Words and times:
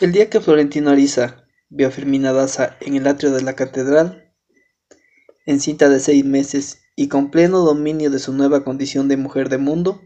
El 0.00 0.12
día 0.12 0.30
que 0.30 0.40
Florentino 0.40 0.90
Ariza 0.90 1.44
vio 1.70 1.88
a 1.88 1.90
Fermina 1.90 2.32
Daza 2.32 2.76
en 2.78 2.94
el 2.94 3.08
atrio 3.08 3.32
de 3.32 3.42
la 3.42 3.54
catedral, 3.54 4.32
encinta 5.44 5.88
de 5.88 5.98
seis 5.98 6.24
meses 6.24 6.78
y 6.94 7.08
con 7.08 7.32
pleno 7.32 7.64
dominio 7.64 8.08
de 8.08 8.20
su 8.20 8.32
nueva 8.32 8.62
condición 8.62 9.08
de 9.08 9.16
mujer 9.16 9.48
de 9.48 9.58
mundo, 9.58 10.00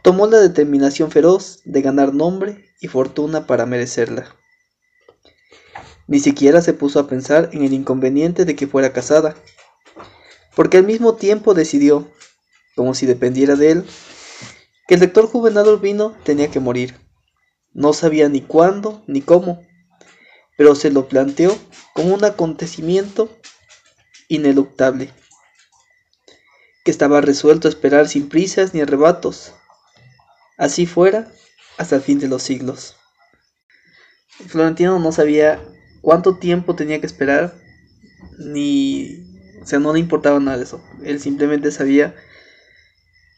tomó 0.00 0.26
la 0.28 0.38
determinación 0.38 1.10
feroz 1.10 1.60
de 1.66 1.82
ganar 1.82 2.14
nombre 2.14 2.64
y 2.80 2.88
fortuna 2.88 3.46
para 3.46 3.66
merecerla. 3.66 4.34
Ni 6.06 6.18
siquiera 6.18 6.62
se 6.62 6.72
puso 6.72 7.00
a 7.00 7.06
pensar 7.06 7.50
en 7.52 7.64
el 7.64 7.74
inconveniente 7.74 8.46
de 8.46 8.56
que 8.56 8.66
fuera 8.66 8.94
casada, 8.94 9.34
porque 10.56 10.78
al 10.78 10.84
mismo 10.84 11.16
tiempo 11.16 11.52
decidió, 11.52 12.10
como 12.76 12.94
si 12.94 13.04
dependiera 13.04 13.56
de 13.56 13.72
él, 13.72 13.84
que 14.88 14.94
el 14.94 15.00
lector 15.00 15.26
Juvenal 15.26 15.68
Urbino 15.68 16.16
tenía 16.24 16.50
que 16.50 16.60
morir. 16.60 17.03
No 17.74 17.92
sabía 17.92 18.28
ni 18.28 18.40
cuándo 18.40 19.02
ni 19.08 19.20
cómo, 19.20 19.62
pero 20.56 20.76
se 20.76 20.90
lo 20.90 21.08
planteó 21.08 21.58
como 21.92 22.14
un 22.14 22.24
acontecimiento 22.24 23.36
ineluctable, 24.28 25.10
que 26.84 26.90
estaba 26.90 27.20
resuelto 27.20 27.66
a 27.66 27.70
esperar 27.70 28.08
sin 28.08 28.28
prisas 28.28 28.74
ni 28.74 28.80
arrebatos. 28.80 29.52
Así 30.56 30.86
fuera 30.86 31.30
hasta 31.76 31.96
el 31.96 32.02
fin 32.02 32.20
de 32.20 32.28
los 32.28 32.42
siglos. 32.42 32.96
Florentino 34.46 34.98
no 35.00 35.10
sabía 35.10 35.60
cuánto 36.00 36.36
tiempo 36.38 36.76
tenía 36.76 37.00
que 37.00 37.06
esperar, 37.06 37.54
ni, 38.38 39.24
o 39.60 39.66
sea, 39.66 39.80
no 39.80 39.92
le 39.92 39.98
importaba 39.98 40.38
nada 40.38 40.58
de 40.58 40.64
eso. 40.64 40.84
Él 41.02 41.20
simplemente 41.20 41.70
sabía 41.72 42.14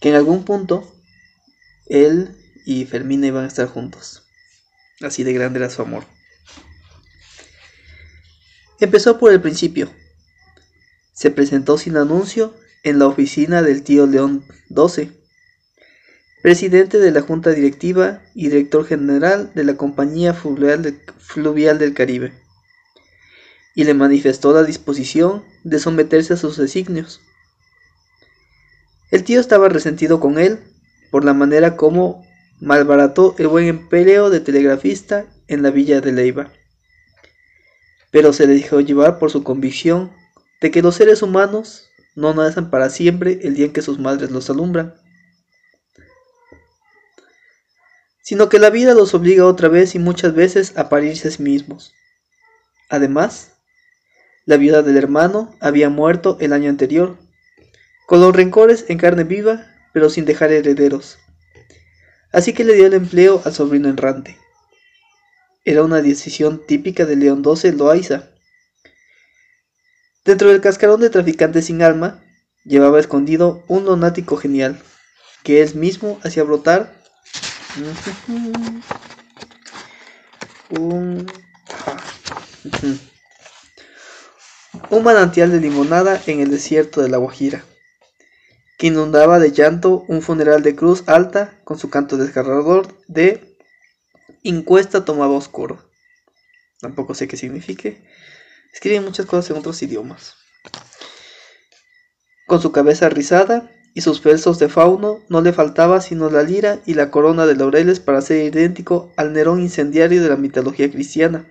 que 0.00 0.11
en 0.11 0.14
algún 0.14 0.45
punto 0.45 0.92
él 1.87 2.37
y 2.66 2.84
Fermina 2.84 3.28
iban 3.28 3.45
a 3.45 3.48
estar 3.48 3.69
juntos. 3.69 4.26
Así 5.00 5.24
de 5.24 5.32
grande 5.32 5.59
era 5.59 5.70
su 5.70 5.82
amor. 5.82 6.05
Empezó 8.80 9.19
por 9.19 9.33
el 9.33 9.41
principio. 9.41 9.91
Se 11.12 11.30
presentó 11.30 11.78
sin 11.78 11.97
anuncio 11.97 12.55
en 12.83 12.98
la 12.98 13.06
oficina 13.06 13.62
del 13.62 13.83
tío 13.83 14.06
León 14.06 14.44
XII, 14.69 15.12
presidente 16.42 16.98
de 16.98 17.11
la 17.11 17.22
Junta 17.22 17.50
Directiva 17.50 18.22
y 18.34 18.48
director 18.48 18.86
general 18.86 19.50
de 19.55 19.64
la 19.64 19.77
Compañía 19.77 20.34
Fluvial, 20.34 21.78
del 21.78 21.94
Caribe, 21.94 22.34
y 23.75 23.84
le 23.84 23.94
manifestó 23.94 24.53
la 24.53 24.62
disposición 24.62 25.44
de 25.64 25.78
someterse 25.78 26.34
a 26.34 26.36
sus 26.36 26.58
designios. 26.58 27.20
El 29.10 29.25
tío 29.25 29.41
estaba 29.41 29.70
resentido 29.70 30.20
con 30.20 30.38
él 30.38 30.60
por 31.10 31.25
la 31.25 31.33
manera 31.33 31.77
como 31.77 32.25
malbarató 32.61 33.35
el 33.39 33.49
buen 33.49 33.67
empleo 33.67 34.31
de 34.31 34.41
telegrafista 34.41 35.27
en 35.47 35.62
la 35.62 35.71
villa 35.71 36.01
de 36.01 36.12
Leiva. 36.12 36.53
Pero 38.11 38.33
se 38.33 38.47
dejó 38.47 38.81
llevar 38.81 39.19
por 39.19 39.31
su 39.31 39.43
convicción 39.45 40.12
de 40.61 40.71
que 40.71 40.83
los 40.83 40.95
seres 40.95 41.23
humanos 41.23 41.91
no 42.15 42.33
nacen 42.33 42.71
para 42.71 42.89
siempre 42.89 43.41
el 43.43 43.55
día 43.55 43.67
en 43.67 43.73
que 43.73 43.83
sus 43.83 43.99
madres 43.99 44.31
los 44.31 44.49
alumbran, 44.49 44.95
sino 48.23 48.49
que 48.49 48.59
la 48.59 48.71
vida 48.71 48.95
los 48.95 49.15
obliga 49.15 49.45
otra 49.45 49.69
vez 49.69 49.95
y 49.95 49.99
muchas 49.99 50.34
veces 50.34 50.77
a 50.77 50.89
parirse 50.89 51.29
a 51.29 51.31
sí 51.31 51.43
mismos. 51.43 51.93
Además, 52.89 53.53
la 54.47 54.57
viuda 54.57 54.83
del 54.83 54.97
hermano 54.97 55.55
había 55.61 55.91
muerto 55.91 56.39
el 56.41 56.53
año 56.53 56.71
anterior, 56.71 57.19
con 58.07 58.21
los 58.21 58.34
rencores 58.34 58.87
en 58.89 58.99
carne 58.99 59.25
viva, 59.25 59.67
pero 59.93 60.09
sin 60.09 60.25
dejar 60.25 60.53
herederos 60.53 61.19
así 62.37 62.53
que 62.53 62.65
le 62.65 62.75
dio 62.75 62.87
el 62.87 62.92
empleo 62.92 63.41
al 63.47 63.55
sobrino 63.55 63.89
errante. 63.89 64.37
Era 65.65 65.83
una 65.83 66.03
decisión 66.03 66.61
típica 66.67 67.06
de 67.06 67.17
León 67.17 67.43
XII 67.43 67.73
Loaiza. 67.73 68.28
Dentro 70.23 70.51
del 70.51 70.61
cascarón 70.61 71.01
de 71.01 71.09
traficante 71.09 71.62
sin 71.62 71.81
alma, 71.81 72.22
llevaba 72.62 73.00
escondido 73.00 73.65
un 73.69 73.87
lunático 73.87 74.37
genial, 74.37 74.78
que 75.44 75.62
él 75.62 75.75
mismo 75.77 76.21
hacía 76.25 76.43
brotar 76.43 77.03
un 80.78 81.27
manantial 85.03 85.50
de 85.50 85.60
limonada 85.60 86.21
en 86.27 86.41
el 86.41 86.50
desierto 86.50 87.00
de 87.00 87.09
la 87.09 87.16
Guajira 87.16 87.65
que 88.78 88.88
inundaba 88.88 89.38
de 89.38 89.53
llanto 89.53 90.04
un 90.09 90.22
funeral 90.22 90.62
de 90.62 90.76
cruz 90.76 91.04
alta 91.06 91.59
con 91.64 91.78
su 91.78 91.91
canto 91.91 92.16
desgarrador 92.16 92.88
de 93.09 93.56
Incuesta 94.42 95.04
tomaba 95.04 95.34
oscuro. 95.34 95.91
Tampoco 96.81 97.15
sé 97.15 97.26
qué 97.26 97.36
signifique. 97.36 98.06
Escribe 98.72 99.00
muchas 99.00 99.26
cosas 99.26 99.50
en 99.50 99.56
otros 99.56 99.82
idiomas. 99.82 100.34
Con 102.47 102.62
su 102.62 102.70
cabeza 102.70 103.09
rizada 103.09 103.70
y 103.94 104.03
sus 104.03 104.22
versos 104.22 104.59
de 104.59 104.69
fauno 104.69 105.25
no 105.28 105.41
le 105.41 105.53
faltaba 105.53 106.00
sino 106.00 106.31
la 106.31 106.42
lira 106.42 106.81
y 106.86 106.94
la 106.94 107.10
corona 107.10 107.47
de 107.47 107.56
laureles 107.56 107.98
para 107.98 108.20
ser 108.20 108.44
idéntico 108.44 109.12
al 109.16 109.32
Nerón 109.32 109.60
incendiario 109.60 110.22
de 110.22 110.28
la 110.28 110.36
mitología 110.36 110.91
cristiana. 110.91 111.50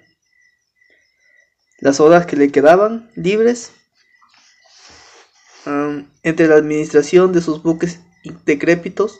Las 1.79 1.99
horas 1.99 2.25
que 2.25 2.37
le 2.37 2.51
quedaban 2.51 3.11
libres 3.15 3.71
entre 6.23 6.47
la 6.47 6.55
administración 6.55 7.33
de 7.33 7.41
sus 7.41 7.63
buques 7.63 7.99
decrépitos, 8.45 9.19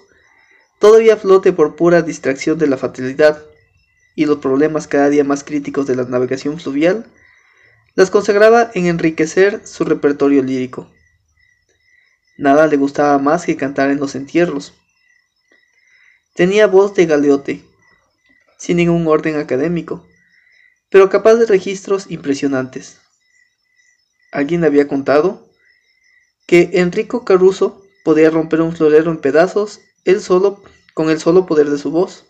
todavía 0.79 1.17
flote 1.17 1.53
por 1.53 1.75
pura 1.75 2.01
distracción 2.01 2.57
de 2.57 2.67
la 2.67 2.77
fatalidad 2.77 3.43
y 4.15 4.25
los 4.25 4.39
problemas 4.39 4.87
cada 4.87 5.09
día 5.09 5.23
más 5.23 5.43
críticos 5.43 5.87
de 5.87 5.95
la 5.95 6.03
navegación 6.03 6.59
fluvial, 6.59 7.05
las 7.95 8.09
consagraba 8.09 8.71
en 8.73 8.87
enriquecer 8.87 9.65
su 9.65 9.85
repertorio 9.85 10.43
lírico. 10.43 10.91
Nada 12.37 12.67
le 12.67 12.77
gustaba 12.77 13.17
más 13.17 13.45
que 13.45 13.55
cantar 13.55 13.89
en 13.89 13.99
los 13.99 14.15
entierros. 14.15 14.73
Tenía 16.33 16.67
voz 16.67 16.93
de 16.93 17.05
galeote, 17.05 17.63
sin 18.57 18.77
ningún 18.77 19.07
orden 19.07 19.37
académico, 19.37 20.05
pero 20.89 21.09
capaz 21.09 21.35
de 21.35 21.45
registros 21.45 22.11
impresionantes. 22.11 22.99
Alguien 24.31 24.61
le 24.61 24.67
había 24.67 24.87
contado 24.87 25.44
que 26.45 26.71
Enrico 26.73 27.25
Caruso 27.25 27.83
podía 28.03 28.29
romper 28.29 28.61
un 28.61 28.75
florero 28.75 29.11
en 29.11 29.17
pedazos 29.17 29.81
él 30.03 30.21
solo 30.21 30.61
con 30.93 31.09
el 31.09 31.19
solo 31.19 31.45
poder 31.45 31.69
de 31.69 31.77
su 31.77 31.91
voz. 31.91 32.25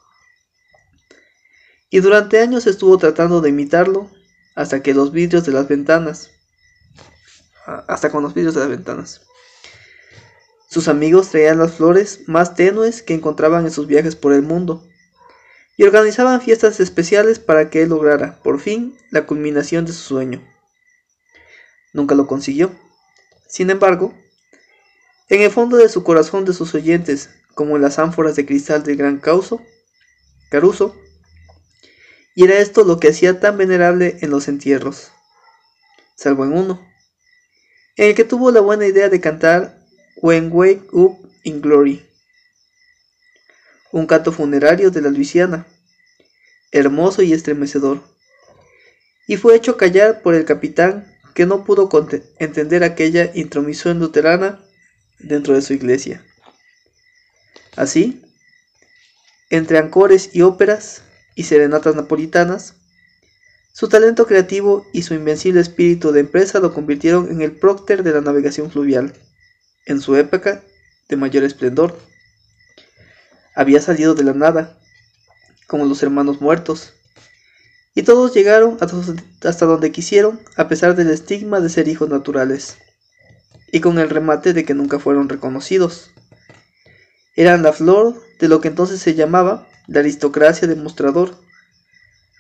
Y 1.89 1.99
durante 1.99 2.39
años 2.39 2.67
estuvo 2.67 2.97
tratando 2.97 3.41
de 3.41 3.49
imitarlo 3.49 4.09
hasta 4.55 4.81
que 4.81 4.93
los 4.93 5.11
vidrios 5.11 5.45
de 5.45 5.51
las 5.51 5.67
ventanas 5.67 6.31
hasta 7.65 8.11
con 8.11 8.23
los 8.23 8.33
vidrios 8.33 8.53
de 8.53 8.61
las 8.61 8.69
ventanas. 8.69 9.21
Sus 10.69 10.87
amigos 10.87 11.29
traían 11.29 11.59
las 11.59 11.75
flores 11.75 12.27
más 12.27 12.55
tenues 12.55 13.01
que 13.01 13.13
encontraban 13.13 13.65
en 13.65 13.71
sus 13.71 13.87
viajes 13.87 14.15
por 14.15 14.33
el 14.33 14.41
mundo 14.41 14.87
y 15.77 15.83
organizaban 15.83 16.41
fiestas 16.41 16.79
especiales 16.79 17.39
para 17.39 17.69
que 17.69 17.83
él 17.83 17.89
lograra, 17.89 18.39
por 18.43 18.59
fin, 18.59 18.97
la 19.11 19.25
culminación 19.25 19.85
de 19.85 19.93
su 19.93 20.01
sueño. 20.01 20.41
Nunca 21.93 22.15
lo 22.15 22.27
consiguió. 22.27 22.71
Sin 23.47 23.69
embargo, 23.69 24.13
en 25.29 25.41
el 25.41 25.51
fondo 25.51 25.77
de 25.77 25.89
su 25.89 26.03
corazón 26.03 26.45
de 26.45 26.53
sus 26.53 26.73
oyentes, 26.75 27.29
como 27.53 27.75
en 27.75 27.81
las 27.81 27.99
ánforas 27.99 28.35
de 28.35 28.45
cristal 28.45 28.83
del 28.83 28.97
gran 28.97 29.19
Causo, 29.19 29.61
Caruso, 30.51 30.95
y 32.35 32.43
era 32.43 32.59
esto 32.59 32.83
lo 32.83 32.99
que 32.99 33.09
hacía 33.09 33.39
tan 33.39 33.57
venerable 33.57 34.17
en 34.21 34.29
los 34.29 34.47
entierros, 34.47 35.11
salvo 36.15 36.45
en 36.45 36.53
uno, 36.53 36.87
en 37.95 38.09
el 38.09 38.15
que 38.15 38.25
tuvo 38.25 38.51
la 38.51 38.59
buena 38.59 38.85
idea 38.85 39.09
de 39.09 39.21
cantar 39.21 39.79
When 40.17 40.49
Wake 40.51 40.87
Up 40.91 41.17
in 41.43 41.61
Glory, 41.61 42.05
un 43.91 44.05
canto 44.05 44.31
funerario 44.31 44.91
de 44.91 45.01
la 45.01 45.09
Luisiana, 45.09 45.65
hermoso 46.71 47.21
y 47.21 47.31
estremecedor, 47.31 48.03
y 49.27 49.37
fue 49.37 49.55
hecho 49.55 49.77
callar 49.77 50.21
por 50.21 50.35
el 50.35 50.45
capitán 50.45 51.14
que 51.35 51.45
no 51.45 51.65
pudo 51.65 51.89
entender 52.39 52.83
aquella 52.83 53.29
intromisión 53.35 53.99
luterana 53.99 54.63
dentro 55.19 55.53
de 55.53 55.61
su 55.61 55.73
iglesia. 55.73 56.25
Así, 57.75 58.23
entre 59.49 59.77
ancores 59.77 60.29
y 60.33 60.41
óperas 60.41 61.03
y 61.35 61.43
serenatas 61.43 61.93
napolitanas, 61.93 62.75
su 63.73 63.89
talento 63.89 64.25
creativo 64.25 64.87
y 64.93 65.01
su 65.01 65.13
invencible 65.13 65.59
espíritu 65.59 66.13
de 66.13 66.21
empresa 66.21 66.61
lo 66.61 66.73
convirtieron 66.73 67.29
en 67.29 67.41
el 67.41 67.51
prócter 67.51 68.03
de 68.03 68.13
la 68.13 68.21
navegación 68.21 68.71
fluvial, 68.71 69.13
en 69.85 69.99
su 69.99 70.15
época 70.15 70.63
de 71.09 71.17
mayor 71.17 71.43
esplendor. 71.43 71.99
Había 73.53 73.81
salido 73.81 74.15
de 74.15 74.23
la 74.23 74.33
nada, 74.33 74.79
como 75.67 75.85
los 75.85 76.01
hermanos 76.01 76.39
muertos, 76.39 76.94
y 77.95 78.03
todos 78.03 78.33
llegaron 78.33 78.77
hasta 79.41 79.65
donde 79.65 79.91
quisieron 79.91 80.41
a 80.57 80.67
pesar 80.67 80.95
del 80.95 81.09
estigma 81.09 81.61
de 81.61 81.69
ser 81.69 81.87
hijos 81.87 82.09
naturales, 82.09 82.77
y 83.71 83.79
con 83.79 83.97
el 83.99 84.09
remate 84.09 84.53
de 84.53 84.65
que 84.65 84.73
nunca 84.73 84.99
fueron 84.99 85.29
reconocidos. 85.29 86.11
Eran 87.35 87.63
la 87.63 87.73
flor 87.73 88.21
de 88.39 88.49
lo 88.49 88.59
que 88.59 88.67
entonces 88.67 88.99
se 88.99 89.15
llamaba 89.15 89.67
la 89.87 90.01
aristocracia 90.01 90.67
demostrador, 90.67 91.37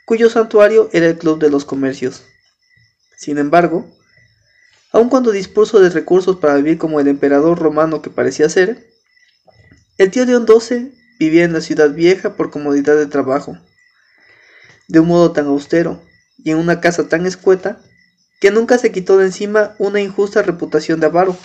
cuyo 0.05 0.29
santuario 0.29 0.89
era 0.91 1.07
el 1.07 1.17
Club 1.17 1.39
de 1.39 1.49
los 1.49 1.65
Comercios. 1.65 2.23
Sin 3.17 3.37
embargo, 3.37 3.89
aun 4.91 5.09
cuando 5.09 5.31
dispuso 5.31 5.79
de 5.79 5.89
recursos 5.89 6.35
para 6.35 6.55
vivir 6.55 6.77
como 6.77 6.99
el 6.99 7.07
emperador 7.07 7.59
romano 7.59 8.01
que 8.01 8.09
parecía 8.09 8.49
ser, 8.49 8.87
el 9.97 10.11
tío 10.11 10.25
León 10.25 10.45
XII 10.45 10.93
vivía 11.17 11.45
en 11.45 11.53
la 11.53 11.61
ciudad 11.61 11.91
vieja 11.91 12.35
por 12.35 12.51
comodidad 12.51 12.97
de 12.97 13.07
trabajo, 13.07 13.57
de 14.87 14.99
un 14.99 15.07
modo 15.07 15.31
tan 15.31 15.47
austero 15.47 16.01
y 16.37 16.51
en 16.51 16.57
una 16.57 16.81
casa 16.81 17.07
tan 17.07 17.25
escueta 17.25 17.81
que 18.39 18.51
nunca 18.51 18.77
se 18.77 18.91
quitó 18.91 19.17
de 19.17 19.25
encima 19.25 19.75
una 19.79 20.01
injusta 20.01 20.41
reputación 20.41 20.99
de 20.99 21.07
avaro. 21.07 21.37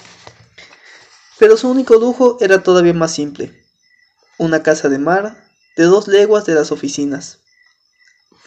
Pero 1.38 1.56
su 1.56 1.70
único 1.70 1.94
lujo 1.94 2.36
era 2.40 2.62
todavía 2.62 2.92
más 2.92 3.14
simple, 3.14 3.64
una 4.38 4.62
casa 4.62 4.88
de 4.88 4.98
mar 4.98 5.48
de 5.76 5.84
dos 5.84 6.08
leguas 6.08 6.44
de 6.44 6.54
las 6.54 6.72
oficinas. 6.72 7.38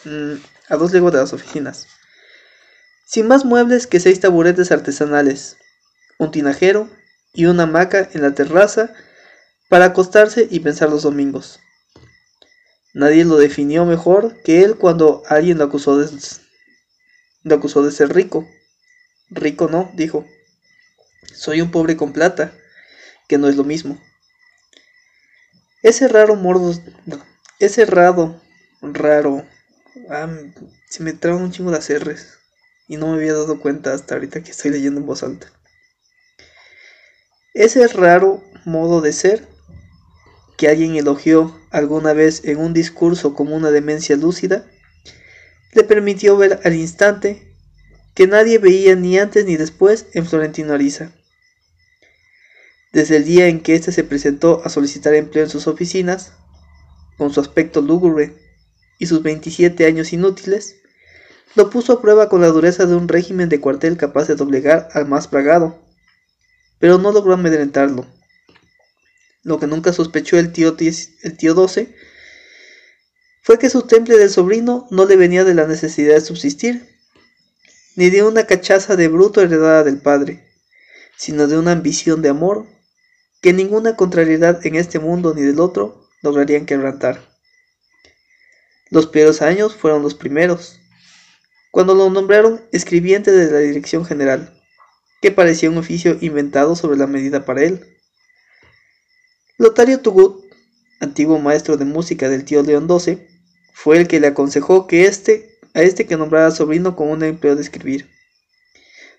Mm, 0.04 0.34
a 0.68 0.76
dos 0.76 0.92
leguas 0.92 1.12
de 1.12 1.20
las 1.20 1.32
oficinas. 1.32 1.88
Sin 3.06 3.26
más 3.26 3.44
muebles 3.44 3.86
que 3.86 4.00
seis 4.00 4.20
taburetes 4.20 4.70
artesanales, 4.70 5.56
un 6.18 6.30
tinajero 6.30 6.88
y 7.32 7.46
una 7.46 7.64
hamaca 7.64 8.08
en 8.12 8.22
la 8.22 8.34
terraza 8.34 8.92
para 9.68 9.86
acostarse 9.86 10.46
y 10.50 10.60
pensar 10.60 10.90
los 10.90 11.02
domingos. 11.02 11.60
Nadie 12.94 13.24
lo 13.24 13.36
definió 13.36 13.84
mejor 13.84 14.40
que 14.42 14.62
él 14.62 14.76
cuando 14.76 15.24
alguien 15.28 15.58
lo 15.58 15.64
acusó 15.64 15.98
de, 15.98 16.08
lo 17.42 17.56
acusó 17.56 17.82
de 17.82 17.90
ser 17.90 18.14
rico. 18.14 18.48
Rico 19.30 19.68
no, 19.68 19.90
dijo. 19.94 20.24
Soy 21.34 21.60
un 21.60 21.72
pobre 21.72 21.96
con 21.96 22.12
plata, 22.12 22.56
que 23.28 23.36
no 23.36 23.48
es 23.48 23.56
lo 23.56 23.64
mismo. 23.64 24.00
Ese 25.82 26.06
raro 26.06 26.36
mordo, 26.36 26.72
ese 27.58 27.84
raro, 27.84 28.40
raro, 28.80 29.44
ah, 30.08 30.28
se 30.88 31.02
me 31.02 31.12
traen 31.12 31.42
un 31.42 31.50
chingo 31.50 31.72
de 31.72 31.78
acerres 31.78 32.38
y 32.86 32.96
no 32.96 33.08
me 33.08 33.14
había 33.14 33.32
dado 33.32 33.60
cuenta 33.60 33.92
hasta 33.92 34.14
ahorita 34.14 34.42
que 34.42 34.52
estoy 34.52 34.70
leyendo 34.70 35.00
en 35.00 35.06
voz 35.06 35.24
alta. 35.24 35.52
Ese 37.54 37.86
raro 37.88 38.44
modo 38.64 39.00
de 39.00 39.12
ser 39.12 39.53
que 40.56 40.68
alguien 40.68 40.96
elogió 40.96 41.58
alguna 41.70 42.12
vez 42.12 42.44
en 42.44 42.58
un 42.58 42.72
discurso 42.72 43.34
como 43.34 43.56
una 43.56 43.70
demencia 43.70 44.16
lúcida, 44.16 44.66
le 45.72 45.84
permitió 45.84 46.36
ver 46.36 46.60
al 46.64 46.74
instante 46.74 47.54
que 48.14 48.26
nadie 48.26 48.58
veía 48.58 48.94
ni 48.94 49.18
antes 49.18 49.44
ni 49.44 49.56
después 49.56 50.06
en 50.14 50.26
Florentino 50.26 50.72
Ariza. 50.72 51.12
Desde 52.92 53.16
el 53.16 53.24
día 53.24 53.48
en 53.48 53.60
que 53.60 53.74
éste 53.74 53.90
se 53.90 54.04
presentó 54.04 54.62
a 54.64 54.68
solicitar 54.68 55.14
empleo 55.14 55.44
en 55.44 55.50
sus 55.50 55.66
oficinas, 55.66 56.32
con 57.18 57.32
su 57.32 57.40
aspecto 57.40 57.82
lúgubre 57.82 58.34
y 58.98 59.06
sus 59.06 59.22
27 59.22 59.84
años 59.86 60.12
inútiles, 60.12 60.76
lo 61.56 61.70
puso 61.70 61.92
a 61.92 62.02
prueba 62.02 62.28
con 62.28 62.40
la 62.40 62.48
dureza 62.48 62.86
de 62.86 62.94
un 62.94 63.08
régimen 63.08 63.48
de 63.48 63.60
cuartel 63.60 63.96
capaz 63.96 64.26
de 64.28 64.36
doblegar 64.36 64.88
al 64.92 65.06
más 65.06 65.30
bragado, 65.30 65.82
pero 66.78 66.98
no 66.98 67.12
logró 67.12 67.34
amedrentarlo. 67.34 68.06
Lo 69.44 69.60
que 69.60 69.66
nunca 69.66 69.92
sospechó 69.92 70.38
el 70.38 70.52
tío, 70.52 70.76
el 70.78 71.36
tío 71.36 71.54
12 71.54 71.94
fue 73.42 73.58
que 73.58 73.68
su 73.68 73.82
temple 73.82 74.16
del 74.16 74.30
sobrino 74.30 74.88
no 74.90 75.04
le 75.04 75.16
venía 75.16 75.44
de 75.44 75.54
la 75.54 75.66
necesidad 75.66 76.14
de 76.14 76.22
subsistir, 76.22 76.88
ni 77.94 78.08
de 78.08 78.22
una 78.22 78.46
cachaza 78.46 78.96
de 78.96 79.08
bruto 79.08 79.42
heredada 79.42 79.84
del 79.84 80.00
padre, 80.00 80.42
sino 81.18 81.46
de 81.46 81.58
una 81.58 81.72
ambición 81.72 82.22
de 82.22 82.30
amor 82.30 82.66
que 83.42 83.52
ninguna 83.52 83.96
contrariedad 83.96 84.64
en 84.64 84.76
este 84.76 84.98
mundo 84.98 85.34
ni 85.34 85.42
del 85.42 85.60
otro 85.60 86.08
lograrían 86.22 86.64
quebrantar. 86.64 87.20
Los 88.90 89.06
peores 89.06 89.42
años 89.42 89.74
fueron 89.74 90.02
los 90.02 90.14
primeros, 90.14 90.80
cuando 91.70 91.94
lo 91.94 92.08
nombraron 92.08 92.62
escribiente 92.72 93.30
de 93.30 93.50
la 93.50 93.58
Dirección 93.58 94.06
General, 94.06 94.58
que 95.20 95.30
parecía 95.30 95.68
un 95.68 95.76
oficio 95.76 96.16
inventado 96.22 96.76
sobre 96.76 96.96
la 96.96 97.06
medida 97.06 97.44
para 97.44 97.62
él. 97.64 97.93
Lotario 99.56 100.00
Tugut, 100.00 100.52
antiguo 100.98 101.38
maestro 101.38 101.76
de 101.76 101.84
música 101.84 102.28
del 102.28 102.44
tío 102.44 102.64
León 102.64 102.88
XII, 102.88 103.24
fue 103.72 103.98
el 103.98 104.08
que 104.08 104.18
le 104.18 104.26
aconsejó 104.26 104.88
que 104.88 105.04
este, 105.04 105.60
a 105.74 105.82
este 105.82 106.06
que 106.06 106.16
nombrara 106.16 106.50
sobrino 106.50 106.96
con 106.96 107.08
un 107.08 107.22
empleo 107.22 107.54
de 107.54 107.62
escribir, 107.62 108.10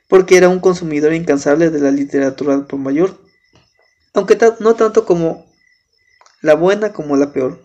porque 0.09 0.35
era 0.35 0.49
un 0.49 0.59
consumidor 0.59 1.13
incansable 1.13 1.69
de 1.69 1.79
la 1.79 1.89
literatura 1.89 2.67
por 2.67 2.79
mayor, 2.79 3.17
aunque 4.13 4.37
no 4.59 4.75
tanto 4.75 5.05
como 5.05 5.45
la 6.41 6.55
buena 6.55 6.91
como 6.91 7.15
la 7.15 7.31
peor. 7.31 7.63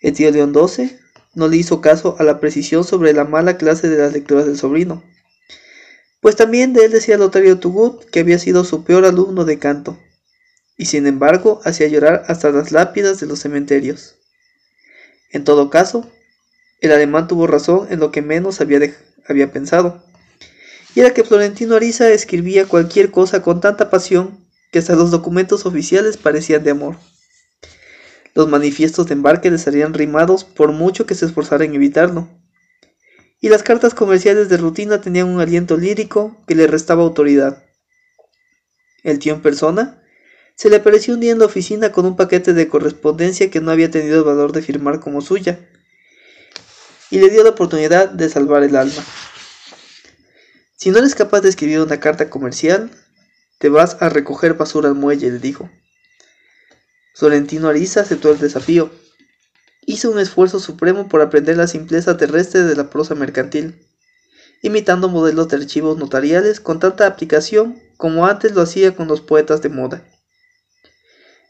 El 0.00 0.14
tío 0.14 0.30
León 0.30 0.54
XII 0.54 0.98
no 1.34 1.48
le 1.48 1.58
hizo 1.58 1.82
caso 1.82 2.16
a 2.18 2.22
la 2.22 2.40
precisión 2.40 2.84
sobre 2.84 3.12
la 3.12 3.24
mala 3.24 3.58
clase 3.58 3.90
de 3.90 3.98
las 3.98 4.14
lecturas 4.14 4.46
del 4.46 4.56
sobrino, 4.56 5.04
pues 6.22 6.36
también 6.36 6.72
de 6.72 6.86
él 6.86 6.92
decía 6.92 7.18
Lotario 7.18 7.58
Tugut 7.58 8.06
que 8.06 8.20
había 8.20 8.38
sido 8.38 8.64
su 8.64 8.82
peor 8.82 9.04
alumno 9.04 9.44
de 9.44 9.58
canto, 9.58 9.98
y 10.80 10.86
sin 10.86 11.06
embargo 11.06 11.60
hacía 11.66 11.88
llorar 11.88 12.24
hasta 12.26 12.50
las 12.50 12.72
lápidas 12.72 13.20
de 13.20 13.26
los 13.26 13.40
cementerios. 13.40 14.16
En 15.30 15.44
todo 15.44 15.68
caso, 15.68 16.10
el 16.80 16.90
alemán 16.90 17.28
tuvo 17.28 17.46
razón 17.46 17.86
en 17.90 18.00
lo 18.00 18.10
que 18.10 18.22
menos 18.22 18.62
había, 18.62 19.52
pensado, 19.52 20.02
y 20.94 21.00
era 21.00 21.12
que 21.12 21.22
Florentino 21.22 21.74
Ariza 21.74 22.08
escribía 22.08 22.64
cualquier 22.64 23.10
cosa 23.10 23.42
con 23.42 23.60
tanta 23.60 23.90
pasión 23.90 24.42
que 24.72 24.78
hasta 24.78 24.96
los 24.96 25.10
documentos 25.10 25.66
oficiales 25.66 26.16
parecían 26.16 26.64
de 26.64 26.70
amor. 26.70 26.96
Los 28.34 28.48
manifiestos 28.48 29.06
de 29.06 29.12
embarque 29.12 29.50
les 29.50 29.60
salían 29.60 29.92
rimados 29.92 30.44
por 30.44 30.72
mucho 30.72 31.04
que 31.04 31.14
se 31.14 31.26
esforzara 31.26 31.66
en 31.66 31.74
evitarlo. 31.74 32.26
Y 33.38 33.50
las 33.50 33.62
cartas 33.62 33.92
comerciales 33.92 34.48
de 34.48 34.56
rutina 34.56 35.02
tenían 35.02 35.28
un 35.28 35.42
aliento 35.42 35.76
lírico 35.76 36.42
que 36.46 36.54
le 36.54 36.66
restaba 36.66 37.02
autoridad. 37.02 37.64
El 39.02 39.18
tío 39.18 39.34
en 39.34 39.42
persona 39.42 39.99
se 40.60 40.68
le 40.68 40.76
apareció 40.76 41.14
un 41.14 41.20
día 41.20 41.32
en 41.32 41.38
la 41.38 41.46
oficina 41.46 41.90
con 41.90 42.04
un 42.04 42.16
paquete 42.16 42.52
de 42.52 42.68
correspondencia 42.68 43.50
que 43.50 43.62
no 43.62 43.70
había 43.70 43.90
tenido 43.90 44.18
el 44.18 44.24
valor 44.24 44.52
de 44.52 44.60
firmar 44.60 45.00
como 45.00 45.22
suya, 45.22 45.58
y 47.10 47.18
le 47.18 47.30
dio 47.30 47.42
la 47.42 47.48
oportunidad 47.48 48.10
de 48.10 48.28
salvar 48.28 48.62
el 48.62 48.76
alma. 48.76 49.02
Si 50.76 50.90
no 50.90 50.98
eres 50.98 51.14
capaz 51.14 51.40
de 51.40 51.48
escribir 51.48 51.80
una 51.80 51.98
carta 51.98 52.28
comercial, 52.28 52.90
te 53.56 53.70
vas 53.70 53.96
a 54.00 54.10
recoger 54.10 54.52
basura 54.52 54.90
al 54.90 54.96
muelle, 54.96 55.30
le 55.30 55.38
dijo. 55.38 55.70
Florentino 57.14 57.68
Ariza 57.68 58.02
aceptó 58.02 58.30
el 58.30 58.38
desafío. 58.38 58.90
Hizo 59.86 60.10
un 60.10 60.18
esfuerzo 60.18 60.60
supremo 60.60 61.08
por 61.08 61.22
aprender 61.22 61.56
la 61.56 61.68
simpleza 61.68 62.18
terrestre 62.18 62.64
de 62.64 62.76
la 62.76 62.90
prosa 62.90 63.14
mercantil, 63.14 63.88
imitando 64.60 65.08
modelos 65.08 65.48
de 65.48 65.56
archivos 65.56 65.96
notariales 65.96 66.60
con 66.60 66.80
tanta 66.80 67.06
aplicación 67.06 67.80
como 67.96 68.26
antes 68.26 68.52
lo 68.52 68.60
hacía 68.60 68.94
con 68.94 69.08
los 69.08 69.22
poetas 69.22 69.62
de 69.62 69.70
moda. 69.70 70.04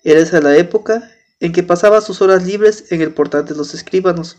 Era 0.02 0.20
esa 0.20 0.40
la 0.40 0.56
época 0.56 1.10
en 1.40 1.52
que 1.52 1.62
pasaba 1.62 2.00
sus 2.00 2.22
horas 2.22 2.44
libres 2.44 2.90
en 2.90 3.00
el 3.00 3.12
portal 3.12 3.44
de 3.44 3.54
los 3.54 3.74
escribanos, 3.74 4.38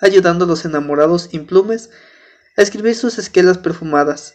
ayudando 0.00 0.44
a 0.44 0.48
los 0.48 0.64
enamorados 0.64 1.32
implumes 1.32 1.90
a 2.56 2.62
escribir 2.62 2.94
sus 2.94 3.18
esquelas 3.18 3.58
perfumadas, 3.58 4.34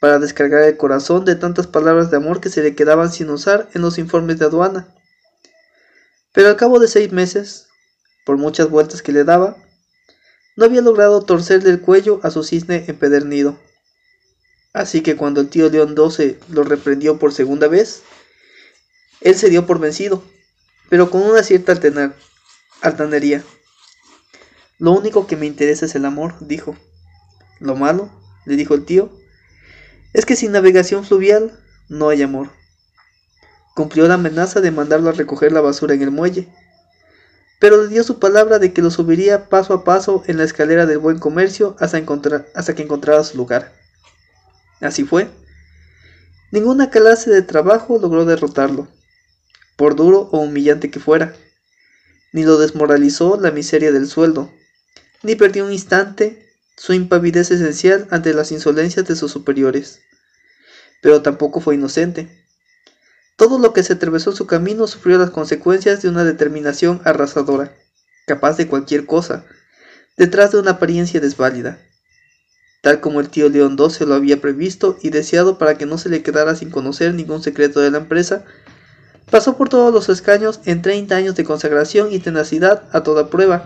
para 0.00 0.18
descargar 0.18 0.62
el 0.62 0.76
corazón 0.76 1.24
de 1.24 1.36
tantas 1.36 1.66
palabras 1.66 2.10
de 2.10 2.16
amor 2.16 2.40
que 2.40 2.48
se 2.48 2.62
le 2.62 2.74
quedaban 2.74 3.10
sin 3.10 3.30
usar 3.30 3.68
en 3.74 3.82
los 3.82 3.98
informes 3.98 4.38
de 4.38 4.46
aduana. 4.46 4.94
Pero 6.32 6.48
al 6.48 6.56
cabo 6.56 6.78
de 6.78 6.88
seis 6.88 7.12
meses, 7.12 7.68
por 8.24 8.36
muchas 8.36 8.68
vueltas 8.68 9.00
que 9.00 9.12
le 9.12 9.24
daba, 9.24 9.56
no 10.56 10.64
había 10.64 10.80
logrado 10.80 11.22
torcerle 11.22 11.70
el 11.70 11.80
cuello 11.80 12.20
a 12.22 12.30
su 12.30 12.42
cisne 12.42 12.84
empedernido. 12.88 13.58
Así 14.72 15.02
que 15.02 15.16
cuando 15.16 15.40
el 15.40 15.48
tío 15.48 15.70
León 15.70 15.94
XII 15.96 16.38
lo 16.50 16.62
reprendió 16.62 17.18
por 17.18 17.32
segunda 17.32 17.68
vez, 17.68 18.02
él 19.20 19.34
se 19.36 19.50
dio 19.50 19.66
por 19.66 19.78
vencido, 19.78 20.22
pero 20.88 21.10
con 21.10 21.22
una 21.22 21.42
cierta 21.42 21.74
altanería. 22.80 23.42
Lo 24.78 24.92
único 24.92 25.26
que 25.26 25.36
me 25.36 25.46
interesa 25.46 25.86
es 25.86 25.94
el 25.94 26.04
amor, 26.04 26.34
dijo. 26.40 26.76
Lo 27.60 27.74
malo, 27.74 28.10
le 28.44 28.56
dijo 28.56 28.74
el 28.74 28.84
tío, 28.84 29.10
es 30.12 30.26
que 30.26 30.36
sin 30.36 30.52
navegación 30.52 31.04
fluvial 31.04 31.58
no 31.88 32.10
hay 32.10 32.22
amor 32.22 32.50
cumplió 33.76 34.08
la 34.08 34.14
amenaza 34.14 34.62
de 34.62 34.70
mandarlo 34.70 35.10
a 35.10 35.12
recoger 35.12 35.52
la 35.52 35.60
basura 35.60 35.92
en 35.92 36.00
el 36.00 36.10
muelle, 36.10 36.48
pero 37.60 37.82
le 37.82 37.88
dio 37.88 38.04
su 38.04 38.18
palabra 38.18 38.58
de 38.58 38.72
que 38.72 38.80
lo 38.80 38.90
subiría 38.90 39.50
paso 39.50 39.74
a 39.74 39.84
paso 39.84 40.24
en 40.26 40.38
la 40.38 40.44
escalera 40.44 40.86
del 40.86 40.96
buen 40.96 41.18
comercio 41.18 41.76
hasta, 41.78 42.02
hasta 42.54 42.74
que 42.74 42.82
encontrara 42.82 43.22
su 43.22 43.36
lugar. 43.36 43.74
Así 44.80 45.04
fue. 45.04 45.28
Ninguna 46.52 46.88
clase 46.88 47.28
de 47.28 47.42
trabajo 47.42 47.98
logró 48.00 48.24
derrotarlo, 48.24 48.88
por 49.76 49.96
duro 49.96 50.28
o 50.32 50.38
humillante 50.38 50.90
que 50.90 51.00
fuera, 51.00 51.34
ni 52.32 52.44
lo 52.44 52.58
desmoralizó 52.58 53.38
la 53.40 53.50
miseria 53.50 53.92
del 53.92 54.08
sueldo, 54.08 54.52
ni 55.22 55.36
perdió 55.36 55.64
un 55.64 55.72
instante 55.72 56.54
su 56.76 56.92
impavidez 56.92 57.50
esencial 57.50 58.08
ante 58.10 58.34
las 58.34 58.52
insolencias 58.52 59.06
de 59.06 59.16
sus 59.16 59.32
superiores. 59.32 60.00
Pero 61.00 61.22
tampoco 61.22 61.60
fue 61.60 61.74
inocente 61.74 62.28
todo 63.36 63.58
lo 63.58 63.74
que 63.74 63.82
se 63.82 63.92
atravesó 63.92 64.32
su 64.32 64.46
camino 64.46 64.86
sufrió 64.86 65.18
las 65.18 65.28
consecuencias 65.30 66.00
de 66.00 66.08
una 66.08 66.24
determinación 66.24 67.02
arrasadora. 67.04 67.76
capaz 68.26 68.56
de 68.56 68.66
cualquier 68.66 69.06
cosa, 69.06 69.44
detrás 70.16 70.50
de 70.50 70.58
una 70.58 70.72
apariencia 70.72 71.20
desválida, 71.20 71.78
tal 72.82 73.00
como 73.00 73.20
el 73.20 73.28
tío 73.28 73.48
León 73.48 73.76
XII 73.78 74.06
lo 74.06 74.14
había 74.14 74.40
previsto 74.40 74.98
y 75.00 75.10
deseado 75.10 75.58
para 75.58 75.78
que 75.78 75.86
no 75.86 75.96
se 75.96 76.08
le 76.08 76.24
quedara 76.24 76.56
sin 76.56 76.70
conocer 76.70 77.14
ningún 77.14 77.42
secreto 77.42 77.78
de 77.80 77.90
la 77.92 77.98
empresa, 77.98 78.44
pasó 79.30 79.56
por 79.56 79.68
todos 79.68 79.92
los 79.92 80.08
escaños 80.08 80.60
en 80.64 80.82
30 80.82 81.14
años 81.16 81.34
de 81.34 81.44
consagración 81.44 82.12
y 82.12 82.18
tenacidad 82.18 82.84
a 82.92 83.02
toda 83.02 83.30
prueba. 83.30 83.64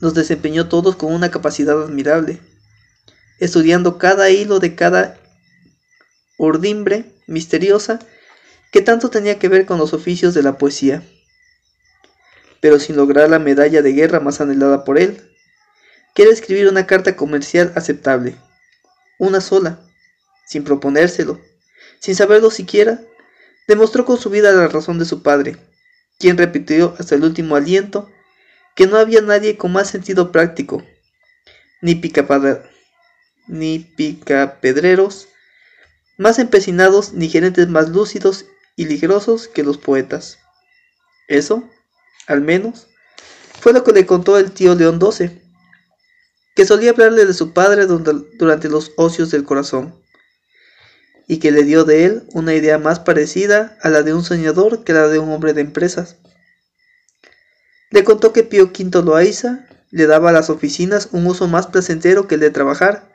Los 0.00 0.14
desempeñó 0.14 0.68
todos 0.68 0.96
con 0.96 1.12
una 1.12 1.30
capacidad 1.30 1.80
admirable, 1.82 2.40
estudiando 3.38 3.98
cada 3.98 4.30
hilo 4.30 4.58
de 4.60 4.74
cada 4.74 5.18
urdimbre 6.38 7.12
misteriosa 7.26 7.98
que 8.70 8.82
tanto 8.82 9.10
tenía 9.10 9.38
que 9.38 9.48
ver 9.48 9.66
con 9.66 9.78
los 9.78 9.92
oficios 9.92 10.34
de 10.34 10.42
la 10.42 10.58
poesía, 10.58 11.02
pero 12.60 12.78
sin 12.78 12.96
lograr 12.96 13.28
la 13.30 13.38
medalla 13.38 13.82
de 13.82 13.92
guerra 13.92 14.20
más 14.20 14.40
anhelada 14.40 14.84
por 14.84 14.98
él, 14.98 15.28
Quiere 16.18 16.32
escribir 16.32 16.66
una 16.66 16.84
carta 16.84 17.14
comercial 17.14 17.72
aceptable. 17.76 18.34
Una 19.20 19.40
sola, 19.40 19.78
sin 20.48 20.64
proponérselo, 20.64 21.40
sin 22.00 22.16
saberlo 22.16 22.50
siquiera, 22.50 23.00
demostró 23.68 24.04
con 24.04 24.18
su 24.18 24.30
vida 24.30 24.50
la 24.50 24.66
razón 24.66 24.98
de 24.98 25.04
su 25.04 25.22
padre, 25.22 25.56
quien 26.18 26.36
repitió 26.36 26.96
hasta 26.98 27.14
el 27.14 27.22
último 27.22 27.54
aliento 27.54 28.10
que 28.74 28.86
no 28.86 28.96
había 28.96 29.20
nadie 29.20 29.56
con 29.56 29.72
más 29.72 29.88
sentido 29.88 30.32
práctico, 30.32 30.82
ni, 31.82 32.00
ni 33.46 33.78
picapedreros 33.78 35.28
más 36.16 36.40
empecinados, 36.40 37.12
ni 37.12 37.28
gerentes 37.28 37.68
más 37.68 37.90
lúcidos 37.90 38.46
y 38.74 38.86
ligerosos 38.86 39.46
que 39.46 39.62
los 39.62 39.78
poetas. 39.78 40.38
Eso, 41.28 41.68
al 42.26 42.40
menos, 42.40 42.88
fue 43.60 43.72
lo 43.72 43.84
que 43.84 43.92
le 43.92 44.06
contó 44.06 44.38
el 44.38 44.50
tío 44.50 44.74
León 44.74 44.98
XII, 45.00 45.42
que 46.56 46.64
solía 46.64 46.90
hablarle 46.90 47.26
de 47.26 47.34
su 47.34 47.52
padre 47.52 47.86
durante 47.86 48.68
los 48.68 48.92
ocios 48.96 49.30
del 49.30 49.44
corazón, 49.44 50.02
y 51.28 51.38
que 51.38 51.52
le 51.52 51.62
dio 51.62 51.84
de 51.84 52.06
él 52.06 52.22
una 52.32 52.54
idea 52.54 52.78
más 52.78 52.98
parecida 52.98 53.76
a 53.82 53.90
la 53.90 54.02
de 54.02 54.14
un 54.14 54.24
soñador 54.24 54.82
que 54.82 54.94
la 54.94 55.08
de 55.08 55.18
un 55.18 55.30
hombre 55.30 55.52
de 55.52 55.60
empresas. 55.60 56.16
Le 57.90 58.02
contó 58.02 58.32
que 58.32 58.42
Pío 58.42 58.72
V 58.76 59.02
Loaiza 59.04 59.66
le 59.90 60.06
daba 60.06 60.30
a 60.30 60.32
las 60.32 60.48
oficinas 60.50 61.10
un 61.12 61.26
uso 61.26 61.46
más 61.46 61.66
placentero 61.66 62.26
que 62.26 62.36
el 62.36 62.40
de 62.40 62.50
trabajar, 62.50 63.12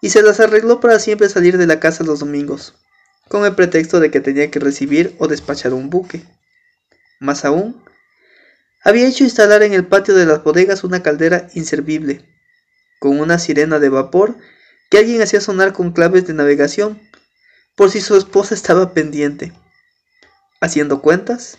y 0.00 0.10
se 0.10 0.22
las 0.22 0.40
arregló 0.40 0.80
para 0.80 0.98
siempre 0.98 1.28
salir 1.28 1.58
de 1.58 1.66
la 1.66 1.80
casa 1.80 2.04
los 2.04 2.20
domingos, 2.20 2.74
con 3.28 3.44
el 3.44 3.54
pretexto 3.54 4.00
de 4.00 4.10
que 4.10 4.20
tenía 4.20 4.50
que 4.50 4.60
recibir 4.60 5.14
o 5.18 5.28
despachar 5.28 5.74
un 5.74 5.90
buque. 5.90 6.24
Más 7.20 7.44
aún, 7.44 7.84
había 8.84 9.06
hecho 9.06 9.24
instalar 9.24 9.62
en 9.62 9.72
el 9.74 9.86
patio 9.86 10.14
de 10.14 10.26
las 10.26 10.42
bodegas 10.42 10.82
una 10.82 11.02
caldera 11.02 11.48
inservible, 11.54 12.28
con 13.00 13.18
una 13.18 13.38
sirena 13.38 13.80
de 13.80 13.88
vapor 13.88 14.36
que 14.92 14.98
alguien 14.98 15.22
hacía 15.22 15.40
sonar 15.40 15.72
con 15.72 15.92
claves 15.92 16.26
de 16.26 16.34
navegación, 16.34 17.00
por 17.76 17.90
si 17.90 18.02
su 18.02 18.14
esposa 18.14 18.54
estaba 18.54 18.92
pendiente. 18.92 19.50
Haciendo 20.60 21.00
cuentas, 21.00 21.56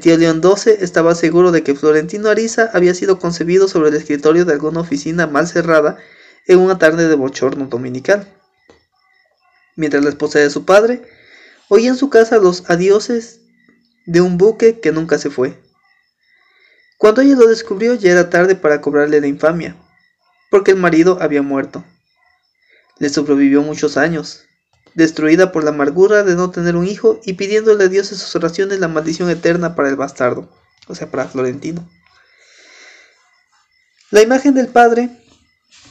tío 0.00 0.16
León 0.16 0.40
XII 0.40 0.74
estaba 0.78 1.16
seguro 1.16 1.50
de 1.50 1.64
que 1.64 1.74
Florentino 1.74 2.28
Ariza 2.28 2.70
había 2.72 2.94
sido 2.94 3.18
concebido 3.18 3.66
sobre 3.66 3.88
el 3.88 3.96
escritorio 3.96 4.44
de 4.44 4.52
alguna 4.52 4.82
oficina 4.82 5.26
mal 5.26 5.48
cerrada 5.48 5.98
en 6.46 6.60
una 6.60 6.78
tarde 6.78 7.08
de 7.08 7.16
bochorno 7.16 7.66
dominical. 7.66 8.32
Mientras 9.74 10.04
la 10.04 10.10
esposa 10.10 10.38
de 10.38 10.50
su 10.50 10.64
padre 10.64 11.02
oía 11.68 11.88
en 11.88 11.96
su 11.96 12.10
casa 12.10 12.38
los 12.38 12.70
adioses 12.70 13.40
de 14.06 14.20
un 14.20 14.38
buque 14.38 14.78
que 14.78 14.92
nunca 14.92 15.18
se 15.18 15.30
fue. 15.30 15.60
Cuando 16.96 17.22
ella 17.22 17.34
lo 17.34 17.48
descubrió 17.48 17.94
ya 17.94 18.12
era 18.12 18.30
tarde 18.30 18.54
para 18.54 18.80
cobrarle 18.80 19.20
la 19.20 19.26
infamia, 19.26 19.74
porque 20.48 20.70
el 20.70 20.76
marido 20.76 21.18
había 21.20 21.42
muerto. 21.42 21.84
Le 22.98 23.08
sobrevivió 23.08 23.62
muchos 23.62 23.96
años, 23.96 24.44
destruida 24.94 25.52
por 25.52 25.64
la 25.64 25.70
amargura 25.70 26.22
de 26.22 26.34
no 26.34 26.50
tener 26.50 26.76
un 26.76 26.86
hijo 26.86 27.20
y 27.24 27.34
pidiéndole 27.34 27.84
a 27.84 27.88
Dios 27.88 28.12
en 28.12 28.18
sus 28.18 28.34
oraciones 28.36 28.80
la 28.80 28.88
maldición 28.88 29.30
eterna 29.30 29.74
para 29.74 29.88
el 29.88 29.96
bastardo, 29.96 30.50
o 30.88 30.94
sea, 30.94 31.10
para 31.10 31.28
Florentino. 31.28 31.88
La 34.10 34.22
imagen 34.22 34.54
del 34.54 34.68
padre 34.68 35.10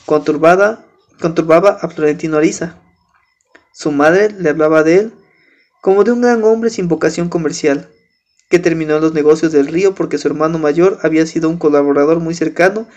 conturbada, 0.05 0.85
conturbaba 1.19 1.77
a 1.81 1.89
Florentino 1.89 2.37
Ariza. 2.37 2.77
Su 3.73 3.91
madre 3.91 4.29
le 4.31 4.49
hablaba 4.49 4.83
de 4.83 4.97
él 4.97 5.13
como 5.81 6.03
de 6.03 6.11
un 6.11 6.21
gran 6.21 6.43
hombre 6.43 6.69
sin 6.69 6.87
vocación 6.87 7.29
comercial, 7.29 7.89
que 8.49 8.59
terminó 8.59 8.99
los 8.99 9.13
negocios 9.13 9.51
del 9.51 9.67
río 9.67 9.95
porque 9.95 10.17
su 10.17 10.27
hermano 10.27 10.59
mayor 10.59 10.99
había 11.03 11.25
sido 11.25 11.49
un 11.49 11.57
colaborador 11.57 12.19
muy 12.19 12.33
cercano 12.35 12.87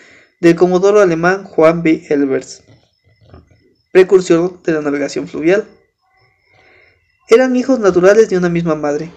del 0.40 0.56
comodoro 0.56 1.00
alemán 1.00 1.44
Juan 1.44 1.82
B. 1.82 2.06
Elbers, 2.08 2.62
precursor 3.98 4.62
de 4.62 4.72
la 4.72 4.80
navegación 4.80 5.26
fluvial. 5.26 5.66
Eran 7.28 7.56
hijos 7.56 7.80
naturales 7.80 8.28
de 8.28 8.38
una 8.38 8.48
misma 8.48 8.76
madre, 8.76 9.10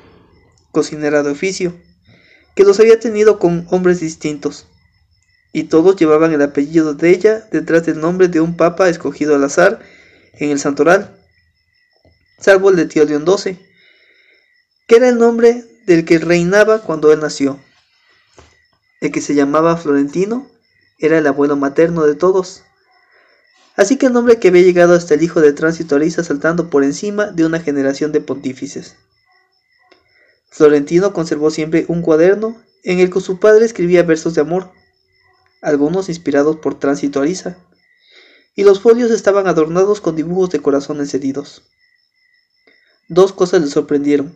cocinera 0.71 1.21
de 1.21 1.29
oficio, 1.29 1.75
que 2.55 2.63
los 2.63 2.79
había 2.79 2.99
tenido 2.99 3.37
con 3.37 3.67
hombres 3.69 3.99
distintos, 3.99 4.65
y 5.53 5.65
todos 5.65 5.97
llevaban 5.97 6.33
el 6.33 6.41
apellido 6.41 6.95
de 6.95 7.11
ella 7.11 7.47
detrás 7.51 7.85
del 7.85 7.99
nombre 7.99 8.27
de 8.27 8.41
un 8.41 8.57
papa 8.57 8.89
escogido 8.89 9.35
al 9.35 9.43
azar 9.43 9.81
en 10.33 10.49
el 10.49 10.59
santoral, 10.59 11.15
salvo 12.39 12.71
el 12.71 12.75
de 12.75 12.87
Tío 12.87 13.05
León 13.05 13.23
XII, 13.27 13.59
que 14.87 14.95
era 14.95 15.09
el 15.09 15.19
nombre 15.19 15.63
del 15.85 16.05
que 16.05 16.17
reinaba 16.17 16.81
cuando 16.81 17.13
él 17.13 17.19
nació. 17.19 17.59
El 18.99 19.11
que 19.11 19.21
se 19.21 19.35
llamaba 19.35 19.77
Florentino 19.77 20.49
era 20.97 21.19
el 21.19 21.27
abuelo 21.27 21.55
materno 21.55 22.03
de 22.07 22.15
todos. 22.15 22.63
Así 23.75 23.97
que 23.97 24.07
el 24.07 24.13
nombre 24.13 24.39
que 24.39 24.49
había 24.49 24.63
llegado 24.63 24.93
hasta 24.93 25.13
el 25.13 25.23
hijo 25.23 25.41
de 25.41 25.53
Tránsito 25.53 25.95
Ariza 25.95 26.23
saltando 26.23 26.69
por 26.69 26.83
encima 26.83 27.27
de 27.27 27.45
una 27.45 27.59
generación 27.59 28.11
de 28.11 28.21
pontífices. 28.21 28.95
Florentino 30.49 31.13
conservó 31.13 31.49
siempre 31.49 31.85
un 31.87 32.01
cuaderno 32.01 32.61
en 32.83 32.99
el 32.99 33.09
que 33.09 33.21
su 33.21 33.39
padre 33.39 33.65
escribía 33.65 34.03
versos 34.03 34.35
de 34.35 34.41
amor, 34.41 34.71
algunos 35.61 36.09
inspirados 36.09 36.57
por 36.57 36.77
Tránsito 36.77 37.21
Ariza, 37.21 37.57
y 38.55 38.63
los 38.63 38.81
folios 38.81 39.11
estaban 39.11 39.47
adornados 39.47 40.01
con 40.01 40.15
dibujos 40.15 40.49
de 40.49 40.59
corazones 40.59 41.13
heridos. 41.13 41.63
Dos 43.07 43.31
cosas 43.31 43.61
le 43.61 43.67
sorprendieron. 43.67 44.35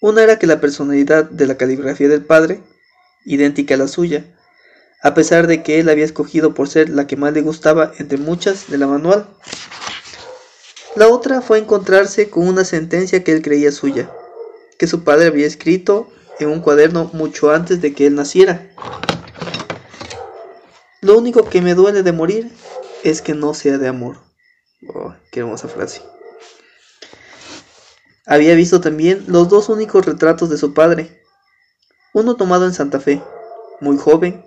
Una 0.00 0.22
era 0.22 0.38
que 0.38 0.46
la 0.46 0.60
personalidad 0.60 1.28
de 1.28 1.46
la 1.46 1.58
caligrafía 1.58 2.08
del 2.08 2.24
padre, 2.24 2.62
idéntica 3.26 3.74
a 3.74 3.78
la 3.78 3.88
suya, 3.88 4.24
a 5.02 5.14
pesar 5.14 5.46
de 5.46 5.62
que 5.62 5.80
él 5.80 5.88
había 5.88 6.04
escogido 6.04 6.54
por 6.54 6.68
ser 6.68 6.90
la 6.90 7.06
que 7.06 7.16
más 7.16 7.32
le 7.32 7.40
gustaba 7.40 7.92
entre 7.98 8.18
muchas 8.18 8.70
de 8.70 8.78
la 8.78 8.86
manual. 8.86 9.26
La 10.96 11.08
otra 11.08 11.40
fue 11.40 11.58
encontrarse 11.58 12.28
con 12.28 12.46
una 12.46 12.64
sentencia 12.64 13.24
que 13.24 13.32
él 13.32 13.42
creía 13.42 13.72
suya, 13.72 14.10
que 14.78 14.86
su 14.86 15.04
padre 15.04 15.26
había 15.26 15.46
escrito 15.46 16.08
en 16.38 16.48
un 16.48 16.60
cuaderno 16.60 17.10
mucho 17.12 17.50
antes 17.50 17.80
de 17.80 17.94
que 17.94 18.06
él 18.06 18.14
naciera. 18.14 18.68
Lo 21.00 21.16
único 21.16 21.48
que 21.48 21.62
me 21.62 21.74
duele 21.74 22.02
de 22.02 22.12
morir 22.12 22.50
es 23.04 23.22
que 23.22 23.34
no 23.34 23.54
sea 23.54 23.78
de 23.78 23.88
amor. 23.88 24.18
Oh, 24.88 25.14
qué 25.30 25.40
hermosa 25.40 25.68
frase. 25.68 26.02
Había 28.26 28.54
visto 28.54 28.80
también 28.80 29.24
los 29.28 29.48
dos 29.48 29.68
únicos 29.68 30.04
retratos 30.04 30.50
de 30.50 30.58
su 30.58 30.74
padre, 30.74 31.22
uno 32.12 32.36
tomado 32.36 32.66
en 32.66 32.74
Santa 32.74 33.00
Fe, 33.00 33.22
muy 33.80 33.96
joven, 33.96 34.44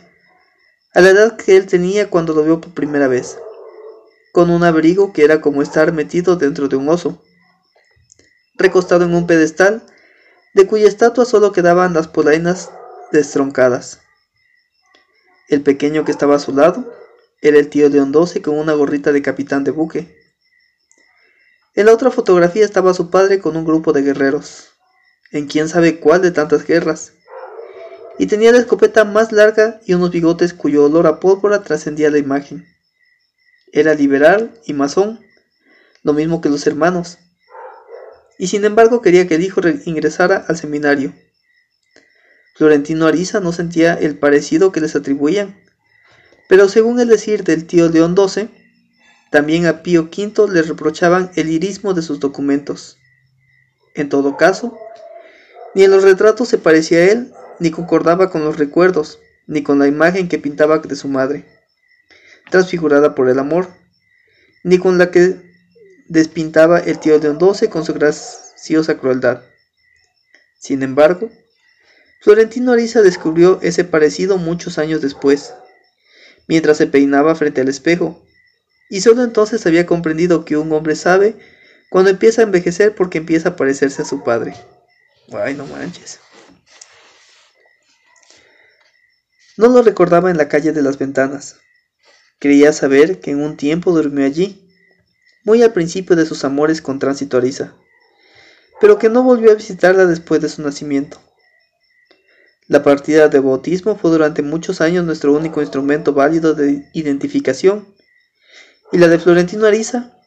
a 0.93 1.01
la 1.01 1.09
edad 1.09 1.37
que 1.37 1.57
él 1.57 1.65
tenía 1.65 2.09
cuando 2.09 2.33
lo 2.33 2.43
vio 2.43 2.61
por 2.61 2.73
primera 2.73 3.07
vez, 3.07 3.37
con 4.31 4.49
un 4.49 4.63
abrigo 4.63 5.13
que 5.13 5.23
era 5.23 5.41
como 5.41 5.61
estar 5.61 5.91
metido 5.91 6.35
dentro 6.35 6.67
de 6.67 6.75
un 6.75 6.89
oso, 6.89 7.23
recostado 8.55 9.05
en 9.05 9.13
un 9.13 9.27
pedestal, 9.27 9.83
de 10.53 10.67
cuya 10.67 10.87
estatua 10.87 11.25
solo 11.25 11.51
quedaban 11.51 11.93
las 11.93 12.07
polainas 12.07 12.71
destroncadas. 13.11 14.01
El 15.49 15.61
pequeño 15.61 16.05
que 16.05 16.11
estaba 16.11 16.35
a 16.35 16.39
su 16.39 16.53
lado 16.53 16.93
era 17.41 17.57
el 17.57 17.69
tío 17.69 17.89
León 17.89 18.13
XII 18.13 18.41
con 18.41 18.57
una 18.57 18.73
gorrita 18.73 19.11
de 19.11 19.21
capitán 19.21 19.63
de 19.63 19.71
buque, 19.71 20.23
en 21.75 21.87
la 21.87 21.93
otra 21.93 22.11
fotografía 22.11 22.63
estaba 22.63 22.93
su 22.93 23.09
padre 23.09 23.39
con 23.39 23.57
un 23.57 23.65
grupo 23.65 23.93
de 23.93 24.03
guerreros, 24.03 24.69
en 25.31 25.47
quién 25.47 25.67
sabe 25.67 25.99
cuál 25.99 26.21
de 26.21 26.29
tantas 26.29 26.67
guerras, 26.67 27.13
y 28.19 28.27
tenía 28.27 28.51
la 28.51 28.59
escopeta 28.59 29.05
más 29.05 29.31
larga 29.31 29.81
y 29.85 29.93
unos 29.93 30.11
bigotes 30.11 30.53
cuyo 30.53 30.85
olor 30.85 31.07
a 31.07 31.19
pólvora 31.19 31.63
trascendía 31.63 32.09
la 32.09 32.17
imagen. 32.17 32.67
Era 33.71 33.93
liberal 33.93 34.51
y 34.65 34.73
masón, 34.73 35.19
lo 36.03 36.13
mismo 36.13 36.41
que 36.41 36.49
los 36.49 36.67
hermanos, 36.67 37.17
y 38.37 38.47
sin 38.47 38.65
embargo 38.65 39.01
quería 39.01 39.27
que 39.27 39.35
el 39.35 39.43
hijo 39.43 39.61
ingresara 39.85 40.45
al 40.47 40.57
seminario. 40.57 41.13
Florentino 42.55 43.07
Ariza 43.07 43.39
no 43.39 43.51
sentía 43.51 43.93
el 43.93 44.17
parecido 44.17 44.71
que 44.71 44.81
les 44.81 44.95
atribuían, 44.95 45.59
pero 46.49 46.69
según 46.69 46.99
el 46.99 47.07
decir 47.07 47.43
del 47.43 47.65
tío 47.65 47.89
León 47.89 48.15
XII, 48.15 48.49
también 49.31 49.65
a 49.65 49.81
Pío 49.81 50.09
V 50.15 50.51
le 50.51 50.61
reprochaban 50.61 51.31
el 51.35 51.49
irismo 51.49 51.93
de 51.95 52.03
sus 52.03 52.19
documentos. 52.19 52.97
En 53.95 54.09
todo 54.09 54.37
caso, 54.37 54.77
ni 55.73 55.83
en 55.83 55.91
los 55.91 56.03
retratos 56.03 56.49
se 56.49 56.59
parecía 56.59 56.99
a 56.99 57.05
él, 57.05 57.33
ni 57.59 57.71
concordaba 57.71 58.29
con 58.29 58.43
los 58.43 58.57
recuerdos, 58.57 59.19
ni 59.47 59.63
con 59.63 59.79
la 59.79 59.87
imagen 59.87 60.27
que 60.27 60.39
pintaba 60.39 60.79
de 60.79 60.95
su 60.95 61.07
madre, 61.07 61.45
transfigurada 62.49 63.15
por 63.15 63.29
el 63.29 63.39
amor, 63.39 63.69
ni 64.63 64.77
con 64.77 64.97
la 64.97 65.11
que 65.11 65.41
despintaba 66.07 66.79
el 66.79 66.99
tío 66.99 67.17
León 67.17 67.39
XII 67.39 67.69
con 67.69 67.85
su 67.85 67.93
graciosa 67.93 68.97
crueldad. 68.97 69.41
Sin 70.59 70.83
embargo, 70.83 71.29
Florentino 72.21 72.71
Ariza 72.71 73.01
descubrió 73.01 73.59
ese 73.61 73.83
parecido 73.83 74.37
muchos 74.37 74.77
años 74.77 75.01
después, 75.01 75.53
mientras 76.47 76.77
se 76.77 76.87
peinaba 76.87 77.35
frente 77.35 77.61
al 77.61 77.69
espejo, 77.69 78.23
y 78.89 79.01
solo 79.01 79.23
entonces 79.23 79.65
había 79.65 79.85
comprendido 79.85 80.45
que 80.45 80.55
un 80.55 80.71
hombre 80.71 80.95
sabe 80.95 81.35
cuando 81.89 82.11
empieza 82.11 82.41
a 82.41 82.45
envejecer 82.45 82.95
porque 82.95 83.17
empieza 83.17 83.49
a 83.49 83.55
parecerse 83.55 84.01
a 84.01 84.05
su 84.05 84.23
padre. 84.23 84.55
Ay, 85.33 85.53
no 85.53 85.65
manches. 85.65 86.19
No 89.55 89.67
lo 89.67 89.83
recordaba 89.83 90.31
en 90.31 90.37
la 90.37 90.47
calle 90.47 90.71
de 90.71 90.81
las 90.81 90.97
ventanas. 90.97 91.57
Creía 92.39 92.73
saber 92.73 93.19
que 93.19 93.31
en 93.31 93.41
un 93.41 93.55
tiempo 93.55 93.91
durmió 93.91 94.25
allí, 94.25 94.67
muy 95.43 95.61
al 95.61 95.73
principio 95.73 96.15
de 96.15 96.25
sus 96.25 96.43
amores 96.43 96.81
con 96.81 96.99
Tránsito 96.99 97.37
Ariza, 97.37 97.75
pero 98.81 98.97
que 98.97 99.09
no 99.09 99.23
volvió 99.23 99.51
a 99.51 99.55
visitarla 99.55 100.05
después 100.05 100.41
de 100.41 100.49
su 100.49 100.61
nacimiento. 100.61 101.19
La 102.67 102.81
partida 102.81 103.27
de 103.27 103.39
bautismo 103.39 103.95
fue 103.95 104.09
durante 104.09 104.41
muchos 104.41 104.81
años 104.81 105.05
nuestro 105.05 105.33
único 105.33 105.61
instrumento 105.61 106.13
válido 106.13 106.53
de 106.53 106.89
identificación, 106.93 107.93
y 108.91 108.97
la 108.97 109.07
de 109.07 109.19
Florentino 109.19 109.67
Ariza, 109.67 110.17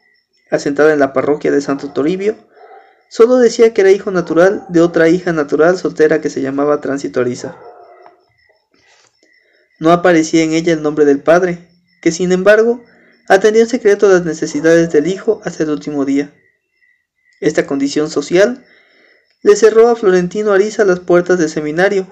asentada 0.50 0.92
en 0.92 1.00
la 1.00 1.12
parroquia 1.12 1.50
de 1.50 1.60
Santo 1.60 1.92
Toribio, 1.92 2.36
solo 3.08 3.36
decía 3.38 3.74
que 3.74 3.80
era 3.80 3.90
hijo 3.90 4.10
natural 4.10 4.66
de 4.68 4.80
otra 4.80 5.08
hija 5.08 5.32
natural 5.32 5.78
soltera 5.78 6.20
que 6.20 6.30
se 6.30 6.42
llamaba 6.42 6.80
Tránsito 6.80 7.20
Ariza. 7.20 7.56
No 9.78 9.92
aparecía 9.92 10.42
en 10.42 10.52
ella 10.52 10.72
el 10.72 10.82
nombre 10.82 11.04
del 11.04 11.20
padre, 11.20 11.68
que 12.00 12.12
sin 12.12 12.32
embargo 12.32 12.84
atendió 13.28 13.62
en 13.62 13.68
secreto 13.68 14.08
las 14.08 14.24
necesidades 14.24 14.90
del 14.90 15.06
hijo 15.06 15.40
hasta 15.44 15.64
el 15.64 15.70
último 15.70 16.04
día. 16.04 16.32
Esta 17.40 17.66
condición 17.66 18.10
social 18.10 18.64
le 19.42 19.56
cerró 19.56 19.88
a 19.88 19.96
Florentino 19.96 20.52
Ariza 20.52 20.84
las 20.84 21.00
puertas 21.00 21.38
del 21.38 21.50
seminario, 21.50 22.06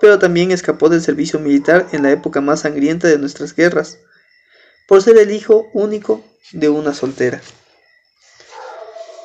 pero 0.00 0.18
también 0.18 0.50
escapó 0.50 0.88
del 0.88 1.02
servicio 1.02 1.38
militar 1.38 1.86
en 1.92 2.02
la 2.02 2.10
época 2.10 2.40
más 2.40 2.60
sangrienta 2.60 3.08
de 3.08 3.18
nuestras 3.18 3.54
guerras, 3.54 3.98
por 4.86 5.02
ser 5.02 5.18
el 5.18 5.30
hijo 5.30 5.68
único 5.72 6.24
de 6.52 6.68
una 6.68 6.94
soltera. 6.94 7.40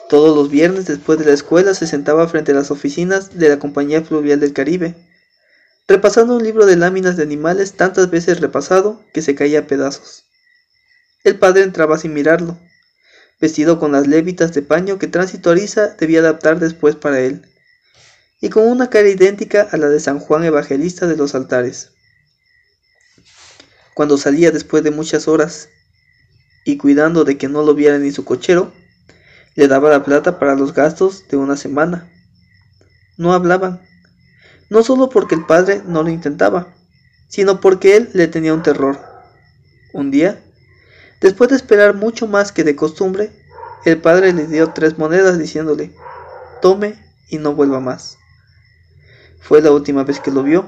Todos 0.10 0.36
los 0.36 0.50
viernes 0.50 0.86
después 0.86 1.18
de 1.18 1.25
la 1.25 1.34
escuela 1.34 1.74
se 1.74 1.88
sentaba 1.88 2.27
frente 2.27 2.51
a 2.51 2.56
las 2.56 2.70
oficinas 2.70 3.38
de 3.38 3.50
la 3.50 3.60
Compañía 3.60 4.03
Fluvial 4.03 4.39
del 4.39 4.53
Caribe, 4.53 4.96
repasando 5.94 6.36
un 6.36 6.44
libro 6.44 6.66
de 6.66 6.76
láminas 6.76 7.18
de 7.18 7.22
animales 7.22 7.74
tantas 7.74 8.10
veces 8.10 8.40
repasado 8.40 9.06
que 9.14 9.22
se 9.22 9.36
caía 9.36 9.60
a 9.60 9.68
pedazos. 9.68 10.24
El 11.24 11.38
padre 11.38 11.62
entraba 11.62 12.00
sin 12.00 12.16
mirarlo, 12.16 12.58
vestido 13.40 13.78
con 13.78 13.92
las 13.92 14.08
lévitas 14.08 14.56
de 14.56 14.64
paño 14.64 14.98
que 14.98 15.06
Tránsito 15.06 15.52
Ariza 15.52 15.90
debía 15.90 16.22
adaptar 16.22 16.60
después 16.60 16.96
para 16.96 17.20
él, 17.20 17.48
y 18.42 18.50
con 18.50 18.68
una 18.68 18.90
cara 18.90 19.08
idéntica 19.08 19.68
a 19.72 19.78
la 19.78 19.88
de 19.88 20.00
San 20.00 20.18
Juan 20.18 20.44
Evangelista 20.44 21.06
de 21.06 21.16
los 21.16 21.36
altares. 21.36 21.92
Cuando 23.94 24.18
salía 24.18 24.50
después 24.50 24.84
de 24.84 24.90
muchas 24.90 25.28
horas 25.28 25.70
y 26.66 26.78
cuidando 26.78 27.24
de 27.24 27.38
que 27.38 27.50
no 27.50 27.62
lo 27.62 27.76
viera 27.76 28.00
ni 28.00 28.12
su 28.12 28.26
cochero, 28.26 28.74
le 29.54 29.68
daba 29.68 29.92
la 29.92 30.04
plata 30.04 30.40
para 30.40 30.56
los 30.56 30.74
gastos 30.74 31.28
de 31.28 31.38
una 31.38 31.56
semana. 31.56 32.12
No 33.16 33.32
hablaban, 33.32 33.80
no 34.74 34.82
solo 34.84 35.08
porque 35.08 35.36
el 35.36 35.46
padre 35.46 35.84
no 35.86 36.01
lo 36.01 36.10
intentaba, 36.10 36.74
sino 37.27 37.62
porque 37.62 37.96
él 37.96 38.10
le 38.13 38.27
tenía 38.27 38.56
un 38.56 38.63
terror. 38.63 38.98
Un 39.93 40.10
día, 40.10 40.43
después 41.21 41.52
de 41.52 41.56
esperar 41.58 41.93
mucho 41.93 42.26
más 42.26 42.52
que 42.52 42.63
de 42.63 42.76
costumbre, 42.76 43.32
el 43.86 44.02
padre 44.02 44.34
le 44.34 44.48
dio 44.48 44.71
tres 44.71 44.98
monedas 44.98 45.38
diciéndole, 45.38 45.91
tome 46.60 46.95
y 47.30 47.38
no 47.38 47.54
vuelva 47.54 47.80
más. 47.82 48.17
Fue 49.39 49.62
la 49.62 49.69
última 49.69 50.06
vez 50.06 50.19
que 50.19 50.32
lo 50.32 50.41
vio. 50.41 50.65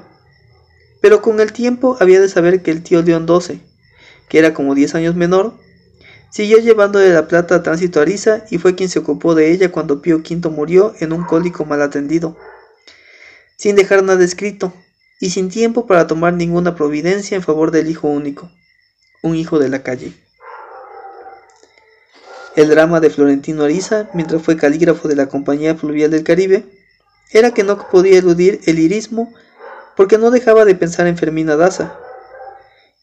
Pero 1.02 1.24
con 1.24 1.40
el 1.40 1.52
tiempo 1.52 1.98
había 2.00 2.22
de 2.22 2.30
saber 2.30 2.62
que 2.62 2.70
el 2.70 2.84
tío 2.84 3.02
León 3.02 3.26
XII, 3.28 3.60
que 4.30 4.38
era 4.38 4.54
como 4.54 4.76
10 4.76 4.94
años 4.94 5.16
menor, 5.16 5.56
siguió 6.30 6.60
llevándole 6.60 7.12
la 7.12 7.28
plata 7.28 7.56
a 7.56 7.64
Tránsito 7.64 8.02
Ariza 8.02 8.44
y 8.52 8.60
fue 8.60 8.76
quien 8.76 8.90
se 8.90 9.00
ocupó 9.00 9.34
de 9.34 9.52
ella 9.52 9.72
cuando 9.72 10.04
Pío 10.04 10.18
V 10.18 10.48
murió 10.50 10.94
en 11.00 11.12
un 11.12 11.24
cólico 11.24 11.66
mal 11.66 11.82
atendido, 11.82 12.38
sin 13.58 13.76
dejar 13.76 14.04
nada 14.04 14.24
escrito 14.24 14.74
y 15.20 15.30
sin 15.30 15.50
tiempo 15.50 15.88
para 15.88 16.08
tomar 16.08 16.34
ninguna 16.34 16.76
providencia 16.76 17.36
en 17.36 17.44
favor 17.44 17.72
del 17.72 17.90
hijo 17.90 18.08
único, 18.08 18.50
un 19.22 19.36
hijo 19.36 19.60
de 19.60 19.70
la 19.70 19.84
calle. 19.84 20.14
El 22.56 22.70
drama 22.70 23.00
de 23.00 23.10
Florentino 23.10 23.64
Ariza, 23.64 24.10
mientras 24.14 24.42
fue 24.42 24.56
calígrafo 24.56 25.08
de 25.08 25.16
la 25.16 25.28
Compañía 25.28 25.76
Fluvial 25.76 26.12
del 26.12 26.24
Caribe, 26.24 26.66
era 27.32 27.52
que 27.52 27.64
no 27.64 27.90
podía 27.90 28.18
eludir 28.18 28.62
el 28.66 28.80
irismo 28.80 29.34
porque 29.96 30.18
no 30.18 30.32
dejaba 30.32 30.66
de 30.66 30.76
pensar 30.76 31.08
en 31.08 31.18
Fermina 31.18 31.56
Daza, 31.56 31.98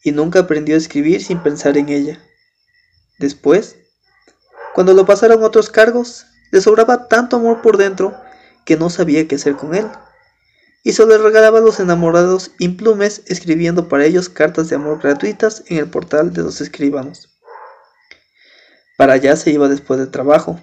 y 0.03 0.11
nunca 0.11 0.39
aprendió 0.39 0.75
a 0.75 0.77
escribir 0.77 1.23
sin 1.23 1.41
pensar 1.41 1.77
en 1.77 1.89
ella. 1.89 2.19
Después, 3.19 3.77
cuando 4.73 4.93
lo 4.93 5.05
pasaron 5.05 5.43
otros 5.43 5.69
cargos, 5.69 6.25
le 6.51 6.61
sobraba 6.61 7.07
tanto 7.07 7.37
amor 7.37 7.61
por 7.61 7.77
dentro 7.77 8.15
que 8.65 8.75
no 8.75 8.89
sabía 8.89 9.27
qué 9.27 9.35
hacer 9.35 9.55
con 9.55 9.75
él, 9.75 9.87
y 10.83 10.93
solo 10.93 11.17
regalaba 11.17 11.59
a 11.59 11.61
los 11.61 11.79
enamorados 11.79 12.51
implumes 12.59 13.23
escribiendo 13.27 13.87
para 13.87 14.05
ellos 14.05 14.29
cartas 14.29 14.69
de 14.69 14.75
amor 14.75 15.01
gratuitas 15.01 15.63
en 15.67 15.77
el 15.77 15.89
portal 15.89 16.33
de 16.33 16.43
los 16.43 16.61
escribanos. 16.61 17.29
Para 18.97 19.13
allá 19.13 19.35
se 19.35 19.51
iba 19.51 19.69
después 19.69 19.99
del 19.99 20.11
trabajo, 20.11 20.59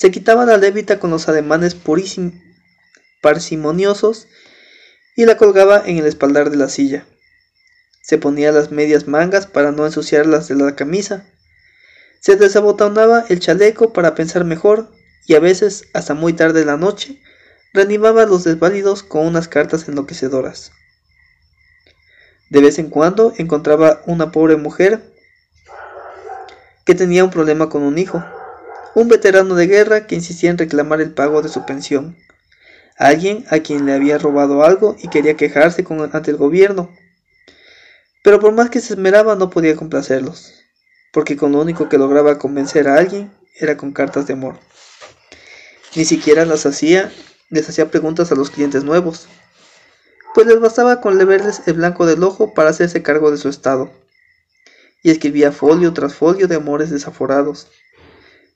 se 0.00 0.10
quitaba 0.10 0.46
la 0.46 0.56
levita 0.56 0.98
con 0.98 1.10
los 1.10 1.28
ademanes 1.28 1.76
parsimoniosos 3.20 4.28
y 5.14 5.26
la 5.26 5.36
colgaba 5.36 5.82
en 5.84 5.98
el 5.98 6.06
espaldar 6.06 6.48
de 6.48 6.56
la 6.56 6.70
silla. 6.70 7.04
Se 8.02 8.16
ponía 8.16 8.50
las 8.50 8.70
medias 8.70 9.06
mangas 9.08 9.46
para 9.46 9.72
no 9.72 9.84
ensuciar 9.84 10.24
las 10.24 10.48
de 10.48 10.54
la 10.54 10.74
camisa. 10.74 11.26
Se 12.18 12.36
desabotonaba 12.36 13.26
el 13.28 13.40
chaleco 13.40 13.92
para 13.92 14.14
pensar 14.14 14.44
mejor 14.44 14.90
y 15.26 15.34
a 15.34 15.38
veces, 15.40 15.84
hasta 15.92 16.14
muy 16.14 16.32
tarde 16.32 16.62
en 16.62 16.68
la 16.68 16.78
noche, 16.78 17.20
reanimaba 17.72 18.22
a 18.22 18.26
los 18.26 18.44
desválidos 18.44 19.02
con 19.02 19.26
unas 19.26 19.48
cartas 19.48 19.88
enloquecedoras. 19.88 20.72
De 22.48 22.60
vez 22.60 22.78
en 22.78 22.90
cuando 22.90 23.32
encontraba 23.38 24.02
una 24.06 24.32
pobre 24.32 24.56
mujer 24.56 25.02
que 26.84 26.94
tenía 26.94 27.24
un 27.24 27.30
problema 27.30 27.68
con 27.68 27.82
un 27.82 27.98
hijo 27.98 28.24
un 28.94 29.08
veterano 29.08 29.54
de 29.54 29.66
guerra 29.66 30.06
que 30.06 30.14
insistía 30.14 30.50
en 30.50 30.58
reclamar 30.58 31.00
el 31.00 31.12
pago 31.12 31.42
de 31.42 31.48
su 31.48 31.64
pensión, 31.64 32.16
alguien 32.96 33.44
a 33.50 33.60
quien 33.60 33.86
le 33.86 33.94
había 33.94 34.18
robado 34.18 34.64
algo 34.64 34.96
y 34.98 35.08
quería 35.08 35.36
quejarse 35.36 35.84
ante 36.12 36.30
el 36.30 36.36
gobierno. 36.36 36.90
Pero 38.22 38.40
por 38.40 38.52
más 38.52 38.70
que 38.70 38.80
se 38.80 38.94
esmeraba 38.94 39.36
no 39.36 39.50
podía 39.50 39.76
complacerlos, 39.76 40.54
porque 41.12 41.36
con 41.36 41.52
lo 41.52 41.60
único 41.60 41.88
que 41.88 41.98
lograba 41.98 42.38
convencer 42.38 42.88
a 42.88 42.96
alguien 42.96 43.32
era 43.58 43.76
con 43.76 43.92
cartas 43.92 44.26
de 44.26 44.34
amor. 44.34 44.58
Ni 45.94 46.04
siquiera 46.04 46.44
las 46.44 46.66
hacía, 46.66 47.10
les 47.50 47.68
hacía 47.68 47.90
preguntas 47.90 48.32
a 48.32 48.34
los 48.34 48.50
clientes 48.50 48.84
nuevos, 48.84 49.28
pues 50.34 50.46
les 50.46 50.60
bastaba 50.60 51.00
con 51.00 51.18
leerles 51.18 51.62
el 51.66 51.74
blanco 51.74 52.06
del 52.06 52.22
ojo 52.22 52.54
para 52.54 52.70
hacerse 52.70 53.02
cargo 53.02 53.30
de 53.30 53.36
su 53.36 53.48
estado, 53.48 53.92
y 55.02 55.10
escribía 55.10 55.52
folio 55.52 55.92
tras 55.92 56.14
folio 56.14 56.46
de 56.46 56.56
amores 56.56 56.90
desaforados, 56.90 57.68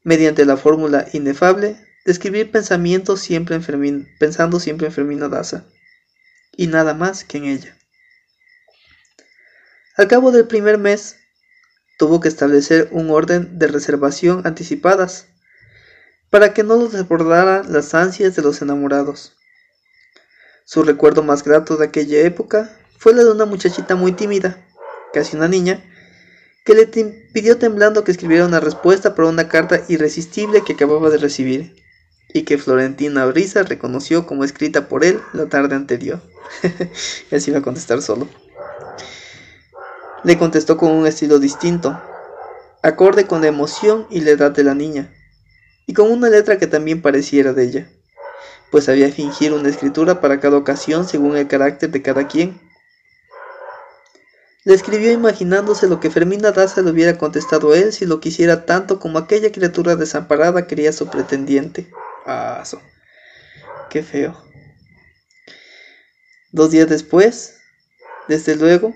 mediante 0.04 0.44
la 0.44 0.56
fórmula 0.56 1.06
inefable 1.12 1.76
de 2.04 2.12
escribir 2.12 2.50
pensamientos 2.50 3.20
siempre 3.20 3.56
en 3.56 4.08
pensando 4.18 4.60
siempre 4.60 4.86
en 4.86 4.92
Fermina 4.92 5.28
Daza, 5.28 5.64
y 6.56 6.68
nada 6.68 6.94
más 6.94 7.24
que 7.24 7.38
en 7.38 7.44
ella. 7.46 7.76
Al 9.96 10.08
cabo 10.08 10.30
del 10.32 10.46
primer 10.46 10.78
mes, 10.78 11.16
tuvo 11.98 12.20
que 12.20 12.28
establecer 12.28 12.88
un 12.92 13.10
orden 13.10 13.58
de 13.58 13.68
reservación 13.68 14.42
anticipadas, 14.44 15.28
para 16.34 16.52
que 16.52 16.64
no 16.64 16.74
los 16.74 16.90
desbordaran 16.90 17.72
las 17.72 17.94
ansias 17.94 18.34
de 18.34 18.42
los 18.42 18.60
enamorados. 18.60 19.36
Su 20.64 20.82
recuerdo 20.82 21.22
más 21.22 21.44
grato 21.44 21.76
de 21.76 21.86
aquella 21.86 22.22
época 22.22 22.76
fue 22.98 23.14
la 23.14 23.22
de 23.22 23.30
una 23.30 23.44
muchachita 23.44 23.94
muy 23.94 24.10
tímida, 24.10 24.58
casi 25.12 25.36
una 25.36 25.46
niña, 25.46 25.84
que 26.64 26.74
le 26.74 26.88
pidió 26.88 27.58
temblando 27.58 28.02
que 28.02 28.10
escribiera 28.10 28.46
una 28.46 28.58
respuesta 28.58 29.14
para 29.14 29.28
una 29.28 29.46
carta 29.46 29.82
irresistible 29.86 30.64
que 30.64 30.72
acababa 30.72 31.08
de 31.08 31.18
recibir, 31.18 31.76
y 32.30 32.42
que 32.42 32.58
Florentina 32.58 33.24
Brisa 33.26 33.62
reconoció 33.62 34.26
como 34.26 34.42
escrita 34.42 34.88
por 34.88 35.04
él 35.04 35.20
la 35.34 35.46
tarde 35.46 35.76
anterior. 35.76 36.20
y 37.30 37.36
así 37.36 37.52
iba 37.52 37.60
a 37.60 37.62
contestar 37.62 38.02
solo. 38.02 38.26
Le 40.24 40.36
contestó 40.36 40.78
con 40.78 40.90
un 40.90 41.06
estilo 41.06 41.38
distinto, 41.38 42.02
acorde 42.82 43.24
con 43.24 43.40
la 43.40 43.46
emoción 43.46 44.08
y 44.10 44.22
la 44.22 44.30
edad 44.32 44.50
de 44.50 44.64
la 44.64 44.74
niña, 44.74 45.14
y 45.86 45.94
con 45.94 46.10
una 46.10 46.28
letra 46.28 46.58
que 46.58 46.66
también 46.66 47.02
pareciera 47.02 47.52
de 47.52 47.64
ella, 47.64 47.88
pues 48.70 48.88
había 48.88 49.10
fingir 49.10 49.52
una 49.52 49.68
escritura 49.68 50.20
para 50.20 50.40
cada 50.40 50.56
ocasión 50.56 51.06
según 51.06 51.36
el 51.36 51.46
carácter 51.46 51.90
de 51.90 52.02
cada 52.02 52.26
quien. 52.26 52.60
Le 54.64 54.74
escribió 54.74 55.12
imaginándose 55.12 55.88
lo 55.88 56.00
que 56.00 56.10
Fermina 56.10 56.50
Daza 56.50 56.80
le 56.80 56.90
hubiera 56.90 57.18
contestado 57.18 57.72
a 57.72 57.76
él 57.76 57.92
si 57.92 58.06
lo 58.06 58.20
quisiera 58.20 58.64
tanto 58.64 58.98
como 58.98 59.18
aquella 59.18 59.52
criatura 59.52 59.94
desamparada 59.94 60.66
quería 60.66 60.92
su 60.92 61.08
pretendiente. 61.08 61.86
Ah. 62.24 62.64
Qué 63.90 64.02
feo. 64.02 64.34
Dos 66.50 66.70
días 66.70 66.88
después, 66.88 67.58
desde 68.26 68.56
luego, 68.56 68.94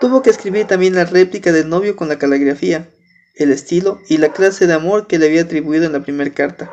tuvo 0.00 0.20
que 0.20 0.30
escribir 0.30 0.66
también 0.66 0.94
la 0.94 1.04
réplica 1.04 1.52
del 1.52 1.68
novio 1.68 1.94
con 1.94 2.08
la 2.08 2.18
caligrafía, 2.18 2.88
el 3.34 3.50
estilo 3.52 4.00
y 4.08 4.18
la 4.18 4.32
clase 4.32 4.66
de 4.66 4.74
amor 4.74 5.06
que 5.06 5.18
le 5.18 5.26
había 5.26 5.42
atribuido 5.42 5.84
en 5.84 5.92
la 5.92 6.02
primera 6.02 6.30
carta. 6.30 6.70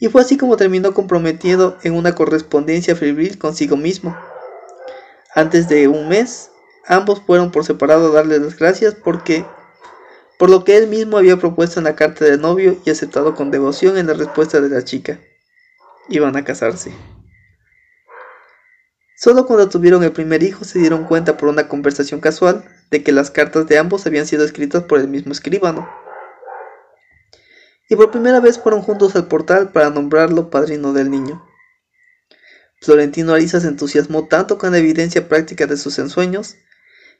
Y 0.00 0.08
fue 0.08 0.22
así 0.22 0.36
como 0.36 0.56
terminó 0.56 0.94
comprometido 0.94 1.78
en 1.82 1.94
una 1.94 2.14
correspondencia 2.14 2.96
febril 2.96 3.38
consigo 3.38 3.76
mismo. 3.76 4.16
Antes 5.34 5.68
de 5.68 5.88
un 5.88 6.08
mes, 6.08 6.50
Ambos 6.86 7.22
fueron 7.22 7.50
por 7.50 7.64
separado 7.64 8.08
a 8.08 8.14
darle 8.14 8.38
las 8.38 8.58
gracias 8.58 8.94
porque 8.94 9.46
por 10.38 10.50
lo 10.50 10.64
que 10.64 10.76
él 10.76 10.86
mismo 10.88 11.16
había 11.16 11.38
propuesto 11.38 11.80
en 11.80 11.84
la 11.84 11.96
carta 11.96 12.24
del 12.26 12.40
novio 12.40 12.78
y 12.84 12.90
aceptado 12.90 13.34
con 13.34 13.50
devoción 13.50 13.96
en 13.96 14.06
la 14.06 14.14
respuesta 14.14 14.60
de 14.60 14.68
la 14.68 14.84
chica. 14.84 15.18
Iban 16.08 16.36
a 16.36 16.44
casarse. 16.44 16.92
Solo 19.16 19.46
cuando 19.46 19.70
tuvieron 19.70 20.02
el 20.04 20.12
primer 20.12 20.42
hijo 20.42 20.64
se 20.64 20.78
dieron 20.78 21.04
cuenta 21.04 21.38
por 21.38 21.48
una 21.48 21.68
conversación 21.68 22.20
casual 22.20 22.64
de 22.94 23.02
que 23.02 23.10
las 23.10 23.32
cartas 23.32 23.66
de 23.66 23.76
ambos 23.76 24.06
habían 24.06 24.24
sido 24.24 24.44
escritas 24.44 24.84
por 24.84 25.00
el 25.00 25.08
mismo 25.08 25.32
escribano. 25.32 25.90
Y 27.88 27.96
por 27.96 28.12
primera 28.12 28.38
vez 28.38 28.56
fueron 28.56 28.82
juntos 28.82 29.16
al 29.16 29.26
portal 29.26 29.72
para 29.72 29.90
nombrarlo 29.90 30.48
padrino 30.48 30.92
del 30.92 31.10
niño. 31.10 31.44
Florentino 32.80 33.34
Ariza 33.34 33.58
se 33.58 33.66
entusiasmó 33.66 34.28
tanto 34.28 34.58
con 34.58 34.70
la 34.70 34.78
evidencia 34.78 35.28
práctica 35.28 35.66
de 35.66 35.76
sus 35.76 35.98
ensueños 35.98 36.54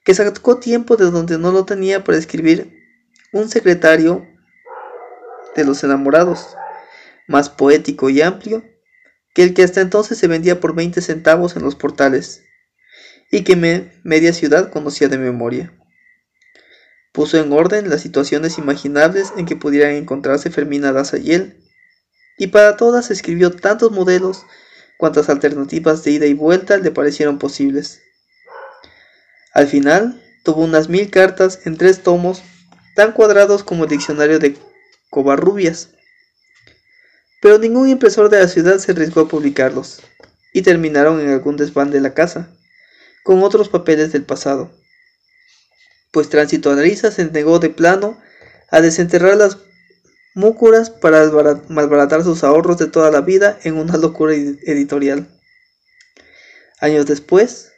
que 0.04 0.14
sacó 0.14 0.60
tiempo 0.60 0.96
de 0.96 1.10
donde 1.10 1.38
no 1.38 1.50
lo 1.50 1.64
tenía 1.64 2.04
para 2.04 2.18
escribir 2.18 2.72
un 3.32 3.48
secretario 3.48 4.24
de 5.56 5.64
los 5.64 5.82
enamorados, 5.82 6.56
más 7.26 7.50
poético 7.50 8.10
y 8.10 8.22
amplio 8.22 8.62
que 9.34 9.42
el 9.42 9.54
que 9.54 9.64
hasta 9.64 9.80
entonces 9.80 10.18
se 10.18 10.28
vendía 10.28 10.60
por 10.60 10.76
20 10.76 11.00
centavos 11.00 11.56
en 11.56 11.64
los 11.64 11.74
portales, 11.74 12.44
y 13.30 13.44
que 13.44 13.56
media 14.02 14.32
ciudad 14.32 14.70
conocía 14.70 15.08
de 15.08 15.18
memoria. 15.18 15.72
Puso 17.12 17.38
en 17.38 17.52
orden 17.52 17.90
las 17.90 18.00
situaciones 18.00 18.58
imaginables 18.58 19.32
en 19.36 19.46
que 19.46 19.56
pudieran 19.56 19.94
encontrarse 19.94 20.50
Fermina 20.50 20.92
Daza 20.92 21.18
y 21.18 21.32
él, 21.32 21.64
y 22.36 22.48
para 22.48 22.76
todas 22.76 23.10
escribió 23.10 23.52
tantos 23.52 23.92
modelos 23.92 24.44
cuantas 24.98 25.28
alternativas 25.28 26.02
de 26.04 26.12
ida 26.12 26.26
y 26.26 26.34
vuelta 26.34 26.76
le 26.76 26.90
parecieron 26.90 27.38
posibles. 27.38 28.00
Al 29.52 29.68
final, 29.68 30.20
tuvo 30.42 30.64
unas 30.64 30.88
mil 30.88 31.10
cartas 31.10 31.60
en 31.64 31.76
tres 31.76 32.02
tomos, 32.02 32.42
tan 32.96 33.12
cuadrados 33.12 33.62
como 33.64 33.84
el 33.84 33.90
diccionario 33.90 34.38
de 34.38 34.56
Covarrubias. 35.10 35.90
Pero 37.40 37.58
ningún 37.58 37.88
impresor 37.88 38.30
de 38.30 38.40
la 38.40 38.48
ciudad 38.48 38.78
se 38.78 38.92
arriesgó 38.92 39.20
a 39.20 39.28
publicarlos, 39.28 40.02
y 40.52 40.62
terminaron 40.62 41.20
en 41.20 41.28
algún 41.28 41.56
desván 41.56 41.90
de 41.90 42.00
la 42.00 42.14
casa, 42.14 42.48
con 43.24 43.42
otros 43.42 43.68
papeles 43.68 44.12
del 44.12 44.24
pasado. 44.24 44.70
Pues 46.12 46.28
Tránsito 46.28 46.70
Analiza 46.70 47.10
se 47.10 47.24
negó 47.24 47.58
de 47.58 47.70
plano 47.70 48.20
a 48.70 48.80
desenterrar 48.80 49.36
las 49.36 49.58
múcuras 50.34 50.90
para 50.90 51.30
malbaratar 51.68 52.22
sus 52.22 52.44
ahorros 52.44 52.78
de 52.78 52.86
toda 52.86 53.10
la 53.10 53.22
vida 53.22 53.58
en 53.64 53.76
una 53.78 53.96
locura 53.96 54.34
editorial. 54.34 55.26
Años 56.80 57.06
después, 57.06 57.72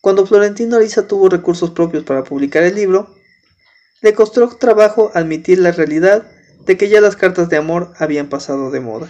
cuando 0.00 0.24
Florentino 0.24 0.76
Ariza 0.76 1.08
tuvo 1.08 1.28
recursos 1.28 1.72
propios 1.72 2.04
para 2.04 2.22
publicar 2.22 2.62
el 2.62 2.76
libro, 2.76 3.14
le 4.02 4.14
costó 4.14 4.48
trabajo 4.56 5.10
admitir 5.14 5.58
la 5.58 5.72
realidad 5.72 6.30
de 6.64 6.76
que 6.76 6.88
ya 6.88 7.00
las 7.00 7.16
cartas 7.16 7.48
de 7.48 7.56
amor 7.56 7.92
habían 7.98 8.28
pasado 8.28 8.70
de 8.70 8.80
moda. 8.80 9.08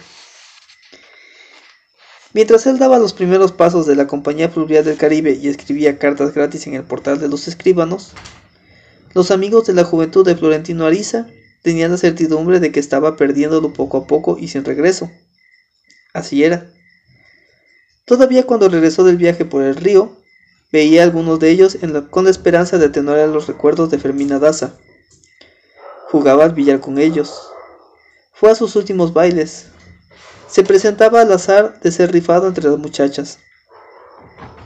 Mientras 2.33 2.65
él 2.65 2.79
daba 2.79 2.99
los 2.99 3.13
primeros 3.13 3.51
pasos 3.51 3.85
de 3.85 3.95
la 3.95 4.07
Compañía 4.07 4.49
Fluvial 4.49 4.85
del 4.85 4.97
Caribe 4.97 5.33
y 5.33 5.47
escribía 5.47 5.97
cartas 5.97 6.33
gratis 6.33 6.65
en 6.67 6.75
el 6.75 6.83
portal 6.83 7.19
de 7.19 7.27
los 7.27 7.47
escribanos, 7.47 8.13
los 9.13 9.31
amigos 9.31 9.67
de 9.67 9.73
la 9.73 9.83
juventud 9.83 10.25
de 10.25 10.35
Florentino 10.35 10.85
Ariza 10.85 11.27
tenían 11.61 11.91
la 11.91 11.97
certidumbre 11.97 12.59
de 12.59 12.71
que 12.71 12.79
estaba 12.79 13.17
perdiéndolo 13.17 13.73
poco 13.73 13.97
a 13.97 14.07
poco 14.07 14.37
y 14.37 14.47
sin 14.47 14.63
regreso. 14.63 15.11
Así 16.13 16.43
era. 16.43 16.71
Todavía 18.05 18.45
cuando 18.45 18.69
regresó 18.69 19.03
del 19.03 19.17
viaje 19.17 19.45
por 19.45 19.63
el 19.63 19.75
río, 19.75 20.21
Veía 20.71 21.03
algunos 21.03 21.39
de 21.39 21.49
ellos 21.49 21.77
con 22.09 22.23
la 22.23 22.29
esperanza 22.29 22.77
de 22.77 22.85
atenuar 22.85 23.27
los 23.27 23.47
recuerdos 23.47 23.91
de 23.91 23.99
Fermina 23.99 24.39
Daza. 24.39 24.71
Jugaba 26.09 26.45
al 26.45 26.53
billar 26.53 26.79
con 26.79 26.97
ellos. 26.97 27.49
Fue 28.31 28.51
a 28.51 28.55
sus 28.55 28.77
últimos 28.77 29.13
bailes. 29.13 29.67
Se 30.51 30.63
presentaba 30.63 31.21
al 31.21 31.31
azar 31.31 31.79
de 31.79 31.91
ser 31.91 32.11
rifado 32.11 32.47
entre 32.47 32.69
las 32.69 32.77
muchachas. 32.77 33.39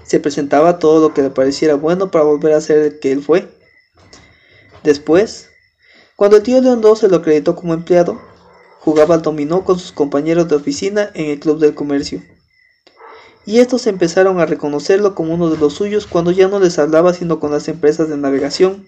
Se 0.04 0.20
presentaba 0.20 0.80
todo 0.80 1.00
lo 1.00 1.14
que 1.14 1.22
le 1.22 1.30
pareciera 1.30 1.76
bueno 1.76 2.10
para 2.10 2.26
volver 2.26 2.54
a 2.54 2.62
ser 2.62 2.80
el 2.80 3.00
que 3.00 3.12
él 3.12 3.22
fue. 3.22 3.48
Después, 4.84 5.50
cuando 6.16 6.38
el 6.38 6.44
tío 6.44 6.60
León 6.60 6.82
II 6.84 6.96
se 6.96 7.08
lo 7.08 7.18
acreditó 7.18 7.56
como 7.56 7.74
empleado, 7.74 8.20
jugaba 8.80 9.16
al 9.16 9.22
dominó 9.22 9.64
con 9.64 9.80
sus 9.80 9.92
compañeros 9.92 10.48
de 10.48 10.56
oficina 10.56 11.12
en 11.14 11.28
el 11.28 11.40
Club 11.40 11.60
del 11.60 11.76
Comercio 11.76 12.22
y 13.46 13.60
estos 13.60 13.86
empezaron 13.88 14.40
a 14.40 14.46
reconocerlo 14.46 15.14
como 15.14 15.34
uno 15.34 15.50
de 15.50 15.58
los 15.58 15.74
suyos 15.74 16.08
cuando 16.08 16.32
ya 16.32 16.48
no 16.48 16.60
les 16.60 16.80
hablaba 16.80 17.14
sino 17.14 17.40
con 17.40 17.52
las 17.52 17.68
empresas 17.68 18.10
de 18.10 18.18
navegación, 18.18 18.88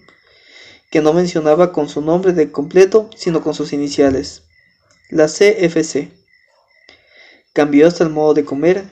que 0.90 1.00
no 1.00 1.12
mencionaba 1.12 1.72
con 1.72 1.88
su 1.88 2.00
nombre 2.00 2.32
de 2.32 2.50
completo 2.50 3.08
sino 3.16 3.40
con 3.40 3.54
sus 3.54 3.72
iniciales, 3.72 4.42
la 5.10 5.26
CFC. 5.26 6.17
Cambió 7.58 7.88
hasta 7.88 8.04
el 8.04 8.10
modo 8.10 8.34
de 8.34 8.44
comer, 8.44 8.84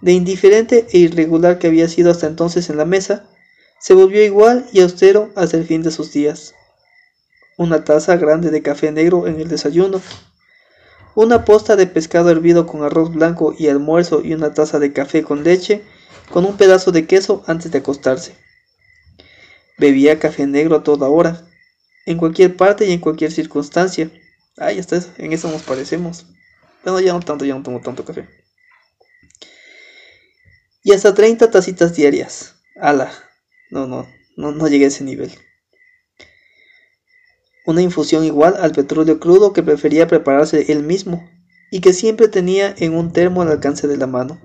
de 0.00 0.10
indiferente 0.10 0.88
e 0.90 0.98
irregular 0.98 1.60
que 1.60 1.68
había 1.68 1.88
sido 1.88 2.10
hasta 2.10 2.26
entonces 2.26 2.68
en 2.68 2.76
la 2.76 2.84
mesa, 2.84 3.28
se 3.78 3.94
volvió 3.94 4.24
igual 4.24 4.66
y 4.72 4.80
austero 4.80 5.30
hasta 5.36 5.56
el 5.56 5.64
fin 5.64 5.84
de 5.84 5.92
sus 5.92 6.12
días. 6.12 6.52
Una 7.56 7.84
taza 7.84 8.16
grande 8.16 8.50
de 8.50 8.60
café 8.60 8.90
negro 8.90 9.28
en 9.28 9.40
el 9.40 9.46
desayuno, 9.46 10.02
una 11.14 11.44
posta 11.44 11.76
de 11.76 11.86
pescado 11.86 12.28
hervido 12.28 12.66
con 12.66 12.82
arroz 12.82 13.14
blanco 13.14 13.54
y 13.56 13.68
almuerzo 13.68 14.20
y 14.24 14.34
una 14.34 14.52
taza 14.52 14.80
de 14.80 14.92
café 14.92 15.22
con 15.22 15.44
leche 15.44 15.84
con 16.32 16.44
un 16.46 16.56
pedazo 16.56 16.90
de 16.90 17.06
queso 17.06 17.44
antes 17.46 17.70
de 17.70 17.78
acostarse. 17.78 18.34
Bebía 19.78 20.18
café 20.18 20.48
negro 20.48 20.74
a 20.74 20.82
toda 20.82 21.08
hora, 21.08 21.46
en 22.04 22.18
cualquier 22.18 22.56
parte 22.56 22.84
y 22.86 22.90
en 22.90 22.98
cualquier 22.98 23.30
circunstancia. 23.30 24.10
Ay, 24.56 24.80
hasta 24.80 25.00
en 25.18 25.32
eso 25.32 25.48
nos 25.52 25.62
parecemos. 25.62 26.26
Bueno, 26.84 27.00
ya 27.00 27.12
no 27.12 27.20
tanto, 27.20 27.44
ya 27.44 27.54
no 27.54 27.62
tomo 27.62 27.80
tanto 27.80 28.04
café. 28.04 28.28
Y 30.82 30.92
hasta 30.92 31.14
30 31.14 31.50
tacitas 31.50 31.94
diarias. 31.96 32.56
Ala, 32.80 33.10
no, 33.70 33.86
no, 33.86 34.06
no, 34.36 34.52
no 34.52 34.68
llegué 34.68 34.84
a 34.84 34.88
ese 34.88 35.04
nivel 35.04 35.32
una 37.64 37.82
infusión 37.82 38.24
igual 38.24 38.56
al 38.58 38.72
petróleo 38.72 39.18
crudo 39.18 39.52
que 39.52 39.62
prefería 39.62 40.06
prepararse 40.06 40.70
él 40.70 40.82
mismo 40.82 41.28
y 41.70 41.80
que 41.80 41.92
siempre 41.92 42.28
tenía 42.28 42.74
en 42.78 42.94
un 42.94 43.12
termo 43.12 43.42
al 43.42 43.48
alcance 43.48 43.88
de 43.88 43.96
la 43.96 44.06
mano. 44.06 44.40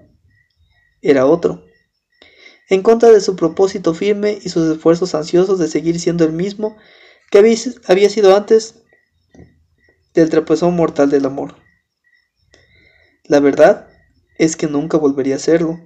Era 1.02 1.26
otro. 1.26 1.66
En 2.70 2.82
contra 2.82 3.10
de 3.10 3.20
su 3.20 3.36
propósito 3.36 3.94
firme 3.94 4.40
y 4.42 4.50
sus 4.50 4.70
esfuerzos 4.72 5.16
ansiosos 5.16 5.60
de 5.60 5.68
seguir 5.68 6.00
siendo 6.00 6.24
el 6.24 6.32
mismo 6.32 6.78
que 7.30 7.40
había 7.88 8.10
sido 8.10 8.36
antes 8.36 8.84
del 10.14 10.30
trapezón 10.30 10.76
mortal 10.76 11.10
del 11.10 11.26
amor. 11.26 11.56
La 13.30 13.40
verdad 13.40 13.88
es 14.40 14.56
que 14.56 14.66
nunca 14.66 14.98
volvería 14.98 15.36
a 15.36 15.40
serlo. 15.40 15.80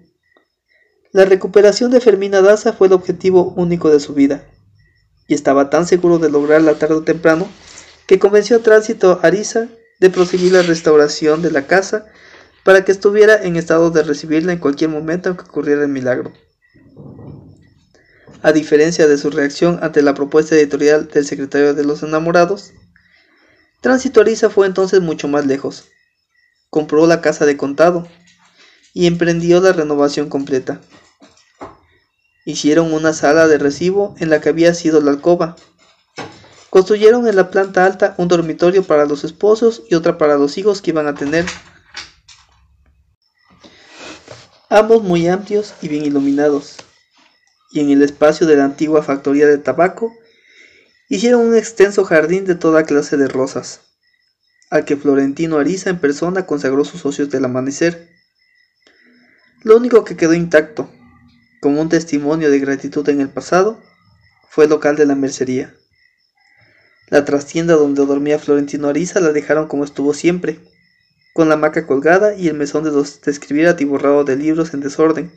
La 1.12 1.25
recuperación 1.25 1.91
de 1.91 1.99
Fermina 1.99 2.41
Daza 2.41 2.71
fue 2.71 2.88
el 2.88 2.93
objetivo 2.93 3.53
único 3.58 3.89
de 3.89 3.99
su 3.99 4.13
vida 4.13 4.47
y 5.27 5.34
estaba 5.34 5.69
tan 5.69 5.86
seguro 5.86 6.19
de 6.19 6.29
lograrla 6.29 6.75
tarde 6.75 6.95
o 6.95 7.03
temprano 7.03 7.49
que 8.08 8.17
convenció 8.17 8.56
a 8.56 8.63
Tránsito 8.63 9.19
Ariza 9.23 9.67
de 9.99 10.10
proseguir 10.10 10.53
la 10.53 10.62
restauración 10.62 11.41
de 11.41 11.51
la 11.51 11.67
casa 11.67 12.06
para 12.63 12.86
que 12.86 12.93
estuviera 12.93 13.43
en 13.43 13.58
estado 13.58 13.91
de 13.91 14.03
recibirla 14.03 14.53
en 14.53 14.60
cualquier 14.60 14.89
momento 14.89 15.29
en 15.29 15.36
que 15.36 15.43
ocurriera 15.43 15.84
el 15.84 15.89
milagro. 15.89 16.32
A 18.41 18.53
diferencia 18.53 19.06
de 19.06 19.17
su 19.17 19.29
reacción 19.32 19.79
ante 19.82 20.01
la 20.01 20.13
propuesta 20.13 20.56
editorial 20.56 21.10
del 21.10 21.25
secretario 21.25 21.73
de 21.73 21.84
los 21.84 22.03
enamorados, 22.03 22.71
Tránsito 23.82 24.21
Ariza 24.21 24.49
fue 24.49 24.65
entonces 24.65 25.01
mucho 25.01 25.27
más 25.27 25.45
lejos. 25.45 25.89
Compró 26.73 27.05
la 27.05 27.21
casa 27.21 27.45
de 27.45 27.55
contado 27.55 28.07
y 28.95 29.05
emprendió 29.05 29.62
la 29.62 29.73
renovación 29.73 30.27
completa. 30.27 30.81
Hicieron 32.45 32.91
una 32.93 33.13
sala 33.13 33.47
de 33.47 33.59
recibo 33.59 34.15
en 34.17 34.31
la 34.31 34.41
que 34.41 34.49
había 34.49 34.73
sido 34.73 34.99
la 34.99 35.12
alcoba. 35.12 35.55
Construyeron 36.71 37.27
en 37.27 37.36
la 37.36 37.51
planta 37.51 37.86
alta 37.86 38.15
un 38.17 38.27
dormitorio 38.27 38.81
para 38.81 39.05
los 39.05 39.23
esposos 39.23 39.83
y 39.88 39.93
otra 39.93 40.17
para 40.17 40.36
los 40.36 40.57
hijos 40.57 40.81
que 40.81 40.89
iban 40.89 41.05
a 41.05 41.13
tener, 41.13 41.45
ambos 44.67 45.03
muy 45.03 45.27
amplios 45.27 45.75
y 45.83 45.89
bien 45.89 46.05
iluminados, 46.05 46.77
y 47.71 47.81
en 47.81 47.91
el 47.91 48.01
espacio 48.01 48.47
de 48.47 48.55
la 48.55 48.65
antigua 48.65 49.03
factoría 49.03 49.45
de 49.45 49.59
tabaco 49.59 50.12
hicieron 51.07 51.41
un 51.41 51.55
extenso 51.55 52.03
jardín 52.03 52.45
de 52.45 52.55
toda 52.55 52.83
clase 52.83 53.15
de 53.15 53.27
rosas, 53.27 53.92
al 54.73 54.86
que 54.86 54.97
Florentino 54.97 55.59
Ariza 55.59 55.91
en 55.91 55.99
persona 55.99 56.47
consagró 56.47 56.83
sus 56.83 57.01
socios 57.01 57.29
del 57.29 57.45
amanecer. 57.45 58.09
Lo 59.62 59.77
único 59.77 60.03
que 60.03 60.17
quedó 60.17 60.33
intacto, 60.33 60.89
como 61.62 61.79
un 61.79 61.89
testimonio 61.89 62.49
de 62.49 62.57
gratitud 62.57 63.07
en 63.09 63.21
el 63.21 63.29
pasado, 63.29 63.79
fue 64.49 64.63
el 64.63 64.71
local 64.71 64.95
de 64.95 65.05
la 65.05 65.13
mercería. 65.13 65.75
La 67.09 67.23
trastienda 67.23 67.75
donde 67.75 68.03
dormía 68.03 68.39
Florentino 68.39 68.88
Ariza 68.88 69.19
la 69.19 69.31
dejaron 69.31 69.67
como 69.67 69.83
estuvo 69.83 70.12
siempre, 70.15 70.57
con 71.36 71.49
la 71.49 71.53
hamaca 71.53 71.86
colgada 71.86 72.33
y 72.33 72.47
el 72.47 72.55
mesón 72.55 72.83
de, 72.83 72.89
de 72.89 73.31
escribir 73.31 73.67
atiborrado 73.67 74.23
de 74.23 74.38
libros 74.38 74.73
en 74.73 74.79
desorden. 74.79 75.31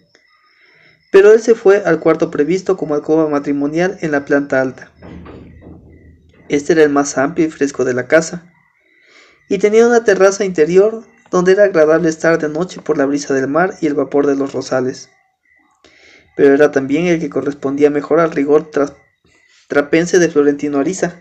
Pero 1.13 1.31
él 1.35 1.43
se 1.43 1.55
fue 1.55 1.83
al 1.85 2.01
cuarto 2.01 2.31
previsto 2.31 2.79
como 2.79 2.95
alcoba 2.95 3.29
matrimonial 3.29 3.99
en 4.01 4.13
la 4.13 4.25
planta 4.25 4.63
alta. 4.63 4.93
Este 6.49 6.73
era 6.73 6.85
el 6.85 6.91
más 6.91 7.19
amplio 7.19 7.47
y 7.47 7.51
fresco 7.51 7.85
de 7.85 7.93
la 7.93 8.07
casa, 8.07 8.55
y 9.49 9.59
tenía 9.59 9.87
una 9.87 10.05
terraza 10.05 10.45
interior 10.45 11.05
donde 11.31 11.53
era 11.53 11.65
agradable 11.65 12.09
estar 12.09 12.39
de 12.39 12.49
noche 12.49 12.81
por 12.81 12.99
la 12.99 13.07
brisa 13.07 13.35
del 13.35 13.49
mar 13.49 13.75
y 13.81 13.87
el 13.87 13.95
vapor 13.95 14.27
de 14.27 14.37
los 14.37 14.53
rosales. 14.53 15.11
Pero 16.37 16.55
era 16.55 16.71
también 16.71 17.07
el 17.07 17.21
que 17.21 17.31
correspondía 17.31 17.91
mejor 17.91 18.21
al 18.21 18.33
rigor 18.33 18.71
trapense 19.69 20.19
de 20.19 20.29
Florentino 20.29 20.79
Ariza. 20.79 21.21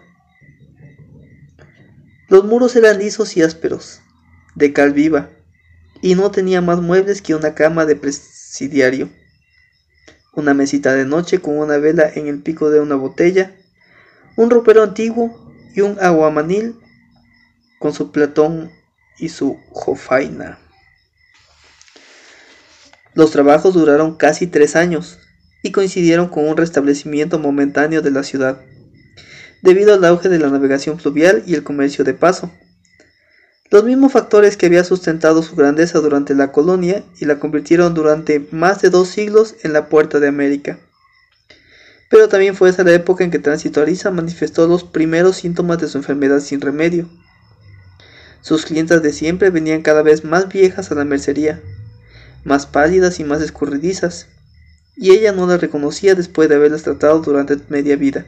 Los 2.27 2.43
muros 2.45 2.75
eran 2.75 2.99
lisos 2.99 3.37
y 3.37 3.43
ásperos, 3.43 4.01
de 4.55 4.73
cal 4.73 4.93
viva, 4.93 5.29
y 6.01 6.15
no 6.15 6.31
tenía 6.31 6.61
más 6.61 6.81
muebles 6.81 7.21
que 7.21 7.35
una 7.35 7.53
cama 7.55 7.85
de 7.85 7.95
presidiario, 7.95 9.09
una 10.33 10.53
mesita 10.53 10.93
de 10.93 11.05
noche 11.05 11.39
con 11.39 11.57
una 11.57 11.77
vela 11.77 12.09
en 12.13 12.27
el 12.27 12.41
pico 12.41 12.69
de 12.69 12.79
una 12.79 12.95
botella, 12.95 13.55
un 14.35 14.49
ropero 14.49 14.83
antiguo 14.83 15.53
y 15.75 15.81
un 15.81 15.97
aguamanil 15.99 16.75
con 17.79 17.93
su 17.93 18.11
platón 18.11 18.71
y 19.17 19.29
su 19.29 19.59
jofaina. 19.71 20.59
Los 23.13 23.31
trabajos 23.31 23.73
duraron 23.73 24.17
casi 24.17 24.47
tres 24.47 24.75
años 24.75 25.19
y 25.63 25.71
coincidieron 25.71 26.27
con 26.27 26.47
un 26.47 26.57
restablecimiento 26.57 27.39
momentáneo 27.39 28.01
de 28.01 28.11
la 28.11 28.23
ciudad, 28.23 28.61
debido 29.61 29.93
al 29.93 30.05
auge 30.05 30.29
de 30.29 30.37
la 30.37 30.49
navegación 30.49 30.99
fluvial 30.99 31.43
y 31.45 31.55
el 31.55 31.63
comercio 31.63 32.03
de 32.03 32.13
paso. 32.13 32.51
Los 33.71 33.83
mismos 33.83 34.11
factores 34.11 34.57
que 34.57 34.67
había 34.67 34.83
sustentado 34.83 35.41
su 35.41 35.55
grandeza 35.55 35.99
durante 35.99 36.35
la 36.35 36.51
colonia 36.51 37.03
y 37.19 37.25
la 37.25 37.39
convirtieron 37.39 37.93
durante 37.95 38.47
más 38.51 38.81
de 38.81 38.91
dos 38.91 39.07
siglos 39.07 39.55
en 39.63 39.73
la 39.73 39.89
puerta 39.89 40.19
de 40.19 40.27
América. 40.27 40.77
Pero 42.09 42.29
también 42.29 42.55
fue 42.55 42.69
esa 42.69 42.83
la 42.83 42.93
época 42.93 43.23
en 43.23 43.31
que 43.31 43.39
Tránsito 43.39 43.81
Ariza 43.81 44.11
manifestó 44.11 44.67
los 44.67 44.83
primeros 44.83 45.37
síntomas 45.37 45.79
de 45.79 45.87
su 45.87 45.97
enfermedad 45.97 46.41
sin 46.41 46.61
remedio. 46.61 47.09
Sus 48.45 48.63
clientas 48.63 49.01
de 49.01 49.11
siempre 49.11 49.49
venían 49.49 49.81
cada 49.81 50.03
vez 50.03 50.23
más 50.23 50.47
viejas 50.47 50.91
a 50.91 50.93
la 50.93 51.03
mercería, 51.03 51.63
más 52.43 52.67
pálidas 52.67 53.19
y 53.19 53.23
más 53.23 53.41
escurridizas, 53.41 54.27
y 54.95 55.09
ella 55.13 55.31
no 55.31 55.47
las 55.47 55.59
reconocía 55.59 56.13
después 56.13 56.47
de 56.47 56.53
haberlas 56.53 56.83
tratado 56.83 57.21
durante 57.21 57.57
media 57.69 57.95
vida, 57.95 58.27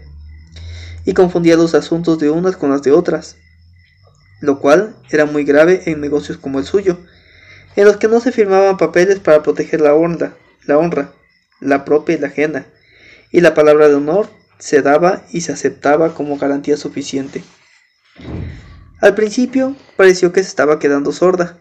y 1.06 1.14
confundía 1.14 1.56
los 1.56 1.76
asuntos 1.76 2.18
de 2.18 2.32
unas 2.32 2.58
con 2.58 2.72
las 2.72 2.82
de 2.82 2.94
otras, 2.94 3.36
lo 4.40 4.60
cual 4.60 4.96
era 5.12 5.28
muy 5.28 5.44
grave 5.44 5.84
en 5.86 6.02
negocios 6.02 6.40
como 6.40 6.58
el 6.58 6.66
suyo, 6.66 6.98
en 7.76 7.86
los 7.86 7.98
que 7.98 8.08
no 8.08 8.20
se 8.20 8.32
firmaban 8.32 8.78
papeles 8.78 9.20
para 9.20 9.44
proteger 9.44 9.82
la 9.82 9.94
honra, 9.94 10.34
la 10.66 10.80
honra, 10.80 11.12
la 11.60 11.86
propia 11.86 12.16
y 12.16 12.20
la 12.20 12.28
ajena, 12.30 12.66
y 13.32 13.42
la 13.42 13.54
palabra 13.54 13.88
de 13.88 13.94
honor 13.94 14.32
se 14.58 14.82
daba 14.82 15.22
y 15.32 15.42
se 15.42 15.52
aceptaba 15.52 16.16
como 16.16 16.40
garantía 16.40 16.76
suficiente. 16.76 17.44
Al 19.00 19.14
principio 19.14 19.76
pareció 19.96 20.34
que 20.34 20.42
se 20.42 20.50
estaba 20.50 20.80
quedando 20.80 21.12
sorda, 21.12 21.60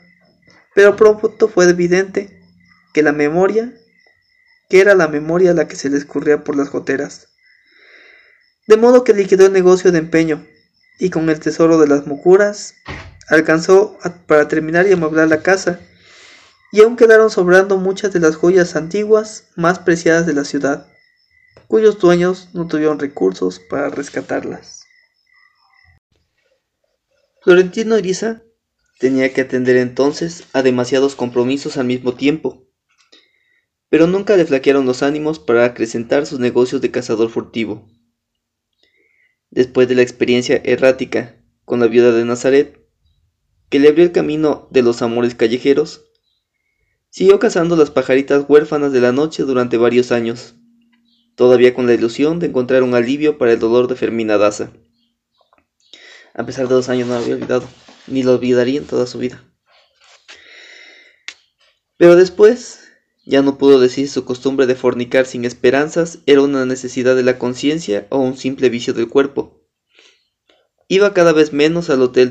pero 0.75 0.96
pronto 0.96 1.49
fue 1.49 1.68
evidente 1.68 2.42
que 2.94 3.03
la 3.03 3.12
memoria, 3.12 3.75
que 4.70 4.81
era 4.81 4.94
la 4.94 5.07
memoria 5.07 5.53
la 5.53 5.68
que 5.68 5.77
se 5.77 5.90
le 5.90 5.99
escurría 5.99 6.44
por 6.44 6.57
las 6.57 6.70
goteras. 6.70 7.29
De 8.66 8.79
modo 8.79 9.05
que 9.05 9.12
liquidó 9.12 9.46
el 9.46 9.53
negocio 9.53 9.92
de 9.92 9.99
empeño 9.99 10.46
y 10.99 11.11
con 11.11 11.29
el 11.29 11.38
tesoro 11.38 11.79
de 11.79 11.87
las 11.87 12.07
mocuras 12.07 12.75
alcanzó 13.29 13.99
para 14.27 14.49
terminar 14.49 14.87
y 14.87 14.92
amueblar 14.92 15.29
la 15.29 15.42
casa, 15.42 15.79
y 16.72 16.81
aún 16.81 16.96
quedaron 16.96 17.31
sobrando 17.31 17.77
muchas 17.77 18.12
de 18.12 18.20
las 18.20 18.37
joyas 18.37 18.77
antiguas 18.77 19.44
más 19.57 19.79
preciadas 19.79 20.27
de 20.27 20.33
la 20.33 20.44
ciudad, 20.44 20.87
cuyos 21.68 21.99
dueños 21.99 22.49
no 22.55 22.66
tuvieron 22.66 22.99
recursos 22.99 23.61
para 23.61 23.90
rescatarlas. 23.90 24.86
Florentino 27.46 27.96
Iriza 27.96 28.42
tenía 28.98 29.32
que 29.32 29.42
atender 29.42 29.76
entonces 29.76 30.48
a 30.52 30.64
demasiados 30.64 31.14
compromisos 31.14 31.76
al 31.76 31.87
mismo 31.87 32.12
tiempo, 32.12 32.66
pero 33.88 34.09
nunca 34.09 34.37
le 34.37 34.44
flaquearon 34.44 34.85
los 34.85 35.04
ánimos 35.04 35.38
para 35.38 35.64
acrecentar 35.64 36.26
sus 36.26 36.40
negocios 36.40 36.80
de 36.80 36.90
cazador 36.90 37.30
furtivo. 37.30 37.88
Después 39.48 39.87
de 39.87 39.94
la 39.94 40.02
experiencia 40.02 40.61
errática 40.64 41.40
con 41.64 41.78
la 41.78 41.87
viuda 41.87 42.11
de 42.11 42.24
Nazaret, 42.24 42.85
que 43.70 43.78
le 43.78 43.90
abrió 43.90 44.02
el 44.02 44.11
camino 44.11 44.66
de 44.72 44.82
los 44.82 45.00
amores 45.00 45.37
callejeros, 45.37 46.04
siguió 47.11 47.38
cazando 47.38 47.76
las 47.76 47.92
pajaritas 47.92 48.44
huérfanas 48.48 48.90
de 48.90 49.02
la 49.02 49.12
noche 49.12 49.44
durante 49.44 49.76
varios 49.76 50.11
años, 50.11 50.56
todavía 51.37 51.74
con 51.74 51.87
la 51.87 51.94
ilusión 51.94 52.40
de 52.40 52.48
encontrar 52.48 52.82
un 52.82 52.96
alivio 52.96 53.38
para 53.38 53.52
el 53.52 53.61
dolor 53.61 53.87
de 53.87 53.94
Fermina 53.94 54.37
Daza. 54.37 54.72
A 56.37 56.44
pesar 56.44 56.68
de 56.68 56.75
dos 56.75 56.90
años 56.90 57.09
no 57.09 57.14
lo 57.14 57.20
había 57.20 57.35
olvidado, 57.35 57.66
ni 58.07 58.22
lo 58.22 58.35
olvidaría 58.35 58.79
en 58.79 58.87
toda 58.87 59.07
su 59.07 59.18
vida. 59.18 59.42
Pero 61.96 62.14
después, 62.14 62.81
ya 63.25 63.40
no 63.40 63.57
pudo 63.57 63.81
decir 63.81 64.07
si 64.07 64.12
su 64.12 64.27
costumbre 64.27 64.66
de 64.66 64.75
fornicar 64.75 65.25
sin 65.25 65.46
esperanzas 65.46 66.18
era 66.27 66.42
una 66.42 66.66
necesidad 66.66 67.16
de 67.16 67.22
la 67.22 67.38
conciencia 67.38 68.07
o 68.11 68.18
un 68.18 68.37
simple 68.37 68.68
vicio 68.68 68.92
del 68.92 69.09
cuerpo. 69.09 69.66
Iba 70.88 71.14
cada 71.14 71.33
vez 71.33 71.55
menos 71.55 71.88
al 71.88 72.03
hotel 72.03 72.29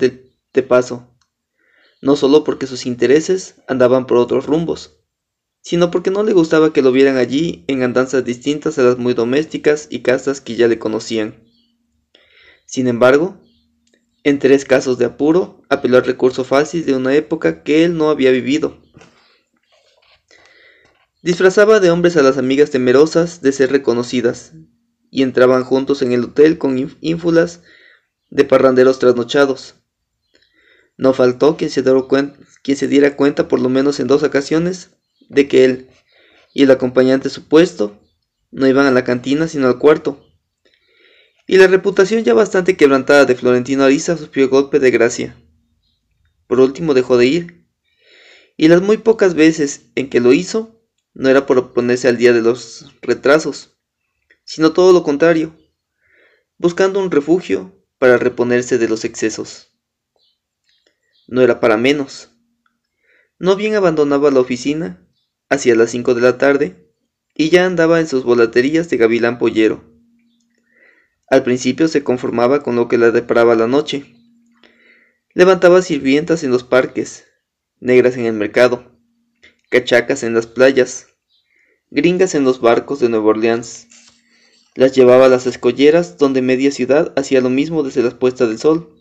de 0.54 0.64
paso, 0.64 1.18
no 2.00 2.16
solo 2.16 2.44
porque 2.44 2.68
sus 2.68 2.86
intereses 2.86 3.56
andaban 3.68 4.06
por 4.06 4.18
otros 4.18 4.46
rumbos, 4.46 5.00
sino 5.62 5.90
porque 5.90 6.12
no 6.12 6.22
le 6.22 6.34
gustaba 6.34 6.72
que 6.72 6.84
lo 6.84 6.92
vieran 6.92 7.18
allí 7.18 7.66
en 7.68 7.82
andanzas 7.82 8.24
distintas 8.24 8.78
a 8.78 8.84
las 8.84 9.00
muy 9.00 9.16
domésticas 9.16 9.88
y 9.90 10.04
casas 10.04 10.42
que 10.42 10.56
ya 10.56 10.68
le 10.68 10.78
conocían. 10.78 11.44
Sin 12.68 12.88
embargo, 12.88 13.42
en 14.26 14.40
tres 14.40 14.66
casos 14.66 14.98
de 14.98 15.06
apuro, 15.06 15.62
apeló 15.70 15.98
al 15.98 16.04
recurso 16.04 16.44
fácil 16.44 16.84
de 16.84 16.96
una 16.96 17.14
época 17.14 17.62
que 17.62 17.86
él 17.86 17.96
no 17.96 18.10
había 18.10 18.32
vivido. 18.32 18.82
Disfrazaba 21.22 21.80
de 21.80 21.92
hombres 21.92 22.18
a 22.18 22.24
las 22.24 22.40
amigas 22.40 22.72
temerosas 22.72 23.42
de 23.42 23.52
ser 23.52 23.72
reconocidas, 23.72 24.54
y 25.12 25.22
entraban 25.22 25.64
juntos 25.64 26.02
en 26.02 26.12
el 26.12 26.24
hotel 26.24 26.58
con 26.58 26.92
ínfulas 27.02 27.62
de 28.32 28.44
parranderos 28.46 28.98
trasnochados. 28.98 29.76
No 30.98 31.14
faltó 31.14 31.56
quien 31.56 31.70
se, 31.70 31.84
se 31.84 32.88
diera 32.88 33.16
cuenta 33.16 33.48
por 33.48 33.60
lo 33.60 33.70
menos 33.70 34.00
en 34.00 34.08
dos 34.08 34.24
ocasiones 34.24 34.90
de 35.30 35.48
que 35.48 35.66
él 35.66 35.90
y 36.52 36.64
el 36.64 36.72
acompañante 36.72 37.30
supuesto 37.30 38.02
no 38.50 38.66
iban 38.66 38.88
a 38.88 38.92
la 38.92 39.04
cantina 39.04 39.48
sino 39.48 39.68
al 39.68 39.78
cuarto, 39.78 40.25
y 41.48 41.58
la 41.58 41.68
reputación 41.68 42.24
ya 42.24 42.34
bastante 42.34 42.76
quebrantada 42.76 43.26
de 43.26 43.36
Florentino 43.36 43.84
Ariza 43.84 44.18
sufrió 44.18 44.50
golpe 44.50 44.80
de 44.80 44.92
gracia. 44.92 45.36
Por 46.48 46.60
último 46.60 46.94
dejó 46.94 47.18
de 47.18 47.28
ir, 47.28 47.68
y 48.58 48.68
las 48.68 48.82
muy 48.82 48.98
pocas 48.98 49.36
veces 49.36 49.92
en 49.96 50.10
que 50.10 50.20
lo 50.20 50.34
hizo 50.34 50.82
no 51.14 51.30
era 51.30 51.46
por 51.46 51.58
oponerse 51.58 52.08
al 52.08 52.18
día 52.18 52.34
de 52.34 52.42
los 52.42 52.94
retrasos, 53.02 53.78
sino 54.44 54.74
todo 54.74 54.92
lo 54.92 55.04
contrario, 55.04 55.56
buscando 56.58 57.00
un 57.00 57.12
refugio 57.12 57.86
para 58.00 58.18
reponerse 58.18 58.78
de 58.78 58.88
los 58.88 59.06
excesos. 59.06 59.72
No 61.28 61.42
era 61.42 61.60
para 61.60 61.78
menos. 61.78 62.32
No 63.40 63.56
bien 63.56 63.76
abandonaba 63.76 64.32
la 64.32 64.40
oficina, 64.40 65.08
hacia 65.50 65.76
las 65.76 65.92
cinco 65.92 66.14
de 66.14 66.22
la 66.22 66.38
tarde, 66.38 66.92
y 67.36 67.50
ya 67.50 67.66
andaba 67.66 68.00
en 68.00 68.08
sus 68.08 68.24
volaterías 68.24 68.90
de 68.90 68.98
gavilán 68.98 69.38
pollero 69.38 69.95
al 71.28 71.44
principio 71.44 71.88
se 71.88 72.04
conformaba 72.04 72.62
con 72.62 72.76
lo 72.76 72.88
que 72.88 72.98
le 72.98 73.12
deparaba 73.12 73.56
la 73.56 73.68
noche. 73.68 74.16
Levantaba 75.34 75.82
sirvientas 75.82 76.44
en 76.44 76.52
los 76.52 76.64
parques, 76.64 77.26
negras 77.80 78.16
en 78.18 78.26
el 78.26 78.34
mercado, 78.34 78.92
cachacas 79.70 80.24
en 80.24 80.34
las 80.34 80.48
playas, 80.48 81.08
gringas 81.90 82.36
en 82.36 82.44
los 82.44 82.62
barcos 82.62 83.00
de 83.00 83.10
Nueva 83.10 83.28
Orleans. 83.28 83.88
Las 84.76 84.94
llevaba 84.94 85.26
a 85.26 85.30
las 85.30 85.48
escolleras 85.48 86.18
donde 86.18 86.42
media 86.42 86.72
ciudad 86.72 87.14
hacía 87.18 87.42
lo 87.42 87.50
mismo 87.50 87.82
desde 87.82 88.04
las 88.04 88.14
puestas 88.14 88.50
del 88.50 88.60
sol. 88.60 88.96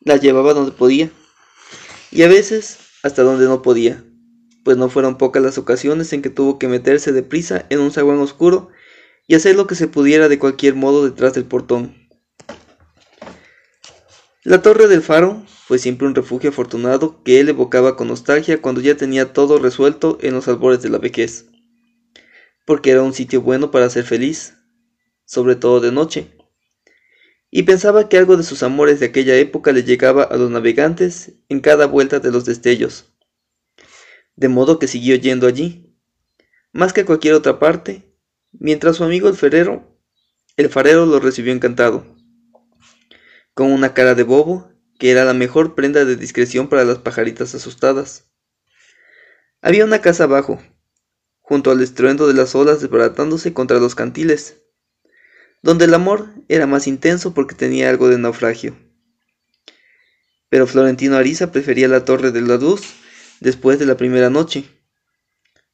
Las 0.00 0.20
llevaba 0.20 0.54
donde 0.54 0.72
podía, 0.72 1.10
y 2.10 2.22
a 2.22 2.28
veces 2.28 2.78
hasta 3.02 3.22
donde 3.22 3.46
no 3.46 3.62
podía, 3.62 4.04
pues 4.64 4.76
no 4.76 4.88
fueron 4.88 5.18
pocas 5.18 5.42
las 5.42 5.58
ocasiones 5.58 6.12
en 6.12 6.22
que 6.22 6.30
tuvo 6.30 6.58
que 6.58 6.68
meterse 6.68 7.12
deprisa 7.12 7.66
en 7.68 7.80
un 7.80 7.92
zaguán 7.92 8.18
oscuro 8.18 8.70
y 9.26 9.34
hacer 9.34 9.56
lo 9.56 9.66
que 9.66 9.74
se 9.74 9.88
pudiera 9.88 10.28
de 10.28 10.38
cualquier 10.38 10.74
modo 10.74 11.04
detrás 11.04 11.34
del 11.34 11.44
portón. 11.44 12.06
La 14.44 14.62
torre 14.62 14.86
del 14.86 15.02
faro 15.02 15.44
fue 15.66 15.78
siempre 15.78 16.06
un 16.06 16.14
refugio 16.14 16.50
afortunado 16.50 17.24
que 17.24 17.40
él 17.40 17.48
evocaba 17.48 17.96
con 17.96 18.06
nostalgia 18.06 18.62
cuando 18.62 18.80
ya 18.80 18.96
tenía 18.96 19.32
todo 19.32 19.58
resuelto 19.58 20.18
en 20.20 20.34
los 20.34 20.46
albores 20.46 20.82
de 20.82 20.90
la 20.90 20.98
vejez, 20.98 21.46
porque 22.64 22.92
era 22.92 23.02
un 23.02 23.12
sitio 23.12 23.42
bueno 23.42 23.72
para 23.72 23.90
ser 23.90 24.04
feliz, 24.04 24.54
sobre 25.24 25.56
todo 25.56 25.80
de 25.80 25.90
noche, 25.90 26.36
y 27.50 27.64
pensaba 27.64 28.08
que 28.08 28.18
algo 28.18 28.36
de 28.36 28.44
sus 28.44 28.62
amores 28.62 29.00
de 29.00 29.06
aquella 29.06 29.34
época 29.36 29.72
le 29.72 29.82
llegaba 29.82 30.22
a 30.22 30.36
los 30.36 30.50
navegantes 30.50 31.32
en 31.48 31.58
cada 31.58 31.86
vuelta 31.86 32.20
de 32.20 32.30
los 32.30 32.44
destellos, 32.44 33.12
de 34.36 34.48
modo 34.48 34.78
que 34.78 34.86
siguió 34.86 35.16
yendo 35.16 35.48
allí, 35.48 35.98
más 36.72 36.92
que 36.92 37.00
a 37.00 37.06
cualquier 37.06 37.34
otra 37.34 37.58
parte, 37.58 38.05
mientras 38.58 38.96
su 38.96 39.04
amigo 39.04 39.28
el 39.28 39.36
ferrero, 39.36 39.98
el 40.56 40.70
farero 40.70 41.06
lo 41.06 41.20
recibió 41.20 41.52
encantado 41.52 42.16
con 43.56 43.72
una 43.72 43.94
cara 43.94 44.14
de 44.14 44.22
bobo, 44.22 44.70
que 44.98 45.10
era 45.10 45.24
la 45.24 45.32
mejor 45.32 45.74
prenda 45.74 46.04
de 46.04 46.16
discreción 46.16 46.68
para 46.68 46.84
las 46.84 46.98
pajaritas 46.98 47.54
asustadas. 47.54 48.30
Había 49.62 49.86
una 49.86 50.02
casa 50.02 50.24
abajo, 50.24 50.62
junto 51.40 51.70
al 51.70 51.80
estruendo 51.80 52.28
de 52.28 52.34
las 52.34 52.54
olas 52.54 52.82
desbaratándose 52.82 53.54
contra 53.54 53.78
los 53.78 53.94
cantiles, 53.94 54.58
donde 55.62 55.86
el 55.86 55.94
amor 55.94 56.28
era 56.48 56.66
más 56.66 56.86
intenso 56.86 57.32
porque 57.32 57.54
tenía 57.54 57.88
algo 57.88 58.10
de 58.10 58.18
naufragio. 58.18 58.76
Pero 60.50 60.66
Florentino 60.66 61.16
Ariza 61.16 61.50
prefería 61.50 61.88
la 61.88 62.04
torre 62.04 62.32
de 62.32 62.42
la 62.42 62.58
luz 62.58 62.82
después 63.40 63.78
de 63.78 63.86
la 63.86 63.96
primera 63.96 64.28
noche, 64.28 64.68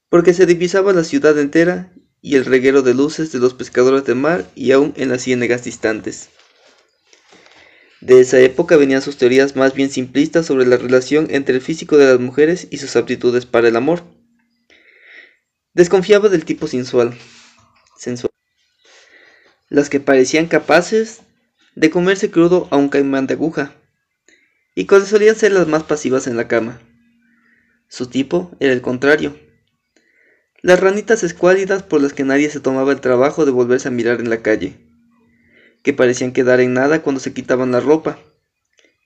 porque 0.08 0.34
se 0.34 0.46
divisaba 0.46 0.92
la 0.92 1.02
ciudad 1.02 1.36
entera 1.36 1.91
y 2.22 2.36
el 2.36 2.46
reguero 2.46 2.80
de 2.82 2.94
luces 2.94 3.32
de 3.32 3.40
los 3.40 3.52
pescadores 3.52 4.04
de 4.04 4.14
mar 4.14 4.46
y 4.54 4.70
aún 4.70 4.94
en 4.96 5.10
las 5.10 5.22
ciénegas 5.22 5.64
distantes. 5.64 6.30
De 8.00 8.20
esa 8.20 8.40
época 8.40 8.76
venían 8.76 9.02
sus 9.02 9.16
teorías 9.16 9.54
más 9.56 9.74
bien 9.74 9.90
simplistas 9.90 10.46
sobre 10.46 10.66
la 10.66 10.76
relación 10.76 11.26
entre 11.30 11.56
el 11.56 11.60
físico 11.60 11.98
de 11.98 12.06
las 12.06 12.20
mujeres 12.20 12.68
y 12.70 12.78
sus 12.78 12.96
aptitudes 12.96 13.44
para 13.44 13.68
el 13.68 13.76
amor. 13.76 14.04
Desconfiaba 15.74 16.28
del 16.28 16.44
tipo 16.44 16.66
sensual, 16.66 17.16
sensual. 17.98 18.32
Las 19.68 19.88
que 19.88 20.00
parecían 20.00 20.46
capaces 20.46 21.20
de 21.74 21.90
comerse 21.90 22.30
crudo 22.30 22.68
a 22.70 22.76
un 22.76 22.88
caimán 22.88 23.26
de 23.26 23.34
aguja, 23.34 23.74
y 24.74 24.86
que 24.86 25.00
solían 25.00 25.36
ser 25.36 25.52
las 25.52 25.66
más 25.66 25.82
pasivas 25.82 26.26
en 26.26 26.36
la 26.36 26.48
cama. 26.48 26.80
Su 27.88 28.06
tipo 28.06 28.50
era 28.60 28.72
el 28.72 28.80
contrario. 28.80 29.38
Las 30.62 30.80
ranitas 30.80 31.22
escuálidas 31.22 31.82
por 31.82 32.00
las 32.00 32.12
que 32.12 32.24
nadie 32.24 32.48
se 32.48 32.60
tomaba 32.60 32.92
el 32.92 33.00
trabajo 33.00 33.44
de 33.44 33.50
volverse 33.50 33.88
a 33.88 33.90
mirar 33.90 34.20
en 34.20 34.30
la 34.30 34.42
calle 34.42 34.78
que 35.82 35.92
parecían 35.92 36.32
quedar 36.32 36.60
en 36.60 36.74
nada 36.74 37.02
cuando 37.02 37.20
se 37.20 37.32
quitaban 37.32 37.72
la 37.72 37.80
ropa, 37.80 38.18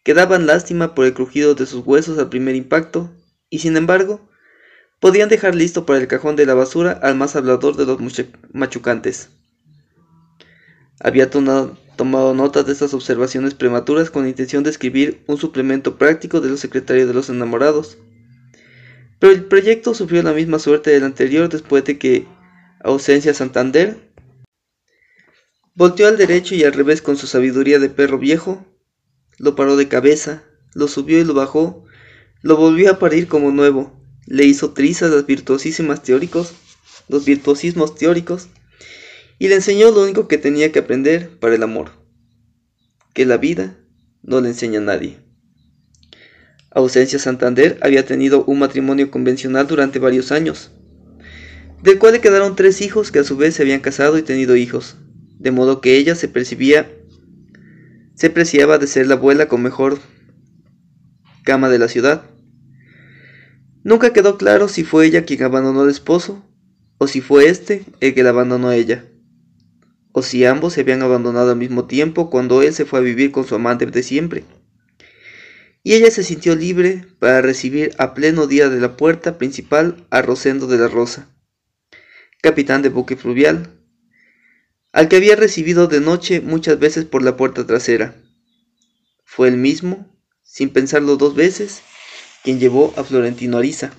que 0.04 0.14
daban 0.14 0.46
lástima 0.46 0.94
por 0.94 1.06
el 1.06 1.14
crujido 1.14 1.54
de 1.54 1.66
sus 1.66 1.84
huesos 1.86 2.18
al 2.18 2.28
primer 2.28 2.54
impacto, 2.54 3.10
y 3.48 3.60
sin 3.60 3.76
embargo, 3.76 4.28
podían 5.00 5.28
dejar 5.28 5.54
listo 5.54 5.86
para 5.86 5.98
el 5.98 6.06
cajón 6.06 6.36
de 6.36 6.46
la 6.46 6.54
basura 6.54 6.92
al 7.02 7.16
más 7.16 7.36
hablador 7.36 7.76
de 7.76 7.86
los 7.86 7.98
machucantes. 8.52 9.30
Había 11.00 11.30
tomado 11.30 12.34
notas 12.34 12.66
de 12.66 12.72
estas 12.72 12.94
observaciones 12.94 13.54
prematuras 13.54 14.10
con 14.10 14.28
intención 14.28 14.62
de 14.62 14.70
escribir 14.70 15.22
un 15.26 15.38
suplemento 15.38 15.96
práctico 15.96 16.40
de 16.40 16.48
los 16.48 16.60
secretarios 16.60 17.08
de 17.08 17.14
los 17.14 17.28
enamorados. 17.28 17.98
Pero 19.18 19.32
el 19.32 19.44
proyecto 19.44 19.94
sufrió 19.94 20.22
la 20.22 20.32
misma 20.32 20.58
suerte 20.58 20.90
del 20.90 21.04
anterior 21.04 21.48
después 21.48 21.84
de 21.84 21.98
que 21.98 22.26
Ausencia 22.80 23.34
Santander 23.34 24.06
Volteó 25.76 26.08
al 26.08 26.16
derecho 26.16 26.54
y 26.54 26.64
al 26.64 26.72
revés 26.72 27.02
con 27.02 27.18
su 27.18 27.26
sabiduría 27.26 27.78
de 27.78 27.90
perro 27.90 28.18
viejo, 28.18 28.64
lo 29.36 29.54
paró 29.54 29.76
de 29.76 29.88
cabeza, 29.88 30.42
lo 30.72 30.88
subió 30.88 31.20
y 31.20 31.24
lo 31.24 31.34
bajó, 31.34 31.84
lo 32.40 32.56
volvió 32.56 32.90
a 32.90 32.98
parir 32.98 33.28
como 33.28 33.50
nuevo, 33.50 33.92
le 34.24 34.46
hizo 34.46 34.72
trizas 34.72 35.10
las 35.10 35.26
virtuosísimas 35.26 36.02
teóricos, 36.02 36.54
los 37.08 37.26
virtuosismos 37.26 37.94
teóricos, 37.94 38.48
y 39.38 39.48
le 39.48 39.56
enseñó 39.56 39.90
lo 39.90 40.04
único 40.04 40.28
que 40.28 40.38
tenía 40.38 40.72
que 40.72 40.78
aprender 40.78 41.38
para 41.38 41.54
el 41.54 41.62
amor, 41.62 41.90
que 43.12 43.26
la 43.26 43.36
vida 43.36 43.76
no 44.22 44.40
le 44.40 44.48
enseña 44.48 44.78
a 44.78 44.82
nadie. 44.82 45.25
Ausencia 46.76 47.18
Santander 47.18 47.78
había 47.80 48.04
tenido 48.04 48.44
un 48.44 48.58
matrimonio 48.58 49.10
convencional 49.10 49.66
durante 49.66 49.98
varios 49.98 50.30
años, 50.30 50.72
del 51.82 51.98
cual 51.98 52.12
le 52.12 52.20
quedaron 52.20 52.54
tres 52.54 52.82
hijos 52.82 53.10
que 53.10 53.20
a 53.20 53.24
su 53.24 53.38
vez 53.38 53.54
se 53.54 53.62
habían 53.62 53.80
casado 53.80 54.18
y 54.18 54.22
tenido 54.22 54.56
hijos, 54.56 54.96
de 55.38 55.52
modo 55.52 55.80
que 55.80 55.96
ella 55.96 56.14
se 56.14 56.28
percibía, 56.28 56.92
se 58.14 58.28
preciaba 58.28 58.76
de 58.76 58.88
ser 58.88 59.06
la 59.06 59.14
abuela 59.14 59.48
con 59.48 59.62
mejor 59.62 60.00
cama 61.44 61.70
de 61.70 61.78
la 61.78 61.88
ciudad. 61.88 62.24
Nunca 63.82 64.12
quedó 64.12 64.36
claro 64.36 64.68
si 64.68 64.84
fue 64.84 65.06
ella 65.06 65.24
quien 65.24 65.44
abandonó 65.44 65.80
al 65.80 65.88
esposo, 65.88 66.44
o 66.98 67.06
si 67.06 67.22
fue 67.22 67.48
éste 67.48 67.86
el 68.00 68.12
que 68.12 68.22
la 68.22 68.30
abandonó 68.30 68.68
a 68.68 68.76
ella, 68.76 69.06
o 70.12 70.20
si 70.20 70.44
ambos 70.44 70.74
se 70.74 70.82
habían 70.82 71.00
abandonado 71.00 71.52
al 71.52 71.56
mismo 71.56 71.86
tiempo 71.86 72.28
cuando 72.28 72.60
él 72.60 72.74
se 72.74 72.84
fue 72.84 72.98
a 72.98 73.02
vivir 73.02 73.32
con 73.32 73.46
su 73.46 73.54
amante 73.54 73.86
de 73.86 74.02
siempre. 74.02 74.44
Y 75.86 75.94
ella 75.94 76.10
se 76.10 76.24
sintió 76.24 76.56
libre 76.56 77.06
para 77.20 77.42
recibir 77.42 77.94
a 77.98 78.12
pleno 78.12 78.48
día 78.48 78.68
de 78.68 78.80
la 78.80 78.96
puerta 78.96 79.38
principal 79.38 80.04
a 80.10 80.20
Rosendo 80.20 80.66
de 80.66 80.78
la 80.78 80.88
Rosa, 80.88 81.28
capitán 82.42 82.82
de 82.82 82.88
buque 82.88 83.14
fluvial, 83.14 83.70
al 84.90 85.08
que 85.08 85.14
había 85.14 85.36
recibido 85.36 85.86
de 85.86 86.00
noche 86.00 86.40
muchas 86.40 86.80
veces 86.80 87.04
por 87.04 87.22
la 87.22 87.36
puerta 87.36 87.64
trasera. 87.68 88.16
Fue 89.24 89.46
el 89.46 89.58
mismo, 89.58 90.12
sin 90.42 90.70
pensarlo 90.70 91.16
dos 91.16 91.36
veces, 91.36 91.82
quien 92.42 92.58
llevó 92.58 92.92
a 92.96 93.04
Florentino 93.04 93.58
Ariza. 93.58 93.92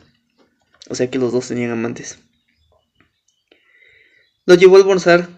O 0.89 0.95
sea 0.95 1.10
que 1.10 1.19
los 1.19 1.32
dos 1.32 1.47
tenían 1.47 1.71
amantes. 1.71 2.19
Lo 4.45 4.56
llevó 4.56 4.76
a 4.76 4.80
almorzar. 4.80 5.30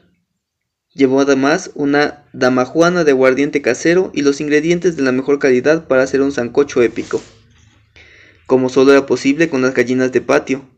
Llevó 0.99 1.21
además 1.21 1.71
una 1.75 2.25
damajuana 2.33 3.05
de 3.05 3.11
aguardiente 3.11 3.61
casero 3.61 4.11
y 4.13 4.21
los 4.21 4.41
ingredientes 4.41 4.97
de 4.97 5.03
la 5.03 5.13
mejor 5.13 5.39
calidad 5.39 5.87
para 5.87 6.03
hacer 6.03 6.21
un 6.21 6.33
sancocho 6.33 6.81
épico. 6.81 7.23
Como 8.47 8.67
solo 8.67 8.91
era 8.91 9.05
posible 9.05 9.47
con 9.47 9.61
las 9.61 9.73
gallinas 9.73 10.11
de 10.11 10.19
patio, 10.19 10.69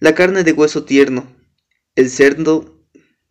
la 0.00 0.14
carne 0.14 0.42
de 0.42 0.52
hueso 0.52 0.84
tierno, 0.84 1.26
el 1.96 2.08
cerdo 2.08 2.82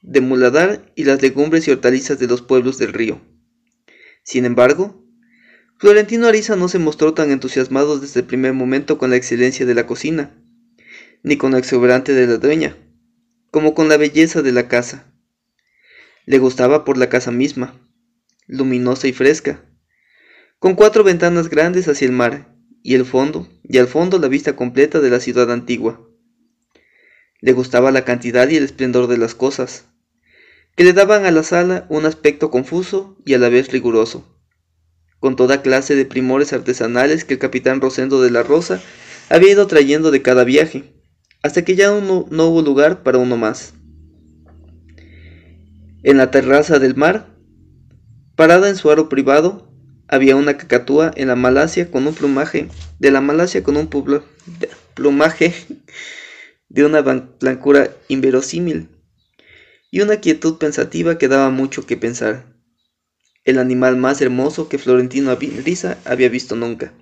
de 0.04 0.22
muladar 0.22 0.94
y 0.94 1.06
las 1.06 1.24
legumbres 1.24 1.68
y 1.68 1.72
hortalizas 1.72 2.20
de 2.20 2.28
los 2.28 2.44
pueblos 2.44 2.78
del 2.78 2.94
río. 2.94 3.20
Sin 4.22 4.46
embargo, 4.46 5.04
Florentino 5.80 6.28
Ariza 6.28 6.56
no 6.56 6.68
se 6.68 6.78
mostró 6.78 7.16
tan 7.16 7.32
entusiasmado 7.32 7.98
desde 7.98 8.20
el 8.20 8.28
primer 8.28 8.54
momento 8.54 9.00
con 9.00 9.10
la 9.10 9.16
excelencia 9.16 9.66
de 9.66 9.74
la 9.74 9.88
cocina, 9.88 10.40
ni 11.24 11.38
con 11.38 11.50
lo 11.50 11.58
exuberante 11.58 12.14
de 12.14 12.28
la 12.28 12.38
dueña, 12.38 12.78
como 13.50 13.74
con 13.74 13.90
la 13.90 13.98
belleza 13.98 14.44
de 14.44 14.52
la 14.52 14.68
casa. 14.68 15.11
Le 16.26 16.38
gustaba 16.38 16.86
por 16.86 16.98
la 16.98 17.10
casa 17.10 17.32
misma, 17.32 17.80
luminosa 18.48 19.08
y 19.08 19.14
fresca, 19.14 19.66
con 20.60 20.76
cuatro 20.76 21.04
ventanas 21.04 21.50
grandes 21.50 21.88
hacia 21.88 22.06
el 22.06 22.12
mar 22.12 22.56
y 22.84 22.94
el 22.94 23.06
fondo, 23.06 23.48
y 23.64 23.80
al 23.80 23.88
fondo 23.88 24.20
la 24.20 24.28
vista 24.28 24.56
completa 24.56 25.00
de 25.00 25.10
la 25.10 25.20
ciudad 25.20 25.52
antigua. 25.52 26.08
Le 27.40 27.54
gustaba 27.54 27.92
la 27.92 28.06
cantidad 28.06 28.48
y 28.50 28.58
el 28.58 28.64
esplendor 28.64 29.08
de 29.08 29.18
las 29.18 29.34
cosas, 29.34 29.86
que 30.76 30.84
le 30.84 30.94
daban 30.94 31.26
a 31.26 31.32
la 31.32 31.44
sala 31.44 31.88
un 31.90 32.06
aspecto 32.06 32.52
confuso 32.52 33.18
y 33.26 33.34
a 33.34 33.40
la 33.40 33.50
vez 33.50 33.72
riguroso, 33.72 34.38
con 35.20 35.36
toda 35.36 35.62
clase 35.62 35.96
de 35.96 36.06
primores 36.06 36.54
artesanales 36.54 37.26
que 37.26 37.34
el 37.34 37.40
capitán 37.40 37.82
Rosendo 37.82 38.22
de 38.22 38.32
la 38.32 38.44
Rosa 38.44 38.82
había 39.30 39.52
ido 39.54 39.66
trayendo 39.66 40.12
de 40.12 40.22
cada 40.22 40.44
viaje, 40.44 40.94
hasta 41.42 41.64
que 41.64 41.76
ya 41.76 41.88
no, 42.00 42.28
no 42.30 42.46
hubo 42.46 42.62
lugar 42.62 43.02
para 43.02 43.18
uno 43.18 43.38
más. 43.38 43.74
En 46.04 46.18
la 46.18 46.32
terraza 46.32 46.80
del 46.80 46.96
mar, 46.96 47.28
parada 48.36 48.70
en 48.70 48.76
su 48.76 48.90
aro 48.90 49.08
privado, 49.08 49.72
había 50.08 50.36
una 50.36 50.58
cacatúa 50.58 51.12
en 51.16 51.28
la 51.28 51.36
Malasia 51.36 51.92
con 51.92 52.08
un 52.08 52.16
plumaje, 52.16 52.70
de 52.98 53.12
la 53.12 53.22
Malasia 53.22 53.62
con 53.62 53.78
un 53.78 53.88
plumaje 54.96 55.54
de 56.70 56.86
una 56.86 57.02
blancura 57.02 57.92
inverosímil 58.08 58.90
y 59.92 60.02
una 60.02 60.18
quietud 60.18 60.58
pensativa 60.58 61.20
que 61.20 61.28
daba 61.28 61.52
mucho 61.52 61.86
que 61.86 61.98
pensar. 61.98 62.46
El 63.44 63.60
animal 63.60 63.96
más 63.98 64.22
hermoso 64.22 64.70
que 64.70 64.80
Florentino 64.80 65.36
Risa 65.36 66.00
había 66.06 66.30
visto 66.30 66.56
nunca. 66.56 66.94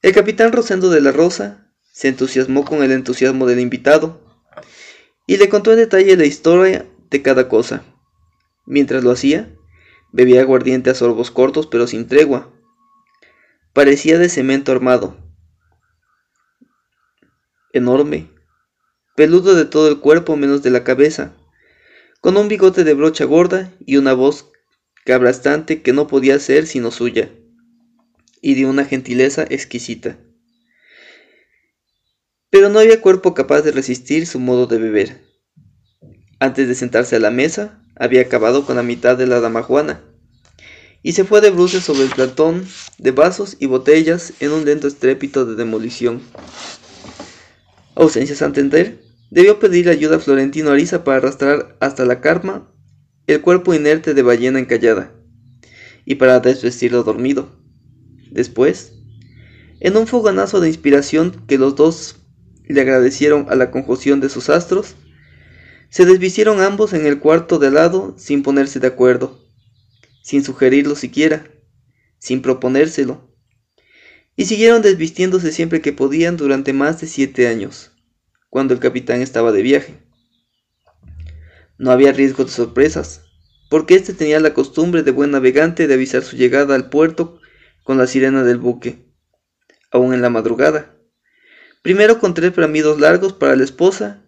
El 0.00 0.12
capitán 0.12 0.50
Rosendo 0.50 0.90
de 0.90 1.00
la 1.00 1.12
Rosa 1.12 1.72
se 1.92 2.08
entusiasmó 2.08 2.64
con 2.64 2.82
el 2.82 2.90
entusiasmo 2.90 3.46
del 3.46 3.60
invitado 3.60 4.20
y 5.26 5.36
le 5.36 5.48
contó 5.48 5.70
en 5.70 5.78
detalle 5.78 6.16
la 6.16 6.24
historia 6.24 6.86
de 7.12 7.22
cada 7.22 7.48
cosa. 7.48 7.84
Mientras 8.66 9.04
lo 9.04 9.12
hacía, 9.12 9.54
bebía 10.12 10.40
aguardiente 10.40 10.90
a 10.90 10.94
sorbos 10.94 11.30
cortos 11.30 11.68
pero 11.68 11.86
sin 11.86 12.08
tregua. 12.08 12.50
Parecía 13.72 14.18
de 14.18 14.28
cemento 14.28 14.72
armado. 14.72 15.16
enorme, 17.74 18.28
peludo 19.16 19.54
de 19.54 19.64
todo 19.64 19.88
el 19.88 19.98
cuerpo 19.98 20.36
menos 20.36 20.62
de 20.62 20.70
la 20.70 20.84
cabeza, 20.84 21.34
con 22.20 22.36
un 22.36 22.48
bigote 22.48 22.84
de 22.84 22.92
brocha 22.92 23.24
gorda 23.24 23.72
y 23.86 23.96
una 23.96 24.12
voz 24.12 24.50
cabrastante 25.06 25.80
que 25.80 25.94
no 25.94 26.06
podía 26.06 26.38
ser 26.38 26.66
sino 26.66 26.90
suya, 26.90 27.30
y 28.42 28.54
de 28.56 28.66
una 28.66 28.84
gentileza 28.84 29.44
exquisita. 29.48 30.18
Pero 32.50 32.68
no 32.68 32.78
había 32.78 33.00
cuerpo 33.00 33.32
capaz 33.32 33.62
de 33.62 33.72
resistir 33.72 34.26
su 34.26 34.38
modo 34.38 34.66
de 34.66 34.76
beber. 34.76 35.31
Antes 36.42 36.66
de 36.66 36.74
sentarse 36.74 37.14
a 37.14 37.20
la 37.20 37.30
mesa, 37.30 37.78
había 37.94 38.22
acabado 38.22 38.66
con 38.66 38.74
la 38.74 38.82
mitad 38.82 39.16
de 39.16 39.28
la 39.28 39.38
damajuana, 39.38 40.00
y 41.00 41.12
se 41.12 41.22
fue 41.22 41.40
de 41.40 41.50
bruces 41.50 41.84
sobre 41.84 42.02
el 42.02 42.10
platón 42.10 42.66
de 42.98 43.12
vasos 43.12 43.56
y 43.60 43.66
botellas 43.66 44.32
en 44.40 44.50
un 44.50 44.64
lento 44.64 44.88
estrépito 44.88 45.46
de 45.46 45.54
demolición. 45.54 46.20
Ausencia 47.94 48.34
Santander 48.34 49.00
debió 49.30 49.60
pedir 49.60 49.88
ayuda 49.88 50.16
a 50.16 50.18
Florentino 50.18 50.72
Ariza 50.72 51.04
para 51.04 51.18
arrastrar 51.18 51.76
hasta 51.78 52.04
la 52.06 52.20
carma 52.20 52.68
el 53.28 53.40
cuerpo 53.40 53.72
inerte 53.72 54.12
de 54.12 54.22
ballena 54.22 54.58
encallada, 54.58 55.12
y 56.04 56.16
para 56.16 56.40
desvestirlo 56.40 57.04
dormido. 57.04 57.50
Después, 58.32 58.94
en 59.78 59.96
un 59.96 60.08
foganazo 60.08 60.58
de 60.58 60.66
inspiración 60.66 61.44
que 61.46 61.56
los 61.56 61.76
dos 61.76 62.16
le 62.64 62.80
agradecieron 62.80 63.46
a 63.48 63.54
la 63.54 63.70
conjunción 63.70 64.18
de 64.18 64.28
sus 64.28 64.50
astros, 64.50 64.96
se 65.92 66.06
desvistieron 66.06 66.62
ambos 66.62 66.94
en 66.94 67.04
el 67.04 67.20
cuarto 67.20 67.58
de 67.58 67.70
lado 67.70 68.14
sin 68.16 68.42
ponerse 68.42 68.80
de 68.80 68.86
acuerdo, 68.86 69.38
sin 70.22 70.42
sugerirlo 70.42 70.96
siquiera, 70.96 71.44
sin 72.18 72.40
proponérselo, 72.40 73.30
y 74.34 74.46
siguieron 74.46 74.80
desvistiéndose 74.80 75.52
siempre 75.52 75.82
que 75.82 75.92
podían 75.92 76.38
durante 76.38 76.72
más 76.72 76.98
de 77.02 77.06
siete 77.08 77.46
años, 77.46 77.92
cuando 78.48 78.72
el 78.72 78.80
capitán 78.80 79.20
estaba 79.20 79.52
de 79.52 79.60
viaje. 79.60 79.98
No 81.76 81.90
había 81.90 82.12
riesgo 82.12 82.46
de 82.46 82.50
sorpresas, 82.50 83.26
porque 83.68 83.94
éste 83.94 84.14
tenía 84.14 84.40
la 84.40 84.54
costumbre 84.54 85.02
de 85.02 85.10
buen 85.10 85.30
navegante 85.30 85.86
de 85.86 85.92
avisar 85.92 86.22
su 86.22 86.36
llegada 86.36 86.74
al 86.74 86.88
puerto 86.88 87.38
con 87.84 87.98
la 87.98 88.06
sirena 88.06 88.44
del 88.44 88.56
buque, 88.56 89.12
aún 89.90 90.14
en 90.14 90.22
la 90.22 90.30
madrugada. 90.30 90.96
Primero 91.82 92.18
con 92.18 92.32
tres 92.32 92.56
bramidos 92.56 92.98
largos 92.98 93.34
para 93.34 93.56
la 93.56 93.64
esposa 93.64 94.21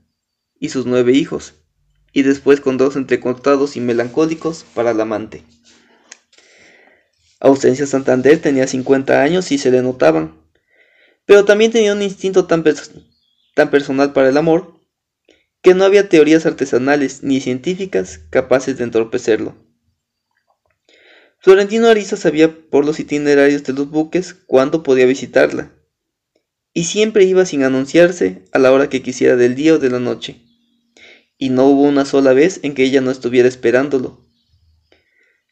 y 0.65 0.71
sus 0.71 0.87
nueve 0.87 1.13
hijos, 1.13 1.53
y 2.11 2.23
después 2.23 2.63
con 2.63 2.79
dos 2.79 2.97
entrecortados 2.97 3.77
y 3.77 3.81
melancólicos 3.81 4.65
para 4.73 4.93
el 4.93 5.01
amante. 5.03 5.43
Ausencia 7.39 7.87
Santander 7.87 8.41
tenía 8.41 8.67
50 8.67 9.21
años 9.21 9.53
y 9.53 9.59
se 9.59 9.71
le 9.71 9.83
notaban, 9.83 10.41
pero 11.27 11.45
también 11.45 11.71
tenía 11.71 11.93
un 11.93 12.01
instinto 12.01 12.47
tan, 12.47 12.65
tan 13.55 13.71
personal 13.71 14.15
para 14.15 14.31
el 14.31 14.39
amor 14.39 14.81
que 15.61 15.75
no 15.75 15.85
había 15.85 16.09
teorías 16.09 16.47
artesanales 16.47 17.23
ni 17.23 17.43
científicas 17.43 18.21
capaces 18.31 18.79
de 18.79 18.85
entorpecerlo. 18.85 19.55
Florentino 21.41 21.89
Ariza 21.89 22.17
sabía 22.17 22.57
por 22.71 22.87
los 22.87 23.01
itinerarios 23.01 23.65
de 23.65 23.75
los 23.75 23.91
buques 23.91 24.33
cuándo 24.33 24.83
podía 24.83 25.05
visitarla, 25.05 25.75
y 26.73 26.85
siempre 26.85 27.25
iba 27.25 27.45
sin 27.45 27.65
anunciarse 27.65 28.47
a 28.53 28.59
la 28.59 28.73
hora 28.73 28.89
que 28.89 29.03
quisiera 29.03 29.37
del 29.37 29.55
día 29.55 29.75
o 29.75 29.79
de 29.79 29.91
la 29.91 30.01
noche, 30.01 30.44
y 31.39 31.51
no 31.51 31.67
hubo 31.67 31.83
una 31.83 32.05
sola 32.05 32.33
vez 32.33 32.61
en 32.63 32.75
que 32.75 32.85
ella 32.85 33.01
no 33.01 33.11
estuviera 33.11 33.49
esperándolo. 33.49 34.25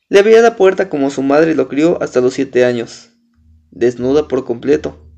Le 0.09 0.19
abría 0.19 0.43
la 0.43 0.57
puerta 0.57 0.89
como 0.89 1.11
su 1.11 1.23
madre 1.23 1.55
lo 1.55 1.69
crió 1.69 2.03
hasta 2.03 2.21
los 2.21 2.35
siete 2.35 2.65
años, 2.65 3.11
desnuda 3.71 4.29
por 4.29 4.45
completo, 4.45 5.11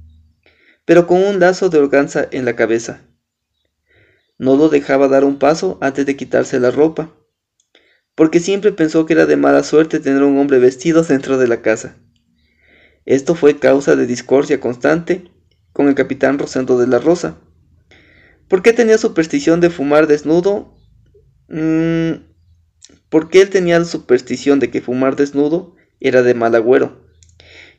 pero 0.84 1.06
con 1.06 1.22
un 1.22 1.40
lazo 1.40 1.68
de 1.68 1.78
organza 1.78 2.28
en 2.30 2.44
la 2.44 2.56
cabeza. 2.56 3.02
No 4.38 4.56
lo 4.56 4.68
dejaba 4.68 5.08
dar 5.08 5.24
un 5.24 5.38
paso 5.38 5.78
antes 5.80 6.06
de 6.06 6.16
quitarse 6.16 6.60
la 6.60 6.70
ropa, 6.70 7.14
porque 8.14 8.40
siempre 8.40 8.72
pensó 8.72 9.06
que 9.06 9.14
era 9.14 9.26
de 9.26 9.36
mala 9.36 9.62
suerte 9.64 10.00
tener 10.00 10.22
un 10.22 10.38
hombre 10.38 10.58
vestido 10.58 11.02
dentro 11.02 11.38
de 11.38 11.48
la 11.48 11.62
casa. 11.62 11.96
Esto 13.04 13.34
fue 13.34 13.58
causa 13.58 13.96
de 13.96 14.06
discordia 14.06 14.60
constante 14.60 15.30
con 15.72 15.88
el 15.88 15.94
capitán 15.94 16.38
Rosendo 16.38 16.78
de 16.78 16.86
la 16.86 16.98
Rosa. 16.98 17.36
¿Por 18.48 18.62
qué 18.62 18.72
tenía 18.72 18.98
superstición 18.98 19.60
de 19.60 19.70
fumar 19.70 20.06
desnudo? 20.06 20.76
Mm, 21.48 22.24
porque 23.08 23.40
él 23.40 23.50
tenía 23.50 23.78
la 23.78 23.84
superstición 23.84 24.60
de 24.60 24.70
que 24.70 24.82
fumar 24.82 25.16
desnudo 25.16 25.76
era 26.00 26.22
de 26.22 26.34
mal 26.34 26.54
agüero, 26.54 27.06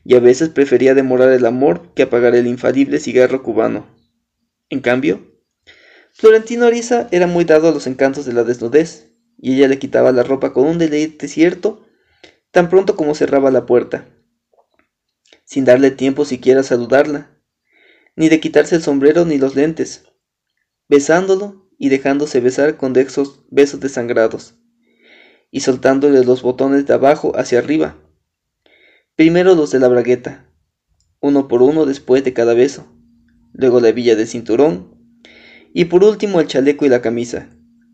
y 0.04 0.16
a 0.16 0.20
veces 0.20 0.50
prefería 0.50 0.96
demorar 0.96 1.32
el 1.32 1.46
amor 1.46 1.94
que 1.94 2.04
apagar 2.04 2.36
el 2.36 2.48
infalible 2.48 3.00
cigarro 3.00 3.44
cubano. 3.44 3.88
En 4.70 4.80
cambio, 4.80 5.36
Florentino 6.14 6.66
Ariza 6.66 7.08
era 7.12 7.28
muy 7.28 7.44
dado 7.44 7.68
a 7.68 7.72
los 7.72 7.86
encantos 7.86 8.26
de 8.26 8.34
la 8.34 8.44
desnudez, 8.44 9.12
y 9.38 9.58
ella 9.58 9.68
le 9.68 9.80
quitaba 9.80 10.12
la 10.12 10.24
ropa 10.24 10.54
con 10.54 10.66
un 10.66 10.78
deleite 10.78 11.28
cierto, 11.28 11.86
tan 12.52 12.70
pronto 12.70 12.96
como 12.96 13.14
cerraba 13.14 13.52
la 13.52 13.66
puerta, 13.66 14.08
sin 15.44 15.66
darle 15.66 15.92
tiempo 15.92 16.26
siquiera 16.26 16.62
a 16.62 16.64
saludarla, 16.64 17.38
ni 18.16 18.30
de 18.30 18.40
quitarse 18.40 18.76
el 18.76 18.82
sombrero 18.82 19.26
ni 19.26 19.38
los 19.38 19.56
lentes, 19.56 20.06
besándolo 20.88 21.70
y 21.78 21.90
dejándose 21.90 22.40
besar 22.40 22.78
con 22.78 22.96
esos 22.96 23.46
besos 23.50 23.80
desangrados, 23.80 24.56
y 25.52 25.62
soltándole 25.62 26.24
los 26.24 26.42
botones 26.42 26.86
de 26.86 26.94
abajo 26.94 27.32
hacia 27.36 27.60
arriba, 27.60 27.98
primero 29.16 29.56
los 29.56 29.72
de 29.72 29.80
la 29.80 29.88
bragueta, 29.88 30.50
uno 31.20 31.48
por 31.48 31.62
uno 31.62 31.86
después 31.86 32.24
de 32.24 32.34
cada 32.34 32.54
beso, 32.54 32.88
luego 33.54 33.80
la 33.80 33.92
villa 33.92 34.16
de 34.16 34.26
cinturón, 34.26 35.20
y 35.74 35.86
por 35.86 36.04
último 36.04 36.40
el 36.40 36.48
chaleco 36.48 36.86
y 36.86 36.90
la 36.90 37.02
camisa, 37.02 37.50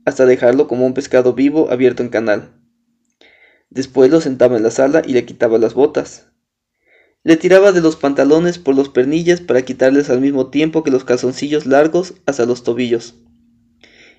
hasta 0.06 0.26
dejarlo 0.26 0.68
como 0.68 0.86
un 0.86 0.94
pescado 0.94 1.34
vivo 1.34 1.72
abierto 1.72 2.04
en 2.04 2.10
canal. 2.10 2.54
Después 3.70 4.12
lo 4.12 4.20
sentaba 4.20 4.58
en 4.58 4.64
la 4.64 4.72
sala 4.72 5.02
y 5.06 5.14
le 5.14 5.26
quitaba 5.26 5.58
las 5.58 5.74
botas. 5.74 6.31
Le 7.24 7.38
tiraba 7.38 7.72
de 7.72 7.82
los 7.82 7.96
pantalones 7.96 8.58
por 8.58 8.76
los 8.76 8.90
pernillas 8.90 9.42
para 9.42 9.62
quitarles 9.64 10.10
al 10.10 10.22
mismo 10.22 10.50
tiempo 10.50 10.84
que 10.84 10.92
los 10.92 11.04
calzoncillos 11.04 11.66
largos 11.66 12.16
hasta 12.26 12.46
los 12.46 12.64
tobillos. 12.64 13.16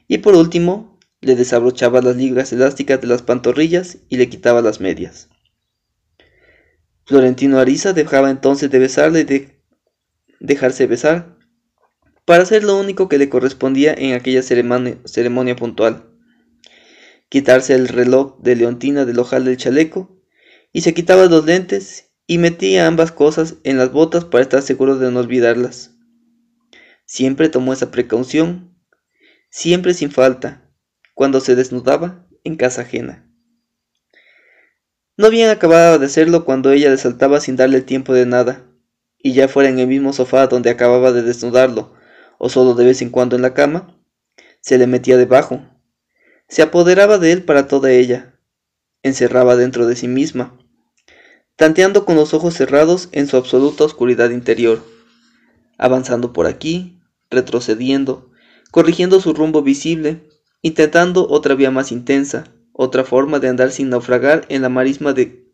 Y 0.07 0.19
por 0.19 0.35
último, 0.35 0.99
le 1.21 1.37
desabrochaba 1.37 2.03
las 2.03 2.17
ligas 2.17 2.53
elásticas 2.53 3.01
de 3.01 3.07
las 3.07 3.23
pantorrillas 3.23 3.99
y 4.09 4.17
le 4.17 4.29
quitaba 4.29 4.63
las 4.63 4.81
medias. 4.81 5.29
Florentino 7.05 7.59
Ariza 7.59 7.93
dejaba 7.93 8.31
entonces 8.31 8.71
de 8.71 8.79
besarle 8.79 9.21
y 9.21 9.25
de 9.25 9.63
dejarse 10.41 10.87
besar, 10.87 11.37
para 12.25 12.45
hacer 12.45 12.63
lo 12.63 12.79
único 12.79 13.09
que 13.09 13.19
le 13.19 13.29
correspondía 13.29 13.95
en 13.95 14.15
aquella 14.15 14.43
ceremonia, 14.43 15.57
puntual. 15.57 16.09
Quitarse 17.29 17.75
el 17.75 17.89
reloj 17.89 18.39
de 18.41 18.57
leontina 18.57 19.05
del 19.05 19.19
ojal 19.19 19.45
del 19.45 19.57
chaleco, 19.57 20.21
y 20.73 20.83
se 20.83 20.95
quitaba 20.95 21.27
los 21.27 21.45
lentes 21.45 22.12
y 22.33 22.39
metía 22.39 22.87
ambas 22.87 23.13
cosas 23.13 23.57
en 23.63 23.77
las 23.77 23.93
botas 23.93 24.25
para 24.25 24.41
estar 24.41 24.63
seguro 24.63 24.97
de 24.97 25.11
no 25.11 25.21
olvidarlas. 25.21 25.91
Siempre 27.05 27.51
tomó 27.51 27.75
esa 27.75 27.91
precaución, 27.91 28.75
siempre 29.51 29.93
sin 29.93 30.11
falta, 30.11 30.67
cuando 31.13 31.41
se 31.41 31.55
desnudaba 31.57 32.27
en 32.43 32.57
casa 32.57 32.81
ajena. 32.81 33.31
No 35.19 35.29
bien 35.29 35.51
acababa 35.51 35.99
de 35.99 36.07
hacerlo 36.07 36.47
cuando 36.47 36.73
ella 36.73 36.89
le 36.89 36.97
saltaba 36.97 37.39
sin 37.39 37.57
darle 37.57 37.83
tiempo 37.83 38.15
de 38.15 38.25
nada, 38.25 38.65
y 39.19 39.35
ya 39.35 39.47
fuera 39.47 39.69
en 39.69 39.79
el 39.79 39.87
mismo 39.87 40.15
sofá 40.15 40.47
donde 40.47 40.71
acababa 40.71 41.13
de 41.13 41.21
desnudarlo, 41.21 41.93
o 42.39 42.49
solo 42.49 42.73
de 42.73 42.87
vez 42.87 43.03
en 43.03 43.11
cuando 43.11 43.37
en 43.37 43.43
la 43.43 43.53
cama, 43.53 44.03
se 44.63 44.79
le 44.79 44.87
metía 44.87 45.19
debajo, 45.19 45.61
se 46.49 46.63
apoderaba 46.63 47.19
de 47.19 47.33
él 47.33 47.45
para 47.45 47.67
toda 47.67 47.91
ella, 47.91 48.39
encerraba 49.03 49.55
dentro 49.55 49.87
de 49.87 49.97
sí 49.97 50.09
misma, 50.09 50.59
tanteando 51.57 52.05
con 52.05 52.17
los 52.17 52.35
ojos 52.35 52.55
cerrados 52.55 53.09
en 53.13 53.27
su 53.27 53.37
absoluta 53.37 53.85
oscuridad 53.85 54.31
interior, 54.31 54.83
avanzando 55.79 56.33
por 56.33 56.47
aquí, 56.47 57.01
retrocediendo, 57.31 58.31
corrigiendo 58.71 59.21
su 59.21 59.33
rumbo 59.33 59.63
visible, 59.63 60.29
intentando 60.63 61.29
otra 61.29 61.55
vía 61.55 61.71
más 61.71 61.93
intensa, 61.93 62.45
otra 62.73 63.05
forma 63.05 63.39
de 63.39 63.49
andar 63.49 63.71
sin 63.71 63.91
naufragar 63.91 64.47
en 64.49 64.63
la 64.63 64.69
marisma 64.69 65.13
de 65.13 65.51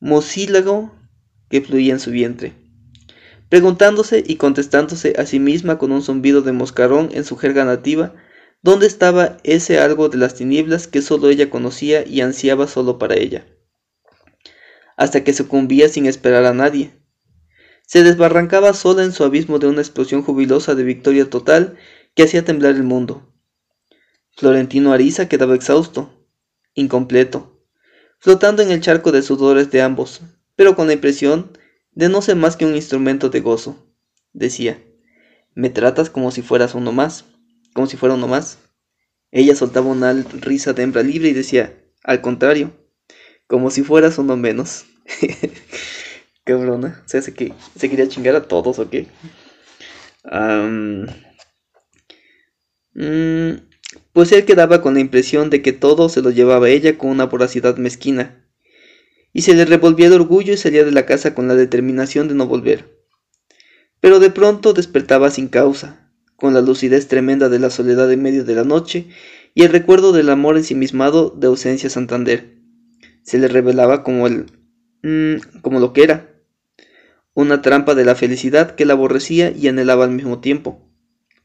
mocílago 0.00 0.94
que 1.48 1.60
fluía 1.60 1.92
en 1.92 2.00
su 2.00 2.10
vientre 2.10 2.64
preguntándose 3.54 4.24
y 4.26 4.34
contestándose 4.34 5.14
a 5.16 5.26
sí 5.26 5.38
misma 5.38 5.78
con 5.78 5.92
un 5.92 6.02
zumbido 6.02 6.42
de 6.42 6.50
moscarón 6.50 7.10
en 7.12 7.24
su 7.24 7.36
jerga 7.36 7.64
nativa, 7.64 8.12
dónde 8.62 8.88
estaba 8.88 9.36
ese 9.44 9.78
algo 9.78 10.08
de 10.08 10.18
las 10.18 10.34
tinieblas 10.34 10.88
que 10.88 11.02
solo 11.02 11.28
ella 11.28 11.50
conocía 11.50 12.04
y 12.04 12.20
ansiaba 12.20 12.66
solo 12.66 12.98
para 12.98 13.14
ella. 13.14 13.46
Hasta 14.96 15.24
que 15.24 15.32
sucumbía 15.32 15.88
sin 15.88 16.06
esperar 16.06 16.44
a 16.44 16.54
nadie. 16.54 16.92
Se 17.86 18.02
desbarrancaba 18.02 18.72
sola 18.72 19.04
en 19.04 19.12
su 19.12 19.24
abismo 19.24 19.58
de 19.58 19.66
una 19.66 19.80
explosión 19.80 20.22
jubilosa 20.22 20.74
de 20.74 20.84
victoria 20.84 21.28
total 21.28 21.76
que 22.14 22.22
hacía 22.22 22.44
temblar 22.44 22.74
el 22.74 22.82
mundo. 22.82 23.30
Florentino 24.36 24.92
Ariza 24.92 25.28
quedaba 25.28 25.54
exhausto, 25.54 26.26
incompleto, 26.74 27.60
flotando 28.18 28.62
en 28.62 28.70
el 28.70 28.80
charco 28.80 29.12
de 29.12 29.22
sudores 29.22 29.70
de 29.70 29.82
ambos, 29.82 30.22
pero 30.56 30.74
con 30.74 30.86
la 30.86 30.94
impresión 30.94 31.56
de 31.92 32.08
no 32.08 32.22
ser 32.22 32.36
más 32.36 32.56
que 32.56 32.66
un 32.66 32.74
instrumento 32.74 33.28
de 33.28 33.40
gozo, 33.40 33.76
decía, 34.32 34.82
Me 35.54 35.70
tratas 35.70 36.10
como 36.10 36.30
si 36.30 36.42
fueras 36.42 36.74
uno 36.74 36.90
más, 36.90 37.26
como 37.74 37.86
si 37.86 37.96
fuera 37.96 38.14
uno 38.14 38.26
más. 38.26 38.58
Ella 39.30 39.54
soltaba 39.54 39.86
una 39.86 40.12
risa 40.12 40.72
de 40.72 40.82
hembra 40.82 41.02
libre 41.02 41.28
y 41.28 41.32
decía, 41.32 41.74
al 42.02 42.20
contrario, 42.20 42.72
como 43.46 43.70
si 43.70 43.82
fueras 43.82 44.18
uno 44.18 44.36
menos. 44.36 44.86
Cabrona. 46.44 47.02
O 47.04 47.08
sea, 47.08 47.22
se, 47.22 47.34
que, 47.34 47.52
se 47.76 47.90
quería 47.90 48.08
chingar 48.08 48.36
a 48.36 48.46
todos, 48.48 48.78
¿o 48.78 48.88
qué? 48.88 49.06
Mm, 52.94 53.54
pues 54.12 54.32
él 54.32 54.44
quedaba 54.44 54.80
con 54.80 54.94
la 54.94 55.00
impresión 55.00 55.50
de 55.50 55.62
que 55.62 55.72
todo 55.72 56.08
se 56.08 56.22
lo 56.22 56.30
llevaba 56.30 56.68
ella 56.68 56.96
con 56.96 57.10
una 57.10 57.26
voracidad 57.26 57.76
mezquina. 57.76 58.46
Y 59.32 59.42
se 59.42 59.54
le 59.54 59.64
revolvía 59.64 60.08
de 60.08 60.16
orgullo 60.16 60.52
y 60.52 60.56
salía 60.56 60.84
de 60.84 60.92
la 60.92 61.06
casa 61.06 61.34
con 61.34 61.48
la 61.48 61.56
determinación 61.56 62.28
de 62.28 62.34
no 62.34 62.46
volver. 62.46 63.02
Pero 64.00 64.20
de 64.20 64.30
pronto 64.30 64.74
despertaba 64.74 65.30
sin 65.30 65.48
causa, 65.48 66.12
con 66.36 66.54
la 66.54 66.60
lucidez 66.60 67.08
tremenda 67.08 67.48
de 67.48 67.58
la 67.58 67.70
soledad 67.70 68.12
en 68.12 68.22
medio 68.22 68.44
de 68.44 68.54
la 68.54 68.64
noche 68.64 69.08
y 69.54 69.64
el 69.64 69.72
recuerdo 69.72 70.12
del 70.12 70.30
amor 70.30 70.56
ensimismado 70.56 71.30
de 71.30 71.46
ausencia 71.48 71.90
Santander. 71.90 72.53
Se 73.24 73.38
le 73.38 73.48
revelaba 73.48 74.04
como 74.04 74.28
el... 74.28 74.46
Mm, 75.02 75.60
como 75.60 75.80
lo 75.80 75.92
que 75.92 76.04
era. 76.04 76.30
Una 77.34 77.62
trampa 77.62 77.96
de 77.96 78.04
la 78.04 78.14
felicidad 78.14 78.76
que 78.76 78.84
la 78.84 78.92
aborrecía 78.92 79.50
y 79.50 79.66
anhelaba 79.66 80.04
al 80.04 80.12
mismo 80.12 80.40
tiempo, 80.40 80.88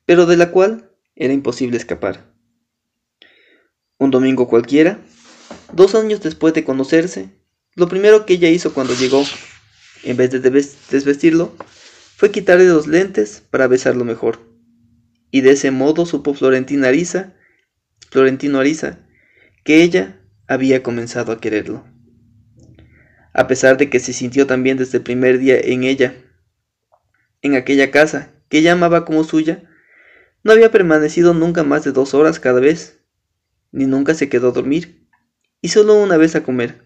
pero 0.06 0.28
de 0.28 0.38
la 0.38 0.52
cual 0.52 0.92
era 1.16 1.34
imposible 1.34 1.78
escapar. 1.78 2.32
Un 3.98 4.12
domingo 4.12 4.48
cualquiera, 4.48 5.00
dos 5.74 5.96
años 5.96 6.22
después 6.22 6.54
de 6.54 6.64
conocerse, 6.64 7.32
lo 7.76 7.88
primero 7.88 8.28
que 8.28 8.34
ella 8.36 8.50
hizo 8.50 8.72
cuando 8.72 8.94
llegó, 8.94 9.24
en 10.04 10.16
vez 10.16 10.30
de 10.30 10.40
desvestirlo, 10.40 11.56
fue 12.16 12.30
quitarle 12.30 12.66
los 12.66 12.86
lentes 12.86 13.42
para 13.50 13.68
besarlo 13.68 14.06
mejor. 14.06 14.40
Y 15.32 15.42
de 15.42 15.52
ese 15.54 15.72
modo 15.72 16.06
supo 16.06 16.36
Florentina 16.36 16.90
Ariza 16.90 17.34
Florentino 18.10 18.60
Ariza, 18.60 19.00
que 19.64 19.84
ella 19.84 20.19
había 20.50 20.84
comenzado 20.84 21.32
a 21.32 21.40
quererlo. 21.40 21.86
A 23.34 23.48
pesar 23.48 23.78
de 23.78 23.90
que 23.90 24.00
se 24.00 24.12
sintió 24.12 24.48
también 24.48 24.78
desde 24.78 24.98
el 24.98 25.04
primer 25.04 25.38
día 25.38 25.58
en 25.58 25.84
ella, 25.84 26.16
en 27.42 27.56
aquella 27.56 27.92
casa 27.92 28.34
que 28.50 28.58
ella 28.58 28.74
amaba 28.74 29.06
como 29.06 29.24
suya, 29.24 29.64
no 30.44 30.52
había 30.52 30.72
permanecido 30.72 31.34
nunca 31.34 31.64
más 31.64 31.84
de 31.84 31.92
dos 31.92 32.16
horas 32.16 32.40
cada 32.40 32.60
vez, 32.60 33.00
ni 33.72 33.86
nunca 33.86 34.16
se 34.16 34.28
quedó 34.28 34.50
a 34.50 34.52
dormir, 34.52 35.08
y 35.62 35.70
solo 35.70 35.96
una 35.96 36.18
vez 36.18 36.36
a 36.36 36.44
comer, 36.44 36.82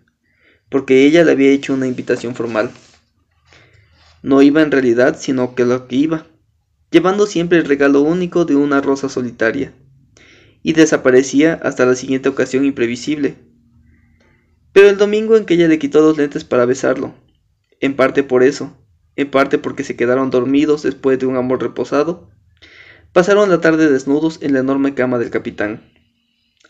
porque 0.69 1.05
ella 1.05 1.23
le 1.23 1.31
había 1.31 1.51
hecho 1.51 1.73
una 1.73 1.87
invitación 1.87 2.35
formal. 2.35 2.69
No 4.21 4.41
iba 4.41 4.61
en 4.61 4.71
realidad, 4.71 5.17
sino 5.17 5.55
que 5.55 5.63
lo 5.63 5.87
que 5.87 5.95
iba, 5.95 6.27
llevando 6.91 7.27
siempre 7.27 7.59
el 7.59 7.65
regalo 7.65 8.01
único 8.01 8.43
de 8.43 8.55
una 8.57 8.81
rosa 8.81 9.07
solitaria 9.07 9.73
y 10.63 10.73
desaparecía 10.73 11.55
hasta 11.63 11.85
la 11.85 11.95
siguiente 11.95 12.27
ocasión 12.29 12.65
imprevisible. 12.65 13.52
Pero 14.73 14.89
el 14.89 14.97
domingo 14.97 15.37
en 15.37 15.45
que 15.45 15.53
ella 15.53 15.67
le 15.67 15.79
quitó 15.79 16.01
los 16.01 16.17
lentes 16.17 16.43
para 16.43 16.65
besarlo, 16.65 17.13
en 17.79 17.95
parte 17.95 18.23
por 18.23 18.43
eso, 18.43 18.75
en 19.15 19.29
parte 19.29 19.59
porque 19.59 19.83
se 19.83 19.95
quedaron 19.95 20.31
dormidos 20.31 20.81
después 20.81 21.19
de 21.19 21.27
un 21.27 21.37
amor 21.37 21.61
reposado, 21.61 22.29
pasaron 23.13 23.49
la 23.49 23.61
tarde 23.61 23.89
desnudos 23.89 24.39
en 24.41 24.53
la 24.53 24.59
enorme 24.59 24.95
cama 24.95 25.19
del 25.19 25.29
capitán. 25.29 25.91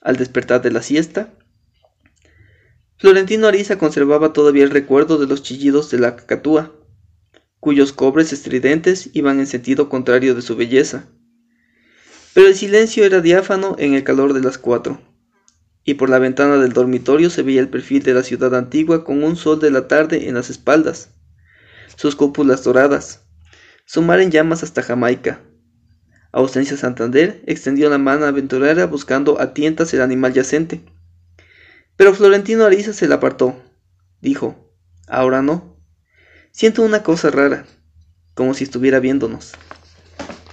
Al 0.02 0.18
despertar 0.18 0.62
de 0.62 0.72
la 0.72 0.82
siesta, 0.82 1.34
Florentino 2.98 3.48
Ariza 3.48 3.78
conservaba 3.78 4.34
todavía 4.34 4.64
el 4.64 4.70
recuerdo 4.70 5.18
de 5.18 5.28
los 5.28 5.42
chillidos 5.42 5.90
de 5.90 6.00
la 6.00 6.16
cacatúa, 6.18 6.74
cuyos 7.60 7.94
cobres 7.94 8.34
estridentes 8.34 9.10
iban 9.14 9.40
en 9.40 9.48
sentido 9.48 9.88
contrario 9.88 10.36
de 10.36 10.42
su 10.42 10.58
belleza, 10.58 11.08
pero 12.34 12.48
el 12.48 12.56
silencio 12.56 13.06
era 13.06 13.22
diáfano 13.22 13.76
en 13.80 13.94
el 13.94 14.04
calor 14.04 14.34
de 14.34 14.42
las 14.42 14.58
cuatro, 14.58 15.02
y 15.86 15.96
por 15.96 16.10
la 16.10 16.20
ventana 16.20 16.58
del 16.58 16.74
dormitorio 16.74 17.30
se 17.30 17.44
veía 17.44 17.62
el 17.62 17.70
perfil 17.70 18.04
de 18.04 18.14
la 18.14 18.24
ciudad 18.24 18.56
antigua 18.56 19.04
con 19.04 19.24
un 19.24 19.36
sol 19.36 19.60
de 19.60 19.72
la 19.72 19.88
tarde 19.88 20.28
en 20.28 20.36
las 20.36 20.50
espaldas, 20.50 21.10
sus 21.96 22.16
cúpulas 22.16 22.64
doradas, 22.64 23.22
su 23.86 24.02
mar 24.02 24.20
en 24.20 24.32
llamas 24.32 24.64
hasta 24.64 24.82
Jamaica. 24.82 25.42
Ausencia 26.32 26.78
Santander 26.78 27.44
extendió 27.46 27.90
la 27.90 27.98
mano 27.98 28.26
aventurera 28.26 28.88
buscando 28.88 29.40
a 29.40 29.54
tientas 29.54 29.94
el 29.94 30.02
animal 30.02 30.34
yacente. 30.34 30.82
Pero 31.96 32.16
Florentino 32.16 32.66
Ariza 32.66 32.92
se 32.92 33.08
la 33.08 33.16
apartó. 33.16 33.56
Dijo, 34.20 34.74
ahora 35.08 35.44
no. 35.44 35.78
Siento 36.52 36.82
una 36.82 37.04
cosa 37.04 37.30
rara, 37.30 37.66
como 38.34 38.56
si 38.56 38.64
estuviera 38.64 39.00
viéndonos. 39.00 39.52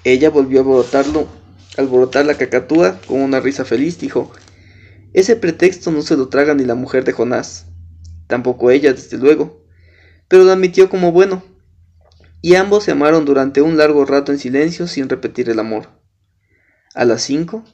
Ella 0.05 0.29
volvió 0.29 0.61
a 0.61 0.65
brotarlo 0.65 1.29
alborotar 1.77 2.27
la 2.27 2.37
cacatúa 2.37 3.01
con 3.07 3.21
una 3.21 3.41
risa 3.41 3.65
feliz, 3.65 3.99
dijo, 3.99 4.33
Ese 5.13 5.37
pretexto 5.37 5.91
no 5.91 6.03
se 6.03 6.17
lo 6.17 6.29
traga 6.29 6.55
ni 6.55 6.65
la 6.65 6.75
mujer 6.75 7.05
de 7.05 7.13
Jonás, 7.13 7.67
tampoco 8.27 8.71
ella, 8.71 8.93
desde 8.93 9.19
luego, 9.19 9.65
pero 10.29 10.45
lo 10.45 10.53
admitió 10.53 10.89
como 10.89 11.13
bueno, 11.13 11.43
y 12.41 12.55
ambos 12.55 12.85
se 12.85 12.93
amaron 12.93 13.25
durante 13.25 13.61
un 13.61 13.77
largo 13.77 14.05
rato 14.05 14.33
en 14.33 14.39
silencio 14.39 14.87
sin 14.87 15.09
repetir 15.09 15.51
el 15.51 15.59
amor. 15.59 15.89
A 16.95 17.05
las 17.05 17.23
cinco, 17.23 17.65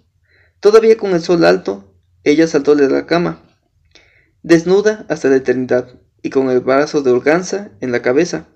todavía 0.60 0.96
con 0.96 1.12
el 1.12 1.20
sol 1.20 1.44
alto, 1.44 1.94
ella 2.24 2.46
saltó 2.46 2.74
de 2.74 2.88
la 2.88 3.06
cama, 3.06 3.42
desnuda 4.42 5.06
hasta 5.08 5.28
la 5.28 5.36
eternidad, 5.36 6.00
y 6.22 6.30
con 6.30 6.50
el 6.50 6.60
brazo 6.60 7.02
de 7.02 7.10
organza 7.10 7.70
en 7.80 7.92
la 7.92 8.02
cabeza, 8.02 8.48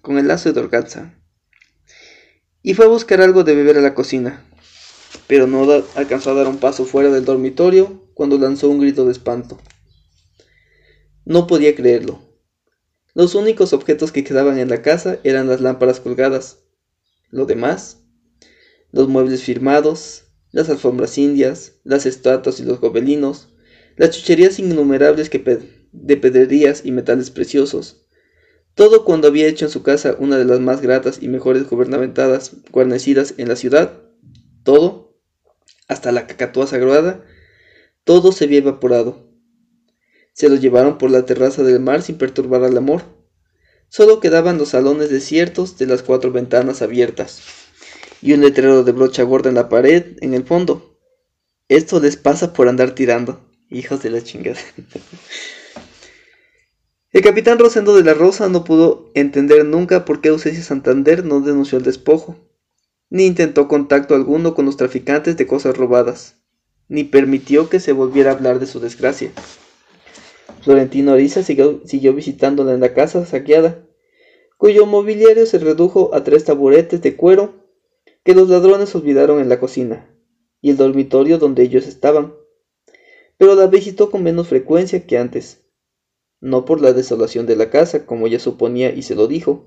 con 0.00 0.18
el 0.18 0.28
lazo 0.28 0.52
de 0.52 0.60
organza 0.60 1.14
y 2.62 2.74
fue 2.74 2.84
a 2.84 2.88
buscar 2.88 3.20
algo 3.20 3.44
de 3.44 3.54
beber 3.54 3.78
a 3.78 3.80
la 3.80 3.94
cocina, 3.94 4.44
pero 5.30 5.46
no 5.46 5.64
alcanzó 5.94 6.32
a 6.32 6.34
dar 6.34 6.48
un 6.48 6.58
paso 6.58 6.84
fuera 6.84 7.08
del 7.08 7.24
dormitorio 7.24 8.02
cuando 8.14 8.36
lanzó 8.36 8.68
un 8.68 8.80
grito 8.80 9.04
de 9.04 9.12
espanto. 9.12 9.58
No 11.24 11.46
podía 11.46 11.76
creerlo. 11.76 12.18
Los 13.14 13.36
únicos 13.36 13.72
objetos 13.72 14.10
que 14.10 14.24
quedaban 14.24 14.58
en 14.58 14.68
la 14.68 14.82
casa 14.82 15.20
eran 15.22 15.46
las 15.46 15.60
lámparas 15.60 16.00
colgadas. 16.00 16.64
Lo 17.28 17.46
demás, 17.46 17.98
los 18.90 19.06
muebles 19.06 19.44
firmados, 19.44 20.24
las 20.50 20.68
alfombras 20.68 21.16
indias, 21.16 21.74
las 21.84 22.06
estatuas 22.06 22.58
y 22.58 22.64
los 22.64 22.80
gobelinos, 22.80 23.50
las 23.96 24.10
chucherías 24.10 24.58
innumerables 24.58 25.30
de 25.92 26.16
pedrerías 26.16 26.84
y 26.84 26.90
metales 26.90 27.30
preciosos, 27.30 28.04
todo 28.74 29.04
cuando 29.04 29.28
había 29.28 29.46
hecho 29.46 29.66
en 29.66 29.70
su 29.70 29.84
casa 29.84 30.16
una 30.18 30.38
de 30.38 30.44
las 30.44 30.58
más 30.58 30.80
gratas 30.80 31.22
y 31.22 31.28
mejores 31.28 31.70
gubernamentadas 31.70 32.56
guarnecidas 32.72 33.34
en 33.36 33.46
la 33.46 33.54
ciudad, 33.54 34.02
todo, 34.64 35.09
hasta 35.90 36.12
la 36.12 36.28
cacatúa 36.28 36.68
sagrada, 36.68 37.24
todo 38.04 38.30
se 38.30 38.44
había 38.44 38.58
evaporado. 38.58 39.26
Se 40.32 40.48
lo 40.48 40.54
llevaron 40.54 40.98
por 40.98 41.10
la 41.10 41.26
terraza 41.26 41.64
del 41.64 41.80
mar 41.80 42.02
sin 42.02 42.16
perturbar 42.16 42.62
al 42.62 42.76
amor. 42.76 43.02
Solo 43.88 44.20
quedaban 44.20 44.56
los 44.56 44.68
salones 44.68 45.10
desiertos 45.10 45.78
de 45.78 45.86
las 45.86 46.04
cuatro 46.04 46.30
ventanas 46.30 46.80
abiertas 46.80 47.42
y 48.22 48.34
un 48.34 48.40
letrero 48.40 48.84
de 48.84 48.92
brocha 48.92 49.24
gorda 49.24 49.48
en 49.48 49.56
la 49.56 49.68
pared 49.68 50.16
en 50.20 50.32
el 50.32 50.44
fondo. 50.44 50.96
Esto 51.68 51.98
les 51.98 52.16
pasa 52.16 52.52
por 52.52 52.68
andar 52.68 52.94
tirando, 52.94 53.40
hijos 53.68 54.00
de 54.00 54.10
la 54.10 54.22
chingada. 54.22 54.60
El 57.12 57.22
capitán 57.22 57.58
Rosendo 57.58 57.96
de 57.96 58.04
la 58.04 58.14
Rosa 58.14 58.48
no 58.48 58.62
pudo 58.62 59.10
entender 59.14 59.64
nunca 59.64 60.04
por 60.04 60.20
qué 60.20 60.28
Ausencia 60.28 60.62
Santander 60.62 61.24
no 61.24 61.40
denunció 61.40 61.78
el 61.78 61.82
despojo, 61.82 62.36
ni 63.10 63.26
intentó 63.26 63.68
contacto 63.68 64.14
alguno 64.14 64.54
con 64.54 64.64
los 64.64 64.76
traficantes 64.76 65.36
de 65.36 65.46
cosas 65.46 65.76
robadas, 65.76 66.36
ni 66.88 67.04
permitió 67.04 67.68
que 67.68 67.80
se 67.80 67.92
volviera 67.92 68.30
a 68.30 68.34
hablar 68.34 68.60
de 68.60 68.66
su 68.66 68.80
desgracia. 68.80 69.32
Florentino 70.62 71.12
Ariza 71.12 71.42
siguió, 71.42 71.82
siguió 71.84 72.14
visitándola 72.14 72.72
en 72.72 72.80
la 72.80 72.94
casa 72.94 73.26
saqueada, 73.26 73.84
cuyo 74.56 74.86
mobiliario 74.86 75.46
se 75.46 75.58
redujo 75.58 76.14
a 76.14 76.22
tres 76.22 76.44
taburetes 76.44 77.02
de 77.02 77.16
cuero 77.16 77.54
que 78.24 78.34
los 78.34 78.48
ladrones 78.48 78.94
olvidaron 78.94 79.40
en 79.40 79.48
la 79.48 79.58
cocina 79.58 80.14
y 80.60 80.70
el 80.70 80.76
dormitorio 80.76 81.38
donde 81.38 81.62
ellos 81.62 81.86
estaban, 81.86 82.34
pero 83.38 83.54
la 83.54 83.66
visitó 83.66 84.10
con 84.10 84.22
menos 84.22 84.48
frecuencia 84.48 85.06
que 85.06 85.18
antes 85.18 85.60
no 86.40 86.64
por 86.64 86.80
la 86.80 86.92
desolación 86.92 87.46
de 87.46 87.56
la 87.56 87.70
casa, 87.70 88.06
como 88.06 88.26
ella 88.26 88.38
suponía 88.38 88.92
y 88.92 89.02
se 89.02 89.14
lo 89.14 89.26
dijo, 89.26 89.66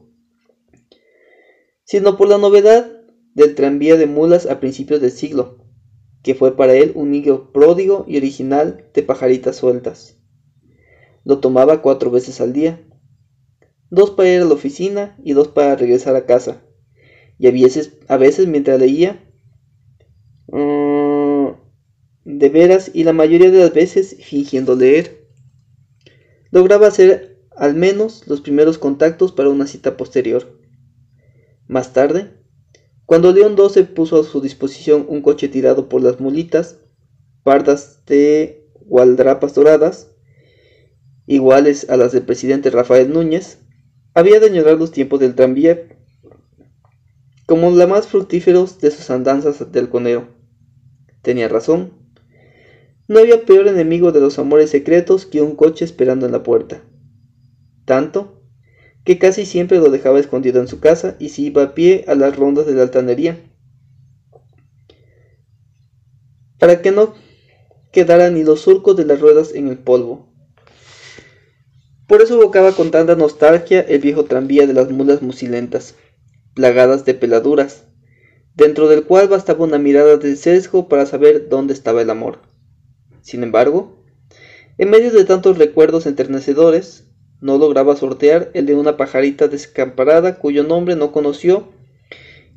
sino 1.84 2.18
por 2.18 2.28
la 2.28 2.38
novedad 2.38 3.03
del 3.34 3.56
tranvía 3.56 3.96
de 3.98 4.08
mulas 4.08 4.46
a 4.46 4.60
principios 4.60 5.02
del 5.02 5.12
siglo, 5.12 5.66
que 6.22 6.36
fue 6.36 6.56
para 6.56 6.74
él 6.74 6.92
un 6.96 7.12
nido 7.12 7.52
pródigo 7.52 8.06
y 8.08 8.18
original 8.18 8.86
de 8.94 9.04
pajaritas 9.04 9.58
sueltas. 9.58 10.18
Lo 11.26 11.40
tomaba 11.40 11.82
cuatro 11.82 12.12
veces 12.12 12.42
al 12.42 12.54
día, 12.54 12.82
dos 13.90 14.12
para 14.12 14.30
ir 14.30 14.42
a 14.42 14.46
la 14.46 14.54
oficina 14.54 15.18
y 15.24 15.34
dos 15.34 15.48
para 15.48 15.76
regresar 15.76 16.16
a 16.16 16.26
casa, 16.26 16.64
y 17.38 17.48
a 17.48 17.52
veces, 17.52 17.94
a 18.08 18.18
veces 18.18 18.48
mientras 18.48 18.80
leía, 18.80 19.24
mm, 20.48 21.48
de 22.26 22.50
veras 22.50 22.92
y 22.94 23.04
la 23.04 23.14
mayoría 23.14 23.52
de 23.52 23.60
las 23.60 23.74
veces 23.74 24.16
fingiendo 24.22 24.76
leer 24.76 25.24
lograba 26.52 26.88
hacer 26.88 27.42
al 27.56 27.74
menos 27.76 28.28
los 28.28 28.42
primeros 28.42 28.78
contactos 28.78 29.32
para 29.32 29.50
una 29.50 29.68
cita 29.68 29.98
posterior. 29.98 30.60
Más 31.68 31.94
tarde, 31.94 32.43
Cuando 33.06 33.34
León 33.34 33.56
XII 33.58 33.84
puso 33.84 34.20
a 34.20 34.24
su 34.24 34.42
disposición 34.42 35.06
un 35.10 35.22
coche 35.22 35.50
tirado 35.50 35.90
por 35.90 36.02
las 36.02 36.20
mulitas, 36.20 36.78
pardas 37.44 38.06
de 38.06 38.66
gualdrapas 38.86 39.54
doradas, 39.54 40.10
iguales 41.26 41.90
a 41.90 41.98
las 41.98 42.12
del 42.12 42.24
presidente 42.24 42.70
Rafael 42.70 43.12
Núñez, 43.12 43.60
había 44.14 44.40
de 44.40 44.48
añorar 44.48 44.78
los 44.78 44.92
tiempos 44.92 45.20
del 45.20 45.36
tranvía 45.36 45.88
como 47.46 47.70
la 47.72 47.88
más 47.88 48.08
fructíferos 48.08 48.80
de 48.80 48.92
sus 48.92 49.10
andanzas 49.10 49.72
del 49.72 49.90
conero. 49.90 50.30
Tenía 51.22 51.50
razón. 51.50 51.92
No 53.08 53.20
había 53.20 53.46
peor 53.46 53.68
enemigo 53.68 54.12
de 54.12 54.22
los 54.22 54.40
amores 54.40 54.70
secretos 54.70 55.26
que 55.26 55.42
un 55.42 55.56
coche 55.56 55.84
esperando 55.84 56.26
en 56.26 56.32
la 56.32 56.44
puerta. 56.44 56.84
Tanto 57.86 58.43
que 59.04 59.20
casi 59.20 59.46
siempre 59.46 59.80
lo 59.80 59.90
dejaba 59.90 60.20
escondido 60.20 60.62
en 60.62 60.68
su 60.68 60.80
casa 60.80 61.16
y 61.20 61.30
se 61.30 61.42
iba 61.44 61.64
a 61.64 61.74
pie 61.74 62.06
a 62.08 62.16
las 62.16 62.36
rondas 62.36 62.66
de 62.66 62.74
la 62.74 62.84
altanería. 62.84 63.38
Para 66.60 66.82
que 66.82 66.92
no 66.92 67.14
quedaran 67.92 68.34
ni 68.34 68.44
los 68.44 68.62
surcos 68.62 68.96
de 68.96 69.06
las 69.06 69.20
ruedas 69.20 69.54
en 69.54 69.68
el 69.68 69.78
polvo. 69.78 70.34
Por 72.08 72.22
eso 72.22 72.40
evocaba 72.40 72.72
con 72.74 72.92
tanta 72.92 73.16
nostalgia 73.16 73.82
el 73.82 74.00
viejo 74.00 74.26
tranvía 74.26 74.68
de 74.68 74.74
las 74.74 74.90
mulas 74.90 75.22
musilentas, 75.22 75.96
plagadas 76.54 77.06
de 77.06 77.14
peladuras, 77.14 77.86
dentro 78.56 78.88
del 78.88 79.04
cual 79.04 79.28
bastaba 79.28 79.64
una 79.64 79.80
mirada 79.80 80.18
de 80.18 80.36
sesgo 80.36 80.88
para 80.88 81.06
saber 81.06 81.50
dónde 81.50 81.74
estaba 81.74 82.02
el 82.02 82.10
amor. 82.10 82.40
Sin 83.22 83.44
embargo, 83.44 84.04
en 84.78 84.90
medio 84.90 85.12
de 85.12 85.24
tantos 85.26 85.58
recuerdos 85.58 86.06
enternecedores, 86.06 87.13
no 87.42 87.58
lograba 87.58 87.96
sortear 87.96 88.52
el 88.54 88.66
de 88.66 88.76
una 88.76 88.98
pajarita 88.98 89.48
descamparada 89.48 90.38
cuyo 90.38 90.64
nombre 90.64 90.96
no 90.96 91.12
conoció 91.12 91.70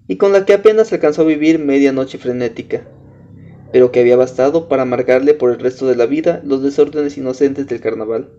y 0.09 0.17
con 0.17 0.33
la 0.33 0.45
que 0.45 0.55
apenas 0.55 0.93
alcanzó 0.93 1.23
a 1.23 1.27
vivir 1.27 1.59
media 1.59 1.93
noche 1.93 2.19
frenética, 2.19 2.87
pero 3.73 3.91
que 3.91 4.01
había 4.01 4.17
bastado 4.17 4.69
para 4.69 4.83
amargarle 4.83 5.35
por 5.35 5.51
el 5.51 5.59
resto 5.59 5.87
de 5.87 5.97
la 5.97 6.07
vida 6.07 6.41
los 6.45 6.63
desórdenes 6.63 7.17
inocentes 7.19 7.67
del 7.67 7.81
carnaval. 7.81 8.31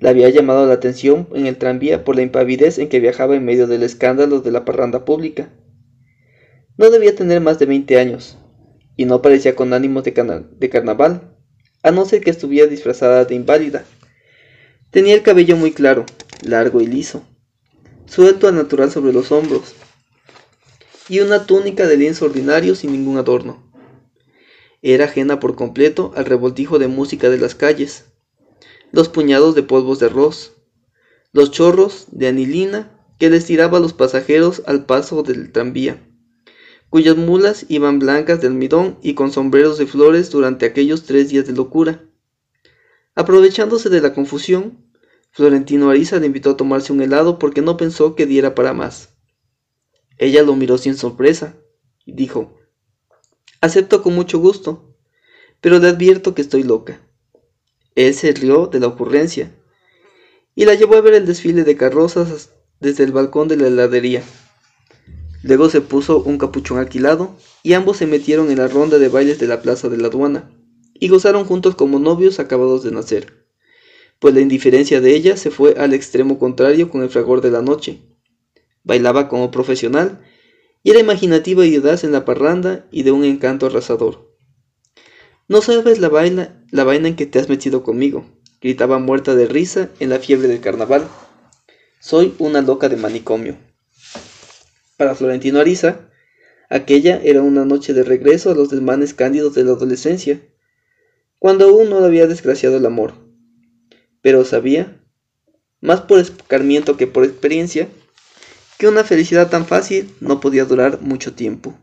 Le 0.00 0.08
había 0.08 0.28
llamado 0.28 0.66
la 0.66 0.74
atención 0.74 1.28
en 1.34 1.46
el 1.46 1.56
tranvía 1.56 2.04
por 2.04 2.14
la 2.14 2.22
impavidez 2.22 2.78
en 2.78 2.88
que 2.88 3.00
viajaba 3.00 3.34
en 3.34 3.44
medio 3.44 3.66
del 3.66 3.82
escándalo 3.82 4.40
de 4.40 4.52
la 4.52 4.64
parranda 4.64 5.04
pública. 5.04 5.50
No 6.76 6.90
debía 6.90 7.16
tener 7.16 7.40
más 7.40 7.58
de 7.58 7.66
veinte 7.66 7.98
años, 7.98 8.38
y 8.96 9.04
no 9.06 9.22
parecía 9.22 9.56
con 9.56 9.72
ánimos 9.72 10.04
de, 10.04 10.44
de 10.58 10.68
carnaval, 10.68 11.36
a 11.82 11.90
no 11.90 12.04
ser 12.04 12.20
que 12.20 12.30
estuviera 12.30 12.68
disfrazada 12.68 13.24
de 13.24 13.34
inválida. 13.34 13.84
Tenía 14.90 15.14
el 15.14 15.22
cabello 15.22 15.54
muy 15.56 15.72
claro, 15.72 16.06
largo 16.42 16.80
y 16.80 16.86
liso, 16.86 17.22
suelto 18.06 18.48
al 18.48 18.54
natural 18.54 18.90
sobre 18.90 19.12
los 19.12 19.30
hombros, 19.32 19.74
y 21.10 21.20
una 21.20 21.44
túnica 21.44 21.86
de 21.86 21.98
lienzo 21.98 22.24
ordinario 22.24 22.74
sin 22.74 22.92
ningún 22.92 23.18
adorno. 23.18 23.70
Era 24.80 25.04
ajena 25.04 25.40
por 25.40 25.56
completo 25.56 26.12
al 26.16 26.24
revoltijo 26.24 26.78
de 26.78 26.88
música 26.88 27.28
de 27.28 27.36
las 27.36 27.54
calles, 27.54 28.06
los 28.90 29.10
puñados 29.10 29.54
de 29.54 29.62
polvos 29.62 29.98
de 29.98 30.06
arroz, 30.06 30.54
los 31.32 31.50
chorros 31.50 32.06
de 32.10 32.28
anilina 32.28 32.98
que 33.18 33.28
les 33.28 33.44
tiraba 33.44 33.76
a 33.76 33.80
los 33.82 33.92
pasajeros 33.92 34.62
al 34.66 34.86
paso 34.86 35.22
del 35.22 35.52
tranvía, 35.52 36.02
cuyas 36.88 37.18
mulas 37.18 37.66
iban 37.68 37.98
blancas 37.98 38.40
de 38.40 38.46
almidón 38.46 38.98
y 39.02 39.12
con 39.12 39.32
sombreros 39.32 39.76
de 39.76 39.86
flores 39.86 40.30
durante 40.30 40.64
aquellos 40.64 41.04
tres 41.04 41.28
días 41.28 41.46
de 41.46 41.52
locura. 41.52 42.07
Aprovechándose 43.18 43.88
de 43.88 44.00
la 44.00 44.14
confusión, 44.14 44.78
Florentino 45.32 45.90
Ariza 45.90 46.20
le 46.20 46.26
invitó 46.26 46.50
a 46.50 46.56
tomarse 46.56 46.92
un 46.92 47.02
helado 47.02 47.40
porque 47.40 47.62
no 47.62 47.76
pensó 47.76 48.14
que 48.14 48.26
diera 48.26 48.54
para 48.54 48.74
más. 48.74 49.08
Ella 50.18 50.44
lo 50.44 50.54
miró 50.54 50.78
sin 50.78 50.94
sorpresa 50.94 51.56
y 52.04 52.12
dijo, 52.12 52.56
Acepto 53.60 54.04
con 54.04 54.14
mucho 54.14 54.38
gusto, 54.38 54.94
pero 55.60 55.80
le 55.80 55.88
advierto 55.88 56.32
que 56.36 56.42
estoy 56.42 56.62
loca. 56.62 57.00
Él 57.96 58.14
se 58.14 58.30
rió 58.30 58.68
de 58.68 58.78
la 58.78 58.86
ocurrencia 58.86 59.52
y 60.54 60.64
la 60.64 60.74
llevó 60.74 60.94
a 60.94 61.00
ver 61.00 61.14
el 61.14 61.26
desfile 61.26 61.64
de 61.64 61.76
carrozas 61.76 62.50
desde 62.78 63.02
el 63.02 63.10
balcón 63.10 63.48
de 63.48 63.56
la 63.56 63.66
heladería. 63.66 64.22
Luego 65.42 65.68
se 65.70 65.80
puso 65.80 66.22
un 66.22 66.38
capuchón 66.38 66.78
alquilado 66.78 67.36
y 67.64 67.72
ambos 67.72 67.96
se 67.96 68.06
metieron 68.06 68.52
en 68.52 68.58
la 68.58 68.68
ronda 68.68 69.00
de 69.00 69.08
bailes 69.08 69.40
de 69.40 69.48
la 69.48 69.60
plaza 69.60 69.88
de 69.88 69.96
la 69.96 70.06
aduana 70.06 70.52
y 71.00 71.08
gozaron 71.08 71.44
juntos 71.44 71.74
como 71.74 71.98
novios 71.98 72.40
acabados 72.40 72.82
de 72.82 72.90
nacer, 72.90 73.46
pues 74.18 74.34
la 74.34 74.40
indiferencia 74.40 75.00
de 75.00 75.14
ella 75.14 75.36
se 75.36 75.50
fue 75.50 75.74
al 75.78 75.94
extremo 75.94 76.38
contrario 76.38 76.90
con 76.90 77.02
el 77.02 77.10
fragor 77.10 77.40
de 77.40 77.50
la 77.50 77.62
noche. 77.62 78.00
Bailaba 78.82 79.28
como 79.28 79.50
profesional 79.50 80.24
y 80.82 80.90
era 80.90 81.00
imaginativa 81.00 81.64
y 81.66 81.76
audaz 81.76 82.04
en 82.04 82.12
la 82.12 82.24
parranda 82.24 82.86
y 82.90 83.02
de 83.02 83.12
un 83.12 83.24
encanto 83.24 83.66
arrasador. 83.66 84.34
No 85.46 85.62
sabes 85.62 85.98
la 85.98 86.08
vaina, 86.08 86.62
la 86.70 86.84
vaina 86.84 87.08
en 87.08 87.16
que 87.16 87.26
te 87.26 87.38
has 87.38 87.48
metido 87.48 87.82
conmigo, 87.82 88.26
gritaba 88.60 88.98
muerta 88.98 89.34
de 89.34 89.46
risa 89.46 89.90
en 90.00 90.10
la 90.10 90.18
fiebre 90.18 90.48
del 90.48 90.60
carnaval. 90.60 91.06
Soy 92.00 92.34
una 92.38 92.60
loca 92.60 92.88
de 92.88 92.96
manicomio. 92.96 93.56
Para 94.96 95.14
Florentino 95.14 95.60
Ariza, 95.60 96.10
aquella 96.68 97.20
era 97.22 97.42
una 97.42 97.64
noche 97.64 97.94
de 97.94 98.02
regreso 98.02 98.50
a 98.50 98.54
los 98.54 98.68
desmanes 98.68 99.14
cándidos 99.14 99.54
de 99.54 99.64
la 99.64 99.72
adolescencia, 99.72 100.40
cuando 101.38 101.66
aún 101.66 101.90
no 101.90 101.98
había 102.04 102.26
desgraciado 102.26 102.76
el 102.76 102.86
amor. 102.86 103.14
Pero 104.20 104.44
sabía, 104.44 105.00
más 105.80 106.00
por 106.02 106.18
escarmiento 106.18 106.96
que 106.96 107.06
por 107.06 107.24
experiencia, 107.24 107.88
que 108.78 108.88
una 108.88 109.04
felicidad 109.04 109.50
tan 109.50 109.66
fácil 109.66 110.14
no 110.20 110.40
podía 110.40 110.64
durar 110.64 111.00
mucho 111.00 111.34
tiempo. 111.34 111.78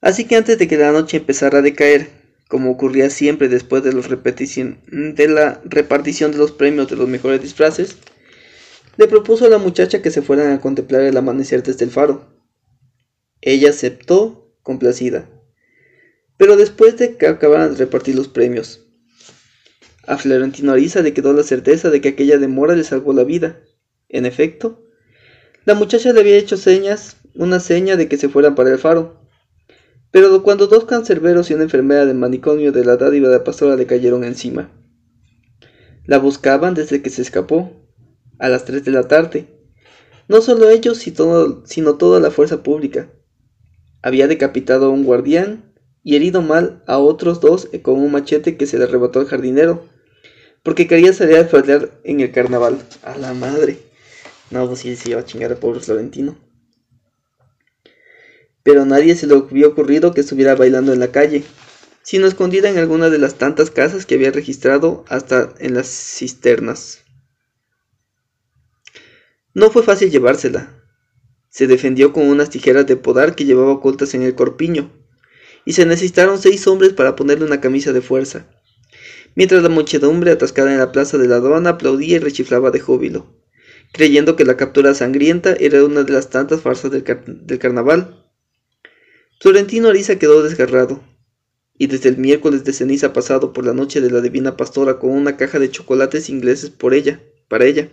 Así 0.00 0.24
que 0.24 0.36
antes 0.36 0.58
de 0.58 0.66
que 0.66 0.76
la 0.76 0.92
noche 0.92 1.18
empezara 1.18 1.58
a 1.58 1.62
decaer, 1.62 2.10
como 2.48 2.70
ocurría 2.70 3.08
siempre 3.08 3.48
después 3.48 3.82
de, 3.82 3.92
de 3.92 5.28
la 5.28 5.60
repartición 5.64 6.32
de 6.32 6.38
los 6.38 6.52
premios 6.52 6.88
de 6.88 6.96
los 6.96 7.08
mejores 7.08 7.40
disfraces, 7.40 7.96
le 8.96 9.06
propuso 9.06 9.46
a 9.46 9.48
la 9.48 9.58
muchacha 9.58 10.02
que 10.02 10.10
se 10.10 10.20
fueran 10.20 10.52
a 10.52 10.60
contemplar 10.60 11.02
el 11.02 11.16
amanecer 11.16 11.62
desde 11.62 11.84
el 11.84 11.90
faro. 11.90 12.26
Ella 13.40 13.70
aceptó, 13.70 14.54
complacida 14.62 15.28
pero 16.42 16.56
después 16.56 16.96
de 16.96 17.16
que 17.16 17.28
acabaran 17.28 17.70
de 17.70 17.78
repartir 17.78 18.16
los 18.16 18.26
premios. 18.26 18.84
A 20.08 20.18
Florentino 20.18 20.72
Ariza 20.72 21.00
le 21.00 21.14
quedó 21.14 21.32
la 21.32 21.44
certeza 21.44 21.88
de 21.88 22.00
que 22.00 22.08
aquella 22.08 22.36
demora 22.36 22.74
le 22.74 22.82
salvó 22.82 23.12
la 23.12 23.22
vida. 23.22 23.60
En 24.08 24.26
efecto, 24.26 24.82
la 25.66 25.74
muchacha 25.74 26.12
le 26.12 26.18
había 26.18 26.36
hecho 26.36 26.56
señas, 26.56 27.16
una 27.36 27.60
seña 27.60 27.96
de 27.96 28.08
que 28.08 28.16
se 28.16 28.28
fueran 28.28 28.56
para 28.56 28.72
el 28.72 28.80
faro. 28.80 29.20
Pero 30.10 30.42
cuando 30.42 30.66
dos 30.66 30.84
cancerberos 30.84 31.48
y 31.48 31.54
una 31.54 31.62
enfermera 31.62 32.06
del 32.06 32.16
manicomio 32.16 32.72
de 32.72 32.84
la 32.84 32.96
dádiva 32.96 33.28
de 33.28 33.36
la 33.36 33.44
pastora 33.44 33.76
le 33.76 33.86
cayeron 33.86 34.24
encima. 34.24 34.72
La 36.06 36.18
buscaban 36.18 36.74
desde 36.74 37.02
que 37.02 37.10
se 37.10 37.22
escapó, 37.22 37.86
a 38.40 38.48
las 38.48 38.64
tres 38.64 38.84
de 38.84 38.90
la 38.90 39.06
tarde. 39.06 39.46
No 40.26 40.40
solo 40.40 40.70
ellos, 40.70 40.98
sino 40.98 41.94
toda 41.98 42.18
la 42.18 42.32
fuerza 42.32 42.64
pública. 42.64 43.12
Había 44.02 44.26
decapitado 44.26 44.86
a 44.86 44.88
un 44.88 45.04
guardián 45.04 45.71
y 46.04 46.16
herido 46.16 46.42
mal 46.42 46.82
a 46.86 46.98
otros 46.98 47.40
dos 47.40 47.68
con 47.82 47.98
un 47.98 48.12
machete 48.12 48.56
que 48.56 48.66
se 48.66 48.78
le 48.78 48.84
arrebató 48.84 49.20
al 49.20 49.26
jardinero, 49.26 49.86
porque 50.62 50.86
quería 50.86 51.12
salir 51.12 51.36
a 51.36 51.44
faldear 51.44 51.90
en 52.04 52.20
el 52.20 52.32
carnaval. 52.32 52.82
A 53.02 53.16
la 53.16 53.34
madre. 53.34 53.78
No, 54.50 54.66
pues 54.66 54.80
sí, 54.80 54.96
se 54.96 55.10
iba 55.10 55.20
a 55.20 55.24
chingar 55.24 55.52
a 55.52 55.56
pobre 55.56 55.80
Florentino. 55.80 56.36
Pero 58.62 58.82
a 58.82 58.84
nadie 58.84 59.16
se 59.16 59.26
le 59.26 59.34
había 59.34 59.66
ocurrido 59.66 60.12
que 60.12 60.20
estuviera 60.20 60.54
bailando 60.54 60.92
en 60.92 61.00
la 61.00 61.10
calle, 61.10 61.42
sino 62.02 62.26
escondida 62.26 62.68
en 62.68 62.78
alguna 62.78 63.10
de 63.10 63.18
las 63.18 63.34
tantas 63.34 63.70
casas 63.70 64.06
que 64.06 64.14
había 64.14 64.30
registrado 64.30 65.04
hasta 65.08 65.54
en 65.58 65.74
las 65.74 65.88
cisternas. 65.88 67.02
No 69.54 69.70
fue 69.70 69.82
fácil 69.82 70.10
llevársela. 70.10 70.78
Se 71.48 71.66
defendió 71.66 72.12
con 72.12 72.28
unas 72.28 72.50
tijeras 72.50 72.86
de 72.86 72.96
podar 72.96 73.34
que 73.34 73.44
llevaba 73.44 73.72
ocultas 73.72 74.14
en 74.14 74.22
el 74.22 74.34
corpiño, 74.34 74.90
y 75.64 75.72
se 75.72 75.86
necesitaron 75.86 76.38
seis 76.38 76.66
hombres 76.66 76.92
para 76.92 77.16
ponerle 77.16 77.44
una 77.44 77.60
camisa 77.60 77.92
de 77.92 78.00
fuerza, 78.00 78.46
mientras 79.34 79.62
la 79.62 79.68
muchedumbre 79.68 80.30
atascada 80.30 80.72
en 80.72 80.78
la 80.78 80.92
plaza 80.92 81.18
de 81.18 81.28
la 81.28 81.36
aduana 81.36 81.70
aplaudía 81.70 82.16
y 82.16 82.20
rechiflaba 82.20 82.70
de 82.70 82.80
júbilo, 82.80 83.34
creyendo 83.92 84.36
que 84.36 84.44
la 84.44 84.56
captura 84.56 84.94
sangrienta 84.94 85.54
era 85.54 85.84
una 85.84 86.02
de 86.02 86.12
las 86.12 86.30
tantas 86.30 86.60
farsas 86.60 86.90
del, 86.90 87.04
carnaval. 87.58 88.24
Florentino 89.40 89.88
Ariza 89.88 90.18
quedó 90.18 90.42
desgarrado, 90.42 91.02
y 91.76 91.86
desde 91.86 92.10
el 92.10 92.18
miércoles 92.18 92.64
de 92.64 92.72
ceniza 92.72 93.12
pasado 93.12 93.52
por 93.52 93.64
la 93.64 93.72
noche 93.72 94.00
de 94.00 94.10
la 94.10 94.20
divina 94.20 94.56
pastora 94.56 94.98
con 94.98 95.10
una 95.10 95.36
caja 95.36 95.58
de 95.58 95.70
chocolates 95.70 96.28
ingleses 96.28 96.70
por 96.70 96.94
ella, 96.94 97.20
para 97.48 97.64
ella. 97.64 97.90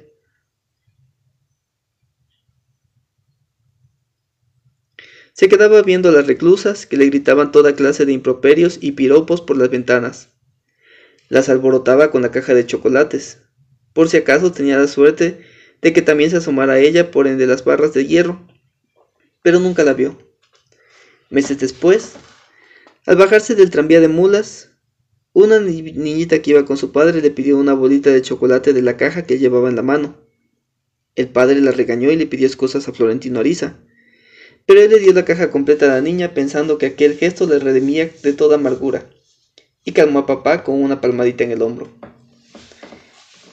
Se 5.39 5.47
quedaba 5.47 5.81
viendo 5.83 6.09
a 6.09 6.11
las 6.11 6.27
reclusas 6.27 6.85
que 6.85 6.97
le 6.97 7.05
gritaban 7.05 7.53
toda 7.53 7.73
clase 7.73 8.05
de 8.05 8.11
improperios 8.11 8.77
y 8.81 8.91
piropos 8.91 9.39
por 9.39 9.55
las 9.55 9.69
ventanas. 9.69 10.27
Las 11.29 11.47
alborotaba 11.47 12.11
con 12.11 12.21
la 12.21 12.29
caja 12.29 12.53
de 12.53 12.65
chocolates, 12.65 13.37
por 13.93 14.09
si 14.09 14.17
acaso 14.17 14.51
tenía 14.51 14.77
la 14.77 14.87
suerte 14.89 15.39
de 15.81 15.93
que 15.93 16.01
también 16.01 16.29
se 16.29 16.35
asomara 16.35 16.73
a 16.73 16.79
ella 16.79 17.09
por 17.09 17.25
entre 17.25 17.47
las 17.47 17.63
barras 17.63 17.93
de 17.93 18.05
hierro, 18.05 18.45
pero 19.41 19.61
nunca 19.61 19.85
la 19.85 19.93
vio. 19.93 20.19
Meses 21.29 21.57
después, 21.57 22.15
al 23.05 23.15
bajarse 23.15 23.55
del 23.55 23.69
tranvía 23.69 24.01
de 24.01 24.09
mulas, 24.09 24.71
una 25.31 25.57
niñita 25.61 26.41
que 26.41 26.51
iba 26.51 26.65
con 26.65 26.75
su 26.75 26.91
padre 26.91 27.21
le 27.21 27.31
pidió 27.31 27.57
una 27.57 27.75
bolita 27.75 28.09
de 28.09 28.21
chocolate 28.21 28.73
de 28.73 28.81
la 28.81 28.97
caja 28.97 29.21
que 29.21 29.39
llevaba 29.39 29.69
en 29.69 29.77
la 29.77 29.83
mano. 29.83 30.17
El 31.15 31.29
padre 31.29 31.61
la 31.61 31.71
regañó 31.71 32.11
y 32.11 32.17
le 32.17 32.27
pidió 32.27 32.45
excusas 32.45 32.89
a 32.89 32.91
Florentino 32.91 33.39
Ariza, 33.39 33.79
pero 34.65 34.81
él 34.81 34.89
le 34.89 34.99
dio 34.99 35.13
la 35.13 35.25
caja 35.25 35.51
completa 35.51 35.85
a 35.85 35.95
la 35.95 36.01
niña 36.01 36.33
pensando 36.33 36.77
que 36.77 36.87
aquel 36.87 37.17
gesto 37.17 37.47
le 37.47 37.59
redimía 37.59 38.09
de 38.23 38.33
toda 38.33 38.55
amargura, 38.55 39.09
y 39.83 39.91
calmó 39.91 40.19
a 40.19 40.25
papá 40.25 40.63
con 40.63 40.81
una 40.81 41.01
palmadita 41.01 41.43
en 41.43 41.51
el 41.51 41.61
hombro. 41.61 41.89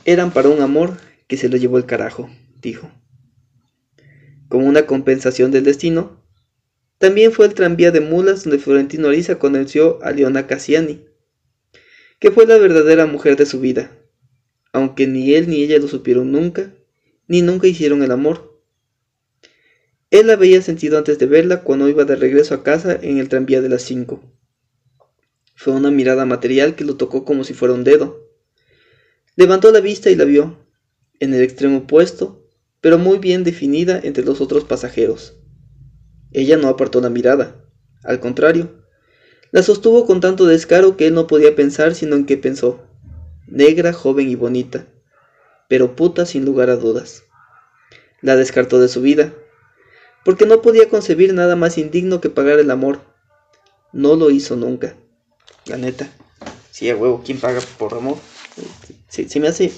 Eran 0.04 0.32
para 0.32 0.48
un 0.48 0.60
amor 0.60 0.98
que 1.26 1.36
se 1.36 1.48
lo 1.48 1.56
llevó 1.56 1.78
el 1.78 1.86
carajo, 1.86 2.30
dijo. 2.60 2.90
Como 4.48 4.66
una 4.66 4.86
compensación 4.86 5.50
del 5.50 5.64
destino, 5.64 6.22
también 6.98 7.32
fue 7.32 7.46
el 7.46 7.54
tranvía 7.54 7.90
de 7.90 8.00
mulas 8.00 8.44
donde 8.44 8.58
Florentino 8.58 9.08
Ariza 9.08 9.38
conoció 9.38 10.02
a 10.02 10.12
Leona 10.12 10.46
Cassiani, 10.46 11.04
que 12.18 12.30
fue 12.30 12.46
la 12.46 12.56
verdadera 12.56 13.06
mujer 13.06 13.36
de 13.36 13.44
su 13.44 13.60
vida, 13.60 13.90
aunque 14.72 15.06
ni 15.06 15.34
él 15.34 15.48
ni 15.48 15.62
ella 15.62 15.78
lo 15.78 15.88
supieron 15.88 16.32
nunca, 16.32 16.72
ni 17.28 17.42
nunca 17.42 17.66
hicieron 17.66 18.02
el 18.02 18.12
amor. 18.12 18.45
Él 20.10 20.28
la 20.28 20.34
había 20.34 20.62
sentido 20.62 20.98
antes 20.98 21.18
de 21.18 21.26
verla 21.26 21.62
cuando 21.62 21.88
iba 21.88 22.04
de 22.04 22.16
regreso 22.16 22.54
a 22.54 22.62
casa 22.62 22.96
en 23.00 23.18
el 23.18 23.28
tranvía 23.28 23.60
de 23.60 23.68
las 23.68 23.82
cinco. 23.82 24.22
Fue 25.56 25.72
una 25.72 25.90
mirada 25.90 26.24
material 26.26 26.76
que 26.76 26.84
lo 26.84 26.96
tocó 26.96 27.24
como 27.24 27.42
si 27.42 27.54
fuera 27.54 27.74
un 27.74 27.82
dedo. 27.82 28.30
Levantó 29.34 29.72
la 29.72 29.80
vista 29.80 30.10
y 30.10 30.14
la 30.14 30.24
vio, 30.24 30.66
en 31.18 31.34
el 31.34 31.42
extremo 31.42 31.78
opuesto, 31.78 32.48
pero 32.80 32.98
muy 32.98 33.18
bien 33.18 33.42
definida 33.42 33.98
entre 34.02 34.24
los 34.24 34.40
otros 34.40 34.64
pasajeros. 34.64 35.34
Ella 36.30 36.56
no 36.56 36.68
apartó 36.68 37.00
la 37.00 37.10
mirada, 37.10 37.64
al 38.04 38.20
contrario, 38.20 38.84
la 39.50 39.62
sostuvo 39.62 40.06
con 40.06 40.20
tanto 40.20 40.46
descaro 40.46 40.96
que 40.96 41.06
él 41.06 41.14
no 41.14 41.26
podía 41.26 41.56
pensar 41.56 41.94
sino 41.94 42.14
en 42.14 42.26
que 42.26 42.36
pensó, 42.36 42.86
negra, 43.46 43.92
joven 43.92 44.28
y 44.28 44.34
bonita, 44.34 44.86
pero 45.68 45.96
puta 45.96 46.26
sin 46.26 46.44
lugar 46.44 46.70
a 46.70 46.76
dudas. 46.76 47.24
La 48.20 48.36
descartó 48.36 48.80
de 48.80 48.88
su 48.88 49.00
vida, 49.00 49.34
porque 50.26 50.44
no 50.44 50.60
podía 50.60 50.88
concebir 50.88 51.32
nada 51.32 51.54
más 51.54 51.78
indigno 51.78 52.20
que 52.20 52.30
pagar 52.30 52.58
el 52.58 52.72
amor. 52.72 53.00
No 53.92 54.16
lo 54.16 54.30
hizo 54.30 54.56
nunca. 54.56 54.96
La 55.66 55.76
neta. 55.76 56.10
Sí, 56.72 56.90
a 56.90 56.96
huevo, 56.96 57.22
¿quién 57.24 57.38
paga 57.38 57.60
por 57.78 57.94
amor? 57.94 58.18
Sí, 59.08 59.28
sí 59.28 59.38
me 59.38 59.46
hace 59.46 59.70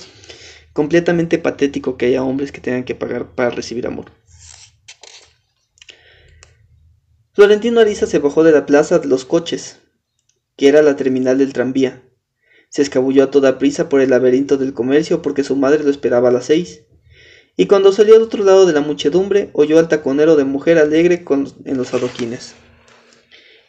completamente 0.72 1.38
patético 1.38 1.98
que 1.98 2.06
haya 2.06 2.22
hombres 2.22 2.50
que 2.50 2.62
tengan 2.62 2.84
que 2.84 2.94
pagar 2.94 3.34
para 3.34 3.50
recibir 3.50 3.86
amor. 3.86 4.06
Florentino 7.34 7.80
Ariza 7.80 8.06
se 8.06 8.18
bajó 8.18 8.42
de 8.42 8.52
la 8.52 8.64
plaza 8.64 9.00
de 9.00 9.06
los 9.06 9.26
coches, 9.26 9.80
que 10.56 10.68
era 10.68 10.80
la 10.80 10.96
terminal 10.96 11.36
del 11.36 11.52
tranvía. 11.52 12.02
Se 12.70 12.80
escabulló 12.80 13.24
a 13.24 13.30
toda 13.30 13.58
prisa 13.58 13.90
por 13.90 14.00
el 14.00 14.08
laberinto 14.08 14.56
del 14.56 14.72
comercio 14.72 15.20
porque 15.20 15.44
su 15.44 15.56
madre 15.56 15.84
lo 15.84 15.90
esperaba 15.90 16.30
a 16.30 16.32
las 16.32 16.46
seis. 16.46 16.87
Y 17.60 17.66
cuando 17.66 17.90
salió 17.90 18.14
al 18.14 18.22
otro 18.22 18.44
lado 18.44 18.66
de 18.66 18.72
la 18.72 18.82
muchedumbre, 18.82 19.50
oyó 19.52 19.80
al 19.80 19.88
taconero 19.88 20.36
de 20.36 20.44
mujer 20.44 20.78
alegre 20.78 21.24
en 21.64 21.76
los 21.76 21.92
adoquines. 21.92 22.54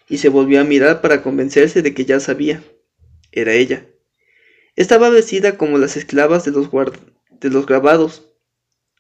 Y 0.08 0.20
se 0.20 0.30
volvió 0.30 0.62
a 0.62 0.64
mirar 0.64 1.02
para 1.02 1.24
convencerse 1.24 1.82
de 1.82 1.96
que 1.96 2.06
ya 2.06 2.20
sabía. 2.20 2.62
Era 3.32 3.54
ella. 3.54 3.88
Estaba 4.76 5.10
vestida 5.10 5.58
como 5.58 5.80
las 5.80 5.98
esclavas 5.98 6.46
de 6.46 6.52
los, 6.52 6.70
los 7.42 7.66
grabados, 7.66 8.28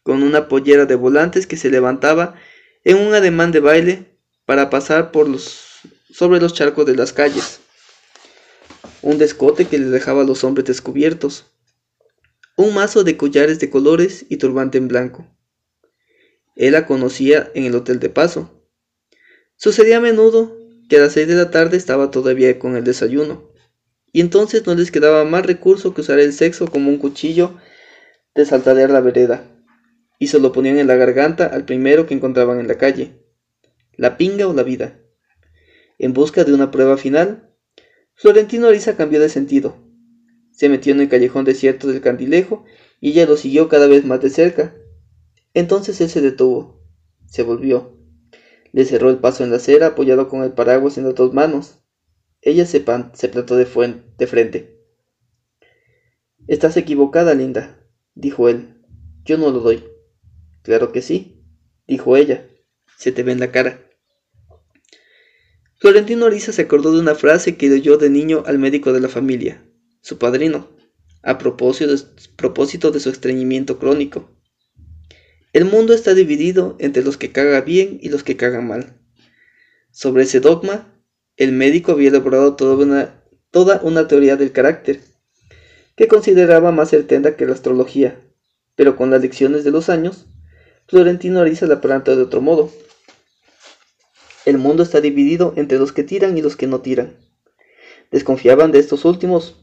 con 0.01 0.23
una 0.23 0.47
pollera 0.47 0.87
de 0.87 0.95
volantes 0.95 1.45
que 1.45 1.55
se 1.55 1.69
levantaba 1.69 2.33
en 2.83 2.97
un 2.97 3.13
ademán 3.13 3.51
de 3.51 3.59
baile 3.59 4.05
para 4.45 4.71
pasar 4.71 5.11
por 5.11 5.29
los, 5.29 5.81
sobre 6.11 6.41
los 6.41 6.55
charcos 6.55 6.87
de 6.87 6.95
las 6.95 7.13
calles. 7.13 7.59
Un 9.03 9.19
descote 9.19 9.65
que 9.65 9.77
le 9.77 9.85
dejaba 9.85 10.23
a 10.23 10.25
los 10.25 10.43
hombres 10.43 10.65
descubiertos. 10.65 11.45
Un 12.60 12.74
mazo 12.74 13.05
de 13.05 13.16
collares 13.16 13.62
de 13.62 13.70
colores 13.70 14.26
y 14.28 14.36
turbante 14.36 14.78
en 14.78 14.89
blanco. 14.89 15.26
Él 16.57 16.74
la 16.74 16.86
conocía 16.86 17.49
en 17.55 17.64
el 17.64 17.74
hotel 17.74 18.01
de 18.01 18.10
paso. 18.10 18.68
Sucedía 19.55 19.95
a 19.95 20.01
menudo 20.01 20.57
que 20.89 20.97
a 20.97 20.99
las 20.99 21.14
seis 21.14 21.26
de 21.30 21.36
la 21.36 21.51
tarde 21.51 21.78
estaba 21.78 22.12
todavía 22.12 22.60
con 22.60 22.76
el 22.76 22.84
desayuno, 22.84 23.49
y 24.12 24.20
entonces 24.20 24.68
no 24.68 24.76
les 24.76 24.91
quedaba 24.91 25.24
más 25.24 25.45
recurso 25.45 25.93
que 25.93 26.01
usar 26.01 26.20
el 26.20 26.34
sexo 26.34 26.68
como 26.68 26.89
un 26.89 26.97
cuchillo 26.97 27.55
de 28.36 28.45
saltadear 28.45 28.89
la 28.89 28.99
vereda, 28.99 29.45
y 30.20 30.28
se 30.28 30.41
lo 30.41 30.51
ponían 30.51 30.80
en 30.80 30.88
la 30.88 30.95
garganta 30.95 31.45
al 31.45 31.64
primero 31.64 32.07
que 32.07 32.14
encontraban 32.14 32.60
en 32.60 32.68
la 32.68 32.78
calle 32.78 33.24
la 33.95 34.18
pinga 34.18 34.49
o 34.49 34.53
la 34.53 34.64
vida. 34.64 34.99
En 35.97 36.12
busca 36.12 36.43
de 36.43 36.53
una 36.53 36.72
prueba 36.72 36.97
final, 36.97 37.53
Florentino 38.16 38.68
Ariza 38.68 38.97
cambió 38.97 39.22
de 39.22 39.30
sentido. 39.30 39.88
Se 40.60 40.68
metió 40.68 40.91
en 40.91 40.99
el 40.99 41.07
callejón 41.07 41.45
desierto 41.45 41.88
del 41.88 42.01
candilejo 42.01 42.66
y 42.99 43.12
ella 43.12 43.26
lo 43.26 43.38
siguió 43.38 43.70
cada 43.70 43.88
vez 43.88 44.03
más 44.03 44.20
de 44.20 44.30
cerca. 44.30 44.76
Entonces 45.53 46.01
él 46.01 46.10
se 46.10 46.20
detuvo, 46.20 46.84
se 47.28 47.43
volvió, 47.43 47.97
le 48.74 48.84
cerró 48.84 49.10
el 49.10 49.20
paso 49.20 49.45
en 49.45 49.51
la 49.51 49.55
acera 49.55 49.88
apoyado 49.88 50.28
con 50.28 50.43
el 50.43 50.51
paraguas 50.51 50.97
en 50.97 51.05
las 51.05 51.16
dos 51.16 51.34
manos. 51.34 51.78
Ella 52.41 52.66
se, 52.66 52.84
se 53.14 53.30
plantó 53.30 53.55
de, 53.55 54.01
de 54.18 54.28
frente. 54.28 54.84
Estás 56.45 56.76
equivocada, 56.76 57.36
linda, 57.36 57.88
dijo 58.14 58.49
él. 58.49 58.84
Yo 59.24 59.38
no 59.38 59.51
lo 59.51 59.62
doy. 59.62 59.86
Claro 60.64 60.91
que 60.91 61.01
sí, 61.01 61.41
dijo 61.88 62.18
ella. 62.18 62.45
Se 62.97 63.14
te 63.14 63.24
ve 63.24 63.32
en 63.32 63.39
la 63.39 63.53
cara. 63.53 63.80
Florentino 65.78 66.26
Ariza 66.26 66.51
se 66.51 66.64
acordó 66.64 66.91
de 66.91 66.99
una 66.99 67.16
frase 67.16 67.55
que 67.55 67.72
oyó 67.72 67.95
de 67.95 68.10
niño 68.10 68.43
al 68.45 68.60
médico 68.60 68.91
de 68.91 68.99
la 68.99 69.07
familia, 69.07 69.64
su 70.01 70.17
padrino, 70.17 70.69
a 71.21 71.37
propósito 71.37 72.91
de, 72.91 72.99
su 72.99 73.09
estreñimiento 73.09 73.79
crónico. 73.79 74.29
El 75.51 75.65
mundo 75.65 75.93
está 75.93 76.13
dividido 76.13 76.75
entre 76.79 77.03
los 77.03 77.17
que 77.17 77.31
cagan 77.31 77.65
bien 77.65 77.99
y 78.01 78.09
los 78.09 78.23
que 78.23 78.37
cagan 78.37 78.67
mal. 78.67 78.97
Sobre 79.91 80.23
ese 80.23 80.39
dogma, 80.39 80.93
el 81.37 81.51
médico 81.51 81.93
había 81.93 82.09
elaborado 82.09 82.55
toda 82.55 82.75
una, 82.75 83.23
toda 83.51 83.81
una 83.83 84.07
teoría 84.07 84.35
del 84.35 84.51
carácter, 84.51 85.01
que 85.95 86.07
consideraba 86.07 86.71
más 86.71 86.89
certera 86.91 87.35
que 87.35 87.45
la 87.45 87.53
astrología, 87.53 88.19
pero 88.75 88.95
con 88.95 89.09
las 89.09 89.21
lecciones 89.21 89.63
de 89.63 89.71
los 89.71 89.89
años, 89.89 90.27
Florentino 90.87 91.41
Ariza 91.41 91.67
la 91.67 91.81
planta 91.81 92.15
de 92.15 92.23
otro 92.23 92.41
modo. 92.41 92.71
El 94.45 94.57
mundo 94.57 94.81
está 94.81 95.01
dividido 95.01 95.53
entre 95.57 95.77
los 95.77 95.91
que 95.91 96.03
tiran 96.03 96.37
y 96.37 96.41
los 96.41 96.55
que 96.55 96.65
no 96.65 96.81
tiran. 96.81 97.17
Desconfiaban 98.11 98.71
de 98.71 98.79
estos 98.79 99.05
últimos. 99.05 99.59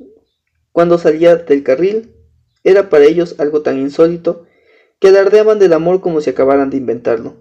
Cuando 0.77 0.99
salía 0.99 1.37
del 1.37 1.63
carril, 1.63 2.13
era 2.63 2.91
para 2.91 3.07
ellos 3.07 3.37
algo 3.39 3.63
tan 3.63 3.79
insólito 3.79 4.45
que 4.99 5.09
alardeaban 5.09 5.59
del 5.59 5.73
amor 5.73 6.03
como 6.03 6.21
si 6.21 6.29
acabaran 6.29 6.69
de 6.69 6.77
inventarlo. 6.77 7.35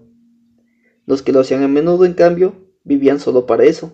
Los 1.04 1.20
que 1.20 1.32
lo 1.32 1.40
hacían 1.40 1.62
a 1.62 1.68
menudo, 1.68 2.06
en 2.06 2.14
cambio, 2.14 2.54
vivían 2.82 3.20
solo 3.20 3.44
para 3.44 3.64
eso. 3.64 3.92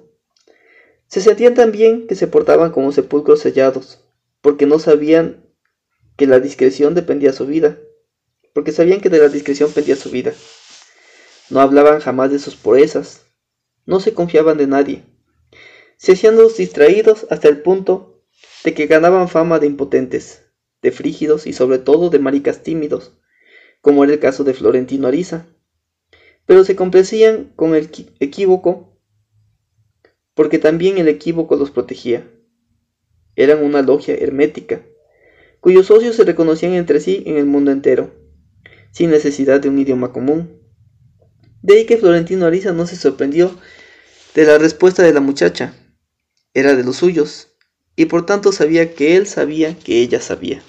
Se 1.09 1.21
sentían 1.21 1.55
tan 1.55 1.73
bien 1.73 2.07
que 2.07 2.15
se 2.15 2.29
portaban 2.29 2.71
como 2.71 2.93
sepulcros 2.93 3.41
sellados, 3.41 4.05
porque 4.43 4.67
no 4.67 4.79
sabían 4.79 5.45
que 6.17 6.29
la 6.29 6.39
discreción 6.39 6.95
dependía 6.95 7.33
de 7.33 7.37
su 7.37 7.47
vida, 7.47 7.81
porque 8.53 8.71
sabían 8.71 9.01
que 9.01 9.11
de 9.11 9.19
la 9.19 9.29
discreción 9.29 9.73
pendía 9.73 9.97
su 9.97 10.11
vida. 10.11 10.33
No 11.51 11.61
hablaban 11.61 11.99
jamás 11.99 12.31
de 12.31 12.39
sus 12.39 12.55
proezas, 12.55 13.23
no 13.87 13.99
se 13.99 14.15
confiaban 14.15 14.57
de 14.57 14.69
nadie. 14.69 15.03
Se 15.97 16.13
hacían 16.13 16.37
los 16.37 16.57
distraídos 16.57 17.27
hasta 17.29 17.49
el 17.49 17.61
punto 17.61 18.12
de 18.65 18.75
que 18.75 18.87
ganaban 18.87 19.29
fama 19.29 19.59
de 19.59 19.67
impotentes, 19.67 20.43
de 20.83 20.93
frígidos 20.93 21.47
y 21.47 21.53
sobre 21.53 21.79
todo 21.79 22.11
de 22.11 22.19
maricas 22.19 22.63
tímidos, 22.63 23.13
como 23.81 24.05
era 24.05 24.13
el 24.13 24.21
caso 24.21 24.45
de 24.45 24.55
Florentino 24.55 25.09
Ariza. 25.09 25.47
Pero 26.47 26.65
se 26.65 26.77
complacían 26.77 27.53
con 27.57 27.75
el 27.75 27.91
equívoco 28.21 28.93
porque 30.35 30.59
también 30.59 30.99
el 30.99 31.09
equívoco 31.09 31.57
los 31.57 31.71
protegía. 31.71 32.27
Eran 33.37 33.63
una 33.63 33.83
logia 33.83 34.15
hermética, 34.15 34.83
cuyos 35.61 35.87
socios 35.87 36.17
se 36.17 36.25
reconocían 36.25 36.73
entre 36.75 37.01
sí 37.01 37.23
en 37.27 37.37
el 37.37 37.47
mundo 37.47 37.71
entero, 37.71 38.15
sin 38.93 39.11
necesidad 39.11 39.61
de 39.61 39.69
un 39.69 39.79
idioma 39.79 40.13
común. 40.13 40.61
De 41.63 41.75
ahí 41.75 41.87
que 41.87 41.97
Florentino 41.97 42.47
Ariza 42.47 42.73
no 42.73 42.87
se 42.87 42.97
sorprendió 42.97 43.57
de 44.35 44.45
la 44.45 44.59
respuesta 44.59 45.03
de 45.03 45.13
la 45.13 45.21
muchacha. 45.21 45.75
Era 46.55 46.75
de 46.75 46.85
los 46.85 46.97
suyos, 46.97 47.52
y 47.97 48.07
por 48.07 48.27
tanto 48.27 48.53
sabía 48.53 48.95
que 48.95 49.17
él 49.17 49.27
sabía 49.27 49.79
que 49.79 50.01
ella 50.01 50.21
sabía. 50.21 50.63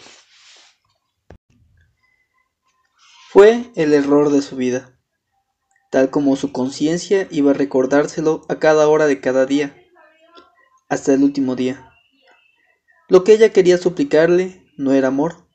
Fue 3.30 3.71
el 3.76 3.93
error 3.93 4.30
de 4.30 4.41
su 4.41 4.55
vida, 4.55 4.99
tal 5.89 6.09
como 6.09 6.36
su 6.36 6.51
conciencia 6.51 7.28
iba 7.32 7.51
a 7.51 7.55
recordárselo 7.55 8.45
a 8.49 8.59
cada 8.59 8.88
hora 8.88 9.07
de 9.07 9.21
cada 9.21 9.45
día, 9.45 9.76
hasta 10.89 11.13
el 11.13 11.24
último 11.24 11.55
día. 11.55 11.89
Lo 13.09 13.24
que 13.24 13.34
ella 13.34 13.51
quería 13.51 13.78
suplicarle 13.78 14.65
no 14.78 14.93
era 14.93 15.07
amor, 15.07 15.47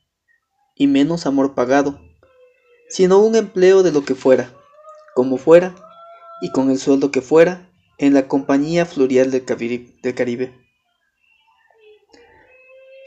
y 0.75 0.87
menos 0.87 1.25
amor 1.25 1.55
pagado, 1.55 2.01
sino 2.89 3.19
un 3.19 3.35
empleo 3.35 3.83
de 3.83 3.91
lo 3.91 4.03
que 4.03 4.15
fuera, 4.15 4.53
como 5.15 5.37
fuera, 5.37 5.75
y 6.41 6.51
con 6.51 6.69
el 6.69 6.79
sueldo 6.79 7.11
que 7.11 7.21
fuera, 7.21 7.69
en 7.97 8.13
la 8.13 8.27
Compañía 8.27 8.85
Florial 8.85 9.29
del 9.31 9.45
Caribe. 9.45 10.68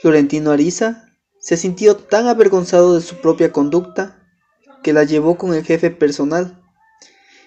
Florentino 0.03 0.51
Ariza 0.51 1.09
se 1.39 1.57
sintió 1.57 1.95
tan 1.95 2.27
avergonzado 2.27 2.97
de 2.97 3.03
su 3.03 3.21
propia 3.21 3.53
conducta 3.53 4.19
que 4.83 4.93
la 4.93 5.05
llevó 5.05 5.39
con 5.39 5.55
el 5.55 5.65
jefe 5.65 5.93
personal 5.93 6.61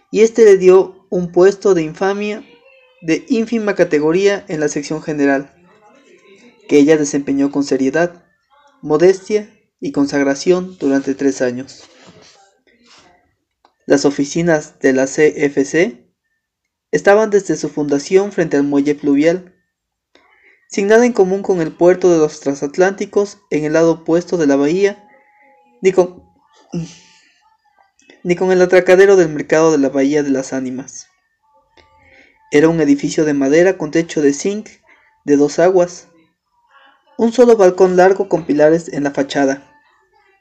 y 0.10 0.22
éste 0.22 0.46
le 0.46 0.56
dio 0.56 1.06
un 1.10 1.34
puesto 1.34 1.74
de 1.74 1.82
infamia 1.82 2.46
de 3.02 3.26
ínfima 3.28 3.76
categoría 3.76 4.46
en 4.48 4.62
la 4.62 4.70
sección 4.70 5.02
general, 5.02 5.54
que 6.70 6.78
ella 6.78 6.96
desempeñó 6.96 7.52
con 7.52 7.66
seriedad, 7.66 8.24
modestia 8.82 9.54
y 9.82 9.92
consagración 9.92 10.78
durante 10.80 11.14
tres 11.14 11.42
años. 11.42 11.84
Las 13.86 14.06
oficinas 14.06 14.80
de 14.80 14.94
la 14.94 15.08
CFC 15.08 16.10
estaban 16.92 17.32
desde 17.32 17.58
su 17.58 17.68
fundación 17.68 18.32
frente 18.32 18.56
al 18.56 18.64
muelle 18.64 18.96
fluvial, 18.96 19.55
sin 20.76 20.88
nada 20.88 21.06
en 21.06 21.14
común 21.14 21.42
con 21.42 21.62
el 21.62 21.72
puerto 21.72 22.12
de 22.12 22.18
los 22.18 22.42
transatlánticos 22.42 23.38
en 23.50 23.64
el 23.64 23.72
lado 23.72 23.92
opuesto 23.92 24.36
de 24.36 24.46
la 24.46 24.58
bahía, 24.58 25.08
ni 25.82 25.94
con 25.94 26.26
el 28.52 28.62
atracadero 28.62 29.16
del 29.16 29.30
mercado 29.30 29.72
de 29.72 29.78
la 29.78 29.88
Bahía 29.88 30.22
de 30.22 30.32
las 30.32 30.52
Ánimas. 30.52 31.08
Era 32.52 32.68
un 32.68 32.82
edificio 32.82 33.24
de 33.24 33.34
madera 33.34 33.78
con 33.78 33.92
techo 33.92 34.22
de 34.22 34.34
zinc 34.34 34.68
de 35.24 35.38
dos 35.38 35.60
aguas, 35.60 36.10
un 37.18 37.32
solo 37.32 37.56
balcón 37.56 37.96
largo 37.96 38.28
con 38.28 38.46
pilares 38.46 38.92
en 38.92 39.06
la 39.06 39.12
fachada 39.12 39.80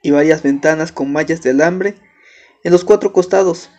y 0.02 0.10
varias 0.10 0.42
ventanas 0.42 0.90
con 0.90 1.12
mallas 1.12 1.42
de 1.42 1.50
alambre 1.50 1.94
en 2.64 2.72
los 2.72 2.84
cuatro 2.84 3.12
costados, 3.12 3.70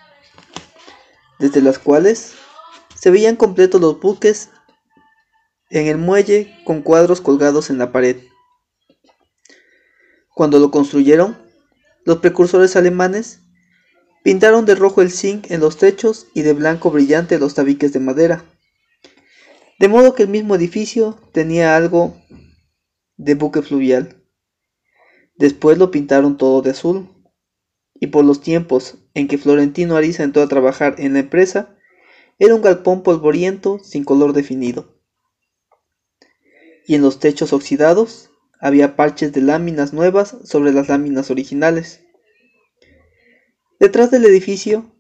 desde 1.38 1.60
las 1.60 1.80
cuales 1.80 2.36
se 2.96 3.12
veían 3.12 3.36
completos 3.36 3.82
los 3.82 4.00
buques 4.00 4.52
en 5.70 5.88
el 5.88 5.98
muelle 5.98 6.56
con 6.66 6.82
cuadros 6.82 7.22
colgados 7.22 7.70
en 7.70 7.78
la 7.78 7.92
pared. 7.92 8.18
Cuando 10.34 10.60
lo 10.60 10.72
construyeron, 10.72 11.38
los 12.06 12.18
precursores 12.18 12.76
alemanes 12.76 13.42
Pintaron 14.26 14.66
de 14.66 14.74
rojo 14.74 15.04
el 15.04 15.12
zinc 15.12 15.52
en 15.52 15.60
los 15.60 15.78
techos 15.78 16.26
y 16.34 16.42
de 16.42 16.54
blanco 16.54 16.90
brillante 16.90 17.38
los 17.38 17.54
tabiques 17.54 17.94
de 17.94 18.00
madera. 18.00 18.44
De 19.78 19.88
modo 19.88 20.16
que 20.16 20.24
el 20.24 20.30
mismo 20.30 20.56
edificio 20.56 21.16
tenía 21.32 21.76
algo 21.76 22.18
de 23.18 23.36
buque 23.36 23.62
fluvial. 23.62 24.26
Después 25.36 25.78
lo 25.78 25.92
pintaron 25.92 26.38
todo 26.38 26.64
de 26.64 26.72
azul. 26.72 27.08
Y 27.94 28.08
por 28.08 28.26
los 28.26 28.42
tiempos 28.42 28.98
en 29.14 29.28
que 29.28 29.38
Florentino 29.38 29.96
Ariza 29.96 30.24
entró 30.24 30.42
a 30.42 30.48
trabajar 30.48 30.96
en 30.98 31.14
la 31.14 31.20
empresa, 31.20 31.78
era 32.40 32.56
un 32.56 32.64
galpón 32.64 33.04
polvoriento 33.04 33.78
sin 33.78 34.04
color 34.04 34.34
definido. 34.34 34.95
Y 36.88 36.96
en 36.96 37.02
los 37.02 37.20
techos 37.20 37.54
oxidados 37.54 38.30
había 38.60 38.96
parches 38.96 39.34
de 39.34 39.42
láminas 39.42 39.94
nuevas 39.94 40.38
sobre 40.44 40.72
las 40.72 40.90
láminas 40.90 41.30
originales. 41.32 42.02
Detrás 43.80 44.12
del 44.12 44.26
edificio, 44.26 44.92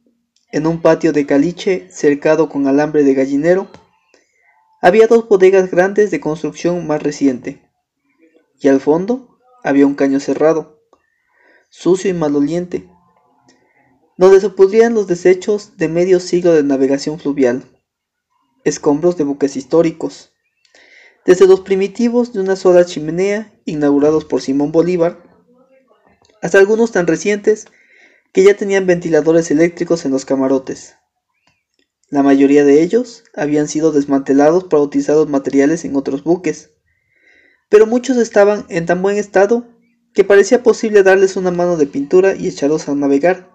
en 0.51 0.67
un 0.67 0.81
patio 0.81 1.13
de 1.13 1.25
caliche 1.25 1.87
cercado 1.91 2.49
con 2.49 2.67
alambre 2.67 3.03
de 3.03 3.13
gallinero, 3.13 3.69
había 4.81 5.07
dos 5.07 5.27
bodegas 5.27 5.71
grandes 5.71 6.11
de 6.11 6.19
construcción 6.19 6.85
más 6.85 7.01
reciente, 7.01 7.61
y 8.59 8.67
al 8.67 8.79
fondo 8.79 9.39
había 9.63 9.87
un 9.87 9.95
caño 9.95 10.19
cerrado, 10.19 10.79
sucio 11.69 12.11
y 12.11 12.13
maloliente, 12.13 12.87
donde 14.17 14.39
se 14.39 14.49
pudrían 14.49 14.93
los 14.93 15.07
desechos 15.07 15.75
de 15.77 15.89
medio 15.89 16.19
siglo 16.19 16.53
de 16.53 16.63
navegación 16.63 17.19
fluvial, 17.19 17.63
escombros 18.63 19.17
de 19.17 19.23
buques 19.23 19.55
históricos, 19.55 20.34
desde 21.25 21.47
los 21.47 21.61
primitivos 21.61 22.33
de 22.33 22.39
una 22.39 22.55
sola 22.55 22.85
chimenea 22.85 23.51
inaugurados 23.65 24.25
por 24.25 24.41
Simón 24.41 24.71
Bolívar, 24.71 25.23
hasta 26.41 26.59
algunos 26.59 26.91
tan 26.91 27.07
recientes 27.07 27.65
que 28.31 28.43
ya 28.43 28.55
tenían 28.55 28.85
ventiladores 28.85 29.49
eléctricos 29.49 30.05
en 30.05 30.11
los 30.11 30.25
camarotes. 30.25 30.95
La 32.09 32.21
mayoría 32.21 32.63
de 32.63 32.83
ellos 32.83 33.23
habían 33.35 33.67
sido 33.67 33.91
desmantelados 33.91 34.65
para 34.65 34.83
utilizar 34.83 35.15
los 35.15 35.27
materiales 35.27 35.83
en 35.85 35.95
otros 35.95 36.23
buques, 36.23 36.71
pero 37.69 37.87
muchos 37.87 38.17
estaban 38.17 38.65
en 38.69 38.85
tan 38.85 39.01
buen 39.01 39.17
estado 39.17 39.67
que 40.13 40.23
parecía 40.23 40.61
posible 40.61 41.01
darles 41.01 41.35
una 41.35 41.49
mano 41.49 41.75
de 41.75 41.87
pintura 41.87 42.35
y 42.35 42.47
echarlos 42.47 42.87
a 42.87 42.93
navegar, 42.93 43.51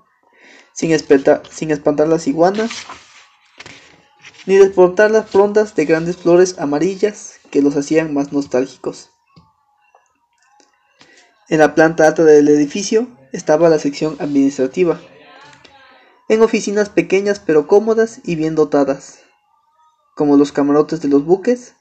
sin, 0.73 0.91
sin 1.51 1.71
espantar 1.71 2.09
las 2.09 2.27
iguanas, 2.27 2.71
ni 4.47 4.57
desbordar 4.57 5.13
las 5.13 5.31
frondas 5.31 5.77
de 5.77 5.85
grandes 5.85 6.17
flores 6.17 6.57
amarillas 6.59 7.40
que 7.51 7.63
los 7.63 7.77
hacían 7.77 8.15
más 8.15 8.33
nostálgicos. 8.33 9.11
En 11.49 11.59
la 11.59 11.75
planta 11.75 12.07
alta 12.07 12.25
del 12.25 12.49
edificio 12.49 13.09
estaba 13.33 13.69
la 13.69 13.79
sección 13.79 14.17
administrativa, 14.21 15.01
en 16.29 16.43
oficinas 16.43 16.89
pequeñas 16.89 17.41
pero 17.41 17.67
cómodas 17.67 18.21
y 18.25 18.37
bien 18.37 18.55
dotadas. 18.55 19.19
Como 20.15 20.37
los 20.37 20.53
camarotes 20.53 21.01
de 21.01 21.09
los 21.09 21.25
buques, 21.25 21.75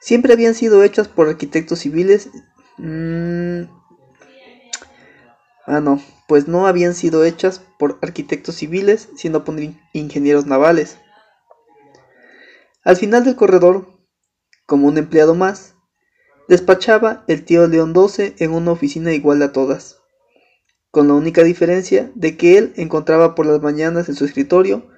siempre 0.00 0.34
habían 0.34 0.54
sido 0.54 0.84
hechas 0.84 1.08
por 1.08 1.28
arquitectos 1.28 1.78
civiles. 1.78 2.28
Mm, 2.76 3.62
ah, 5.66 5.80
no, 5.80 6.02
pues 6.28 6.46
no 6.46 6.66
habían 6.66 6.94
sido 6.94 7.24
hechas 7.24 7.62
por 7.78 7.98
arquitectos 8.02 8.56
civiles, 8.56 9.08
sino 9.16 9.44
por 9.44 9.56
ingenieros 9.94 10.44
navales. 10.44 10.98
Al 12.84 12.96
final 12.96 13.24
del 13.24 13.36
corredor, 13.36 13.99
como 14.70 14.86
un 14.86 14.98
empleado 14.98 15.34
más, 15.34 15.74
despachaba 16.46 17.24
el 17.26 17.44
tío 17.44 17.66
León 17.66 17.92
XII 17.92 18.36
en 18.38 18.52
una 18.52 18.70
oficina 18.70 19.12
igual 19.12 19.42
a 19.42 19.50
todas 19.50 19.96
con 20.92 21.08
la 21.08 21.14
única 21.14 21.42
diferencia 21.42 22.12
de 22.14 22.36
que 22.36 22.56
él 22.56 22.72
encontraba 22.76 23.34
por 23.34 23.46
las 23.46 23.60
mañanas 23.60 24.08
en 24.08 24.14
su 24.14 24.24
escritorio 24.24 24.88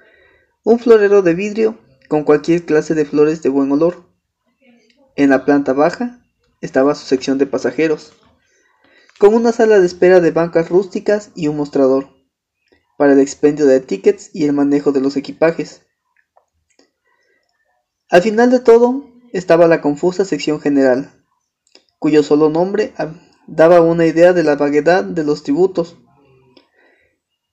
un 0.63 0.77
florero 0.77 1.23
de 1.23 1.33
vidrio 1.33 1.79
con 2.07 2.23
cualquier 2.23 2.65
clase 2.65 2.93
de 2.93 3.05
flores 3.05 3.41
de 3.41 3.49
buen 3.49 3.71
olor. 3.71 4.05
En 5.15 5.31
la 5.31 5.43
planta 5.43 5.73
baja 5.73 6.21
estaba 6.61 6.93
su 6.93 7.07
sección 7.07 7.39
de 7.39 7.47
pasajeros, 7.47 8.13
con 9.17 9.33
una 9.33 9.51
sala 9.53 9.79
de 9.79 9.87
espera 9.87 10.19
de 10.19 10.29
bancas 10.29 10.69
rústicas 10.69 11.31
y 11.33 11.47
un 11.47 11.57
mostrador, 11.57 12.09
para 12.95 13.13
el 13.13 13.19
expendio 13.19 13.65
de 13.65 13.79
tickets 13.79 14.29
y 14.35 14.45
el 14.45 14.53
manejo 14.53 14.91
de 14.91 15.01
los 15.01 15.17
equipajes. 15.17 15.81
Al 18.09 18.21
final 18.21 18.51
de 18.51 18.59
todo 18.59 19.12
estaba 19.33 19.67
la 19.67 19.81
confusa 19.81 20.23
sección 20.23 20.61
general, 20.61 21.11
cuyo 21.99 22.23
solo 22.23 22.49
nombre 22.49 22.93
daba 23.47 23.81
una 23.81 24.05
idea 24.05 24.31
de 24.31 24.43
la 24.43 24.55
vaguedad 24.55 25.03
de 25.03 25.23
los 25.23 25.43
tributos, 25.43 25.97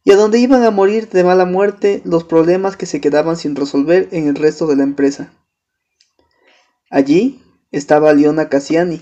y 0.04 0.12
a 0.12 0.16
donde 0.16 0.38
iban 0.38 0.62
a 0.62 0.70
morir 0.70 1.08
de 1.08 1.24
mala 1.24 1.46
muerte 1.46 2.02
los 2.04 2.24
problemas 2.24 2.76
que 2.76 2.86
se 2.86 3.00
quedaban 3.00 3.36
sin 3.36 3.56
resolver 3.56 4.08
en 4.12 4.28
el 4.28 4.36
resto 4.36 4.66
de 4.66 4.76
la 4.76 4.82
empresa. 4.82 5.32
Allí 6.90 7.42
estaba 7.70 8.12
Leona 8.12 8.48
Cassiani, 8.48 9.00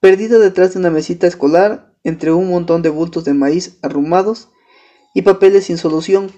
perdida 0.00 0.38
detrás 0.38 0.72
de 0.72 0.80
una 0.80 0.90
mesita 0.90 1.26
escolar 1.26 1.94
entre 2.04 2.32
un 2.32 2.48
montón 2.48 2.82
de 2.82 2.88
bultos 2.88 3.24
de 3.24 3.34
maíz 3.34 3.78
arrumados 3.82 4.48
y 5.14 5.22
papeles 5.22 5.66
sin 5.66 5.76
solución. 5.76 6.30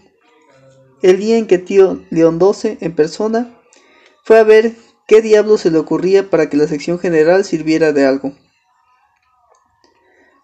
El 1.02 1.18
día 1.18 1.36
en 1.36 1.46
que 1.46 1.58
tío 1.58 2.02
León 2.10 2.40
XII 2.40 2.78
en 2.80 2.94
persona 2.94 3.58
fue 4.24 4.38
a 4.38 4.44
ver 4.44 4.74
qué 5.12 5.20
diablo 5.20 5.58
se 5.58 5.70
le 5.70 5.76
ocurría 5.76 6.30
para 6.30 6.48
que 6.48 6.56
la 6.56 6.66
sección 6.66 6.98
general 6.98 7.44
sirviera 7.44 7.92
de 7.92 8.06
algo. 8.06 8.32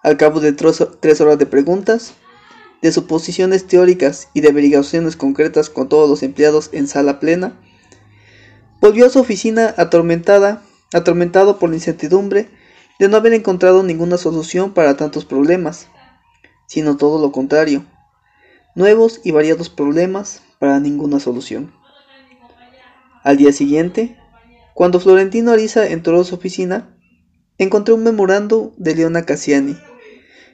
Al 0.03 0.19
cabo 0.19 0.41
de 0.41 0.53
tres 0.53 1.21
horas 1.23 1.39
de 1.39 1.47
preguntas, 1.47 2.13
de 2.83 2.93
suposiciones 2.93 3.67
teóricas 3.67 4.29
y 4.35 4.43
de 4.43 4.51
averiguaciones 4.51 5.17
concretas 5.17 5.71
con 5.71 5.89
todos 5.89 6.07
los 6.07 6.23
empleados 6.23 6.69
en 6.73 6.87
sala 6.87 7.19
plena, 7.19 7.59
volvió 8.83 9.07
a 9.07 9.09
su 9.09 9.21
oficina 9.21 9.75
atormentada, 9.79 10.63
atormentado 10.93 11.59
por 11.59 11.71
la 11.71 11.77
incertidumbre 11.77 12.51
de 12.99 13.09
no 13.09 13.17
haber 13.17 13.33
encontrado 13.33 13.83
ninguna 13.83 14.19
solución 14.19 14.75
para 14.75 14.99
tantos 14.99 15.25
problemas, 15.25 15.89
sino 16.67 16.99
todo 16.99 17.23
lo 17.23 17.33
contrario, 17.33 17.87
nuevos 18.75 19.23
y 19.25 19.31
variados 19.31 19.71
problemas 19.71 20.43
para 20.59 20.79
ninguna 20.79 21.21
solución. 21.21 21.73
Al 23.25 23.39
día 23.39 23.55
siguiente, 23.55 24.19
cuando 24.79 25.01
Florentino 25.01 25.51
Ariza 25.51 25.89
entró 25.89 26.21
a 26.21 26.25
su 26.25 26.37
oficina, 26.37 26.97
encontré 27.59 27.95
un 27.95 28.05
memorando 28.05 28.75
de 28.77 28.95
Leona 28.95 29.25
Cassiani, 29.25 29.77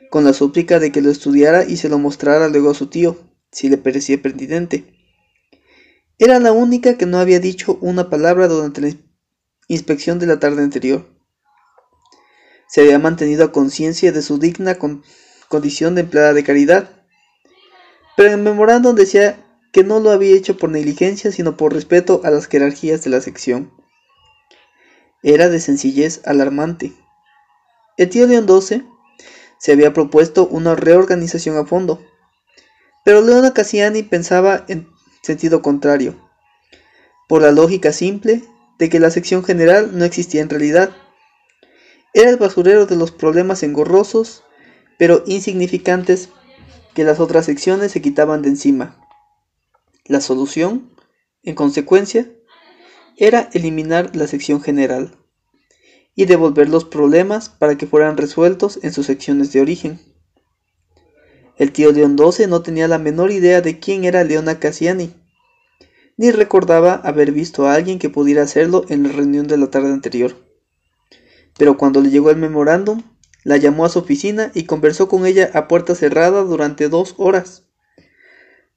con 0.09 0.25
la 0.25 0.33
súplica 0.33 0.79
de 0.79 0.91
que 0.91 1.03
lo 1.03 1.11
estudiara 1.11 1.67
y 1.67 1.77
se 1.77 1.91
lo 1.91 1.99
mostrara 1.99 2.49
luego 2.49 2.71
a 2.71 2.75
su 2.75 2.87
tío, 2.87 3.19
si 3.53 3.69
le 3.69 3.77
parecía 3.77 4.23
pertinente. 4.23 4.87
Era 6.17 6.39
la 6.39 6.53
única 6.53 6.97
que 6.97 7.05
no 7.05 7.19
había 7.19 7.39
dicho 7.39 7.77
una 7.83 8.09
palabra 8.09 8.49
durante 8.49 8.81
la 8.81 8.97
inspección 9.69 10.19
de 10.19 10.27
la 10.27 10.41
tarde 10.41 10.63
anterior. 10.63 11.07
Se 12.67 12.81
había 12.81 12.99
mantenido 12.99 13.45
a 13.45 13.53
conciencia 13.53 14.11
de 14.11 14.23
su 14.23 14.39
digna 14.39 14.79
condición 15.49 15.97
de 15.97 16.01
empleada 16.01 16.33
de 16.33 16.45
caridad. 16.45 16.89
Pero 18.17 18.31
el 18.33 18.41
memorándum 18.41 18.95
decía 18.95 19.45
que 19.71 19.85
no 19.85 20.01
lo 20.01 20.13
había 20.13 20.35
hecho 20.35 20.57
por 20.57 20.71
negligencia, 20.71 21.31
sino 21.31 21.59
por 21.59 21.75
respeto 21.75 22.23
a 22.25 22.31
las 22.31 22.47
jerarquías 22.47 23.05
de 23.05 23.11
la 23.11 23.21
sección. 23.21 23.84
Era 25.25 25.49
de 25.49 25.59
sencillez 25.59 26.21
alarmante. 26.27 26.93
Tío 28.11 28.27
León 28.27 28.47
XII 28.47 28.85
se 29.59 29.73
había 29.73 29.95
propuesto 29.95 30.47
una 30.47 30.75
reorganización 30.75 31.57
a 31.57 31.65
fondo, 31.65 32.05
pero 33.07 33.23
Leona 33.23 33.55
Cassiani 33.55 34.03
pensaba 34.03 34.67
en 34.69 34.87
sentido 35.23 35.63
contrario, 35.63 36.15
por 37.27 37.41
la 37.41 37.53
lógica 37.53 37.93
simple 37.93 38.43
de 38.79 38.91
que 38.91 39.01
la 39.01 39.11
sección 39.11 39.43
general 39.43 39.97
no 39.97 40.05
existía 40.05 40.43
en 40.43 40.51
realidad. 40.51 40.95
Era 42.13 42.29
el 42.29 42.37
basurero 42.37 42.85
de 42.85 42.97
los 42.97 43.11
problemas 43.11 43.63
engorrosos, 43.63 44.45
pero 44.99 45.25
insignificantes, 45.27 46.29
que 46.95 47.05
las 47.05 47.19
otras 47.19 47.47
secciones 47.47 47.93
se 47.93 48.03
quitaban 48.03 48.43
de 48.43 48.51
encima. 48.51 49.01
La 50.05 50.21
solución, 50.21 50.95
en 51.43 51.55
consecuencia, 51.55 52.31
era 53.17 53.49
eliminar 53.53 54.15
la 54.17 54.27
sección 54.27 54.61
general 54.61 55.17
y 56.15 56.27
devolver 56.27 56.69
los 56.69 56.85
problemas 56.85 57.49
para 57.49 57.77
que 57.77 57.87
fueran 57.87 58.17
resueltos 58.17 58.79
en 58.83 58.93
sus 58.93 59.07
secciones 59.07 59.53
de 59.53 59.61
origen. 59.61 60.01
El 61.57 61.73
tío 61.73 61.93
León 61.93 62.17
XII 62.19 62.47
no 62.47 62.63
tenía 62.63 62.89
la 62.89 62.99
menor 62.99 63.31
idea 63.31 63.61
de 63.61 63.79
quién 63.79 64.05
era 64.05 64.25
Leona 64.25 64.59
Cassiani, 64.59 65.15
ni 66.17 66.31
recordaba 66.31 66.95
haber 66.95 67.33
visto 67.33 67.67
a 67.67 67.75
alguien 67.75 67.99
que 67.99 68.11
pudiera 68.11 68.43
hacerlo 68.43 68.85
en 68.89 69.05
la 69.05 69.11
reunión 69.11 69.47
de 69.47 69.57
la 69.57 69.69
tarde 69.69 69.93
anterior. 69.93 70.37
Pero 71.57 71.77
cuando 71.77 72.01
le 72.01 72.11
llegó 72.11 72.31
el 72.31 72.37
memorándum, 72.37 73.03
la 73.45 73.57
llamó 73.57 73.85
a 73.85 73.89
su 73.89 74.01
oficina 74.01 74.51
y 74.55 74.65
conversó 74.65 75.09
con 75.09 75.27
ella 75.27 75.51
a 75.55 75.69
puerta 75.69 75.95
cerrada 75.95 76.43
durante 76.43 76.89
dos 76.89 77.15
horas. 77.19 77.65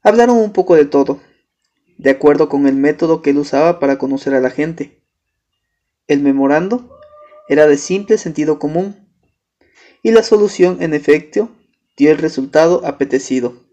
Hablaron 0.04 0.38
un 0.38 0.54
poco 0.54 0.76
de 0.76 0.86
todo, 0.86 1.20
de 1.98 2.12
acuerdo 2.12 2.50
con 2.50 2.68
el 2.68 2.76
método 2.76 3.22
que 3.22 3.32
él 3.32 3.38
usaba 3.38 3.80
para 3.80 3.98
conocer 3.98 4.34
a 4.34 4.40
la 4.40 4.50
gente. 4.50 5.02
El 6.08 6.22
memorando 6.22 6.98
era 7.50 7.68
de 7.68 7.78
simple 7.78 8.18
sentido 8.18 8.60
común, 8.60 9.08
y 10.04 10.12
la 10.12 10.24
solución, 10.24 10.78
en 10.82 10.94
efecto, 10.94 11.50
dio 11.98 12.12
el 12.12 12.18
resultado 12.18 12.86
apetecido. 12.86 13.66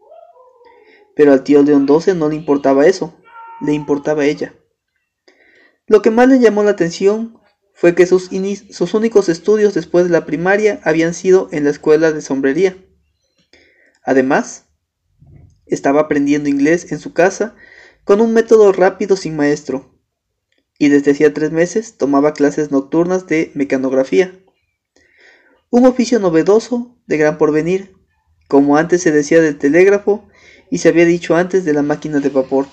Pero 1.14 1.33
al 1.33 1.45
tío 1.45 1.62
León 1.62 1.87
XII 1.87 2.14
no 2.14 2.29
le 2.29 2.37
importaba 2.37 2.87
eso, 2.87 3.14
le 3.61 3.72
importaba 3.72 4.25
ella. 4.25 4.55
Lo 5.87 6.03
que 6.03 6.11
más 6.11 6.29
le 6.29 6.41
llamó 6.41 6.64
la 6.64 6.70
atención 6.70 7.39
fue 7.75 7.95
que 7.95 8.07
sus, 8.07 8.31
sus 8.70 8.95
únicos 8.95 9.29
estudios 9.29 9.75
después 9.75 10.07
de 10.07 10.11
la 10.11 10.25
primaria 10.25 10.81
habían 10.85 11.12
sido 11.12 11.49
en 11.53 11.64
la 11.64 11.70
escuela 11.70 12.11
de 12.11 12.22
sombrería. 12.22 12.77
Además, 14.05 14.66
estaba 15.66 16.03
aprendiendo 16.03 16.49
inglés 16.49 16.91
en 16.93 16.99
su 16.99 17.12
casa 17.12 17.55
con 18.05 18.21
un 18.21 18.33
método 18.33 18.73
rápido 18.73 19.17
sin 19.17 19.37
maestro, 19.37 19.99
y 20.79 20.89
desde 20.89 21.13
hacía 21.13 21.33
tres 21.33 21.51
meses 21.51 21.97
tomaba 21.97 22.35
clases 22.35 22.71
nocturnas 22.71 23.27
de 23.27 23.51
mecanografía. 23.55 24.39
Un 25.71 25.87
oficio 25.87 26.19
novedoso 26.21 26.97
de 27.07 27.17
gran 27.17 27.39
porvenir, 27.39 27.97
como 28.49 28.77
antes 28.77 29.03
se 29.03 29.11
decía 29.11 29.41
del 29.41 29.59
telégrafo 29.59 30.29
y 30.71 30.79
se 30.79 30.89
había 30.89 31.05
dicho 31.05 31.37
antes 31.37 31.65
de 31.65 31.73
la 31.73 31.83
máquina 31.83 32.21
de 32.21 32.29
vapor. 32.29 32.67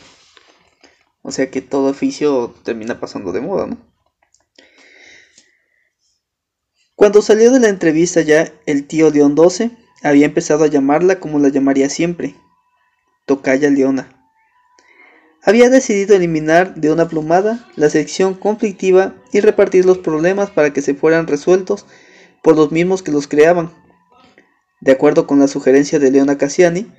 O 1.21 1.31
sea 1.31 1.49
que 1.49 1.61
todo 1.61 1.89
oficio 1.89 2.53
termina 2.63 2.99
pasando 2.99 3.31
de 3.31 3.41
moda, 3.41 3.67
¿no? 3.67 3.77
Cuando 6.95 7.21
salió 7.21 7.51
de 7.51 7.59
la 7.59 7.69
entrevista 7.69 8.21
ya, 8.21 8.51
el 8.67 8.85
tío 8.85 9.09
León 9.09 9.33
12 9.33 9.71
había 10.03 10.25
empezado 10.25 10.63
a 10.63 10.67
llamarla 10.67 11.19
como 11.19 11.39
la 11.39 11.49
llamaría 11.49 11.89
siempre, 11.89 12.35
Tocaya 13.25 13.69
Leona. 13.69 14.20
Había 15.43 15.69
decidido 15.69 16.15
eliminar 16.15 16.75
de 16.75 16.91
una 16.91 17.07
plumada 17.07 17.67
la 17.75 17.89
sección 17.89 18.35
conflictiva 18.35 19.15
y 19.33 19.39
repartir 19.39 19.85
los 19.85 19.97
problemas 19.97 20.51
para 20.51 20.71
que 20.71 20.83
se 20.83 20.93
fueran 20.93 21.25
resueltos 21.25 21.87
por 22.43 22.55
los 22.55 22.71
mismos 22.71 23.01
que 23.01 23.11
los 23.11 23.27
creaban, 23.27 23.71
de 24.81 24.91
acuerdo 24.91 25.25
con 25.25 25.39
la 25.39 25.47
sugerencia 25.47 25.97
de 25.97 26.11
Leona 26.11 26.37
Cassiani, 26.37 26.91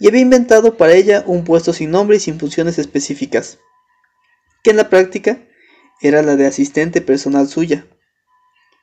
y 0.00 0.08
había 0.08 0.20
inventado 0.20 0.76
para 0.76 0.94
ella 0.94 1.22
un 1.26 1.44
puesto 1.44 1.72
sin 1.72 1.90
nombre 1.90 2.16
y 2.16 2.20
sin 2.20 2.38
funciones 2.38 2.78
específicas, 2.78 3.58
que 4.64 4.70
en 4.70 4.76
la 4.76 4.88
práctica 4.88 5.38
era 6.00 6.22
la 6.22 6.36
de 6.36 6.46
asistente 6.46 7.00
personal 7.00 7.48
suya. 7.48 7.86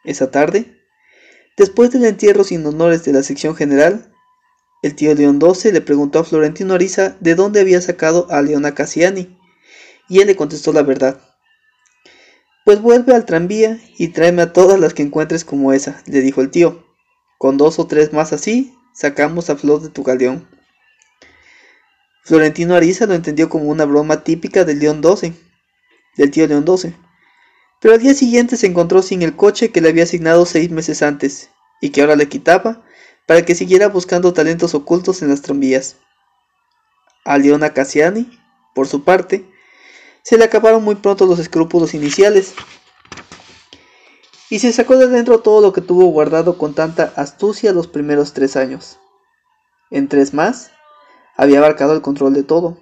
Esa 0.05 0.31
tarde, 0.31 0.77
después 1.57 1.91
del 1.91 2.05
entierro 2.05 2.43
sin 2.43 2.65
honores 2.65 3.03
de 3.03 3.13
la 3.13 3.23
sección 3.23 3.55
general, 3.55 4.13
el 4.85 4.93
tío 4.93 5.15
León 5.15 5.39
XII 5.41 5.71
le 5.71 5.81
preguntó 5.81 6.19
a 6.19 6.23
Florentino 6.23 6.75
Ariza 6.75 7.17
de 7.19 7.33
dónde 7.33 7.59
había 7.59 7.81
sacado 7.81 8.27
a 8.29 8.43
Leona 8.43 8.75
Cassiani, 8.75 9.35
y 10.07 10.19
él 10.19 10.27
le 10.27 10.35
contestó 10.35 10.73
la 10.73 10.83
verdad. 10.83 11.19
Pues 12.65 12.79
vuelve 12.83 13.15
al 13.15 13.25
tranvía 13.25 13.79
y 13.97 14.09
tráeme 14.09 14.43
a 14.43 14.53
todas 14.53 14.79
las 14.79 14.93
que 14.93 15.01
encuentres 15.01 15.43
como 15.43 15.73
esa, 15.73 16.03
le 16.05 16.21
dijo 16.21 16.41
el 16.41 16.51
tío. 16.51 16.85
Con 17.39 17.57
dos 17.57 17.79
o 17.79 17.87
tres 17.87 18.13
más 18.13 18.31
así, 18.31 18.75
sacamos 18.93 19.49
a 19.49 19.55
Flor 19.55 19.81
de 19.81 19.89
tu 19.89 20.03
galeón. 20.03 20.47
Florentino 22.23 22.75
Ariza 22.75 23.07
lo 23.07 23.15
entendió 23.15 23.49
como 23.49 23.65
una 23.65 23.85
broma 23.85 24.23
típica 24.23 24.65
del 24.65 24.77
León 24.77 25.01
XII, 25.01 25.33
del 26.15 26.29
tío 26.29 26.45
León 26.45 26.63
XII. 26.63 26.95
Pero 27.81 27.95
al 27.95 28.01
día 28.01 28.13
siguiente 28.13 28.55
se 28.55 28.67
encontró 28.67 29.01
sin 29.01 29.23
el 29.23 29.35
coche 29.35 29.71
que 29.71 29.81
le 29.81 29.89
había 29.89 30.03
asignado 30.03 30.45
seis 30.45 30.69
meses 30.69 31.01
antes, 31.01 31.49
y 31.81 31.89
que 31.89 32.01
ahora 32.01 32.15
le 32.15 32.29
quitaba 32.29 32.84
para 33.25 33.43
que 33.43 33.55
siguiera 33.55 33.87
buscando 33.87 34.33
talentos 34.33 34.75
ocultos 34.75 35.21
en 35.21 35.29
las 35.29 35.41
tranvías. 35.41 35.97
A 37.23 37.37
Leona 37.37 37.73
Cassiani, 37.73 38.29
por 38.73 38.87
su 38.87 39.03
parte, 39.03 39.49
se 40.23 40.37
le 40.37 40.45
acabaron 40.45 40.83
muy 40.83 40.95
pronto 40.95 41.25
los 41.25 41.39
escrúpulos 41.39 41.93
iniciales 41.93 42.53
y 44.49 44.59
se 44.59 44.71
sacó 44.71 44.97
de 44.97 45.07
dentro 45.07 45.39
todo 45.39 45.61
lo 45.61 45.73
que 45.73 45.81
tuvo 45.81 46.05
guardado 46.07 46.57
con 46.57 46.73
tanta 46.73 47.13
astucia 47.15 47.73
los 47.73 47.87
primeros 47.87 48.33
tres 48.33 48.55
años. 48.55 48.99
En 49.89 50.07
tres 50.07 50.33
más, 50.33 50.71
había 51.35 51.59
abarcado 51.59 51.93
el 51.93 52.01
control 52.01 52.33
de 52.33 52.43
todo, 52.43 52.77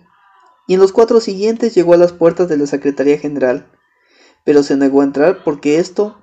y 0.68 0.76
en 0.76 0.80
los 0.80 0.92
cuatro 0.92 1.20
siguientes 1.20 1.74
llegó 1.76 1.94
a 1.94 1.98
las 1.98 2.14
puertas 2.14 2.48
de 2.48 2.58
la 2.58 2.68
Secretaría 2.68 3.18
General, 3.18 3.72
pero 4.44 4.64
se 4.64 4.76
negó 4.76 5.02
a 5.02 5.06
entrar 5.06 5.44
porque 5.44 5.80
esto, 5.80 6.18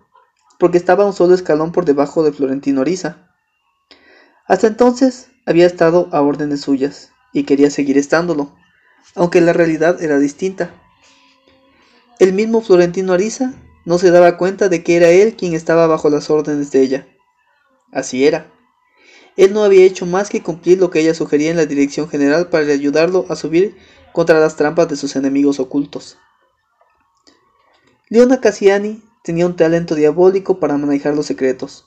porque 0.58 0.78
estaba 0.78 1.06
un 1.06 1.12
solo 1.12 1.34
escalón 1.34 1.72
por 1.72 1.84
debajo 1.84 2.22
de 2.22 2.32
Florentino 2.32 2.82
Oriza. 2.82 3.30
Hasta 4.51 4.66
entonces 4.66 5.28
había 5.46 5.64
estado 5.64 6.09
a 6.11 6.22
órdenes 6.22 6.62
suyas 6.62 7.12
y 7.32 7.44
quería 7.44 7.70
seguir 7.70 7.96
estándolo, 7.96 8.51
aunque 9.14 9.40
la 9.40 9.53
realidad 9.53 10.03
era 10.03 10.18
distinta. 10.18 10.74
El 12.18 12.32
mismo 12.32 12.61
Florentino 12.61 13.12
Ariza 13.12 13.55
no 13.84 13.98
se 13.98 14.11
daba 14.11 14.36
cuenta 14.38 14.68
de 14.68 14.82
que 14.82 14.96
era 14.96 15.09
él 15.09 15.36
quien 15.36 15.55
estaba 15.55 15.86
bajo 15.86 16.11
las 16.11 16.30
órdenes 16.30 16.72
de 16.72 16.82
ella. 16.82 17.07
Así 17.92 18.26
era. 18.26 18.51
Él 19.36 19.53
no 19.53 19.62
había 19.62 19.84
hecho 19.84 20.05
más 20.05 20.30
que 20.30 20.42
cumplir 20.42 20.80
lo 20.80 20.90
que 20.90 20.98
ella 20.98 21.14
sugería 21.14 21.53
en 21.53 21.57
la 21.57 21.66
dirección 21.66 22.09
general 22.09 22.48
para 22.48 22.72
ayudarlo 22.72 23.26
a 23.28 23.36
subir 23.36 23.76
contra 24.12 24.40
las 24.40 24.57
trampas 24.57 24.88
de 24.88 24.96
sus 24.96 25.14
enemigos 25.14 25.61
ocultos. 25.61 26.18
Leona 28.09 28.40
Cassiani 28.40 29.01
tenía 29.22 29.46
un 29.46 29.55
talento 29.55 29.94
diabólico 29.94 30.59
para 30.59 30.76
manejar 30.76 31.14
los 31.14 31.26
secretos 31.26 31.86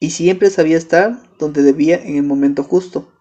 y 0.00 0.10
siempre 0.10 0.50
sabía 0.50 0.76
estar 0.76 1.36
donde 1.38 1.62
debía 1.62 1.96
en 1.96 2.16
el 2.16 2.22
momento 2.22 2.62
justo. 2.62 3.12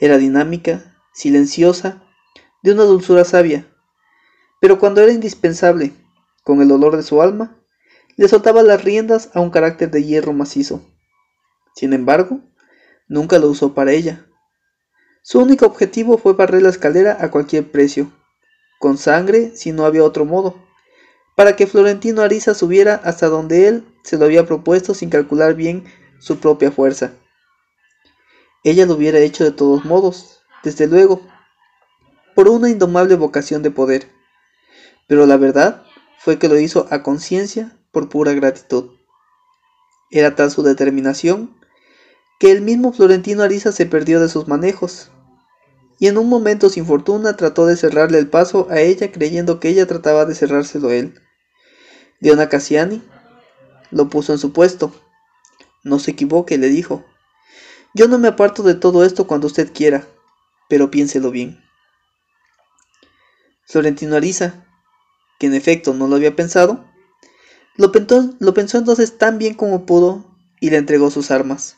Era 0.00 0.18
dinámica, 0.18 0.96
silenciosa, 1.12 2.02
de 2.62 2.72
una 2.72 2.84
dulzura 2.84 3.24
sabia, 3.24 3.66
pero 4.60 4.78
cuando 4.78 5.00
era 5.00 5.12
indispensable, 5.12 5.92
con 6.44 6.62
el 6.62 6.70
olor 6.70 6.96
de 6.96 7.02
su 7.02 7.20
alma, 7.22 7.58
le 8.16 8.28
soltaba 8.28 8.62
las 8.62 8.84
riendas 8.84 9.30
a 9.34 9.40
un 9.40 9.50
carácter 9.50 9.90
de 9.90 10.04
hierro 10.04 10.32
macizo. 10.32 10.82
Sin 11.74 11.92
embargo, 11.92 12.40
nunca 13.08 13.38
lo 13.38 13.48
usó 13.48 13.74
para 13.74 13.92
ella. 13.92 14.26
Su 15.22 15.40
único 15.40 15.66
objetivo 15.66 16.18
fue 16.18 16.34
barrer 16.34 16.62
la 16.62 16.68
escalera 16.68 17.16
a 17.20 17.30
cualquier 17.30 17.70
precio, 17.70 18.12
con 18.78 18.98
sangre 18.98 19.52
si 19.54 19.72
no 19.72 19.84
había 19.84 20.04
otro 20.04 20.24
modo, 20.24 20.56
para 21.36 21.56
que 21.56 21.66
Florentino 21.66 22.22
Ariza 22.22 22.54
subiera 22.54 22.94
hasta 22.94 23.28
donde 23.28 23.68
él 23.68 23.91
se 24.02 24.18
lo 24.18 24.24
había 24.24 24.46
propuesto 24.46 24.94
sin 24.94 25.10
calcular 25.10 25.54
bien 25.54 25.84
su 26.18 26.38
propia 26.38 26.70
fuerza. 26.70 27.12
Ella 28.64 28.86
lo 28.86 28.94
hubiera 28.94 29.18
hecho 29.18 29.44
de 29.44 29.50
todos 29.50 29.84
modos, 29.84 30.40
desde 30.62 30.86
luego, 30.86 31.20
por 32.34 32.48
una 32.48 32.70
indomable 32.70 33.16
vocación 33.16 33.62
de 33.62 33.70
poder, 33.70 34.08
pero 35.08 35.26
la 35.26 35.36
verdad 35.36 35.82
fue 36.18 36.38
que 36.38 36.48
lo 36.48 36.58
hizo 36.58 36.86
a 36.90 37.02
conciencia 37.02 37.76
por 37.90 38.08
pura 38.08 38.32
gratitud. 38.32 38.92
Era 40.10 40.34
tal 40.34 40.50
su 40.50 40.62
determinación 40.62 41.56
que 42.38 42.52
el 42.52 42.60
mismo 42.60 42.92
Florentino 42.92 43.42
Ariza 43.42 43.72
se 43.72 43.86
perdió 43.86 44.20
de 44.20 44.28
sus 44.28 44.48
manejos, 44.48 45.10
y 45.98 46.08
en 46.08 46.18
un 46.18 46.28
momento 46.28 46.68
sin 46.68 46.86
fortuna 46.86 47.36
trató 47.36 47.66
de 47.66 47.76
cerrarle 47.76 48.18
el 48.18 48.28
paso 48.28 48.66
a 48.70 48.80
ella 48.80 49.12
creyendo 49.12 49.60
que 49.60 49.68
ella 49.68 49.86
trataba 49.86 50.24
de 50.24 50.34
cerrárselo 50.34 50.88
a 50.88 50.94
él. 50.94 51.14
Diona 52.20 52.48
Cassiani 52.48 53.02
lo 53.92 54.08
puso 54.08 54.32
en 54.32 54.38
su 54.40 54.52
puesto. 54.52 54.92
No 55.84 56.00
se 56.00 56.10
equivoque, 56.10 56.58
le 56.58 56.68
dijo. 56.68 57.04
Yo 57.94 58.08
no 58.08 58.18
me 58.18 58.28
aparto 58.28 58.62
de 58.62 58.74
todo 58.74 59.04
esto 59.04 59.26
cuando 59.26 59.46
usted 59.46 59.72
quiera, 59.72 60.08
pero 60.68 60.90
piénselo 60.90 61.30
bien. 61.30 61.62
Florentino 63.66 64.16
Ariza, 64.16 64.66
que 65.38 65.46
en 65.46 65.54
efecto 65.54 65.94
no 65.94 66.08
lo 66.08 66.16
había 66.16 66.34
pensado, 66.34 66.84
lo 67.76 67.92
pensó, 67.92 68.34
lo 68.38 68.54
pensó 68.54 68.78
entonces 68.78 69.18
tan 69.18 69.38
bien 69.38 69.54
como 69.54 69.86
pudo 69.86 70.36
y 70.60 70.70
le 70.70 70.78
entregó 70.78 71.10
sus 71.10 71.30
armas. 71.30 71.76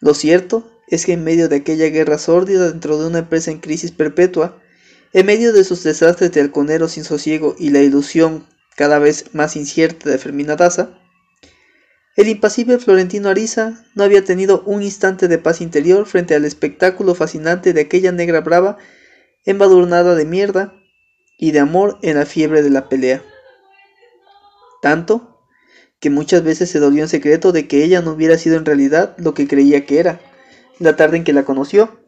Lo 0.00 0.14
cierto 0.14 0.70
es 0.88 1.04
que 1.04 1.12
en 1.12 1.24
medio 1.24 1.48
de 1.48 1.56
aquella 1.56 1.88
guerra 1.88 2.18
sórdida 2.18 2.70
dentro 2.70 2.98
de 2.98 3.06
una 3.06 3.18
empresa 3.20 3.50
en 3.50 3.60
crisis 3.60 3.92
perpetua, 3.92 4.62
en 5.12 5.26
medio 5.26 5.52
de 5.52 5.64
sus 5.64 5.82
desastres 5.82 6.32
de 6.32 6.40
halconero 6.40 6.88
sin 6.88 7.04
sosiego 7.04 7.56
y 7.58 7.70
la 7.70 7.80
ilusión 7.80 8.46
cada 8.78 9.00
vez 9.00 9.34
más 9.34 9.56
incierta 9.56 10.08
de 10.08 10.18
Fermina 10.18 10.54
Daza, 10.54 10.90
el 12.14 12.28
impasible 12.28 12.78
Florentino 12.78 13.28
Ariza 13.28 13.84
no 13.96 14.04
había 14.04 14.24
tenido 14.24 14.62
un 14.66 14.84
instante 14.84 15.26
de 15.26 15.36
paz 15.38 15.60
interior 15.60 16.06
frente 16.06 16.36
al 16.36 16.44
espectáculo 16.44 17.16
fascinante 17.16 17.72
de 17.72 17.80
aquella 17.80 18.12
negra 18.12 18.40
brava 18.40 18.78
embadurnada 19.44 20.14
de 20.14 20.24
mierda 20.24 20.74
y 21.40 21.50
de 21.50 21.58
amor 21.58 21.98
en 22.02 22.18
la 22.18 22.24
fiebre 22.24 22.62
de 22.62 22.70
la 22.70 22.88
pelea. 22.88 23.24
Tanto 24.80 25.40
que 25.98 26.10
muchas 26.10 26.44
veces 26.44 26.70
se 26.70 26.78
dolió 26.78 27.02
en 27.02 27.08
secreto 27.08 27.50
de 27.50 27.66
que 27.66 27.82
ella 27.82 28.00
no 28.00 28.12
hubiera 28.12 28.38
sido 28.38 28.58
en 28.58 28.64
realidad 28.64 29.16
lo 29.18 29.34
que 29.34 29.48
creía 29.48 29.86
que 29.86 29.98
era, 29.98 30.20
la 30.78 30.94
tarde 30.94 31.16
en 31.16 31.24
que 31.24 31.32
la 31.32 31.44
conoció, 31.44 31.98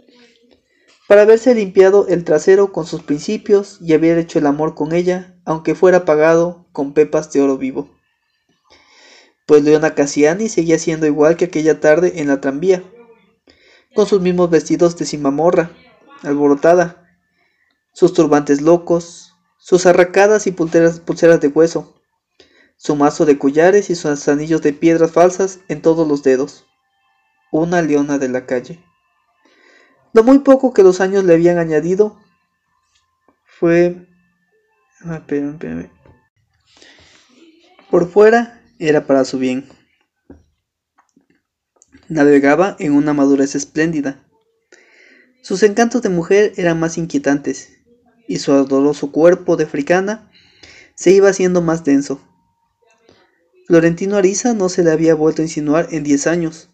para 1.09 1.23
haberse 1.23 1.53
limpiado 1.53 2.07
el 2.07 2.23
trasero 2.23 2.71
con 2.71 2.87
sus 2.87 3.03
principios 3.03 3.79
y 3.81 3.93
haber 3.93 4.19
hecho 4.19 4.39
el 4.39 4.47
amor 4.47 4.77
con 4.77 4.93
ella, 4.93 5.30
aunque 5.51 5.75
fuera 5.75 6.05
pagado 6.05 6.65
con 6.71 6.93
pepas 6.93 7.33
de 7.33 7.41
oro 7.41 7.59
vivo. 7.59 7.91
Pues 9.47 9.65
Leona 9.65 9.97
Cassiani 9.97 10.49
seguía 10.49 10.79
siendo 10.79 11.07
igual 11.07 11.37
que 11.37 11.47
aquella 11.47 11.81
tarde 11.81 12.21
en 12.21 12.29
la 12.29 12.41
tranvía, 12.41 12.85
con 13.97 14.07
sus 14.07 14.21
mismos 14.21 14.49
vestidos 14.49 14.97
de 14.97 15.07
cimamorra, 15.07 15.73
alborotada, 16.23 17.05
sus 17.93 18.13
turbantes 18.13 18.61
locos, 18.61 19.35
sus 19.59 19.87
arracadas 19.87 20.47
y 20.47 20.53
pulseras, 20.53 21.01
pulseras 21.01 21.41
de 21.41 21.49
hueso, 21.49 22.01
su 22.77 22.95
mazo 22.95 23.27
de 23.27 23.37
collares 23.37 23.91
y 23.91 23.97
sus 23.97 24.29
anillos 24.29 24.63
de 24.63 24.73
piedras 24.73 25.11
falsas 25.11 25.59
en 25.67 25.83
todos 25.83 26.07
los 26.07 26.23
dedos. 26.23 26.65
Una 27.51 27.83
leona 27.83 28.19
de 28.19 28.29
la 28.29 28.47
calle. 28.47 28.85
Lo 30.13 30.23
muy 30.23 30.39
poco 30.39 30.73
que 30.73 30.85
los 30.85 31.01
años 31.01 31.25
le 31.25 31.35
habían 31.35 31.59
añadido 31.59 32.21
fue... 33.47 34.07
Ah, 35.03 35.23
Por 37.91 38.11
fuera 38.11 38.61
era 38.79 39.07
para 39.07 39.25
su 39.25 39.39
bien. 39.39 39.67
Navegaba 42.09 42.77
en 42.79 42.93
una 42.93 43.15
madurez 43.15 43.55
espléndida. 43.55 44.23
Sus 45.43 45.63
encantos 45.63 46.03
de 46.03 46.11
mujer 46.11 46.53
eran 46.57 46.79
más 46.79 46.99
inquietantes, 46.99 47.79
y 48.29 48.41
su 48.41 48.53
ardoroso 48.53 49.11
cuerpo 49.11 49.57
de 49.57 49.65
africana 49.65 50.31
se 50.97 51.13
iba 51.13 51.31
haciendo 51.31 51.63
más 51.63 51.83
denso. 51.83 52.21
Florentino 53.69 54.17
Ariza 54.17 54.53
no 54.53 54.69
se 54.69 54.85
le 54.85 54.91
había 54.91 55.15
vuelto 55.15 55.41
a 55.41 55.47
insinuar 55.47 55.89
en 55.93 56.05
diez 56.05 56.27
años, 56.27 56.69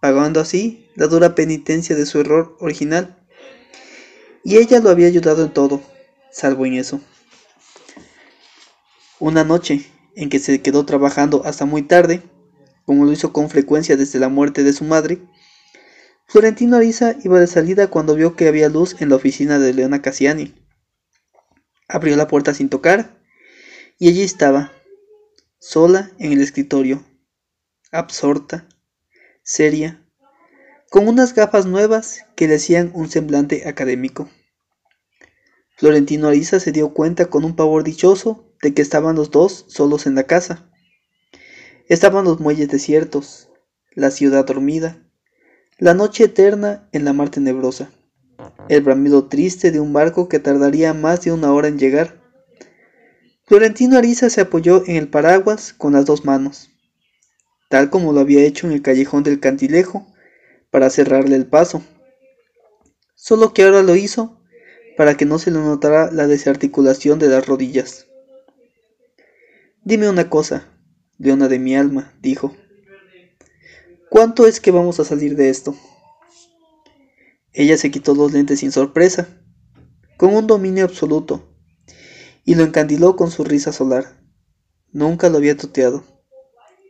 pagando 0.00 0.38
así 0.38 0.90
la 0.96 1.06
dura 1.06 1.34
penitencia 1.34 1.96
de 1.96 2.04
su 2.04 2.20
error 2.20 2.58
original. 2.60 3.24
Y 4.44 4.58
ella 4.58 4.80
lo 4.80 4.90
había 4.90 5.06
ayudado 5.06 5.42
en 5.42 5.52
todo, 5.54 5.80
salvo 6.30 6.66
en 6.66 6.74
eso. 6.74 7.00
Una 9.20 9.44
noche 9.44 9.86
en 10.16 10.28
que 10.28 10.38
se 10.38 10.60
quedó 10.60 10.84
trabajando 10.84 11.44
hasta 11.44 11.64
muy 11.64 11.82
tarde, 11.82 12.22
como 12.84 13.04
lo 13.04 13.12
hizo 13.12 13.32
con 13.32 13.48
frecuencia 13.48 13.96
desde 13.96 14.18
la 14.18 14.28
muerte 14.28 14.64
de 14.64 14.72
su 14.72 14.84
madre, 14.84 15.20
Florentino 16.26 16.76
Ariza 16.76 17.14
iba 17.22 17.38
de 17.38 17.46
salida 17.46 17.88
cuando 17.88 18.16
vio 18.16 18.34
que 18.34 18.48
había 18.48 18.68
luz 18.68 19.00
en 19.00 19.10
la 19.10 19.16
oficina 19.16 19.58
de 19.58 19.72
Leona 19.72 20.02
Cassiani. 20.02 20.54
Abrió 21.86 22.16
la 22.16 22.26
puerta 22.26 22.54
sin 22.54 22.68
tocar 22.68 23.20
y 23.98 24.08
allí 24.08 24.22
estaba, 24.22 24.72
sola 25.58 26.10
en 26.18 26.32
el 26.32 26.40
escritorio, 26.40 27.04
absorta, 27.92 28.66
seria, 29.42 30.04
con 30.90 31.06
unas 31.06 31.34
gafas 31.34 31.66
nuevas 31.66 32.24
que 32.34 32.48
le 32.48 32.56
hacían 32.56 32.90
un 32.94 33.08
semblante 33.08 33.68
académico. 33.68 34.28
Florentino 35.76 36.28
Ariza 36.28 36.58
se 36.58 36.72
dio 36.72 36.92
cuenta 36.94 37.26
con 37.26 37.44
un 37.44 37.54
pavor 37.54 37.84
dichoso 37.84 38.43
de 38.62 38.74
que 38.74 38.82
estaban 38.82 39.16
los 39.16 39.30
dos 39.30 39.64
solos 39.68 40.06
en 40.06 40.14
la 40.14 40.24
casa. 40.24 40.70
Estaban 41.88 42.24
los 42.24 42.40
muelles 42.40 42.68
desiertos, 42.68 43.48
la 43.94 44.10
ciudad 44.10 44.44
dormida, 44.44 45.02
la 45.78 45.94
noche 45.94 46.24
eterna 46.24 46.88
en 46.92 47.04
la 47.04 47.12
mar 47.12 47.30
tenebrosa, 47.30 47.90
el 48.68 48.80
bramido 48.82 49.28
triste 49.28 49.70
de 49.70 49.80
un 49.80 49.92
barco 49.92 50.28
que 50.28 50.38
tardaría 50.38 50.94
más 50.94 51.22
de 51.22 51.32
una 51.32 51.52
hora 51.52 51.68
en 51.68 51.78
llegar. 51.78 52.20
Florentino 53.46 53.98
Ariza 53.98 54.30
se 54.30 54.40
apoyó 54.40 54.82
en 54.86 54.96
el 54.96 55.08
paraguas 55.08 55.72
con 55.72 55.92
las 55.92 56.06
dos 56.06 56.24
manos 56.24 56.70
tal 57.74 57.90
como 57.90 58.12
lo 58.12 58.20
había 58.20 58.44
hecho 58.44 58.68
en 58.68 58.72
el 58.72 58.82
callejón 58.82 59.24
del 59.24 59.40
cantilejo, 59.40 60.06
para 60.70 60.90
cerrarle 60.90 61.34
el 61.34 61.46
paso. 61.46 61.82
Solo 63.16 63.52
que 63.52 63.64
ahora 63.64 63.82
lo 63.82 63.96
hizo 63.96 64.40
para 64.96 65.16
que 65.16 65.24
no 65.24 65.40
se 65.40 65.50
le 65.50 65.58
notara 65.58 66.12
la 66.12 66.28
desarticulación 66.28 67.18
de 67.18 67.26
las 67.26 67.46
rodillas. 67.48 68.06
Dime 69.86 70.08
una 70.08 70.30
cosa, 70.30 70.66
leona 71.18 71.46
de 71.46 71.58
mi 71.58 71.76
alma, 71.76 72.14
dijo. 72.22 72.56
¿Cuánto 74.08 74.46
es 74.46 74.58
que 74.58 74.70
vamos 74.70 74.98
a 74.98 75.04
salir 75.04 75.36
de 75.36 75.50
esto? 75.50 75.76
Ella 77.52 77.76
se 77.76 77.90
quitó 77.90 78.14
los 78.14 78.32
lentes 78.32 78.60
sin 78.60 78.72
sorpresa, 78.72 79.28
con 80.16 80.34
un 80.34 80.46
dominio 80.46 80.84
absoluto, 80.84 81.54
y 82.44 82.54
lo 82.54 82.62
encandiló 82.62 83.14
con 83.14 83.30
su 83.30 83.44
risa 83.44 83.72
solar. 83.72 84.22
Nunca 84.90 85.28
lo 85.28 85.36
había 85.36 85.54
tuteado. 85.54 86.02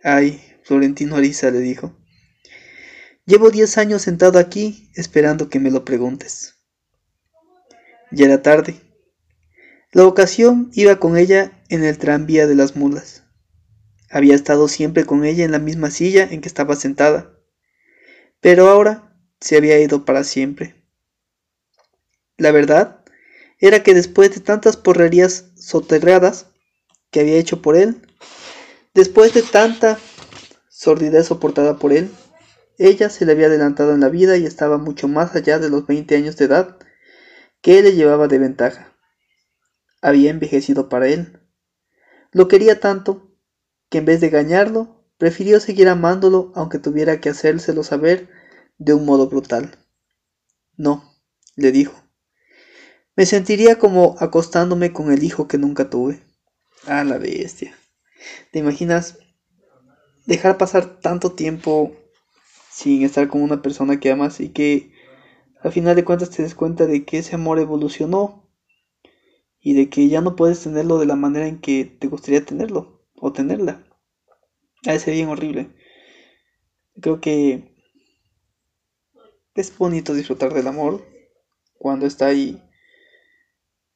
Ay, 0.04 0.40
Florentino 0.62 1.16
Ariza 1.16 1.50
le 1.50 1.58
dijo. 1.58 1.96
Llevo 3.26 3.50
diez 3.50 3.76
años 3.76 4.02
sentado 4.02 4.38
aquí 4.38 4.92
esperando 4.94 5.48
que 5.48 5.58
me 5.58 5.72
lo 5.72 5.84
preguntes. 5.84 6.54
Ya 8.12 8.26
era 8.26 8.40
tarde. 8.40 8.80
La 9.90 10.06
ocasión 10.06 10.70
iba 10.74 11.00
con 11.00 11.16
ella 11.16 11.53
en 11.68 11.84
el 11.84 11.98
tranvía 11.98 12.46
de 12.46 12.54
las 12.54 12.76
mulas. 12.76 13.24
Había 14.10 14.34
estado 14.34 14.68
siempre 14.68 15.04
con 15.04 15.24
ella 15.24 15.44
en 15.44 15.52
la 15.52 15.58
misma 15.58 15.90
silla 15.90 16.24
en 16.30 16.40
que 16.40 16.48
estaba 16.48 16.76
sentada, 16.76 17.38
pero 18.40 18.68
ahora 18.68 19.16
se 19.40 19.56
había 19.56 19.80
ido 19.80 20.04
para 20.04 20.24
siempre. 20.24 20.74
La 22.36 22.52
verdad 22.52 23.04
era 23.58 23.82
que 23.82 23.94
después 23.94 24.34
de 24.34 24.40
tantas 24.40 24.76
porrerías 24.76 25.46
soterradas 25.56 26.46
que 27.10 27.20
había 27.20 27.36
hecho 27.36 27.62
por 27.62 27.76
él, 27.76 28.02
después 28.92 29.34
de 29.34 29.42
tanta 29.42 29.98
sordidez 30.74 31.26
soportada 31.26 31.78
por 31.78 31.92
él. 31.92 32.10
Ella 32.78 33.08
se 33.08 33.24
le 33.24 33.32
había 33.32 33.46
adelantado 33.46 33.94
en 33.94 34.00
la 34.00 34.08
vida 34.08 34.36
y 34.36 34.44
estaba 34.44 34.76
mucho 34.76 35.06
más 35.06 35.34
allá 35.36 35.60
de 35.60 35.70
los 35.70 35.86
20 35.86 36.16
años 36.16 36.36
de 36.36 36.46
edad 36.46 36.78
que 37.62 37.78
él 37.78 37.84
le 37.84 37.94
llevaba 37.94 38.26
de 38.26 38.38
ventaja. 38.38 38.92
Había 40.02 40.30
envejecido 40.30 40.88
para 40.88 41.08
él. 41.08 41.40
Lo 42.34 42.48
quería 42.48 42.80
tanto 42.80 43.30
que 43.88 43.98
en 43.98 44.06
vez 44.06 44.20
de 44.20 44.26
engañarlo, 44.26 45.06
prefirió 45.18 45.60
seguir 45.60 45.88
amándolo 45.88 46.50
aunque 46.56 46.80
tuviera 46.80 47.20
que 47.20 47.30
hacérselo 47.30 47.84
saber 47.84 48.28
de 48.76 48.92
un 48.92 49.06
modo 49.06 49.28
brutal. 49.28 49.78
No, 50.76 51.14
le 51.54 51.70
dijo. 51.70 51.94
Me 53.14 53.24
sentiría 53.24 53.78
como 53.78 54.16
acostándome 54.18 54.92
con 54.92 55.12
el 55.12 55.22
hijo 55.22 55.46
que 55.46 55.58
nunca 55.58 55.88
tuve. 55.88 56.20
Ah, 56.88 57.04
la 57.04 57.18
bestia. 57.18 57.78
¿Te 58.50 58.58
imaginas 58.58 59.18
dejar 60.26 60.58
pasar 60.58 60.98
tanto 61.00 61.32
tiempo 61.32 61.92
sin 62.68 63.04
estar 63.04 63.28
con 63.28 63.42
una 63.42 63.62
persona 63.62 64.00
que 64.00 64.10
amas 64.10 64.40
y 64.40 64.48
que 64.48 64.90
al 65.62 65.70
final 65.70 65.94
de 65.94 66.04
cuentas 66.04 66.30
te 66.30 66.42
des 66.42 66.56
cuenta 66.56 66.86
de 66.86 67.04
que 67.04 67.18
ese 67.18 67.36
amor 67.36 67.60
evolucionó 67.60 68.43
y 69.64 69.72
de 69.72 69.88
que 69.88 70.08
ya 70.08 70.20
no 70.20 70.36
puedes 70.36 70.62
tenerlo 70.62 70.98
de 70.98 71.06
la 71.06 71.16
manera 71.16 71.48
en 71.48 71.58
que 71.58 71.86
te 71.86 72.06
gustaría 72.06 72.44
tenerlo 72.44 73.02
o 73.14 73.32
tenerla. 73.32 73.82
A 74.86 74.92
ese 74.92 75.10
bien 75.10 75.28
horrible. 75.28 75.74
Creo 77.00 77.18
que 77.22 77.74
es 79.54 79.76
bonito 79.76 80.12
disfrutar 80.12 80.52
del 80.52 80.66
amor 80.66 81.02
cuando 81.78 82.04
está 82.04 82.26
ahí. 82.26 82.62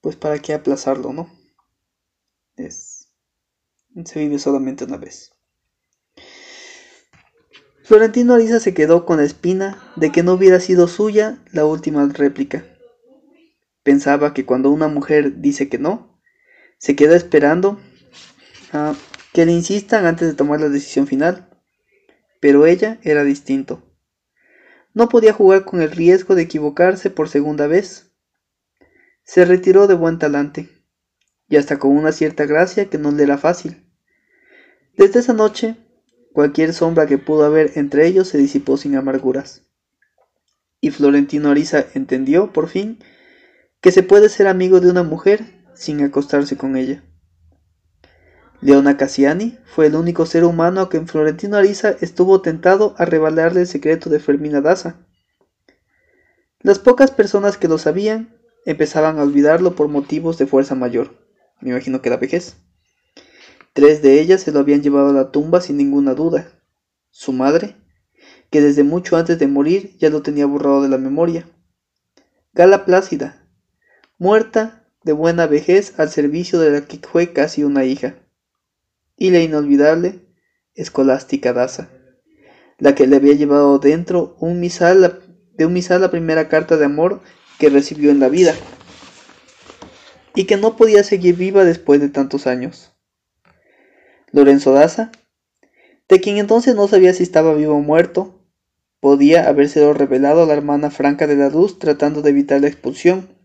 Pues 0.00 0.16
para 0.16 0.38
qué 0.38 0.54
aplazarlo, 0.54 1.12
¿no? 1.12 1.30
Es 2.56 3.12
se 4.06 4.20
vive 4.20 4.38
solamente 4.38 4.84
una 4.84 4.96
vez. 4.96 5.32
Florentino 7.82 8.34
Ariza 8.34 8.58
se 8.58 8.72
quedó 8.72 9.04
con 9.04 9.18
la 9.18 9.24
espina 9.24 9.92
de 9.96 10.12
que 10.12 10.22
no 10.22 10.32
hubiera 10.34 10.60
sido 10.60 10.88
suya 10.88 11.42
la 11.52 11.66
última 11.66 12.06
réplica. 12.06 12.77
Pensaba 13.88 14.34
que 14.34 14.44
cuando 14.44 14.70
una 14.70 14.86
mujer 14.86 15.40
dice 15.40 15.70
que 15.70 15.78
no, 15.78 16.20
se 16.76 16.94
queda 16.94 17.16
esperando 17.16 17.80
a 18.70 18.94
que 19.32 19.46
le 19.46 19.52
insistan 19.52 20.04
antes 20.04 20.28
de 20.28 20.34
tomar 20.34 20.60
la 20.60 20.68
decisión 20.68 21.06
final. 21.06 21.48
Pero 22.38 22.66
ella 22.66 22.98
era 23.02 23.24
distinto. 23.24 23.82
no 24.92 25.08
podía 25.08 25.32
jugar 25.32 25.64
con 25.64 25.80
el 25.80 25.90
riesgo 25.90 26.34
de 26.34 26.42
equivocarse 26.42 27.08
por 27.08 27.30
segunda 27.30 27.66
vez. 27.66 28.12
Se 29.24 29.46
retiró 29.46 29.86
de 29.86 29.94
buen 29.94 30.18
talante, 30.18 30.68
y 31.48 31.56
hasta 31.56 31.78
con 31.78 31.96
una 31.96 32.12
cierta 32.12 32.44
gracia 32.44 32.90
que 32.90 32.98
no 32.98 33.10
le 33.10 33.22
era 33.22 33.38
fácil. 33.38 33.90
Desde 34.98 35.20
esa 35.20 35.32
noche, 35.32 35.76
cualquier 36.34 36.74
sombra 36.74 37.06
que 37.06 37.16
pudo 37.16 37.46
haber 37.46 37.72
entre 37.76 38.06
ellos 38.06 38.28
se 38.28 38.36
disipó 38.36 38.76
sin 38.76 38.96
amarguras. 38.96 39.62
Y 40.78 40.90
Florentino 40.90 41.48
Ariza 41.48 41.86
entendió, 41.94 42.52
por 42.52 42.68
fin, 42.68 42.98
que 43.80 43.92
se 43.92 44.02
puede 44.02 44.28
ser 44.28 44.46
amigo 44.46 44.80
de 44.80 44.90
una 44.90 45.02
mujer 45.02 45.44
sin 45.74 46.02
acostarse 46.02 46.56
con 46.56 46.76
ella. 46.76 47.04
Leona 48.60 48.96
Cassiani 48.96 49.56
fue 49.64 49.86
el 49.86 49.94
único 49.94 50.26
ser 50.26 50.44
humano 50.44 50.80
a 50.80 50.88
quien 50.88 51.06
Florentino 51.06 51.56
Ariza 51.56 51.94
estuvo 52.00 52.42
tentado 52.42 52.94
a 52.98 53.04
revelarle 53.04 53.60
el 53.60 53.66
secreto 53.68 54.10
de 54.10 54.18
Fermina 54.18 54.60
Daza. 54.60 55.06
Las 56.60 56.80
pocas 56.80 57.12
personas 57.12 57.56
que 57.56 57.68
lo 57.68 57.78
sabían 57.78 58.36
empezaban 58.66 59.18
a 59.18 59.22
olvidarlo 59.22 59.76
por 59.76 59.86
motivos 59.86 60.38
de 60.38 60.46
fuerza 60.46 60.74
mayor. 60.74 61.16
Me 61.60 61.70
imagino 61.70 62.02
que 62.02 62.10
la 62.10 62.16
vejez. 62.16 62.56
Tres 63.74 64.02
de 64.02 64.20
ellas 64.20 64.40
se 64.40 64.50
lo 64.50 64.58
habían 64.58 64.82
llevado 64.82 65.10
a 65.10 65.12
la 65.12 65.30
tumba 65.30 65.60
sin 65.60 65.76
ninguna 65.76 66.14
duda. 66.14 66.50
Su 67.10 67.32
madre, 67.32 67.76
que 68.50 68.60
desde 68.60 68.82
mucho 68.82 69.16
antes 69.16 69.38
de 69.38 69.46
morir 69.46 69.96
ya 69.98 70.10
lo 70.10 70.22
tenía 70.22 70.46
borrado 70.46 70.82
de 70.82 70.88
la 70.88 70.98
memoria. 70.98 71.48
Gala 72.54 72.84
Plácida, 72.84 73.47
muerta 74.18 74.84
de 75.04 75.12
buena 75.12 75.46
vejez 75.46 75.98
al 75.98 76.10
servicio 76.10 76.58
de 76.58 76.70
la 76.70 76.86
que 76.86 76.98
fue 76.98 77.32
casi 77.32 77.62
una 77.62 77.84
hija 77.84 78.16
y 79.16 79.30
la 79.30 79.40
inolvidable 79.40 80.20
escolástica 80.74 81.52
Daza, 81.52 81.88
la 82.78 82.94
que 82.94 83.06
le 83.06 83.16
había 83.16 83.34
llevado 83.34 83.78
dentro 83.78 84.36
un 84.40 84.60
misal, 84.60 85.22
de 85.54 85.66
un 85.66 85.72
misal 85.72 86.00
la 86.00 86.10
primera 86.10 86.48
carta 86.48 86.76
de 86.76 86.84
amor 86.84 87.20
que 87.58 87.70
recibió 87.70 88.10
en 88.10 88.20
la 88.20 88.28
vida, 88.28 88.54
y 90.34 90.44
que 90.44 90.56
no 90.56 90.76
podía 90.76 91.02
seguir 91.02 91.34
viva 91.36 91.64
después 91.64 92.00
de 92.00 92.08
tantos 92.08 92.46
años. 92.46 92.92
Lorenzo 94.30 94.72
Daza, 94.72 95.10
de 96.08 96.20
quien 96.20 96.38
entonces 96.38 96.74
no 96.76 96.86
sabía 96.86 97.12
si 97.12 97.22
estaba 97.22 97.54
vivo 97.54 97.74
o 97.74 97.80
muerto, 97.80 98.46
podía 99.00 99.48
habérselo 99.48 99.94
revelado 99.94 100.42
a 100.42 100.46
la 100.46 100.54
hermana 100.54 100.90
Franca 100.90 101.26
de 101.26 101.36
la 101.36 101.48
Luz 101.48 101.78
tratando 101.78 102.22
de 102.22 102.30
evitar 102.30 102.60
la 102.60 102.68
expulsión, 102.68 103.37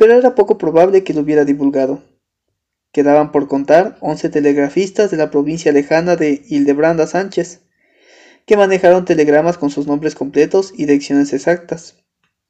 pero 0.00 0.14
era 0.14 0.34
poco 0.34 0.56
probable 0.56 1.04
que 1.04 1.12
lo 1.12 1.20
hubiera 1.20 1.44
divulgado. 1.44 2.02
Quedaban 2.90 3.32
por 3.32 3.48
contar 3.48 3.98
once 4.00 4.30
telegrafistas 4.30 5.10
de 5.10 5.18
la 5.18 5.30
provincia 5.30 5.72
lejana 5.72 6.16
de 6.16 6.40
Hildebranda 6.48 7.06
Sánchez, 7.06 7.60
que 8.46 8.56
manejaron 8.56 9.04
telegramas 9.04 9.58
con 9.58 9.68
sus 9.68 9.86
nombres 9.86 10.14
completos 10.14 10.72
y 10.74 10.86
direcciones 10.86 11.34
exactas. 11.34 11.96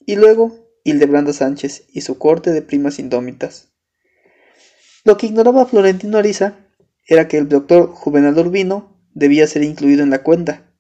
Y 0.07 0.15
luego 0.15 0.65
Hildebranda 0.85 1.33
Sánchez 1.33 1.87
y 1.93 2.03
su 2.03 2.19
corte 2.19 2.53
de 2.53 2.63
primas 2.63 3.01
indómitas. 3.01 3.73
Lo 5.03 5.17
que 5.17 5.27
ignoraba 5.27 5.67
Florentino 5.67 6.19
Ariza 6.19 6.55
era 7.09 7.27
que 7.27 7.39
el 7.39 7.49
doctor 7.49 7.89
Juvenal 7.89 8.39
Urbino 8.39 8.97
debía 9.13 9.49
ser 9.49 9.65
incluido 9.65 10.05
en 10.05 10.11
la 10.11 10.23
cuenta. 10.23 10.73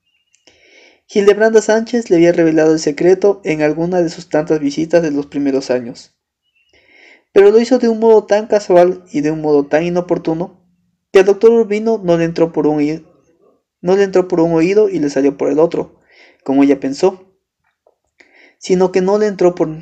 Hildebranda 1.12 1.62
Sánchez 1.62 2.10
le 2.10 2.16
había 2.16 2.30
revelado 2.30 2.72
el 2.72 2.78
secreto 2.78 3.40
en 3.42 3.60
alguna 3.60 4.02
de 4.02 4.08
sus 4.08 4.28
tantas 4.28 4.60
visitas 4.60 5.02
de 5.02 5.10
los 5.10 5.26
primeros 5.26 5.72
años 5.72 6.14
pero 7.32 7.50
lo 7.50 7.60
hizo 7.60 7.78
de 7.78 7.88
un 7.88 8.00
modo 8.00 8.24
tan 8.24 8.46
casual 8.46 9.04
y 9.12 9.20
de 9.20 9.30
un 9.30 9.40
modo 9.40 9.66
tan 9.66 9.84
inoportuno 9.84 10.64
que 11.12 11.20
al 11.20 11.26
doctor 11.26 11.50
Urbino 11.50 12.00
no 12.02 12.16
le 12.16 12.24
entró 12.24 12.52
por 12.52 12.66
un 12.66 13.06
no 13.80 13.96
le 13.96 14.02
entró 14.02 14.28
por 14.28 14.40
un 14.40 14.52
oído 14.52 14.88
y 14.88 14.98
le 14.98 15.10
salió 15.10 15.36
por 15.36 15.50
el 15.50 15.58
otro, 15.58 16.00
como 16.44 16.62
ella 16.62 16.80
pensó, 16.80 17.34
sino 18.58 18.92
que 18.92 19.00
no 19.00 19.18
le 19.18 19.26
entró 19.26 19.54
por 19.54 19.68
mm, 19.68 19.80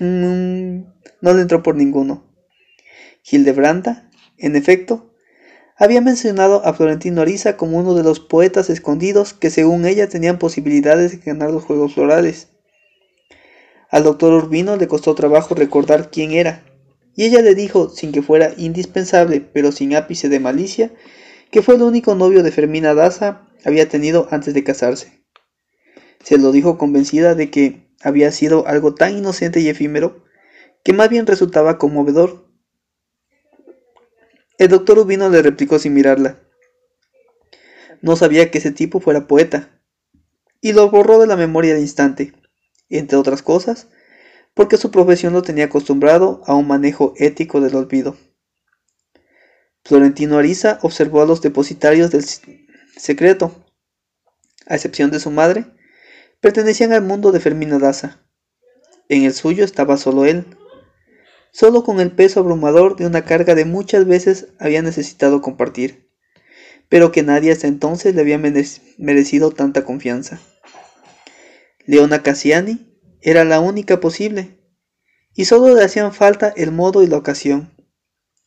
no 0.00 1.34
le 1.34 1.40
entró 1.42 1.62
por 1.62 1.76
ninguno. 1.76 2.24
Hildebranda, 3.24 4.10
en 4.36 4.56
efecto, 4.56 5.14
había 5.76 6.00
mencionado 6.00 6.64
a 6.66 6.74
Florentino 6.74 7.22
Ariza 7.22 7.56
como 7.56 7.78
uno 7.78 7.94
de 7.94 8.02
los 8.02 8.20
poetas 8.20 8.68
escondidos 8.68 9.32
que 9.32 9.50
según 9.50 9.86
ella 9.86 10.08
tenían 10.08 10.38
posibilidades 10.38 11.12
de 11.12 11.18
ganar 11.18 11.50
los 11.50 11.64
Juegos 11.64 11.94
Florales. 11.94 12.51
Al 13.92 14.04
doctor 14.04 14.32
Urbino 14.32 14.76
le 14.78 14.88
costó 14.88 15.14
trabajo 15.14 15.54
recordar 15.54 16.10
quién 16.10 16.30
era, 16.32 16.64
y 17.14 17.26
ella 17.26 17.42
le 17.42 17.54
dijo, 17.54 17.90
sin 17.90 18.10
que 18.10 18.22
fuera 18.22 18.54
indispensable, 18.56 19.42
pero 19.42 19.70
sin 19.70 19.94
ápice 19.94 20.30
de 20.30 20.40
malicia, 20.40 20.94
que 21.50 21.60
fue 21.60 21.74
el 21.74 21.82
único 21.82 22.14
novio 22.14 22.42
de 22.42 22.50
Fermina 22.52 22.94
Daza 22.94 23.46
había 23.66 23.90
tenido 23.90 24.28
antes 24.30 24.54
de 24.54 24.64
casarse. 24.64 25.22
Se 26.24 26.38
lo 26.38 26.52
dijo 26.52 26.78
convencida 26.78 27.34
de 27.34 27.50
que 27.50 27.86
había 28.02 28.32
sido 28.32 28.66
algo 28.66 28.94
tan 28.94 29.14
inocente 29.14 29.60
y 29.60 29.68
efímero 29.68 30.24
que 30.82 30.94
más 30.94 31.10
bien 31.10 31.26
resultaba 31.26 31.76
conmovedor. 31.76 32.46
El 34.56 34.68
doctor 34.68 35.00
Urbino 35.00 35.28
le 35.28 35.42
replicó 35.42 35.78
sin 35.78 35.92
mirarla. 35.92 36.40
No 38.00 38.16
sabía 38.16 38.50
que 38.50 38.56
ese 38.56 38.72
tipo 38.72 39.00
fuera 39.00 39.26
poeta, 39.26 39.82
y 40.62 40.72
lo 40.72 40.88
borró 40.88 41.18
de 41.18 41.26
la 41.26 41.36
memoria 41.36 41.74
al 41.74 41.80
instante 41.80 42.32
entre 42.98 43.18
otras 43.18 43.42
cosas, 43.42 43.88
porque 44.54 44.76
su 44.76 44.90
profesión 44.90 45.32
lo 45.32 45.42
tenía 45.42 45.66
acostumbrado 45.66 46.42
a 46.46 46.54
un 46.54 46.66
manejo 46.66 47.14
ético 47.16 47.60
del 47.60 47.74
olvido. 47.74 48.16
Florentino 49.84 50.38
Ariza 50.38 50.78
observó 50.82 51.22
a 51.22 51.26
los 51.26 51.42
depositarios 51.42 52.10
del 52.10 52.24
secreto, 52.96 53.64
a 54.66 54.76
excepción 54.76 55.10
de 55.10 55.20
su 55.20 55.30
madre, 55.30 55.66
pertenecían 56.40 56.92
al 56.92 57.02
mundo 57.02 57.32
de 57.32 57.40
Fermina 57.40 57.78
Daza. 57.78 58.20
En 59.08 59.24
el 59.24 59.32
suyo 59.32 59.64
estaba 59.64 59.96
solo 59.96 60.24
él, 60.24 60.46
solo 61.52 61.82
con 61.82 62.00
el 62.00 62.12
peso 62.12 62.40
abrumador 62.40 62.96
de 62.96 63.06
una 63.06 63.24
carga 63.24 63.54
de 63.54 63.64
muchas 63.64 64.06
veces 64.06 64.48
había 64.58 64.82
necesitado 64.82 65.40
compartir, 65.40 66.08
pero 66.88 67.10
que 67.10 67.22
nadie 67.22 67.52
hasta 67.52 67.66
entonces 67.66 68.14
le 68.14 68.20
había 68.20 68.38
merecido 68.38 69.50
tanta 69.50 69.84
confianza. 69.84 70.40
Leona 71.84 72.22
Cassiani 72.22 72.86
era 73.20 73.44
la 73.44 73.60
única 73.60 73.98
posible, 73.98 74.58
y 75.34 75.46
solo 75.46 75.74
le 75.74 75.82
hacían 75.82 76.12
falta 76.12 76.52
el 76.56 76.70
modo 76.70 77.02
y 77.02 77.08
la 77.08 77.16
ocasión. 77.16 77.72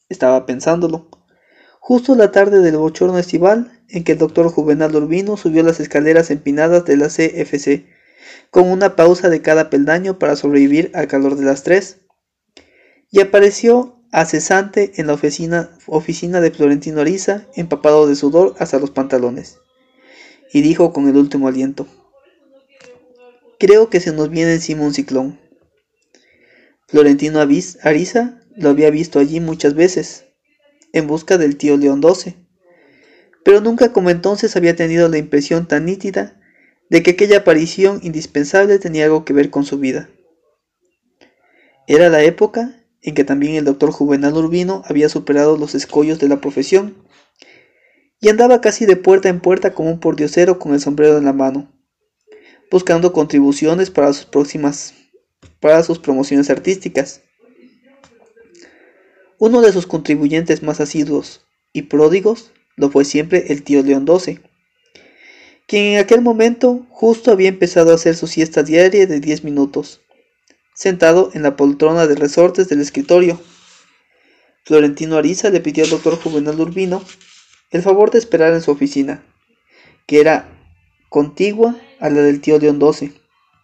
Estaba 0.07 0.45
pensándolo. 0.45 1.09
Justo 1.79 2.15
la 2.15 2.31
tarde 2.31 2.59
del 2.59 2.77
bochorno 2.77 3.17
estival, 3.17 3.83
en 3.89 4.03
que 4.03 4.13
el 4.13 4.17
doctor 4.17 4.47
Juvenal 4.49 4.95
Urbino 4.95 5.35
subió 5.35 5.63
las 5.63 5.79
escaleras 5.79 6.31
empinadas 6.31 6.85
de 6.85 6.97
la 6.97 7.07
CFC, 7.07 7.87
con 8.51 8.69
una 8.69 8.95
pausa 8.95 9.29
de 9.29 9.41
cada 9.41 9.69
peldaño 9.69 10.17
para 10.17 10.35
sobrevivir 10.37 10.91
al 10.93 11.07
calor 11.07 11.35
de 11.35 11.43
las 11.43 11.63
tres, 11.63 12.05
y 13.11 13.19
apareció 13.19 14.01
acesante 14.11 14.93
en 14.95 15.07
la 15.07 15.13
oficina, 15.13 15.77
oficina 15.87 16.39
de 16.39 16.51
Florentino 16.51 17.01
Ariza, 17.01 17.47
empapado 17.55 18.07
de 18.07 18.15
sudor 18.15 18.55
hasta 18.59 18.79
los 18.79 18.91
pantalones, 18.91 19.59
y 20.53 20.61
dijo 20.61 20.93
con 20.93 21.09
el 21.09 21.17
último 21.17 21.49
aliento, 21.49 21.85
Creo 23.57 23.89
que 23.89 24.01
se 24.01 24.11
nos 24.11 24.29
viene 24.29 24.53
encima 24.53 24.83
un 24.83 24.93
ciclón. 24.93 25.39
Florentino 26.87 27.39
Ariza 27.39 28.41
lo 28.55 28.69
había 28.69 28.89
visto 28.89 29.17
allí 29.17 29.39
muchas 29.39 29.75
veces, 29.75 30.25
en 30.91 31.07
busca 31.07 31.37
del 31.37 31.55
tío 31.57 31.77
León 31.77 32.01
XII, 32.01 32.35
pero 33.45 33.61
nunca 33.61 33.93
como 33.93 34.09
entonces 34.09 34.55
había 34.57 34.75
tenido 34.75 35.07
la 35.07 35.17
impresión 35.17 35.67
tan 35.67 35.85
nítida 35.85 36.39
de 36.89 37.01
que 37.01 37.11
aquella 37.11 37.39
aparición 37.39 38.01
indispensable 38.03 38.77
tenía 38.77 39.05
algo 39.05 39.23
que 39.23 39.33
ver 39.33 39.49
con 39.49 39.63
su 39.63 39.79
vida. 39.79 40.09
Era 41.87 42.09
la 42.09 42.23
época 42.23 42.83
en 43.01 43.15
que 43.15 43.23
también 43.23 43.55
el 43.55 43.65
doctor 43.65 43.91
Juvenal 43.91 44.33
Urbino 44.33 44.83
había 44.85 45.07
superado 45.07 45.57
los 45.57 45.75
escollos 45.75 46.19
de 46.19 46.27
la 46.27 46.41
profesión 46.41 46.95
y 48.19 48.29
andaba 48.29 48.59
casi 48.59 48.85
de 48.85 48.95
puerta 48.97 49.29
en 49.29 49.39
puerta 49.39 49.73
como 49.73 49.91
un 49.91 49.99
pordiosero 49.99 50.59
con 50.59 50.73
el 50.73 50.81
sombrero 50.81 51.17
en 51.17 51.25
la 51.25 51.33
mano 51.33 51.74
buscando 52.75 53.13
contribuciones 53.13 53.89
para 53.89 54.11
sus 54.11 54.25
próximas 54.25 54.95
para 55.61 55.81
sus 55.81 55.97
promociones 55.97 56.49
artísticas. 56.49 57.21
Uno 59.39 59.61
de 59.61 59.71
sus 59.71 59.87
contribuyentes 59.87 60.61
más 60.61 60.81
asiduos 60.81 61.45
y 61.71 61.83
pródigos 61.83 62.51
lo 62.75 62.89
fue 62.89 63.05
siempre 63.05 63.45
el 63.53 63.63
tío 63.63 63.81
León 63.81 64.05
XII, 64.05 64.41
quien 65.65 65.93
en 65.93 65.99
aquel 65.99 66.19
momento 66.19 66.85
justo 66.89 67.31
había 67.31 67.47
empezado 67.47 67.93
a 67.93 67.95
hacer 67.95 68.17
su 68.17 68.27
siesta 68.27 68.61
diaria 68.61 69.07
de 69.07 69.21
10 69.21 69.45
minutos, 69.45 70.01
sentado 70.73 71.31
en 71.33 71.43
la 71.43 71.55
poltrona 71.55 72.07
de 72.07 72.15
resortes 72.15 72.67
del 72.67 72.81
escritorio. 72.81 73.39
Florentino 74.65 75.15
Ariza 75.15 75.49
le 75.49 75.61
pidió 75.61 75.85
al 75.85 75.91
doctor 75.91 76.21
Juvenal 76.21 76.59
Urbino 76.59 77.01
el 77.71 77.81
favor 77.81 78.11
de 78.11 78.19
esperar 78.19 78.53
en 78.53 78.61
su 78.61 78.71
oficina, 78.71 79.23
que 80.07 80.19
era 80.19 80.49
contigua 81.07 81.79
a 81.99 82.09
la 82.09 82.21
del 82.21 82.41
tío 82.41 82.59
León 82.59 82.79
XII, 82.79 83.13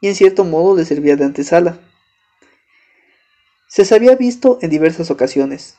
y 0.02 0.08
en 0.08 0.16
cierto 0.16 0.44
modo 0.44 0.76
le 0.76 0.86
servía 0.86 1.16
de 1.16 1.26
antesala. 1.26 1.80
Se 3.68 3.96
había 3.96 4.16
visto 4.16 4.60
en 4.62 4.70
diversas 4.70 5.12
ocasiones, 5.12 5.78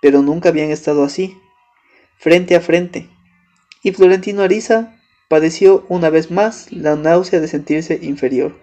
pero 0.00 0.22
nunca 0.22 0.50
habían 0.50 0.70
estado 0.70 1.02
así, 1.02 1.36
frente 2.18 2.54
a 2.54 2.60
frente, 2.60 3.08
y 3.82 3.92
Florentino 3.92 4.42
Ariza 4.42 4.96
padeció 5.28 5.84
una 5.88 6.10
vez 6.10 6.30
más 6.30 6.70
la 6.70 6.96
náusea 6.96 7.40
de 7.40 7.48
sentirse 7.48 7.98
inferior. 8.02 8.54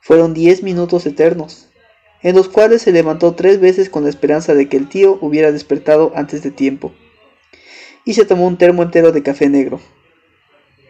Fueron 0.00 0.34
diez 0.34 0.62
minutos 0.62 1.04
eternos, 1.06 1.68
en 2.22 2.36
los 2.36 2.48
cuales 2.48 2.82
se 2.82 2.92
levantó 2.92 3.34
tres 3.34 3.60
veces 3.60 3.90
con 3.90 4.04
la 4.04 4.10
esperanza 4.10 4.54
de 4.54 4.68
que 4.68 4.76
el 4.76 4.88
tío 4.88 5.18
hubiera 5.20 5.52
despertado 5.52 6.12
antes 6.14 6.42
de 6.42 6.50
tiempo, 6.50 6.92
y 8.04 8.14
se 8.14 8.24
tomó 8.24 8.46
un 8.46 8.58
termo 8.58 8.82
entero 8.82 9.12
de 9.12 9.22
café 9.22 9.48
negro. 9.48 9.80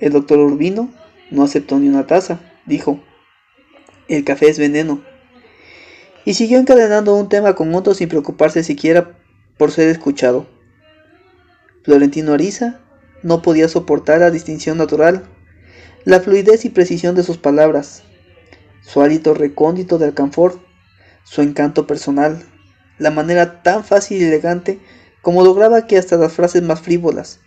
El 0.02 0.10
doctor 0.10 0.40
Urbino 0.40 0.90
no 1.30 1.44
aceptó 1.44 1.78
ni 1.78 1.88
una 1.88 2.08
taza, 2.08 2.40
dijo, 2.66 2.98
el 4.08 4.24
café 4.24 4.48
es 4.48 4.58
veneno. 4.58 5.00
Y 6.24 6.34
siguió 6.34 6.58
encadenando 6.58 7.14
un 7.14 7.28
tema 7.28 7.54
con 7.54 7.72
otro 7.76 7.94
sin 7.94 8.08
preocuparse 8.08 8.64
siquiera 8.64 9.16
por 9.56 9.70
ser 9.70 9.88
escuchado. 9.88 10.48
Florentino 11.84 12.32
Ariza 12.32 12.80
no 13.22 13.42
podía 13.42 13.68
soportar 13.68 14.18
la 14.18 14.32
distinción 14.32 14.76
natural, 14.76 15.22
la 16.04 16.18
fluidez 16.18 16.64
y 16.64 16.70
precisión 16.70 17.14
de 17.14 17.22
sus 17.22 17.38
palabras, 17.38 18.02
su 18.80 19.02
hálito 19.02 19.34
recóndito 19.34 19.98
de 19.98 20.06
alcanfor, 20.06 20.58
su 21.22 21.42
encanto 21.42 21.86
personal, 21.86 22.42
la 22.98 23.12
manera 23.12 23.62
tan 23.62 23.84
fácil 23.84 24.20
y 24.20 24.24
elegante 24.24 24.80
como 25.20 25.44
lograba 25.44 25.86
que 25.86 25.96
hasta 25.96 26.16
las 26.16 26.32
frases 26.32 26.62
más 26.62 26.80
frívolas, 26.80 27.38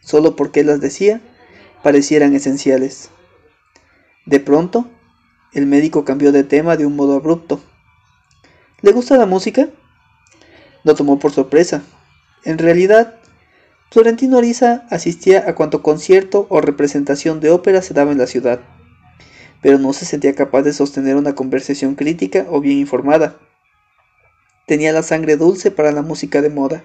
solo 0.00 0.36
porque 0.36 0.64
las 0.64 0.80
decía, 0.80 1.20
parecieran 1.82 2.34
esenciales. 2.34 3.10
De 4.26 4.40
pronto, 4.40 4.88
el 5.52 5.66
médico 5.66 6.04
cambió 6.04 6.32
de 6.32 6.44
tema 6.44 6.76
de 6.76 6.86
un 6.86 6.96
modo 6.96 7.14
abrupto. 7.14 7.60
¿Le 8.82 8.92
gusta 8.92 9.16
la 9.16 9.26
música? 9.26 9.68
Lo 10.84 10.94
tomó 10.94 11.18
por 11.18 11.32
sorpresa. 11.32 11.82
En 12.44 12.58
realidad, 12.58 13.18
Florentino 13.90 14.38
Ariza 14.38 14.86
asistía 14.90 15.44
a 15.48 15.54
cuanto 15.54 15.82
concierto 15.82 16.46
o 16.50 16.60
representación 16.60 17.40
de 17.40 17.50
ópera 17.50 17.80
se 17.80 17.94
daba 17.94 18.12
en 18.12 18.18
la 18.18 18.26
ciudad, 18.26 18.60
pero 19.62 19.78
no 19.78 19.94
se 19.94 20.04
sentía 20.04 20.34
capaz 20.34 20.62
de 20.62 20.74
sostener 20.74 21.16
una 21.16 21.34
conversación 21.34 21.94
crítica 21.94 22.46
o 22.50 22.60
bien 22.60 22.78
informada. 22.78 23.38
Tenía 24.66 24.92
la 24.92 25.02
sangre 25.02 25.36
dulce 25.36 25.70
para 25.70 25.90
la 25.90 26.02
música 26.02 26.42
de 26.42 26.50
moda, 26.50 26.84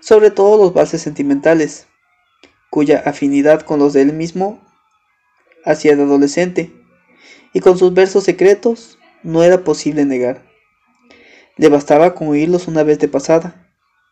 sobre 0.00 0.30
todo 0.30 0.62
los 0.62 0.74
valses 0.74 1.00
sentimentales, 1.00 1.86
cuya 2.70 3.02
afinidad 3.04 3.62
con 3.62 3.78
los 3.78 3.92
de 3.92 4.02
él 4.02 4.12
mismo 4.12 4.60
hacía 5.64 5.96
de 5.96 6.02
adolescente, 6.02 6.72
y 7.52 7.60
con 7.60 7.76
sus 7.76 7.92
versos 7.92 8.24
secretos 8.24 8.98
no 9.22 9.42
era 9.42 9.64
posible 9.64 10.04
negar. 10.04 10.46
Le 11.56 11.68
bastaba 11.68 12.14
con 12.14 12.28
oírlos 12.28 12.68
una 12.68 12.82
vez 12.82 12.98
de 12.98 13.08
pasada, 13.08 13.68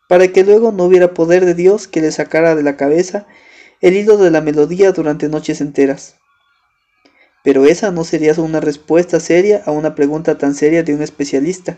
para 0.07 0.27
que 0.27 0.43
luego 0.43 0.71
no 0.71 0.85
hubiera 0.85 1.13
poder 1.13 1.45
de 1.45 1.55
Dios 1.55 1.87
que 1.87 2.01
le 2.01 2.11
sacara 2.11 2.55
de 2.55 2.63
la 2.63 2.77
cabeza 2.77 3.27
el 3.81 3.95
hilo 3.95 4.17
de 4.17 4.29
la 4.29 4.41
melodía 4.41 4.91
durante 4.91 5.29
noches 5.29 5.61
enteras. 5.61 6.17
Pero 7.43 7.65
esa 7.65 7.91
no 7.91 8.03
sería 8.03 8.33
una 8.37 8.59
respuesta 8.59 9.19
seria 9.19 9.63
a 9.65 9.71
una 9.71 9.95
pregunta 9.95 10.37
tan 10.37 10.53
seria 10.53 10.83
de 10.83 10.93
un 10.93 11.01
especialista. 11.01 11.77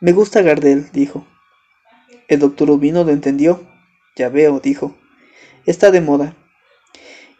Me 0.00 0.12
gusta 0.12 0.42
Gardel, 0.42 0.90
dijo. 0.92 1.26
El 2.28 2.40
doctor 2.40 2.70
Ubino 2.70 3.04
lo 3.04 3.10
entendió. 3.10 3.66
Ya 4.16 4.28
veo, 4.28 4.60
dijo. 4.60 4.94
Está 5.66 5.90
de 5.90 6.00
moda. 6.00 6.36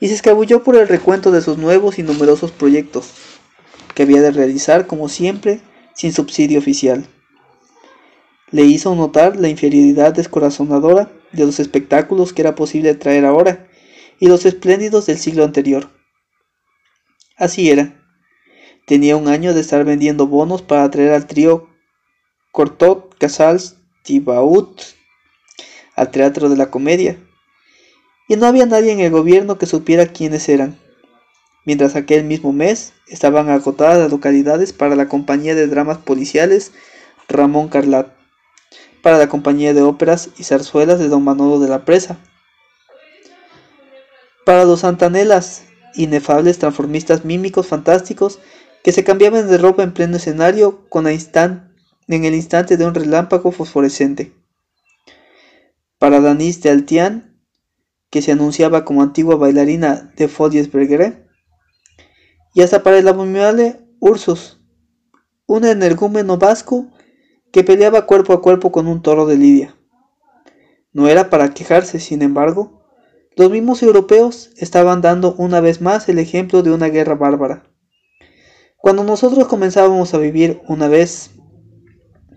Y 0.01 0.09
se 0.09 0.15
escabulló 0.15 0.63
por 0.63 0.77
el 0.77 0.89
recuento 0.89 1.31
de 1.31 1.41
sus 1.41 1.59
nuevos 1.59 1.99
y 1.99 2.03
numerosos 2.03 2.53
proyectos, 2.53 3.13
que 3.95 4.03
había 4.03 4.21
de 4.21 4.31
realizar, 4.31 4.87
como 4.87 5.09
siempre, 5.09 5.61
sin 5.95 6.13
subsidio 6.13 6.59
oficial 6.59 7.07
le 8.55 8.63
hizo 8.63 8.95
notar 8.95 9.35
la 9.35 9.49
inferioridad 9.49 10.15
descorazonadora 10.15 11.11
de 11.33 11.45
los 11.45 11.59
espectáculos 11.59 12.33
que 12.33 12.43
era 12.43 12.55
posible 12.55 12.95
traer 12.95 13.25
ahora 13.25 13.67
y 14.21 14.29
los 14.29 14.47
espléndidos 14.47 15.07
del 15.07 15.19
siglo 15.19 15.43
anterior. 15.43 15.91
Así 17.37 17.69
era. 17.69 18.01
Tenía 18.87 19.17
un 19.17 19.27
año 19.27 19.55
de 19.55 19.61
estar 19.61 19.85
vendiendo 19.85 20.29
bonos 20.29 20.63
para 20.63 20.85
atraer 20.85 21.15
al 21.15 21.27
trío 21.27 21.69
Cortot, 22.53 23.19
Casals, 23.19 23.79
Tibaut 24.05 24.83
al 25.97 26.13
teatro 26.13 26.49
de 26.49 26.57
la 26.57 26.71
comedia. 26.71 27.19
Y 28.29 28.37
no 28.37 28.47
había 28.47 28.67
nadie 28.67 28.93
en 28.93 29.01
el 29.01 29.11
gobierno 29.11 29.59
que 29.59 29.67
supiera 29.67 30.07
quiénes 30.07 30.49
eran. 30.49 30.79
Mientras 31.65 31.97
aquel 31.97 32.25
mismo 32.25 32.53
mes 32.53 32.93
estaban 33.09 33.49
agotadas 33.49 33.99
las 33.99 34.11
localidades 34.11 34.73
para 34.73 34.97
la 34.97 35.09
compañía 35.09 35.55
de 35.55 35.67
dramas 35.67 35.99
policiales 35.99 36.73
Ramón 37.29 37.69
Carlat 37.69 38.09
para 39.05 39.19
la 39.19 39.29
compañía 39.29 39.75
de 39.75 39.83
óperas 39.83 40.31
y 40.39 40.45
zarzuelas 40.45 40.99
de 40.99 41.09
don 41.09 41.23
Manolo 41.23 41.61
de 41.61 41.69
la 41.69 41.85
Presa. 41.85 42.19
Para 44.47 44.65
los 44.65 44.81
santanelas, 44.81 45.65
inefables 45.95 46.59
transformistas 46.59 47.23
mímicos 47.23 47.67
fantásticos 47.67 48.41
que 48.83 48.93
se 48.93 49.05
cambiaban 49.05 49.47
de 49.47 49.59
ropa 49.59 49.83
en 49.83 49.93
pleno 49.93 50.17
escenario 50.17 50.89
con 50.89 51.07
en 51.07 52.25
el 52.25 52.35
instante 52.35 52.79
de 52.79 52.87
un 52.87 52.95
relámpago 52.95 53.53
fosforescente. 53.53 54.33
Para 55.99 56.21
Danis 56.21 56.63
de 56.63 56.71
Altian, 56.71 57.34
que 58.15 58.23
se 58.23 58.31
anunciaba 58.31 58.85
como 58.85 59.03
antigua 59.03 59.35
bailarina 59.35 60.13
de 60.17 60.29
Folies 60.29 60.71
Bergeret, 60.71 61.27
y 62.55 62.63
hasta 62.63 62.85
para 62.85 62.97
el 62.97 63.09
abominable 63.09 63.81
Ursus, 63.99 64.61
un 65.49 65.65
energúmeno 65.65 66.39
vasco 66.39 66.93
que 67.51 67.65
peleaba 67.65 68.07
cuerpo 68.07 68.33
a 68.33 68.41
cuerpo 68.41 68.71
con 68.71 68.87
un 68.87 69.03
toro 69.03 69.27
de 69.27 69.37
Lidia. 69.37 69.77
No 70.93 71.09
era 71.09 71.29
para 71.29 71.55
quejarse, 71.55 71.99
sin 71.99 72.23
embargo, 72.23 72.85
los 73.35 73.51
mismos 73.51 73.83
europeos 73.83 74.53
estaban 74.59 75.01
dando 75.01 75.35
una 75.35 75.61
vez 75.61 75.81
más 75.81 76.09
el 76.09 76.21
ejemplo 76.21 76.63
de 76.63 76.71
una 76.71 76.91
guerra 76.91 77.17
bárbara. 77.17 77.65
Cuando 78.77 79.03
nosotros 79.03 79.49
comenzábamos 79.49 80.15
a 80.15 80.19
vivir 80.19 80.63
una 80.69 80.87
vez, 80.87 81.33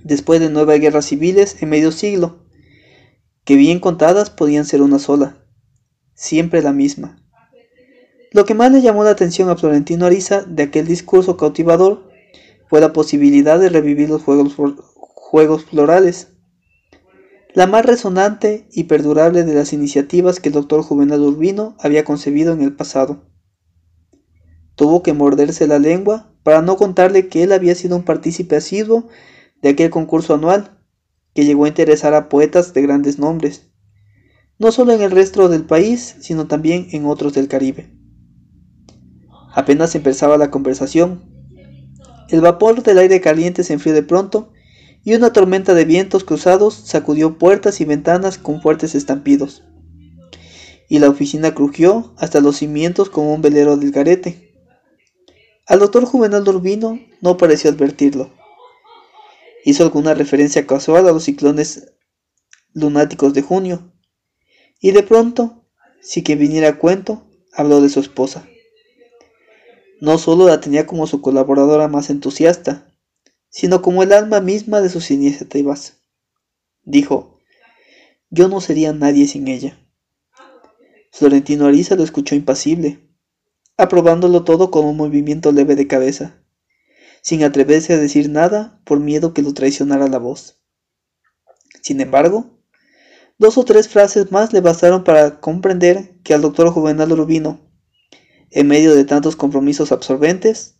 después 0.03 0.39
de 0.39 0.49
nueve 0.49 0.79
guerras 0.79 1.05
civiles 1.05 1.61
en 1.61 1.69
medio 1.69 1.91
siglo, 1.91 2.47
que 3.43 3.55
bien 3.55 3.79
contadas 3.79 4.31
podían 4.31 4.65
ser 4.65 4.81
una 4.81 4.97
sola, 4.97 5.43
siempre 6.17 6.63
la 6.63 6.73
misma. 6.73 7.23
Lo 8.31 8.43
que 8.43 8.55
más 8.55 8.71
le 8.71 8.81
llamó 8.81 9.05
la 9.05 9.11
atención 9.11 9.49
a 9.49 9.55
Florentino 9.55 10.05
Ariza 10.05 10.41
de 10.41 10.63
aquel 10.63 10.85
discurso 10.85 11.37
cautivador 11.37 12.09
fue 12.67 12.81
la 12.81 12.91
posibilidad 12.91 13.57
de 13.59 13.69
revivir 13.69 14.09
los 14.09 14.23
juegos, 14.23 14.55
juegos 14.99 15.63
florales. 15.63 16.29
La 17.53 17.67
más 17.67 17.85
resonante 17.85 18.67
y 18.71 18.85
perdurable 18.85 19.43
de 19.43 19.53
las 19.53 19.71
iniciativas 19.71 20.39
que 20.39 20.49
el 20.49 20.53
doctor 20.53 20.81
Juvenal 20.81 21.21
Urbino 21.21 21.77
había 21.79 22.03
concebido 22.03 22.51
en 22.51 22.61
el 22.61 22.75
pasado. 22.75 23.23
Tuvo 24.75 25.03
que 25.03 25.13
morderse 25.13 25.67
la 25.67 25.79
lengua 25.79 26.33
para 26.43 26.61
no 26.61 26.77
contarle 26.77 27.29
que 27.29 27.43
él 27.43 27.51
había 27.51 27.75
sido 27.75 27.95
un 27.95 28.03
partícipe 28.03 28.55
asiduo 28.57 29.07
de 29.61 29.69
aquel 29.69 29.89
concurso 29.89 30.33
anual 30.33 30.81
que 31.33 31.45
llegó 31.45 31.65
a 31.65 31.69
interesar 31.69 32.13
a 32.15 32.27
poetas 32.27 32.73
de 32.73 32.81
grandes 32.81 33.19
nombres, 33.19 33.66
no 34.59 34.71
solo 34.71 34.93
en 34.93 35.01
el 35.01 35.11
resto 35.11 35.49
del 35.49 35.65
país, 35.65 36.15
sino 36.19 36.47
también 36.47 36.87
en 36.91 37.05
otros 37.05 37.33
del 37.33 37.47
Caribe. 37.47 37.93
Apenas 39.53 39.95
empezaba 39.95 40.37
la 40.37 40.51
conversación, 40.51 41.37
el 42.29 42.41
vapor 42.41 42.83
del 42.83 42.97
aire 42.97 43.21
caliente 43.21 43.63
se 43.63 43.73
enfrió 43.73 43.93
de 43.93 44.03
pronto 44.03 44.51
y 45.03 45.13
una 45.13 45.31
tormenta 45.31 45.73
de 45.73 45.85
vientos 45.85 46.25
cruzados 46.25 46.73
sacudió 46.73 47.37
puertas 47.37 47.79
y 47.79 47.85
ventanas 47.85 48.37
con 48.37 48.61
fuertes 48.61 48.95
estampidos. 48.95 49.63
Y 50.89 50.99
la 50.99 51.09
oficina 51.09 51.53
crujió 51.53 52.13
hasta 52.17 52.41
los 52.41 52.57
cimientos 52.57 53.09
como 53.09 53.33
un 53.33 53.41
velero 53.41 53.77
del 53.77 53.91
garete. 53.91 54.53
Al 55.65 55.79
doctor 55.79 56.05
Juvenal 56.05 56.47
Urbino 56.47 56.99
no 57.21 57.37
pareció 57.37 57.69
advertirlo. 57.69 58.31
Hizo 59.63 59.83
alguna 59.83 60.13
referencia 60.13 60.67
casual 60.67 61.07
a 61.07 61.11
los 61.13 61.23
ciclones 61.23 61.93
lunáticos 62.73 63.33
de 63.33 63.41
junio. 63.41 63.93
Y 64.79 64.91
de 64.91 65.03
pronto, 65.03 65.65
si 66.01 66.23
que 66.23 66.35
viniera 66.35 66.69
a 66.69 66.77
cuento, 66.77 67.27
habló 67.53 67.81
de 67.81 67.89
su 67.89 67.99
esposa. 67.99 68.47
No 69.99 70.17
solo 70.17 70.47
la 70.47 70.61
tenía 70.61 70.85
como 70.85 71.07
su 71.07 71.21
colaboradora 71.21 71.87
más 71.87 72.09
entusiasta, 72.09 72.93
sino 73.49 73.81
como 73.81 74.03
el 74.03 74.13
alma 74.13 74.41
misma 74.41 74.81
de 74.81 74.89
sus 74.89 75.09
iniciativas. 75.09 76.01
Dijo, 76.83 77.39
yo 78.29 78.47
no 78.47 78.61
sería 78.61 78.93
nadie 78.93 79.27
sin 79.27 79.47
ella. 79.47 79.79
Florentino 81.11 81.65
Ariza 81.65 81.95
lo 81.95 82.03
escuchó 82.03 82.35
impasible, 82.35 83.09
aprobándolo 83.77 84.43
todo 84.43 84.69
con 84.69 84.85
un 84.85 84.97
movimiento 84.97 85.51
leve 85.51 85.75
de 85.75 85.87
cabeza, 85.87 86.43
sin 87.21 87.43
atreverse 87.43 87.93
a 87.93 87.97
decir 87.97 88.29
nada 88.29 88.81
por 88.85 88.99
miedo 88.99 89.33
que 89.33 89.41
lo 89.41 89.53
traicionara 89.53 90.07
la 90.07 90.19
voz. 90.19 90.61
Sin 91.81 92.01
embargo, 92.01 92.56
dos 93.37 93.57
o 93.57 93.65
tres 93.65 93.87
frases 93.87 94.31
más 94.31 94.53
le 94.53 94.61
bastaron 94.61 95.03
para 95.03 95.39
comprender 95.39 96.19
que 96.23 96.33
al 96.33 96.41
doctor 96.41 96.69
Juvenal 96.69 97.11
Urbino, 97.11 97.59
en 98.51 98.67
medio 98.67 98.95
de 98.95 99.05
tantos 99.05 99.35
compromisos 99.35 99.91
absorbentes, 99.91 100.77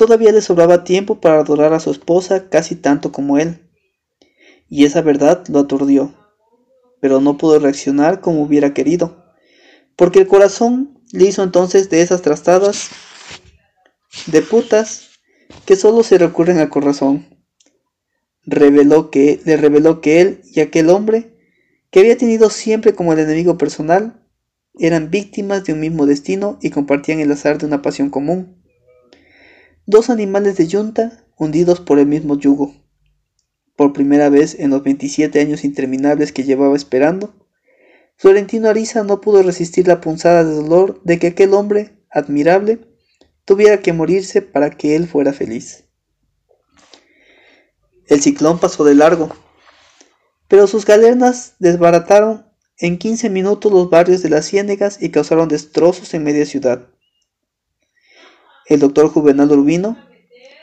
Todavía 0.00 0.32
le 0.32 0.40
sobraba 0.40 0.82
tiempo 0.82 1.20
para 1.20 1.40
adorar 1.40 1.74
a 1.74 1.78
su 1.78 1.90
esposa 1.90 2.48
casi 2.48 2.74
tanto 2.74 3.12
como 3.12 3.36
él. 3.36 3.70
Y 4.66 4.86
esa 4.86 5.02
verdad 5.02 5.46
lo 5.48 5.58
aturdió, 5.58 6.14
pero 7.02 7.20
no 7.20 7.36
pudo 7.36 7.58
reaccionar 7.58 8.22
como 8.22 8.42
hubiera 8.42 8.72
querido, 8.72 9.22
porque 9.96 10.20
el 10.20 10.26
corazón 10.26 11.02
le 11.12 11.26
hizo 11.26 11.42
entonces 11.42 11.90
de 11.90 12.00
esas 12.00 12.22
trastadas 12.22 12.88
de 14.26 14.40
putas 14.40 15.10
que 15.66 15.76
solo 15.76 16.02
se 16.02 16.16
recurren 16.16 16.58
al 16.60 16.70
corazón. 16.70 17.44
Reveló 18.46 19.10
que, 19.10 19.40
le 19.44 19.58
reveló 19.58 20.00
que 20.00 20.22
él 20.22 20.40
y 20.44 20.60
aquel 20.60 20.88
hombre, 20.88 21.36
que 21.90 22.00
había 22.00 22.16
tenido 22.16 22.50
siempre 22.50 22.94
como 22.94 23.12
el 23.12 23.18
enemigo 23.18 23.58
personal, 23.58 24.24
eran 24.78 25.10
víctimas 25.10 25.64
de 25.64 25.72
un 25.72 25.80
mismo 25.80 26.06
destino 26.06 26.58
y 26.62 26.70
compartían 26.70 27.20
el 27.20 27.32
azar 27.32 27.58
de 27.58 27.66
una 27.66 27.82
pasión 27.82 28.10
común. 28.10 28.62
Dos 29.86 30.08
animales 30.08 30.56
de 30.56 30.68
yunta 30.68 31.24
hundidos 31.36 31.80
por 31.80 31.98
el 31.98 32.06
mismo 32.06 32.38
yugo. 32.38 32.74
Por 33.76 33.92
primera 33.92 34.28
vez 34.28 34.56
en 34.58 34.70
los 34.70 34.82
27 34.82 35.40
años 35.40 35.64
interminables 35.64 36.32
que 36.32 36.44
llevaba 36.44 36.76
esperando, 36.76 37.34
Florentino 38.16 38.68
Ariza 38.68 39.02
no 39.02 39.20
pudo 39.22 39.42
resistir 39.42 39.88
la 39.88 40.00
punzada 40.00 40.44
de 40.44 40.52
dolor 40.52 41.00
de 41.04 41.18
que 41.18 41.28
aquel 41.28 41.54
hombre, 41.54 41.96
admirable, 42.10 42.80
tuviera 43.46 43.80
que 43.80 43.94
morirse 43.94 44.42
para 44.42 44.70
que 44.70 44.94
él 44.94 45.08
fuera 45.08 45.32
feliz. 45.32 45.84
El 48.06 48.20
ciclón 48.20 48.60
pasó 48.60 48.84
de 48.84 48.94
largo, 48.94 49.34
pero 50.50 50.66
sus 50.66 50.84
galernas 50.84 51.54
desbarataron 51.60 52.44
en 52.76 52.98
15 52.98 53.30
minutos 53.30 53.70
los 53.70 53.88
barrios 53.88 54.20
de 54.20 54.30
las 54.30 54.46
ciénegas 54.46 55.00
y 55.00 55.10
causaron 55.10 55.48
destrozos 55.48 56.12
en 56.12 56.24
media 56.24 56.44
ciudad. 56.44 56.88
El 58.66 58.80
doctor 58.80 59.08
Juvenal 59.10 59.52
Urbino, 59.52 59.96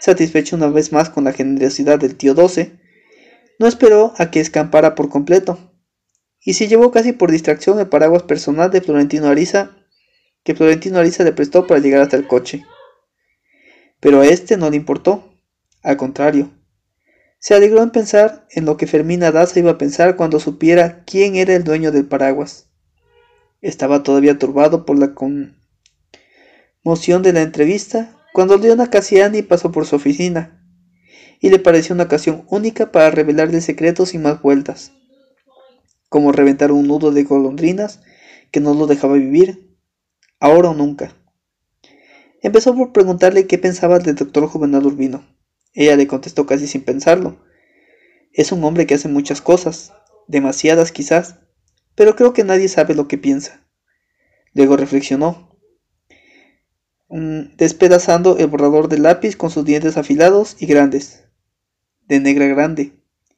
satisfecho 0.01 0.57
una 0.57 0.67
vez 0.67 0.91
más 0.91 1.09
con 1.09 1.23
la 1.23 1.31
generosidad 1.31 1.99
del 1.99 2.17
tío 2.17 2.33
Doce, 2.33 2.81
no 3.59 3.67
esperó 3.67 4.13
a 4.17 4.29
que 4.29 4.41
escampara 4.41 4.93
por 4.93 5.07
completo, 5.07 5.57
y 6.41 6.55
se 6.55 6.67
llevó 6.67 6.91
casi 6.91 7.13
por 7.13 7.31
distracción 7.31 7.79
el 7.79 7.87
paraguas 7.87 8.23
personal 8.23 8.69
de 8.69 8.81
Florentino 8.81 9.27
Ariza, 9.27 9.77
que 10.43 10.53
Florentino 10.53 10.99
Ariza 10.99 11.23
le 11.23 11.31
prestó 11.31 11.65
para 11.65 11.79
llegar 11.79 12.01
hasta 12.01 12.17
el 12.17 12.27
coche. 12.27 12.65
Pero 14.01 14.19
a 14.19 14.27
este 14.27 14.57
no 14.57 14.69
le 14.69 14.75
importó, 14.75 15.33
al 15.81 15.95
contrario, 15.95 16.51
se 17.39 17.53
alegró 17.53 17.83
en 17.83 17.91
pensar 17.91 18.47
en 18.51 18.65
lo 18.65 18.77
que 18.77 18.87
Fermina 18.87 19.31
Daza 19.31 19.59
iba 19.59 19.71
a 19.71 19.77
pensar 19.77 20.15
cuando 20.15 20.39
supiera 20.39 21.03
quién 21.05 21.35
era 21.35 21.55
el 21.55 21.63
dueño 21.63 21.91
del 21.91 22.07
paraguas. 22.07 22.69
Estaba 23.61 24.03
todavía 24.03 24.37
turbado 24.37 24.85
por 24.85 24.97
la 24.97 25.13
conmoción 25.13 27.21
de 27.21 27.33
la 27.33 27.41
entrevista 27.41 28.15
cuando 28.33 28.57
Leona 28.57 28.89
Cassiani 28.89 29.41
pasó 29.41 29.71
por 29.71 29.85
su 29.85 29.95
oficina 29.95 30.63
y 31.39 31.49
le 31.49 31.59
pareció 31.59 31.93
una 31.93 32.05
ocasión 32.05 32.45
única 32.49 32.91
para 32.91 33.11
revelarle 33.11 33.61
secretos 33.61 34.09
sin 34.09 34.23
más 34.23 34.41
vueltas, 34.41 34.91
como 36.09 36.31
reventar 36.31 36.71
un 36.71 36.87
nudo 36.87 37.11
de 37.11 37.23
golondrinas 37.23 38.01
que 38.51 38.59
no 38.59 38.73
lo 38.73 38.87
dejaba 38.87 39.15
vivir, 39.15 39.77
ahora 40.39 40.69
o 40.69 40.73
nunca. 40.73 41.13
Empezó 42.41 42.75
por 42.75 42.91
preguntarle 42.91 43.47
qué 43.47 43.57
pensaba 43.57 43.99
del 43.99 44.15
doctor 44.15 44.47
Juvenal 44.47 44.85
Urbino. 44.85 45.36
Ella 45.77 45.95
le 45.95 46.07
contestó 46.07 46.47
casi 46.47 46.65
sin 46.65 46.83
pensarlo. 46.83 47.37
Es 48.33 48.51
un 48.51 48.63
hombre 48.63 48.87
que 48.87 48.95
hace 48.95 49.09
muchas 49.09 49.41
cosas, 49.43 49.93
demasiadas 50.27 50.91
quizás, 50.91 51.35
pero 51.93 52.15
creo 52.15 52.33
que 52.33 52.43
nadie 52.43 52.67
sabe 52.67 52.95
lo 52.95 53.07
que 53.07 53.19
piensa. 53.19 53.63
Luego 54.55 54.75
reflexionó, 54.75 55.55
mm, 57.09 57.57
despedazando 57.57 58.39
el 58.39 58.47
borrador 58.47 58.87
de 58.87 58.97
lápiz 58.97 59.35
con 59.35 59.51
sus 59.51 59.65
dientes 59.65 59.97
afilados 59.97 60.55
y 60.59 60.65
grandes 60.65 61.25
de 62.07 62.21
negra 62.21 62.47
grande, 62.47 62.93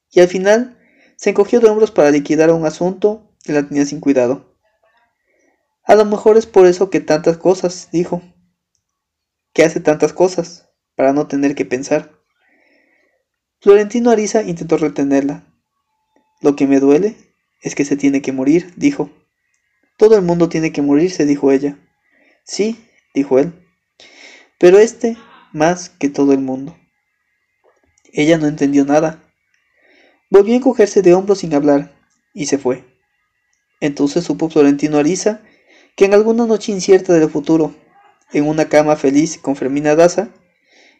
y 0.09 0.21
al 0.21 0.29
final 0.29 0.79
se 1.17 1.31
encogió 1.31 1.59
de 1.59 1.67
hombros 1.67 1.91
para 1.91 2.09
liquidar 2.09 2.53
un 2.53 2.65
asunto 2.65 3.35
que 3.43 3.51
la 3.51 3.67
tenía 3.67 3.85
sin 3.85 3.99
cuidado. 3.99 4.55
A 5.83 5.95
lo 5.95 6.05
mejor 6.05 6.37
es 6.37 6.45
por 6.45 6.67
eso 6.67 6.89
que 6.89 7.01
tantas 7.01 7.37
cosas, 7.37 7.89
dijo. 7.91 8.21
Que 9.51 9.63
hace 9.63 9.81
tantas 9.81 10.13
cosas, 10.13 10.69
para 10.95 11.11
no 11.11 11.27
tener 11.27 11.53
que 11.53 11.65
pensar. 11.65 12.18
Florentino 13.61 14.09
Ariza 14.09 14.43
intentó 14.43 14.77
retenerla. 14.77 15.43
Lo 16.41 16.55
que 16.55 16.67
me 16.67 16.79
duele 16.79 17.15
es 17.61 17.75
que 17.75 17.83
se 17.83 17.97
tiene 17.97 18.21
que 18.21 18.31
morir, 18.31 18.73
dijo. 18.77 19.09
Todo 19.97 20.15
el 20.15 20.21
mundo 20.21 20.47
tiene 20.47 20.71
que 20.71 20.81
morirse, 20.81 21.25
dijo 21.25 21.51
ella. 21.51 21.77
Sí, 22.45 22.85
dijo 23.13 23.37
él. 23.37 23.53
Pero 24.57 24.79
este 24.79 25.17
más 25.51 25.89
que 25.89 26.09
todo 26.09 26.31
el 26.31 26.39
mundo. 26.39 26.77
Ella 28.13 28.37
no 28.37 28.47
entendió 28.47 28.85
nada. 28.85 29.23
Volvió 30.29 30.53
a 30.53 30.57
encogerse 30.57 31.01
de 31.01 31.13
hombros 31.13 31.39
sin 31.39 31.53
hablar, 31.53 31.93
y 32.33 32.45
se 32.45 32.57
fue. 32.57 32.85
Entonces 33.81 34.23
supo 34.23 34.49
Florentino 34.49 34.97
Ariza 34.97 35.41
que 35.95 36.05
en 36.05 36.13
alguna 36.13 36.45
noche 36.45 36.71
incierta 36.71 37.13
del 37.13 37.29
futuro, 37.29 37.75
en 38.31 38.47
una 38.47 38.69
cama 38.69 38.95
feliz 38.95 39.37
con 39.37 39.55
Fermina 39.55 39.95
Daza, 39.95 40.29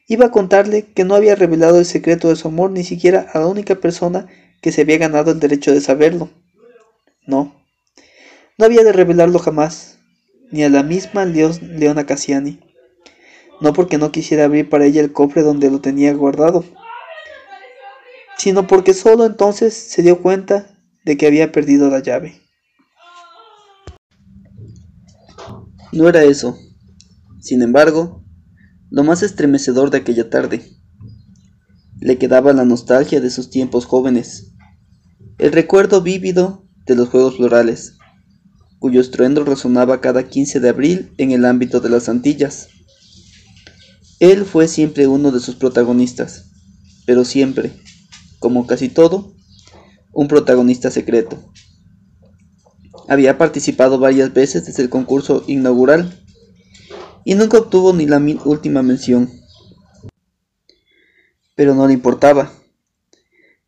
iba 0.10 0.26
a 0.26 0.31
contarle 0.31 0.91
que 0.91 1.06
no 1.06 1.14
había 1.14 1.36
revelado 1.36 1.77
el 1.77 1.86
secreto 1.86 2.30
de 2.30 2.36
su 2.36 2.48
amor 2.48 2.72
ni 2.72 2.84
siquiera 2.84 3.27
a 3.31 3.40
la 3.40 3.48
única 3.48 3.76
persona 3.76 4.27
que 4.60 4.72
se 4.72 4.81
había 4.81 4.98
ganado 4.98 5.31
el 5.31 5.40
derecho 5.40 5.72
de 5.72 5.80
saberlo. 5.80 6.30
No, 7.27 7.56
no 8.57 8.65
había 8.65 8.84
de 8.84 8.91
revelarlo 8.91 9.38
jamás, 9.38 9.99
ni 10.52 10.64
a 10.64 10.69
la 10.69 10.81
misma 10.81 11.26
Leona 11.26 12.07
Cassiani. 12.07 12.60
No 13.61 13.72
porque 13.73 13.99
no 13.99 14.11
quisiera 14.11 14.45
abrir 14.45 14.68
para 14.68 14.86
ella 14.86 15.02
el 15.02 15.14
cofre 15.14 15.44
donde 15.44 15.69
lo 15.69 15.80
tenía 15.80 16.11
guardado, 16.14 16.65
sino 18.38 18.65
porque 18.65 18.95
solo 18.95 19.26
entonces 19.26 19.76
se 19.76 20.02
dio 20.02 20.23
cuenta 20.23 20.76
de 21.06 21.18
que 21.18 21.27
había 21.27 21.52
perdido 21.52 21.88
la 21.91 21.99
llave. 21.99 22.41
No 25.91 26.10
era 26.10 26.23
eso, 26.23 26.57
sin 27.41 27.61
embargo, 27.61 28.23
lo 28.90 29.03
más 29.03 29.24
estremecedor 29.24 29.91
de 29.91 29.99
aquella 29.99 30.30
tarde. 30.30 30.64
Le 31.99 32.18
quedaba 32.18 32.53
la 32.53 32.66
nostalgia 32.66 33.22
de 33.22 33.30
sus 33.30 33.49
tiempos 33.49 33.86
jóvenes, 33.86 34.53
el 35.38 35.52
recuerdo 35.52 36.02
vívido 36.02 36.66
de 36.86 36.95
los 36.95 37.10
Juegos 37.10 37.38
Florales, 37.38 37.98
cuyo 38.80 39.02
estruendo 39.02 39.44
resonaba 39.44 40.02
cada 40.02 40.28
15 40.28 40.60
de 40.60 40.70
abril 40.70 41.11
en 41.18 41.32
el 41.32 41.45
ámbito 41.45 41.82
de 41.82 41.90
las 41.90 42.10
Antillas. 42.10 42.70
Él 44.20 44.45
fue 44.45 44.68
siempre 44.68 45.07
uno 45.07 45.32
de 45.32 45.40
sus 45.40 45.56
protagonistas, 45.56 46.52
pero 47.06 47.26
siempre, 47.26 47.74
como 48.40 48.66
casi 48.66 48.90
todo, 48.90 49.34
un 50.14 50.28
protagonista 50.28 50.90
secreto. 50.91 51.38
Había 53.07 53.38
participado 53.38 53.99
varias 53.99 54.34
veces 54.34 54.66
desde 54.66 54.84
el 54.84 54.90
concurso 54.90 55.44
inaugural 55.48 56.20
y 57.26 57.36
nunca 57.36 57.58
obtuvo 57.58 57.94
ni 57.94 58.06
la 58.06 58.22
última 58.46 58.82
mención. 58.82 59.30
Pero 61.56 61.76
no 61.76 61.88
le 61.88 61.94
importaba, 61.94 62.52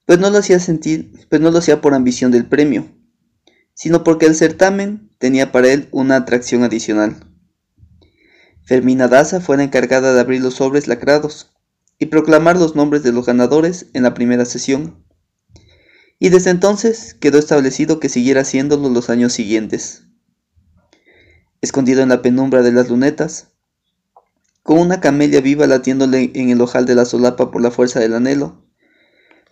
pues 0.06 0.20
no 0.20 0.30
lo 0.30 0.40
hacía 0.40 0.60
sentir, 0.60 1.28
pues 1.30 1.42
no 1.42 1.52
lo 1.52 1.60
hacía 1.60 1.82
por 1.82 1.94
ambición 1.94 2.32
del 2.32 2.46
premio, 2.46 2.90
sino 3.74 4.04
porque 4.04 4.26
el 4.26 4.36
certamen 4.36 5.10
tenía 5.20 5.52
para 5.52 5.72
él 5.72 5.88
una 5.92 6.18
atracción 6.18 6.64
adicional. 6.64 7.16
Fermina 8.64 9.08
Daza 9.08 9.42
fue 9.42 9.58
la 9.58 9.64
encargada 9.64 10.14
de 10.14 10.20
abrir 10.20 10.42
los 10.42 10.56
sobres 10.56 10.88
lacrados 10.88 11.52
y 12.00 12.08
proclamar 12.08 12.58
los 12.58 12.76
nombres 12.76 13.04
de 13.04 13.12
los 13.12 13.26
ganadores 13.26 13.88
en 13.94 14.04
la 14.04 14.14
primera 14.14 14.46
sesión. 14.46 15.04
Y 16.20 16.30
desde 16.30 16.50
entonces 16.50 17.14
quedó 17.14 17.38
establecido 17.40 18.00
que 18.00 18.10
siguiera 18.10 18.42
haciéndolo 18.42 18.90
los 18.90 19.10
años 19.10 19.34
siguientes. 19.34 20.04
Escondido 21.62 22.02
en 22.02 22.10
la 22.10 22.24
penumbra 22.24 22.64
de 22.64 22.72
las 22.72 22.90
lunetas, 22.90 23.50
con 24.64 24.80
una 24.80 25.00
camelia 25.00 25.42
viva 25.42 25.68
latiéndole 25.68 26.32
en 26.34 26.50
el 26.50 26.60
ojal 26.60 26.86
de 26.86 26.96
la 26.96 27.06
solapa 27.06 27.52
por 27.52 27.62
la 27.62 27.70
fuerza 27.70 28.00
del 28.00 28.16
anhelo, 28.16 28.66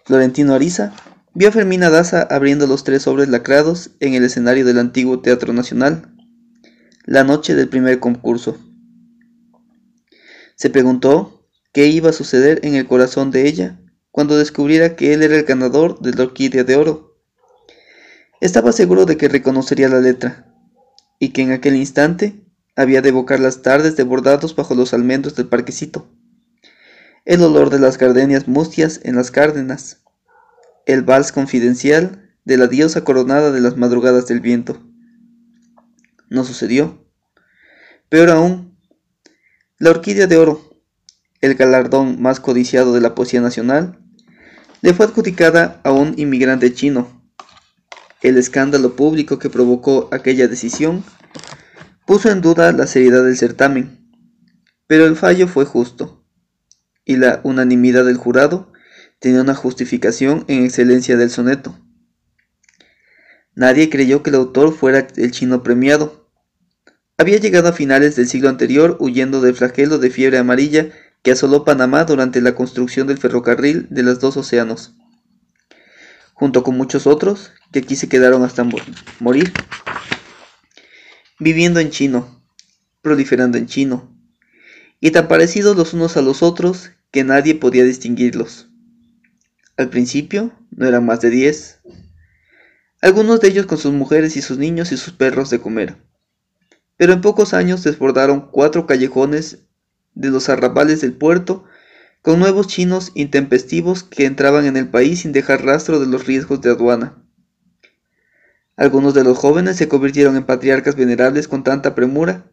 Florentino 0.05 0.55
Ariza 0.55 0.93
vio 1.35 1.49
a 1.49 1.51
Fermina 1.51 1.91
Daza 1.91 2.23
abriendo 2.23 2.65
los 2.65 2.83
tres 2.83 3.03
sobres 3.03 3.29
lacrados 3.29 3.91
en 3.99 4.15
el 4.15 4.23
escenario 4.23 4.65
del 4.65 4.79
antiguo 4.79 5.21
Teatro 5.21 5.53
Nacional, 5.53 6.15
la 7.05 7.23
noche 7.23 7.53
del 7.53 7.69
primer 7.69 7.99
concurso. 7.99 8.57
Se 10.55 10.71
preguntó 10.71 11.47
qué 11.73 11.85
iba 11.87 12.09
a 12.09 12.13
suceder 12.13 12.59
en 12.63 12.73
el 12.73 12.87
corazón 12.87 13.29
de 13.29 13.47
ella 13.47 13.79
cuando 14.09 14.35
descubriera 14.35 14.95
que 14.95 15.13
él 15.13 15.21
era 15.21 15.35
el 15.35 15.43
ganador 15.43 15.99
de 16.01 16.11
la 16.13 16.23
orquídea 16.23 16.63
de 16.63 16.75
oro. 16.75 17.15
Estaba 18.41 18.71
seguro 18.71 19.05
de 19.05 19.15
que 19.15 19.27
reconocería 19.27 19.89
la 19.89 19.99
letra, 19.99 20.48
y 21.19 21.29
que 21.29 21.41
en 21.41 21.51
aquel 21.51 21.75
instante 21.75 22.41
había 22.75 23.01
de 23.01 23.09
evocar 23.09 23.39
las 23.39 23.61
tardes 23.61 23.95
de 23.95 24.03
bordados 24.03 24.55
bajo 24.55 24.73
los 24.73 24.93
almendros 24.93 25.35
del 25.35 25.47
parquecito, 25.47 26.07
el 27.25 27.43
olor 27.43 27.69
de 27.69 27.79
las 27.79 27.97
gardenias 27.97 28.47
mustias 28.47 29.01
en 29.03 29.15
las 29.15 29.29
cárdenas, 29.29 30.01
el 30.85 31.03
vals 31.03 31.31
confidencial 31.31 32.31
de 32.45 32.57
la 32.57 32.67
diosa 32.67 33.03
coronada 33.03 33.51
de 33.51 33.61
las 33.61 33.77
madrugadas 33.77 34.27
del 34.27 34.39
viento. 34.39 34.81
No 36.29 36.43
sucedió. 36.43 37.05
Peor 38.07 38.29
aún, 38.29 38.77
la 39.77 39.91
orquídea 39.91 40.25
de 40.25 40.37
oro 40.37 40.69
el 41.41 41.55
galardón 41.55 42.21
más 42.21 42.39
codiciado 42.39 42.93
de 42.93 43.01
la 43.01 43.15
poesía 43.15 43.41
nacional, 43.41 43.99
le 44.81 44.93
fue 44.93 45.05
adjudicada 45.05 45.79
a 45.83 45.91
un 45.91 46.13
inmigrante 46.17 46.73
chino. 46.73 47.18
El 48.21 48.37
escándalo 48.37 48.95
público 48.97 49.39
que 49.39 49.49
provocó 49.49 50.09
aquella 50.11 50.47
decisión 50.49 51.05
puso 52.05 52.29
en 52.29 52.41
duda 52.41 52.73
la 52.73 52.85
seriedad 52.85 53.23
del 53.23 53.37
certamen, 53.37 54.11
pero 54.87 55.05
el 55.05 55.15
fallo 55.15 55.47
fue 55.47 55.63
justo, 55.63 56.25
y 57.05 57.15
la 57.15 57.39
unanimidad 57.43 58.03
del 58.03 58.17
jurado 58.17 58.73
tenía 59.19 59.41
una 59.41 59.55
justificación 59.55 60.43
en 60.47 60.65
excelencia 60.65 61.15
del 61.15 61.29
soneto. 61.29 61.79
Nadie 63.55 63.89
creyó 63.89 64.21
que 64.21 64.31
el 64.31 64.37
autor 64.37 64.73
fuera 64.73 65.07
el 65.15 65.31
chino 65.31 65.63
premiado. 65.63 66.29
Había 67.17 67.37
llegado 67.37 67.69
a 67.69 67.73
finales 67.73 68.15
del 68.15 68.27
siglo 68.27 68.49
anterior 68.49 68.97
huyendo 68.99 69.41
del 69.41 69.55
flagelo 69.55 69.97
de 69.97 70.09
fiebre 70.09 70.37
amarilla 70.37 70.89
que 71.23 71.31
asoló 71.31 71.63
Panamá 71.63 72.05
durante 72.05 72.41
la 72.41 72.55
construcción 72.55 73.07
del 73.07 73.17
ferrocarril 73.17 73.87
de 73.89 74.03
los 74.03 74.19
dos 74.19 74.37
océanos, 74.37 74.95
junto 76.39 76.63
con 76.63 76.77
muchos 76.77 77.05
otros 77.05 77.51
que 77.73 77.79
aquí 77.79 77.97
se 77.97 78.07
quedaron 78.07 78.43
hasta 78.43 78.65
morir 79.19 79.51
viviendo 81.37 81.81
en 81.81 81.89
chino, 81.89 82.41
proliferando 83.01 83.57
en 83.57 83.67
chino, 83.67 84.17
y 85.01 85.11
tan 85.11 85.27
parecidos 85.27 85.75
los 85.75 85.93
unos 85.93 86.15
a 86.15 86.21
los 86.21 86.41
otros 86.41 86.91
que 87.11 87.25
nadie 87.25 87.55
podía 87.55 87.83
distinguirlos. 87.83 88.69
Al 89.75 89.89
principio 89.89 90.53
no 90.71 90.87
eran 90.87 91.05
más 91.05 91.19
de 91.19 91.29
diez, 91.29 91.81
algunos 93.01 93.41
de 93.41 93.49
ellos 93.49 93.65
con 93.65 93.77
sus 93.77 93.91
mujeres 93.91 94.37
y 94.37 94.41
sus 94.41 94.57
niños 94.57 94.93
y 94.93 94.97
sus 94.97 95.11
perros 95.13 95.49
de 95.49 95.59
comer. 95.59 95.97
Pero 96.95 97.11
en 97.11 97.21
pocos 97.21 97.53
años 97.53 97.83
desbordaron 97.83 98.49
cuatro 98.49 98.87
callejones 98.87 99.59
de 100.15 100.29
los 100.29 100.47
arrabales 100.47 101.01
del 101.01 101.13
puerto 101.13 101.65
con 102.21 102.39
nuevos 102.39 102.67
chinos 102.67 103.11
intempestivos 103.15 104.03
que 104.03 104.25
entraban 104.25 104.65
en 104.65 104.77
el 104.77 104.89
país 104.89 105.21
sin 105.21 105.31
dejar 105.31 105.63
rastro 105.63 105.99
de 105.99 106.07
los 106.07 106.25
riesgos 106.25 106.61
de 106.61 106.71
aduana. 106.71 107.23
Algunos 108.75 109.13
de 109.13 109.23
los 109.23 109.37
jóvenes 109.37 109.77
se 109.77 109.87
convirtieron 109.87 110.35
en 110.35 110.45
patriarcas 110.45 110.95
venerables 110.95 111.47
con 111.47 111.63
tanta 111.63 111.95
premura 111.95 112.45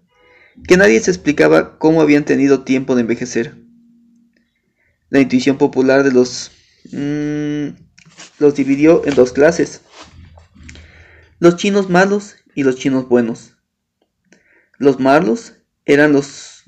que 0.67 0.77
nadie 0.77 1.01
se 1.01 1.11
explicaba 1.11 1.79
cómo 1.79 2.01
habían 2.01 2.25
tenido 2.25 2.65
tiempo 2.65 2.95
de 2.95 3.03
envejecer. 3.03 3.57
La 5.11 5.21
intuición 5.21 5.59
popular 5.59 6.03
de 6.03 6.13
los 6.13 6.51
mmm, 6.91 7.69
los 8.39 8.55
dividió 8.55 9.05
en 9.07 9.15
dos 9.15 9.33
clases. 9.33 9.83
Los 11.39 11.57
chinos 11.57 11.91
malos 11.91 12.37
y 12.55 12.63
los 12.63 12.77
chinos 12.77 13.09
buenos. 13.09 13.57
Los 14.79 14.99
malos 14.99 15.55
eran 15.85 16.13
los, 16.13 16.65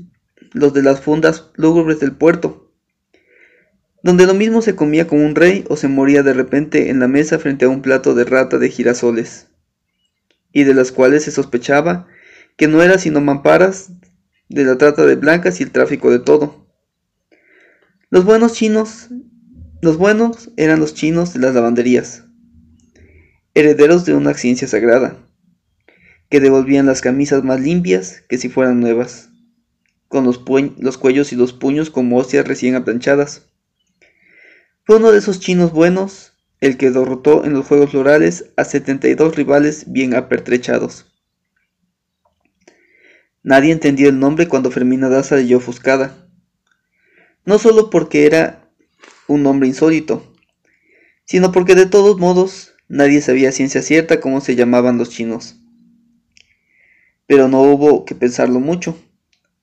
los 0.53 0.73
de 0.73 0.83
las 0.83 1.01
fundas 1.01 1.51
lúgubres 1.55 2.01
del 2.01 2.13
puerto, 2.15 2.68
donde 4.03 4.27
lo 4.27 4.35
mismo 4.35 4.63
se 4.63 4.77
comía 4.77 5.07
con 5.07 5.21
un 5.21 5.35
rey 5.35 5.65
o 5.69 5.77
se 5.77 5.89
moría 5.89 6.23
de 6.23 6.33
repente 6.33 6.91
en 6.91 7.01
la 7.01 7.09
mesa 7.09 7.39
frente 7.39 7.65
a 7.65 7.69
un 7.69 7.83
plato 7.83 8.15
de 8.15 8.25
rata 8.25 8.59
de 8.59 8.71
girasoles 8.71 9.49
y 10.53 10.65
de 10.65 10.75
las 10.75 10.93
cuales 10.93 11.25
se 11.25 11.31
sospechaba 11.31 12.07
que 12.57 12.69
no 12.69 12.83
eran 12.83 12.99
sino 12.99 13.21
mamparas 13.21 13.91
de 14.49 14.65
la 14.65 14.79
trata 14.79 15.05
de 15.05 15.17
blancas 15.17 15.61
y 15.61 15.63
el 15.63 15.71
tráfico 15.71 16.11
de 16.11 16.19
todo. 16.19 16.67
Los 18.11 18.25
buenos 18.25 18.55
chinos, 18.55 19.09
los 19.83 19.99
buenos 19.99 20.51
eran 20.57 20.81
los 20.81 20.95
chinos 20.95 21.35
de 21.35 21.41
las 21.41 21.55
lavanderías, 21.55 22.25
herederos 23.55 24.05
de 24.05 24.15
una 24.15 24.35
ciencia 24.35 24.67
sagrada, 24.67 25.19
que 26.31 26.41
devolvían 26.41 26.87
las 26.87 27.01
camisas 27.01 27.45
más 27.45 27.61
limpias 27.61 28.23
que 28.29 28.39
si 28.39 28.49
fueran 28.49 28.81
nuevas, 28.81 29.31
con 30.09 30.25
los, 30.25 30.43
los 30.79 30.99
cuellos 30.99 31.33
y 31.33 31.37
los 31.37 31.53
puños 31.53 31.91
como 31.91 32.17
hostias 32.17 32.49
recién 32.49 32.75
aplanchadas. 32.75 33.47
Fue 34.89 34.97
uno 34.97 35.13
de 35.13 35.19
esos 35.19 35.39
chinos 35.39 35.73
buenos 35.73 36.33
el 36.63 36.79
que 36.79 36.91
derrotó 36.91 37.45
en 37.45 37.53
los 37.53 37.67
Juegos 37.67 37.91
Florales 37.91 38.47
a 38.57 38.65
72 38.65 39.37
rivales 39.37 39.93
bien 39.93 40.15
apertrechados. 40.15 41.05
Nadie 43.43 43.71
entendió 43.73 44.09
el 44.09 44.19
nombre 44.19 44.49
cuando 44.49 44.71
Fermina 44.71 45.11
Daza 45.11 45.37
leyó 45.37 45.59
ofuscada. 45.59 46.27
No 47.45 47.59
solo 47.59 47.91
porque 47.91 48.25
era 48.25 48.67
un 49.27 49.43
nombre 49.43 49.69
insólito, 49.69 50.35
sino 51.27 51.53
porque 51.53 51.75
de 51.75 51.85
todos 51.85 52.17
modos 52.19 52.73
nadie 52.89 53.21
sabía 53.21 53.53
ciencia 53.53 53.83
cierta 53.83 54.21
cómo 54.21 54.41
se 54.41 54.57
llamaban 54.57 54.97
los 54.97 55.11
chinos. 55.11 55.61
Pero 57.27 57.49
no 57.49 57.61
hubo 57.61 58.07
que 58.07 58.15
pensarlo 58.15 58.59
mucho, 58.59 58.99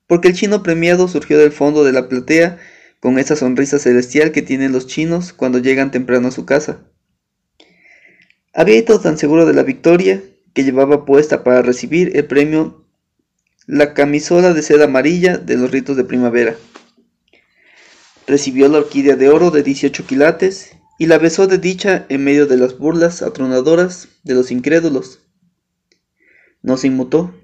porque 0.06 0.28
el 0.28 0.34
chino 0.34 0.62
premiado 0.62 1.08
surgió 1.08 1.36
del 1.36 1.50
fondo 1.50 1.82
de 1.82 1.90
la 1.90 2.08
platea 2.08 2.60
con 3.00 3.18
esa 3.18 3.36
sonrisa 3.36 3.78
celestial 3.78 4.32
que 4.32 4.42
tienen 4.42 4.72
los 4.72 4.86
chinos 4.86 5.32
cuando 5.32 5.58
llegan 5.58 5.90
temprano 5.90 6.28
a 6.28 6.32
su 6.32 6.44
casa. 6.44 6.80
Había 8.52 8.78
ido 8.78 9.00
tan 9.00 9.18
seguro 9.18 9.44
de 9.44 9.52
la 9.52 9.62
victoria 9.62 10.22
que 10.54 10.64
llevaba 10.64 11.04
puesta 11.04 11.44
para 11.44 11.62
recibir 11.62 12.16
el 12.16 12.24
premio 12.26 12.86
la 13.66 13.94
camisola 13.94 14.54
de 14.54 14.62
seda 14.62 14.84
amarilla 14.84 15.36
de 15.38 15.56
los 15.56 15.70
ritos 15.70 15.96
de 15.96 16.04
primavera. 16.04 16.56
Recibió 18.26 18.68
la 18.68 18.78
orquídea 18.78 19.16
de 19.16 19.28
oro 19.28 19.50
de 19.50 19.62
18 19.62 20.06
quilates 20.06 20.72
y 20.98 21.06
la 21.06 21.18
besó 21.18 21.46
de 21.46 21.58
dicha 21.58 22.06
en 22.08 22.24
medio 22.24 22.46
de 22.46 22.56
las 22.56 22.78
burlas 22.78 23.22
atronadoras 23.22 24.08
de 24.22 24.34
los 24.34 24.50
incrédulos. 24.50 25.20
No 26.62 26.76
se 26.76 26.86
inmutó. 26.86 27.34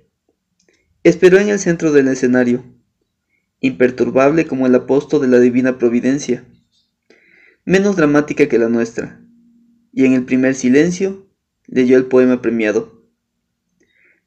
Esperó 1.05 1.39
en 1.39 1.49
el 1.49 1.59
centro 1.59 1.93
del 1.93 2.09
escenario 2.09 2.65
imperturbable 3.63 4.47
como 4.47 4.67
el 4.67 4.75
apóstol 4.75 5.23
de 5.23 5.29
la 5.29 5.39
divina 5.39 5.79
providencia, 5.79 6.45
menos 7.65 7.97
dramática 7.97 8.49
que 8.49 8.59
la 8.59 8.69
nuestra, 8.69 9.21
y 9.93 10.05
en 10.05 10.15
el 10.15 10.25
primer 10.25 10.57
silencio 10.57 11.29
leyó 11.69 11.97
el 11.97 12.07
poema 12.07 12.43
premiado. 12.43 13.07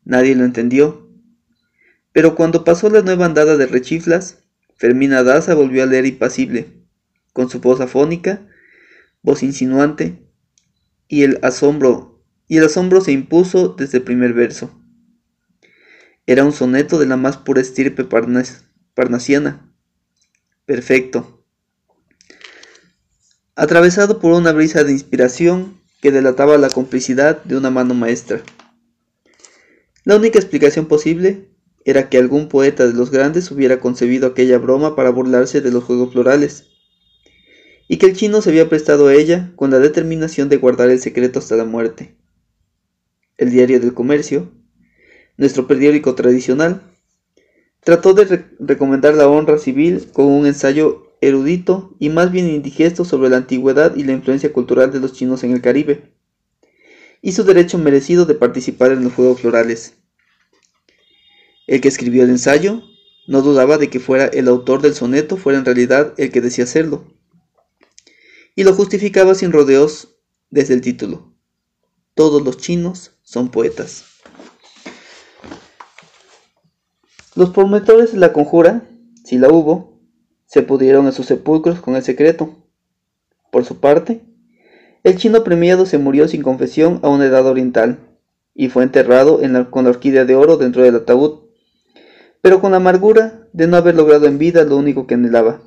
Nadie 0.06 0.36
lo 0.36 0.46
entendió, 0.46 1.10
pero 2.14 2.36
cuando 2.36 2.64
pasó 2.64 2.90
la 2.90 3.02
nueva 3.02 3.26
andada 3.26 3.58
de 3.58 3.68
rechiflas, 3.68 4.44
Fermina 4.78 5.22
Daza 5.22 5.54
volvió 5.54 5.84
a 5.84 5.86
leer 5.86 6.06
impasible, 6.06 6.68
con 7.34 7.50
su 7.50 7.60
voz 7.60 7.82
afónica, 7.82 8.48
voz 9.22 9.44
insinuante, 9.44 10.30
y 11.10 11.24
el 11.24 11.40
asombro, 11.42 12.24
y 12.48 12.58
el 12.58 12.66
asombro 12.66 13.02
se 13.02 13.12
impuso 13.12 13.76
desde 13.78 13.98
el 13.98 14.06
primer 14.06 14.34
verso. 14.34 14.82
Era 16.26 16.46
un 16.46 16.54
soneto 16.54 17.00
de 17.00 17.06
la 17.06 17.18
más 17.18 17.36
pura 17.36 17.60
estirpe 17.60 18.06
parnas, 18.06 18.65
parnasiana. 18.96 19.72
Perfecto. 20.66 21.44
Atravesado 23.56 24.20
por 24.20 24.34
una 24.34 24.52
brisa 24.52 24.84
de 24.84 24.92
inspiración 24.92 25.80
que 26.02 26.12
delataba 26.12 26.58
la 26.58 26.70
complicidad 26.70 27.44
de 27.44 27.58
una 27.58 27.70
mano 27.70 27.94
maestra. 27.94 28.42
La 30.04 30.16
única 30.16 30.40
explicación 30.40 30.88
posible 30.88 31.50
era 31.84 32.10
que 32.10 32.18
algún 32.18 32.50
poeta 32.50 32.88
de 32.88 32.94
los 32.94 33.12
grandes 33.12 33.52
hubiera 33.52 33.80
concebido 33.80 34.28
aquella 34.28 34.58
broma 34.58 34.96
para 34.96 35.12
burlarse 35.12 35.62
de 35.62 35.72
los 35.72 35.84
juegos 35.84 36.14
florales, 36.14 36.66
y 37.88 37.98
que 37.98 38.08
el 38.08 38.16
chino 38.16 38.42
se 38.42 38.50
había 38.50 38.70
prestado 38.70 39.08
a 39.08 39.14
ella 39.14 39.52
con 39.56 39.70
la 39.70 39.80
determinación 39.80 40.50
de 40.50 40.58
guardar 40.58 40.90
el 40.90 41.00
secreto 41.00 41.40
hasta 41.40 41.56
la 41.56 41.66
muerte. 41.66 42.16
El 43.38 43.52
diario 43.52 43.80
del 43.80 43.94
comercio, 43.94 44.52
nuestro 45.38 45.68
periódico 45.68 46.16
tradicional, 46.16 46.95
Trató 47.86 48.16
de 48.16 48.44
recomendar 48.60 49.14
la 49.14 49.30
honra 49.30 49.60
civil 49.60 50.08
con 50.12 50.26
un 50.26 50.48
ensayo 50.48 51.16
erudito 51.22 51.96
y 52.00 52.10
más 52.10 52.32
bien 52.32 52.50
indigesto 52.50 53.06
sobre 53.06 53.30
la 53.30 53.38
antigüedad 53.38 53.96
y 53.96 54.04
la 54.04 54.14
influencia 54.14 54.52
cultural 54.52 54.92
de 54.92 55.00
los 55.00 55.14
chinos 55.14 55.44
en 55.44 55.52
el 55.52 55.62
Caribe, 55.62 56.12
y 57.22 57.34
su 57.34 57.44
derecho 57.44 57.78
merecido 57.78 58.26
de 58.26 58.34
participar 58.34 58.92
en 58.92 59.04
los 59.04 59.14
Juegos 59.14 59.42
Florales. 59.42 59.94
El 61.68 61.80
que 61.80 61.90
escribió 61.90 62.24
el 62.24 62.32
ensayo 62.32 62.82
no 63.28 63.44
dudaba 63.44 63.78
de 63.78 63.92
que 63.92 64.00
fuera 64.00 64.26
el 64.26 64.48
autor 64.48 64.82
del 64.82 64.96
soneto 64.96 65.38
fuera 65.38 65.60
en 65.60 65.66
realidad 65.66 66.16
el 66.18 66.32
que 66.32 66.42
decía 66.42 66.64
hacerlo, 66.64 67.06
y 68.56 68.64
lo 68.64 68.74
justificaba 68.74 69.36
sin 69.36 69.52
rodeos 69.52 70.18
desde 70.50 70.74
el 70.74 70.82
título. 70.82 71.36
Todos 72.16 72.44
los 72.44 72.58
chinos 72.58 73.12
son 73.22 73.52
poetas. 73.52 74.15
Los 77.36 77.50
promotores 77.50 78.14
de 78.14 78.18
la 78.20 78.32
conjura, 78.32 78.84
si 79.26 79.38
la 79.38 79.50
hubo, 79.50 80.00
se 80.46 80.62
pudieron 80.62 81.06
a 81.06 81.12
sus 81.12 81.26
sepulcros 81.26 81.82
con 81.82 81.98
el 81.98 82.02
secreto. 82.02 82.56
Por 83.52 83.66
su 83.66 83.82
parte, 83.82 84.22
el 85.04 85.18
chino 85.18 85.44
premiado 85.44 85.86
se 85.86 85.98
murió 85.98 86.30
sin 86.30 86.44
confesión 86.44 87.02
a 87.04 87.10
una 87.10 87.26
edad 87.26 87.46
oriental 87.46 88.00
y 88.54 88.70
fue 88.70 88.84
enterrado 88.84 89.42
con 89.70 89.84
la 89.84 89.90
orquídea 89.90 90.24
de 90.24 90.36
oro 90.36 90.56
dentro 90.56 90.84
del 90.84 90.96
ataúd, 90.96 91.42
pero 92.42 92.62
con 92.62 92.72
la 92.72 92.78
amargura 92.78 93.50
de 93.52 93.68
no 93.68 93.76
haber 93.76 93.96
logrado 93.96 94.28
en 94.28 94.38
vida 94.38 94.64
lo 94.64 94.78
único 94.78 95.06
que 95.06 95.16
anhelaba, 95.16 95.62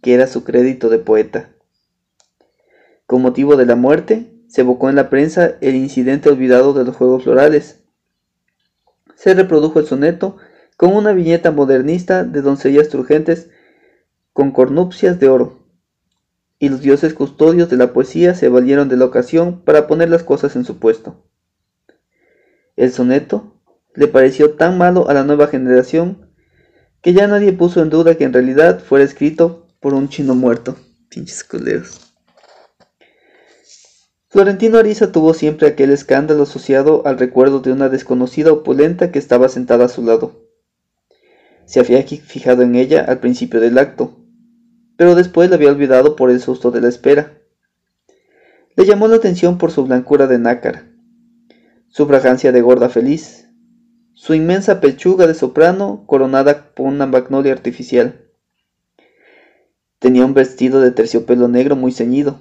que 0.00 0.14
era 0.14 0.26
su 0.26 0.44
crédito 0.44 0.88
de 0.88 0.98
poeta. 0.98 1.50
Con 3.04 3.20
motivo 3.20 3.56
de 3.56 3.66
la 3.66 3.76
muerte, 3.76 4.32
se 4.48 4.62
evocó 4.62 4.88
en 4.88 4.96
la 4.96 5.10
prensa 5.10 5.56
el 5.60 5.74
incidente 5.74 6.30
olvidado 6.30 6.72
de 6.72 6.84
los 6.84 6.96
Juegos 6.96 7.24
Florales. 7.24 7.82
Se 9.14 9.34
reprodujo 9.34 9.78
el 9.78 9.86
soneto 9.86 10.38
con 10.76 10.94
una 10.94 11.12
viñeta 11.12 11.50
modernista 11.50 12.24
de 12.24 12.42
doncellas 12.42 12.88
turgentes 12.88 13.48
con 14.32 14.52
cornupcias 14.52 15.18
de 15.18 15.28
oro. 15.28 15.58
Y 16.58 16.68
los 16.68 16.80
dioses 16.80 17.14
custodios 17.14 17.68
de 17.70 17.76
la 17.76 17.92
poesía 17.92 18.34
se 18.34 18.48
valieron 18.48 18.88
de 18.88 18.96
la 18.96 19.06
ocasión 19.06 19.62
para 19.62 19.86
poner 19.86 20.08
las 20.08 20.22
cosas 20.22 20.56
en 20.56 20.64
su 20.64 20.78
puesto. 20.78 21.24
El 22.76 22.92
soneto 22.92 23.54
le 23.94 24.08
pareció 24.08 24.54
tan 24.54 24.76
malo 24.76 25.08
a 25.08 25.14
la 25.14 25.24
nueva 25.24 25.46
generación 25.46 26.30
que 27.00 27.14
ya 27.14 27.26
nadie 27.26 27.52
puso 27.52 27.82
en 27.82 27.90
duda 27.90 28.16
que 28.16 28.24
en 28.24 28.32
realidad 28.32 28.80
fuera 28.80 29.04
escrito 29.04 29.66
por 29.80 29.94
un 29.94 30.08
chino 30.08 30.34
muerto. 30.34 30.76
Pinches 31.08 31.44
culeros. 31.44 32.00
Florentino 34.28 34.76
Ariza 34.76 35.12
tuvo 35.12 35.32
siempre 35.32 35.68
aquel 35.68 35.90
escándalo 35.92 36.42
asociado 36.42 37.06
al 37.06 37.18
recuerdo 37.18 37.60
de 37.60 37.72
una 37.72 37.88
desconocida 37.88 38.52
opulenta 38.52 39.10
que 39.10 39.18
estaba 39.18 39.48
sentada 39.48 39.86
a 39.86 39.88
su 39.88 40.02
lado. 40.02 40.45
Se 41.66 41.80
había 41.80 42.02
fijado 42.04 42.62
en 42.62 42.76
ella 42.76 43.04
al 43.04 43.18
principio 43.18 43.60
del 43.60 43.76
acto, 43.76 44.16
pero 44.96 45.14
después 45.14 45.50
la 45.50 45.56
había 45.56 45.70
olvidado 45.70 46.16
por 46.16 46.30
el 46.30 46.40
susto 46.40 46.70
de 46.70 46.80
la 46.80 46.88
espera. 46.88 47.38
Le 48.76 48.86
llamó 48.86 49.08
la 49.08 49.16
atención 49.16 49.58
por 49.58 49.72
su 49.72 49.84
blancura 49.84 50.26
de 50.26 50.38
nácar, 50.38 50.86
su 51.88 52.06
fragancia 52.06 52.52
de 52.52 52.62
gorda 52.62 52.88
feliz, 52.88 53.48
su 54.14 54.34
inmensa 54.34 54.80
pechuga 54.80 55.26
de 55.26 55.34
soprano 55.34 56.04
coronada 56.06 56.72
por 56.74 56.86
una 56.86 57.06
magnolia 57.06 57.52
artificial. 57.52 58.26
Tenía 59.98 60.24
un 60.24 60.34
vestido 60.34 60.80
de 60.80 60.92
terciopelo 60.92 61.48
negro 61.48 61.74
muy 61.74 61.90
ceñido, 61.90 62.40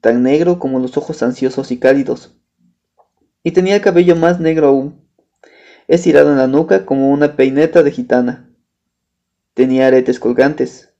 tan 0.00 0.22
negro 0.22 0.58
como 0.58 0.78
los 0.78 0.96
ojos 0.96 1.22
ansiosos 1.22 1.70
y 1.70 1.78
cálidos, 1.78 2.36
y 3.42 3.52
tenía 3.52 3.76
el 3.76 3.80
cabello 3.80 4.14
más 4.14 4.40
negro 4.40 4.68
aún, 4.68 5.01
estirado 5.88 6.30
en 6.32 6.38
la 6.38 6.46
nuca 6.46 6.86
como 6.86 7.10
una 7.10 7.36
peineta 7.36 7.82
de 7.82 7.90
gitana. 7.90 8.50
Tenía 9.54 9.86
aretes 9.86 10.18
colgantes, 10.18 10.94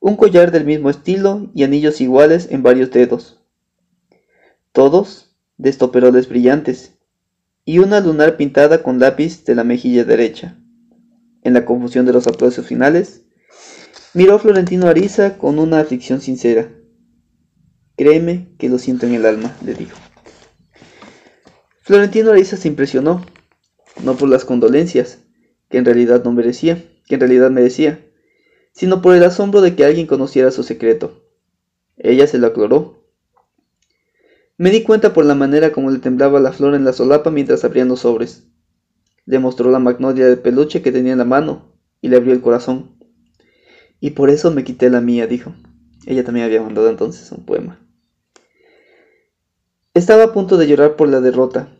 un 0.00 0.16
collar 0.16 0.50
del 0.52 0.64
mismo 0.64 0.90
estilo 0.90 1.50
y 1.54 1.64
anillos 1.64 2.00
iguales 2.00 2.48
en 2.50 2.62
varios 2.62 2.90
dedos. 2.90 3.42
Todos 4.72 5.34
de 5.56 5.70
estoperoles 5.70 6.28
brillantes, 6.28 6.92
y 7.64 7.80
una 7.80 8.00
lunar 8.00 8.36
pintada 8.36 8.82
con 8.82 9.00
lápiz 9.00 9.44
de 9.44 9.54
la 9.54 9.64
mejilla 9.64 10.04
derecha. 10.04 10.56
En 11.42 11.54
la 11.54 11.64
confusión 11.64 12.06
de 12.06 12.12
los 12.12 12.26
aplausos 12.26 12.66
finales, 12.66 13.22
miró 14.14 14.38
Florentino 14.38 14.86
Ariza 14.86 15.36
con 15.38 15.58
una 15.58 15.80
aflicción 15.80 16.20
sincera. 16.20 16.70
Créeme 17.96 18.48
que 18.58 18.68
lo 18.68 18.78
siento 18.78 19.06
en 19.06 19.14
el 19.14 19.26
alma, 19.26 19.56
le 19.64 19.74
dijo. 19.74 19.96
Florentino 21.82 22.30
Ariza 22.30 22.56
se 22.56 22.68
impresionó, 22.68 23.24
no 24.02 24.16
por 24.16 24.28
las 24.28 24.44
condolencias, 24.44 25.18
que 25.68 25.78
en 25.78 25.84
realidad 25.84 26.24
no 26.24 26.32
merecía, 26.32 26.84
que 27.06 27.14
en 27.14 27.20
realidad 27.20 27.50
merecía, 27.50 28.04
sino 28.72 29.00
por 29.00 29.14
el 29.14 29.24
asombro 29.24 29.60
de 29.60 29.74
que 29.74 29.84
alguien 29.84 30.06
conociera 30.06 30.50
su 30.50 30.62
secreto. 30.62 31.24
Ella 31.96 32.26
se 32.26 32.38
lo 32.38 32.46
aclaró. 32.46 33.04
Me 34.58 34.70
di 34.70 34.82
cuenta 34.82 35.12
por 35.12 35.24
la 35.24 35.34
manera 35.34 35.72
como 35.72 35.90
le 35.90 35.98
temblaba 35.98 36.40
la 36.40 36.52
flor 36.52 36.74
en 36.74 36.84
la 36.84 36.92
solapa 36.92 37.30
mientras 37.30 37.64
abrían 37.64 37.88
los 37.88 38.00
sobres. 38.00 38.44
Le 39.24 39.38
mostró 39.38 39.70
la 39.70 39.78
magnolia 39.78 40.26
de 40.26 40.36
peluche 40.36 40.82
que 40.82 40.92
tenía 40.92 41.12
en 41.12 41.18
la 41.18 41.24
mano 41.24 41.72
y 42.00 42.08
le 42.08 42.16
abrió 42.16 42.32
el 42.32 42.40
corazón. 42.40 42.96
Y 44.00 44.10
por 44.10 44.30
eso 44.30 44.50
me 44.50 44.64
quité 44.64 44.90
la 44.90 45.00
mía, 45.00 45.26
dijo. 45.26 45.54
Ella 46.06 46.22
también 46.22 46.46
había 46.46 46.62
mandado 46.62 46.88
entonces 46.88 47.32
un 47.32 47.44
poema. 47.44 47.80
Estaba 49.94 50.24
a 50.24 50.32
punto 50.32 50.58
de 50.58 50.66
llorar 50.66 50.96
por 50.96 51.08
la 51.08 51.20
derrota, 51.20 51.75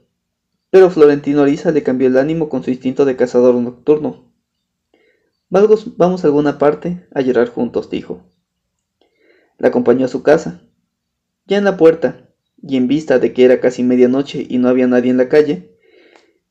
pero 0.77 0.91
Florentino 0.91 1.41
Ariza 1.41 1.71
le 1.73 1.83
cambió 1.83 2.07
el 2.07 2.19
ánimo 2.19 2.51
con 2.51 2.63
su 2.63 2.71
instinto 2.71 3.07
de 3.07 3.17
cazador 3.17 3.55
nocturno. 3.55 4.31
Vamos 5.49 6.23
a 6.23 6.27
alguna 6.27 6.59
parte 6.59 7.09
a 7.15 7.23
llorar 7.23 7.49
juntos, 7.49 7.89
dijo. 7.89 8.21
La 9.57 9.69
acompañó 9.69 10.05
a 10.05 10.09
su 10.09 10.23
casa. 10.23 10.61
Ya 11.47 11.57
en 11.57 11.65
la 11.65 11.79
puerta, 11.79 12.29
y 12.63 12.77
en 12.77 12.89
vista 12.89 13.19
de 13.19 13.33
que 13.33 13.47
era 13.47 13.59
casi 13.59 13.85
medianoche 13.85 14.47
y 14.47 14.59
no 14.59 14.69
había 14.69 14.87
nadie 14.87 15.11
en 15.11 15.17
la 15.17 15.31
calle, 15.31 15.79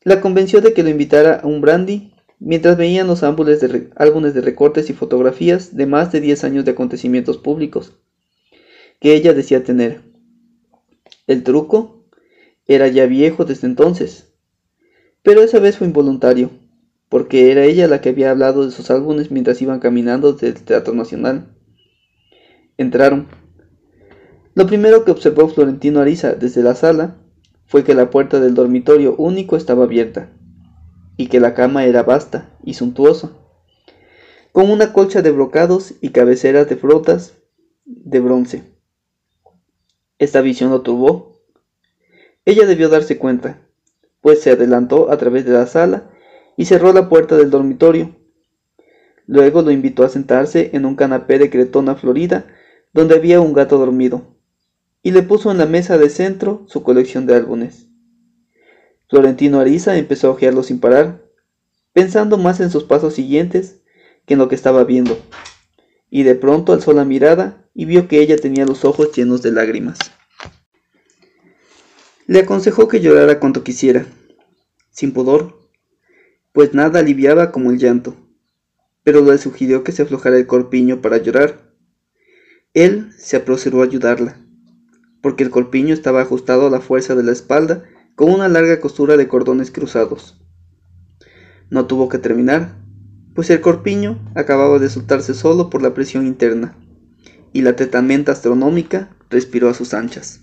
la 0.02 0.20
convenció 0.20 0.60
de 0.60 0.72
que 0.72 0.82
lo 0.82 0.88
invitara 0.88 1.36
a 1.36 1.46
un 1.46 1.60
brandy 1.60 2.12
mientras 2.40 2.76
veían 2.76 3.06
los 3.06 3.22
álbumes 3.22 3.60
de, 3.60 3.90
álbumes 3.94 4.34
de 4.34 4.40
recortes 4.40 4.90
y 4.90 4.92
fotografías 4.92 5.76
de 5.76 5.86
más 5.86 6.10
de 6.10 6.20
10 6.20 6.42
años 6.42 6.64
de 6.64 6.72
acontecimientos 6.72 7.38
públicos 7.38 7.92
que 8.98 9.14
ella 9.14 9.34
decía 9.34 9.62
tener. 9.62 10.00
El 11.28 11.44
truco 11.44 11.95
era 12.66 12.88
ya 12.88 13.06
viejo 13.06 13.44
desde 13.44 13.66
entonces, 13.66 14.32
pero 15.22 15.42
esa 15.42 15.58
vez 15.58 15.78
fue 15.78 15.86
involuntario 15.86 16.50
porque 17.08 17.52
era 17.52 17.64
ella 17.64 17.86
la 17.86 18.00
que 18.00 18.10
había 18.10 18.30
hablado 18.30 18.64
de 18.64 18.72
sus 18.72 18.90
álbumes 18.90 19.30
mientras 19.30 19.62
iban 19.62 19.80
caminando 19.80 20.32
del 20.32 20.54
Teatro 20.54 20.94
Nacional. 20.94 21.54
Entraron. 22.76 23.28
Lo 24.54 24.66
primero 24.66 25.04
que 25.04 25.12
observó 25.12 25.48
Florentino 25.48 26.00
Ariza 26.00 26.34
desde 26.34 26.62
la 26.62 26.74
sala 26.74 27.16
fue 27.66 27.84
que 27.84 27.94
la 27.94 28.10
puerta 28.10 28.40
del 28.40 28.54
dormitorio 28.54 29.14
único 29.16 29.56
estaba 29.56 29.84
abierta, 29.84 30.32
y 31.16 31.28
que 31.28 31.40
la 31.40 31.54
cama 31.54 31.84
era 31.84 32.02
vasta 32.02 32.56
y 32.64 32.74
suntuosa, 32.74 33.32
con 34.52 34.70
una 34.70 34.92
colcha 34.92 35.22
de 35.22 35.30
brocados 35.30 35.94
y 36.00 36.10
cabeceras 36.10 36.68
de 36.68 36.76
frotas 36.76 37.34
de 37.84 38.20
bronce. 38.20 38.62
Esta 40.18 40.40
visión 40.40 40.70
lo 40.70 40.80
turbó. 40.82 41.35
Ella 42.46 42.64
debió 42.64 42.88
darse 42.88 43.18
cuenta, 43.18 43.58
pues 44.20 44.40
se 44.40 44.52
adelantó 44.52 45.10
a 45.10 45.16
través 45.18 45.44
de 45.44 45.52
la 45.52 45.66
sala 45.66 46.08
y 46.56 46.66
cerró 46.66 46.92
la 46.92 47.08
puerta 47.08 47.36
del 47.36 47.50
dormitorio. 47.50 48.14
Luego 49.26 49.62
lo 49.62 49.72
invitó 49.72 50.04
a 50.04 50.08
sentarse 50.08 50.70
en 50.72 50.86
un 50.86 50.94
canapé 50.94 51.40
de 51.40 51.50
cretona 51.50 51.96
florida 51.96 52.46
donde 52.92 53.16
había 53.16 53.40
un 53.40 53.52
gato 53.52 53.78
dormido, 53.78 54.36
y 55.02 55.10
le 55.10 55.22
puso 55.22 55.50
en 55.50 55.58
la 55.58 55.66
mesa 55.66 55.98
de 55.98 56.08
centro 56.08 56.64
su 56.68 56.84
colección 56.84 57.26
de 57.26 57.34
álbumes. 57.34 57.88
Florentino 59.08 59.58
Ariza 59.58 59.96
empezó 59.98 60.28
a 60.28 60.30
ojearlo 60.30 60.62
sin 60.62 60.78
parar, 60.78 61.24
pensando 61.92 62.38
más 62.38 62.60
en 62.60 62.70
sus 62.70 62.84
pasos 62.84 63.14
siguientes 63.14 63.82
que 64.24 64.34
en 64.34 64.38
lo 64.38 64.48
que 64.48 64.54
estaba 64.54 64.84
viendo, 64.84 65.18
y 66.10 66.22
de 66.22 66.36
pronto 66.36 66.72
alzó 66.72 66.92
la 66.92 67.04
mirada 67.04 67.68
y 67.74 67.86
vio 67.86 68.06
que 68.06 68.20
ella 68.20 68.36
tenía 68.36 68.64
los 68.66 68.84
ojos 68.84 69.10
llenos 69.16 69.42
de 69.42 69.50
lágrimas. 69.50 69.98
Le 72.28 72.40
aconsejó 72.40 72.88
que 72.88 73.00
llorara 73.00 73.38
cuanto 73.38 73.62
quisiera, 73.62 74.04
sin 74.90 75.12
pudor, 75.12 75.60
pues 76.50 76.74
nada 76.74 76.98
aliviaba 76.98 77.52
como 77.52 77.70
el 77.70 77.78
llanto, 77.78 78.16
pero 79.04 79.20
le 79.20 79.38
sugirió 79.38 79.84
que 79.84 79.92
se 79.92 80.02
aflojara 80.02 80.36
el 80.36 80.48
corpiño 80.48 81.00
para 81.00 81.18
llorar. 81.18 81.72
Él 82.74 83.12
se 83.16 83.36
apresuró 83.36 83.80
a 83.80 83.84
ayudarla, 83.84 84.40
porque 85.22 85.44
el 85.44 85.50
corpiño 85.50 85.94
estaba 85.94 86.20
ajustado 86.20 86.66
a 86.66 86.70
la 86.70 86.80
fuerza 86.80 87.14
de 87.14 87.22
la 87.22 87.30
espalda 87.30 87.84
con 88.16 88.32
una 88.32 88.48
larga 88.48 88.80
costura 88.80 89.16
de 89.16 89.28
cordones 89.28 89.70
cruzados. 89.70 90.44
No 91.70 91.86
tuvo 91.86 92.08
que 92.08 92.18
terminar, 92.18 92.74
pues 93.36 93.50
el 93.50 93.60
corpiño 93.60 94.18
acababa 94.34 94.80
de 94.80 94.88
soltarse 94.88 95.32
solo 95.32 95.70
por 95.70 95.80
la 95.80 95.94
presión 95.94 96.26
interna, 96.26 96.76
y 97.52 97.62
la 97.62 97.76
tetamenta 97.76 98.32
astronómica 98.32 99.14
respiró 99.30 99.68
a 99.68 99.74
sus 99.74 99.94
anchas. 99.94 100.40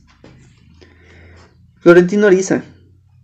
Florentino 1.84 2.28
Ariza, 2.28 2.64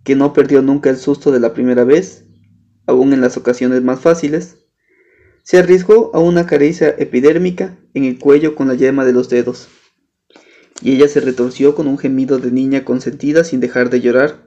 que 0.04 0.14
no 0.14 0.34
perdió 0.34 0.60
nunca 0.60 0.90
el 0.90 0.98
susto 0.98 1.32
de 1.32 1.40
la 1.40 1.54
primera 1.54 1.84
vez, 1.84 2.26
aún 2.86 3.14
en 3.14 3.22
las 3.22 3.38
ocasiones 3.38 3.80
más 3.80 4.00
fáciles, 4.00 4.58
se 5.44 5.56
arriesgó 5.56 6.10
a 6.12 6.18
una 6.18 6.44
caricia 6.44 6.94
epidérmica 6.98 7.78
en 7.94 8.04
el 8.04 8.18
cuello 8.18 8.54
con 8.54 8.68
la 8.68 8.74
yema 8.74 9.06
de 9.06 9.14
los 9.14 9.30
dedos, 9.30 9.68
y 10.82 10.92
ella 10.92 11.08
se 11.08 11.20
retorció 11.20 11.74
con 11.74 11.86
un 11.86 11.96
gemido 11.96 12.38
de 12.38 12.50
niña 12.50 12.84
consentida 12.84 13.44
sin 13.44 13.60
dejar 13.60 13.88
de 13.88 14.02
llorar. 14.02 14.44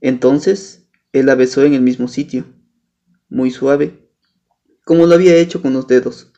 Entonces, 0.00 0.86
él 1.10 1.26
la 1.26 1.34
besó 1.34 1.64
en 1.64 1.74
el 1.74 1.82
mismo 1.82 2.06
sitio, 2.06 2.44
muy 3.28 3.50
suave, 3.50 4.08
como 4.84 5.08
lo 5.08 5.16
había 5.16 5.34
hecho 5.34 5.60
con 5.62 5.72
los 5.72 5.88
dedos, 5.88 6.32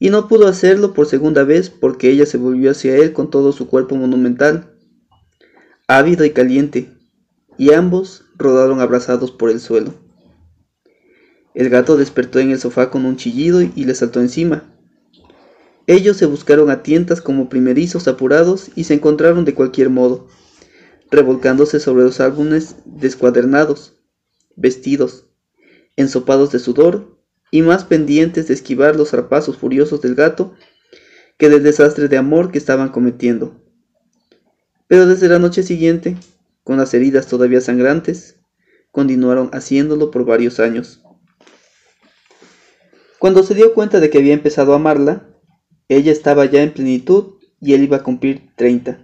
y 0.00 0.10
no 0.10 0.26
pudo 0.26 0.48
hacerlo 0.48 0.92
por 0.92 1.06
segunda 1.06 1.44
vez 1.44 1.70
porque 1.70 2.10
ella 2.10 2.26
se 2.26 2.36
volvió 2.36 2.72
hacia 2.72 2.96
él 2.96 3.12
con 3.12 3.30
todo 3.30 3.52
su 3.52 3.68
cuerpo 3.68 3.94
monumental, 3.94 4.71
ávido 5.98 6.24
y 6.24 6.30
caliente, 6.30 6.90
y 7.58 7.74
ambos 7.74 8.24
rodaron 8.36 8.80
abrazados 8.80 9.30
por 9.30 9.50
el 9.50 9.60
suelo. 9.60 9.92
El 11.54 11.68
gato 11.68 11.98
despertó 11.98 12.38
en 12.38 12.50
el 12.50 12.58
sofá 12.58 12.90
con 12.90 13.04
un 13.04 13.16
chillido 13.16 13.60
y 13.60 13.84
le 13.84 13.94
saltó 13.94 14.20
encima. 14.20 14.74
Ellos 15.86 16.16
se 16.16 16.24
buscaron 16.24 16.70
a 16.70 16.82
tientas 16.82 17.20
como 17.20 17.50
primerizos 17.50 18.08
apurados 18.08 18.70
y 18.74 18.84
se 18.84 18.94
encontraron 18.94 19.44
de 19.44 19.54
cualquier 19.54 19.90
modo, 19.90 20.28
revolcándose 21.10 21.78
sobre 21.78 22.04
los 22.04 22.20
álbumes 22.20 22.76
descuadernados, 22.86 24.00
vestidos, 24.56 25.26
ensopados 25.96 26.52
de 26.52 26.58
sudor 26.58 27.18
y 27.50 27.60
más 27.60 27.84
pendientes 27.84 28.48
de 28.48 28.54
esquivar 28.54 28.96
los 28.96 29.10
zarpazos 29.10 29.58
furiosos 29.58 30.00
del 30.00 30.14
gato 30.14 30.54
que 31.36 31.50
del 31.50 31.62
desastre 31.62 32.08
de 32.08 32.16
amor 32.16 32.50
que 32.50 32.56
estaban 32.56 32.88
cometiendo. 32.88 33.61
Pero 34.92 35.06
desde 35.06 35.26
la 35.26 35.38
noche 35.38 35.62
siguiente, 35.62 36.18
con 36.64 36.76
las 36.76 36.92
heridas 36.92 37.26
todavía 37.26 37.62
sangrantes, 37.62 38.36
continuaron 38.90 39.48
haciéndolo 39.54 40.10
por 40.10 40.26
varios 40.26 40.60
años. 40.60 41.02
Cuando 43.18 43.42
se 43.42 43.54
dio 43.54 43.72
cuenta 43.72 44.00
de 44.00 44.10
que 44.10 44.18
había 44.18 44.34
empezado 44.34 44.74
a 44.74 44.76
amarla, 44.76 45.34
ella 45.88 46.12
estaba 46.12 46.44
ya 46.44 46.62
en 46.62 46.74
plenitud 46.74 47.36
y 47.58 47.72
él 47.72 47.84
iba 47.84 47.96
a 47.96 48.02
cumplir 48.02 48.50
30. 48.56 49.02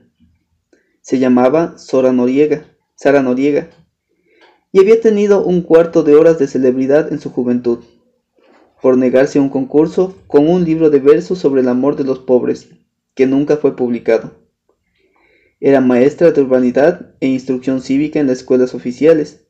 Se 1.00 1.18
llamaba 1.18 1.78
Sora 1.78 2.12
Noriega, 2.12 2.66
Sara 2.94 3.22
Noriega, 3.22 3.70
y 4.72 4.80
había 4.80 5.00
tenido 5.00 5.42
un 5.42 5.62
cuarto 5.62 6.02
de 6.02 6.16
horas 6.16 6.38
de 6.38 6.48
celebridad 6.48 7.10
en 7.14 7.18
su 7.18 7.30
juventud, 7.30 7.78
por 8.82 8.98
negarse 8.98 9.38
a 9.38 9.42
un 9.42 9.48
concurso 9.48 10.18
con 10.26 10.50
un 10.50 10.66
libro 10.66 10.90
de 10.90 11.00
versos 11.00 11.38
sobre 11.38 11.62
el 11.62 11.68
amor 11.68 11.96
de 11.96 12.04
los 12.04 12.18
pobres, 12.18 12.68
que 13.14 13.26
nunca 13.26 13.56
fue 13.56 13.74
publicado. 13.74 14.47
Era 15.60 15.80
maestra 15.80 16.30
de 16.30 16.40
urbanidad 16.40 17.14
e 17.20 17.26
instrucción 17.26 17.80
cívica 17.80 18.20
en 18.20 18.28
las 18.28 18.38
escuelas 18.38 18.74
oficiales, 18.74 19.46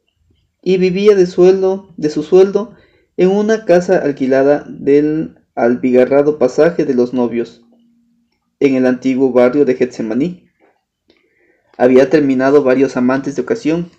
y 0.63 0.79
vivía 0.79 1.15
de 1.15 1.27
sueldo, 1.27 1.95
su 2.09 2.23
sueldo, 2.23 2.75
en 3.17 3.31
una 3.31 3.65
casa 3.65 3.99
alquilada 3.99 4.65
del 4.69 5.39
albigarrado 5.55 6.39
pasaje 6.39 6.85
de 6.85 6.95
los 6.95 7.13
novios, 7.13 7.63
en 8.61 8.75
el 8.75 8.87
antiguo 8.87 9.33
barrio 9.33 9.65
de 9.65 9.75
Getsemaní. 9.75 10.49
Había 11.77 12.11
terminado 12.11 12.63
varios 12.63 12.97
amantes 12.97 13.37
de 13.37 13.43
ocasión, 13.43 13.91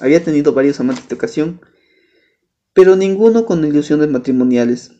había 0.00 0.22
tenido 0.22 0.52
varios 0.52 0.80
amantes 0.80 1.08
de 1.08 1.14
ocasión, 1.14 1.60
pero 2.72 2.96
ninguno 2.96 3.46
con 3.46 3.64
ilusiones 3.64 4.08
matrimoniales, 4.08 4.92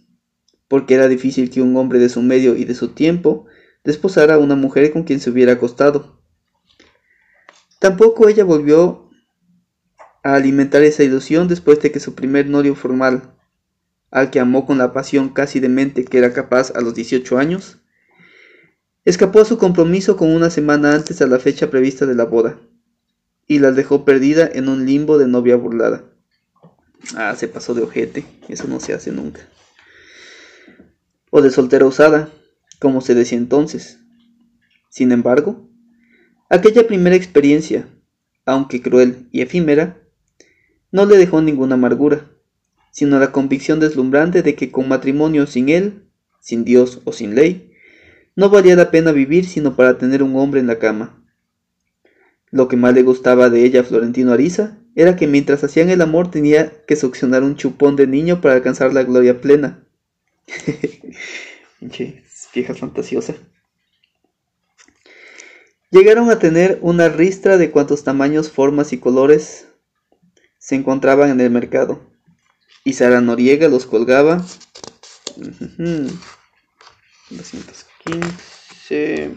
porque 0.69 0.95
era 0.95 1.09
difícil 1.09 1.51
que 1.51 1.63
un 1.63 1.77
hombre 1.77 1.99
de 1.99 2.09
su 2.09 2.23
medio 2.23 2.57
y 2.57 2.65
de 2.65 2.75
su 2.75 2.89
tiempo 2.89 3.47
desposara 3.85 4.35
a 4.35 4.39
una 4.39 4.57
mujer 4.57 4.93
con 4.93 5.05
quien 5.05 5.21
se 5.21 5.31
hubiera 5.31 5.53
acostado. 5.53 6.23
Tampoco 7.79 8.29
ella 8.29 8.45
volvió 8.45 9.11
a 10.23 10.35
alimentar 10.35 10.83
esa 10.83 11.05
ilusión 11.05 11.47
después 11.47 11.81
de 11.81 11.93
que 11.93 12.01
su 12.01 12.15
primer 12.15 12.49
novio 12.49 12.75
formal, 12.75 13.35
al 14.11 14.31
que 14.31 14.41
amó 14.41 14.67
con 14.67 14.79
la 14.79 14.93
pasión 14.93 15.29
casi 15.29 15.61
demente 15.61 16.05
que 16.05 16.19
era 16.19 16.33
capaz 16.33 16.71
a 16.75 16.81
los 16.81 16.95
18 16.95 17.39
años, 17.39 17.79
escapó 19.05 19.41
a 19.41 19.45
su 19.45 19.59
compromiso 19.59 20.17
con 20.17 20.35
una 20.35 20.51
semana 20.51 20.95
antes 20.95 21.19
de 21.19 21.29
la 21.29 21.39
fecha 21.39 21.71
prevista 21.71 22.07
de 22.07 22.15
la 22.15 22.25
boda 22.25 22.59
y 23.47 23.61
la 23.61 23.71
dejó 23.73 24.05
perdida 24.05 24.49
en 24.53 24.69
un 24.69 24.87
limbo 24.87 25.19
de 25.19 25.29
novia 25.29 25.57
burlada. 25.57 26.05
Ah, 27.15 27.35
se 27.37 27.47
pasó 27.47 27.75
de 27.75 27.83
ojete, 27.83 28.27
eso 28.49 28.67
no 28.67 28.81
se 28.81 28.95
hace 28.95 29.13
nunca. 29.13 29.43
O 31.31 31.43
de 31.43 31.51
soltera 31.51 31.87
usada, 31.87 32.31
como 32.81 33.01
se 33.01 33.15
decía 33.15 33.39
entonces. 33.39 33.99
Sin 34.89 35.13
embargo, 35.13 35.66
aquella 36.49 36.87
primera 36.87 37.17
experiencia, 37.17 37.89
aunque 38.45 38.83
cruel 38.83 39.29
y 39.33 39.41
efímera, 39.41 39.99
no 40.93 41.07
le 41.07 41.17
dejó 41.19 41.43
ninguna 41.43 41.75
amargura, 41.75 42.31
sino 42.91 43.19
la 43.19 43.33
convicción 43.33 43.81
deslumbrante 43.81 44.43
de 44.43 44.55
que 44.55 44.71
con 44.71 44.89
matrimonio 44.89 45.47
sin 45.47 45.69
él, 45.69 46.05
sin 46.41 46.65
Dios 46.65 47.01
o 47.05 47.13
sin 47.13 47.35
ley, 47.35 47.73
no 48.35 48.51
valía 48.51 48.77
la 48.77 48.91
pena 48.91 49.13
vivir 49.13 49.47
sino 49.47 49.77
para 49.77 49.99
tener 49.99 50.23
un 50.23 50.37
hombre 50.37 50.61
en 50.61 50.67
la 50.67 50.79
cama, 50.79 51.23
lo 52.51 52.69
que 52.69 52.77
más 52.77 52.95
le 52.95 53.03
gustaba 53.03 53.51
de 53.51 53.65
ella 53.65 53.81
a 53.81 53.85
Florentino 53.85 54.33
Ariza 54.33 54.79
era 54.95 55.17
que 55.17 55.27
mientras 55.27 55.63
hacían 55.65 55.91
el 55.91 56.01
amor 56.01 56.31
tenía 56.31 56.73
que 56.87 56.97
succionar 56.97 57.43
un 57.43 57.57
chupón 57.57 57.97
de 57.97 58.07
niño 58.07 58.41
para 58.41 58.55
alcanzar 58.55 58.95
la 58.95 59.03
gloria 59.03 59.41
plena. 59.41 59.85
vieja 62.55 62.75
fantasiosa. 62.75 63.35
Llegaron 65.91 66.31
a 66.31 66.39
tener 66.39 66.79
una 66.83 67.09
ristra 67.09 67.59
de 67.59 67.71
cuantos 67.71 68.05
tamaños, 68.05 68.51
formas 68.51 68.93
y 68.93 68.99
colores 68.99 69.69
se 70.59 70.75
encontraban 70.75 71.31
en 71.31 71.41
el 71.41 71.51
mercado. 71.51 72.01
Y 72.85 72.95
Sara 72.95 73.21
Noriega 73.21 73.69
los 73.69 73.87
colgaba. 73.87 74.45
215 77.31 79.37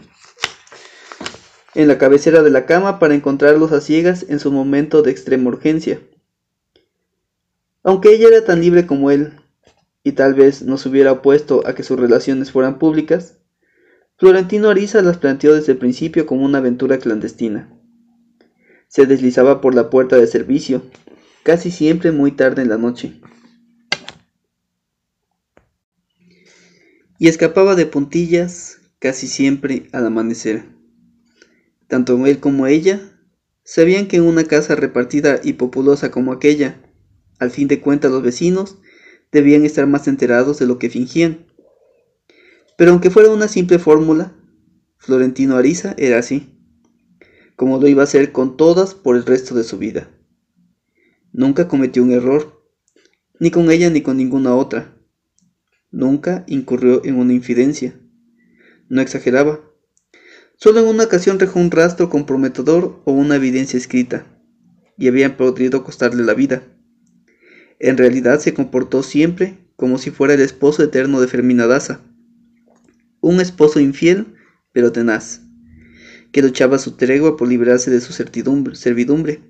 en 1.74 1.88
la 1.88 1.98
cabecera 1.98 2.42
de 2.42 2.50
la 2.50 2.66
cama 2.66 2.98
para 2.98 3.14
encontrarlos 3.14 3.72
a 3.72 3.80
ciegas 3.80 4.26
en 4.28 4.40
su 4.40 4.50
momento 4.50 5.02
de 5.02 5.10
extrema 5.10 5.48
urgencia. 5.48 6.00
Aunque 7.82 8.12
ella 8.12 8.28
era 8.28 8.44
tan 8.44 8.60
libre 8.60 8.86
como 8.86 9.10
él, 9.10 9.40
y 10.02 10.12
tal 10.12 10.34
vez 10.34 10.62
no 10.62 10.78
se 10.78 10.88
hubiera 10.88 11.12
opuesto 11.12 11.66
a 11.66 11.74
que 11.74 11.82
sus 11.82 11.98
relaciones 11.98 12.50
fueran 12.50 12.78
públicas, 12.78 13.36
Florentino 14.20 14.68
Ariza 14.68 15.00
las 15.00 15.16
planteó 15.16 15.54
desde 15.54 15.72
el 15.72 15.78
principio 15.78 16.26
como 16.26 16.44
una 16.44 16.58
aventura 16.58 16.98
clandestina. 16.98 17.72
Se 18.86 19.06
deslizaba 19.06 19.62
por 19.62 19.74
la 19.74 19.88
puerta 19.88 20.16
de 20.16 20.26
servicio, 20.26 20.82
casi 21.42 21.70
siempre 21.70 22.12
muy 22.12 22.30
tarde 22.32 22.60
en 22.60 22.68
la 22.68 22.76
noche. 22.76 23.18
Y 27.18 27.28
escapaba 27.28 27.74
de 27.76 27.86
puntillas 27.86 28.82
casi 28.98 29.26
siempre 29.26 29.88
al 29.92 30.06
amanecer. 30.06 30.64
Tanto 31.88 32.26
él 32.26 32.40
como 32.40 32.66
ella 32.66 33.00
sabían 33.64 34.06
que 34.06 34.18
en 34.18 34.24
una 34.24 34.44
casa 34.44 34.76
repartida 34.76 35.40
y 35.42 35.54
populosa 35.54 36.10
como 36.10 36.34
aquella, 36.34 36.78
al 37.38 37.50
fin 37.50 37.68
de 37.68 37.80
cuentas 37.80 38.10
los 38.10 38.22
vecinos 38.22 38.76
debían 39.32 39.64
estar 39.64 39.86
más 39.86 40.08
enterados 40.08 40.58
de 40.58 40.66
lo 40.66 40.78
que 40.78 40.90
fingían. 40.90 41.46
Pero 42.80 42.92
aunque 42.92 43.10
fuera 43.10 43.28
una 43.28 43.46
simple 43.46 43.78
fórmula, 43.78 44.32
Florentino 44.96 45.58
Ariza 45.58 45.94
era 45.98 46.18
así, 46.18 46.48
como 47.54 47.78
lo 47.78 47.86
iba 47.88 48.02
a 48.02 48.06
ser 48.06 48.32
con 48.32 48.56
todas 48.56 48.94
por 48.94 49.16
el 49.16 49.26
resto 49.26 49.54
de 49.54 49.64
su 49.64 49.76
vida. 49.76 50.08
Nunca 51.30 51.68
cometió 51.68 52.02
un 52.02 52.10
error, 52.10 52.64
ni 53.38 53.50
con 53.50 53.70
ella 53.70 53.90
ni 53.90 54.00
con 54.00 54.16
ninguna 54.16 54.54
otra. 54.54 54.96
Nunca 55.90 56.42
incurrió 56.46 57.04
en 57.04 57.16
una 57.18 57.34
infidencia. 57.34 58.00
No 58.88 59.02
exageraba, 59.02 59.60
Solo 60.56 60.80
en 60.80 60.86
una 60.86 61.04
ocasión 61.04 61.36
dejó 61.36 61.60
un 61.60 61.70
rastro 61.70 62.08
comprometedor 62.08 63.02
o 63.04 63.12
una 63.12 63.36
evidencia 63.36 63.76
escrita, 63.76 64.24
y 64.96 65.06
habían 65.08 65.36
podido 65.36 65.84
costarle 65.84 66.24
la 66.24 66.32
vida. 66.32 66.62
En 67.78 67.98
realidad 67.98 68.40
se 68.40 68.54
comportó 68.54 69.02
siempre 69.02 69.58
como 69.76 69.98
si 69.98 70.10
fuera 70.10 70.32
el 70.32 70.40
esposo 70.40 70.82
eterno 70.82 71.20
de 71.20 71.28
Fermina 71.28 71.66
Daza. 71.66 72.06
Un 73.20 73.40
esposo 73.40 73.80
infiel, 73.80 74.34
pero 74.72 74.92
tenaz, 74.92 75.42
que 76.32 76.42
luchaba 76.42 76.78
su 76.78 76.92
tregua 76.92 77.36
por 77.36 77.48
librarse 77.48 77.90
de 77.90 78.00
su 78.00 78.12
servidumbre, 78.12 79.40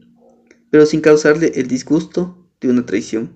pero 0.70 0.86
sin 0.86 1.00
causarle 1.00 1.52
el 1.54 1.68
disgusto 1.68 2.50
de 2.60 2.68
una 2.68 2.86
traición. 2.86 3.34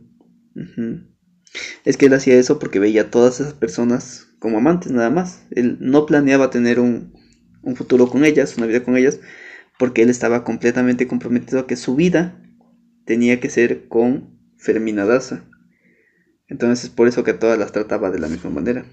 Es 1.84 1.96
que 1.96 2.06
él 2.06 2.14
hacía 2.14 2.34
eso 2.34 2.58
porque 2.58 2.78
veía 2.78 3.02
a 3.02 3.10
todas 3.10 3.40
esas 3.40 3.54
personas 3.54 4.28
como 4.38 4.58
amantes 4.58 4.92
nada 4.92 5.10
más. 5.10 5.46
Él 5.50 5.78
no 5.80 6.06
planeaba 6.06 6.50
tener 6.50 6.80
un, 6.80 7.12
futuro 7.76 8.08
con 8.08 8.24
ellas, 8.24 8.56
una 8.56 8.66
vida 8.66 8.84
con 8.84 8.96
ellas, 8.96 9.20
porque 9.78 10.02
él 10.02 10.10
estaba 10.10 10.44
completamente 10.44 11.06
comprometido 11.06 11.60
a 11.60 11.66
que 11.66 11.76
su 11.76 11.96
vida 11.96 12.40
tenía 13.06 13.40
que 13.40 13.50
ser 13.50 13.88
con 13.88 14.38
Fermina 14.58 15.04
Daza. 15.04 15.44
Entonces 16.46 16.84
es 16.84 16.90
por 16.90 17.08
eso 17.08 17.24
que 17.24 17.32
todas 17.32 17.58
las 17.58 17.72
trataba 17.72 18.10
de 18.10 18.18
la 18.18 18.28
misma 18.28 18.50
manera. 18.50 18.84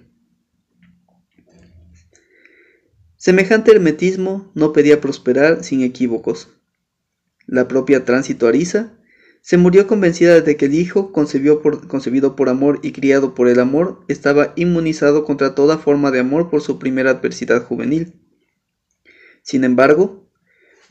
Semejante 3.22 3.69
hermetismo 3.69 4.52
no 4.56 4.73
pedía 4.73 4.99
prosperar 4.99 5.64
sin 5.64 5.84
equívocos. 5.84 6.48
La 7.45 7.68
propia 7.68 8.03
tránsito 8.03 8.48
Arisa 8.48 8.98
se 9.43 9.57
murió 9.57 9.85
convencida 9.85 10.41
de 10.41 10.57
que 10.57 10.65
el 10.65 10.73
hijo, 10.73 11.11
concebido 11.11 12.35
por 12.35 12.49
amor 12.49 12.80
y 12.81 12.93
criado 12.93 13.35
por 13.35 13.48
el 13.48 13.60
amor, 13.60 14.03
estaba 14.07 14.53
inmunizado 14.56 15.23
contra 15.23 15.53
toda 15.53 15.77
forma 15.77 16.10
de 16.10 16.18
amor 16.18 16.49
por 16.49 16.64
su 16.64 16.80
primera 16.80 17.11
adversidad 17.11 17.64
juvenil. 17.64 18.19
Sin 19.43 19.65
embargo, 19.65 20.27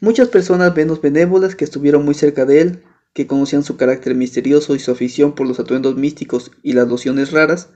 muchas 0.01 0.29
personas 0.29 0.77
menos 0.77 1.01
benévolas 1.01 1.57
que 1.57 1.65
estuvieron 1.65 2.05
muy 2.05 2.15
cerca 2.15 2.47
de 2.47 2.61
él, 2.61 2.83
que 3.13 3.27
conocían 3.27 3.65
su 3.65 3.77
carácter 3.77 4.15
misterioso 4.15 4.77
y 4.77 4.79
su 4.79 4.93
afición 4.93 5.35
por 5.35 5.49
los 5.49 5.59
atuendos 5.59 5.97
místicos 5.97 6.53
y 6.63 6.75
las 6.75 6.87
lociones 6.87 7.33
raras, 7.33 7.71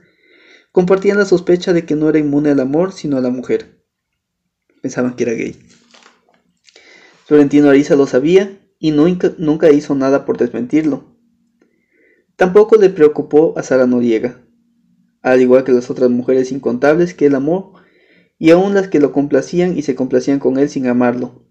compartían 0.71 1.17
la 1.17 1.25
sospecha 1.25 1.73
de 1.73 1.85
que 1.85 1.97
no 1.97 2.07
era 2.07 2.19
inmune 2.19 2.51
al 2.51 2.61
amor 2.61 2.93
sino 2.93 3.17
a 3.17 3.21
la 3.21 3.31
mujer. 3.31 3.75
Pensaban 4.85 5.15
que 5.15 5.23
era 5.23 5.33
gay. 5.33 5.55
Florentino 7.25 7.71
Ariza 7.71 7.95
lo 7.95 8.05
sabía 8.05 8.59
y 8.77 8.91
nunca, 8.91 9.33
nunca 9.39 9.71
hizo 9.71 9.95
nada 9.95 10.25
por 10.25 10.37
desmentirlo. 10.37 11.17
Tampoco 12.35 12.75
le 12.75 12.91
preocupó 12.91 13.57
a 13.57 13.63
Sara 13.63 13.87
Noriega, 13.87 14.45
al 15.23 15.41
igual 15.41 15.63
que 15.63 15.71
las 15.71 15.89
otras 15.89 16.11
mujeres 16.11 16.51
incontables 16.51 17.15
que 17.15 17.25
él 17.25 17.33
amó 17.33 17.73
y 18.37 18.51
aun 18.51 18.75
las 18.75 18.87
que 18.87 18.99
lo 18.99 19.11
complacían 19.11 19.75
y 19.75 19.81
se 19.81 19.95
complacían 19.95 20.37
con 20.37 20.59
él 20.59 20.69
sin 20.69 20.85
amarlo. 20.85 21.47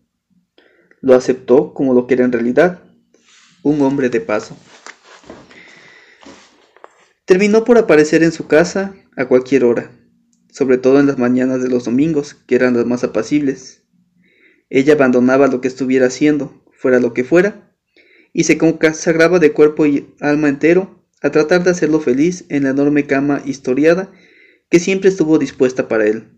Lo 1.00 1.16
aceptó 1.16 1.74
como 1.74 1.92
lo 1.92 2.06
que 2.06 2.14
era 2.14 2.24
en 2.24 2.30
realidad, 2.30 2.84
un 3.64 3.82
hombre 3.82 4.10
de 4.10 4.20
paso. 4.20 4.56
Terminó 7.24 7.64
por 7.64 7.78
aparecer 7.78 8.22
en 8.22 8.30
su 8.30 8.46
casa 8.46 8.94
a 9.16 9.26
cualquier 9.26 9.64
hora, 9.64 9.90
sobre 10.54 10.78
todo 10.78 11.00
en 11.00 11.08
las 11.08 11.18
mañanas 11.18 11.60
de 11.64 11.68
los 11.68 11.84
domingos, 11.84 12.36
que 12.46 12.54
eran 12.54 12.76
las 12.76 12.86
más 12.86 13.02
apacibles. 13.02 13.82
Ella 14.70 14.92
abandonaba 14.92 15.48
lo 15.48 15.60
que 15.60 15.66
estuviera 15.66 16.06
haciendo, 16.06 16.62
fuera 16.78 17.00
lo 17.00 17.12
que 17.12 17.24
fuera, 17.24 17.74
y 18.32 18.44
se 18.44 18.56
consagraba 18.56 19.40
de 19.40 19.50
cuerpo 19.50 19.84
y 19.84 20.14
alma 20.20 20.48
entero 20.48 21.04
a 21.22 21.30
tratar 21.30 21.64
de 21.64 21.70
hacerlo 21.70 21.98
feliz 21.98 22.44
en 22.50 22.62
la 22.62 22.70
enorme 22.70 23.04
cama 23.04 23.42
historiada 23.44 24.12
que 24.70 24.78
siempre 24.78 25.08
estuvo 25.08 25.40
dispuesta 25.40 25.88
para 25.88 26.06
él 26.06 26.28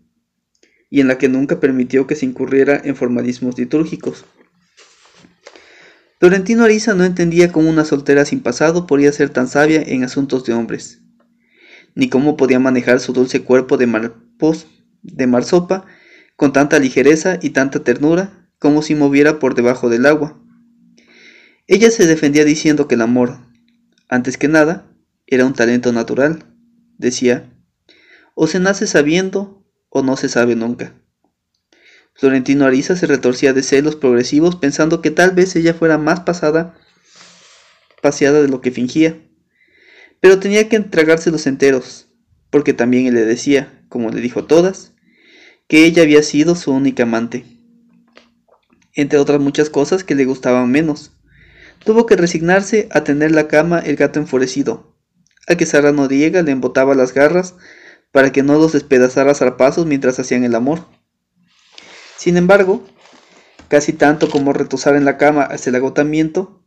y 0.89 1.01
en 1.01 1.07
la 1.07 1.19
que 1.19 1.29
nunca 1.29 1.59
permitió 1.59 2.07
que 2.07 2.15
se 2.15 2.25
incurriera 2.25 2.81
en 2.83 2.95
formalismos 2.95 3.55
litúrgicos. 3.59 4.25
Florentino 6.19 6.63
Ariza 6.63 6.95
no 6.95 7.03
entendía 7.03 7.51
cómo 7.51 7.69
una 7.69 7.85
soltera 7.85 8.25
sin 8.25 8.39
pasado 8.39 8.87
podía 8.87 9.11
ser 9.11 9.29
tan 9.29 9.47
sabia 9.47 9.83
en 9.83 10.03
asuntos 10.03 10.43
de 10.43 10.53
hombres, 10.53 11.01
ni 11.97 12.09
cómo 12.09 12.37
podía 12.37 12.59
manejar 12.59 12.99
su 12.99 13.11
dulce 13.11 13.41
cuerpo 13.41 13.75
de, 13.75 13.87
marpos, 13.87 14.67
de 15.01 15.25
marsopa 15.25 15.87
con 16.35 16.53
tanta 16.53 16.77
ligereza 16.77 17.39
y 17.41 17.49
tanta 17.49 17.83
ternura 17.83 18.47
como 18.59 18.83
si 18.83 18.93
moviera 18.93 19.39
por 19.39 19.55
debajo 19.55 19.89
del 19.89 20.05
agua. 20.05 20.39
Ella 21.65 21.89
se 21.89 22.05
defendía 22.05 22.45
diciendo 22.45 22.87
que 22.87 22.93
el 22.93 23.01
amor, 23.01 23.39
antes 24.09 24.37
que 24.37 24.47
nada, 24.47 24.95
era 25.25 25.43
un 25.47 25.53
talento 25.53 25.91
natural. 25.91 26.45
Decía, 26.99 27.51
o 28.35 28.45
se 28.45 28.59
nace 28.59 28.85
sabiendo 28.85 29.67
o 29.89 30.03
no 30.03 30.17
se 30.17 30.29
sabe 30.29 30.55
nunca. 30.55 30.93
Florentino 32.13 32.65
Ariza 32.65 32.95
se 32.95 33.07
retorcía 33.07 33.53
de 33.53 33.63
celos 33.63 33.95
progresivos 33.95 34.55
pensando 34.55 35.01
que 35.01 35.09
tal 35.09 35.31
vez 35.31 35.55
ella 35.55 35.73
fuera 35.73 35.97
más 35.97 36.19
pasada, 36.19 36.77
paseada 38.03 38.39
de 38.39 38.49
lo 38.49 38.61
que 38.61 38.69
fingía. 38.69 39.26
Pero 40.19 40.39
tenía 40.39 40.67
que 40.69 40.75
entregárselos 40.75 41.47
enteros, 41.47 42.07
porque 42.49 42.73
también 42.73 43.07
él 43.07 43.13
le 43.13 43.25
decía, 43.25 43.83
como 43.89 44.09
le 44.09 44.21
dijo 44.21 44.45
todas, 44.45 44.93
que 45.67 45.85
ella 45.85 46.03
había 46.03 46.23
sido 46.23 46.55
su 46.55 46.71
única 46.71 47.03
amante. 47.03 47.45
Entre 48.93 49.19
otras 49.19 49.39
muchas 49.39 49.69
cosas 49.69 50.03
que 50.03 50.15
le 50.15 50.25
gustaban 50.25 50.71
menos. 50.71 51.11
Tuvo 51.83 52.05
que 52.05 52.15
resignarse 52.15 52.87
a 52.91 53.03
tener 53.03 53.31
la 53.31 53.47
cama 53.47 53.79
el 53.79 53.95
gato 53.95 54.19
enfurecido, 54.19 54.95
a 55.47 55.55
que 55.55 55.65
Sara 55.65 55.91
Noriega 55.91 56.41
le 56.41 56.51
embotaba 56.51 56.95
las 56.95 57.13
garras 57.13 57.55
para 58.11 58.31
que 58.31 58.43
no 58.43 58.57
los 58.57 58.73
despedazara 58.73 59.31
a 59.31 59.35
zarpazos 59.35 59.85
mientras 59.85 60.19
hacían 60.19 60.43
el 60.43 60.55
amor 60.55 60.85
sin 62.17 62.35
embargo, 62.35 62.83
casi 63.67 63.93
tanto 63.93 64.29
como 64.29 64.51
retosar 64.51 64.95
en 64.95 65.05
la 65.05 65.17
cama 65.17 65.43
hasta 65.43 65.69
el 65.69 65.75
agotamiento, 65.75 66.61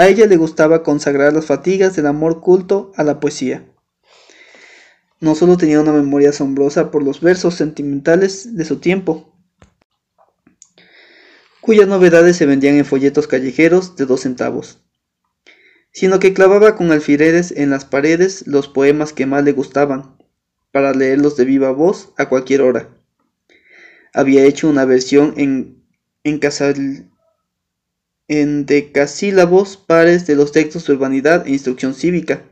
a 0.00 0.08
ella 0.08 0.26
le 0.26 0.36
gustaba 0.36 0.82
consagrar 0.82 1.34
las 1.34 1.44
fatigas 1.44 1.94
del 1.94 2.06
amor 2.06 2.40
culto 2.40 2.90
a 2.96 3.04
la 3.04 3.20
poesía. 3.20 3.66
No 5.20 5.34
solo 5.34 5.58
tenía 5.58 5.80
una 5.80 5.92
memoria 5.92 6.30
asombrosa 6.30 6.90
por 6.90 7.02
los 7.02 7.20
versos 7.20 7.54
sentimentales 7.54 8.56
de 8.56 8.64
su 8.64 8.78
tiempo, 8.78 9.36
cuyas 11.60 11.86
novedades 11.86 12.38
se 12.38 12.46
vendían 12.46 12.76
en 12.76 12.86
folletos 12.86 13.26
callejeros 13.26 13.96
de 13.96 14.06
dos 14.06 14.22
centavos, 14.22 14.82
sino 15.92 16.18
que 16.18 16.32
clavaba 16.32 16.76
con 16.76 16.92
alfileres 16.92 17.52
en 17.52 17.68
las 17.68 17.84
paredes 17.84 18.46
los 18.46 18.68
poemas 18.68 19.12
que 19.12 19.26
más 19.26 19.44
le 19.44 19.52
gustaban, 19.52 20.16
para 20.72 20.94
leerlos 20.94 21.36
de 21.36 21.44
viva 21.44 21.72
voz 21.72 22.14
a 22.16 22.30
cualquier 22.30 22.62
hora 22.62 22.88
había 24.12 24.44
hecho 24.44 24.68
una 24.68 24.84
versión 24.84 25.34
en, 25.36 25.84
en, 26.24 26.38
casal, 26.38 27.09
en 28.30 28.64
decasílabos 28.64 29.76
pares 29.76 30.24
de 30.28 30.36
los 30.36 30.52
textos 30.52 30.86
de 30.86 30.92
urbanidad 30.92 31.48
e 31.48 31.50
instrucción 31.50 31.94
cívica, 31.94 32.44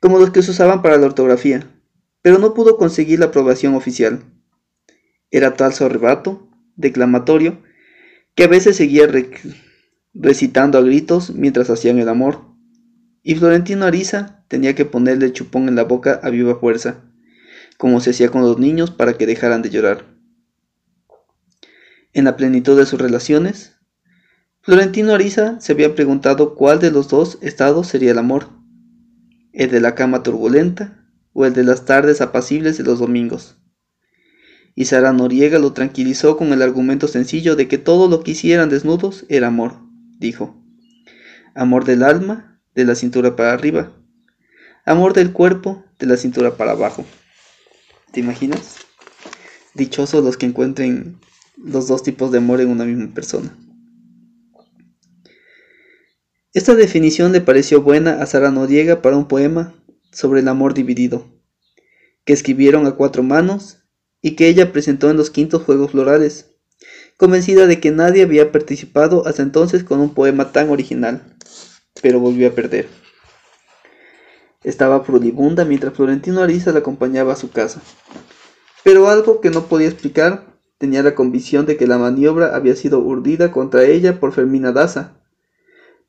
como 0.00 0.18
los 0.18 0.30
que 0.30 0.42
se 0.42 0.50
usaban 0.50 0.82
para 0.82 0.96
la 0.96 1.06
ortografía, 1.06 1.70
pero 2.22 2.38
no 2.38 2.54
pudo 2.54 2.76
conseguir 2.76 3.20
la 3.20 3.26
aprobación 3.26 3.76
oficial. 3.76 4.24
Era 5.30 5.54
tal 5.54 5.72
su 5.72 5.84
arrebato, 5.84 6.50
declamatorio, 6.74 7.62
que 8.34 8.44
a 8.44 8.48
veces 8.48 8.76
seguía 8.76 9.08
recitando 10.12 10.76
a 10.76 10.82
gritos 10.82 11.30
mientras 11.30 11.70
hacían 11.70 12.00
el 12.00 12.08
amor, 12.08 12.40
y 13.22 13.36
Florentino 13.36 13.84
Ariza 13.86 14.44
tenía 14.48 14.74
que 14.74 14.86
ponerle 14.86 15.32
chupón 15.32 15.68
en 15.68 15.76
la 15.76 15.84
boca 15.84 16.18
a 16.20 16.30
viva 16.30 16.58
fuerza, 16.58 17.04
como 17.78 18.00
se 18.00 18.10
hacía 18.10 18.30
con 18.30 18.42
los 18.42 18.58
niños 18.58 18.90
para 18.90 19.16
que 19.16 19.26
dejaran 19.26 19.62
de 19.62 19.70
llorar 19.70 20.10
en 22.12 22.24
la 22.24 22.36
plenitud 22.36 22.76
de 22.76 22.86
sus 22.86 23.00
relaciones? 23.00 23.76
Florentino 24.62 25.14
Ariza 25.14 25.58
se 25.58 25.72
había 25.72 25.94
preguntado 25.94 26.54
cuál 26.54 26.80
de 26.80 26.90
los 26.90 27.08
dos 27.08 27.38
estados 27.40 27.86
sería 27.86 28.10
el 28.10 28.18
amor, 28.18 28.50
el 29.54 29.70
de 29.70 29.80
la 29.80 29.94
cama 29.94 30.22
turbulenta 30.22 31.06
o 31.32 31.46
el 31.46 31.54
de 31.54 31.64
las 31.64 31.86
tardes 31.86 32.20
apacibles 32.20 32.76
de 32.76 32.84
los 32.84 32.98
domingos. 32.98 33.56
Y 34.74 34.84
Sara 34.84 35.14
Noriega 35.14 35.58
lo 35.58 35.72
tranquilizó 35.72 36.36
con 36.36 36.52
el 36.52 36.60
argumento 36.60 37.08
sencillo 37.08 37.56
de 37.56 37.68
que 37.68 37.78
todo 37.78 38.06
lo 38.06 38.22
que 38.22 38.32
hicieran 38.32 38.68
desnudos 38.68 39.24
era 39.30 39.46
amor, 39.46 39.78
dijo. 40.18 40.62
Amor 41.54 41.86
del 41.86 42.02
alma, 42.02 42.60
de 42.74 42.84
la 42.84 42.94
cintura 42.94 43.36
para 43.36 43.54
arriba. 43.54 43.96
Amor 44.84 45.14
del 45.14 45.32
cuerpo, 45.32 45.84
de 45.98 46.06
la 46.06 46.18
cintura 46.18 46.58
para 46.58 46.72
abajo. 46.72 47.06
¿Te 48.12 48.20
imaginas? 48.20 48.76
Dichosos 49.72 50.22
los 50.22 50.36
que 50.36 50.44
encuentren 50.44 51.18
los 51.56 51.88
dos 51.88 52.02
tipos 52.02 52.30
de 52.30 52.38
amor 52.38 52.60
en 52.60 52.68
una 52.68 52.84
misma 52.84 53.14
persona. 53.14 53.56
Esta 56.52 56.74
definición 56.74 57.30
le 57.30 57.40
pareció 57.40 57.80
buena 57.80 58.20
a 58.20 58.26
Sara 58.26 58.50
Noriega 58.50 59.02
para 59.02 59.16
un 59.16 59.28
poema 59.28 59.72
sobre 60.10 60.40
el 60.40 60.48
amor 60.48 60.74
dividido, 60.74 61.24
que 62.24 62.32
escribieron 62.32 62.88
a 62.88 62.96
cuatro 62.96 63.22
manos 63.22 63.84
y 64.20 64.34
que 64.34 64.48
ella 64.48 64.72
presentó 64.72 65.08
en 65.10 65.16
los 65.16 65.30
quintos 65.30 65.62
Juegos 65.62 65.92
Florales, 65.92 66.50
convencida 67.16 67.68
de 67.68 67.78
que 67.78 67.92
nadie 67.92 68.24
había 68.24 68.50
participado 68.50 69.28
hasta 69.28 69.42
entonces 69.42 69.84
con 69.84 70.00
un 70.00 70.12
poema 70.12 70.50
tan 70.50 70.70
original, 70.70 71.36
pero 72.02 72.18
volvió 72.18 72.48
a 72.48 72.52
perder. 72.52 72.88
Estaba 74.64 75.04
furibunda 75.04 75.64
mientras 75.64 75.94
Florentino 75.94 76.42
Ariza 76.42 76.72
la 76.72 76.80
acompañaba 76.80 77.34
a 77.34 77.36
su 77.36 77.52
casa, 77.52 77.80
pero 78.82 79.08
algo 79.08 79.40
que 79.40 79.50
no 79.50 79.66
podía 79.66 79.86
explicar 79.86 80.52
tenía 80.78 81.04
la 81.04 81.14
convicción 81.14 81.64
de 81.64 81.76
que 81.76 81.86
la 81.86 81.98
maniobra 81.98 82.56
había 82.56 82.74
sido 82.74 82.98
urdida 82.98 83.52
contra 83.52 83.84
ella 83.84 84.18
por 84.18 84.32
Fermina 84.32 84.72
Daza, 84.72 85.19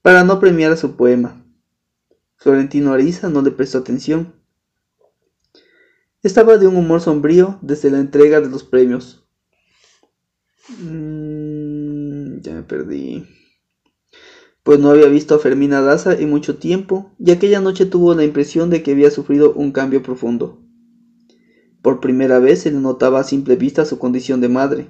para 0.01 0.23
no 0.23 0.39
premiar 0.39 0.71
a 0.71 0.77
su 0.77 0.95
poema. 0.95 1.45
Florentino 2.35 2.93
Ariza 2.93 3.29
no 3.29 3.41
le 3.41 3.51
prestó 3.51 3.77
atención. 3.77 4.33
Estaba 6.23 6.57
de 6.57 6.67
un 6.67 6.75
humor 6.75 7.01
sombrío 7.01 7.59
desde 7.61 7.91
la 7.91 7.99
entrega 7.99 8.41
de 8.41 8.49
los 8.49 8.63
premios. 8.63 9.27
Mm, 10.79 12.41
ya 12.41 12.53
me 12.53 12.63
perdí. 12.63 13.25
Pues 14.63 14.79
no 14.79 14.91
había 14.91 15.07
visto 15.07 15.33
a 15.33 15.39
Fermina 15.39 15.81
Daza 15.81 16.13
en 16.13 16.29
mucho 16.29 16.57
tiempo, 16.57 17.11
y 17.17 17.31
aquella 17.31 17.61
noche 17.61 17.85
tuvo 17.85 18.13
la 18.13 18.23
impresión 18.23 18.69
de 18.69 18.83
que 18.83 18.91
había 18.91 19.09
sufrido 19.09 19.53
un 19.53 19.71
cambio 19.71 20.03
profundo. 20.03 20.61
Por 21.81 21.99
primera 21.99 22.37
vez 22.37 22.61
se 22.61 22.71
le 22.71 22.79
notaba 22.79 23.19
a 23.19 23.23
simple 23.23 23.55
vista 23.55 23.85
su 23.85 23.97
condición 23.97 24.39
de 24.39 24.49
madre. 24.49 24.89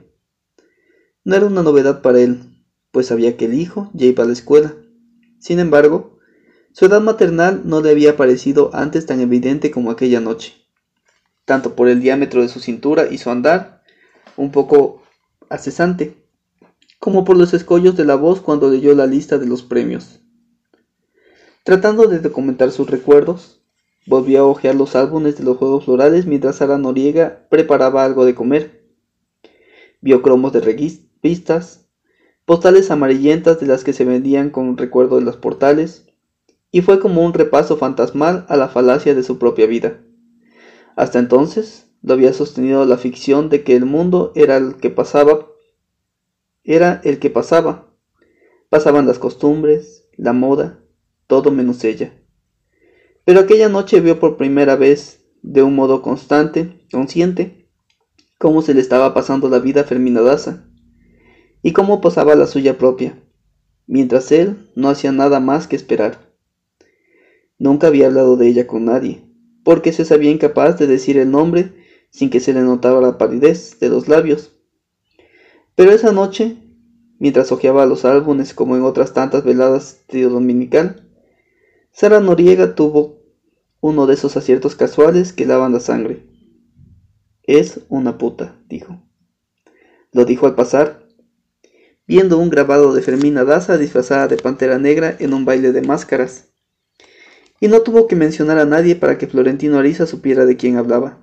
No 1.24 1.36
era 1.36 1.46
una 1.46 1.64
novedad 1.64 2.02
para 2.02 2.20
él, 2.20 2.66
pues 2.92 3.08
sabía 3.08 3.38
que 3.38 3.46
el 3.46 3.54
hijo 3.54 3.90
ya 3.94 4.08
iba 4.08 4.26
a 4.26 4.28
la 4.28 4.34
escuela. 4.34 4.76
Sin 5.42 5.60
embargo, 5.60 6.20
su 6.72 6.86
edad 6.86 7.02
maternal 7.02 7.64
no 7.66 7.82
le 7.82 7.90
había 7.90 8.16
parecido 8.16 8.70
antes 8.74 9.06
tan 9.06 9.20
evidente 9.20 9.72
como 9.72 9.92
aquella 9.92 10.22
noche, 10.22 10.54
tanto 11.44 11.76
por 11.76 11.90
el 11.90 12.00
diámetro 12.00 12.42
de 12.42 12.48
su 12.48 12.62
cintura 12.62 13.12
y 13.12 13.18
su 13.18 13.30
andar, 13.30 13.84
un 14.38 14.54
poco 14.54 15.04
acesante, 15.50 16.16
como 17.00 17.26
por 17.26 17.36
los 17.36 17.54
escollos 17.54 17.98
de 17.98 18.06
la 18.06 18.16
voz 18.16 18.40
cuando 18.40 18.70
leyó 18.70 18.96
la 18.96 19.08
lista 19.08 19.38
de 19.38 19.48
los 19.48 19.64
premios. 19.64 20.22
Tratando 21.66 22.08
de 22.08 22.20
documentar 22.20 22.72
sus 22.72 22.90
recuerdos, 22.90 23.62
Volvió 24.08 24.40
a 24.40 24.46
hojear 24.46 24.74
los 24.74 24.96
álbumes 24.96 25.38
de 25.38 25.44
los 25.44 25.58
juegos 25.58 25.86
florales 25.86 26.26
mientras 26.26 26.56
Sara 26.56 26.78
Noriega 26.80 27.46
preparaba 27.50 28.04
algo 28.04 28.26
de 28.26 28.34
comer. 28.34 28.84
Vio 30.02 30.24
cromos 30.24 30.54
de 30.54 30.60
revistas, 30.60 31.81
postales 32.52 32.92
amarillentas 32.92 33.62
de 33.62 33.66
las 33.66 33.86
que 33.86 33.94
se 33.94 34.04
vendían 34.04 34.50
con 34.50 34.76
recuerdo 34.76 35.16
de 35.16 35.22
los 35.22 35.38
portales, 35.38 36.06
y 36.70 36.82
fue 36.82 37.00
como 37.00 37.24
un 37.24 37.34
repaso 37.34 37.78
fantasmal 37.78 38.46
a 38.50 38.58
la 38.58 38.68
falacia 38.68 39.16
de 39.16 39.24
su 39.24 39.40
propia 39.40 39.68
vida. 39.68 40.02
Hasta 40.98 41.20
entonces 41.20 41.88
lo 42.02 42.14
había 42.14 42.34
sostenido 42.34 42.84
la 42.84 42.98
ficción 42.98 43.48
de 43.48 43.64
que 43.64 43.78
el 43.78 43.86
mundo 43.86 44.34
era 44.36 44.58
el 44.58 44.76
que 44.76 44.90
pasaba, 44.90 45.48
era 46.66 47.00
el 47.06 47.20
que 47.20 47.30
pasaba. 47.30 47.88
Pasaban 48.68 49.08
las 49.08 49.18
costumbres, 49.18 50.10
la 50.18 50.34
moda, 50.34 50.84
todo 51.28 51.52
menos 51.52 51.82
ella. 51.86 52.14
Pero 53.24 53.40
aquella 53.40 53.70
noche 53.70 54.02
vio 54.02 54.20
por 54.20 54.36
primera 54.36 54.76
vez, 54.76 55.24
de 55.42 55.64
un 55.64 55.74
modo 55.74 56.02
constante, 56.02 56.86
consciente, 56.92 57.70
cómo 58.38 58.62
se 58.62 58.74
le 58.74 58.82
estaba 58.82 59.14
pasando 59.14 59.48
la 59.48 59.60
vida 59.60 59.80
a 59.80 59.86
Fermina 59.86 60.20
Daza, 60.20 60.66
y 61.62 61.74
cómo 61.74 62.02
pasaba 62.02 62.36
la 62.36 62.48
suya 62.48 62.78
propia, 62.78 63.22
mientras 63.88 64.32
él 64.32 64.70
no 64.76 64.90
hacía 64.90 65.12
nada 65.12 65.40
más 65.40 65.68
que 65.68 65.76
esperar. 65.76 66.32
Nunca 67.60 67.88
había 67.88 68.08
hablado 68.08 68.38
de 68.38 68.48
ella 68.48 68.68
con 68.68 68.86
nadie, 68.86 69.24
porque 69.64 69.94
se 69.94 70.06
sabía 70.06 70.32
incapaz 70.32 70.80
de 70.80 70.88
decir 70.88 71.18
el 71.18 71.30
nombre 71.30 71.74
sin 72.10 72.30
que 72.30 72.40
se 72.40 72.54
le 72.54 72.62
notara 72.62 73.00
la 73.02 73.18
palidez 73.18 73.80
de 73.80 73.90
los 73.90 74.08
labios. 74.08 74.52
Pero 75.76 75.92
esa 75.92 76.12
noche, 76.12 76.58
mientras 77.20 77.52
hojeaba 77.52 77.86
los 77.86 78.06
álbumes 78.06 78.54
como 78.54 78.76
en 78.76 78.84
otras 78.84 79.14
tantas 79.14 79.44
veladas 79.44 80.02
de 80.10 80.24
dominical, 80.24 81.08
Sara 81.92 82.20
Noriega 82.20 82.76
tuvo 82.76 83.22
uno 83.80 84.08
de 84.08 84.14
esos 84.14 84.38
aciertos 84.38 84.76
casuales 84.76 85.34
que 85.34 85.46
lavan 85.46 85.74
la 85.74 85.80
sangre. 85.80 86.26
Es 87.44 87.82
una 87.90 88.18
puta, 88.18 88.56
dijo. 88.70 89.02
Lo 90.12 90.26
dijo 90.26 90.46
al 90.46 90.56
pasar. 90.56 91.01
Viendo 92.12 92.38
un 92.40 92.50
grabado 92.50 92.94
de 92.94 93.02
Fermina 93.02 93.46
Daza 93.46 93.78
disfrazada 93.78 94.28
de 94.28 94.36
pantera 94.36 94.78
negra 94.78 95.16
en 95.20 95.34
un 95.34 95.46
baile 95.46 95.72
de 95.72 95.82
máscaras. 95.82 96.50
Y 97.62 97.70
no 97.70 97.84
tuvo 97.84 98.06
que 98.08 98.18
mencionar 98.18 98.60
a 98.60 98.66
nadie 98.66 98.98
para 98.98 99.18
que 99.18 99.28
Florentino 99.28 99.80
Ariza 99.80 100.06
supiera 100.06 100.46
de 100.46 100.58
quién 100.58 100.76
hablaba. 100.76 101.20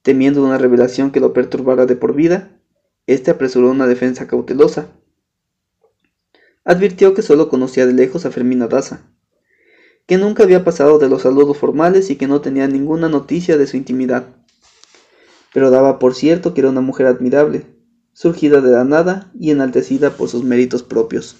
Temiendo 0.00 0.42
una 0.42 0.56
revelación 0.56 1.10
que 1.10 1.20
lo 1.20 1.34
perturbara 1.34 1.84
de 1.84 1.96
por 1.96 2.14
vida, 2.14 2.58
éste 3.06 3.30
apresuró 3.30 3.70
una 3.70 3.86
defensa 3.86 4.26
cautelosa. 4.26 4.88
Advirtió 6.64 7.12
que 7.12 7.20
solo 7.20 7.50
conocía 7.50 7.84
de 7.84 7.92
lejos 7.92 8.24
a 8.24 8.30
Fermina 8.30 8.68
Daza, 8.68 9.02
que 10.06 10.16
nunca 10.16 10.44
había 10.44 10.64
pasado 10.64 10.98
de 10.98 11.10
los 11.10 11.20
saludos 11.20 11.58
formales 11.58 12.08
y 12.08 12.16
que 12.16 12.26
no 12.26 12.40
tenía 12.40 12.66
ninguna 12.68 13.10
noticia 13.10 13.58
de 13.58 13.66
su 13.66 13.76
intimidad. 13.76 14.28
Pero 15.52 15.70
daba 15.70 15.98
por 15.98 16.14
cierto 16.14 16.54
que 16.54 16.62
era 16.62 16.70
una 16.70 16.80
mujer 16.80 17.06
admirable, 17.06 17.66
surgida 18.18 18.60
de 18.60 18.72
la 18.72 18.82
nada 18.82 19.30
y 19.38 19.52
enaltecida 19.52 20.10
por 20.10 20.28
sus 20.28 20.42
méritos 20.42 20.82
propios. 20.82 21.36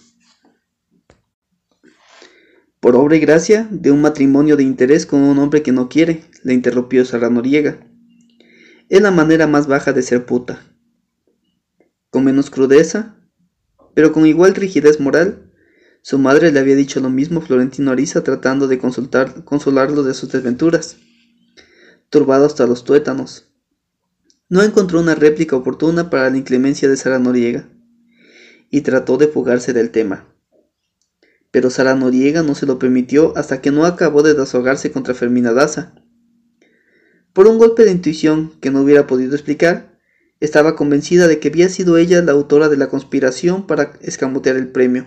Por 2.78 2.94
obra 2.94 3.16
y 3.16 3.18
gracia 3.18 3.66
de 3.68 3.90
un 3.90 4.00
matrimonio 4.00 4.56
de 4.56 4.62
interés 4.62 5.04
con 5.04 5.22
un 5.22 5.40
hombre 5.40 5.64
que 5.64 5.72
no 5.72 5.88
quiere, 5.88 6.22
le 6.44 6.54
interrumpió 6.54 7.04
Sara 7.04 7.30
Noriega. 7.30 7.84
Es 8.88 9.02
la 9.02 9.10
manera 9.10 9.48
más 9.48 9.66
baja 9.66 9.92
de 9.92 10.02
ser 10.02 10.24
puta. 10.24 10.62
Con 12.10 12.22
menos 12.22 12.48
crudeza, 12.48 13.16
pero 13.94 14.12
con 14.12 14.24
igual 14.24 14.54
rigidez 14.54 15.00
moral, 15.00 15.50
su 16.02 16.16
madre 16.16 16.52
le 16.52 16.60
había 16.60 16.76
dicho 16.76 17.00
lo 17.00 17.10
mismo 17.10 17.40
Florentino 17.40 17.90
Ariza 17.90 18.22
tratando 18.22 18.68
de 18.68 18.78
consultar, 18.78 19.42
consolarlo 19.42 20.04
de 20.04 20.14
sus 20.14 20.30
desventuras. 20.30 20.96
Turbado 22.08 22.46
hasta 22.46 22.68
los 22.68 22.84
tuétanos. 22.84 23.47
No 24.48 24.62
encontró 24.62 25.00
una 25.00 25.14
réplica 25.14 25.56
oportuna 25.56 26.10
para 26.10 26.30
la 26.30 26.36
inclemencia 26.36 26.88
de 26.88 26.96
Sara 26.96 27.18
Noriega, 27.18 27.68
y 28.70 28.82
trató 28.82 29.16
de 29.16 29.28
fugarse 29.28 29.72
del 29.72 29.90
tema 29.90 30.26
pero 31.50 31.70
Sara 31.70 31.94
Noriega 31.94 32.42
no 32.42 32.54
se 32.54 32.66
lo 32.66 32.78
permitió 32.78 33.36
hasta 33.36 33.60
que 33.60 33.70
no 33.70 33.86
acabó 33.86 34.22
de 34.22 34.34
desahogarse 34.34 34.92
contra 34.92 35.14
Fermina 35.14 35.52
Daza. 35.52 35.94
Por 37.32 37.46
un 37.46 37.58
golpe 37.58 37.84
de 37.84 37.92
intuición 37.92 38.52
que 38.60 38.70
no 38.70 38.82
hubiera 38.82 39.06
podido 39.06 39.34
explicar, 39.34 39.98
estaba 40.40 40.76
convencida 40.76 41.26
de 41.26 41.40
que 41.40 41.48
había 41.48 41.68
sido 41.68 41.96
ella 41.96 42.22
la 42.22 42.32
autora 42.32 42.68
de 42.68 42.76
la 42.76 42.88
conspiración 42.88 43.66
para 43.66 43.92
escamotear 44.00 44.56
el 44.56 44.68
premio. 44.68 45.06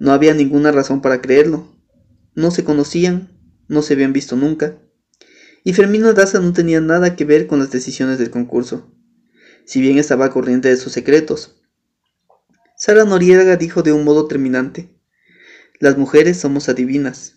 No 0.00 0.12
había 0.12 0.34
ninguna 0.34 0.72
razón 0.72 1.02
para 1.02 1.20
creerlo. 1.20 1.76
No 2.34 2.50
se 2.50 2.64
conocían, 2.64 3.30
no 3.68 3.82
se 3.82 3.94
habían 3.94 4.12
visto 4.12 4.36
nunca. 4.36 4.78
Y 5.68 5.74
Fermina 5.74 6.14
Daza 6.14 6.40
no 6.40 6.54
tenía 6.54 6.80
nada 6.80 7.14
que 7.14 7.26
ver 7.26 7.46
con 7.46 7.58
las 7.58 7.70
decisiones 7.70 8.18
del 8.18 8.30
concurso, 8.30 8.90
si 9.66 9.82
bien 9.82 9.98
estaba 9.98 10.30
corriente 10.30 10.70
de 10.70 10.78
sus 10.78 10.94
secretos. 10.94 11.60
Sara 12.74 13.04
Noriega 13.04 13.54
dijo 13.56 13.82
de 13.82 13.92
un 13.92 14.02
modo 14.02 14.26
terminante, 14.28 14.88
las 15.78 15.98
mujeres 15.98 16.38
somos 16.38 16.70
adivinas, 16.70 17.36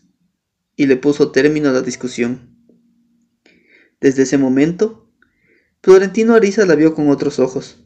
y 0.78 0.86
le 0.86 0.96
puso 0.96 1.34
término 1.34 1.68
a 1.68 1.74
la 1.74 1.82
discusión. 1.82 2.56
Desde 4.00 4.24
ese 4.24 4.38
momento, 4.38 5.12
Florentino 5.84 6.34
Ariza 6.34 6.66
la 6.66 6.76
vio 6.76 6.94
con 6.94 7.10
otros 7.10 7.38
ojos. 7.38 7.84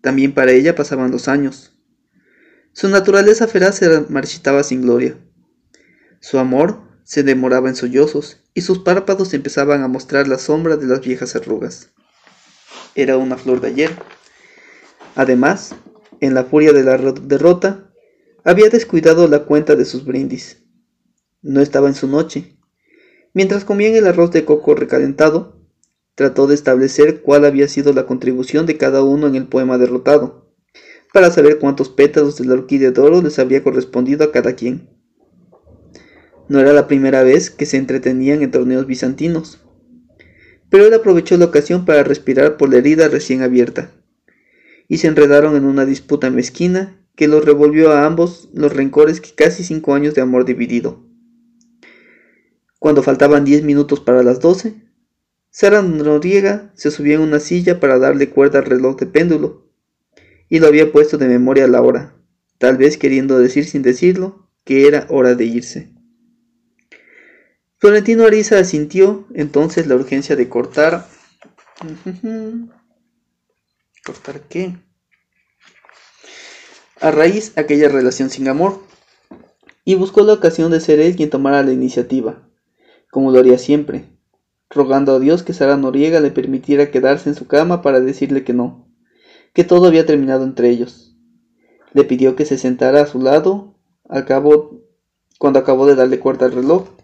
También 0.00 0.34
para 0.34 0.50
ella 0.50 0.74
pasaban 0.74 1.12
los 1.12 1.28
años. 1.28 1.78
Su 2.72 2.88
naturaleza 2.88 3.46
feraz 3.46 3.76
se 3.76 4.00
marchitaba 4.08 4.64
sin 4.64 4.82
gloria. 4.82 5.16
Su 6.18 6.40
amor 6.40 6.85
se 7.06 7.22
demoraba 7.22 7.68
en 7.68 7.76
sollozos 7.76 8.38
y 8.52 8.62
sus 8.62 8.80
párpados 8.80 9.32
empezaban 9.32 9.84
a 9.84 9.88
mostrar 9.88 10.26
la 10.26 10.38
sombra 10.38 10.76
de 10.76 10.86
las 10.86 11.00
viejas 11.00 11.36
arrugas. 11.36 11.92
Era 12.96 13.16
una 13.16 13.36
flor 13.36 13.60
de 13.60 13.68
ayer. 13.68 13.92
Además, 15.14 15.76
en 16.20 16.34
la 16.34 16.44
furia 16.44 16.72
de 16.72 16.82
la 16.82 16.98
derrota, 16.98 17.92
había 18.42 18.70
descuidado 18.70 19.28
la 19.28 19.44
cuenta 19.44 19.76
de 19.76 19.84
sus 19.84 20.04
brindis. 20.04 20.64
No 21.42 21.60
estaba 21.60 21.86
en 21.86 21.94
su 21.94 22.08
noche. 22.08 22.58
Mientras 23.34 23.64
comían 23.64 23.94
el 23.94 24.08
arroz 24.08 24.32
de 24.32 24.44
coco 24.44 24.74
recalentado, 24.74 25.64
trató 26.16 26.48
de 26.48 26.56
establecer 26.56 27.22
cuál 27.22 27.44
había 27.44 27.68
sido 27.68 27.92
la 27.92 28.06
contribución 28.06 28.66
de 28.66 28.78
cada 28.78 29.04
uno 29.04 29.28
en 29.28 29.36
el 29.36 29.46
poema 29.46 29.78
derrotado, 29.78 30.50
para 31.12 31.30
saber 31.30 31.60
cuántos 31.60 31.88
pétalos 31.88 32.36
de 32.38 32.46
la 32.46 32.54
orquídea 32.54 32.90
de 32.90 33.00
oro 33.00 33.22
les 33.22 33.38
había 33.38 33.62
correspondido 33.62 34.24
a 34.24 34.32
cada 34.32 34.56
quien. 34.56 34.95
No 36.48 36.60
era 36.60 36.72
la 36.72 36.86
primera 36.86 37.22
vez 37.22 37.50
que 37.50 37.66
se 37.66 37.76
entretenían 37.76 38.42
en 38.42 38.50
torneos 38.50 38.86
bizantinos, 38.86 39.60
pero 40.70 40.86
él 40.86 40.94
aprovechó 40.94 41.36
la 41.36 41.46
ocasión 41.46 41.84
para 41.84 42.04
respirar 42.04 42.56
por 42.56 42.70
la 42.70 42.78
herida 42.78 43.08
recién 43.08 43.42
abierta, 43.42 43.90
y 44.88 44.98
se 44.98 45.08
enredaron 45.08 45.56
en 45.56 45.64
una 45.64 45.84
disputa 45.84 46.30
mezquina 46.30 47.00
que 47.16 47.28
los 47.28 47.44
revolvió 47.44 47.92
a 47.92 48.06
ambos 48.06 48.48
los 48.52 48.72
rencores 48.72 49.20
que 49.20 49.34
casi 49.34 49.64
cinco 49.64 49.94
años 49.94 50.14
de 50.14 50.20
amor 50.20 50.44
dividido. 50.44 51.04
Cuando 52.78 53.02
faltaban 53.02 53.44
diez 53.44 53.64
minutos 53.64 54.00
para 54.00 54.22
las 54.22 54.38
doce, 54.38 54.74
Sara 55.50 55.82
Noriega 55.82 56.70
se 56.74 56.90
subió 56.90 57.14
en 57.14 57.22
una 57.22 57.40
silla 57.40 57.80
para 57.80 57.98
darle 57.98 58.28
cuerda 58.28 58.58
al 58.58 58.66
reloj 58.66 58.96
de 58.98 59.06
péndulo, 59.06 59.72
y 60.48 60.60
lo 60.60 60.68
había 60.68 60.92
puesto 60.92 61.18
de 61.18 61.26
memoria 61.26 61.64
a 61.64 61.68
la 61.68 61.82
hora, 61.82 62.14
tal 62.58 62.76
vez 62.76 62.98
queriendo 62.98 63.38
decir 63.38 63.64
sin 63.64 63.82
decirlo 63.82 64.48
que 64.64 64.86
era 64.86 65.06
hora 65.08 65.34
de 65.34 65.44
irse. 65.46 65.95
Florentino 67.86 68.24
Ariza 68.24 68.58
asintió 68.58 69.28
entonces 69.32 69.86
la 69.86 69.94
urgencia 69.94 70.34
de 70.34 70.48
cortar. 70.48 71.06
¿Cortar 74.04 74.40
qué? 74.48 74.76
a 77.00 77.12
raíz 77.12 77.56
aquella 77.56 77.88
relación 77.88 78.28
sin 78.28 78.48
amor, 78.48 78.80
y 79.84 79.94
buscó 79.94 80.22
la 80.22 80.32
ocasión 80.32 80.72
de 80.72 80.80
ser 80.80 80.98
él 80.98 81.14
quien 81.14 81.30
tomara 81.30 81.62
la 81.62 81.70
iniciativa, 81.70 82.48
como 83.12 83.30
lo 83.30 83.38
haría 83.38 83.56
siempre, 83.56 84.18
rogando 84.68 85.14
a 85.14 85.20
Dios 85.20 85.44
que 85.44 85.52
Sara 85.52 85.76
Noriega 85.76 86.18
le 86.18 86.32
permitiera 86.32 86.90
quedarse 86.90 87.28
en 87.28 87.36
su 87.36 87.46
cama 87.46 87.82
para 87.82 88.00
decirle 88.00 88.42
que 88.42 88.52
no, 88.52 88.88
que 89.52 89.62
todo 89.62 89.86
había 89.86 90.06
terminado 90.06 90.42
entre 90.42 90.70
ellos. 90.70 91.16
Le 91.92 92.02
pidió 92.02 92.34
que 92.34 92.46
se 92.46 92.58
sentara 92.58 93.02
a 93.02 93.06
su 93.06 93.20
lado 93.20 93.78
cuando 95.38 95.60
acabó 95.60 95.86
de 95.86 95.94
darle 95.94 96.18
cuerda 96.18 96.46
al 96.46 96.52
reloj, 96.52 96.95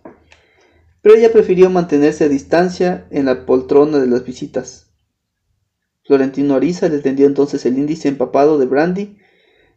pero 1.03 1.17
ella 1.17 1.33
prefirió 1.33 1.69
mantenerse 1.69 2.25
a 2.25 2.29
distancia 2.29 3.07
en 3.11 3.27
la 3.27 3.45
poltrona 3.45 3.99
de 3.99 4.07
las 4.07 4.25
visitas. 4.25 4.87
Florentino 6.05 6.55
Ariza 6.55 6.89
le 6.89 6.99
tendió 6.99 7.27
entonces 7.27 7.67
el 7.67 7.77
índice 7.77 8.09
empapado 8.09 8.59
de 8.59 8.67
brandy 8.67 9.19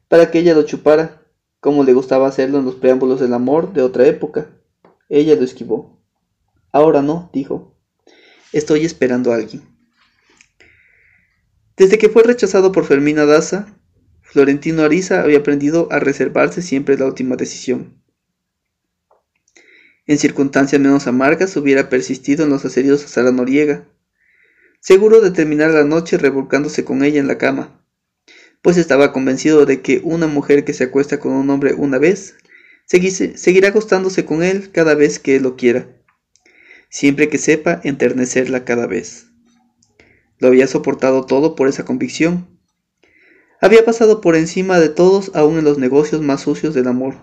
para 0.08 0.32
que 0.32 0.40
ella 0.40 0.54
lo 0.54 0.64
chupara, 0.64 1.24
como 1.60 1.84
le 1.84 1.94
gustaba 1.94 2.28
hacerlo 2.28 2.60
en 2.60 2.66
los 2.66 2.76
preámbulos 2.76 3.20
del 3.20 3.34
amor 3.34 3.74
de 3.74 3.82
otra 3.82 4.06
época. 4.08 4.52
Ella 5.10 5.36
lo 5.36 5.44
esquivó. 5.44 6.00
Ahora 6.72 7.02
no, 7.02 7.30
dijo. 7.34 7.76
Estoy 8.54 8.86
esperando 8.86 9.32
a 9.32 9.36
alguien. 9.36 9.64
Desde 11.76 11.98
que 11.98 12.10
fue 12.10 12.24
rechazado 12.24 12.72
por 12.72 12.86
Fermina 12.86 13.26
Daza, 13.26 13.76
Florentino 14.22 14.84
Ariza 14.84 15.22
había 15.22 15.40
aprendido 15.40 15.88
a 15.92 16.00
reservarse 16.00 16.62
siempre 16.62 16.98
la 16.98 17.06
última 17.06 17.36
decisión. 17.36 18.02
En 20.08 20.20
circunstancias 20.20 20.80
menos 20.80 21.08
amargas 21.08 21.58
hubiera 21.58 21.90
persistido 21.90 22.44
en 22.44 22.52
los 22.52 22.64
asedios 22.64 23.04
a 23.04 23.08
Sara 23.08 23.32
Noriega, 23.32 23.88
seguro 24.80 25.20
de 25.20 25.32
terminar 25.32 25.72
la 25.72 25.84
noche 25.84 26.20
revolcándose 26.20 26.86
con 26.86 27.04
ella 27.04 27.20
en 27.20 27.28
la 27.28 27.40
cama, 27.40 27.84
pues 28.62 28.78
estaba 28.78 29.12
convencido 29.12 29.66
de 29.66 29.82
que 29.82 30.02
una 30.04 30.28
mujer 30.28 30.64
que 30.64 30.74
se 30.74 30.84
acuesta 30.84 31.20
con 31.20 31.32
un 31.32 31.50
hombre 31.50 31.74
una 31.74 31.98
vez, 31.98 32.36
seguirá 32.86 33.70
acostándose 33.70 34.26
con 34.26 34.44
él 34.44 34.72
cada 34.72 34.94
vez 34.94 35.18
que 35.18 35.38
él 35.38 35.44
lo 35.44 35.56
quiera, 35.56 35.88
siempre 36.90 37.30
que 37.30 37.40
sepa 37.40 37.82
enternecerla 37.84 38.64
cada 38.64 38.86
vez. 38.86 39.28
Lo 40.38 40.50
había 40.50 40.68
soportado 40.68 41.26
todo 41.26 41.56
por 41.56 41.68
esa 41.68 41.84
convicción. 41.84 42.48
Había 43.60 43.86
pasado 43.86 44.22
por 44.22 44.36
encima 44.36 44.80
de 44.80 44.90
todos 44.90 45.32
aún 45.34 45.58
en 45.58 45.64
los 45.64 45.80
negocios 45.80 46.22
más 46.22 46.42
sucios 46.42 46.76
del 46.76 46.88
amor, 46.88 47.16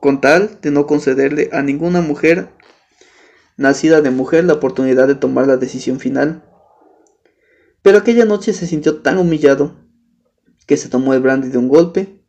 con 0.00 0.20
tal 0.20 0.58
de 0.62 0.70
no 0.70 0.86
concederle 0.86 1.50
a 1.52 1.62
ninguna 1.62 2.00
mujer 2.00 2.48
nacida 3.60 4.00
de 4.00 4.10
mujer 4.10 4.44
la 4.44 4.54
oportunidad 4.54 5.06
de 5.06 5.14
tomar 5.14 5.46
la 5.46 5.58
decisión 5.58 6.00
final. 6.00 6.42
Pero 7.82 7.98
aquella 7.98 8.24
noche 8.24 8.54
se 8.54 8.66
sintió 8.66 9.02
tan 9.02 9.18
humillado 9.18 9.76
que 10.66 10.78
se 10.78 10.88
tomó 10.88 11.12
el 11.12 11.20
brandy 11.20 11.48
de 11.48 11.58
un 11.58 11.68
golpe, 11.68 12.24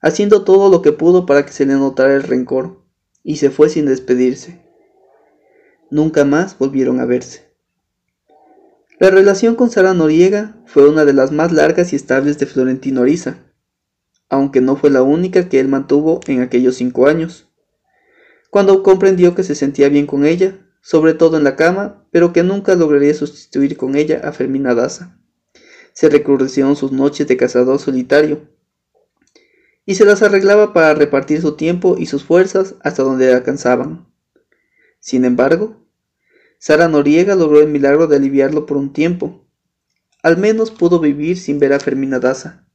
haciendo 0.00 0.42
todo 0.42 0.70
lo 0.70 0.80
que 0.80 0.92
pudo 0.92 1.26
para 1.26 1.44
que 1.44 1.52
se 1.52 1.66
le 1.66 1.74
notara 1.74 2.14
el 2.14 2.22
rencor, 2.22 2.82
y 3.22 3.36
se 3.36 3.50
fue 3.50 3.68
sin 3.68 3.84
despedirse. 3.84 4.64
Nunca 5.90 6.24
más 6.24 6.56
volvieron 6.56 7.00
a 7.00 7.04
verse. 7.04 7.50
La 8.98 9.10
relación 9.10 9.56
con 9.56 9.70
Sara 9.70 9.92
Noriega 9.92 10.56
fue 10.64 10.88
una 10.88 11.04
de 11.04 11.12
las 11.12 11.30
más 11.30 11.52
largas 11.52 11.92
y 11.92 11.96
estables 11.96 12.38
de 12.38 12.46
Florentino 12.46 13.02
Ariza, 13.02 13.49
aunque 14.30 14.62
no 14.62 14.76
fue 14.76 14.88
la 14.88 15.02
única 15.02 15.48
que 15.48 15.60
él 15.60 15.68
mantuvo 15.68 16.20
en 16.26 16.40
aquellos 16.40 16.76
cinco 16.76 17.06
años. 17.06 17.48
Cuando 18.48 18.82
comprendió 18.82 19.34
que 19.34 19.42
se 19.42 19.54
sentía 19.54 19.90
bien 19.90 20.06
con 20.06 20.24
ella, 20.24 20.66
sobre 20.80 21.12
todo 21.12 21.36
en 21.36 21.44
la 21.44 21.56
cama, 21.56 22.06
pero 22.10 22.32
que 22.32 22.42
nunca 22.42 22.74
lograría 22.74 23.12
sustituir 23.12 23.76
con 23.76 23.96
ella 23.96 24.22
a 24.24 24.32
Fermina 24.32 24.74
Daza 24.74 25.20
se 25.92 26.08
recrudecieron 26.08 26.76
sus 26.76 26.92
noches 26.92 27.26
de 27.28 27.36
cazador 27.36 27.78
solitario 27.78 28.48
y 29.86 29.96
se 29.96 30.04
las 30.04 30.22
arreglaba 30.22 30.72
para 30.72 30.94
repartir 30.94 31.40
su 31.40 31.56
tiempo 31.56 31.96
y 31.98 32.06
sus 32.06 32.24
fuerzas 32.24 32.76
hasta 32.82 33.02
donde 33.02 33.32
alcanzaban. 33.32 34.06
Sin 35.00 35.24
embargo, 35.24 35.84
Sara 36.58 36.88
Noriega 36.88 37.34
logró 37.34 37.60
el 37.60 37.68
milagro 37.68 38.06
de 38.06 38.16
aliviarlo 38.16 38.66
por 38.66 38.76
un 38.76 38.92
tiempo. 38.92 39.46
Al 40.22 40.36
menos 40.36 40.70
pudo 40.70 41.00
vivir 41.00 41.38
sin 41.38 41.58
ver 41.58 41.72
a 41.72 41.80
Fermina 41.80 42.20
Daza. 42.20 42.66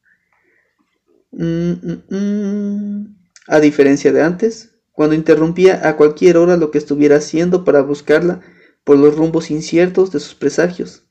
Mm, 1.37 1.73
mm, 1.83 2.15
mm. 2.15 3.17
A 3.47 3.59
diferencia 3.59 4.13
de 4.13 4.21
antes, 4.21 4.71
cuando 4.93 5.15
interrumpía 5.15 5.87
a 5.87 5.97
cualquier 5.97 6.37
hora 6.37 6.55
lo 6.55 6.71
que 6.71 6.77
estuviera 6.77 7.17
haciendo 7.17 7.65
para 7.65 7.81
buscarla 7.81 8.39
por 8.85 8.97
los 8.97 9.17
rumbos 9.17 9.51
inciertos 9.51 10.11
de 10.11 10.21
sus 10.21 10.33
presagios, 10.33 11.03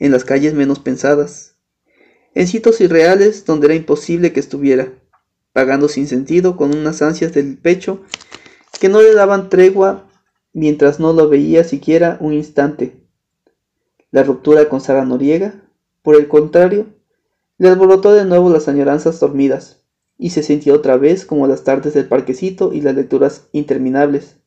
en 0.00 0.10
las 0.10 0.24
calles 0.24 0.54
menos 0.54 0.80
pensadas, 0.80 1.54
en 2.34 2.48
sitios 2.48 2.80
irreales 2.80 3.44
donde 3.44 3.68
era 3.68 3.76
imposible 3.76 4.32
que 4.32 4.40
estuviera, 4.40 4.92
pagando 5.52 5.88
sin 5.88 6.08
sentido 6.08 6.56
con 6.56 6.74
unas 6.76 7.00
ansias 7.00 7.32
del 7.32 7.56
pecho 7.56 8.02
que 8.80 8.88
no 8.88 9.00
le 9.00 9.14
daban 9.14 9.48
tregua 9.48 10.10
mientras 10.52 10.98
no 10.98 11.12
lo 11.12 11.28
veía 11.28 11.62
siquiera 11.62 12.18
un 12.20 12.32
instante. 12.32 12.96
La 14.10 14.24
ruptura 14.24 14.68
con 14.68 14.80
Sara 14.80 15.04
Noriega, 15.04 15.62
por 16.02 16.16
el 16.16 16.26
contrario, 16.26 16.86
le 17.60 17.68
alborotó 17.68 18.14
de 18.14 18.24
nuevo 18.24 18.48
las 18.48 18.68
añoranzas 18.68 19.20
dormidas, 19.20 19.84
y 20.16 20.30
se 20.30 20.42
sintió 20.42 20.72
otra 20.72 20.96
vez 20.96 21.26
como 21.26 21.46
las 21.46 21.62
tardes 21.62 21.92
del 21.92 22.08
parquecito 22.08 22.72
y 22.72 22.80
las 22.80 22.94
lecturas 22.94 23.50
interminables, 23.52 24.38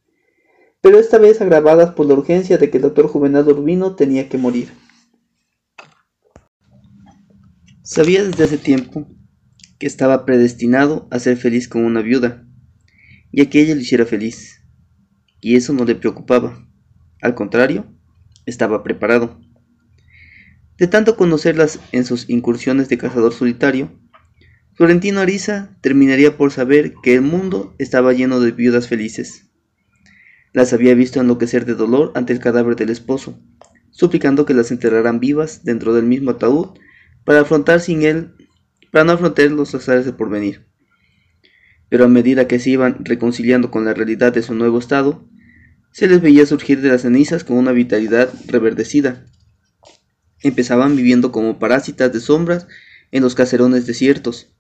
pero 0.81 0.97
esta 0.97 1.19
vez 1.19 1.39
agravadas 1.39 1.93
por 1.93 2.07
la 2.07 2.15
urgencia 2.15 2.57
de 2.57 2.71
que 2.71 2.77
el 2.77 2.81
doctor 2.81 3.07
Juvenal 3.07 3.47
Urbino 3.47 3.95
tenía 3.95 4.29
que 4.29 4.39
morir. 4.39 4.73
Sabía 7.83 8.23
desde 8.23 8.45
hace 8.45 8.57
tiempo 8.57 9.05
que 9.77 9.85
estaba 9.85 10.25
predestinado 10.25 11.07
a 11.11 11.19
ser 11.19 11.37
feliz 11.37 11.69
con 11.69 11.85
una 11.85 12.01
viuda, 12.01 12.47
y 13.31 13.45
que 13.45 13.61
ella 13.61 13.75
lo 13.75 13.81
hiciera 13.81 14.07
feliz, 14.07 14.65
y 15.39 15.55
eso 15.55 15.71
no 15.71 15.85
le 15.85 15.93
preocupaba. 15.93 16.67
Al 17.21 17.35
contrario, 17.35 17.85
estaba 18.47 18.81
preparado. 18.81 19.39
De 20.83 20.87
tanto 20.87 21.15
conocerlas 21.15 21.79
en 21.93 22.03
sus 22.03 22.29
incursiones 22.29 22.89
de 22.89 22.97
cazador 22.97 23.31
solitario, 23.31 23.89
Florentino 24.73 25.21
Ariza 25.21 25.77
terminaría 25.79 26.35
por 26.35 26.51
saber 26.51 26.93
que 27.01 27.13
el 27.13 27.21
mundo 27.21 27.73
estaba 27.77 28.11
lleno 28.11 28.41
de 28.41 28.51
viudas 28.51 28.89
felices. 28.89 29.49
Las 30.51 30.73
había 30.73 30.93
visto 30.93 31.21
enloquecer 31.21 31.63
de 31.63 31.75
dolor 31.75 32.11
ante 32.15 32.33
el 32.33 32.41
cadáver 32.41 32.75
del 32.75 32.89
esposo, 32.89 33.39
suplicando 33.91 34.45
que 34.45 34.53
las 34.53 34.71
enterraran 34.71 35.21
vivas 35.21 35.63
dentro 35.63 35.93
del 35.93 36.03
mismo 36.03 36.31
ataúd 36.31 36.77
para 37.23 37.39
afrontar 37.39 37.79
sin 37.79 38.01
él, 38.01 38.33
para 38.91 39.05
no 39.05 39.13
afrontar 39.13 39.51
los 39.51 39.73
azares 39.73 40.03
de 40.03 40.11
porvenir. 40.11 40.67
Pero 41.87 42.03
a 42.03 42.09
medida 42.09 42.45
que 42.45 42.59
se 42.59 42.71
iban 42.71 43.05
reconciliando 43.05 43.71
con 43.71 43.85
la 43.85 43.93
realidad 43.93 44.33
de 44.33 44.43
su 44.43 44.53
nuevo 44.53 44.79
estado, 44.79 45.29
se 45.93 46.07
les 46.07 46.19
veía 46.19 46.45
surgir 46.45 46.81
de 46.81 46.89
las 46.89 47.03
cenizas 47.03 47.45
con 47.45 47.55
una 47.55 47.71
vitalidad 47.71 48.33
reverdecida. 48.47 49.23
Empezaban 50.43 50.95
viviendo 50.95 51.31
como 51.31 51.57
parásitas 51.57 52.13
de 52.13 52.19
sombras 52.19 52.67
en 53.11 53.23
los 53.23 53.33
caserones 53.33 53.87
desiertos. 53.87 54.53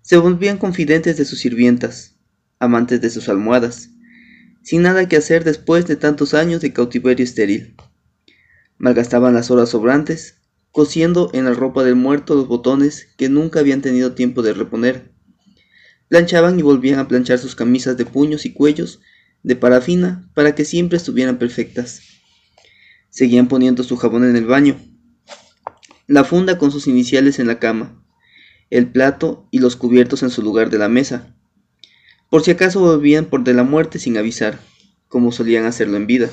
Se 0.00 0.16
volvían 0.16 0.58
confidentes 0.58 1.16
de 1.16 1.24
sus 1.24 1.40
sirvientas, 1.40 2.16
amantes 2.58 3.00
de 3.00 3.10
sus 3.10 3.28
almohadas, 3.28 3.90
sin 4.62 4.82
nada 4.82 5.08
que 5.08 5.16
hacer 5.16 5.44
después 5.44 5.86
de 5.86 5.96
tantos 5.96 6.34
años 6.34 6.60
de 6.60 6.72
cautiverio 6.72 7.24
estéril. 7.24 7.76
Malgastaban 8.78 9.34
las 9.34 9.50
horas 9.50 9.68
sobrantes 9.70 10.38
cosiendo 10.72 11.30
en 11.34 11.44
la 11.44 11.52
ropa 11.52 11.84
del 11.84 11.96
muerto 11.96 12.34
los 12.34 12.48
botones 12.48 13.08
que 13.16 13.28
nunca 13.28 13.60
habían 13.60 13.82
tenido 13.82 14.14
tiempo 14.14 14.42
de 14.42 14.54
reponer. 14.54 15.12
Planchaban 16.08 16.58
y 16.58 16.62
volvían 16.62 16.98
a 16.98 17.08
planchar 17.08 17.38
sus 17.38 17.54
camisas 17.54 17.96
de 17.96 18.06
puños 18.06 18.46
y 18.46 18.52
cuellos 18.52 19.00
de 19.42 19.54
parafina 19.54 20.30
para 20.34 20.54
que 20.54 20.64
siempre 20.64 20.96
estuvieran 20.96 21.38
perfectas. 21.38 22.00
Seguían 23.10 23.48
poniendo 23.48 23.82
su 23.82 23.96
jabón 23.96 24.24
en 24.24 24.36
el 24.36 24.46
baño, 24.46 24.76
la 26.12 26.24
funda 26.24 26.58
con 26.58 26.70
sus 26.70 26.88
iniciales 26.88 27.38
en 27.38 27.46
la 27.46 27.58
cama, 27.58 28.04
el 28.68 28.86
plato 28.86 29.48
y 29.50 29.60
los 29.60 29.76
cubiertos 29.76 30.22
en 30.22 30.28
su 30.28 30.42
lugar 30.42 30.68
de 30.68 30.76
la 30.76 30.90
mesa, 30.90 31.34
por 32.28 32.42
si 32.42 32.50
acaso 32.50 32.80
volvían 32.80 33.24
por 33.24 33.44
de 33.44 33.54
la 33.54 33.62
muerte 33.62 33.98
sin 33.98 34.18
avisar, 34.18 34.60
como 35.08 35.32
solían 35.32 35.64
hacerlo 35.64 35.96
en 35.96 36.06
vida. 36.06 36.28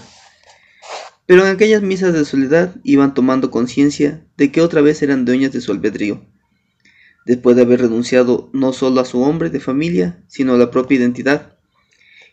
Pero 1.25 1.45
en 1.45 1.51
aquellas 1.55 1.81
misas 1.81 2.11
de 2.11 2.25
soledad 2.25 2.75
iban 2.83 3.13
tomando 3.13 3.51
conciencia 3.51 4.27
de 4.35 4.51
que 4.51 4.59
otra 4.59 4.81
vez 4.81 5.01
eran 5.01 5.23
dueñas 5.23 5.53
de 5.53 5.61
su 5.61 5.71
albedrío, 5.71 6.25
después 7.25 7.55
de 7.55 7.61
haber 7.61 7.79
renunciado 7.79 8.49
no 8.51 8.73
solo 8.73 8.99
a 8.99 9.05
su 9.05 9.21
hombre 9.21 9.49
de 9.49 9.61
familia, 9.61 10.25
sino 10.27 10.55
a 10.55 10.57
la 10.57 10.71
propia 10.71 10.97
identidad. 10.97 11.57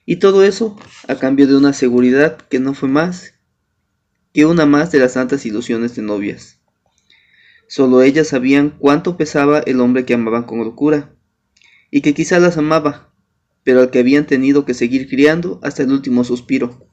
Y 0.05 0.17
todo 0.17 0.43
eso 0.43 0.77
a 1.07 1.15
cambio 1.15 1.47
de 1.47 1.57
una 1.57 1.73
seguridad 1.73 2.39
que 2.39 2.59
no 2.59 2.75
fue 2.75 2.89
más 2.89 3.35
que 4.33 4.47
una 4.47 4.67
más 4.67 4.91
de 4.91 4.99
las 4.99 5.13
santas 5.13 5.47
ilusiones 5.47 5.95
de 5.95 6.03
novias. 6.03 6.56
Solo 7.69 8.03
ellas 8.03 8.29
sabían 8.29 8.71
cuánto 8.79 9.17
pesaba 9.17 9.59
el 9.61 9.81
hombre 9.81 10.05
que 10.05 10.15
amaban 10.15 10.45
con 10.45 10.61
locura, 10.61 11.15
y 11.91 12.01
que 12.01 12.15
quizá 12.15 12.39
las 12.39 12.57
amaba, 12.57 13.13
pero 13.65 13.81
al 13.81 13.91
que 13.91 13.99
habían 13.99 14.27
tenido 14.27 14.65
que 14.65 14.75
seguir 14.75 15.09
criando 15.09 15.59
hasta 15.63 15.83
el 15.83 15.91
último 15.91 16.23
suspiro, 16.25 16.89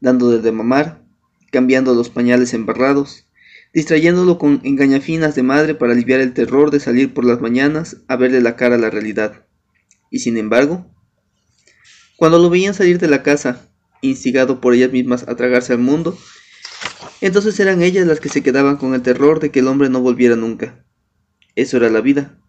dándole 0.00 0.38
de 0.40 0.52
mamar, 0.52 1.04
cambiando 1.52 1.94
los 1.94 2.08
pañales 2.08 2.54
embarrados, 2.54 3.26
distrayéndolo 3.72 4.38
con 4.38 4.60
engañafinas 4.64 5.34
de 5.34 5.42
madre 5.42 5.74
para 5.74 5.92
aliviar 5.92 6.20
el 6.20 6.34
terror 6.34 6.70
de 6.70 6.80
salir 6.80 7.14
por 7.14 7.24
las 7.24 7.40
mañanas 7.40 7.98
a 8.08 8.16
verle 8.16 8.40
la 8.40 8.56
cara 8.56 8.78
la 8.78 8.90
realidad. 8.90 9.46
Y 10.10 10.18
sin 10.18 10.36
embargo, 10.36 10.86
cuando 12.16 12.38
lo 12.38 12.50
veían 12.50 12.74
salir 12.74 12.98
de 12.98 13.08
la 13.08 13.22
casa, 13.22 13.68
instigado 14.00 14.60
por 14.60 14.74
ellas 14.74 14.92
mismas 14.92 15.26
a 15.28 15.36
tragarse 15.36 15.72
al 15.72 15.78
mundo, 15.78 16.18
entonces 17.22 17.58
eran 17.60 17.82
ellas 17.82 18.04
las 18.04 18.18
que 18.18 18.28
se 18.28 18.42
quedaban 18.42 18.76
con 18.76 18.94
el 18.94 19.02
terror 19.02 19.38
de 19.38 19.52
que 19.52 19.60
el 19.60 19.68
hombre 19.68 19.88
no 19.88 20.00
volviera 20.00 20.34
nunca. 20.34 20.84
Eso 21.54 21.76
era 21.76 21.88
la 21.88 22.00
vida. 22.00 22.40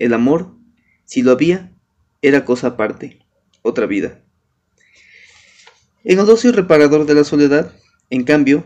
El 0.00 0.12
amor, 0.12 0.56
si 1.04 1.22
lo 1.22 1.30
había, 1.30 1.72
era 2.20 2.44
cosa 2.44 2.66
aparte, 2.66 3.20
otra 3.62 3.86
vida. 3.86 4.24
En 6.02 6.18
el 6.18 6.28
ocio 6.28 6.50
reparador 6.50 7.06
de 7.06 7.14
la 7.14 7.22
soledad, 7.22 7.72
en 8.10 8.24
cambio, 8.24 8.64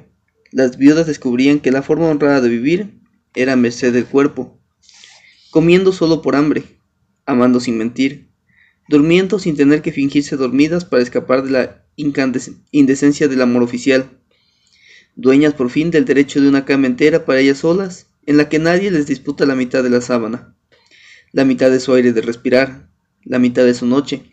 las 0.53 0.79
viudas 0.79 1.07
descubrían 1.07 1.61
que 1.61 1.71
la 1.71 1.83
forma 1.83 2.09
honrada 2.09 2.41
de 2.41 2.49
vivir 2.49 3.01
era 3.35 3.55
merced 3.55 3.93
del 3.93 4.07
cuerpo, 4.07 4.59
comiendo 5.51 5.93
solo 5.93 6.23
por 6.23 6.35
hambre, 6.35 6.65
amando 7.27 7.61
sin 7.61 7.77
mentir, 7.77 8.31
durmiendo 8.89 9.39
sin 9.39 9.55
tener 9.55 9.83
que 9.83 9.93
fingirse 9.93 10.37
dormidas 10.37 10.87
para 10.87 11.03
escapar 11.03 11.43
de 11.43 11.51
la 11.51 11.87
indecencia 11.95 13.29
del 13.29 13.43
amor 13.43 13.63
oficial, 13.63 14.22
dueñas 15.15 15.55
por 15.55 15.71
fin 15.71 15.91
del 15.91 16.05
derecho 16.05 16.41
de 16.41 16.49
una 16.49 16.65
cama 16.65 16.87
entera 16.87 17.25
para 17.25 17.41
ellas 17.41 17.59
solas, 17.59 18.09
en 18.27 18.37
la 18.37 18.49
que 18.49 18.59
nadie 18.59 18.91
les 18.91 19.07
disputa 19.07 19.47
la 19.47 19.55
mitad 19.55 19.83
de 19.83 19.91
la 19.91 20.01
sábana, 20.01 20.55
la 21.33 21.45
mitad 21.45 21.71
de 21.71 21.81
su 21.81 21.93
aire 21.95 22.13
de 22.13 22.23
respirar, 22.23 22.89
la 23.25 23.39
mitad 23.39 23.65
de 23.65 23.75
su 23.75 23.87
noche, 23.87 24.33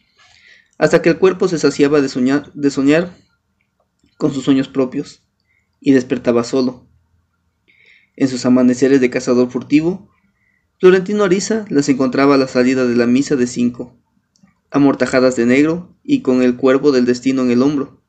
hasta 0.77 1.01
que 1.01 1.09
el 1.09 1.17
cuerpo 1.17 1.47
se 1.47 1.59
saciaba 1.59 2.01
de 2.01 2.09
soñar, 2.09 2.51
de 2.53 2.69
soñar 2.69 3.15
con 4.17 4.33
sus 4.33 4.43
sueños 4.43 4.67
propios, 4.67 5.23
y 5.79 5.93
despertaba 5.93 6.43
solo. 6.43 6.87
En 8.15 8.27
sus 8.27 8.45
amaneceres 8.45 8.99
de 8.99 9.09
cazador 9.09 9.49
furtivo, 9.49 10.09
Florentino 10.79 11.23
Ariza 11.23 11.65
las 11.69 11.89
encontraba 11.89 12.35
a 12.35 12.37
la 12.37 12.47
salida 12.47 12.85
de 12.85 12.95
la 12.95 13.05
misa 13.05 13.35
de 13.35 13.47
cinco, 13.47 13.97
amortajadas 14.71 15.35
de 15.35 15.45
negro 15.45 15.97
y 16.03 16.21
con 16.21 16.41
el 16.41 16.55
cuervo 16.55 16.91
del 16.91 17.05
destino 17.05 17.41
en 17.41 17.51
el 17.51 17.61
hombro. 17.61 18.01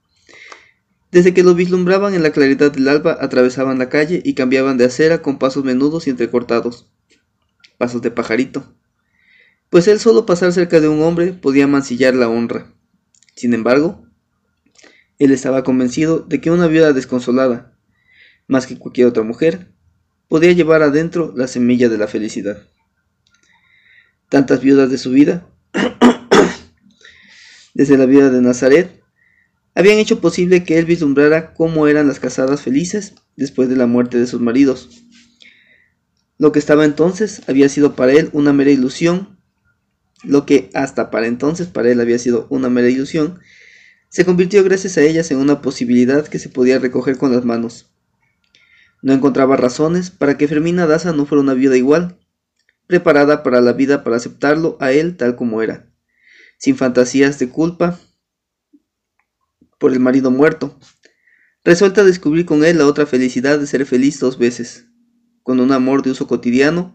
Desde 1.11 1.35
que 1.35 1.43
lo 1.43 1.55
vislumbraban 1.55 2.15
en 2.15 2.23
la 2.23 2.31
claridad 2.31 2.71
del 2.71 2.89
alba, 2.89 3.19
atravesaban 3.21 3.79
la 3.79 3.89
calle 3.89 4.23
y 4.25 4.35
cambiaban 4.35 4.77
de 4.77 4.85
acera 4.85 5.23
con 5.23 5.39
pasos 5.39 5.65
menudos 5.65 6.07
y 6.07 6.11
entrecortados, 6.11 6.89
pasos 7.79 8.01
de 8.03 8.13
pajarito, 8.13 8.77
pues 9.71 9.89
él 9.89 9.99
solo 9.99 10.27
pasar 10.27 10.53
cerca 10.53 10.81
de 10.81 10.89
un 10.89 11.03
hombre 11.03 11.33
podía 11.33 11.67
mancillar 11.67 12.15
la 12.15 12.29
honra. 12.29 12.73
Sin 13.35 13.55
embargo, 13.55 14.07
él 15.19 15.33
estaba 15.33 15.65
convencido 15.65 16.21
de 16.21 16.41
que 16.41 16.51
una 16.51 16.67
viuda 16.67 16.93
desconsolada, 16.93 17.77
más 18.47 18.67
que 18.67 18.79
cualquier 18.79 19.07
otra 19.07 19.23
mujer, 19.23 19.73
podía 20.29 20.53
llevar 20.53 20.83
adentro 20.83 21.33
la 21.37 21.49
semilla 21.49 21.89
de 21.89 21.99
la 21.99 22.07
felicidad. 22.07 22.69
Tantas 24.29 24.61
viudas 24.61 24.91
de 24.91 24.99
su 24.99 25.11
vida, 25.11 25.49
desde 27.75 27.99
la 27.99 28.07
vida 28.07 28.31
de 28.31 28.41
Nazaret, 28.41 29.00
habían 29.81 29.99
hecho 29.99 30.21
posible 30.21 30.63
que 30.63 30.79
él 30.79 30.85
vislumbrara 30.85 31.55
cómo 31.55 31.89
eran 31.89 32.07
las 32.07 32.21
casadas 32.21 32.61
felices 32.61 33.15
después 33.37 33.69
de 33.71 33.77
la 33.77 33.87
muerte 33.87 34.19
de 34.19 34.27
sus 34.27 34.41
maridos. 34.41 35.07
Lo 36.37 36.53
que 36.53 36.59
estaba 36.59 36.85
entonces 36.85 37.43
había 37.49 37.69
sido 37.71 37.97
para 37.97 38.13
él 38.13 38.29
una 38.35 38.53
mera 38.53 38.71
ilusión, 38.71 39.39
lo 40.23 40.45
que 40.45 40.69
hasta 40.75 41.11
para 41.11 41.27
entonces 41.27 41.67
para 41.67 41.91
él 41.91 41.99
había 42.01 42.19
sido 42.19 42.47
una 42.51 42.69
mera 42.69 42.91
ilusión, 42.91 43.41
se 44.11 44.27
convirtió 44.27 44.63
gracias 44.65 44.99
a 44.99 45.03
ellas 45.03 45.31
en 45.31 45.39
una 45.39 45.63
posibilidad 45.63 46.27
que 46.27 46.39
se 46.39 46.51
podía 46.51 46.79
recoger 46.79 47.17
con 47.17 47.33
las 47.33 47.47
manos. 47.47 47.91
No 49.01 49.15
encontraba 49.15 49.57
razones 49.57 50.11
para 50.11 50.37
que 50.37 50.47
Fermina 50.47 50.87
Daza 50.87 51.15
no 51.15 51.25
fuera 51.25 51.41
una 51.41 51.55
viuda 51.55 51.79
igual, 51.79 52.19
preparada 52.87 53.43
para 53.43 53.63
la 53.63 53.73
vida 53.73 54.05
para 54.05 54.17
aceptarlo 54.17 54.77
a 54.79 54.93
él 54.93 55.17
tal 55.17 55.37
como 55.37 55.63
era, 55.63 55.91
sin 56.59 56.77
fantasías 56.77 57.39
de 57.39 57.49
culpa 57.49 57.99
por 59.81 59.93
el 59.93 59.99
marido 59.99 60.31
muerto, 60.31 60.79
resuelta 61.65 62.03
a 62.03 62.05
descubrir 62.05 62.45
con 62.45 62.65
él 62.65 62.79
la 62.79 62.87
otra 62.87 63.07
felicidad 63.07 63.59
de 63.59 63.67
ser 63.67 63.87
feliz 63.87 64.21
dos 64.21 64.39
veces, 64.39 64.87
con 65.43 65.59
un 65.59 65.73
amor 65.73 66.03
de 66.03 66.11
uso 66.11 66.29
cotidiano 66.29 66.95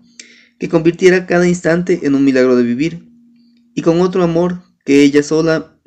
que 0.60 0.70
convirtiera 0.70 1.26
cada 1.26 1.48
instante 1.48 2.02
en 2.04 2.16
un 2.16 2.24
milagro 2.24 2.56
de 2.56 2.64
vivir, 2.64 3.10
y 3.74 3.82
con 3.82 4.00
otro 4.00 4.24
amor 4.24 4.62
que 4.86 5.02
ella 5.02 5.24
sola, 5.24 5.82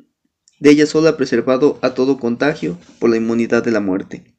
de 0.59 0.69
ella 0.69 0.85
sola 0.85 1.15
preservado 1.15 1.79
a 1.81 1.93
todo 1.93 2.19
contagio 2.19 2.77
por 2.99 3.09
la 3.09 3.17
inmunidad 3.17 3.63
de 3.63 3.71
la 3.71 3.79
muerte. 3.79 4.35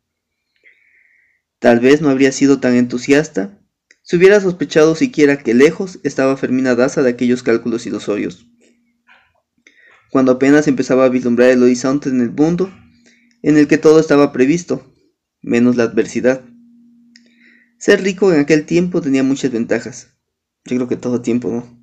Tal 1.58 1.80
vez 1.80 2.02
no 2.02 2.10
habría 2.10 2.30
sido 2.30 2.60
tan 2.60 2.74
entusiasta 2.74 3.58
si 4.02 4.16
hubiera 4.16 4.40
sospechado 4.40 4.94
siquiera 4.94 5.38
que 5.38 5.54
lejos 5.54 5.98
estaba 6.02 6.36
Fermina 6.36 6.74
Daza 6.74 7.02
de 7.02 7.10
aquellos 7.10 7.42
cálculos 7.42 7.86
ilusorios. 7.86 8.49
Cuando 10.10 10.32
apenas 10.32 10.66
empezaba 10.66 11.04
a 11.04 11.08
vislumbrar 11.08 11.50
el 11.50 11.62
horizonte 11.62 12.08
en 12.08 12.20
el 12.20 12.30
mundo, 12.30 12.72
en 13.42 13.56
el 13.56 13.68
que 13.68 13.78
todo 13.78 14.00
estaba 14.00 14.32
previsto, 14.32 14.92
menos 15.40 15.76
la 15.76 15.84
adversidad. 15.84 16.44
Ser 17.78 18.02
rico 18.02 18.32
en 18.32 18.40
aquel 18.40 18.66
tiempo 18.66 19.00
tenía 19.00 19.22
muchas 19.22 19.52
ventajas. 19.52 20.14
Yo 20.64 20.76
creo 20.76 20.88
que 20.88 20.96
todo 20.96 21.22
tiempo, 21.22 21.50
¿no? 21.50 21.82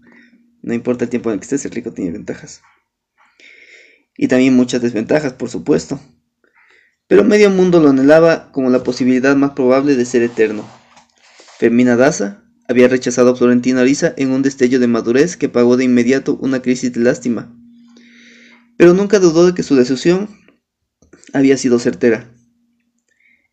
No 0.61 0.73
importa 0.73 1.05
el 1.05 1.09
tiempo 1.09 1.29
en 1.29 1.35
el 1.35 1.39
que 1.39 1.45
estés, 1.45 1.61
ser 1.61 1.73
rico 1.73 1.93
tiene 1.93 2.11
ventajas. 2.11 2.61
Y 4.17 4.27
también 4.27 4.55
muchas 4.55 4.81
desventajas, 4.81 5.33
por 5.33 5.49
supuesto. 5.49 5.99
Pero 7.07 7.23
medio 7.23 7.49
mundo 7.49 7.79
lo 7.79 7.89
anhelaba 7.89 8.51
como 8.51 8.69
la 8.69 8.83
posibilidad 8.83 9.35
más 9.35 9.51
probable 9.51 9.95
de 9.95 10.05
ser 10.05 10.23
eterno. 10.23 10.69
Fermina 11.57 11.95
Daza 11.95 12.43
había 12.67 12.89
rechazado 12.89 13.31
a 13.31 13.35
Florentino 13.35 13.79
Ariza 13.79 14.13
en 14.17 14.31
un 14.31 14.41
destello 14.41 14.79
de 14.79 14.87
madurez 14.87 15.37
que 15.37 15.47
pagó 15.47 15.77
de 15.77 15.85
inmediato 15.85 16.37
una 16.41 16.61
crisis 16.61 16.91
de 16.91 16.99
lástima. 16.99 17.56
Pero 18.77 18.93
nunca 18.93 19.19
dudó 19.19 19.45
de 19.45 19.53
que 19.53 19.63
su 19.63 19.75
decisión 19.75 20.29
había 21.33 21.57
sido 21.57 21.79
certera. 21.79 22.31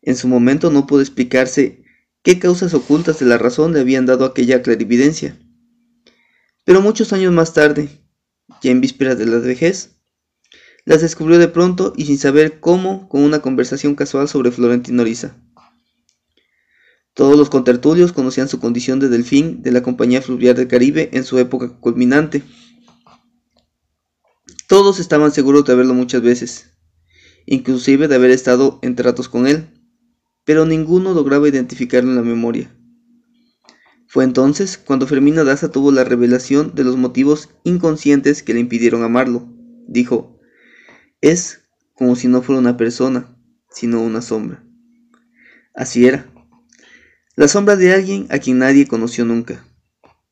En 0.01 0.15
su 0.15 0.27
momento 0.27 0.69
no 0.69 0.85
pudo 0.85 1.01
explicarse 1.01 1.83
qué 2.21 2.39
causas 2.39 2.73
ocultas 2.73 3.19
de 3.19 3.25
la 3.25 3.37
razón 3.37 3.73
le 3.73 3.79
habían 3.79 4.05
dado 4.05 4.25
aquella 4.25 4.61
clarividencia. 4.61 5.37
Pero 6.63 6.81
muchos 6.81 7.11
años 7.13 7.33
más 7.33 7.53
tarde, 7.53 7.89
ya 8.61 8.71
en 8.71 8.81
vísperas 8.81 9.17
de 9.17 9.25
la 9.25 9.39
vejez, 9.39 9.95
las 10.85 11.01
descubrió 11.01 11.39
de 11.39 11.47
pronto 11.47 11.93
y 11.95 12.05
sin 12.05 12.19
saber 12.19 12.59
cómo 12.59 13.09
con 13.09 13.21
una 13.21 13.39
conversación 13.39 13.95
casual 13.95 14.27
sobre 14.27 14.51
Florentino 14.51 15.01
Oriza. 15.01 15.35
Todos 17.15 17.37
los 17.37 17.49
contertulios 17.49 18.11
conocían 18.11 18.49
su 18.49 18.59
condición 18.59 18.99
de 18.99 19.09
delfín 19.09 19.63
de 19.63 19.71
la 19.71 19.81
Compañía 19.81 20.21
Fluvial 20.21 20.55
del 20.55 20.67
Caribe 20.67 21.09
en 21.13 21.23
su 21.23 21.39
época 21.39 21.69
culminante. 21.79 22.43
Todos 24.67 24.99
estaban 24.99 25.31
seguros 25.31 25.65
de 25.65 25.75
verlo 25.75 25.93
muchas 25.93 26.21
veces, 26.21 26.71
inclusive 27.45 28.07
de 28.07 28.15
haber 28.15 28.31
estado 28.31 28.79
en 28.81 28.95
tratos 28.95 29.29
con 29.29 29.45
él, 29.45 29.67
pero 30.43 30.65
ninguno 30.65 31.13
lograba 31.13 31.47
identificarlo 31.47 32.09
en 32.09 32.15
la 32.15 32.23
memoria. 32.23 32.75
Fue 34.07 34.23
entonces 34.23 34.77
cuando 34.77 35.07
Fermina 35.07 35.43
Daza 35.43 35.71
tuvo 35.71 35.91
la 35.91 36.03
revelación 36.03 36.73
de 36.73 36.83
los 36.83 36.95
motivos 36.95 37.49
inconscientes 37.63 38.43
que 38.43 38.53
le 38.53 38.61
impidieron 38.61 39.03
amarlo. 39.03 39.47
Dijo, 39.87 40.39
es 41.21 41.61
como 41.93 42.15
si 42.15 42.27
no 42.27 42.41
fuera 42.41 42.59
una 42.59 42.77
persona, 42.77 43.37
sino 43.69 44.01
una 44.01 44.21
sombra. 44.21 44.63
Así 45.75 46.07
era. 46.07 46.27
La 47.35 47.47
sombra 47.47 47.75
de 47.75 47.93
alguien 47.93 48.27
a 48.29 48.39
quien 48.39 48.59
nadie 48.59 48.87
conoció 48.87 49.25
nunca. 49.25 49.65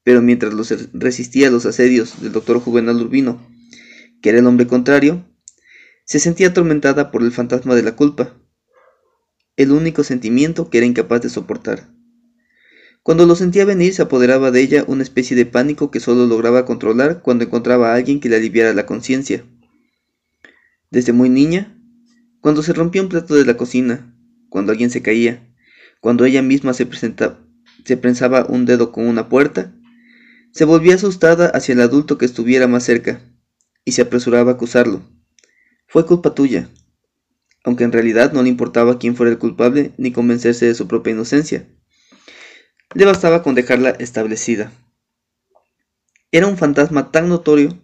Pero 0.03 0.21
mientras 0.21 0.53
los 0.53 0.73
resistía 0.93 1.49
a 1.49 1.51
los 1.51 1.65
asedios 1.65 2.21
del 2.21 2.31
doctor 2.31 2.59
Juvenal 2.59 3.01
Urbino, 3.01 3.41
que 4.23 4.29
era 4.29 4.39
el 4.39 4.47
hombre 4.47 4.65
contrario, 4.65 5.25
se 6.05 6.17
sentía 6.17 6.47
atormentada 6.47 7.11
por 7.11 7.23
el 7.23 7.33
fantasma 7.33 7.75
de 7.75 7.83
la 7.83 7.97
culpa, 7.97 8.33
el 9.57 9.73
único 9.73 10.05
sentimiento 10.05 10.69
que 10.69 10.77
era 10.77 10.87
incapaz 10.87 11.21
de 11.21 11.29
soportar. 11.29 11.89
Cuando 13.03 13.25
lo 13.25 13.35
sentía 13.35 13.65
venir 13.65 13.93
se 13.93 14.01
apoderaba 14.01 14.49
de 14.49 14.61
ella 14.61 14.85
una 14.87 15.03
especie 15.03 15.35
de 15.35 15.45
pánico 15.45 15.91
que 15.91 15.99
solo 15.99 16.25
lograba 16.25 16.63
controlar 16.63 17.21
cuando 17.21 17.43
encontraba 17.43 17.91
a 17.91 17.95
alguien 17.95 18.21
que 18.21 18.29
le 18.29 18.37
aliviara 18.37 18.73
la 18.73 18.85
conciencia. 18.85 19.43
Desde 20.89 21.11
muy 21.11 21.29
niña, 21.29 21.77
cuando 22.39 22.63
se 22.63 22.71
rompía 22.71 23.01
un 23.01 23.09
plato 23.09 23.35
de 23.35 23.43
la 23.43 23.57
cocina, 23.57 24.15
cuando 24.47 24.71
alguien 24.71 24.89
se 24.89 25.01
caía, 25.01 25.53
cuando 25.99 26.23
ella 26.23 26.41
misma 26.41 26.73
se, 26.73 26.87
se 27.83 27.97
prensaba 27.97 28.45
un 28.45 28.65
dedo 28.65 28.93
con 28.93 29.05
una 29.05 29.27
puerta, 29.27 29.75
se 30.53 30.63
volvía 30.63 30.95
asustada 30.95 31.47
hacia 31.47 31.73
el 31.73 31.81
adulto 31.81 32.17
que 32.17 32.25
estuviera 32.25 32.69
más 32.69 32.85
cerca 32.85 33.21
y 33.85 33.93
se 33.93 34.03
apresuraba 34.03 34.51
a 34.51 34.53
acusarlo. 34.55 35.01
Fue 35.87 36.05
culpa 36.05 36.33
tuya, 36.33 36.69
aunque 37.63 37.83
en 37.83 37.91
realidad 37.91 38.33
no 38.33 38.43
le 38.43 38.49
importaba 38.49 38.99
quién 38.99 39.15
fuera 39.15 39.31
el 39.31 39.37
culpable 39.37 39.93
ni 39.97 40.11
convencerse 40.11 40.65
de 40.65 40.75
su 40.75 40.87
propia 40.87 41.13
inocencia. 41.13 41.67
Le 42.93 43.05
bastaba 43.05 43.43
con 43.43 43.55
dejarla 43.55 43.91
establecida. 43.91 44.71
Era 46.31 46.47
un 46.47 46.57
fantasma 46.57 47.11
tan 47.11 47.29
notorio 47.29 47.77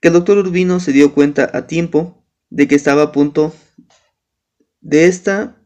que 0.00 0.08
el 0.08 0.14
doctor 0.14 0.38
Urbino 0.38 0.80
se 0.80 0.92
dio 0.92 1.14
cuenta 1.14 1.50
a 1.52 1.66
tiempo 1.66 2.26
de 2.50 2.68
que 2.68 2.74
estaba 2.74 3.02
a 3.02 3.12
punto 3.12 3.54
de 4.80 5.06
esta 5.06 5.56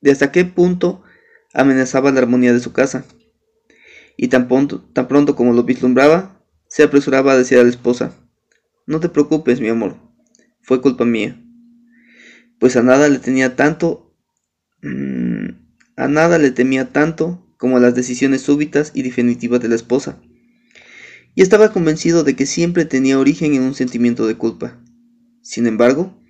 de 0.00 0.10
hasta 0.10 0.32
qué 0.32 0.44
punto 0.44 1.02
amenazaba 1.52 2.10
la 2.10 2.20
armonía 2.20 2.52
de 2.52 2.60
su 2.60 2.72
casa. 2.72 3.04
Y 4.16 4.28
tan 4.28 4.48
pronto, 4.48 4.82
tan 4.92 5.08
pronto 5.08 5.34
como 5.34 5.52
lo 5.52 5.64
vislumbraba, 5.64 6.42
se 6.68 6.82
apresuraba 6.82 7.32
a 7.32 7.36
decir 7.36 7.58
a 7.58 7.62
la 7.62 7.70
esposa, 7.70 8.14
No 8.90 8.98
te 8.98 9.08
preocupes, 9.08 9.60
mi 9.60 9.68
amor, 9.68 9.94
fue 10.62 10.82
culpa 10.82 11.04
mía. 11.04 11.40
Pues 12.58 12.74
a 12.74 12.82
nada 12.82 13.08
le 13.08 13.20
tenía 13.20 13.54
tanto, 13.54 14.16
mm, 14.82 15.50
a 15.94 16.08
nada 16.08 16.38
le 16.38 16.50
temía 16.50 16.90
tanto 16.90 17.54
como 17.56 17.76
a 17.76 17.80
las 17.80 17.94
decisiones 17.94 18.40
súbitas 18.40 18.90
y 18.92 19.02
definitivas 19.02 19.60
de 19.60 19.68
la 19.68 19.76
esposa. 19.76 20.20
Y 21.36 21.42
estaba 21.42 21.72
convencido 21.72 22.24
de 22.24 22.34
que 22.34 22.46
siempre 22.46 22.84
tenía 22.84 23.20
origen 23.20 23.54
en 23.54 23.62
un 23.62 23.76
sentimiento 23.76 24.26
de 24.26 24.34
culpa. 24.34 24.82
Sin 25.40 25.68
embargo, 25.68 26.20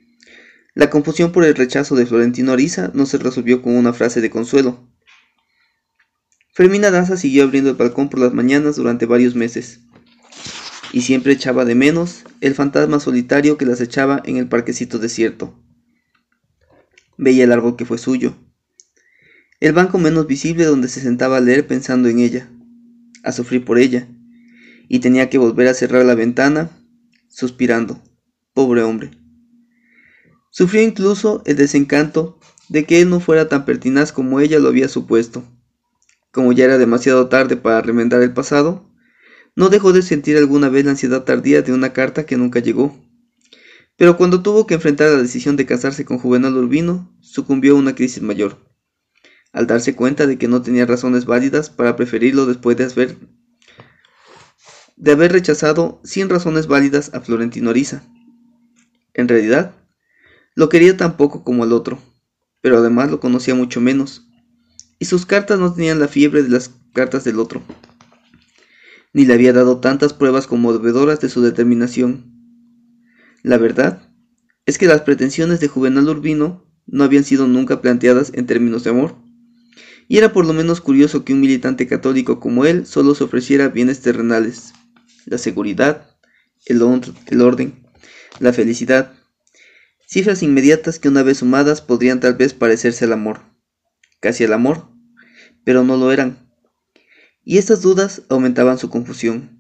la 0.75 0.91
confusión 0.91 1.33
por 1.33 1.45
el 1.45 1.55
rechazo 1.55 1.97
de 1.97 2.05
Florentino 2.05 2.53
Ariza 2.53 2.91
no 2.93 3.07
se 3.07 3.17
resolvió 3.17 3.63
con 3.63 3.75
una 3.75 3.95
frase 3.95 4.21
de 4.21 4.29
consuelo. 4.29 4.87
Fermina 6.53 6.91
Daza 6.91 7.17
siguió 7.17 7.45
abriendo 7.45 7.71
el 7.71 7.77
balcón 7.77 8.11
por 8.11 8.21
las 8.21 8.35
mañanas 8.35 8.77
durante 8.77 9.07
varios 9.07 9.35
meses 9.35 9.81
y 10.93 11.03
siempre 11.03 11.33
echaba 11.33 11.65
de 11.65 11.75
menos 11.75 12.25
el 12.41 12.55
fantasma 12.55 13.01
solitario 13.01 13.57
que 13.57 13.67
las 13.67 13.81
echaba 13.81 14.23
en 14.25 14.37
el 14.37 14.49
parquecito 14.49 14.99
desierto. 14.99 15.55
Veía 17.17 17.45
el 17.45 17.53
árbol 17.53 17.77
que 17.77 17.85
fue 17.85 17.99
suyo, 17.99 18.35
el 19.61 19.73
banco 19.73 19.99
menos 19.99 20.27
visible 20.27 20.65
donde 20.65 20.89
se 20.89 21.01
sentaba 21.01 21.37
a 21.37 21.41
leer 21.41 21.67
pensando 21.67 22.09
en 22.09 22.19
ella, 22.19 22.49
a 23.23 23.33
sufrir 23.33 23.65
por 23.65 23.79
ella, 23.79 24.09
y 24.89 25.01
tenía 25.01 25.29
que 25.29 25.39
volver 25.39 25.69
a 25.69 25.75
cerrar 25.75 26.05
la 26.05 26.15
ventana, 26.15 26.71
suspirando, 27.29 28.03
pobre 28.55 28.83
hombre. 28.83 29.11
Sufrió 30.51 30.83
incluso 30.83 31.43
el 31.45 31.57
desencanto 31.57 32.41
de 32.69 32.85
que 32.85 33.01
él 33.01 33.11
no 33.11 33.21
fuera 33.21 33.49
tan 33.49 33.65
pertinaz 33.65 34.13
como 34.13 34.41
ella 34.41 34.59
lo 34.59 34.69
había 34.69 34.89
supuesto. 34.89 35.45
Como 36.33 36.53
ya 36.53 36.65
era 36.65 36.79
demasiado 36.79 37.29
tarde 37.29 37.57
para 37.57 37.83
remendar 37.83 38.23
el 38.23 38.33
pasado, 38.33 38.90
no 39.57 39.69
dejó 39.69 39.93
de 39.93 40.03
sentir 40.03 40.37
alguna 40.37 40.69
vez 40.69 40.85
la 40.85 40.93
ansiedad 40.93 41.25
tardía 41.25 41.63
de 41.63 41.73
una 41.73 41.93
carta 41.93 42.25
que 42.27 42.37
nunca 42.37 42.61
llegó. 42.61 42.97
Pero 43.97 44.17
cuando 44.17 44.43
tuvo 44.43 44.67
que 44.67 44.75
enfrentar 44.75 45.11
la 45.11 45.21
decisión 45.21 45.57
de 45.57 45.67
casarse 45.67 46.05
con 46.05 46.19
Juvenal 46.19 46.57
Urbino, 46.57 47.15
sucumbió 47.21 47.75
a 47.75 47.79
una 47.79 47.95
crisis 47.95 48.23
mayor. 48.23 48.57
Al 49.53 49.67
darse 49.67 49.95
cuenta 49.95 50.27
de 50.27 50.39
que 50.39 50.49
no 50.49 50.63
tenía 50.63 50.87
razones 50.87 51.27
válidas 51.27 51.71
para 51.71 51.97
preferirlo 51.97 52.47
después 52.47 52.77
de 52.77 52.85
haber, 52.85 53.17
de 54.97 55.13
haber 55.13 55.33
rechazado 55.33 56.01
sin 56.05 56.29
razones 56.29 56.67
válidas 56.67 57.13
a 57.13 57.21
Florentino 57.21 57.71
Ariza. 57.71 58.03
En 59.13 59.29
realidad, 59.29 59.75
lo 60.55 60.69
quería 60.69 60.97
tan 60.97 61.17
poco 61.17 61.43
como 61.43 61.65
al 61.65 61.73
otro, 61.73 61.99
pero 62.61 62.79
además 62.79 63.11
lo 63.11 63.21
conocía 63.21 63.55
mucho 63.55 63.81
menos, 63.81 64.29
y 64.99 65.07
sus 65.07 65.27
cartas 65.27 65.59
no 65.59 65.75
tenían 65.75 65.99
la 65.99 66.09
fiebre 66.09 66.43
de 66.43 66.49
las 66.49 66.71
cartas 66.95 67.25
del 67.25 67.39
otro 67.39 67.63
ni 69.13 69.25
le 69.25 69.35
había 69.35 69.53
dado 69.53 69.81
tantas 69.81 70.13
pruebas 70.13 70.47
conmovedoras 70.47 71.21
de 71.21 71.29
su 71.29 71.43
determinación. 71.43 72.33
La 73.43 73.59
verdad 73.59 74.03
es 74.67 74.79
que 74.79 74.87
las 74.87 75.03
pretensiones 75.03 75.61
de 75.61 75.69
Juvenal 75.69 76.09
Urbino 76.09 76.67
no 76.87 77.05
habían 77.05 77.25
sido 77.25 77.47
nunca 77.47 77.81
planteadas 77.81 78.33
en 78.35 78.47
términos 78.47 78.85
de 78.85 78.91
amor, 78.91 79.17
y 80.09 80.19
era 80.19 80.33
por 80.33 80.45
lo 80.45 80.53
menos 80.53 80.81
curioso 80.81 81.25
que 81.25 81.33
un 81.33 81.41
militante 81.41 81.87
católico 81.87 82.41
como 82.41 82.65
él 82.65 82.85
solo 82.87 83.15
se 83.15 83.25
ofreciera 83.25 83.69
bienes 83.69 84.01
terrenales, 84.01 84.73
la 85.27 85.39
seguridad, 85.39 86.17
el, 86.67 86.83
el 87.29 87.41
orden, 87.41 87.87
la 88.41 88.53
felicidad, 88.53 89.13
cifras 90.07 90.43
inmediatas 90.43 90.99
que 90.99 91.09
una 91.09 91.23
vez 91.23 91.39
sumadas 91.39 91.81
podrían 91.81 92.19
tal 92.19 92.35
vez 92.35 92.55
parecerse 92.55 93.05
al 93.05 93.13
amor. 93.13 93.43
casi 94.21 94.45
el 94.45 94.53
amor, 94.53 94.89
pero 95.65 95.85
no 95.85 95.97
lo 95.97 96.13
eran. 96.13 96.50
Y 97.45 97.59
estas 97.59 97.83
dudas 97.83 98.23
aumentaban 98.29 98.79
su 98.79 98.91
confusión, 98.91 99.59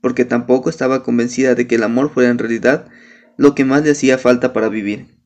porque 0.00 0.24
tampoco 0.24 0.70
estaba 0.70 1.02
convencida 1.02 1.54
de 1.54 1.66
que 1.66 1.74
el 1.74 1.82
amor 1.82 2.10
fuera 2.12 2.30
en 2.30 2.38
realidad 2.38 2.88
lo 3.36 3.54
que 3.54 3.64
más 3.64 3.82
le 3.84 3.90
hacía 3.90 4.18
falta 4.18 4.52
para 4.52 4.68
vivir. 4.68 5.18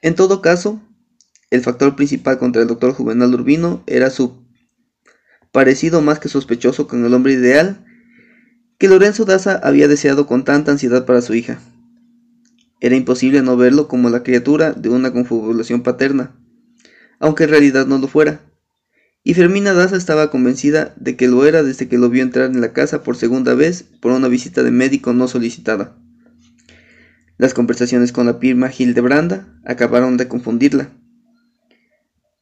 En 0.00 0.14
todo 0.14 0.42
caso, 0.42 0.80
el 1.50 1.62
factor 1.62 1.96
principal 1.96 2.38
contra 2.38 2.62
el 2.62 2.68
doctor 2.68 2.92
Juvenal 2.92 3.34
Urbino 3.34 3.82
era 3.86 4.10
su 4.10 4.46
parecido 5.50 6.02
más 6.02 6.18
que 6.18 6.28
sospechoso 6.28 6.86
con 6.86 7.04
el 7.04 7.14
hombre 7.14 7.32
ideal 7.32 7.84
que 8.78 8.88
Lorenzo 8.88 9.24
Daza 9.24 9.60
había 9.62 9.88
deseado 9.88 10.26
con 10.26 10.44
tanta 10.44 10.70
ansiedad 10.70 11.04
para 11.04 11.20
su 11.20 11.34
hija. 11.34 11.58
Era 12.80 12.94
imposible 12.94 13.42
no 13.42 13.56
verlo 13.56 13.88
como 13.88 14.08
la 14.08 14.22
criatura 14.22 14.72
de 14.72 14.88
una 14.88 15.12
confabulación 15.12 15.82
paterna, 15.82 16.36
aunque 17.18 17.44
en 17.44 17.50
realidad 17.50 17.86
no 17.86 17.98
lo 17.98 18.06
fuera. 18.06 18.47
Y 19.28 19.34
Fermina 19.34 19.74
Daza 19.74 19.94
estaba 19.94 20.30
convencida 20.30 20.94
de 20.96 21.14
que 21.14 21.28
lo 21.28 21.44
era 21.44 21.62
desde 21.62 21.86
que 21.86 21.98
lo 21.98 22.08
vio 22.08 22.22
entrar 22.22 22.46
en 22.46 22.62
la 22.62 22.72
casa 22.72 23.02
por 23.02 23.14
segunda 23.14 23.52
vez 23.52 23.84
por 24.00 24.12
una 24.12 24.26
visita 24.26 24.62
de 24.62 24.70
médico 24.70 25.12
no 25.12 25.28
solicitada. 25.28 25.98
Las 27.36 27.52
conversaciones 27.52 28.10
con 28.10 28.24
la 28.24 28.38
prima 28.38 28.70
Hildebranda 28.72 29.54
acabaron 29.66 30.16
de 30.16 30.28
confundirla. 30.28 30.88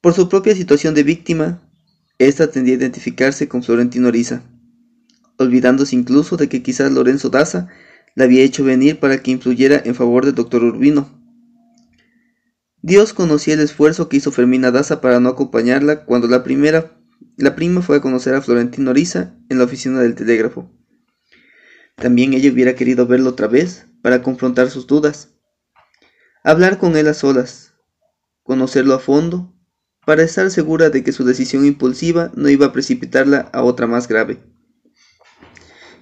Por 0.01 0.15
su 0.15 0.29
propia 0.29 0.55
situación 0.55 0.95
de 0.95 1.03
víctima, 1.03 1.61
ésta 2.21 2.53
tendía 2.53 2.75
a 2.75 2.79
identificarse 2.79 3.49
con 3.49 3.65
Florentino 3.65 4.07
Ariza, 4.07 4.45
olvidándose 5.39 5.97
incluso 5.97 6.37
de 6.37 6.49
que 6.49 6.63
quizás 6.63 6.93
Lorenzo 6.93 7.31
Daza 7.31 7.67
la 8.15 8.27
había 8.27 8.45
hecho 8.45 8.63
venir 8.63 9.01
para 9.01 9.25
que 9.25 9.33
influyera 9.33 9.83
en 9.85 9.97
favor 9.97 10.25
del 10.25 10.37
doctor 10.37 10.63
Urbino. 10.63 11.16
Dios 12.87 13.13
conocía 13.13 13.55
el 13.55 13.61
esfuerzo 13.61 14.09
que 14.09 14.19
hizo 14.19 14.31
Fermina 14.31 14.71
Daza 14.71 15.01
para 15.01 15.19
no 15.19 15.29
acompañarla 15.29 16.05
cuando 16.05 16.29
la 16.29 16.45
primera, 16.45 16.97
la 17.37 17.57
prima 17.57 17.83
fue 17.83 17.97
a 17.97 18.01
conocer 18.01 18.33
a 18.37 18.41
Florentino 18.41 18.93
Ariza 18.93 19.35
en 19.49 19.59
la 19.59 19.65
oficina 19.65 19.99
del 19.99 20.15
telégrafo. 20.15 20.71
También 21.97 22.33
ella 22.33 22.53
hubiera 22.53 22.77
querido 22.77 23.05
verlo 23.09 23.31
otra 23.31 23.49
vez 23.49 23.89
para 24.03 24.23
confrontar 24.23 24.71
sus 24.71 24.87
dudas, 24.87 25.31
hablar 26.45 26.79
con 26.79 26.97
él 26.97 27.09
a 27.09 27.15
solas, 27.15 27.73
conocerlo 28.45 28.95
a 28.95 29.01
fondo, 29.01 29.53
para 30.07 30.23
estar 30.23 30.49
segura 30.53 30.89
de 30.89 31.03
que 31.03 31.11
su 31.11 31.25
decisión 31.25 31.67
impulsiva 31.67 32.31
no 32.37 32.49
iba 32.51 32.67
a 32.67 32.73
precipitarla 32.73 33.51
a 33.53 33.65
otra 33.65 33.89
más 33.89 34.07
grave 34.07 34.39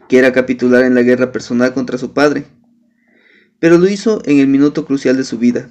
que 0.06 0.18
era 0.18 0.34
capitular 0.34 0.84
en 0.84 0.94
la 0.94 1.00
guerra 1.00 1.32
personal 1.32 1.72
contra 1.72 1.96
su 1.96 2.12
padre, 2.12 2.44
pero 3.58 3.78
lo 3.78 3.88
hizo 3.88 4.20
en 4.26 4.38
el 4.38 4.48
minuto 4.48 4.84
crucial 4.84 5.16
de 5.16 5.24
su 5.24 5.38
vida, 5.38 5.70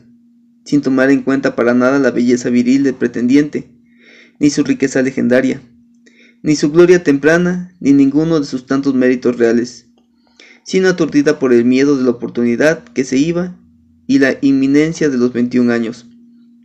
sin 0.66 0.82
tomar 0.82 1.12
en 1.12 1.22
cuenta 1.22 1.56
para 1.56 1.74
nada 1.74 2.00
la 2.00 2.12
belleza 2.12 2.50
viril 2.50 2.84
del 2.84 2.96
pretendiente, 2.96 3.70
ni 4.40 4.50
su 4.50 4.64
riqueza 4.64 5.02
legendaria, 5.02 5.62
ni 6.42 6.56
su 6.56 6.72
gloria 6.72 7.04
temprana, 7.04 7.76
ni 7.80 7.94
ninguno 7.94 8.40
de 8.40 8.46
sus 8.46 8.66
tantos 8.66 8.94
méritos 8.94 9.38
reales, 9.38 9.88
sino 10.64 10.90
aturdida 10.90 11.40
por 11.40 11.54
el 11.54 11.66
miedo 11.66 11.98
de 11.98 12.04
la 12.04 12.12
oportunidad 12.12 12.84
que 12.84 13.04
se 13.04 13.18
iba 13.18 13.58
y 14.08 14.20
la 14.20 14.38
inminencia 14.42 15.10
de 15.10 15.18
los 15.18 15.34
21 15.34 15.72
años, 15.72 16.06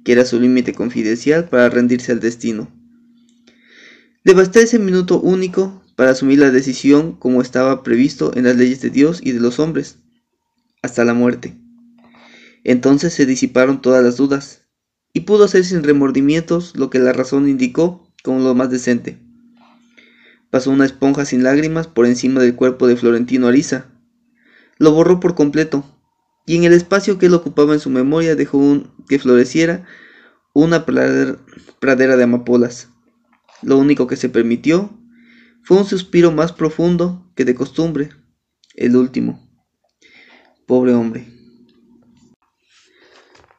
que 0.05 0.13
era 0.13 0.25
su 0.25 0.41
límite 0.41 0.73
confidencial 0.73 1.49
para 1.49 1.69
rendirse 1.69 2.13
al 2.13 2.21
destino. 2.21 2.69
Le 4.25 4.35
bastó 4.35 4.61
ese 4.61 4.79
minuto 4.79 5.21
único 5.21 5.83
para 5.97 6.11
asumir 6.11 6.39
la 6.39 6.51
decisión 6.51 7.13
como 7.13 7.43
estaba 7.43 7.83
previsto 7.83 8.37
en 8.37 8.45
las 8.45 8.57
leyes 8.57 8.81
de 8.81 8.91
Dios 8.91 9.21
y 9.23 9.33
de 9.33 9.41
los 9.41 9.59
hombres, 9.59 9.97
hasta 10.83 11.05
la 11.05 11.15
muerte. 11.15 11.57
Entonces 12.69 13.15
se 13.15 13.25
disiparon 13.25 13.81
todas 13.81 14.05
las 14.05 14.19
dudas, 14.19 14.67
y 15.15 15.21
pudo 15.21 15.45
hacer 15.45 15.65
sin 15.65 15.83
remordimientos 15.83 16.77
lo 16.77 16.91
que 16.91 16.99
la 16.99 17.15
razón 17.15 17.49
indicó 17.49 18.13
como 18.23 18.41
lo 18.41 18.55
más 18.55 18.69
decente. 18.69 19.19
Pasó 20.51 20.71
una 20.71 20.85
esponja 20.85 21.25
sin 21.25 21.43
lágrimas 21.43 21.87
por 21.87 22.05
encima 22.05 22.43
del 22.43 22.55
cuerpo 22.55 22.87
de 22.87 22.97
Florentino 22.97 23.47
Ariza. 23.47 23.87
Lo 24.77 24.93
borró 24.93 25.19
por 25.19 25.35
completo, 25.35 25.83
y 26.45 26.57
en 26.57 26.65
el 26.65 26.75
espacio 26.75 27.17
que 27.17 27.25
él 27.25 27.33
ocupaba 27.33 27.73
en 27.73 27.81
su 27.81 27.89
memoria 27.89 28.37
dejó 28.37 28.59
un, 28.59 28.93
que 29.09 29.19
floreciera 29.19 29.87
una 30.53 30.85
pradera 30.85 32.19
de 32.19 32.23
amapolas. 32.23 32.91
Lo 33.63 33.79
único 33.79 34.07
que 34.07 34.17
se 34.17 34.29
permitió 34.29 34.91
fue 35.63 35.79
un 35.79 35.87
suspiro 35.87 36.33
más 36.33 36.53
profundo 36.53 37.33
que 37.35 37.47
de 37.47 37.55
costumbre, 37.55 38.11
el 38.75 38.95
último. 38.95 39.49
Pobre 40.67 40.93
hombre. 40.93 41.38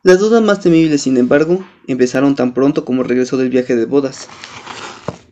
Las 0.01 0.19
dudas 0.19 0.41
más 0.41 0.61
temibles, 0.61 1.01
sin 1.01 1.17
embargo, 1.17 1.65
empezaron 1.85 2.33
tan 2.33 2.53
pronto 2.53 2.85
como 2.85 3.03
regresó 3.03 3.35
del 3.35 3.49
viaje 3.49 3.75
de 3.75 3.83
bodas. 3.83 4.29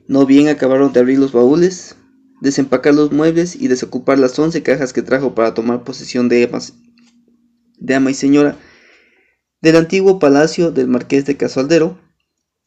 No 0.07 0.25
bien 0.25 0.49
acabaron 0.49 0.91
de 0.91 0.99
abrir 0.99 1.19
los 1.19 1.31
baúles, 1.31 1.95
desempacar 2.41 2.93
los 2.93 3.13
muebles 3.13 3.55
y 3.55 3.69
desocupar 3.69 4.19
las 4.19 4.37
once 4.37 4.63
cajas 4.63 4.91
que 4.91 5.01
trajo 5.01 5.33
para 5.35 5.53
tomar 5.53 5.85
posesión 5.85 6.27
de, 6.27 6.49
de 7.77 7.95
ama 7.95 8.11
y 8.11 8.13
señora 8.13 8.57
del 9.61 9.77
antiguo 9.77 10.19
palacio 10.19 10.71
del 10.71 10.87
marqués 10.87 11.25
de 11.25 11.37
Casualdero, 11.37 11.97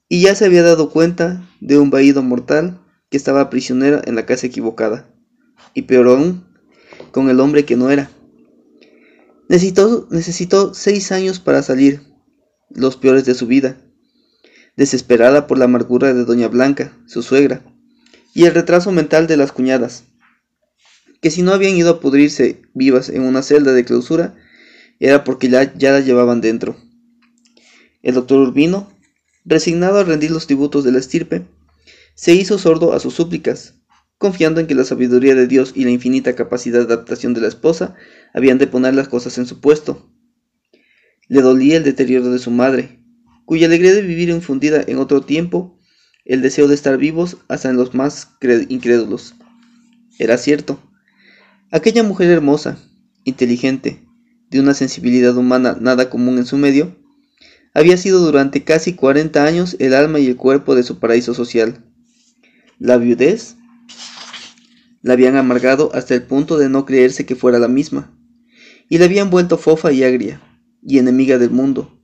y 0.08 0.22
ya 0.22 0.34
se 0.34 0.44
había 0.44 0.62
dado 0.62 0.90
cuenta 0.90 1.46
de 1.60 1.78
un 1.78 1.90
vaído 1.90 2.22
mortal 2.22 2.80
que 3.10 3.16
estaba 3.16 3.50
prisionera 3.50 4.02
en 4.06 4.16
la 4.16 4.26
casa 4.26 4.46
equivocada, 4.46 5.08
y 5.74 5.82
peor 5.82 6.08
aún, 6.08 6.44
con 7.12 7.30
el 7.30 7.40
hombre 7.40 7.64
que 7.64 7.76
no 7.76 7.90
era. 7.90 8.10
Necesitó, 9.50 10.06
necesitó 10.12 10.74
seis 10.74 11.10
años 11.10 11.40
para 11.40 11.64
salir, 11.64 12.02
los 12.70 12.96
peores 12.96 13.24
de 13.24 13.34
su 13.34 13.48
vida, 13.48 13.78
desesperada 14.76 15.48
por 15.48 15.58
la 15.58 15.64
amargura 15.64 16.14
de 16.14 16.24
doña 16.24 16.46
Blanca, 16.46 16.96
su 17.08 17.24
suegra, 17.24 17.60
y 18.32 18.44
el 18.44 18.54
retraso 18.54 18.92
mental 18.92 19.26
de 19.26 19.36
las 19.36 19.50
cuñadas, 19.50 20.04
que 21.20 21.32
si 21.32 21.42
no 21.42 21.50
habían 21.50 21.76
ido 21.76 21.90
a 21.90 22.00
pudrirse 22.00 22.62
vivas 22.74 23.08
en 23.08 23.22
una 23.22 23.42
celda 23.42 23.72
de 23.72 23.84
clausura, 23.84 24.36
era 25.00 25.24
porque 25.24 25.48
ya, 25.48 25.74
ya 25.76 25.90
las 25.90 26.06
llevaban 26.06 26.40
dentro. 26.40 26.76
El 28.02 28.14
doctor 28.14 28.38
Urbino, 28.38 28.88
resignado 29.44 29.98
a 29.98 30.04
rendir 30.04 30.30
los 30.30 30.46
tributos 30.46 30.84
de 30.84 30.92
la 30.92 31.00
estirpe, 31.00 31.44
se 32.14 32.36
hizo 32.36 32.56
sordo 32.56 32.92
a 32.92 33.00
sus 33.00 33.14
súplicas, 33.14 33.74
confiando 34.16 34.60
en 34.60 34.68
que 34.68 34.76
la 34.76 34.84
sabiduría 34.84 35.34
de 35.34 35.48
Dios 35.48 35.72
y 35.74 35.82
la 35.82 35.90
infinita 35.90 36.36
capacidad 36.36 36.86
de 36.86 36.94
adaptación 36.94 37.34
de 37.34 37.40
la 37.40 37.48
esposa 37.48 37.96
habían 38.34 38.58
de 38.58 38.66
poner 38.66 38.94
las 38.94 39.08
cosas 39.08 39.38
en 39.38 39.46
su 39.46 39.60
puesto. 39.60 40.10
Le 41.28 41.42
dolía 41.42 41.76
el 41.76 41.84
deterioro 41.84 42.30
de 42.30 42.38
su 42.38 42.50
madre, 42.50 43.04
cuya 43.44 43.66
alegría 43.66 43.94
de 43.94 44.02
vivir 44.02 44.28
infundida 44.28 44.82
en 44.86 44.98
otro 44.98 45.22
tiempo, 45.22 45.78
el 46.24 46.42
deseo 46.42 46.68
de 46.68 46.74
estar 46.74 46.98
vivos 46.98 47.38
hasta 47.48 47.70
en 47.70 47.76
los 47.76 47.94
más 47.94 48.30
incrédulos. 48.68 49.34
Era 50.18 50.38
cierto. 50.38 50.80
Aquella 51.70 52.02
mujer 52.02 52.30
hermosa, 52.30 52.78
inteligente, 53.24 54.06
de 54.50 54.60
una 54.60 54.74
sensibilidad 54.74 55.36
humana 55.36 55.76
nada 55.80 56.10
común 56.10 56.38
en 56.38 56.46
su 56.46 56.56
medio, 56.56 56.96
había 57.72 57.96
sido 57.96 58.20
durante 58.20 58.64
casi 58.64 58.94
cuarenta 58.94 59.44
años 59.44 59.76
el 59.78 59.94
alma 59.94 60.18
y 60.18 60.26
el 60.26 60.36
cuerpo 60.36 60.74
de 60.74 60.82
su 60.82 60.98
paraíso 60.98 61.34
social. 61.34 61.84
La 62.78 62.96
viudez 62.96 63.56
la 65.02 65.14
habían 65.14 65.36
amargado 65.36 65.90
hasta 65.94 66.14
el 66.14 66.22
punto 66.22 66.58
de 66.58 66.68
no 66.68 66.84
creerse 66.84 67.26
que 67.26 67.36
fuera 67.36 67.58
la 67.58 67.68
misma, 67.68 68.12
y 68.90 68.98
la 68.98 69.06
habían 69.06 69.30
vuelto 69.30 69.56
fofa 69.56 69.92
y 69.92 70.02
agria, 70.02 70.42
y 70.82 70.98
enemiga 70.98 71.38
del 71.38 71.50
mundo. 71.50 71.96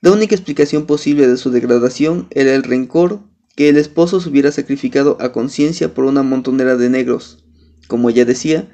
La 0.00 0.12
única 0.12 0.34
explicación 0.34 0.86
posible 0.86 1.26
de 1.26 1.36
su 1.36 1.50
degradación 1.50 2.28
era 2.30 2.54
el 2.54 2.62
rencor 2.62 3.20
que 3.56 3.68
el 3.68 3.76
esposo 3.76 4.20
se 4.20 4.28
hubiera 4.28 4.52
sacrificado 4.52 5.18
a 5.20 5.32
conciencia 5.32 5.92
por 5.92 6.04
una 6.04 6.22
montonera 6.22 6.76
de 6.76 6.88
negros, 6.88 7.44
como 7.88 8.10
ella 8.10 8.24
decía, 8.24 8.70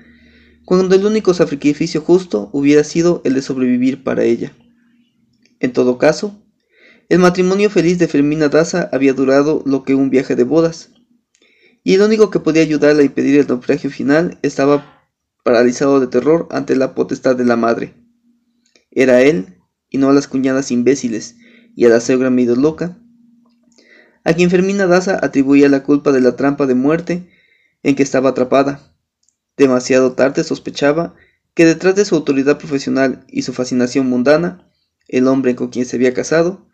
cuando 0.66 0.94
el 0.94 1.06
único 1.06 1.32
sacrificio 1.32 2.02
justo 2.02 2.50
hubiera 2.52 2.84
sido 2.84 3.22
el 3.24 3.34
de 3.34 3.42
sobrevivir 3.42 4.04
para 4.04 4.22
ella. 4.22 4.52
En 5.60 5.72
todo 5.72 5.96
caso, 5.96 6.44
el 7.08 7.20
matrimonio 7.20 7.70
feliz 7.70 7.98
de 7.98 8.06
Fermina 8.06 8.50
Daza 8.50 8.90
había 8.92 9.14
durado 9.14 9.62
lo 9.64 9.82
que 9.82 9.94
un 9.94 10.10
viaje 10.10 10.36
de 10.36 10.44
bodas, 10.44 10.90
y 11.82 11.94
el 11.94 12.02
único 12.02 12.30
que 12.30 12.40
podía 12.40 12.62
ayudarla 12.62 13.00
a 13.00 13.06
impedir 13.06 13.40
el 13.40 13.46
naufragio 13.46 13.90
final 13.90 14.38
estaba 14.42 14.99
paralizado 15.44 16.00
de 16.00 16.06
terror 16.06 16.48
ante 16.50 16.76
la 16.76 16.94
potestad 16.94 17.36
de 17.36 17.44
la 17.44 17.56
madre. 17.56 17.94
Era 18.90 19.22
él, 19.22 19.58
y 19.88 19.98
no 19.98 20.10
a 20.10 20.12
las 20.12 20.28
cuñadas 20.28 20.70
imbéciles 20.70 21.36
y 21.74 21.84
a 21.84 21.88
la 21.88 22.00
suegra 22.00 22.30
medio 22.30 22.56
loca, 22.56 22.98
a 24.24 24.34
quien 24.34 24.50
Fermina 24.50 24.86
Daza 24.86 25.18
atribuía 25.22 25.68
la 25.68 25.82
culpa 25.82 26.12
de 26.12 26.20
la 26.20 26.36
trampa 26.36 26.66
de 26.66 26.74
muerte 26.74 27.30
en 27.82 27.94
que 27.96 28.02
estaba 28.02 28.30
atrapada. 28.30 28.94
Demasiado 29.56 30.12
tarde 30.12 30.44
sospechaba 30.44 31.14
que 31.54 31.64
detrás 31.64 31.94
de 31.94 32.04
su 32.04 32.14
autoridad 32.14 32.58
profesional 32.58 33.24
y 33.28 33.42
su 33.42 33.52
fascinación 33.52 34.08
mundana, 34.08 34.70
el 35.08 35.26
hombre 35.26 35.56
con 35.56 35.68
quien 35.68 35.86
se 35.86 35.96
había 35.96 36.14
casado, 36.14 36.68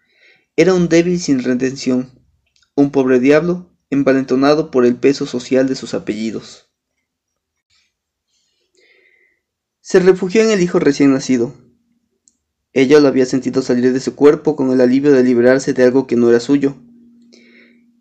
era 0.57 0.75
un 0.75 0.89
débil 0.89 1.21
sin 1.21 1.43
retención, 1.43 2.11
un 2.75 2.91
pobre 2.91 3.21
diablo 3.21 3.73
envalentonado 3.91 4.71
por 4.71 4.85
el 4.85 4.97
peso 4.97 5.27
social 5.27 5.69
de 5.69 5.77
sus 5.77 5.95
apellidos. 5.95 6.66
Se 9.89 10.01
refugió 10.01 10.43
en 10.43 10.51
el 10.51 10.61
hijo 10.61 10.81
recién 10.81 11.13
nacido. 11.13 11.55
Ella 12.73 12.99
lo 12.99 13.07
había 13.07 13.25
sentido 13.25 13.63
salir 13.63 13.93
de 13.93 14.01
su 14.01 14.17
cuerpo 14.17 14.57
con 14.57 14.73
el 14.73 14.81
alivio 14.81 15.13
de 15.13 15.23
liberarse 15.23 15.75
de 15.75 15.85
algo 15.85 16.09
que 16.09 16.17
no 16.17 16.29
era 16.29 16.41
suyo. 16.41 16.75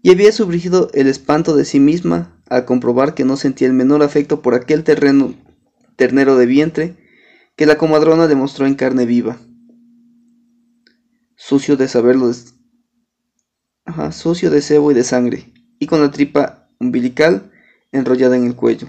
Y 0.02 0.10
había 0.10 0.32
sufrido 0.32 0.90
el 0.96 1.06
espanto 1.06 1.56
de 1.56 1.64
sí 1.64 1.80
misma 1.80 2.42
al 2.50 2.66
comprobar 2.66 3.14
que 3.14 3.24
no 3.24 3.38
sentía 3.38 3.68
el 3.68 3.76
menor 3.76 4.02
afecto 4.02 4.42
por 4.42 4.56
aquel 4.56 4.84
terreno, 4.84 5.36
ternero 5.96 6.38
de 6.38 6.48
vientre 6.48 6.96
que 7.56 7.68
la 7.68 7.78
comadrona 7.78 8.26
demostró 8.26 8.66
en 8.66 8.74
carne 8.74 9.06
viva. 9.06 9.38
Sucio 11.36 11.78
de 11.78 11.88
saberlo, 11.88 12.34
sucio 14.12 14.50
de 14.50 14.64
sebo 14.64 14.90
y 14.90 14.96
de 14.96 15.04
sangre, 15.04 15.54
y 15.78 15.86
con 15.86 16.02
la 16.02 16.10
tripa 16.10 16.68
umbilical 16.80 17.52
enrollada 17.92 18.36
en 18.38 18.46
el 18.46 18.56
cuello. 18.56 18.88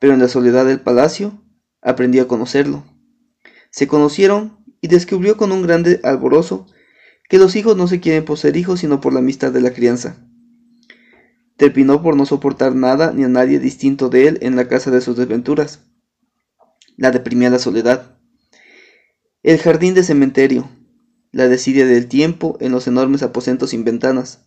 Pero 0.00 0.12
en 0.12 0.20
la 0.20 0.28
soledad 0.28 0.66
del 0.66 0.82
palacio 0.82 1.42
aprendió 1.82 2.22
a 2.22 2.28
conocerlo. 2.28 2.84
Se 3.70 3.86
conocieron 3.86 4.58
y 4.80 4.88
descubrió 4.88 5.36
con 5.36 5.52
un 5.52 5.62
grande 5.62 6.00
alborozo 6.02 6.66
que 7.28 7.38
los 7.38 7.56
hijos 7.56 7.76
no 7.76 7.86
se 7.88 8.00
quieren 8.00 8.24
poseer 8.24 8.56
hijos 8.56 8.80
sino 8.80 9.00
por 9.00 9.12
la 9.12 9.18
amistad 9.18 9.52
de 9.52 9.60
la 9.60 9.72
crianza. 9.72 10.16
Terminó 11.56 12.02
por 12.02 12.16
no 12.16 12.26
soportar 12.26 12.74
nada 12.74 13.12
ni 13.12 13.24
a 13.24 13.28
nadie 13.28 13.58
distinto 13.58 14.08
de 14.08 14.28
él 14.28 14.38
en 14.42 14.56
la 14.56 14.68
casa 14.68 14.90
de 14.90 15.00
sus 15.00 15.16
desventuras. 15.16 15.80
La 16.96 17.10
deprimía 17.10 17.50
la 17.50 17.58
soledad. 17.58 18.18
El 19.42 19.58
jardín 19.58 19.94
de 19.94 20.02
cementerio, 20.02 20.70
la 21.30 21.48
desidia 21.48 21.86
del 21.86 22.06
tiempo 22.06 22.56
en 22.60 22.72
los 22.72 22.86
enormes 22.86 23.22
aposentos 23.22 23.70
sin 23.70 23.84
ventanas, 23.84 24.46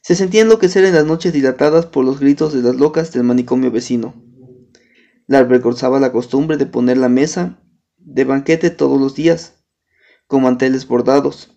se 0.00 0.14
sentía 0.14 0.42
enloquecer 0.42 0.84
en 0.84 0.94
las 0.94 1.04
noches 1.04 1.32
dilatadas 1.32 1.86
por 1.86 2.04
los 2.04 2.20
gritos 2.20 2.52
de 2.52 2.62
las 2.62 2.76
locas 2.76 3.12
del 3.12 3.24
manicomio 3.24 3.70
vecino. 3.70 4.14
La 5.28 5.40
avergonzaba 5.40 6.00
la 6.00 6.10
costumbre 6.10 6.56
de 6.56 6.64
poner 6.64 6.96
la 6.96 7.10
mesa 7.10 7.62
de 7.98 8.24
banquete 8.24 8.70
todos 8.70 8.98
los 8.98 9.14
días, 9.14 9.62
con 10.26 10.42
manteles 10.42 10.88
bordados, 10.88 11.54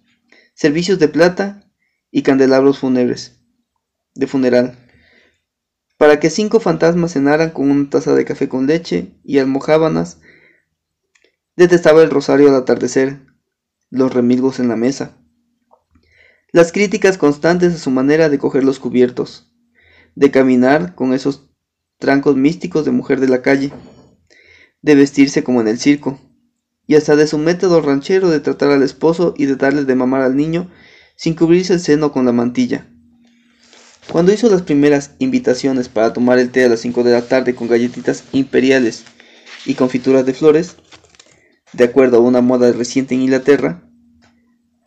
servicios 0.53 0.99
de 0.99 1.07
plata 1.07 1.71
y 2.11 2.21
candelabros 2.21 2.79
fúnebres, 2.79 3.39
de 4.13 4.27
funeral, 4.27 4.77
para 5.97 6.19
que 6.19 6.29
cinco 6.29 6.59
fantasmas 6.59 7.13
cenaran 7.13 7.51
con 7.51 7.71
una 7.71 7.89
taza 7.89 8.13
de 8.13 8.25
café 8.25 8.49
con 8.49 8.67
leche 8.67 9.17
y 9.23 9.39
almohábanas. 9.39 10.19
Detestaba 11.55 12.03
el 12.03 12.09
rosario 12.09 12.49
al 12.49 12.55
atardecer, 12.55 13.25
los 13.89 14.13
remilgos 14.13 14.59
en 14.59 14.67
la 14.67 14.75
mesa, 14.75 15.17
las 16.51 16.73
críticas 16.73 17.17
constantes 17.17 17.73
a 17.73 17.77
su 17.77 17.89
manera 17.89 18.27
de 18.27 18.37
coger 18.37 18.65
los 18.65 18.79
cubiertos, 18.79 19.55
de 20.15 20.29
caminar 20.29 20.93
con 20.93 21.13
esos 21.13 21.50
trancos 22.01 22.35
místicos 22.35 22.83
de 22.83 22.89
mujer 22.89 23.19
de 23.19 23.27
la 23.27 23.43
calle, 23.43 23.71
de 24.81 24.95
vestirse 24.95 25.43
como 25.43 25.61
en 25.61 25.67
el 25.67 25.77
circo, 25.77 26.19
y 26.87 26.95
hasta 26.95 27.15
de 27.15 27.27
su 27.27 27.37
método 27.37 27.79
ranchero 27.79 28.31
de 28.31 28.39
tratar 28.39 28.71
al 28.71 28.81
esposo 28.81 29.35
y 29.37 29.45
de 29.45 29.55
darle 29.55 29.85
de 29.85 29.93
mamar 29.93 30.23
al 30.23 30.35
niño 30.35 30.69
sin 31.15 31.35
cubrirse 31.35 31.73
el 31.73 31.79
seno 31.79 32.11
con 32.11 32.25
la 32.25 32.31
mantilla. 32.31 32.87
Cuando 34.11 34.33
hizo 34.33 34.49
las 34.49 34.63
primeras 34.63 35.11
invitaciones 35.19 35.89
para 35.89 36.11
tomar 36.11 36.39
el 36.39 36.49
té 36.49 36.65
a 36.65 36.69
las 36.69 36.79
5 36.79 37.03
de 37.03 37.11
la 37.11 37.21
tarde 37.21 37.53
con 37.53 37.67
galletitas 37.67 38.23
imperiales 38.31 39.03
y 39.67 39.75
confituras 39.75 40.25
de 40.25 40.33
flores, 40.33 40.77
de 41.71 41.83
acuerdo 41.83 42.17
a 42.17 42.21
una 42.21 42.41
moda 42.41 42.71
reciente 42.71 43.13
en 43.13 43.21
Inglaterra, 43.21 43.83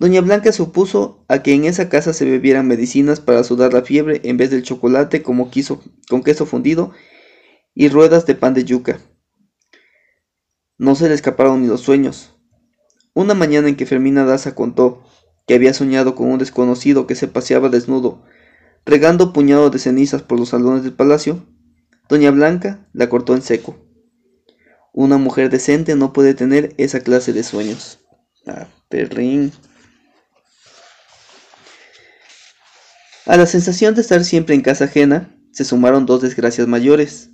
Doña 0.04 0.20
Blanca 0.20 0.52
se 0.52 0.60
opuso 0.60 1.24
a 1.28 1.42
que 1.42 1.54
en 1.54 1.64
esa 1.64 1.88
casa 1.88 2.12
se 2.12 2.26
bebieran 2.26 2.68
medicinas 2.68 3.20
para 3.20 3.42
sudar 3.42 3.72
la 3.72 3.80
fiebre 3.80 4.20
en 4.24 4.36
vez 4.36 4.50
del 4.50 4.62
chocolate 4.62 5.22
como 5.22 5.50
quiso 5.50 5.80
con 6.10 6.22
queso 6.22 6.44
fundido 6.44 6.92
y 7.74 7.88
ruedas 7.88 8.26
de 8.26 8.34
pan 8.34 8.52
de 8.52 8.66
yuca. 8.66 9.00
No 10.76 10.94
se 10.94 11.08
le 11.08 11.14
escaparon 11.14 11.62
ni 11.62 11.68
los 11.68 11.80
sueños. 11.80 12.34
Una 13.14 13.32
mañana 13.32 13.66
en 13.70 13.76
que 13.76 13.86
Fermina 13.86 14.26
Daza 14.26 14.54
contó 14.54 15.04
que 15.46 15.54
había 15.54 15.72
soñado 15.72 16.14
con 16.14 16.30
un 16.30 16.38
desconocido 16.38 17.06
que 17.06 17.14
se 17.14 17.26
paseaba 17.26 17.70
desnudo, 17.70 18.24
regando 18.84 19.32
puñados 19.32 19.72
de 19.72 19.78
cenizas 19.78 20.20
por 20.20 20.38
los 20.38 20.50
salones 20.50 20.82
del 20.82 20.92
palacio, 20.92 21.46
Doña 22.10 22.30
Blanca 22.30 22.86
la 22.92 23.08
cortó 23.08 23.34
en 23.34 23.40
seco. 23.40 23.76
Una 24.92 25.16
mujer 25.16 25.48
decente 25.48 25.96
no 25.96 26.12
puede 26.12 26.34
tener 26.34 26.74
esa 26.76 27.00
clase 27.00 27.32
de 27.32 27.42
sueños. 27.42 28.00
Ah, 28.46 28.68
perrín. 28.90 29.50
A 33.26 33.38
la 33.38 33.46
sensación 33.46 33.94
de 33.94 34.02
estar 34.02 34.22
siempre 34.22 34.54
en 34.54 34.60
casa 34.60 34.84
ajena 34.84 35.34
se 35.50 35.64
sumaron 35.64 36.04
dos 36.04 36.20
desgracias 36.20 36.68
mayores. 36.68 37.30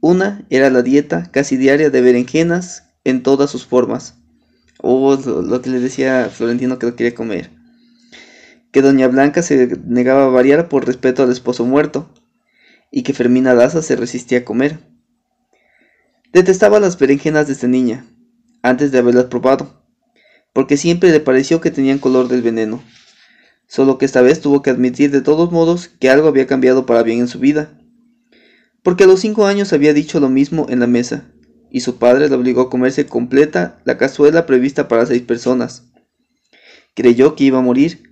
Una 0.00 0.44
era 0.50 0.68
la 0.68 0.82
dieta 0.82 1.30
casi 1.32 1.56
diaria 1.56 1.88
de 1.88 2.02
berenjenas 2.02 2.90
en 3.04 3.22
todas 3.22 3.50
sus 3.50 3.64
formas. 3.64 4.18
O 4.82 5.16
lo, 5.16 5.62
que 5.62 5.70
le 5.70 5.80
decía 5.80 6.28
Florentino 6.30 6.78
que 6.78 6.86
lo 6.86 6.94
quería 6.94 7.14
comer. 7.14 7.50
Que 8.70 8.82
doña 8.82 9.08
Blanca 9.08 9.42
se 9.42 9.78
negaba 9.86 10.26
a 10.26 10.28
variar 10.28 10.68
por 10.68 10.86
respeto 10.86 11.22
al 11.22 11.32
esposo 11.32 11.64
muerto. 11.64 12.12
Y 12.90 13.02
que 13.02 13.14
Fermina 13.14 13.54
Daza 13.54 13.80
se 13.80 13.96
resistía 13.96 14.40
a 14.40 14.44
comer. 14.44 14.78
Detestaba 16.34 16.80
las 16.80 16.98
berenjenas 16.98 17.48
desde 17.48 17.66
niña, 17.66 18.04
antes 18.62 18.92
de 18.92 18.98
haberlas 18.98 19.24
probado, 19.24 19.82
porque 20.52 20.76
siempre 20.76 21.10
le 21.10 21.20
pareció 21.20 21.62
que 21.62 21.70
tenían 21.70 21.98
color 21.98 22.28
del 22.28 22.42
veneno 22.42 22.82
solo 23.68 23.98
que 23.98 24.06
esta 24.06 24.22
vez 24.22 24.40
tuvo 24.40 24.62
que 24.62 24.70
admitir 24.70 25.10
de 25.10 25.20
todos 25.20 25.52
modos 25.52 25.88
que 25.88 26.10
algo 26.10 26.26
había 26.26 26.46
cambiado 26.46 26.86
para 26.86 27.02
bien 27.02 27.20
en 27.20 27.28
su 27.28 27.38
vida. 27.38 27.78
Porque 28.82 29.04
a 29.04 29.06
los 29.06 29.20
cinco 29.20 29.46
años 29.46 29.72
había 29.72 29.94
dicho 29.94 30.18
lo 30.18 30.30
mismo 30.30 30.66
en 30.70 30.80
la 30.80 30.86
mesa, 30.86 31.30
y 31.70 31.80
su 31.80 31.98
padre 31.98 32.28
le 32.28 32.34
obligó 32.34 32.62
a 32.62 32.70
comerse 32.70 33.06
completa 33.06 33.80
la 33.84 33.98
cazuela 33.98 34.46
prevista 34.46 34.88
para 34.88 35.06
seis 35.06 35.22
personas. 35.22 35.84
Creyó 36.94 37.36
que 37.36 37.44
iba 37.44 37.58
a 37.58 37.62
morir, 37.62 38.02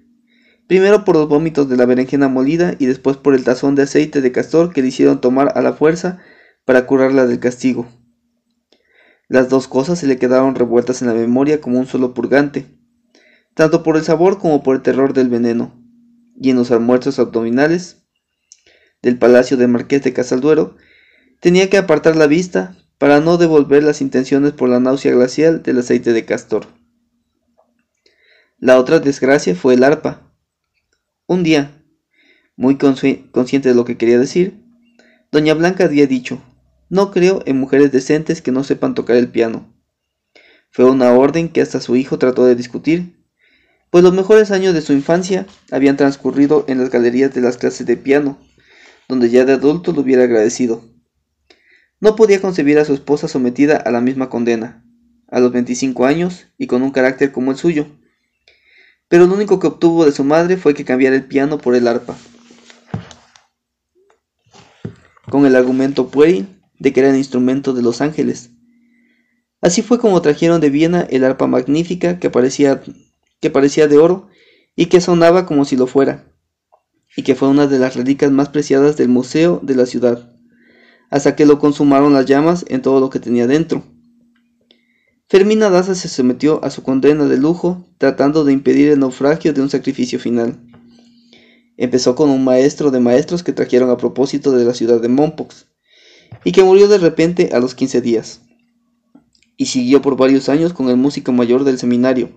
primero 0.69 1.05
por 1.05 1.17
los 1.17 1.29
vómitos 1.29 1.69
de 1.69 1.77
la 1.77 1.87
berenjena 1.87 2.29
molida 2.29 2.75
y 2.79 2.87
después 2.87 3.17
por 3.17 3.35
el 3.35 3.43
tazón 3.43 3.75
de 3.75 3.83
aceite 3.83 4.21
de 4.21 4.33
castor 4.33 4.73
que 4.73 4.83
le 4.83 4.89
hicieron 4.89 5.21
tomar 5.21 5.53
a 5.57 5.63
la 5.63 5.73
fuerza 5.73 6.21
para 6.67 6.87
curarla 6.87 7.27
del 7.27 7.41
castigo. 7.41 7.89
Las 9.29 9.49
dos 9.49 9.69
cosas 9.69 9.99
se 9.99 10.07
le 10.07 10.19
quedaron 10.19 10.55
revueltas 10.55 11.01
en 11.01 11.09
la 11.09 11.15
memoria 11.15 11.61
como 11.61 11.79
un 11.81 11.87
solo 11.87 12.13
purgante, 12.15 12.76
tanto 13.57 13.83
por 13.83 13.97
el 13.97 14.05
sabor 14.05 14.39
como 14.39 14.63
por 14.63 14.77
el 14.77 14.83
terror 14.83 15.15
del 15.15 15.31
veneno, 15.31 15.75
y 16.39 16.51
en 16.51 16.57
los 16.57 16.71
almuerzos 16.71 17.19
abdominales 17.19 18.03
del 19.01 19.19
palacio 19.19 19.57
de 19.57 19.67
Marqués 19.67 20.03
de 20.03 20.13
Casalduero, 20.13 20.77
tenía 21.41 21.71
que 21.71 21.79
apartar 21.79 22.17
la 22.17 22.27
vista 22.27 22.77
para 22.99 23.19
no 23.21 23.39
devolver 23.39 23.83
las 23.83 24.03
intenciones 24.03 24.53
por 24.53 24.69
la 24.69 24.79
náusea 24.79 25.13
glacial 25.13 25.63
del 25.63 25.79
aceite 25.79 26.13
de 26.13 26.27
castor. 26.27 26.67
La 28.59 28.79
otra 28.79 29.01
desgracia 29.01 29.55
fue 29.55 29.73
el 29.73 29.85
arpa. 29.85 30.31
Un 31.27 31.43
día, 31.43 31.83
muy 32.57 32.77
consciente 32.77 33.71
de 33.71 33.75
lo 33.75 33.87
que 33.87 33.97
quería 33.97 34.19
decir, 34.19 34.63
doña 35.33 35.55
Blanca 35.55 35.85
había 35.85 36.07
dicho, 36.07 36.43
no 36.91 37.11
creo 37.11 37.43
en 37.47 37.59
mujeres 37.59 37.91
decentes 37.91 38.43
que 38.43 38.53
no 38.53 38.65
sepan 38.65 38.95
tocar 38.95 39.17
el 39.17 39.31
piano. 39.31 39.75
Fue 40.71 40.85
una 40.85 41.11
orden 41.15 41.49
que 41.49 41.63
hasta 41.63 41.81
su 41.81 41.97
hijo 41.97 42.19
trató 42.19 42.45
de 42.45 42.55
discutir, 42.55 43.16
pues 43.91 44.03
los 44.03 44.13
mejores 44.13 44.51
años 44.51 44.75
de 44.75 44.83
su 44.83 44.93
infancia 44.93 45.47
habían 45.71 45.97
transcurrido 45.97 46.65
en 46.69 46.79
las 46.79 46.91
galerías 46.91 47.33
de 47.35 47.41
las 47.41 47.57
clases 47.57 47.87
de 47.87 47.97
piano, 47.97 48.39
donde 49.09 49.31
ya 49.31 49.45
de 49.45 49.53
adulto 49.53 49.93
lo 49.93 50.01
hubiera 50.01 50.25
agradecido. 50.25 50.85
No 52.01 52.17
podía 52.17 52.41
concebir 52.41 52.79
a 52.79 52.85
su 52.85 52.95
esposa 52.95 53.29
sometida 53.29 53.77
a 53.77 53.91
la 53.91 54.01
misma 54.01 54.29
condena, 54.29 54.85
a 55.29 55.41
los 55.41 55.53
25 55.53 56.05
años 56.05 56.47
y 56.59 56.67
con 56.67 56.83
un 56.83 56.91
carácter 56.91 57.33
como 57.33 57.53
el 57.53 57.57
suyo. 57.57 57.87
Pero 59.09 59.27
lo 59.27 59.35
único 59.35 59.61
que 59.61 59.69
obtuvo 59.69 60.05
de 60.05 60.13
su 60.13 60.25
madre 60.25 60.57
fue 60.57 60.75
que 60.75 60.85
cambiara 60.85 61.17
el 61.17 61.25
piano 61.25 61.59
por 61.59 61.75
el 61.75 61.87
arpa, 61.87 62.17
con 65.31 65.47
el 65.47 65.57
argumento 65.57 66.09
pueril 66.09 66.49
de 66.79 66.93
que 66.93 67.01
era 67.01 67.11
el 67.11 67.17
instrumento 67.17 67.73
de 67.73 67.83
los 67.83 68.01
ángeles. 68.01 68.51
Así 69.61 69.83
fue 69.83 69.99
como 69.99 70.21
trajeron 70.23 70.61
de 70.61 70.71
Viena 70.71 71.07
el 71.09 71.25
arpa 71.25 71.47
magnífica 71.47 72.19
que 72.19 72.31
parecía 72.31 72.83
que 73.41 73.51
parecía 73.51 73.89
de 73.89 73.99
oro 73.99 74.29
y 74.75 74.87
que 74.87 75.01
sonaba 75.01 75.47
como 75.47 75.65
si 75.65 75.77
lo 75.77 75.87
fuera, 75.87 76.33
y 77.17 77.23
que 77.23 77.35
fue 77.35 77.49
una 77.49 77.67
de 77.67 77.79
las 77.79 77.97
reliquias 77.97 78.31
más 78.31 78.49
preciadas 78.49 78.97
del 78.97 79.09
museo 79.09 79.61
de 79.63 79.75
la 79.75 79.87
ciudad, 79.87 80.33
hasta 81.11 81.35
que 81.35 81.47
lo 81.47 81.59
consumaron 81.59 82.13
las 82.13 82.27
llamas 82.27 82.65
en 82.69 82.83
todo 82.83 83.01
lo 83.01 83.11
que 83.11 83.21
tenía 83.21 83.47
dentro. 83.47 83.85
Fermina 85.29 85.71
Daza 85.71 85.95
se 85.95 86.09
sometió 86.09 86.63
a 86.65 86.71
su 86.71 86.83
condena 86.83 87.27
de 87.27 87.37
lujo, 87.37 87.85
tratando 87.99 88.45
de 88.45 88.53
impedir 88.53 88.91
el 88.91 89.01
naufragio 89.01 89.53
de 89.53 89.61
un 89.61 89.71
sacrificio 89.71 90.21
final. 90.21 90.61
Empezó 91.77 92.15
con 92.15 92.31
un 92.31 92.45
maestro 92.45 92.91
de 92.91 93.01
maestros 93.01 93.43
que 93.43 93.53
trajeron 93.53 93.91
a 93.91 93.97
propósito 93.97 94.53
de 94.53 94.65
la 94.65 94.73
ciudad 94.73 95.01
de 95.01 95.09
Mompox, 95.09 95.67
y 96.45 96.53
que 96.53 96.63
murió 96.63 96.87
de 96.87 96.99
repente 96.99 97.51
a 97.53 97.59
los 97.59 97.75
15 97.75 98.01
días. 98.01 98.43
Y 99.57 99.67
siguió 99.67 100.01
por 100.01 100.17
varios 100.17 100.49
años 100.49 100.73
con 100.73 100.91
el 100.91 100.97
músico 100.97 101.33
mayor 101.33 101.65
del 101.65 101.79
seminario, 101.79 102.31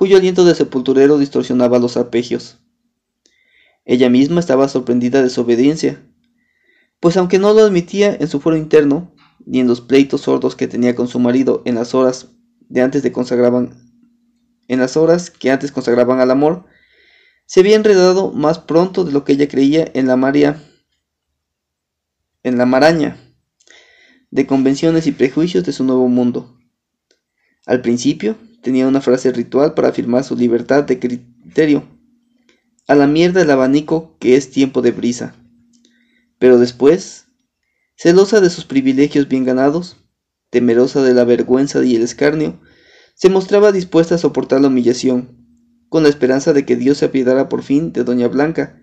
cuyo 0.00 0.16
aliento 0.16 0.46
de 0.46 0.54
sepulturero 0.54 1.18
distorsionaba 1.18 1.78
los 1.78 1.98
arpegios. 1.98 2.58
Ella 3.84 4.08
misma 4.08 4.40
estaba 4.40 4.66
sorprendida 4.66 5.22
de 5.22 5.28
su 5.28 5.42
obediencia, 5.42 6.02
pues 7.00 7.18
aunque 7.18 7.38
no 7.38 7.52
lo 7.52 7.60
admitía 7.60 8.16
en 8.18 8.26
su 8.26 8.40
fuero 8.40 8.56
interno, 8.56 9.14
ni 9.44 9.60
en 9.60 9.66
los 9.66 9.82
pleitos 9.82 10.22
sordos 10.22 10.56
que 10.56 10.68
tenía 10.68 10.94
con 10.94 11.06
su 11.06 11.18
marido 11.18 11.60
en 11.66 11.74
las 11.74 11.94
horas 11.94 12.28
de 12.60 12.80
antes 12.80 13.02
de 13.02 13.12
consagraban 13.12 13.92
en 14.68 14.78
las 14.78 14.96
horas 14.96 15.30
que 15.30 15.50
antes 15.50 15.70
consagraban 15.70 16.18
al 16.20 16.30
amor, 16.30 16.64
se 17.44 17.60
había 17.60 17.76
enredado 17.76 18.32
más 18.32 18.58
pronto 18.58 19.04
de 19.04 19.12
lo 19.12 19.24
que 19.24 19.34
ella 19.34 19.48
creía 19.48 19.86
en 19.92 20.06
la 20.06 20.16
maria 20.16 20.62
en 22.42 22.56
la 22.56 22.64
maraña 22.64 23.18
de 24.30 24.46
convenciones 24.46 25.06
y 25.06 25.12
prejuicios 25.12 25.62
de 25.64 25.74
su 25.74 25.84
nuevo 25.84 26.08
mundo. 26.08 26.58
Al 27.66 27.82
principio 27.82 28.38
tenía 28.62 28.86
una 28.86 29.00
frase 29.00 29.32
ritual 29.32 29.74
para 29.74 29.88
afirmar 29.88 30.24
su 30.24 30.36
libertad 30.36 30.84
de 30.84 30.98
criterio. 30.98 31.84
A 32.86 32.94
la 32.94 33.06
mierda 33.06 33.42
el 33.42 33.50
abanico 33.50 34.16
que 34.18 34.36
es 34.36 34.50
tiempo 34.50 34.82
de 34.82 34.90
brisa. 34.90 35.34
Pero 36.38 36.58
después, 36.58 37.26
celosa 37.96 38.40
de 38.40 38.50
sus 38.50 38.64
privilegios 38.64 39.28
bien 39.28 39.44
ganados, 39.44 39.96
temerosa 40.50 41.02
de 41.02 41.14
la 41.14 41.24
vergüenza 41.24 41.84
y 41.84 41.96
el 41.96 42.02
escarnio, 42.02 42.60
se 43.14 43.28
mostraba 43.28 43.72
dispuesta 43.72 44.14
a 44.14 44.18
soportar 44.18 44.60
la 44.60 44.68
humillación, 44.68 45.36
con 45.88 46.02
la 46.02 46.08
esperanza 46.08 46.52
de 46.52 46.64
que 46.64 46.76
Dios 46.76 46.98
se 46.98 47.06
apiadara 47.06 47.48
por 47.48 47.62
fin 47.62 47.92
de 47.92 48.04
Doña 48.04 48.28
Blanca, 48.28 48.80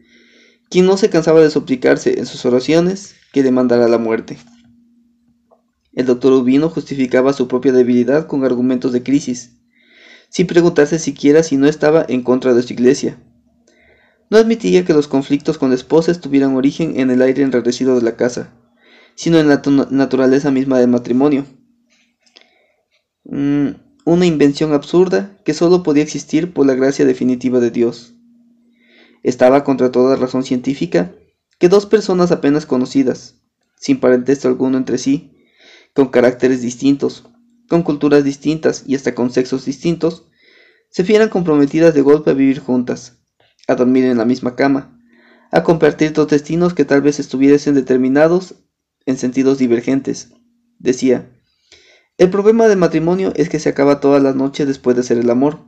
quien 0.69 0.85
no 0.85 0.97
se 0.97 1.09
cansaba 1.09 1.41
de 1.41 1.49
suplicarse 1.49 2.19
en 2.19 2.25
sus 2.25 2.45
oraciones 2.45 3.15
que 3.33 3.43
demandara 3.43 3.87
la 3.87 3.97
muerte. 3.97 4.37
El 5.93 6.05
doctor 6.05 6.33
Urbino 6.33 6.69
justificaba 6.69 7.33
su 7.33 7.47
propia 7.47 7.71
debilidad 7.71 8.27
con 8.27 8.43
argumentos 8.43 8.91
de 8.91 9.01
crisis, 9.01 9.56
sin 10.29 10.47
preguntarse 10.47 10.99
siquiera 10.99 11.43
si 11.43 11.57
no 11.57 11.67
estaba 11.67 12.05
en 12.07 12.21
contra 12.21 12.53
de 12.53 12.63
su 12.63 12.73
iglesia. 12.73 13.19
No 14.29 14.37
admitía 14.37 14.83
que 14.83 14.93
los 14.93 15.07
conflictos 15.07 15.57
con 15.57 15.69
la 15.69 15.75
esposa 15.75 16.13
tuvieran 16.13 16.55
origen 16.55 16.99
en 16.99 17.09
el 17.09 17.21
aire 17.21 17.43
enrarecido 17.43 17.95
de 17.95 18.01
la 18.01 18.17
casa, 18.17 18.53
sino 19.15 19.39
en 19.39 19.47
la 19.47 19.61
naturaleza 19.89 20.51
misma 20.51 20.79
del 20.79 20.89
matrimonio. 20.89 21.45
Mm, 23.23 23.69
una 24.05 24.25
invención 24.25 24.73
absurda 24.73 25.37
que 25.43 25.53
solo 25.53 25.83
podía 25.83 26.03
existir 26.03 26.53
por 26.53 26.65
la 26.65 26.75
gracia 26.75 27.05
definitiva 27.05 27.59
de 27.59 27.71
Dios. 27.71 28.13
Estaba 29.23 29.63
contra 29.63 29.91
toda 29.91 30.15
razón 30.15 30.43
científica 30.43 31.11
que 31.57 31.69
dos 31.69 31.85
personas 31.85 32.31
apenas 32.31 32.65
conocidas, 32.65 33.35
sin 33.77 33.99
parentesco 33.99 34.47
alguno 34.47 34.77
entre 34.77 34.97
sí, 34.97 35.33
con 35.93 36.07
caracteres 36.09 36.61
distintos, 36.61 37.25
con 37.69 37.83
culturas 37.83 38.23
distintas 38.23 38.83
y 38.85 38.95
hasta 38.95 39.15
con 39.15 39.31
sexos 39.31 39.65
distintos, 39.65 40.25
se 40.89 41.03
vieran 41.03 41.29
comprometidas 41.29 41.93
de 41.93 42.01
golpe 42.01 42.31
a 42.31 42.33
vivir 42.33 42.59
juntas, 42.59 43.19
a 43.67 43.75
dormir 43.75 44.05
en 44.05 44.17
la 44.17 44.25
misma 44.25 44.55
cama, 44.55 44.99
a 45.51 45.63
compartir 45.63 46.13
dos 46.13 46.27
destinos 46.27 46.73
que 46.73 46.85
tal 46.85 47.01
vez 47.01 47.19
estuviesen 47.19 47.75
determinados 47.75 48.55
en 49.05 49.17
sentidos 49.17 49.57
divergentes. 49.57 50.29
Decía, 50.79 51.29
el 52.17 52.29
problema 52.29 52.67
del 52.67 52.77
matrimonio 52.77 53.31
es 53.35 53.49
que 53.49 53.59
se 53.59 53.69
acaba 53.69 53.99
todas 53.99 54.23
las 54.23 54.35
noches 54.35 54.67
después 54.67 54.95
de 54.95 55.01
hacer 55.01 55.17
el 55.17 55.29
amor, 55.29 55.59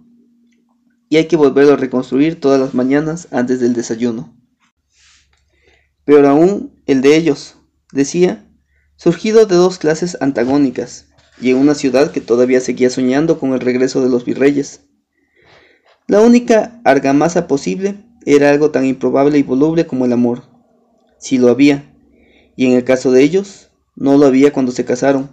y 1.09 1.17
hay 1.17 1.27
que 1.27 1.35
volverlo 1.35 1.73
a 1.73 1.77
reconstruir 1.77 2.39
todas 2.39 2.59
las 2.59 2.73
mañanas 2.73 3.27
antes 3.31 3.59
del 3.59 3.73
desayuno. 3.73 4.35
Peor 6.05 6.25
aún, 6.25 6.81
el 6.85 7.01
de 7.01 7.15
ellos, 7.15 7.55
decía, 7.91 8.47
surgido 8.95 9.45
de 9.45 9.55
dos 9.55 9.77
clases 9.77 10.17
antagónicas, 10.21 11.08
y 11.41 11.51
en 11.51 11.57
una 11.57 11.75
ciudad 11.75 12.11
que 12.11 12.21
todavía 12.21 12.61
seguía 12.61 12.89
soñando 12.89 13.39
con 13.39 13.53
el 13.53 13.59
regreso 13.59 14.01
de 14.01 14.09
los 14.09 14.25
virreyes. 14.25 14.81
La 16.07 16.21
única 16.21 16.81
argamasa 16.83 17.47
posible 17.47 18.03
era 18.25 18.49
algo 18.49 18.71
tan 18.71 18.85
improbable 18.85 19.37
y 19.37 19.43
voluble 19.43 19.85
como 19.85 20.05
el 20.05 20.13
amor, 20.13 20.43
si 21.19 21.37
lo 21.37 21.49
había, 21.49 21.93
y 22.55 22.65
en 22.65 22.73
el 22.73 22.83
caso 22.83 23.11
de 23.11 23.23
ellos, 23.23 23.69
no 23.95 24.17
lo 24.17 24.25
había 24.25 24.51
cuando 24.51 24.71
se 24.71 24.85
casaron, 24.85 25.29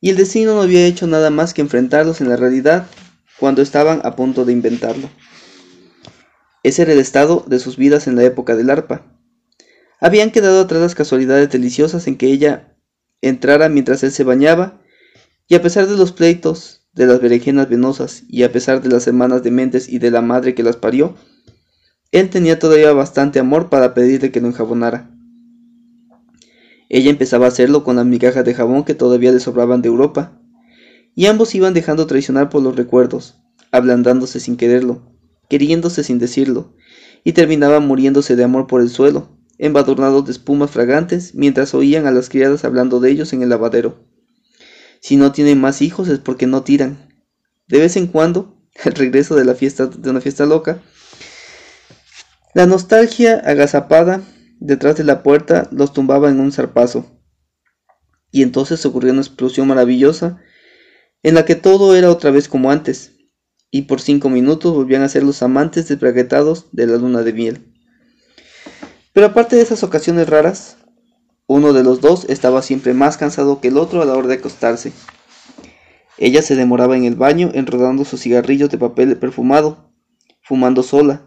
y 0.00 0.10
el 0.10 0.16
destino 0.16 0.54
no 0.54 0.62
había 0.62 0.86
hecho 0.86 1.06
nada 1.06 1.30
más 1.30 1.54
que 1.54 1.62
enfrentarlos 1.62 2.20
en 2.20 2.28
la 2.28 2.36
realidad 2.36 2.86
cuando 3.38 3.62
estaban 3.62 4.00
a 4.04 4.16
punto 4.16 4.44
de 4.44 4.52
inventarlo. 4.52 5.08
Ese 6.62 6.82
era 6.82 6.92
el 6.92 6.98
estado 6.98 7.44
de 7.46 7.58
sus 7.58 7.76
vidas 7.76 8.06
en 8.06 8.16
la 8.16 8.24
época 8.24 8.56
del 8.56 8.70
arpa. 8.70 9.06
Habían 10.00 10.30
quedado 10.30 10.60
atrás 10.60 10.80
las 10.80 10.94
casualidades 10.94 11.50
deliciosas 11.50 12.06
en 12.06 12.16
que 12.16 12.26
ella 12.26 12.76
entrara 13.20 13.68
mientras 13.68 14.02
él 14.02 14.10
se 14.10 14.24
bañaba, 14.24 14.81
y 15.48 15.54
a 15.54 15.62
pesar 15.62 15.86
de 15.86 15.96
los 15.96 16.12
pleitos, 16.12 16.86
de 16.92 17.06
las 17.06 17.20
berenjenas 17.20 17.68
venosas, 17.68 18.24
y 18.28 18.42
a 18.42 18.52
pesar 18.52 18.82
de 18.82 18.88
las 18.88 19.02
semanas 19.02 19.42
dementes 19.42 19.88
y 19.88 19.98
de 19.98 20.10
la 20.10 20.20
madre 20.20 20.54
que 20.54 20.62
las 20.62 20.76
parió, 20.76 21.14
él 22.10 22.28
tenía 22.28 22.58
todavía 22.58 22.92
bastante 22.92 23.38
amor 23.38 23.70
para 23.70 23.94
pedirle 23.94 24.30
que 24.30 24.40
lo 24.40 24.48
enjabonara. 24.48 25.10
Ella 26.90 27.10
empezaba 27.10 27.46
a 27.46 27.48
hacerlo 27.48 27.84
con 27.84 27.96
las 27.96 28.04
migajas 28.04 28.44
de 28.44 28.52
jabón 28.52 28.84
que 28.84 28.94
todavía 28.94 29.32
le 29.32 29.40
sobraban 29.40 29.80
de 29.80 29.88
Europa, 29.88 30.38
y 31.14 31.26
ambos 31.26 31.54
iban 31.54 31.72
dejando 31.72 32.06
traicionar 32.06 32.50
por 32.50 32.62
los 32.62 32.76
recuerdos, 32.76 33.42
ablandándose 33.70 34.40
sin 34.40 34.56
quererlo, 34.56 35.10
queriéndose 35.48 36.04
sin 36.04 36.18
decirlo, 36.18 36.74
y 37.24 37.32
terminaban 37.32 37.86
muriéndose 37.86 38.36
de 38.36 38.44
amor 38.44 38.66
por 38.66 38.82
el 38.82 38.90
suelo, 38.90 39.38
embadurnados 39.56 40.26
de 40.26 40.32
espumas 40.32 40.70
fragantes, 40.70 41.34
mientras 41.34 41.74
oían 41.74 42.06
a 42.06 42.10
las 42.10 42.28
criadas 42.28 42.64
hablando 42.64 43.00
de 43.00 43.10
ellos 43.10 43.32
en 43.32 43.42
el 43.42 43.48
lavadero. 43.48 44.04
Si 45.02 45.16
no 45.16 45.32
tienen 45.32 45.60
más 45.60 45.82
hijos 45.82 46.08
es 46.08 46.20
porque 46.20 46.46
no 46.46 46.62
tiran. 46.62 47.08
De 47.66 47.80
vez 47.80 47.96
en 47.96 48.06
cuando, 48.06 48.56
al 48.84 48.92
regreso 48.92 49.34
de 49.34 49.44
la 49.44 49.54
fiesta 49.54 49.88
de 49.88 50.08
una 50.08 50.20
fiesta 50.20 50.46
loca, 50.46 50.80
la 52.54 52.66
nostalgia 52.66 53.42
agazapada 53.44 54.22
detrás 54.60 54.96
de 54.96 55.04
la 55.04 55.22
puerta 55.22 55.68
los 55.72 55.92
tumbaba 55.92 56.30
en 56.30 56.38
un 56.38 56.52
zarpazo. 56.52 57.20
Y 58.30 58.42
entonces 58.42 58.86
ocurrió 58.86 59.12
una 59.12 59.22
explosión 59.22 59.66
maravillosa 59.66 60.40
en 61.24 61.34
la 61.34 61.44
que 61.44 61.56
todo 61.56 61.96
era 61.96 62.10
otra 62.10 62.30
vez 62.30 62.48
como 62.48 62.70
antes, 62.70 63.12
y 63.70 63.82
por 63.82 64.00
cinco 64.00 64.28
minutos 64.28 64.72
volvían 64.72 65.02
a 65.02 65.08
ser 65.08 65.24
los 65.24 65.42
amantes 65.42 65.88
desbraguetados 65.88 66.66
de 66.72 66.86
la 66.86 66.96
luna 66.96 67.22
de 67.22 67.32
miel. 67.32 67.72
Pero 69.12 69.26
aparte 69.26 69.56
de 69.56 69.62
esas 69.62 69.82
ocasiones 69.82 70.28
raras, 70.28 70.76
uno 71.46 71.72
de 71.72 71.82
los 71.82 72.00
dos 72.00 72.26
estaba 72.28 72.62
siempre 72.62 72.94
más 72.94 73.16
cansado 73.16 73.60
que 73.60 73.68
el 73.68 73.76
otro 73.76 74.02
a 74.02 74.04
la 74.04 74.14
hora 74.14 74.28
de 74.28 74.34
acostarse. 74.34 74.92
Ella 76.18 76.42
se 76.42 76.56
demoraba 76.56 76.96
en 76.96 77.04
el 77.04 77.16
baño 77.16 77.50
enrodando 77.54 78.04
sus 78.04 78.20
cigarrillos 78.20 78.70
de 78.70 78.78
papel 78.78 79.16
perfumado, 79.16 79.92
fumando 80.42 80.82
sola, 80.82 81.22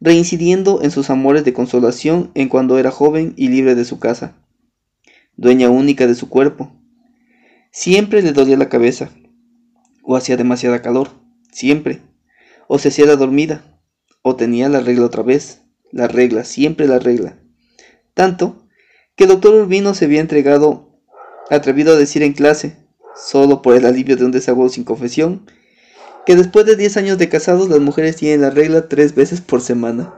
reincidiendo 0.00 0.82
en 0.82 0.90
sus 0.90 1.10
amores 1.10 1.44
de 1.44 1.52
consolación 1.52 2.30
en 2.34 2.48
cuando 2.48 2.78
era 2.78 2.90
joven 2.90 3.34
y 3.36 3.48
libre 3.48 3.74
de 3.74 3.84
su 3.84 3.98
casa, 3.98 4.36
dueña 5.36 5.70
única 5.70 6.06
de 6.06 6.14
su 6.14 6.28
cuerpo. 6.28 6.72
Siempre 7.70 8.22
le 8.22 8.32
dolía 8.32 8.56
la 8.56 8.68
cabeza, 8.68 9.10
o 10.02 10.16
hacía 10.16 10.36
demasiada 10.36 10.82
calor, 10.82 11.10
siempre, 11.52 12.02
o 12.68 12.78
se 12.78 12.88
hacía 12.88 13.06
la 13.06 13.16
dormida, 13.16 13.80
o 14.22 14.36
tenía 14.36 14.68
la 14.68 14.80
regla 14.80 15.06
otra 15.06 15.22
vez, 15.22 15.62
la 15.92 16.08
regla, 16.08 16.44
siempre 16.44 16.86
la 16.86 16.98
regla. 16.98 17.38
Tanto 18.14 18.68
que 19.20 19.24
el 19.24 19.32
doctor 19.32 19.52
Urbino 19.52 19.92
se 19.92 20.06
había 20.06 20.22
entregado, 20.22 20.98
atrevido 21.50 21.92
a 21.92 21.96
decir 21.98 22.22
en 22.22 22.32
clase, 22.32 22.78
solo 23.14 23.60
por 23.60 23.76
el 23.76 23.84
alivio 23.84 24.16
de 24.16 24.24
un 24.24 24.30
desahogo 24.30 24.70
sin 24.70 24.82
confesión, 24.82 25.44
que 26.24 26.36
después 26.36 26.64
de 26.64 26.74
10 26.74 26.96
años 26.96 27.18
de 27.18 27.28
casados 27.28 27.68
las 27.68 27.80
mujeres 27.80 28.16
tienen 28.16 28.40
la 28.40 28.48
regla 28.48 28.88
tres 28.88 29.14
veces 29.14 29.42
por 29.42 29.60
semana. 29.60 30.14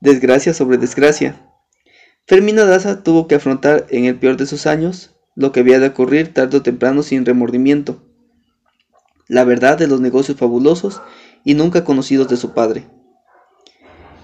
Desgracia 0.00 0.54
sobre 0.54 0.78
desgracia. 0.78 1.46
Fermina 2.26 2.64
Daza 2.64 3.02
tuvo 3.02 3.28
que 3.28 3.34
afrontar 3.34 3.84
en 3.90 4.06
el 4.06 4.18
peor 4.18 4.38
de 4.38 4.46
sus 4.46 4.66
años 4.66 5.14
lo 5.34 5.52
que 5.52 5.60
había 5.60 5.78
de 5.78 5.88
ocurrir 5.88 6.32
tarde 6.32 6.56
o 6.56 6.62
temprano 6.62 7.02
sin 7.02 7.26
remordimiento. 7.26 8.02
La 9.26 9.44
verdad 9.44 9.76
de 9.76 9.88
los 9.88 10.00
negocios 10.00 10.38
fabulosos 10.38 11.02
y 11.44 11.52
nunca 11.52 11.84
conocidos 11.84 12.30
de 12.30 12.38
su 12.38 12.54
padre. 12.54 12.86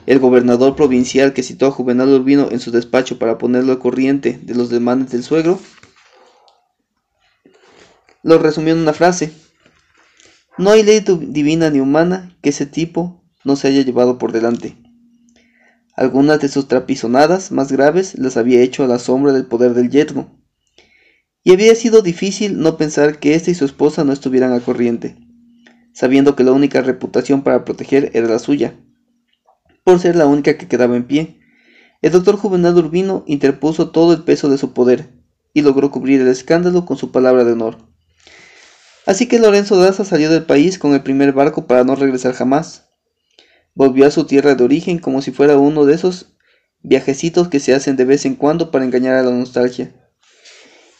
El 0.06 0.18
gobernador 0.18 0.76
provincial 0.76 1.32
que 1.32 1.42
citó 1.42 1.66
a 1.66 1.70
Juvenal 1.70 2.10
Urbino 2.10 2.48
en 2.50 2.60
su 2.60 2.70
despacho 2.70 3.18
para 3.18 3.38
ponerlo 3.38 3.72
al 3.72 3.78
corriente 3.78 4.38
de 4.42 4.54
los 4.54 4.68
demandes 4.68 5.10
del 5.10 5.22
suegro, 5.22 5.58
lo 8.22 8.38
resumió 8.38 8.74
en 8.74 8.80
una 8.80 8.92
frase. 8.92 9.32
No 10.58 10.70
hay 10.70 10.82
ley 10.82 11.02
divina 11.28 11.70
ni 11.70 11.80
humana 11.80 12.36
que 12.42 12.50
ese 12.50 12.66
tipo 12.66 13.24
no 13.44 13.56
se 13.56 13.68
haya 13.68 13.80
llevado 13.80 14.18
por 14.18 14.32
delante. 14.32 14.76
Algunas 15.96 16.40
de 16.40 16.48
sus 16.48 16.68
trapizonadas 16.68 17.50
más 17.50 17.72
graves 17.72 18.18
las 18.18 18.36
había 18.36 18.60
hecho 18.60 18.84
a 18.84 18.86
la 18.86 18.98
sombra 18.98 19.32
del 19.32 19.46
poder 19.46 19.72
del 19.72 19.90
yerno. 19.90 20.38
Y 21.42 21.52
había 21.52 21.74
sido 21.74 22.02
difícil 22.02 22.58
no 22.58 22.76
pensar 22.76 23.18
que 23.18 23.34
éste 23.34 23.52
y 23.52 23.54
su 23.54 23.64
esposa 23.64 24.04
no 24.04 24.12
estuvieran 24.12 24.52
a 24.52 24.60
corriente, 24.60 25.16
sabiendo 25.92 26.36
que 26.36 26.44
la 26.44 26.52
única 26.52 26.82
reputación 26.82 27.42
para 27.42 27.64
proteger 27.64 28.10
era 28.14 28.28
la 28.28 28.38
suya 28.38 28.74
por 29.84 30.00
ser 30.00 30.16
la 30.16 30.26
única 30.26 30.56
que 30.56 30.66
quedaba 30.66 30.96
en 30.96 31.06
pie. 31.06 31.40
El 32.02 32.12
doctor 32.12 32.36
Juvenal 32.36 32.76
Urbino 32.76 33.22
interpuso 33.26 33.90
todo 33.90 34.12
el 34.12 34.24
peso 34.24 34.48
de 34.48 34.58
su 34.58 34.72
poder 34.72 35.10
y 35.52 35.62
logró 35.62 35.90
cubrir 35.90 36.20
el 36.20 36.28
escándalo 36.28 36.84
con 36.84 36.96
su 36.96 37.12
palabra 37.12 37.44
de 37.44 37.52
honor. 37.52 37.78
Así 39.06 39.26
que 39.26 39.38
Lorenzo 39.38 39.76
Daza 39.76 40.04
salió 40.04 40.30
del 40.30 40.44
país 40.44 40.78
con 40.78 40.94
el 40.94 41.02
primer 41.02 41.32
barco 41.32 41.66
para 41.66 41.84
no 41.84 41.94
regresar 41.94 42.32
jamás. 42.32 42.88
Volvió 43.74 44.06
a 44.06 44.10
su 44.10 44.24
tierra 44.24 44.54
de 44.54 44.64
origen 44.64 44.98
como 44.98 45.20
si 45.20 45.30
fuera 45.30 45.58
uno 45.58 45.84
de 45.84 45.94
esos 45.94 46.34
viajecitos 46.82 47.48
que 47.48 47.60
se 47.60 47.74
hacen 47.74 47.96
de 47.96 48.04
vez 48.04 48.24
en 48.24 48.34
cuando 48.34 48.70
para 48.70 48.84
engañar 48.84 49.14
a 49.14 49.22
la 49.22 49.30
nostalgia. 49.30 49.94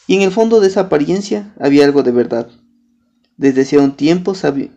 Y 0.07 0.15
en 0.15 0.21
el 0.21 0.31
fondo 0.31 0.59
de 0.59 0.67
esa 0.67 0.81
apariencia 0.81 1.53
había 1.59 1.85
algo 1.85 2.03
de 2.03 2.11
verdad. 2.11 2.47
Desde 3.37 3.61
hacía 3.61 3.79
un 3.79 3.95
tiempo 3.95 4.35
sabía, 4.35 4.71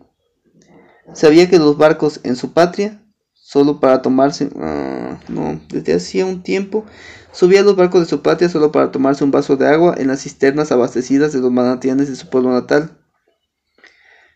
sabía 1.13 1.49
que 1.49 1.59
los 1.59 1.77
barcos 1.77 2.19
en 2.23 2.35
su 2.35 2.51
patria, 2.51 3.01
solo 3.49 3.79
para 3.79 4.03
tomarse... 4.03 4.51
Ah, 4.59 5.19
no, 5.27 5.59
desde 5.69 5.95
hacía 5.95 6.23
un 6.27 6.43
tiempo 6.43 6.85
subía 7.31 7.61
a 7.61 7.63
los 7.63 7.75
barcos 7.75 8.01
de 8.01 8.05
su 8.05 8.21
patria 8.21 8.47
solo 8.47 8.71
para 8.71 8.91
tomarse 8.91 9.23
un 9.23 9.31
vaso 9.31 9.57
de 9.57 9.67
agua 9.67 9.95
en 9.97 10.07
las 10.07 10.21
cisternas 10.21 10.71
abastecidas 10.71 11.33
de 11.33 11.39
los 11.39 11.51
manantiales 11.51 12.09
de 12.09 12.15
su 12.15 12.29
pueblo 12.29 12.51
natal. 12.51 12.99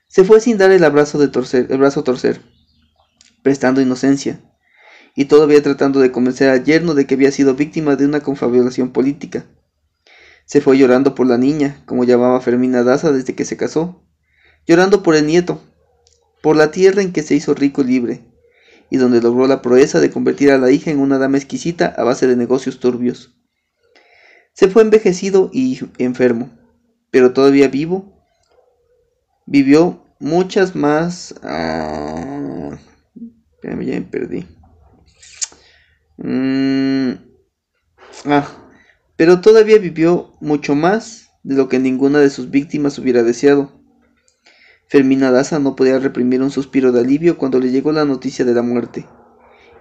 Se 0.08 0.24
fue 0.24 0.40
sin 0.40 0.58
dar 0.58 0.72
el 0.72 0.84
abrazo 0.84 1.20
de 1.20 1.28
torcer, 1.28 1.68
el 1.70 1.78
brazo 1.78 2.04
torcer, 2.04 2.42
prestando 3.44 3.82
inocencia, 3.82 4.42
y 5.16 5.26
todavía 5.26 5.62
tratando 5.62 6.00
de 6.00 6.12
convencer 6.12 6.50
al 6.50 6.64
yerno 6.64 6.96
de 6.96 7.06
que 7.06 7.14
había 7.14 7.32
sido 7.32 7.54
víctima 7.54 7.96
de 7.96 8.08
una 8.08 8.22
confabulación 8.22 8.94
política. 8.94 9.46
Se 10.46 10.60
fue 10.60 10.76
llorando 10.80 11.14
por 11.14 11.28
la 11.28 11.38
niña, 11.38 11.84
como 11.86 12.04
llamaba 12.04 12.42
Fermina 12.42 12.82
Daza 12.82 13.12
desde 13.12 13.36
que 13.36 13.46
se 13.46 13.58
casó, 13.58 14.04
llorando 14.66 15.04
por 15.04 15.14
el 15.14 15.28
nieto, 15.28 15.62
por 16.42 16.56
la 16.56 16.72
tierra 16.72 17.04
en 17.04 17.14
que 17.14 17.22
se 17.22 17.36
hizo 17.36 17.54
rico 17.54 17.82
y 17.82 17.86
libre, 17.86 18.33
y 18.94 18.98
donde 18.98 19.24
logró 19.24 19.48
la 19.48 19.64
proeza 19.64 20.00
de 20.00 20.12
convertir 20.12 20.52
a 20.52 20.60
la 20.60 20.70
hija 20.70 20.92
en 20.92 21.00
una 21.00 21.18
dama 21.18 21.38
exquisita 21.38 21.88
a 21.98 22.04
base 22.04 22.28
de 22.28 22.36
negocios 22.36 22.80
turbios. 22.80 23.34
Se 24.54 24.68
fue 24.68 24.84
envejecido 24.84 25.50
y 25.52 25.80
enfermo, 25.98 26.52
pero 27.10 27.34
todavía 27.34 27.70
vivo. 27.70 28.24
Vivió 29.48 30.06
muchas 30.20 30.76
más... 30.76 31.34
Ah, 31.42 32.78
ya 33.64 33.76
me 33.76 34.02
perdí. 34.04 34.46
Mm, 36.18 37.14
ah, 38.26 38.48
pero 39.16 39.42
todavía 39.42 39.80
vivió 39.80 40.34
mucho 40.40 40.76
más 40.76 41.32
de 41.42 41.56
lo 41.56 41.68
que 41.68 41.80
ninguna 41.80 42.20
de 42.20 42.30
sus 42.30 42.52
víctimas 42.52 43.00
hubiera 43.00 43.24
deseado. 43.24 43.72
Fermina 44.88 45.32
Daza 45.32 45.60
no 45.60 45.76
podía 45.76 46.00
reprimir 46.00 46.42
un 46.42 46.52
suspiro 46.52 46.92
de 46.92 47.00
alivio 47.00 47.38
cuando 47.38 47.60
le 47.60 47.72
llegó 47.72 47.92
la 47.92 48.06
noticia 48.06 48.46
de 48.46 48.54
la 48.54 48.62
muerte, 48.62 49.08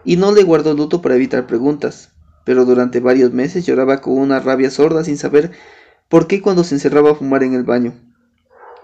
y 0.05 0.17
no 0.17 0.33
le 0.33 0.43
guardó 0.43 0.75
luto 0.75 1.03
para 1.03 1.17
evitar 1.17 1.47
preguntas, 1.47 2.11
pero 2.45 2.65
durante 2.65 3.01
varios 3.01 3.33
meses 3.33 3.67
lloraba 3.67 4.01
con 4.01 4.19
una 4.19 4.41
rabia 4.41 4.71
sorda 4.71 5.05
sin 5.05 5.19
saber 5.19 5.53
por 6.09 6.27
qué 6.27 6.41
cuando 6.41 6.65
se 6.65 6.75
encerraba 6.75 7.13
a 7.13 7.15
fumar 7.15 7.43
en 7.43 7.55
el 7.55 7.65
baño, 7.65 7.95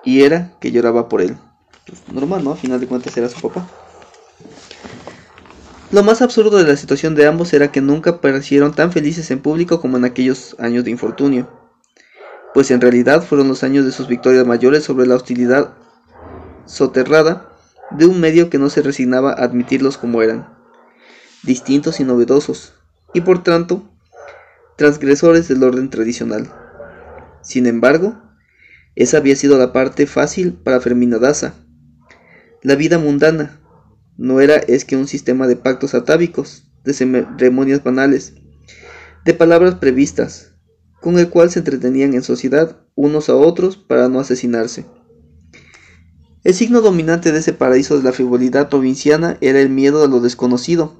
y 0.05 0.23
era 0.23 0.53
que 0.61 0.71
lloraba 0.71 1.09
por 1.09 1.23
él. 1.23 1.37
Pues, 1.87 2.03
normal, 2.13 2.45
¿no? 2.45 2.53
A 2.53 2.57
final 2.57 2.81
de 2.81 2.87
cuentas 2.87 3.17
era 3.17 3.29
su 3.29 3.41
papá. 3.41 3.67
Lo 5.91 6.03
más 6.03 6.21
absurdo 6.21 6.59
de 6.59 6.65
la 6.65 6.77
situación 6.77 7.15
de 7.15 7.27
ambos 7.27 7.55
era 7.55 7.73
que 7.73 7.81
nunca 7.81 8.21
parecieron 8.21 8.75
tan 8.75 8.93
felices 8.93 9.31
en 9.31 9.41
público 9.41 9.81
como 9.81 9.97
en 9.97 10.05
aquellos 10.05 10.55
años 10.59 10.85
de 10.85 10.91
infortunio, 10.91 11.49
pues 12.53 12.71
en 12.71 12.83
realidad 12.83 13.23
fueron 13.23 13.49
los 13.49 13.63
años 13.63 13.87
de 13.87 13.93
sus 13.93 14.07
victorias 14.07 14.47
mayores 14.47 14.85
sobre 14.85 15.07
la 15.07 15.15
hostilidad 15.15 15.73
soterrada 16.69 17.49
de 17.91 18.07
un 18.07 18.21
medio 18.21 18.51
que 18.51 18.59
no 18.59 18.71
se 18.71 18.83
resignaba 18.83 19.31
a 19.31 19.45
admitirlos 19.45 19.97
como 19.97 20.23
eran, 20.23 20.55
distintos 21.43 21.99
y 22.01 22.05
novedosos, 22.05 22.75
y 23.15 23.23
por 23.23 23.43
tanto 23.43 23.91
transgresores 24.77 25.49
del 25.49 25.65
orden 25.65 25.91
tradicional. 25.91 26.53
Sin 27.43 27.67
embargo, 27.67 28.23
esa 28.95 29.17
había 29.17 29.35
sido 29.35 29.59
la 29.59 29.73
parte 29.73 30.07
fácil 30.07 30.53
para 30.53 30.81
Fermina 30.81 31.19
Daza. 31.19 31.55
La 32.63 32.75
vida 32.75 32.99
mundana, 32.99 33.61
no 34.17 34.41
era 34.41 34.57
es 34.57 34.85
que 34.85 34.97
un 34.97 35.09
sistema 35.09 35.47
de 35.47 35.57
pactos 35.57 35.95
atávicos, 35.95 36.71
de 36.85 36.93
ceremonias 36.93 37.83
banales, 37.83 38.35
de 39.25 39.35
palabras 39.35 39.77
previstas, 39.77 40.55
con 41.01 41.19
el 41.19 41.29
cual 41.29 41.51
se 41.51 41.61
entretenían 41.61 42.15
en 42.15 42.23
sociedad 42.23 42.77
unos 42.95 43.29
a 43.29 43.37
otros 43.37 43.77
para 43.77 44.09
no 44.09 44.21
asesinarse. 44.21 44.87
El 46.45 46.55
signo 46.55 46.81
dominante 46.81 47.33
de 47.33 47.41
ese 47.41 47.53
paraíso 47.53 47.97
de 47.97 48.05
la 48.05 48.13
frivolidad 48.13 48.69
provinciana 48.69 49.37
era 49.41 49.61
el 49.61 49.71
miedo 49.71 50.05
a 50.05 50.09
lo 50.09 50.21
desconocido. 50.21 50.95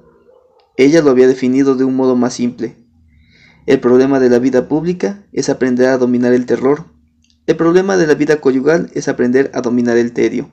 Ella 0.75 1.01
lo 1.01 1.11
había 1.11 1.27
definido 1.27 1.75
de 1.75 1.85
un 1.85 1.95
modo 1.95 2.15
más 2.15 2.33
simple. 2.33 2.75
El 3.65 3.79
problema 3.79 4.19
de 4.19 4.29
la 4.29 4.39
vida 4.39 4.67
pública 4.67 5.25
es 5.31 5.49
aprender 5.49 5.87
a 5.89 5.97
dominar 5.97 6.33
el 6.33 6.45
terror. 6.45 6.85
El 7.47 7.55
problema 7.55 7.97
de 7.97 8.07
la 8.07 8.15
vida 8.15 8.41
conyugal 8.41 8.91
es 8.93 9.07
aprender 9.07 9.49
a 9.53 9.61
dominar 9.61 9.97
el 9.97 10.11
tedio. 10.11 10.51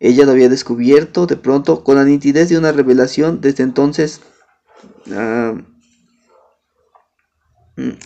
Ella 0.00 0.24
lo 0.24 0.32
había 0.32 0.48
descubierto 0.48 1.26
de 1.26 1.36
pronto 1.36 1.84
con 1.84 1.96
la 1.96 2.04
nitidez 2.04 2.48
de 2.48 2.58
una 2.58 2.72
revelación 2.72 3.40
desde 3.40 3.62
entonces, 3.62 4.20
ah, 5.12 5.54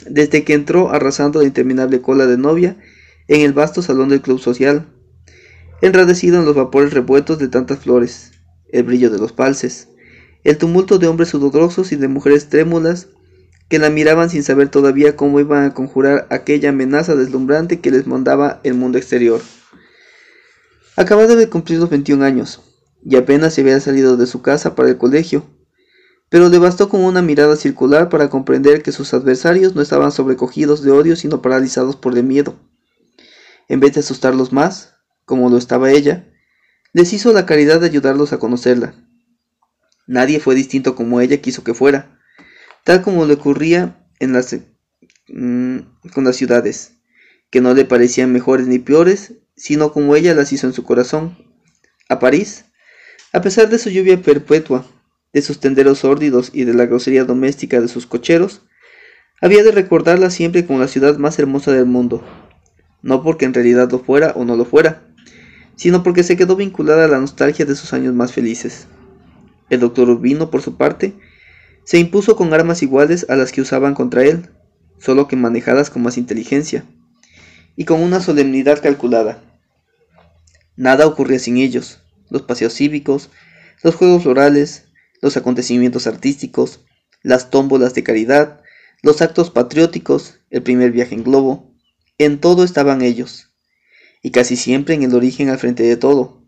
desde 0.09 0.45
que 0.45 0.55
entró 0.55 0.91
arrasando 0.91 1.41
la 1.41 1.47
interminable 1.47 2.03
cola 2.03 2.27
de 2.27 2.37
novia 2.37 2.77
en 3.29 3.41
el 3.41 3.53
vasto 3.53 3.81
salón 3.81 4.09
del 4.09 4.21
club 4.21 4.41
social, 4.41 4.94
enradecido 5.87 6.39
en 6.39 6.47
los 6.47 6.55
vapores 6.55 6.95
revueltos 6.95 7.39
de 7.39 7.49
tantas 7.49 7.81
flores, 7.81 8.33
el 8.73 8.85
brillo 8.85 9.11
de 9.11 9.19
los 9.19 9.33
palces, 9.33 9.89
el 10.43 10.57
tumulto 10.57 10.99
de 10.99 11.09
hombres 11.09 11.29
sudorosos 11.29 11.93
y 11.93 11.97
de 11.97 12.09
mujeres 12.09 12.49
trémulas 12.49 13.09
que 13.69 13.79
la 13.79 13.91
miraban 13.91 14.31
sin 14.31 14.43
saber 14.43 14.69
todavía 14.69 15.15
cómo 15.15 15.41
iban 15.41 15.65
a 15.65 15.75
conjurar 15.75 16.27
aquella 16.31 16.71
amenaza 16.71 17.15
deslumbrante 17.15 17.81
que 17.81 17.91
les 17.91 18.07
mandaba 18.07 18.61
el 18.65 18.75
mundo 18.75 18.97
exterior. 18.97 19.43
Acababa 20.97 21.35
de 21.35 21.49
cumplir 21.51 21.81
los 21.81 21.91
21 21.91 22.25
años, 22.25 22.63
y 23.05 23.17
apenas 23.17 23.53
se 23.53 23.61
había 23.61 23.79
salido 23.81 24.17
de 24.17 24.27
su 24.27 24.41
casa 24.41 24.75
para 24.75 24.89
el 24.89 24.97
colegio, 24.97 25.45
pero 26.31 26.49
le 26.49 26.59
bastó 26.59 26.89
con 26.89 27.03
una 27.03 27.21
mirada 27.21 27.57
circular 27.57 28.09
para 28.09 28.31
comprender 28.31 28.83
que 28.83 28.93
sus 28.93 29.13
adversarios 29.13 29.75
no 29.75 29.83
estaban 29.83 30.13
sobrecogidos 30.13 30.83
de 30.83 30.93
odio 30.93 31.15
sino 31.15 31.43
paralizados 31.43 31.97
por 31.97 32.17
el 32.17 32.25
miedo. 32.25 32.55
En 33.69 33.81
vez 33.81 33.95
de 33.95 34.01
asustarlos 34.01 34.53
más, 34.53 34.94
como 35.25 35.51
lo 35.51 35.57
estaba 35.57 35.91
ella, 35.91 36.29
les 36.93 37.13
hizo 37.13 37.33
la 37.33 37.47
caridad 37.47 37.81
de 37.81 37.87
ayudarlos 37.87 38.33
a 38.33 38.39
conocerla. 38.39 38.95
Nadie 40.07 40.41
fue 40.41 40.55
distinto 40.55 40.95
como 40.95 41.21
ella 41.21 41.41
quiso 41.41 41.65
que 41.65 41.75
fuera, 41.75 42.19
tal 42.85 43.03
como 43.03 43.27
le 43.27 43.35
ocurría 43.35 44.07
en 44.21 44.33
las, 44.33 44.55
mm, 45.29 45.79
con 46.13 46.25
las 46.25 46.37
ciudades, 46.37 46.93
que 47.51 47.61
no 47.61 47.75
le 47.75 47.85
parecían 47.85 48.33
mejores 48.33 48.67
ni 48.67 48.79
peores, 48.79 49.35
sino 49.57 49.93
como 49.93 50.17
ella 50.17 50.35
las 50.35 50.53
hizo 50.53 50.67
en 50.67 50.73
su 50.73 50.85
corazón. 50.85 51.37
A 52.09 52.19
París, 52.19 52.67
a 53.33 53.41
pesar 53.41 53.69
de 53.69 53.79
su 53.79 53.91
lluvia 53.91 54.21
perpetua, 54.21 54.87
de 55.33 55.43
sus 55.43 55.59
tenderos 55.59 56.01
sórdidos 56.01 56.51
y 56.53 56.65
de 56.65 56.75
la 56.75 56.87
grosería 56.87 57.25
doméstica 57.25 57.81
de 57.81 57.89
sus 57.89 58.07
cocheros, 58.07 58.63
había 59.41 59.63
de 59.65 59.73
recordarla 59.73 60.31
siempre 60.31 60.65
como 60.65 60.79
la 60.79 60.89
ciudad 60.89 61.19
más 61.19 61.39
hermosa 61.39 61.73
del 61.73 61.87
mundo, 61.87 62.25
no 63.03 63.23
porque 63.23 63.45
en 63.45 63.55
realidad 63.55 63.91
lo 63.91 63.99
fuera 63.99 64.33
o 64.37 64.45
no 64.45 64.57
lo 64.57 64.65
fuera, 64.65 65.14
sino 65.77 66.03
porque 66.03 66.23
se 66.23 66.37
quedó 66.37 66.57
vinculada 66.57 67.05
a 67.05 67.09
la 67.09 67.19
nostalgia 67.19 67.65
de 67.65 67.77
sus 67.77 67.93
años 67.93 68.15
más 68.15 68.33
felices. 68.33 68.87
El 69.71 69.81
doctor 69.81 70.09
Urbino, 70.09 70.51
por 70.51 70.63
su 70.63 70.77
parte, 70.77 71.15
se 71.85 71.99
impuso 71.99 72.37
con 72.37 72.53
armas 72.55 72.83
iguales 72.83 73.27
a 73.29 73.37
las 73.37 73.53
que 73.53 73.61
usaban 73.61 73.95
contra 73.95 74.25
él, 74.25 74.51
solo 74.99 75.29
que 75.29 75.37
manejadas 75.37 75.91
con 75.91 76.03
más 76.03 76.17
inteligencia 76.17 76.85
y 77.77 77.85
con 77.85 78.01
una 78.01 78.21
solemnidad 78.21 78.83
calculada. 78.83 79.43
Nada 80.77 81.07
ocurría 81.07 81.39
sin 81.39 81.59
ellos. 81.59 82.01
Los 82.31 82.43
paseos 82.43 82.75
cívicos, 82.75 83.31
los 83.83 83.95
juegos 83.95 84.23
florales, 84.23 84.87
los 85.21 85.37
acontecimientos 85.37 86.07
artísticos, 86.07 86.81
las 87.23 87.51
tómbolas 87.51 87.95
de 87.95 88.03
caridad, 88.03 88.61
los 89.03 89.23
actos 89.23 89.51
patrióticos, 89.51 90.41
el 90.51 90.63
primer 90.63 90.91
viaje 90.91 91.15
en 91.15 91.25
globo, 91.25 91.75
en 92.19 92.41
todo 92.41 92.65
estaban 92.65 93.03
ellos, 93.03 93.54
y 94.25 94.31
casi 94.31 94.57
siempre 94.57 94.95
en 94.95 95.03
el 95.03 95.15
origen 95.15 95.51
al 95.51 95.59
frente 95.59 95.83
de 95.83 95.99
todo. 95.99 96.43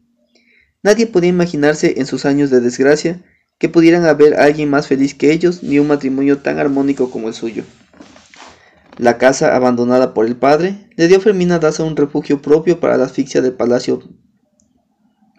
Nadie 0.82 1.06
podía 1.06 1.28
imaginarse 1.28 2.00
en 2.00 2.06
sus 2.06 2.24
años 2.24 2.48
de 2.48 2.60
desgracia 2.60 3.22
que 3.58 3.68
pudieran 3.68 4.06
haber 4.06 4.40
alguien 4.40 4.70
más 4.70 4.86
feliz 4.86 5.14
que 5.14 5.30
ellos 5.30 5.62
ni 5.62 5.78
un 5.78 5.86
matrimonio 5.86 6.38
tan 6.38 6.58
armónico 6.58 7.10
como 7.10 7.28
el 7.28 7.34
suyo. 7.34 7.64
La 8.96 9.18
casa 9.18 9.54
abandonada 9.54 10.14
por 10.14 10.24
el 10.24 10.36
padre 10.36 10.88
le 10.96 11.06
dio 11.06 11.18
a 11.18 11.20
Fermina 11.20 11.58
Daza 11.58 11.84
un 11.84 11.96
refugio 11.96 12.40
propio 12.40 12.80
para 12.80 12.96
la 12.96 13.04
asfixia 13.04 13.42
del 13.42 13.52
palacio 13.52 14.02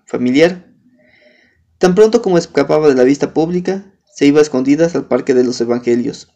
familiar. 0.05 0.71
Tan 1.79 1.95
pronto 1.95 2.21
como 2.21 2.37
escapaba 2.37 2.87
de 2.87 2.93
la 2.93 3.03
vista 3.03 3.33
pública, 3.33 3.95
se 4.13 4.27
iba 4.27 4.37
a 4.39 4.43
escondidas 4.43 4.93
al 4.93 5.07
parque 5.07 5.33
de 5.33 5.43
los 5.43 5.59
evangelios. 5.59 6.29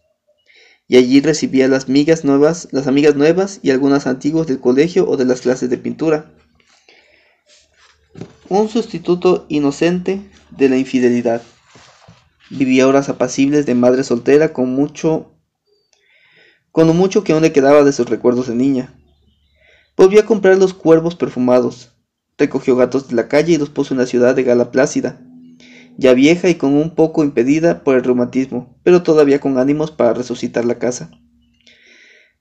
Y 0.92 0.98
allí 0.98 1.22
recibía 1.22 1.70
las 1.70 1.86
amigas 1.86 2.26
nuevas, 2.26 2.68
las 2.72 2.86
amigas 2.86 3.16
nuevas 3.16 3.61
y 3.64 3.72
algunas 3.72 4.08
antiguos 4.08 4.45
del 4.45 4.60
colegio 4.60 5.08
o 5.08 5.16
de 5.16 5.24
las 5.24 5.40
clases 5.40 5.70
de 5.70 5.78
pintura. 5.78 6.34
Un 8.50 8.68
sustituto 8.68 9.45
inocente 9.48 10.20
de 10.50 10.68
la 10.68 10.76
infidelidad. 10.76 11.44
Vivía 12.50 12.90
horas 12.90 13.08
apacibles 13.08 13.66
de 13.66 13.74
madre 13.74 14.03
soltera 14.03 14.52
con 14.52 14.76
mucho 14.76 15.32
con 16.74 16.88
lo 16.88 16.94
mucho 16.94 17.24
que 17.24 17.32
aún 17.32 17.44
le 17.44 17.53
quedaba 17.53 17.86
de 17.86 17.94
sus 17.94 18.10
recuerdos 18.10 18.48
de 18.48 18.56
niña. 18.56 18.94
Volvió 19.95 20.20
a 20.20 20.26
comprar 20.26 20.58
los 20.58 20.74
cuervos 20.74 21.16
perfumados, 21.16 21.94
recogió 22.38 22.76
gatos 22.76 23.08
de 23.08 23.16
la 23.16 23.30
calle 23.30 23.53
y 23.53 23.58
los 23.58 23.70
puso 23.70 23.94
en 23.94 24.00
la 24.02 24.08
ciudad 24.08 24.36
de 24.36 24.44
Gala 24.44 24.72
Plácida, 24.72 25.22
ya 25.98 26.14
vieja 26.14 26.50
y 26.50 26.56
con 26.56 26.74
un 26.74 26.95
poco 26.95 27.24
impedida 27.24 27.84
por 27.84 27.95
el 27.95 28.03
reumatismo, 28.03 28.80
pero 28.84 29.03
todavía 29.03 29.40
con 29.40 29.58
ánimos 29.58 29.92
para 29.92 30.14
resucitar 30.14 30.66
la 30.66 30.80
casa. 30.80 31.11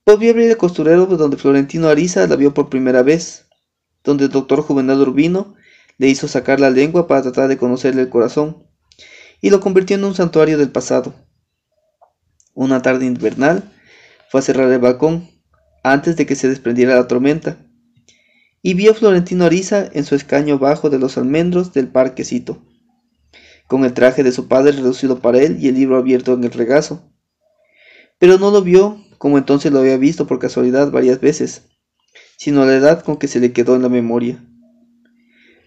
Volvió 0.07 0.31
a 0.31 0.33
abrir 0.33 0.51
el 0.51 0.57
costurero 0.57 1.07
donde 1.07 1.37
Florentino 1.37 1.89
Ariza 1.89 2.27
la 2.27 2.37
vio 2.37 2.55
por 2.55 2.69
primera 2.71 3.03
vez, 3.03 3.47
donde 4.03 4.25
el 4.25 4.31
doctor 4.31 4.63
Juvenal 4.63 5.01
Urbino 5.01 5.55
le 5.99 6.09
hizo 6.09 6.27
sacar 6.27 6.61
la 6.61 6.71
lengua 6.71 7.07
para 7.07 7.23
tratar 7.23 7.49
de 7.49 7.59
conocerle 7.59 8.03
el 8.03 8.09
corazón, 8.09 8.65
y 9.41 9.51
lo 9.51 9.61
convirtió 9.61 9.97
en 9.97 10.05
un 10.05 10.15
santuario 10.15 10.59
del 10.59 10.71
pasado. 10.71 11.15
Una 12.55 12.83
tarde 12.83 13.07
invernal 13.07 13.63
fue 14.31 14.41
a 14.41 14.43
cerrar 14.43 14.71
el 14.73 14.79
balcón 14.79 15.29
antes 15.83 16.17
de 16.17 16.27
que 16.27 16.35
se 16.35 16.49
desprendiera 16.49 16.95
la 16.95 17.07
tormenta, 17.07 17.59
y 18.63 18.75
vio 18.75 18.93
a 18.93 18.95
Florentino 18.95 19.45
Ariza 19.45 19.89
en 19.93 20.05
su 20.05 20.15
escaño 20.15 20.59
bajo 20.59 20.91
de 20.91 20.99
los 20.99 21.17
almendros 21.17 21.73
del 21.73 21.89
parquecito, 21.89 22.63
con 23.71 23.85
el 23.85 23.95
traje 23.95 24.25
de 24.25 24.33
su 24.33 24.49
padre 24.49 24.73
reducido 24.73 25.21
para 25.21 25.39
él 25.39 25.59
y 25.61 25.69
el 25.69 25.77
libro 25.77 25.97
abierto 25.97 26.35
en 26.35 26.43
el 26.43 26.51
regazo. 26.51 27.09
Pero 28.19 28.37
no 28.37 28.51
lo 28.51 28.63
vio 28.63 29.01
como 29.17 29.39
entonces 29.39 29.71
lo 29.71 29.79
había 29.79 29.97
visto 29.97 30.27
por 30.27 30.41
casualidad 30.41 30.91
varias 30.91 31.21
veces, 31.21 31.63
sino 32.37 32.67
la 32.67 32.75
edad 32.75 33.05
con 33.05 33.17
que 33.17 33.29
se 33.29 33.39
le 33.39 33.53
quedó 33.53 33.77
en 33.77 33.83
la 33.83 33.89
memoria. 33.89 34.45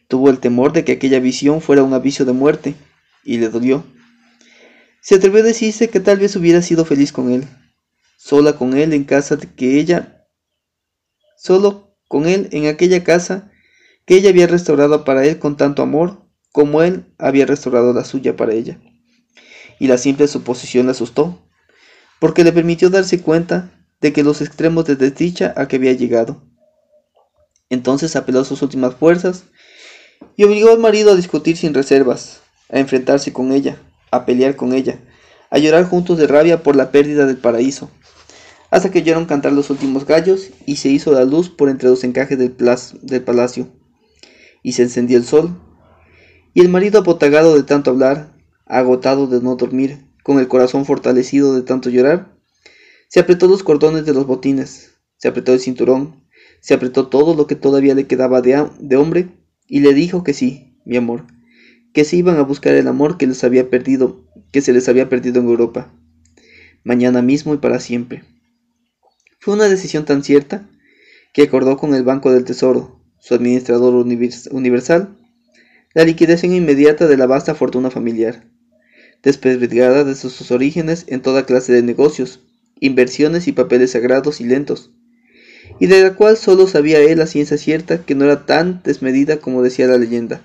Tuvo 0.09 0.29
el 0.29 0.39
temor 0.39 0.73
de 0.73 0.83
que 0.83 0.91
aquella 0.91 1.21
visión 1.21 1.61
fuera 1.61 1.81
un 1.81 1.93
aviso 1.93 2.25
de 2.25 2.33
muerte, 2.33 2.75
y 3.23 3.37
le 3.37 3.47
dolió. 3.47 3.85
Se 4.99 5.15
atrevió 5.15 5.39
a 5.39 5.43
decirse 5.43 5.87
que 5.87 6.01
tal 6.01 6.19
vez 6.19 6.35
hubiera 6.35 6.61
sido 6.61 6.83
feliz 6.83 7.13
con 7.13 7.31
él, 7.31 7.47
sola 8.17 8.57
con 8.57 8.75
él 8.75 8.91
en 8.91 9.05
casa 9.05 9.37
de 9.37 9.47
que 9.47 9.79
ella, 9.79 10.27
solo 11.37 11.95
con 12.09 12.27
él 12.27 12.49
en 12.51 12.67
aquella 12.67 13.01
casa 13.05 13.49
que 14.05 14.15
ella 14.15 14.31
había 14.31 14.47
restaurado 14.47 15.05
para 15.05 15.23
él 15.25 15.39
con 15.39 15.55
tanto 15.55 15.81
amor 15.81 16.22
como 16.53 16.83
él 16.83 17.03
había 17.17 17.47
restaurado 17.47 17.91
la 17.93 18.05
suya 18.05 18.37
para 18.37 18.53
ella. 18.53 18.79
Y 19.79 19.87
la 19.87 19.97
simple 19.97 20.27
suposición 20.27 20.85
le 20.85 20.91
asustó, 20.91 21.41
porque 22.19 22.45
le 22.45 22.53
permitió 22.53 22.89
darse 22.89 23.21
cuenta 23.21 23.71
de 23.99 24.13
que 24.13 24.23
los 24.23 24.39
extremos 24.39 24.85
de 24.85 24.95
desdicha 24.95 25.53
a 25.57 25.67
que 25.67 25.77
había 25.77 25.93
llegado. 25.93 26.43
Entonces 27.69 28.15
apeló 28.15 28.41
a 28.41 28.45
sus 28.45 28.61
últimas 28.61 28.95
fuerzas 28.95 29.45
y 30.37 30.43
obligó 30.43 30.69
al 30.69 30.77
marido 30.77 31.11
a 31.11 31.15
discutir 31.15 31.57
sin 31.57 31.73
reservas, 31.73 32.41
a 32.69 32.79
enfrentarse 32.79 33.33
con 33.33 33.51
ella, 33.51 33.81
a 34.11 34.25
pelear 34.25 34.55
con 34.55 34.73
ella, 34.73 34.99
a 35.49 35.57
llorar 35.57 35.85
juntos 35.85 36.19
de 36.19 36.27
rabia 36.27 36.61
por 36.61 36.75
la 36.75 36.91
pérdida 36.91 37.25
del 37.25 37.37
paraíso, 37.37 37.89
hasta 38.69 38.91
que 38.91 38.99
oyeron 38.99 39.25
cantar 39.25 39.53
los 39.53 39.71
últimos 39.71 40.05
gallos 40.05 40.51
y 40.67 40.75
se 40.75 40.89
hizo 40.89 41.11
la 41.13 41.25
luz 41.25 41.49
por 41.49 41.69
entre 41.69 41.89
los 41.89 42.03
encajes 42.03 42.37
del, 42.37 42.55
del 43.01 43.23
palacio, 43.23 43.69
y 44.61 44.73
se 44.73 44.83
encendió 44.83 45.17
el 45.17 45.25
sol, 45.25 45.59
y 46.53 46.61
el 46.61 46.69
marido 46.69 46.99
apotagado 46.99 47.55
de 47.55 47.63
tanto 47.63 47.91
hablar, 47.91 48.31
agotado 48.65 49.27
de 49.27 49.41
no 49.41 49.55
dormir, 49.55 50.05
con 50.23 50.39
el 50.39 50.47
corazón 50.47 50.85
fortalecido 50.85 51.55
de 51.55 51.63
tanto 51.63 51.89
llorar, 51.89 52.33
se 53.09 53.19
apretó 53.19 53.47
los 53.47 53.63
cordones 53.63 54.05
de 54.05 54.13
los 54.13 54.25
botines, 54.25 54.95
se 55.17 55.27
apretó 55.27 55.53
el 55.53 55.59
cinturón, 55.59 56.23
se 56.61 56.73
apretó 56.73 57.07
todo 57.07 57.35
lo 57.35 57.47
que 57.47 57.55
todavía 57.55 57.95
le 57.95 58.07
quedaba 58.07 58.41
de, 58.41 58.67
de 58.79 58.95
hombre 58.95 59.29
y 59.67 59.81
le 59.81 59.93
dijo 59.93 60.23
que 60.23 60.33
sí, 60.33 60.79
mi 60.85 60.97
amor, 60.97 61.25
que 61.93 62.05
se 62.05 62.15
iban 62.15 62.37
a 62.37 62.43
buscar 62.43 62.73
el 62.73 62.87
amor 62.87 63.17
que 63.17 63.27
les 63.27 63.43
había 63.43 63.69
perdido, 63.69 64.25
que 64.51 64.61
se 64.61 64.73
les 64.73 64.87
había 64.87 65.09
perdido 65.09 65.41
en 65.41 65.47
Europa, 65.47 65.93
mañana 66.83 67.21
mismo 67.21 67.53
y 67.53 67.57
para 67.57 67.79
siempre. 67.79 68.23
Fue 69.39 69.53
una 69.53 69.67
decisión 69.67 70.05
tan 70.05 70.23
cierta 70.23 70.69
que 71.33 71.43
acordó 71.43 71.77
con 71.77 71.93
el 71.95 72.03
Banco 72.03 72.31
del 72.31 72.45
Tesoro, 72.45 73.01
su 73.19 73.33
administrador 73.33 73.93
universal, 73.95 75.17
la 75.93 76.03
liquidación 76.03 76.53
inmediata 76.53 77.07
de 77.07 77.17
la 77.17 77.27
vasta 77.27 77.55
fortuna 77.55 77.89
familiar 77.89 78.43
desperdigada 79.23 80.03
desde 80.03 80.29
sus 80.29 80.51
orígenes 80.51 81.05
en 81.07 81.21
toda 81.21 81.45
clase 81.45 81.73
de 81.73 81.81
negocios, 81.81 82.41
inversiones 82.79 83.47
y 83.47 83.53
papeles 83.53 83.91
sagrados 83.91 84.41
y 84.41 84.43
lentos, 84.43 84.91
y 85.79 85.87
de 85.87 86.03
la 86.03 86.13
cual 86.15 86.37
solo 86.37 86.67
sabía 86.67 86.99
él 86.99 87.17
la 87.17 87.25
ciencia 87.25 87.57
cierta 87.57 88.05
que 88.05 88.15
no 88.15 88.25
era 88.25 88.45
tan 88.45 88.83
desmedida 88.83 89.37
como 89.37 89.63
decía 89.63 89.87
la 89.87 89.97
leyenda, 89.97 90.41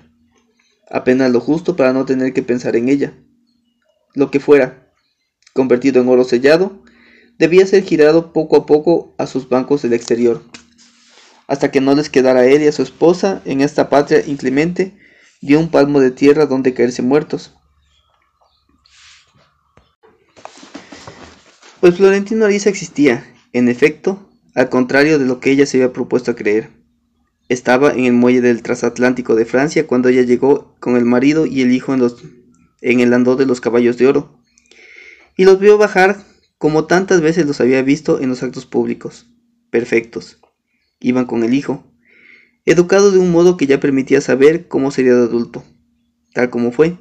apenas 0.89 1.29
lo 1.31 1.41
justo 1.41 1.75
para 1.75 1.91
no 1.93 2.05
tener 2.05 2.33
que 2.33 2.41
pensar 2.41 2.75
en 2.77 2.87
ella. 2.87 3.13
Lo 4.15 4.31
que 4.31 4.39
fuera, 4.39 4.91
convertido 5.53 6.01
en 6.01 6.07
oro 6.07 6.23
sellado, 6.23 6.81
debía 7.37 7.67
ser 7.67 7.83
girado 7.83 8.31
poco 8.31 8.55
a 8.55 8.65
poco 8.65 9.13
a 9.17 9.27
sus 9.27 9.49
bancos 9.49 9.81
del 9.81 9.93
exterior, 9.93 10.41
hasta 11.47 11.69
que 11.69 11.81
no 11.81 11.93
les 11.95 12.09
quedara 12.09 12.41
a 12.41 12.45
él 12.45 12.63
y 12.63 12.67
a 12.67 12.71
su 12.71 12.81
esposa 12.81 13.41
en 13.43 13.59
esta 13.59 13.89
patria 13.89 14.23
inclemente 14.25 14.97
de 15.41 15.57
un 15.57 15.69
palmo 15.69 15.99
de 15.99 16.11
tierra 16.11 16.45
donde 16.45 16.73
caerse 16.73 17.01
muertos. 17.01 17.53
Pues 21.79 21.95
Florentino 21.95 22.45
Ariza 22.45 22.69
existía, 22.69 23.25
en 23.53 23.69
efecto, 23.69 24.29
al 24.53 24.69
contrario 24.69 25.17
de 25.17 25.25
lo 25.25 25.39
que 25.39 25.51
ella 25.51 25.65
se 25.65 25.77
había 25.77 25.93
propuesto 25.93 26.31
a 26.31 26.35
creer. 26.35 26.71
Estaba 27.47 27.93
en 27.93 28.05
el 28.05 28.13
muelle 28.13 28.41
del 28.41 28.61
transatlántico 28.61 29.35
de 29.35 29.45
Francia 29.45 29.87
cuando 29.87 30.09
ella 30.09 30.23
llegó 30.23 30.75
con 30.79 30.97
el 30.97 31.05
marido 31.05 31.45
y 31.45 31.61
el 31.61 31.71
hijo 31.71 31.93
en, 31.93 31.99
los, 31.99 32.21
en 32.81 32.99
el 32.99 33.13
andó 33.13 33.35
de 33.37 33.45
los 33.45 33.61
caballos 33.61 33.97
de 33.97 34.07
oro, 34.07 34.39
y 35.37 35.45
los 35.45 35.59
vio 35.59 35.77
bajar 35.77 36.17
como 36.57 36.85
tantas 36.85 37.21
veces 37.21 37.45
los 37.45 37.61
había 37.61 37.81
visto 37.81 38.19
en 38.19 38.27
los 38.27 38.43
actos 38.43 38.65
públicos, 38.65 39.27
perfectos. 39.69 40.41
Iban 40.99 41.25
con 41.25 41.43
el 41.43 41.53
hijo, 41.53 41.88
educado 42.71 43.11
de 43.11 43.19
un 43.19 43.31
modo 43.31 43.57
que 43.57 43.67
ya 43.67 43.79
permitía 43.79 44.21
saber 44.21 44.67
cómo 44.67 44.91
sería 44.91 45.15
de 45.15 45.23
adulto, 45.23 45.63
tal 46.33 46.49
como 46.49 46.71
fue. 46.71 46.97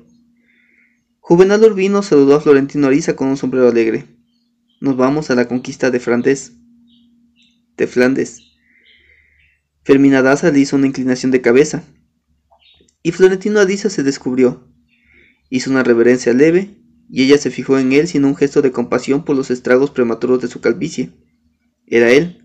Juvenal 1.20 1.62
Urbino 1.62 2.02
saludó 2.02 2.36
a 2.36 2.40
Florentino 2.40 2.86
Ariza 2.86 3.16
con 3.16 3.28
un 3.28 3.36
sombrero 3.36 3.68
alegre 3.68 4.18
nos 4.80 4.96
vamos 4.96 5.30
a 5.30 5.34
la 5.34 5.48
conquista 5.48 5.90
de 5.90 5.98
Flandes. 5.98 6.52
De 7.76 7.86
Flandes. 7.88 8.42
Fermina 9.82 10.22
Daza 10.22 10.52
le 10.52 10.60
hizo 10.60 10.76
una 10.76 10.86
inclinación 10.86 11.32
de 11.32 11.40
cabeza, 11.40 11.82
y 13.02 13.10
Florentino 13.10 13.58
Adiza 13.58 13.90
se 13.90 14.04
descubrió. 14.04 14.68
Hizo 15.50 15.70
una 15.70 15.82
reverencia 15.82 16.32
leve, 16.32 16.76
y 17.10 17.24
ella 17.24 17.38
se 17.38 17.50
fijó 17.50 17.78
en 17.78 17.92
él 17.92 18.06
sin 18.06 18.24
un 18.24 18.36
gesto 18.36 18.62
de 18.62 18.70
compasión 18.70 19.24
por 19.24 19.34
los 19.34 19.50
estragos 19.50 19.90
prematuros 19.90 20.40
de 20.42 20.48
su 20.48 20.60
calvicie. 20.60 21.10
Era 21.86 22.10
él, 22.10 22.44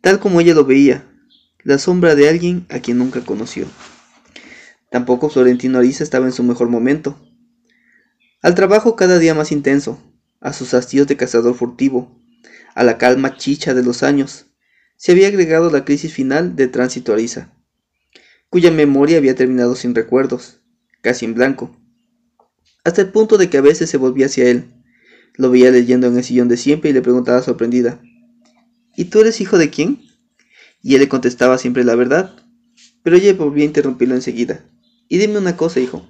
tal 0.00 0.20
como 0.20 0.40
ella 0.40 0.54
lo 0.54 0.64
veía, 0.64 1.11
la 1.64 1.78
sombra 1.78 2.14
de 2.14 2.28
alguien 2.28 2.66
a 2.68 2.80
quien 2.80 2.98
nunca 2.98 3.24
conoció. 3.24 3.66
Tampoco 4.90 5.30
Florentino 5.30 5.78
Ariza 5.78 6.04
estaba 6.04 6.26
en 6.26 6.32
su 6.32 6.42
mejor 6.42 6.68
momento. 6.68 7.18
Al 8.42 8.54
trabajo 8.54 8.96
cada 8.96 9.18
día 9.18 9.34
más 9.34 9.52
intenso, 9.52 10.02
a 10.40 10.52
sus 10.52 10.74
hastíos 10.74 11.06
de 11.06 11.16
cazador 11.16 11.54
furtivo, 11.54 12.20
a 12.74 12.84
la 12.84 12.98
calma 12.98 13.36
chicha 13.36 13.74
de 13.74 13.82
los 13.82 14.02
años, 14.02 14.46
se 14.96 15.12
había 15.12 15.28
agregado 15.28 15.70
la 15.70 15.84
crisis 15.84 16.12
final 16.12 16.56
de 16.56 16.68
Tránsito 16.68 17.12
Ariza, 17.12 17.52
cuya 18.50 18.70
memoria 18.70 19.18
había 19.18 19.34
terminado 19.34 19.76
sin 19.76 19.94
recuerdos, 19.94 20.60
casi 21.00 21.24
en 21.24 21.34
blanco, 21.34 21.76
hasta 22.84 23.00
el 23.00 23.10
punto 23.10 23.38
de 23.38 23.48
que 23.48 23.58
a 23.58 23.62
veces 23.62 23.88
se 23.88 23.96
volvía 23.96 24.26
hacia 24.26 24.48
él, 24.48 24.64
lo 25.34 25.50
veía 25.50 25.70
leyendo 25.70 26.08
en 26.08 26.16
el 26.16 26.24
sillón 26.24 26.48
de 26.48 26.56
siempre 26.56 26.90
y 26.90 26.92
le 26.92 27.02
preguntaba 27.02 27.42
sorprendida, 27.42 28.00
¿Y 28.96 29.06
tú 29.06 29.20
eres 29.20 29.40
hijo 29.40 29.56
de 29.56 29.70
quién? 29.70 30.02
Y 30.82 30.94
él 30.94 31.00
le 31.00 31.08
contestaba 31.08 31.58
siempre 31.58 31.84
la 31.84 31.94
verdad, 31.94 32.34
pero 33.02 33.16
ella 33.16 33.32
volvía 33.34 33.64
a 33.64 33.66
interrumpirlo 33.66 34.14
enseguida. 34.14 34.64
Y 35.08 35.18
dime 35.18 35.38
una 35.38 35.56
cosa, 35.56 35.80
hijo, 35.80 36.08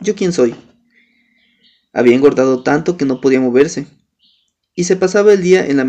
¿yo 0.00 0.14
quién 0.14 0.32
soy? 0.32 0.54
Había 1.92 2.14
engordado 2.14 2.62
tanto 2.62 2.96
que 2.96 3.04
no 3.04 3.20
podía 3.20 3.40
moverse, 3.40 3.86
y 4.74 4.84
se 4.84 4.96
pasaba 4.96 5.32
el 5.32 5.42
día 5.42 5.66
en 5.66 5.76
la 5.76 5.84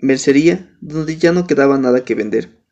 mercería, 0.00 0.76
donde 0.80 1.16
ya 1.16 1.32
no 1.32 1.46
quedaba 1.46 1.78
nada 1.78 2.04
que 2.04 2.14
vender. 2.14 2.62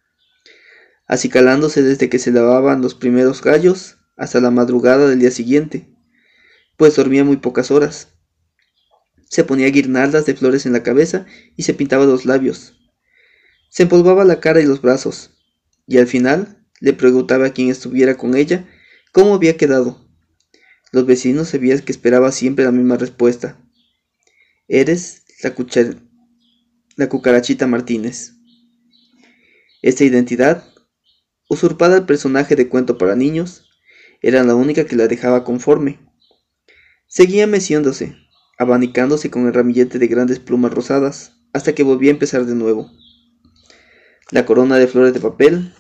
Acicalándose 1.07 1.83
desde 1.83 2.09
que 2.09 2.19
se 2.19 2.33
lavaban 2.33 2.83
los 2.83 2.95
primeros 2.95 3.43
gallos 3.43 3.99
hasta 4.17 4.41
la 4.41 4.51
madrugada 4.51 5.09
del 5.09 5.21
día 5.21 5.31
siguiente, 5.31 5.89
pues 6.77 6.97
dormía 6.97 7.25
muy 7.25 7.37
pocas 7.37 7.71
horas. 7.71 8.09
Se 9.29 9.45
ponía 9.45 9.69
guirnaldas 9.69 10.27
de 10.27 10.35
flores 10.35 10.67
en 10.67 10.73
la 10.73 10.83
cabeza 10.83 11.27
y 11.57 11.63
se 11.63 11.75
pintaba 11.75 12.07
los 12.07 12.25
labios. 12.25 12.77
Se 13.77 13.83
empolvaba 13.83 14.25
la 14.25 14.41
cara 14.41 14.63
y 14.63 14.65
los 14.65 14.81
brazos, 14.81 15.33
y 15.87 15.99
al 15.99 16.07
final 16.07 16.65
le 16.81 16.95
preguntaba 16.95 17.45
a 17.45 17.53
quien 17.53 17.69
estuviera 17.69 18.17
con 18.17 18.35
ella 18.35 18.67
cómo 19.13 19.35
había 19.35 19.59
quedado 19.59 20.07
los 20.93 21.05
vecinos 21.05 21.49
sabían 21.49 21.81
que 21.81 21.93
esperaba 21.93 22.33
siempre 22.33 22.65
la 22.65 22.73
misma 22.73 22.97
respuesta. 22.97 23.63
Eres 24.67 25.25
la, 25.43 25.55
la 26.97 27.09
cucarachita 27.11 27.67
Martínez. 27.67 28.33
Esta 29.83 30.05
identidad, 30.05 30.65
usurpada 31.51 31.97
al 31.97 32.07
personaje 32.07 32.57
de 32.57 32.71
cuento 32.71 32.97
para 32.97 33.15
niños, 33.15 33.69
era 34.23 34.43
la 34.43 34.55
única 34.55 34.87
que 34.87 34.97
la 34.97 35.07
dejaba 35.07 35.45
conforme. 35.45 36.01
Seguía 37.09 37.47
meciéndose, 37.47 38.17
abanicándose 38.57 39.29
con 39.29 39.47
el 39.47 39.53
ramillete 39.53 39.99
de 39.99 40.07
grandes 40.07 40.39
plumas 40.39 40.73
rosadas, 40.73 41.37
hasta 41.53 41.75
que 41.75 41.83
volvía 41.83 42.11
a 42.11 42.15
empezar 42.15 42.47
de 42.47 42.55
nuevo. 42.55 42.91
La 44.33 44.45
corona 44.45 44.77
de 44.77 44.89
flores 44.89 45.15
de 45.15 45.21
papel, 45.21 45.73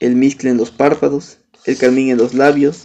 el 0.00 0.16
miscle 0.16 0.48
en 0.48 0.56
los 0.56 0.70
párpados, 0.70 1.40
el 1.66 1.76
carmín 1.76 2.08
en 2.08 2.16
los 2.16 2.32
labios, 2.32 2.82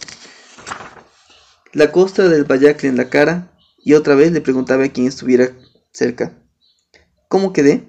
la 1.72 1.90
costra 1.90 2.28
del 2.28 2.44
bayacle 2.44 2.90
en 2.90 2.98
la 2.98 3.08
cara 3.08 3.56
y 3.82 3.94
otra 3.94 4.14
vez 4.14 4.30
le 4.30 4.42
preguntaba 4.42 4.84
a 4.84 4.88
quien 4.88 5.06
estuviera 5.06 5.56
cerca. 5.90 6.38
¿Cómo 7.28 7.54
quedé? 7.54 7.88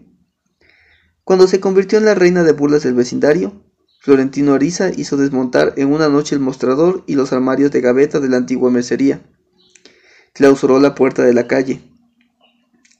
Cuando 1.26 1.48
se 1.48 1.60
convirtió 1.60 1.98
en 1.98 2.06
la 2.06 2.16
reina 2.16 2.44
de 2.44 2.54
burlas 2.54 2.84
del 2.84 2.94
vecindario, 2.94 3.62
Florentino 4.00 4.54
Ariza 4.54 4.90
hizo 4.96 5.18
desmontar 5.18 5.74
en 5.76 5.92
una 5.92 6.08
noche 6.08 6.36
el 6.36 6.42
mostrador 6.42 7.04
y 7.08 7.16
los 7.16 7.34
armarios 7.34 7.72
de 7.72 7.82
gaveta 7.82 8.22
de 8.22 8.30
la 8.30 8.38
antigua 8.38 8.72
mercería. 8.72 9.22
Clausuró 10.34 10.80
la 10.80 10.96
puerta 10.96 11.24
de 11.24 11.34
la 11.34 11.46
calle. 11.46 11.91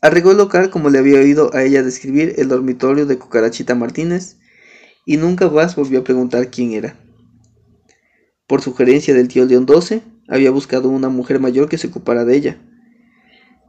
Arregló 0.04 0.32
el 0.32 0.38
local 0.38 0.72
como 0.72 0.90
le 0.90 0.98
había 0.98 1.20
oído 1.20 1.54
a 1.54 1.64
ella 1.64 1.84
describir 1.84 2.34
el 2.38 2.48
dormitorio 2.48 3.06
de 3.06 3.20
Cucarachita 3.20 3.76
Martínez 3.76 4.38
y 5.06 5.18
nunca 5.18 5.48
más 5.48 5.76
volvió 5.76 6.00
a 6.00 6.04
preguntar 6.04 6.50
quién 6.50 6.74
era. 6.74 6.96
Por 8.48 8.64
sugerencia 8.64 9.14
del 9.14 9.28
tío 9.28 9.46
León 9.46 9.68
XII, 9.68 10.02
había 10.28 10.50
buscado 10.50 10.90
una 10.90 11.10
mujer 11.10 11.40
mayor 11.40 11.70
que 11.70 11.78
se 11.78 11.88
ocupara 11.88 12.26
de 12.26 12.36
ella. 12.36 12.58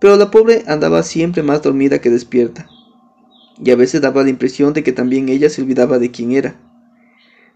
Pero 0.00 0.16
la 0.16 0.30
pobre 0.30 0.62
andaba 0.66 1.02
siempre 1.02 1.42
más 1.42 1.60
dormida 1.60 2.00
que 2.00 2.08
despierta, 2.08 2.66
y 3.62 3.70
a 3.70 3.76
veces 3.76 4.00
daba 4.00 4.22
la 4.22 4.30
impresión 4.30 4.72
de 4.72 4.82
que 4.82 4.92
también 4.92 5.28
ella 5.28 5.50
se 5.50 5.60
olvidaba 5.60 5.98
de 5.98 6.10
quién 6.10 6.32
era. 6.32 6.56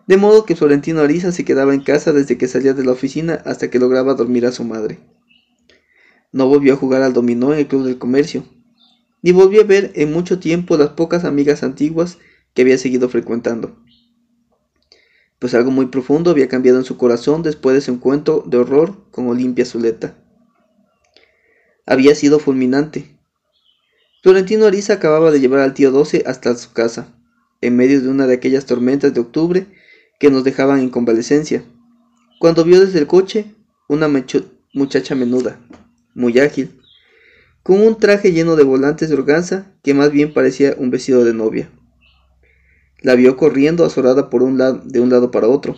De 0.07 0.19
modo 0.19 0.45
que 0.45 0.55
Florentino 0.55 1.01
Ariza 1.01 1.33
se 1.33 1.47
quedaba 1.47 1.73
en 1.73 1.81
casa 1.81 2.13
desde 2.13 2.37
que 2.37 2.47
salía 2.47 2.75
de 2.75 2.85
la 2.85 2.93
oficina 2.93 3.41
hasta 3.47 3.71
que 3.71 3.79
lograba 3.79 4.15
dormir 4.15 4.45
a 4.45 4.53
su 4.53 4.65
madre. 4.65 4.99
No 6.31 6.47
volvió 6.47 6.75
a 6.75 6.77
jugar 6.77 7.03
al 7.03 7.15
dominó 7.15 7.55
en 7.55 7.61
el 7.61 7.67
club 7.67 7.85
del 7.85 7.99
comercio, 7.99 8.45
ni 9.23 9.33
volvió 9.33 9.63
a 9.63 9.65
ver 9.65 9.93
en 9.95 10.13
mucho 10.13 10.39
tiempo 10.39 10.77
las 10.77 10.91
pocas 10.91 11.25
amigas 11.25 11.63
antiguas 11.63 12.19
que 12.55 12.63
había 12.63 12.79
seguido 12.79 13.09
frecuentando. 13.09 13.77
Pues 15.39 15.55
algo 15.55 15.71
muy 15.71 15.87
profundo 15.87 16.31
había 16.31 16.49
cambiado 16.49 16.79
en 16.79 16.85
su 16.85 16.97
corazón 16.97 17.43
después 17.43 17.75
de 17.75 17.81
su 17.81 17.91
encuentro 17.91 18.43
de 18.47 18.57
horror 18.57 19.11
con 19.11 19.29
Olimpia 19.29 19.65
Zuleta. 19.65 20.17
Había 21.85 22.15
sido 22.15 22.39
fulminante. 22.39 23.17
Florentino 24.23 24.67
Ariza 24.67 24.95
acababa 24.95 25.31
de 25.31 25.41
llevar 25.41 25.61
al 25.61 25.75
tío 25.75 25.91
Doce 25.91 26.25
hasta 26.27 26.57
su 26.57 26.73
casa, 26.73 27.15
en 27.61 27.77
medio 27.77 28.01
de 28.01 28.09
una 28.09 28.27
de 28.27 28.35
aquellas 28.35 28.67
tormentas 28.67 29.13
de 29.15 29.21
octubre 29.21 29.67
que 30.19 30.31
nos 30.31 30.45
dejaban 30.45 30.81
en 30.81 30.89
convalecencia, 30.89 31.65
cuando 32.39 32.65
vio 32.65 32.81
desde 32.81 32.99
el 32.99 33.07
coche 33.07 33.55
una 33.89 34.09
muchacha 34.73 35.15
menuda, 35.15 35.61
muy 36.15 36.39
ágil, 36.39 36.81
con 37.67 37.81
un 37.81 37.99
traje 37.99 38.31
lleno 38.31 38.55
de 38.55 38.63
volantes 38.63 39.09
de 39.09 39.17
organza 39.17 39.75
que 39.83 39.93
más 39.93 40.13
bien 40.13 40.33
parecía 40.33 40.77
un 40.79 40.91
vestido 40.91 41.25
de 41.25 41.35
novia. 41.35 41.69
La 43.01 43.17
vio 43.17 43.37
corriendo 43.37 43.85
azorada 43.85 44.31
por 44.31 44.45
un 44.45 44.57
lado, 44.57 44.83
de 44.85 45.01
un 45.01 45.11
lado 45.11 45.33
para 45.33 45.49
otro, 45.49 45.75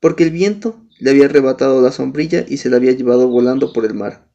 porque 0.00 0.24
el 0.24 0.32
viento 0.32 0.84
le 0.98 1.10
había 1.10 1.26
arrebatado 1.26 1.80
la 1.80 1.92
sombrilla 1.92 2.44
y 2.48 2.56
se 2.56 2.68
la 2.68 2.78
había 2.78 2.90
llevado 2.90 3.28
volando 3.28 3.72
por 3.72 3.84
el 3.84 3.94
mar. 3.94 4.28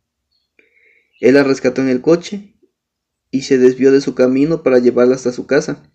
Él 1.19 1.33
la 1.33 1.43
rescató 1.43 1.82
en 1.82 1.90
el 1.90 2.00
coche 2.00 2.56
y 3.30 3.42
se 3.42 3.58
desvió 3.58 3.92
de 3.92 4.00
su 4.00 4.16
camino 4.16 4.64
para 4.64 4.80
llevarla 4.80 5.16
hasta 5.16 5.33
su 5.33 5.45
casa, 5.45 5.92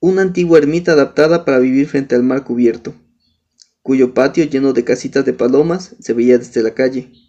una 0.00 0.22
antigua 0.22 0.56
ermita 0.56 0.92
adaptada 0.92 1.44
para 1.44 1.58
vivir 1.58 1.86
frente 1.86 2.14
al 2.14 2.22
mar 2.22 2.44
cubierto, 2.44 2.94
cuyo 3.82 4.14
patio 4.14 4.44
lleno 4.44 4.72
de 4.72 4.84
casitas 4.84 5.26
de 5.26 5.34
palomas 5.34 5.96
se 6.00 6.14
veía 6.14 6.38
desde 6.38 6.62
la 6.62 6.72
calle. 6.72 7.27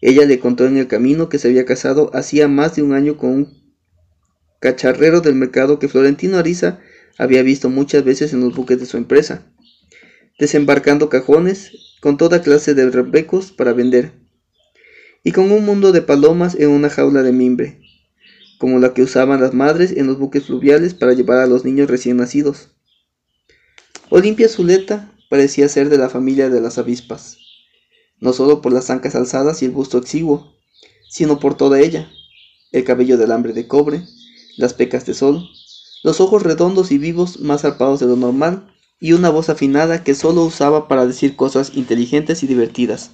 Ella 0.00 0.24
le 0.26 0.38
contó 0.38 0.66
en 0.66 0.76
el 0.76 0.86
camino 0.86 1.28
que 1.28 1.38
se 1.38 1.48
había 1.48 1.64
casado 1.64 2.10
hacía 2.14 2.46
más 2.46 2.76
de 2.76 2.82
un 2.82 2.92
año 2.92 3.16
con 3.16 3.30
un 3.30 3.74
cacharrero 4.60 5.20
del 5.20 5.34
mercado 5.34 5.78
que 5.78 5.88
Florentino 5.88 6.36
Ariza 6.38 6.80
había 7.16 7.42
visto 7.42 7.68
muchas 7.68 8.04
veces 8.04 8.32
en 8.32 8.40
los 8.40 8.54
buques 8.54 8.78
de 8.78 8.86
su 8.86 8.96
empresa, 8.96 9.44
desembarcando 10.38 11.08
cajones 11.08 11.72
con 12.00 12.16
toda 12.16 12.42
clase 12.42 12.74
de 12.74 12.90
rebecos 12.90 13.50
para 13.50 13.72
vender, 13.72 14.12
y 15.24 15.32
con 15.32 15.50
un 15.50 15.64
mundo 15.64 15.90
de 15.90 16.02
palomas 16.02 16.54
en 16.54 16.70
una 16.70 16.90
jaula 16.90 17.24
de 17.24 17.32
mimbre, 17.32 17.80
como 18.58 18.78
la 18.78 18.94
que 18.94 19.02
usaban 19.02 19.40
las 19.40 19.52
madres 19.52 19.92
en 19.96 20.06
los 20.06 20.18
buques 20.18 20.46
fluviales 20.46 20.94
para 20.94 21.12
llevar 21.12 21.38
a 21.38 21.46
los 21.46 21.64
niños 21.64 21.90
recién 21.90 22.18
nacidos. 22.18 22.70
Olimpia 24.10 24.48
Zuleta 24.48 25.12
parecía 25.28 25.68
ser 25.68 25.88
de 25.88 25.98
la 25.98 26.08
familia 26.08 26.50
de 26.50 26.60
las 26.60 26.78
avispas 26.78 27.47
no 28.20 28.32
solo 28.32 28.60
por 28.60 28.72
las 28.72 28.90
ancas 28.90 29.14
alzadas 29.14 29.62
y 29.62 29.66
el 29.66 29.70
busto 29.70 29.98
exiguo, 29.98 30.52
sino 31.08 31.38
por 31.38 31.56
toda 31.56 31.80
ella, 31.80 32.10
el 32.72 32.84
cabello 32.84 33.16
de 33.16 33.24
alambre 33.24 33.52
de 33.52 33.66
cobre, 33.66 34.02
las 34.56 34.74
pecas 34.74 35.06
de 35.06 35.14
sol, 35.14 35.48
los 36.02 36.20
ojos 36.20 36.42
redondos 36.42 36.90
y 36.90 36.98
vivos 36.98 37.40
más 37.40 37.62
zarpados 37.62 38.00
de 38.00 38.06
lo 38.06 38.16
normal, 38.16 38.74
y 39.00 39.12
una 39.12 39.30
voz 39.30 39.48
afinada 39.48 40.02
que 40.02 40.14
solo 40.14 40.44
usaba 40.44 40.88
para 40.88 41.06
decir 41.06 41.36
cosas 41.36 41.72
inteligentes 41.74 42.42
y 42.42 42.46
divertidas. 42.46 43.10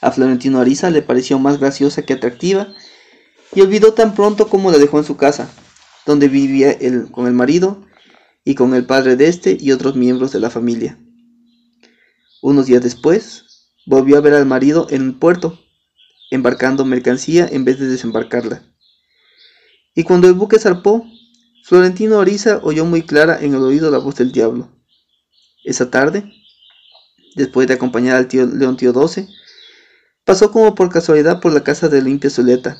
A 0.00 0.12
Florentino 0.12 0.60
Ariza 0.60 0.90
le 0.90 1.02
pareció 1.02 1.38
más 1.38 1.58
graciosa 1.58 2.02
que 2.02 2.12
atractiva, 2.12 2.68
y 3.54 3.60
olvidó 3.60 3.94
tan 3.94 4.14
pronto 4.14 4.48
como 4.48 4.70
la 4.70 4.78
dejó 4.78 4.98
en 4.98 5.04
su 5.04 5.16
casa, 5.16 5.48
donde 6.06 6.28
vivía 6.28 6.70
él 6.72 7.08
con 7.10 7.26
el 7.26 7.32
marido 7.32 7.84
y 8.44 8.54
con 8.54 8.74
el 8.74 8.84
padre 8.84 9.16
de 9.16 9.28
este 9.28 9.56
y 9.58 9.72
otros 9.72 9.96
miembros 9.96 10.32
de 10.32 10.40
la 10.40 10.50
familia. 10.50 10.98
Unos 12.46 12.66
días 12.66 12.82
después, 12.82 13.70
volvió 13.86 14.18
a 14.18 14.20
ver 14.20 14.34
al 14.34 14.44
marido 14.44 14.86
en 14.90 15.00
el 15.00 15.14
puerto, 15.14 15.58
embarcando 16.30 16.84
mercancía 16.84 17.48
en 17.50 17.64
vez 17.64 17.78
de 17.78 17.86
desembarcarla. 17.86 18.70
Y 19.94 20.02
cuando 20.02 20.28
el 20.28 20.34
buque 20.34 20.58
zarpó, 20.58 21.06
Florentino 21.64 22.20
Ariza 22.20 22.60
oyó 22.62 22.84
muy 22.84 23.00
clara 23.00 23.38
en 23.40 23.54
el 23.54 23.62
oído 23.62 23.90
la 23.90 23.96
voz 23.96 24.16
del 24.16 24.30
diablo. 24.30 24.68
Esa 25.64 25.90
tarde, 25.90 26.30
después 27.34 27.66
de 27.66 27.72
acompañar 27.72 28.16
al 28.16 28.28
tío 28.28 28.44
León 28.44 28.76
Tío 28.76 28.92
12, 28.92 29.26
pasó 30.26 30.52
como 30.52 30.74
por 30.74 30.90
casualidad 30.90 31.40
por 31.40 31.54
la 31.54 31.64
casa 31.64 31.88
de 31.88 32.02
Limpia 32.02 32.28
Zuleta 32.28 32.76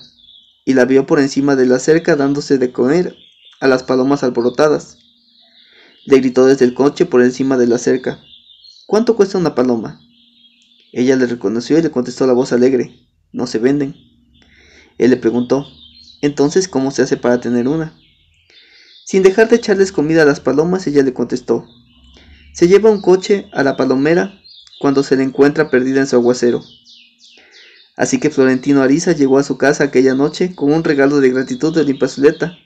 y 0.67 0.75
la 0.75 0.84
vio 0.84 1.07
por 1.07 1.20
encima 1.20 1.57
de 1.57 1.65
la 1.65 1.78
cerca 1.78 2.17
dándose 2.17 2.59
de 2.59 2.70
comer 2.70 3.17
a 3.60 3.67
las 3.67 3.83
palomas 3.83 4.25
alborotadas. 4.25 4.99
Le 6.05 6.18
gritó 6.18 6.44
desde 6.44 6.67
el 6.67 6.75
coche 6.75 7.07
por 7.07 7.23
encima 7.23 7.57
de 7.57 7.67
la 7.67 7.78
cerca. 7.78 8.23
¿Cuánto 8.87 9.17
cuesta 9.17 9.39
una 9.39 9.55
paloma? 9.55 10.01
Ella 10.93 11.17
le 11.17 11.27
reconoció 11.27 11.79
y 11.79 11.83
le 11.83 11.91
contestó 11.91 12.27
la 12.27 12.33
voz 12.33 12.53
alegre. 12.53 12.95
No 13.33 13.47
se 13.47 13.59
venden. 13.59 13.97
Él 14.99 15.11
le 15.11 15.17
preguntó, 15.17 15.67
entonces, 16.21 16.69
¿cómo 16.69 16.91
se 16.91 17.03
hace 17.03 17.17
para 17.17 17.41
tener 17.41 17.67
una? 17.67 17.99
Sin 19.05 19.23
dejar 19.23 19.49
de 19.49 19.57
echarles 19.57 19.93
comida 19.93 20.23
a 20.23 20.27
las 20.27 20.41
palomas, 20.41 20.87
ella 20.87 21.03
le 21.03 21.13
contestó, 21.13 21.67
se 22.55 22.69
lleva 22.69 22.91
un 22.91 23.01
coche 23.01 23.49
a 23.53 23.65
la 23.65 23.77
palomera 23.77 24.41
cuando 24.79 25.03
se 25.03 25.17
le 25.17 25.25
encuentra 25.25 25.71
perdida 25.71 26.01
en 26.01 26.07
su 26.07 26.17
aguacero. 26.17 26.63
Así 27.97 28.21
que 28.21 28.31
Florentino 28.31 28.83
Ariza 28.83 29.13
llegó 29.13 29.39
a 29.39 29.45
su 29.45 29.59
casa 29.59 29.85
aquella 29.85 30.15
noche 30.15 30.55
con 30.55 30.73
un 30.73 30.85
regalo 30.85 31.21
de 31.21 31.31
gratitud 31.31 31.75
de 31.75 31.81
Olimpazuleta, 31.81 32.57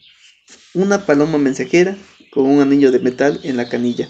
una 0.75 1.07
paloma 1.07 1.39
mensajera 1.39 1.97
con 2.33 2.47
un 2.47 2.61
anillo 2.61 2.91
de 2.93 2.99
metal 2.99 3.41
en 3.45 3.57
la 3.57 3.69
canilla. 3.69 4.09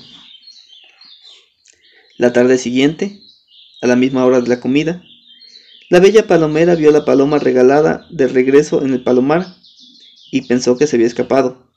La 2.19 2.33
tarde 2.33 2.59
siguiente, 2.59 3.21
a 3.81 3.87
la 3.87 3.95
misma 3.95 4.25
hora 4.25 4.41
de 4.41 4.49
la 4.49 4.59
comida, 4.59 5.05
la 5.89 6.01
bella 6.01 6.27
palomera 6.27 6.75
vio 6.75 6.91
la 6.91 7.05
paloma 7.05 7.39
regalada 7.39 8.09
de 8.11 8.27
regreso 8.27 8.85
en 8.85 8.93
el 8.93 9.05
palomar 9.05 9.47
y 10.33 10.43
pensó 10.43 10.77
que 10.77 10.89
se 10.89 10.97
había 10.97 11.07
escapado. 11.07 11.71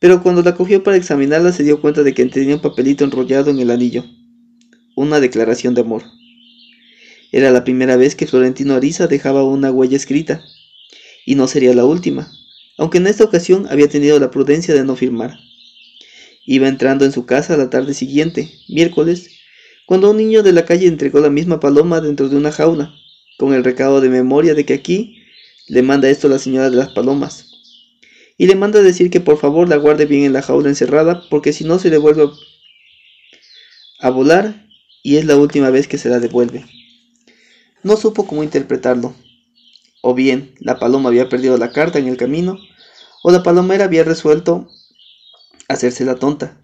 Pero 0.00 0.20
cuando 0.20 0.42
la 0.42 0.56
cogió 0.56 0.82
para 0.82 0.96
examinarla 0.96 1.52
se 1.52 1.62
dio 1.62 1.80
cuenta 1.80 2.02
de 2.02 2.12
que 2.12 2.26
tenía 2.26 2.56
un 2.56 2.60
papelito 2.60 3.04
enrollado 3.04 3.52
en 3.52 3.60
el 3.60 3.70
anillo, 3.70 4.04
una 4.96 5.20
declaración 5.20 5.74
de 5.74 5.82
amor. 5.82 6.02
Era 7.30 7.52
la 7.52 7.62
primera 7.62 7.94
vez 7.94 8.16
que 8.16 8.26
Florentino 8.26 8.74
Ariza 8.74 9.06
dejaba 9.06 9.44
una 9.44 9.70
huella 9.70 9.96
escrita, 9.96 10.44
y 11.24 11.36
no 11.36 11.46
sería 11.46 11.72
la 11.72 11.84
última, 11.84 12.32
aunque 12.78 12.98
en 12.98 13.06
esta 13.06 13.22
ocasión 13.22 13.68
había 13.70 13.88
tenido 13.88 14.18
la 14.18 14.32
prudencia 14.32 14.74
de 14.74 14.84
no 14.84 14.96
firmar. 14.96 15.38
Iba 16.44 16.66
entrando 16.66 17.04
en 17.04 17.12
su 17.12 17.26
casa 17.26 17.56
la 17.56 17.70
tarde 17.70 17.94
siguiente, 17.94 18.52
miércoles, 18.68 19.31
cuando 19.92 20.10
un 20.10 20.16
niño 20.16 20.42
de 20.42 20.52
la 20.52 20.64
calle 20.64 20.86
entregó 20.86 21.20
la 21.20 21.28
misma 21.28 21.60
paloma 21.60 22.00
dentro 22.00 22.30
de 22.30 22.36
una 22.38 22.50
jaula, 22.50 22.94
con 23.36 23.52
el 23.52 23.62
recado 23.62 24.00
de 24.00 24.08
memoria 24.08 24.54
de 24.54 24.64
que 24.64 24.72
aquí 24.72 25.22
le 25.68 25.82
manda 25.82 26.08
esto 26.08 26.28
la 26.28 26.38
señora 26.38 26.70
de 26.70 26.76
las 26.76 26.88
palomas. 26.88 27.50
Y 28.38 28.46
le 28.46 28.54
manda 28.54 28.80
decir 28.80 29.10
que 29.10 29.20
por 29.20 29.36
favor 29.36 29.68
la 29.68 29.76
guarde 29.76 30.06
bien 30.06 30.24
en 30.24 30.32
la 30.32 30.40
jaula 30.40 30.70
encerrada, 30.70 31.24
porque 31.28 31.52
si 31.52 31.64
no 31.64 31.78
se 31.78 31.90
le 31.90 31.98
vuelve 31.98 32.26
a 34.00 34.08
volar 34.08 34.66
y 35.02 35.18
es 35.18 35.26
la 35.26 35.36
última 35.36 35.68
vez 35.68 35.88
que 35.88 35.98
se 35.98 36.08
la 36.08 36.20
devuelve. 36.20 36.64
No 37.82 37.98
supo 37.98 38.26
cómo 38.26 38.42
interpretarlo. 38.42 39.14
O 40.00 40.14
bien 40.14 40.54
la 40.58 40.78
paloma 40.78 41.10
había 41.10 41.28
perdido 41.28 41.58
la 41.58 41.70
carta 41.70 41.98
en 41.98 42.08
el 42.08 42.16
camino, 42.16 42.56
o 43.22 43.30
la 43.30 43.42
palomera 43.42 43.84
había 43.84 44.04
resuelto 44.04 44.70
hacerse 45.68 46.06
la 46.06 46.14
tonta 46.14 46.61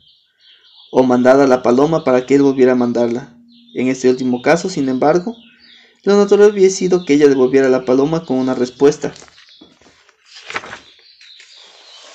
o 0.90 1.02
mandada 1.02 1.44
a 1.44 1.46
la 1.46 1.62
paloma 1.62 2.04
para 2.04 2.26
que 2.26 2.34
él 2.34 2.42
volviera 2.42 2.72
a 2.72 2.76
mandarla. 2.76 3.34
En 3.74 3.88
este 3.88 4.08
último 4.08 4.42
caso, 4.42 4.68
sin 4.68 4.88
embargo, 4.88 5.36
lo 6.04 6.16
natural 6.16 6.50
había 6.50 6.70
sido 6.70 7.04
que 7.04 7.14
ella 7.14 7.28
devolviera 7.28 7.66
a 7.66 7.70
la 7.70 7.84
paloma 7.84 8.24
con 8.24 8.38
una 8.38 8.54
respuesta. 8.54 9.12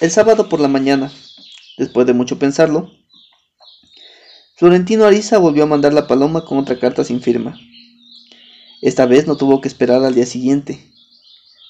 El 0.01 0.11
sábado 0.11 0.49
por 0.49 0.59
la 0.59 0.67
mañana, 0.67 1.11
después 1.77 2.05
de 2.07 2.13
mucho 2.13 2.39
pensarlo, 2.39 2.91
Florentino 4.55 5.05
Ariza 5.05 5.37
volvió 5.37 5.63
a 5.63 5.67
mandar 5.67 5.93
la 5.93 6.07
paloma 6.07 6.45
con 6.45 6.57
otra 6.57 6.79
carta 6.79 7.03
sin 7.03 7.21
firma. 7.21 7.57
Esta 8.81 9.05
vez 9.05 9.27
no 9.27 9.37
tuvo 9.37 9.61
que 9.61 9.67
esperar 9.67 10.03
al 10.03 10.15
día 10.15 10.25
siguiente. 10.25 10.91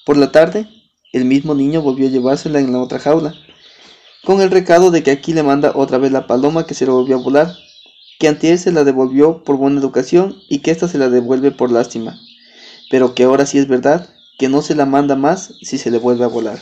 Por 0.04 0.16
la 0.16 0.32
tarde, 0.32 0.68
el 1.12 1.24
mismo 1.24 1.54
niño 1.54 1.80
volvió 1.80 2.08
a 2.08 2.10
llevársela 2.10 2.58
en 2.58 2.72
la 2.72 2.80
otra 2.80 2.98
jaula, 2.98 3.34
con 4.24 4.40
el 4.40 4.50
recado 4.50 4.90
de 4.90 5.02
que 5.02 5.10
aquí 5.10 5.34
le 5.34 5.42
manda 5.42 5.72
otra 5.74 5.98
vez 5.98 6.10
la 6.10 6.26
paloma 6.26 6.66
que 6.66 6.74
se 6.74 6.86
lo 6.86 6.94
volvió 6.94 7.16
a 7.16 7.22
volar, 7.22 7.54
que 8.18 8.28
antes 8.28 8.62
se 8.62 8.72
la 8.72 8.84
devolvió 8.84 9.44
por 9.44 9.56
buena 9.56 9.80
educación 9.80 10.42
y 10.48 10.60
que 10.60 10.70
ésta 10.70 10.88
se 10.88 10.98
la 10.98 11.10
devuelve 11.10 11.50
por 11.50 11.70
lástima, 11.70 12.18
pero 12.90 13.14
que 13.14 13.24
ahora 13.24 13.44
sí 13.44 13.58
es 13.58 13.68
verdad 13.68 14.08
que 14.38 14.48
no 14.48 14.62
se 14.62 14.74
la 14.74 14.86
manda 14.86 15.14
más 15.14 15.54
si 15.62 15.78
se 15.78 15.90
le 15.90 15.98
vuelve 15.98 16.24
a 16.24 16.28
volar. 16.28 16.58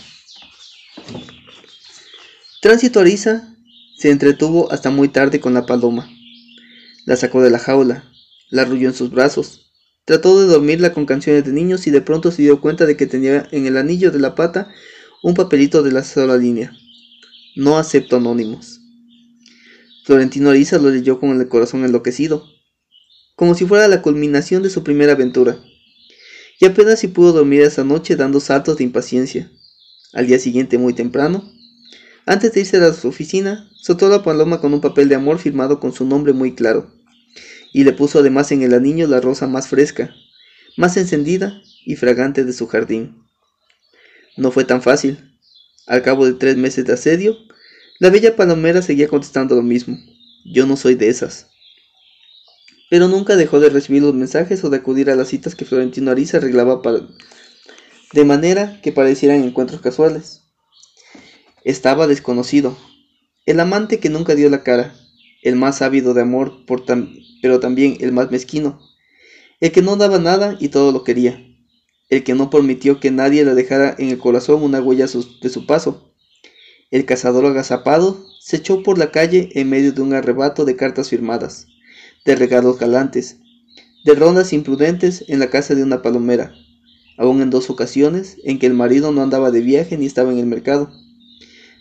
Tránsito 2.61 3.01
Ariza 3.01 3.55
se 3.97 4.11
entretuvo 4.11 4.71
hasta 4.73 4.91
muy 4.91 5.09
tarde 5.09 5.41
con 5.41 5.55
la 5.55 5.67
paloma. 5.67 6.09
La 7.07 7.17
sacó 7.17 7.43
de 7.43 7.51
la 7.51 7.59
jaula, 7.59 8.05
la 8.51 8.63
arrulló 8.63 8.89
en 8.89 8.95
sus 8.95 9.11
brazos, 9.11 9.73
trató 10.05 10.41
de 10.41 10.47
dormirla 10.47 10.93
con 10.93 11.07
canciones 11.07 11.45
de 11.45 11.53
niños 11.53 11.87
y 11.87 11.91
de 11.91 12.01
pronto 12.01 12.31
se 12.31 12.43
dio 12.43 12.61
cuenta 12.61 12.87
de 12.87 12.97
que 12.97 13.07
tenía 13.07 13.49
en 13.51 13.67
el 13.67 13.77
anillo 13.77 14.11
de 14.11 14.19
la 14.19 14.35
pata 14.35 14.69
un 15.23 15.35
papelito 15.35 15.83
de 15.83 15.93
la 15.93 16.03
sola 16.05 16.37
línea. 16.37 16.73
No 17.55 17.77
acepto 17.77 18.17
anónimos. 18.17 18.81
Florentino 20.05 20.49
Ariza 20.49 20.79
lo 20.79 20.89
leyó 20.89 21.21
con 21.21 21.39
el 21.39 21.49
corazón 21.49 21.85
enloquecido, 21.85 22.47
como 23.37 23.55
si 23.55 23.67
fuera 23.67 23.89
la 23.89 24.01
culminación 24.01 24.63
de 24.63 24.71
su 24.71 24.83
primera 24.83 25.13
aventura, 25.13 25.59
y 26.59 26.65
apenas 26.65 27.01
si 27.01 27.09
pudo 27.09 27.33
dormir 27.33 27.61
esa 27.61 27.85
noche 27.85 28.17
dando 28.17 28.41
saltos 28.41 28.79
de 28.79 28.85
impaciencia. 28.85 29.53
Al 30.15 30.27
día 30.27 30.39
siguiente, 30.39 30.79
muy 30.79 30.95
temprano, 30.95 31.53
antes 32.25 32.55
de 32.55 32.61
irse 32.61 32.79
a 32.79 32.93
su 32.95 33.09
oficina, 33.09 33.69
soltó 33.75 34.09
la 34.09 34.23
paloma 34.23 34.59
con 34.63 34.73
un 34.73 34.81
papel 34.81 35.11
de 35.11 35.17
amor 35.17 35.39
firmado 35.39 35.79
con 35.79 35.93
su 35.93 36.07
nombre 36.07 36.33
muy 36.33 36.55
claro, 36.55 36.91
y 37.75 37.85
le 37.85 37.93
puso 37.93 38.21
además 38.21 38.51
en 38.53 38.63
el 38.63 38.73
anillo 38.73 39.07
la 39.09 39.21
rosa 39.21 39.47
más 39.47 39.69
fresca, 39.69 40.15
más 40.79 40.97
encendida 40.97 41.61
y 41.85 41.97
fragante 41.97 42.45
de 42.45 42.55
su 42.55 42.67
jardín. 42.67 43.27
No 44.39 44.51
fue 44.51 44.65
tan 44.65 44.81
fácil. 44.81 45.32
Al 45.87 46.03
cabo 46.03 46.27
de 46.27 46.35
tres 46.35 46.57
meses 46.57 46.85
de 46.85 46.93
asedio, 46.93 47.37
la 47.99 48.11
bella 48.11 48.37
palomera 48.37 48.83
seguía 48.83 49.09
contestando 49.09 49.57
lo 49.57 49.63
mismo. 49.63 49.99
Yo 50.45 50.67
no 50.67 50.77
soy 50.77 50.95
de 50.95 51.09
esas. 51.09 51.49
Pero 52.91 53.09
nunca 53.09 53.37
dejó 53.37 53.59
de 53.59 53.71
recibir 53.71 54.03
los 54.03 54.15
mensajes 54.15 54.63
o 54.65 54.71
de 54.71 54.77
acudir 54.77 55.11
a 55.11 55.17
las 55.17 55.29
citas 55.29 55.55
que 55.55 55.65
Florentino 55.65 56.11
Ariza 56.11 56.37
arreglaba 56.37 56.83
para... 56.83 57.01
de 58.13 58.25
manera 58.25 58.81
que 58.83 58.93
parecieran 58.93 59.43
encuentros 59.43 59.81
casuales. 59.81 60.43
Estaba 61.65 62.07
desconocido. 62.07 62.77
El 63.47 63.59
amante 63.59 63.99
que 63.99 64.09
nunca 64.09 64.35
dio 64.35 64.51
la 64.51 64.63
cara, 64.63 64.95
el 65.43 65.57
más 65.57 65.83
ávido 65.83 66.15
de 66.15 66.23
amor, 66.23 66.65
pero 67.43 67.61
también 67.61 67.97
el 68.01 68.13
más 68.13 68.31
mezquino, 68.31 68.81
el 69.61 69.73
que 69.73 69.83
no 69.83 69.97
daba 69.97 70.19
nada 70.19 70.57
y 70.61 70.69
todo 70.69 70.93
lo 70.93 71.03
quería, 71.03 71.45
el 72.13 72.25
que 72.25 72.35
no 72.35 72.51
permitió 72.51 73.01
que 73.01 73.11
nadie 73.11 73.43
le 73.43 73.55
dejara 73.55 73.97
en 73.99 74.11
el 74.11 74.19
corazón 74.19 74.63
una 74.63 74.83
huella 74.83 75.07
de 75.07 75.49
su 75.49 75.67
paso, 75.67 76.13
el 76.91 77.07
cazador 77.07 77.47
agazapado 77.47 78.23
se 78.39 78.57
echó 78.57 78.83
por 78.83 78.99
la 78.99 79.11
calle 79.11 79.49
en 79.55 79.71
medio 79.71 79.93
de 79.93 80.03
un 80.03 80.13
arrebato 80.13 80.67
de 80.67 80.77
cartas 80.77 81.09
firmadas, 81.09 81.69
de 82.27 82.37
regalos 82.37 82.79
galantes, 82.79 83.39
de 84.05 84.15
rondas 84.15 84.53
imprudentes 84.53 85.25
en 85.29 85.39
la 85.39 85.49
casa 85.49 85.75
de 85.75 85.83
una 85.83 86.03
palomera, 86.03 86.53
aún 87.17 87.41
en 87.41 87.49
dos 87.49 87.71
ocasiones 87.71 88.37
en 88.45 88.59
que 88.59 88.67
el 88.67 88.75
marido 88.75 89.11
no 89.11 89.23
andaba 89.23 89.51
de 89.51 89.63
viaje 89.63 89.97
ni 89.97 90.05
estaba 90.05 90.33
en 90.33 90.39
el 90.39 90.45
mercado. 90.45 90.93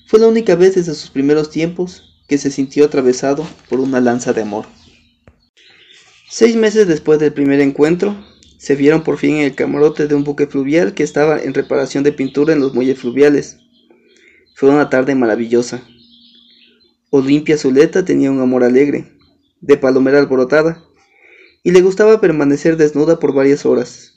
Fue 0.07 0.17
la 0.17 0.29
única 0.29 0.55
vez 0.55 0.75
desde 0.75 0.95
sus 0.95 1.09
primeros 1.09 1.49
tiempos 1.49 2.23
que 2.29 2.37
se 2.37 2.51
sintió 2.51 2.85
atravesado 2.85 3.45
por 3.67 3.81
una 3.81 3.99
lanza 3.99 4.31
de 4.31 4.43
amor. 4.43 4.65
Seis 6.29 6.55
meses 6.55 6.87
después 6.87 7.19
del 7.19 7.33
primer 7.33 7.59
encuentro, 7.59 8.15
se 8.61 8.75
vieron 8.75 9.01
por 9.01 9.17
fin 9.17 9.37
en 9.37 9.45
el 9.45 9.55
camarote 9.55 10.07
de 10.07 10.13
un 10.13 10.23
buque 10.23 10.45
fluvial 10.45 10.93
que 10.93 11.01
estaba 11.01 11.41
en 11.41 11.55
reparación 11.55 12.03
de 12.03 12.11
pintura 12.11 12.53
en 12.53 12.59
los 12.59 12.75
muelles 12.75 12.99
fluviales. 12.99 13.57
Fue 14.53 14.69
una 14.69 14.87
tarde 14.87 15.15
maravillosa. 15.15 15.81
Olimpia 17.09 17.57
Zuleta 17.57 18.05
tenía 18.05 18.29
un 18.29 18.39
amor 18.39 18.63
alegre, 18.63 19.17
de 19.61 19.77
palomera 19.77 20.19
alborotada, 20.19 20.83
y 21.63 21.71
le 21.71 21.81
gustaba 21.81 22.21
permanecer 22.21 22.77
desnuda 22.77 23.17
por 23.17 23.33
varias 23.33 23.65
horas, 23.65 24.13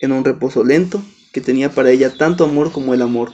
en 0.00 0.12
un 0.12 0.24
reposo 0.24 0.62
lento 0.62 1.02
que 1.32 1.40
tenía 1.40 1.70
para 1.72 1.90
ella 1.90 2.16
tanto 2.16 2.44
amor 2.44 2.70
como 2.70 2.94
el 2.94 3.02
amor. 3.02 3.32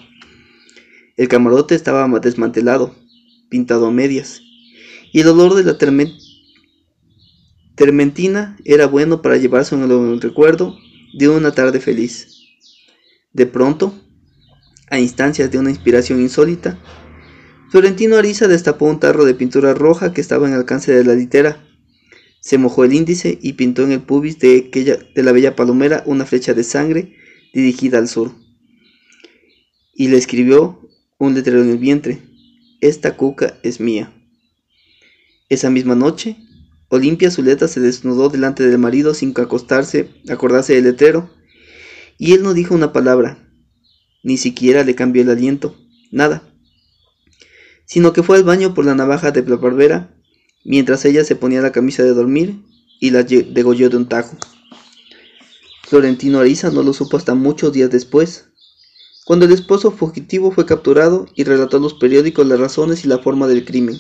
El 1.19 1.29
camarote 1.29 1.75
estaba 1.75 2.09
desmantelado, 2.21 2.95
pintado 3.51 3.89
a 3.89 3.91
medias, 3.91 4.41
y 5.13 5.21
el 5.21 5.29
olor 5.29 5.57
de 5.57 5.65
la 5.65 5.77
termentina 7.75 8.57
era 8.65 8.87
bueno 8.87 9.23
para 9.23 9.37
llevarse 9.37 9.75
un 9.75 10.21
recuerdo 10.21 10.77
de 11.19 11.29
una 11.29 11.53
tarde 11.53 11.81
feliz. 11.81 12.29
De 13.33 13.47
pronto, 13.47 13.95
a 14.91 14.99
instancias 14.99 15.51
de 15.51 15.59
una 15.59 15.71
inspiración 15.71 16.21
insólita, 16.21 16.79
Florentino 17.71 18.17
Ariza 18.17 18.47
destapó 18.47 18.87
un 18.87 19.01
tarro 19.01 19.25
de 19.25 19.35
pintura 19.35 19.75
roja 19.75 20.13
que 20.13 20.21
estaba 20.21 20.47
en 20.47 20.55
alcance 20.55 20.93
de 20.93 21.03
la 21.03 21.15
litera. 21.15 21.67
Se 22.39 22.59
mojó 22.59 22.85
el 22.85 22.93
índice 22.93 23.39
y 23.43 23.55
pintó 23.55 23.83
en 23.83 23.91
el 23.91 24.03
pubis 24.03 24.39
de, 24.39 24.67
aquella, 24.69 24.97
de 25.13 25.23
la 25.25 25.33
bella 25.33 25.57
palomera 25.57 26.05
una 26.07 26.25
flecha 26.25 26.55
de 26.55 26.63
sangre 26.63 27.17
dirigida 27.53 27.99
al 27.99 28.07
sur. 28.07 28.31
Y 29.93 30.07
le 30.07 30.19
escribió 30.19 30.89
un 31.19 31.35
letrero 31.35 31.63
en 31.63 31.71
el 31.71 31.79
vientre. 31.79 32.21
Esta 32.81 33.17
cuca 33.17 33.59
es 33.65 33.81
mía. 33.81 34.13
Esa 35.49 35.71
misma 35.71 35.97
noche, 35.97 36.37
Olimpia 36.95 37.29
Zuleta 37.29 37.67
se 37.67 37.81
desnudó 37.81 38.29
delante 38.29 38.65
del 38.65 38.79
marido 38.79 39.15
sin 39.15 39.35
acostarse, 39.37 40.11
acordarse 40.29 40.75
del 40.75 40.85
letrero, 40.85 41.29
y 42.19 42.35
él 42.35 42.45
no 42.45 42.55
dijo 42.55 42.73
una 42.73 42.93
palabra, 42.93 43.51
ni 44.23 44.37
siquiera 44.37 44.85
le 44.85 44.95
cambió 44.95 45.23
el 45.23 45.31
aliento, 45.31 45.77
nada. 46.13 46.49
Sino 47.85 48.13
que 48.13 48.23
fue 48.23 48.37
al 48.37 48.45
baño 48.45 48.75
por 48.75 48.85
la 48.85 48.95
navaja 48.95 49.33
de 49.33 49.43
la 49.43 49.57
barbera, 49.57 50.15
mientras 50.65 51.05
ella 51.05 51.25
se 51.25 51.35
ponía 51.35 51.61
la 51.61 51.73
camisa 51.73 52.05
de 52.05 52.15
dormir 52.15 52.63
y 53.01 53.11
la 53.11 53.25
degolló 53.25 53.91
de 53.91 53.97
un 53.97 54.09
tajo. 54.09 54.37
Florentino 55.83 56.39
Ariza 56.39 56.71
no 56.71 56.85
lo 56.85 56.93
supo 56.93 57.17
hasta 57.17 57.35
muchos 57.35 57.73
días 57.73 57.91
después, 57.91 58.51
cuando 59.25 59.47
el 59.47 59.53
esposo 59.53 59.91
fugitivo 59.91 60.53
fue 60.53 60.65
capturado 60.65 61.27
y 61.35 61.43
relató 61.43 61.79
a 61.79 61.81
los 61.81 61.95
periódicos 61.95 62.47
las 62.47 62.61
razones 62.61 63.05
y 63.05 63.09
la 63.09 63.19
forma 63.19 63.49
del 63.49 63.65
crimen. 63.65 63.97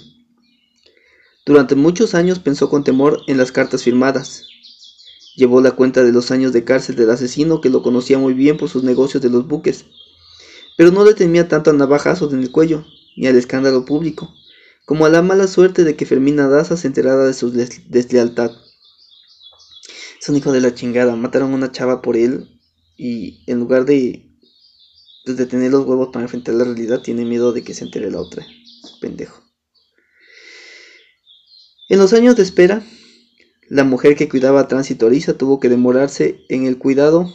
Durante 1.46 1.74
muchos 1.74 2.14
años 2.14 2.38
pensó 2.38 2.68
con 2.68 2.84
temor 2.84 3.20
en 3.26 3.38
las 3.38 3.52
cartas 3.52 3.82
firmadas. 3.82 4.46
Llevó 5.36 5.60
la 5.60 5.72
cuenta 5.72 6.02
de 6.04 6.12
los 6.12 6.30
años 6.30 6.52
de 6.52 6.64
cárcel 6.64 6.96
del 6.96 7.10
asesino 7.10 7.60
que 7.60 7.70
lo 7.70 7.82
conocía 7.82 8.18
muy 8.18 8.34
bien 8.34 8.56
por 8.56 8.68
sus 8.68 8.82
negocios 8.82 9.22
de 9.22 9.30
los 9.30 9.46
buques 9.46 9.84
pero 10.76 10.90
no 10.90 11.04
le 11.04 11.14
temía 11.14 11.46
tanto 11.46 11.70
a 11.70 11.72
navajazos 11.72 12.32
en 12.32 12.40
el 12.40 12.50
cuello, 12.50 12.84
ni 13.16 13.26
al 13.26 13.36
escándalo 13.36 13.84
público, 13.84 14.34
como 14.84 15.06
a 15.06 15.08
la 15.08 15.22
mala 15.22 15.46
suerte 15.46 15.84
de 15.84 15.94
que 15.94 16.06
Fermina 16.06 16.48
Daza 16.48 16.76
se 16.76 16.86
enterara 16.86 17.24
de 17.24 17.34
su 17.34 17.50
deslealtad. 17.50 18.50
Es 20.20 20.28
un 20.28 20.36
hijo 20.36 20.52
de 20.52 20.60
la 20.60 20.74
chingada, 20.74 21.16
mataron 21.16 21.52
a 21.52 21.54
una 21.54 21.72
chava 21.72 22.02
por 22.02 22.16
él 22.16 22.48
y 22.96 23.44
en 23.46 23.60
lugar 23.60 23.84
de, 23.84 24.26
de 25.26 25.46
tener 25.46 25.70
los 25.70 25.84
huevos 25.84 26.08
para 26.12 26.24
enfrentar 26.24 26.54
la 26.54 26.64
realidad, 26.64 27.02
tiene 27.02 27.24
miedo 27.24 27.52
de 27.52 27.62
que 27.62 27.74
se 27.74 27.84
entere 27.84 28.10
la 28.10 28.20
otra. 28.20 28.44
Pendejo. 29.00 29.43
En 31.88 31.98
los 31.98 32.14
años 32.14 32.34
de 32.36 32.42
espera, 32.42 32.82
la 33.68 33.84
mujer 33.84 34.16
que 34.16 34.28
cuidaba 34.28 34.60
a 34.60 34.68
Tránsito 34.68 35.10
tuvo 35.36 35.60
que 35.60 35.68
demorarse 35.68 36.44
en 36.48 36.66
el 36.66 36.78
cuidado 36.78 37.30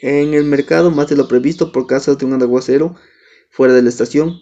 en 0.00 0.34
el 0.34 0.44
mercado 0.44 0.90
más 0.90 1.08
de 1.08 1.16
lo 1.16 1.26
previsto 1.26 1.72
por 1.72 1.86
causa 1.86 2.14
de 2.14 2.24
un 2.26 2.42
aguacero 2.42 2.94
fuera 3.50 3.72
de 3.72 3.80
la 3.80 3.88
estación. 3.88 4.38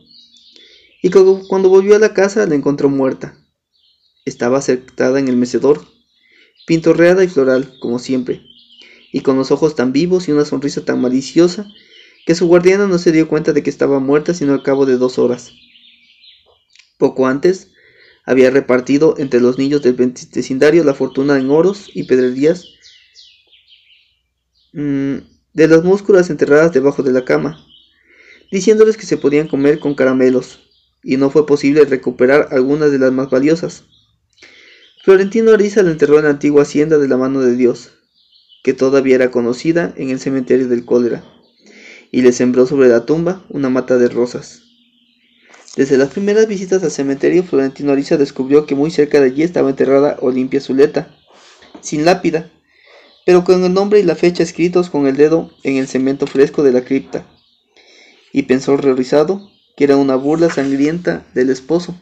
Y 1.00 1.10
cuando 1.10 1.68
volvió 1.68 1.94
a 1.94 2.00
la 2.00 2.12
casa 2.12 2.44
la 2.46 2.56
encontró 2.56 2.88
muerta. 2.88 3.38
Estaba 4.24 4.60
sentada 4.60 5.20
en 5.20 5.28
el 5.28 5.36
mecedor, 5.36 5.86
pintorreada 6.66 7.22
y 7.22 7.28
floral, 7.28 7.78
como 7.78 7.98
siempre, 8.00 8.42
y 9.12 9.20
con 9.20 9.36
los 9.36 9.52
ojos 9.52 9.76
tan 9.76 9.92
vivos 9.92 10.28
y 10.28 10.32
una 10.32 10.44
sonrisa 10.44 10.84
tan 10.84 11.00
maliciosa 11.00 11.68
que 12.26 12.34
su 12.34 12.46
guardiana 12.46 12.88
no 12.88 12.98
se 12.98 13.12
dio 13.12 13.28
cuenta 13.28 13.52
de 13.52 13.62
que 13.62 13.70
estaba 13.70 14.00
muerta 14.00 14.34
sino 14.34 14.54
al 14.54 14.62
cabo 14.62 14.86
de 14.86 14.96
dos 14.96 15.18
horas. 15.18 15.52
Poco 16.98 17.26
antes, 17.26 17.73
había 18.24 18.50
repartido 18.50 19.14
entre 19.18 19.40
los 19.40 19.58
niños 19.58 19.82
del 19.82 19.94
vecindario 19.94 20.82
la 20.84 20.94
fortuna 20.94 21.38
en 21.38 21.50
oros 21.50 21.90
y 21.92 22.04
pedrerías 22.04 22.66
mm, 24.72 25.16
de 25.52 25.68
las 25.68 25.84
músculas 25.84 26.30
enterradas 26.30 26.72
debajo 26.72 27.02
de 27.02 27.12
la 27.12 27.24
cama, 27.24 27.64
diciéndoles 28.50 28.96
que 28.96 29.06
se 29.06 29.16
podían 29.16 29.46
comer 29.46 29.78
con 29.78 29.94
caramelos, 29.94 30.60
y 31.02 31.16
no 31.18 31.30
fue 31.30 31.46
posible 31.46 31.84
recuperar 31.84 32.48
algunas 32.50 32.90
de 32.90 32.98
las 32.98 33.12
más 33.12 33.28
valiosas. 33.28 33.84
Florentino 35.04 35.52
Ariza 35.52 35.82
la 35.82 35.90
enterró 35.90 36.18
en 36.18 36.24
la 36.24 36.30
antigua 36.30 36.62
hacienda 36.62 36.96
de 36.96 37.08
la 37.08 37.18
mano 37.18 37.40
de 37.40 37.54
Dios, 37.56 37.92
que 38.62 38.72
todavía 38.72 39.16
era 39.16 39.30
conocida 39.30 39.92
en 39.96 40.08
el 40.08 40.18
cementerio 40.18 40.66
del 40.66 40.86
cólera, 40.86 41.22
y 42.10 42.22
le 42.22 42.32
sembró 42.32 42.66
sobre 42.66 42.88
la 42.88 43.04
tumba 43.04 43.44
una 43.50 43.68
mata 43.68 43.98
de 43.98 44.08
rosas. 44.08 44.63
Desde 45.76 45.98
las 45.98 46.10
primeras 46.10 46.46
visitas 46.46 46.82
al 46.84 46.90
cementerio, 46.90 47.42
Florentino 47.42 47.92
Ariza 47.92 48.16
descubrió 48.16 48.64
que 48.64 48.76
muy 48.76 48.90
cerca 48.90 49.18
de 49.20 49.26
allí 49.26 49.42
estaba 49.42 49.70
enterrada 49.70 50.16
Olimpia 50.20 50.60
Zuleta, 50.60 51.16
sin 51.80 52.04
lápida, 52.04 52.50
pero 53.26 53.42
con 53.42 53.64
el 53.64 53.74
nombre 53.74 53.98
y 53.98 54.04
la 54.04 54.14
fecha 54.14 54.42
escritos 54.42 54.88
con 54.88 55.06
el 55.06 55.16
dedo 55.16 55.50
en 55.64 55.76
el 55.76 55.88
cemento 55.88 56.26
fresco 56.26 56.62
de 56.62 56.72
la 56.72 56.84
cripta. 56.84 57.26
y 58.32 58.42
pensó 58.42 58.72
horrorizado 58.72 59.48
que 59.76 59.84
era 59.84 59.96
una 59.96 60.16
burla 60.16 60.50
sangrienta 60.50 61.24
del 61.34 61.50
esposo. 61.50 61.94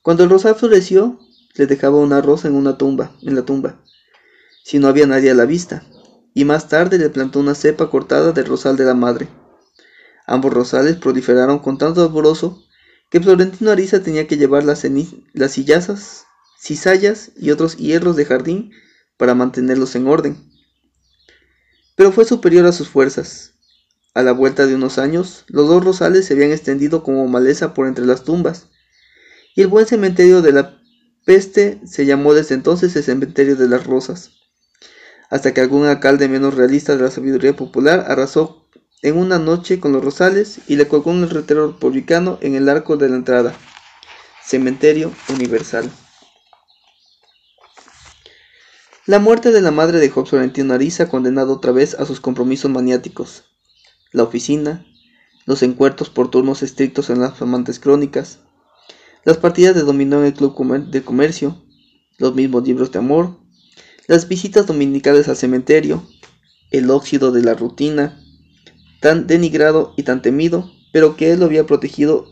Cuando 0.00 0.22
el 0.22 0.30
rosal 0.30 0.54
floreció, 0.54 1.18
le 1.56 1.66
dejaba 1.66 1.98
una 1.98 2.20
rosa 2.20 2.46
en 2.46 2.54
una 2.54 2.78
tumba, 2.78 3.16
en 3.22 3.34
la 3.34 3.42
tumba, 3.42 3.80
si 4.62 4.78
no 4.78 4.86
había 4.86 5.06
nadie 5.06 5.30
a 5.30 5.34
la 5.34 5.44
vista, 5.44 5.84
y 6.34 6.44
más 6.44 6.68
tarde 6.68 6.98
le 6.98 7.10
plantó 7.10 7.40
una 7.40 7.56
cepa 7.56 7.90
cortada 7.90 8.32
del 8.32 8.46
rosal 8.46 8.76
de 8.76 8.84
la 8.84 8.94
madre. 8.94 9.28
Ambos 10.26 10.52
rosales 10.52 10.96
proliferaron 10.96 11.58
con 11.58 11.78
tanto 11.78 12.02
alborozo 12.02 12.64
que 13.10 13.20
Florentino 13.20 13.70
Ariza 13.70 14.02
tenía 14.02 14.26
que 14.26 14.36
llevar 14.36 14.64
las, 14.64 14.86
las 15.32 15.52
sillazas, 15.52 16.24
cizallas 16.58 17.32
y 17.36 17.50
otros 17.50 17.76
hierros 17.76 18.16
de 18.16 18.24
jardín 18.24 18.70
para 19.16 19.34
mantenerlos 19.34 19.94
en 19.94 20.08
orden. 20.08 20.50
Pero 21.96 22.10
fue 22.10 22.24
superior 22.24 22.66
a 22.66 22.72
sus 22.72 22.88
fuerzas. 22.88 23.52
A 24.14 24.22
la 24.22 24.32
vuelta 24.32 24.66
de 24.66 24.74
unos 24.74 24.98
años, 24.98 25.44
los 25.48 25.68
dos 25.68 25.84
rosales 25.84 26.24
se 26.24 26.34
habían 26.34 26.52
extendido 26.52 27.02
como 27.02 27.26
maleza 27.28 27.74
por 27.74 27.86
entre 27.86 28.06
las 28.06 28.24
tumbas, 28.24 28.68
y 29.54 29.62
el 29.62 29.68
buen 29.68 29.86
cementerio 29.86 30.40
de 30.40 30.52
la 30.52 30.80
peste 31.24 31.80
se 31.84 32.06
llamó 32.06 32.34
desde 32.34 32.54
entonces 32.54 32.94
el 32.96 33.02
cementerio 33.02 33.56
de 33.56 33.68
las 33.68 33.86
rosas, 33.86 34.30
hasta 35.30 35.52
que 35.52 35.60
algún 35.60 35.86
alcalde 35.86 36.28
menos 36.28 36.54
realista 36.54 36.96
de 36.96 37.02
la 37.02 37.10
sabiduría 37.10 37.56
popular 37.56 38.06
arrasó 38.08 38.63
en 39.04 39.18
una 39.18 39.38
noche 39.38 39.80
con 39.80 39.92
los 39.92 40.02
rosales 40.02 40.60
y 40.66 40.76
le 40.76 40.88
colgó 40.88 41.10
un 41.10 41.28
retero 41.28 41.66
republicano 41.66 42.38
en 42.40 42.54
el 42.54 42.70
arco 42.70 42.96
de 42.96 43.10
la 43.10 43.16
entrada. 43.16 43.54
Cementerio 44.42 45.12
Universal. 45.28 45.90
La 49.04 49.18
muerte 49.18 49.52
de 49.52 49.60
la 49.60 49.70
madre 49.70 49.98
dejó 49.98 50.22
a 50.22 50.24
Florentino 50.24 50.72
Ariza 50.72 51.10
condenado 51.10 51.52
otra 51.52 51.70
vez 51.70 51.92
a 51.92 52.06
sus 52.06 52.20
compromisos 52.20 52.70
maniáticos. 52.70 53.44
La 54.10 54.22
oficina, 54.22 54.86
los 55.44 55.62
encuentros 55.62 56.08
por 56.08 56.30
turnos 56.30 56.62
estrictos 56.62 57.10
en 57.10 57.20
las 57.20 57.42
amantes 57.42 57.78
crónicas, 57.78 58.38
las 59.26 59.36
partidas 59.36 59.74
de 59.74 59.82
dominó 59.82 60.20
en 60.20 60.24
el 60.24 60.32
club 60.32 60.56
de 60.90 61.04
comercio, 61.04 61.62
los 62.16 62.34
mismos 62.34 62.66
libros 62.66 62.90
de 62.90 63.00
amor, 63.00 63.36
las 64.06 64.28
visitas 64.28 64.66
dominicales 64.66 65.28
al 65.28 65.36
cementerio, 65.36 66.08
el 66.70 66.90
óxido 66.90 67.32
de 67.32 67.42
la 67.42 67.52
rutina, 67.52 68.23
tan 69.04 69.26
denigrado 69.26 69.92
y 69.98 70.04
tan 70.04 70.22
temido, 70.22 70.70
pero 70.90 71.14
que 71.14 71.30
él 71.30 71.40
lo 71.40 71.44
había 71.44 71.66
protegido 71.66 72.24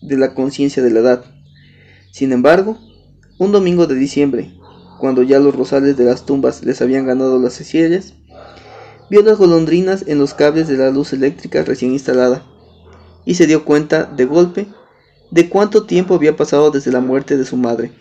de 0.00 0.16
la 0.16 0.32
conciencia 0.32 0.82
de 0.82 0.90
la 0.90 1.00
edad. 1.00 1.24
Sin 2.10 2.32
embargo, 2.32 2.78
un 3.38 3.52
domingo 3.52 3.86
de 3.86 3.94
diciembre, 3.96 4.54
cuando 4.98 5.22
ya 5.22 5.38
los 5.38 5.54
rosales 5.54 5.98
de 5.98 6.04
las 6.04 6.24
tumbas 6.24 6.64
les 6.64 6.80
habían 6.80 7.04
ganado 7.04 7.38
las 7.38 7.52
sillas, 7.52 8.14
vio 9.10 9.20
las 9.20 9.36
golondrinas 9.36 10.04
en 10.06 10.16
los 10.16 10.32
cables 10.32 10.66
de 10.66 10.78
la 10.78 10.88
luz 10.88 11.12
eléctrica 11.12 11.62
recién 11.62 11.92
instalada, 11.92 12.42
y 13.26 13.34
se 13.34 13.46
dio 13.46 13.66
cuenta, 13.66 14.04
de 14.04 14.24
golpe, 14.24 14.68
de 15.30 15.50
cuánto 15.50 15.84
tiempo 15.84 16.14
había 16.14 16.36
pasado 16.36 16.70
desde 16.70 16.90
la 16.90 17.00
muerte 17.00 17.36
de 17.36 17.44
su 17.44 17.58
madre, 17.58 17.92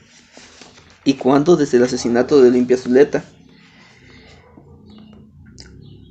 y 1.03 1.15
cuánto 1.15 1.57
desde 1.57 1.75
el 1.75 1.83
asesinato 1.83 2.41
de 2.41 2.47
Olimpia 2.47 2.77
Zuleta, 2.77 3.25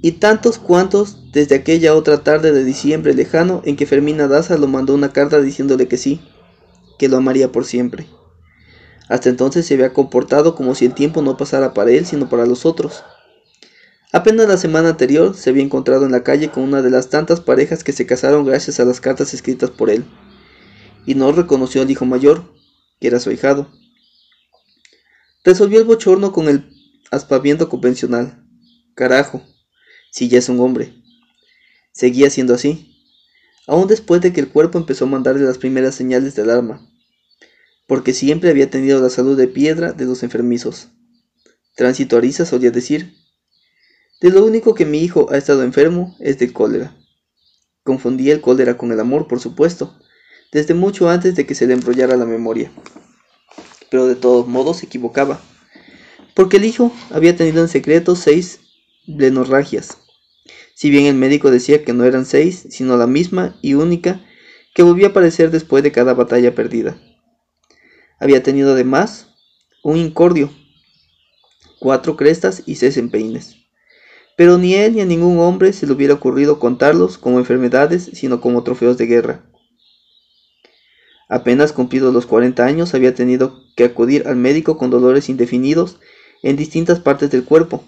y 0.02 0.12
tantos 0.12 0.58
cuantos 0.58 1.30
desde 1.32 1.56
aquella 1.56 1.94
otra 1.94 2.22
tarde 2.24 2.52
de 2.52 2.64
diciembre 2.64 3.14
lejano 3.14 3.62
en 3.64 3.76
que 3.76 3.86
Fermina 3.86 4.28
Daza 4.28 4.56
lo 4.56 4.66
mandó 4.66 4.94
una 4.94 5.12
carta 5.12 5.40
diciéndole 5.40 5.88
que 5.88 5.98
sí, 5.98 6.20
que 6.98 7.08
lo 7.08 7.18
amaría 7.18 7.52
por 7.52 7.64
siempre. 7.64 8.06
Hasta 9.08 9.28
entonces 9.28 9.66
se 9.66 9.74
había 9.74 9.92
comportado 9.92 10.54
como 10.54 10.74
si 10.74 10.86
el 10.86 10.94
tiempo 10.94 11.20
no 11.20 11.36
pasara 11.36 11.74
para 11.74 11.90
él, 11.90 12.06
sino 12.06 12.28
para 12.28 12.46
los 12.46 12.64
otros. 12.64 13.04
Apenas 14.12 14.48
la 14.48 14.56
semana 14.56 14.90
anterior 14.90 15.36
se 15.36 15.50
había 15.50 15.62
encontrado 15.62 16.04
en 16.06 16.12
la 16.12 16.24
calle 16.24 16.50
con 16.50 16.62
una 16.64 16.82
de 16.82 16.90
las 16.90 17.10
tantas 17.10 17.40
parejas 17.40 17.84
que 17.84 17.92
se 17.92 18.06
casaron 18.06 18.44
gracias 18.44 18.80
a 18.80 18.84
las 18.84 19.00
cartas 19.00 19.34
escritas 19.34 19.70
por 19.70 19.90
él, 19.90 20.04
y 21.06 21.14
no 21.14 21.30
reconoció 21.32 21.82
al 21.82 21.90
hijo 21.90 22.06
mayor, 22.06 22.44
que 23.00 23.08
era 23.08 23.20
su 23.20 23.30
hijado. 23.30 23.68
Resolvió 25.44 25.78
el 25.78 25.86
bochorno 25.86 26.32
con 26.32 26.48
el 26.48 26.70
aspaviento 27.10 27.68
convencional. 27.68 28.44
Carajo, 28.94 29.42
si 30.10 30.28
ya 30.28 30.38
es 30.38 30.48
un 30.48 30.60
hombre. 30.60 30.94
Seguía 31.92 32.30
siendo 32.30 32.54
así, 32.54 32.96
aún 33.66 33.88
después 33.88 34.20
de 34.20 34.32
que 34.32 34.40
el 34.40 34.48
cuerpo 34.48 34.78
empezó 34.78 35.04
a 35.04 35.08
mandarle 35.08 35.44
las 35.44 35.58
primeras 35.58 35.94
señales 35.94 36.34
de 36.34 36.42
alarma 36.42 36.90
porque 37.90 38.14
siempre 38.14 38.50
había 38.50 38.70
tenido 38.70 39.00
la 39.00 39.10
salud 39.10 39.36
de 39.36 39.48
piedra 39.48 39.90
de 39.90 40.04
los 40.04 40.22
enfermizos. 40.22 40.90
Tránsito 41.74 42.16
Ariza 42.16 42.46
solía 42.46 42.70
decir, 42.70 43.16
de 44.20 44.30
lo 44.30 44.44
único 44.44 44.76
que 44.76 44.86
mi 44.86 45.02
hijo 45.02 45.26
ha 45.32 45.36
estado 45.36 45.64
enfermo 45.64 46.14
es 46.20 46.38
de 46.38 46.52
cólera. 46.52 46.96
Confundía 47.82 48.32
el 48.32 48.42
cólera 48.42 48.76
con 48.76 48.92
el 48.92 49.00
amor, 49.00 49.26
por 49.26 49.40
supuesto, 49.40 49.98
desde 50.52 50.72
mucho 50.72 51.10
antes 51.10 51.34
de 51.34 51.46
que 51.46 51.56
se 51.56 51.66
le 51.66 51.74
embrollara 51.74 52.16
la 52.16 52.26
memoria. 52.26 52.70
Pero 53.90 54.06
de 54.06 54.14
todos 54.14 54.46
modos 54.46 54.76
se 54.76 54.86
equivocaba, 54.86 55.40
porque 56.36 56.58
el 56.58 56.66
hijo 56.66 56.92
había 57.10 57.34
tenido 57.34 57.60
en 57.60 57.68
secreto 57.68 58.14
seis 58.14 58.60
blenorragias. 59.08 59.98
Si 60.80 60.88
bien 60.88 61.04
el 61.04 61.14
médico 61.14 61.50
decía 61.50 61.84
que 61.84 61.92
no 61.92 62.04
eran 62.04 62.24
seis, 62.24 62.66
sino 62.70 62.96
la 62.96 63.06
misma 63.06 63.58
y 63.60 63.74
única 63.74 64.24
que 64.74 64.82
volvía 64.82 65.08
a 65.08 65.10
aparecer 65.10 65.50
después 65.50 65.82
de 65.82 65.92
cada 65.92 66.14
batalla 66.14 66.54
perdida 66.54 66.98
había 68.20 68.42
tenido 68.42 68.72
además 68.72 69.28
un 69.82 69.96
incordio, 69.96 70.50
cuatro 71.80 72.16
crestas 72.16 72.62
y 72.66 72.76
seis 72.76 72.98
empeines. 72.98 73.56
Pero 74.36 74.58
ni 74.58 74.74
él 74.74 74.94
ni 74.94 75.00
a 75.00 75.06
ningún 75.06 75.38
hombre 75.38 75.72
se 75.72 75.86
le 75.86 75.92
hubiera 75.92 76.14
ocurrido 76.14 76.58
contarlos 76.58 77.18
como 77.18 77.38
enfermedades, 77.38 78.10
sino 78.12 78.40
como 78.40 78.62
trofeos 78.62 78.98
de 78.98 79.06
guerra. 79.06 79.44
Apenas 81.28 81.72
cumplidos 81.72 82.12
los 82.12 82.26
40 82.26 82.64
años 82.64 82.94
había 82.94 83.14
tenido 83.14 83.64
que 83.74 83.84
acudir 83.84 84.28
al 84.28 84.36
médico 84.36 84.76
con 84.76 84.90
dolores 84.90 85.28
indefinidos 85.28 85.98
en 86.42 86.56
distintas 86.56 87.00
partes 87.00 87.30
del 87.30 87.44
cuerpo. 87.44 87.84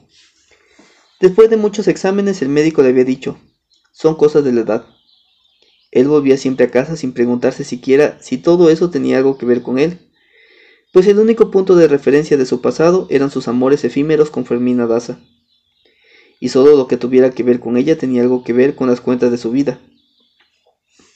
Después 1.23 1.49
de 1.49 1.57
muchos 1.57 1.89
exámenes 1.89 2.43
el 2.43 2.51
médico 2.51 2.83
le 2.83 2.91
había 2.91 3.05
dicho, 3.05 3.39
son 3.93 4.17
cosas 4.17 4.45
de 4.45 4.53
la 4.53 4.61
edad. 4.61 4.87
Él 5.91 6.09
volvía 6.09 6.37
siempre 6.37 6.67
a 6.67 6.71
casa 6.71 6.97
sin 6.97 7.15
preguntarse 7.15 7.65
siquiera 7.65 8.19
si 8.21 8.37
todo 8.37 8.69
eso 8.69 8.91
tenía 8.91 9.17
algo 9.17 9.39
que 9.39 9.47
ver 9.47 9.63
con 9.63 9.79
él 9.79 10.13
pues 10.93 11.07
el 11.07 11.19
único 11.19 11.51
punto 11.51 11.75
de 11.75 11.89
referencia 11.89 12.37
de 12.37 12.45
su 12.45 12.61
pasado 12.61 13.07
eran 13.11 13.31
sus 13.31 13.49
amores 13.49 13.83
efímeros 13.83 14.31
con 14.31 14.45
Fermina 14.45 14.87
Daza. 14.87 15.21
Y 16.39 16.51
solo 16.51 16.77
lo 16.77 16.87
que 16.87 16.99
tuviera 16.99 17.31
que 17.31 17.43
ver 17.43 17.61
con 17.61 17.79
ella 17.79 17.97
tenía 17.97 18.21
algo 18.21 18.45
que 18.45 18.53
ver 18.53 18.77
con 18.77 18.89
las 18.89 19.01
cuentas 19.01 19.31
de 19.31 19.39
su 19.39 19.51
vida. 19.51 19.81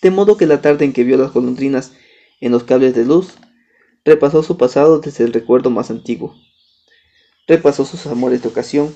De 0.00 0.10
modo 0.10 0.38
que 0.38 0.46
la 0.46 0.62
tarde 0.62 0.86
en 0.86 0.94
que 0.94 1.04
vio 1.04 1.18
las 1.18 1.32
golondrinas 1.32 1.92
en 2.40 2.52
los 2.52 2.64
cables 2.64 2.94
de 2.94 3.04
luz, 3.04 3.34
repasó 4.04 4.42
su 4.42 4.56
pasado 4.56 4.98
desde 5.00 5.24
el 5.24 5.32
recuerdo 5.34 5.68
más 5.68 5.90
antiguo. 5.90 6.34
Repasó 7.46 7.84
sus 7.84 8.06
amores 8.06 8.42
de 8.42 8.48
ocasión, 8.48 8.94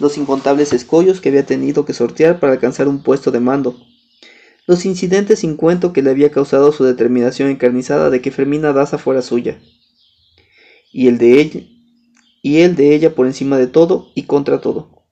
los 0.00 0.18
incontables 0.18 0.72
escollos 0.72 1.20
que 1.20 1.28
había 1.30 1.46
tenido 1.46 1.84
que 1.84 1.92
sortear 1.92 2.40
para 2.40 2.52
alcanzar 2.52 2.88
un 2.88 3.02
puesto 3.02 3.30
de 3.30 3.40
mando, 3.40 3.76
los 4.66 4.86
incidentes 4.86 5.40
sin 5.40 5.56
cuento 5.56 5.92
que 5.92 6.02
le 6.02 6.10
había 6.10 6.30
causado 6.30 6.72
su 6.72 6.84
determinación 6.84 7.50
encarnizada 7.50 8.10
de 8.10 8.20
que 8.22 8.30
Fermina 8.30 8.72
Daza 8.72 8.98
fuera 8.98 9.22
suya 9.22 9.58
y 10.94 11.08
el 11.08 11.18
de 11.18 11.40
ella, 11.40 11.60
y 12.40 12.58
él 12.58 12.76
de 12.76 12.94
ella 12.94 13.16
por 13.16 13.26
encima 13.26 13.58
de 13.58 13.66
todo 13.66 14.12
y 14.14 14.22
contra 14.22 14.60
todo. 14.60 15.02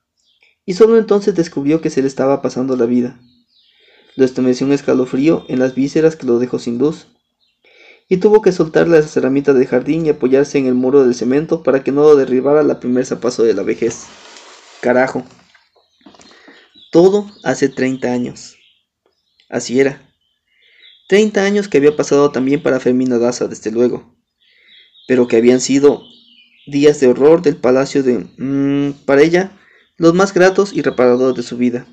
Y 0.64 0.74
solo 0.74 0.96
entonces 0.96 1.34
descubrió 1.34 1.80
que 1.80 1.90
se 1.90 2.02
le 2.02 2.06
estaba 2.06 2.40
pasando 2.40 2.76
la 2.76 2.86
vida. 2.86 3.20
Lo 4.14 4.24
estremeció 4.24 4.64
un 4.64 4.72
escalofrío 4.72 5.44
en 5.48 5.58
las 5.58 5.74
vísceras 5.74 6.14
que 6.14 6.24
lo 6.24 6.38
dejó 6.38 6.60
sin 6.60 6.78
luz, 6.78 7.08
y 8.08 8.18
tuvo 8.18 8.42
que 8.42 8.52
soltar 8.52 8.86
las 8.86 9.16
herramientas 9.16 9.56
del 9.56 9.66
jardín 9.66 10.06
y 10.06 10.10
apoyarse 10.10 10.56
en 10.58 10.66
el 10.66 10.74
muro 10.74 11.02
del 11.02 11.16
cemento 11.16 11.64
para 11.64 11.82
que 11.82 11.90
no 11.90 12.02
lo 12.02 12.14
derribara 12.14 12.62
la 12.62 12.78
primer 12.78 13.04
zapazo 13.04 13.42
de 13.42 13.54
la 13.54 13.64
vejez. 13.64 14.04
Carajo. 14.82 15.24
Todo 16.90 17.30
hace 17.42 17.70
30 17.70 18.12
años. 18.12 18.56
Así 19.48 19.80
era. 19.80 20.12
30 21.08 21.42
años 21.42 21.68
que 21.68 21.78
había 21.78 21.96
pasado 21.96 22.30
también 22.30 22.62
para 22.62 22.80
Fermina 22.80 23.16
Daza, 23.18 23.48
desde 23.48 23.70
luego 23.70 24.12
pero 25.06 25.28
que 25.28 25.36
habían 25.36 25.60
sido 25.60 26.04
días 26.66 27.00
de 27.00 27.08
horror 27.08 27.42
del 27.42 27.56
palacio 27.56 28.02
de... 28.02 28.26
Mmm, 28.36 28.92
para 29.04 29.22
ella, 29.22 29.52
los 29.96 30.14
más 30.14 30.32
gratos 30.32 30.72
y 30.72 30.82
reparadores 30.82 31.36
de 31.36 31.42
su 31.42 31.56
vida. 31.56 31.86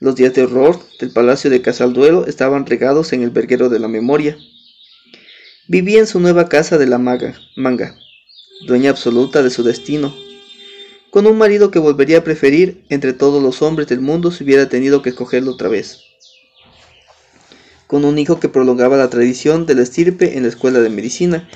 Los 0.00 0.16
días 0.16 0.34
de 0.34 0.42
horror 0.42 0.80
del 0.98 1.12
palacio 1.12 1.50
de 1.50 1.62
Casalduelo 1.62 2.26
estaban 2.26 2.66
regados 2.66 3.12
en 3.12 3.22
el 3.22 3.30
verguero 3.30 3.68
de 3.68 3.78
la 3.78 3.88
memoria. 3.88 4.36
Vivía 5.68 6.00
en 6.00 6.06
su 6.06 6.18
nueva 6.18 6.48
casa 6.48 6.76
de 6.76 6.86
la 6.86 6.98
maga, 6.98 7.38
manga, 7.56 7.96
dueña 8.66 8.90
absoluta 8.90 9.42
de 9.42 9.50
su 9.50 9.62
destino, 9.62 10.12
con 11.12 11.26
un 11.26 11.36
marido 11.36 11.70
que 11.70 11.78
volvería 11.78 12.18
a 12.18 12.24
preferir 12.24 12.86
entre 12.88 13.12
todos 13.12 13.42
los 13.42 13.60
hombres 13.60 13.86
del 13.86 14.00
mundo 14.00 14.30
si 14.30 14.44
hubiera 14.44 14.70
tenido 14.70 15.02
que 15.02 15.10
escogerlo 15.10 15.52
otra 15.52 15.68
vez, 15.68 16.00
con 17.86 18.06
un 18.06 18.18
hijo 18.18 18.40
que 18.40 18.48
prolongaba 18.48 18.96
la 18.96 19.10
tradición 19.10 19.66
de 19.66 19.74
la 19.74 19.82
estirpe 19.82 20.38
en 20.38 20.44
la 20.44 20.48
escuela 20.48 20.80
de 20.80 20.88
medicina 20.88 21.50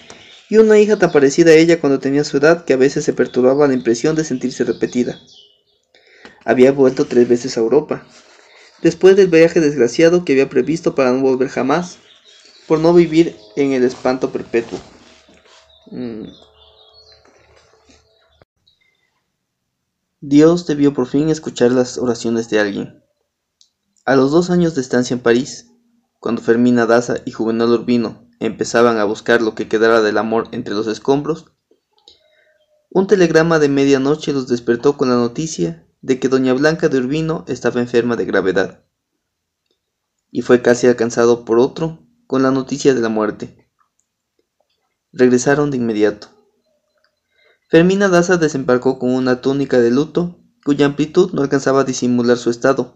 y 0.51 0.59
una 0.59 0.79
hija 0.79 0.99
tan 0.99 1.11
parecida 1.11 1.53
a 1.53 1.55
ella 1.55 1.81
cuando 1.81 2.01
tenía 2.01 2.23
su 2.23 2.37
edad 2.37 2.67
que 2.67 2.75
a 2.75 2.77
veces 2.77 3.07
se 3.07 3.15
perturbaba 3.15 3.67
la 3.67 3.73
impresión 3.73 4.15
de 4.15 4.25
sentirse 4.25 4.63
repetida. 4.63 5.19
Había 6.45 6.71
vuelto 6.71 7.07
tres 7.07 7.27
veces 7.27 7.57
a 7.57 7.61
Europa, 7.61 8.07
después 8.83 9.17
del 9.17 9.29
viaje 9.29 9.61
desgraciado 9.61 10.27
que 10.27 10.33
había 10.35 10.51
previsto 10.51 10.95
para 10.95 11.13
no 11.13 11.23
volver 11.23 11.49
jamás, 11.49 11.97
por 12.67 12.79
no 12.79 12.93
vivir 12.93 13.35
en 13.57 13.73
el 13.73 13.85
espanto 13.85 14.31
perpetuo. 14.33 14.79
Mm. 15.91 16.46
Dios 20.21 20.67
debió 20.67 20.95
por 20.95 21.07
fin 21.07 21.29
escuchar 21.29 21.73
las 21.73 21.99
oraciones 21.99 22.49
de 22.49 22.59
alguien. 22.59 23.05
A 24.07 24.17
los 24.17 24.31
dos 24.31 24.49
años 24.49 24.75
de 24.75 24.81
estancia 24.81 25.13
en 25.13 25.23
París, 25.23 25.71
cuando 26.21 26.41
Fermina 26.41 26.87
Daza 26.87 27.17
y 27.27 27.33
Juvenal 27.33 27.71
Urbino 27.71 28.27
empezaban 28.41 28.99
a 28.99 29.05
buscar 29.05 29.43
lo 29.43 29.55
que 29.55 29.69
quedara 29.69 30.01
del 30.01 30.17
amor 30.17 30.49
entre 30.53 30.75
los 30.75 30.87
escombros, 30.87 31.53
un 32.91 33.07
telegrama 33.07 33.59
de 33.59 33.69
medianoche 33.69 34.33
los 34.33 34.49
despertó 34.49 34.97
con 34.97 35.11
la 35.11 35.17
noticia 35.17 35.87
de 36.01 36.19
que 36.19 36.29
doña 36.29 36.55
Blanca 36.55 36.89
de 36.89 36.97
Urbino 36.99 37.45
estaba 37.47 37.83
enferma 37.83 38.17
de 38.17 38.25
gravedad, 38.25 38.87
y 40.31 40.41
fue 40.41 40.63
casi 40.63 40.87
alcanzado 40.87 41.45
por 41.45 41.59
otro 41.59 42.07
con 42.27 42.43
la 42.43 42.51
noticia 42.51 42.95
de 42.95 43.01
la 43.03 43.11
muerte. 43.11 43.71
Regresaron 45.13 45.71
de 45.71 45.77
inmediato. 45.77 46.36
Fermina 47.69 48.09
Daza 48.09 48.37
desembarcó 48.37 49.01
con 49.01 49.13
una 49.13 49.41
túnica 49.41 49.81
de 49.81 49.91
luto 49.91 50.39
cuya 50.65 50.87
amplitud 50.87 51.33
no 51.33 51.43
alcanzaba 51.43 51.81
a 51.81 51.85
disimular 51.85 52.37
su 52.37 52.51
estado. 52.51 52.95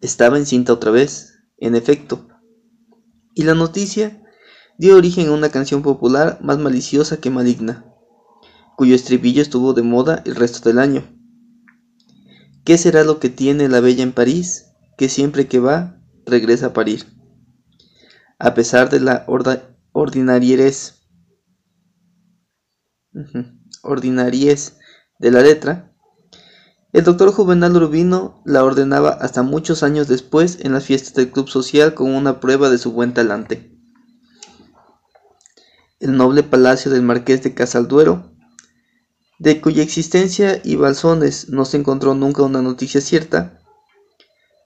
Estaba 0.00 0.38
encinta 0.38 0.72
otra 0.72 0.92
vez, 0.92 1.40
en 1.56 1.74
efecto, 1.74 2.28
y 3.34 3.42
la 3.42 3.54
noticia 3.54 4.22
dio 4.78 4.96
origen 4.96 5.28
a 5.28 5.32
una 5.32 5.48
canción 5.48 5.82
popular 5.82 6.38
más 6.40 6.58
maliciosa 6.58 7.16
que 7.16 7.30
maligna, 7.30 7.84
cuyo 8.76 8.94
estribillo 8.94 9.42
estuvo 9.42 9.74
de 9.74 9.82
moda 9.82 10.22
el 10.24 10.36
resto 10.36 10.68
del 10.68 10.78
año. 10.78 11.02
¿Qué 12.64 12.78
será 12.78 13.02
lo 13.02 13.18
que 13.18 13.28
tiene 13.28 13.68
la 13.68 13.80
bella 13.80 14.04
en 14.04 14.12
París, 14.12 14.66
que 14.96 15.08
siempre 15.08 15.48
que 15.48 15.58
va 15.58 16.00
regresa 16.26 16.66
a 16.66 16.72
parir? 16.72 17.06
A 18.38 18.54
pesar 18.54 18.88
de 18.88 19.00
la 19.00 19.26
ordinariez 19.92 20.97
ordinariez 23.82 24.78
de 25.18 25.30
la 25.30 25.42
letra, 25.42 25.92
el 26.92 27.04
doctor 27.04 27.32
Juvenal 27.32 27.76
Urbino 27.76 28.40
la 28.46 28.64
ordenaba 28.64 29.10
hasta 29.10 29.42
muchos 29.42 29.82
años 29.82 30.08
después 30.08 30.58
en 30.62 30.72
las 30.72 30.84
fiestas 30.84 31.14
del 31.14 31.30
club 31.30 31.48
social 31.48 31.92
como 31.92 32.16
una 32.16 32.40
prueba 32.40 32.70
de 32.70 32.78
su 32.78 32.92
buen 32.92 33.12
talante. 33.12 33.70
El 36.00 36.16
noble 36.16 36.42
palacio 36.42 36.90
del 36.90 37.02
marqués 37.02 37.42
de 37.42 37.52
Casalduero, 37.52 38.32
de 39.38 39.60
cuya 39.60 39.82
existencia 39.82 40.60
y 40.64 40.76
balsones 40.76 41.50
no 41.50 41.66
se 41.66 41.76
encontró 41.76 42.14
nunca 42.14 42.42
una 42.42 42.62
noticia 42.62 43.02
cierta, 43.02 43.60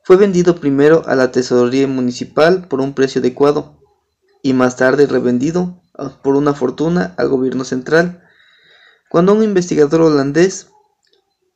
fue 0.04 0.16
vendido 0.16 0.54
primero 0.54 1.02
a 1.06 1.16
la 1.16 1.32
tesorería 1.32 1.88
municipal 1.88 2.68
por 2.68 2.80
un 2.80 2.92
precio 2.92 3.20
adecuado 3.20 3.80
y 4.42 4.52
más 4.52 4.76
tarde 4.76 5.06
revendido 5.06 5.82
por 6.22 6.36
una 6.36 6.54
fortuna 6.54 7.14
al 7.16 7.28
gobierno 7.28 7.64
central 7.64 8.22
cuando 9.12 9.34
un 9.34 9.42
investigador 9.42 10.00
holandés 10.00 10.68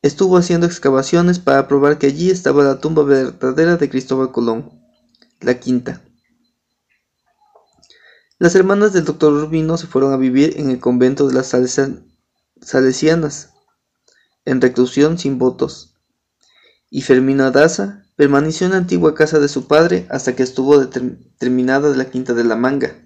estuvo 0.02 0.36
haciendo 0.36 0.66
excavaciones 0.66 1.38
para 1.38 1.66
probar 1.66 1.96
que 1.96 2.06
allí 2.06 2.30
estaba 2.30 2.62
la 2.62 2.80
tumba 2.80 3.02
verdadera 3.02 3.78
de 3.78 3.88
Cristóbal 3.88 4.30
Colón, 4.30 4.78
la 5.40 5.58
quinta. 5.58 6.02
Las 8.38 8.54
hermanas 8.56 8.92
del 8.92 9.06
doctor 9.06 9.32
Urbino 9.32 9.78
se 9.78 9.86
fueron 9.86 10.12
a 10.12 10.18
vivir 10.18 10.60
en 10.60 10.68
el 10.68 10.80
convento 10.80 11.26
de 11.26 11.32
las 11.32 11.46
Salesianas, 12.60 13.54
en 14.44 14.60
reclusión 14.60 15.16
sin 15.18 15.38
votos, 15.38 15.94
y 16.90 17.00
Fermina 17.00 17.50
Daza 17.52 18.04
permaneció 18.16 18.66
en 18.66 18.72
la 18.72 18.78
antigua 18.80 19.14
casa 19.14 19.38
de 19.38 19.48
su 19.48 19.66
padre 19.66 20.06
hasta 20.10 20.36
que 20.36 20.42
estuvo 20.42 20.90
terminada 21.38 21.96
la 21.96 22.04
quinta 22.10 22.34
de 22.34 22.44
la 22.44 22.56
manga. 22.56 23.02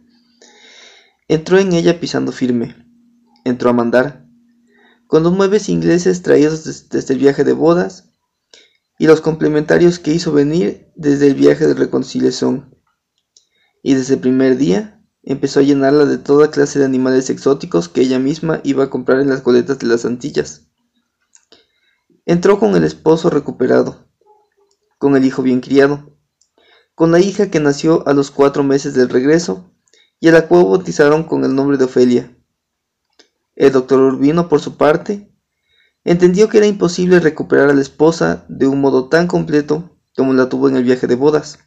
Entró 1.29 1.57
en 1.61 1.73
ella 1.73 2.01
pisando 2.01 2.33
firme, 2.33 2.85
entró 3.45 3.70
a 3.70 3.75
mandar, 3.75 4.29
con 5.11 5.25
los 5.25 5.33
muebles 5.33 5.69
ingleses 5.69 6.23
traídos 6.23 6.89
desde 6.89 7.15
el 7.15 7.19
viaje 7.19 7.43
de 7.43 7.53
bodas 7.53 8.13
y 8.97 9.09
los 9.09 9.21
complementarios 9.21 9.99
que 9.99 10.15
hizo 10.15 10.31
venir 10.31 10.93
desde 10.95 11.27
el 11.27 11.35
viaje 11.35 11.67
de 11.67 11.75
reconciliación. 11.75 12.79
Y 13.83 13.95
desde 13.95 14.15
el 14.15 14.21
primer 14.21 14.57
día 14.57 15.03
empezó 15.25 15.59
a 15.59 15.65
llenarla 15.65 16.05
de 16.05 16.17
toda 16.17 16.53
clase 16.53 16.79
de 16.79 16.85
animales 16.85 17.29
exóticos 17.29 17.89
que 17.89 18.03
ella 18.03 18.21
misma 18.21 18.61
iba 18.63 18.85
a 18.85 18.91
comprar 18.91 19.21
en 19.21 19.31
las 19.31 19.41
coletas 19.41 19.81
de 19.81 19.89
las 19.89 20.05
Antillas. 20.05 20.69
Entró 22.25 22.61
con 22.61 22.77
el 22.77 22.85
esposo 22.85 23.31
recuperado, 23.31 24.09
con 24.99 25.17
el 25.17 25.25
hijo 25.25 25.43
bien 25.43 25.61
criado, 25.61 26.21
con 26.95 27.11
la 27.11 27.19
hija 27.19 27.51
que 27.51 27.59
nació 27.59 28.07
a 28.07 28.15
los 28.15 28.31
cuatro 28.31 28.63
meses 28.63 28.95
del 28.95 29.09
regreso 29.09 29.75
y 30.21 30.29
a 30.29 30.33
la 30.33 30.47
cual 30.47 30.67
bautizaron 30.67 31.25
con 31.25 31.45
el 31.45 31.57
nombre 31.57 31.79
de 31.79 31.87
Ofelia 31.87 32.37
el 33.61 33.73
doctor 33.73 34.01
Urbino, 34.01 34.49
por 34.49 34.61
su 34.61 34.79
parte, 34.79 35.31
entendió 36.03 36.49
que 36.49 36.57
era 36.57 36.67
imposible 36.67 37.21
recuperar 37.21 37.69
a 37.69 37.75
la 37.75 37.83
esposa 37.83 38.47
de 38.49 38.67
un 38.67 38.81
modo 38.81 39.11
tan 39.11 39.27
completo 39.27 39.99
como 40.17 40.33
la 40.33 40.49
tuvo 40.49 40.71
en 40.71 40.77
el 40.77 40.85
viaje 40.85 41.07
de 41.07 41.15
bodas, 41.15 41.59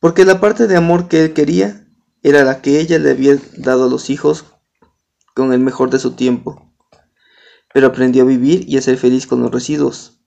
porque 0.00 0.26
la 0.26 0.38
parte 0.38 0.66
de 0.66 0.76
amor 0.76 1.08
que 1.08 1.24
él 1.24 1.32
quería 1.32 1.86
era 2.22 2.44
la 2.44 2.60
que 2.60 2.78
ella 2.78 2.98
le 2.98 3.10
había 3.10 3.38
dado 3.56 3.86
a 3.86 3.88
los 3.88 4.10
hijos 4.10 4.44
con 5.34 5.54
el 5.54 5.60
mejor 5.60 5.88
de 5.88 5.98
su 5.98 6.12
tiempo, 6.12 6.74
pero 7.72 7.86
aprendió 7.86 8.24
a 8.24 8.26
vivir 8.26 8.68
y 8.68 8.76
a 8.76 8.82
ser 8.82 8.98
feliz 8.98 9.26
con 9.26 9.40
los 9.40 9.50
residuos. 9.50 10.20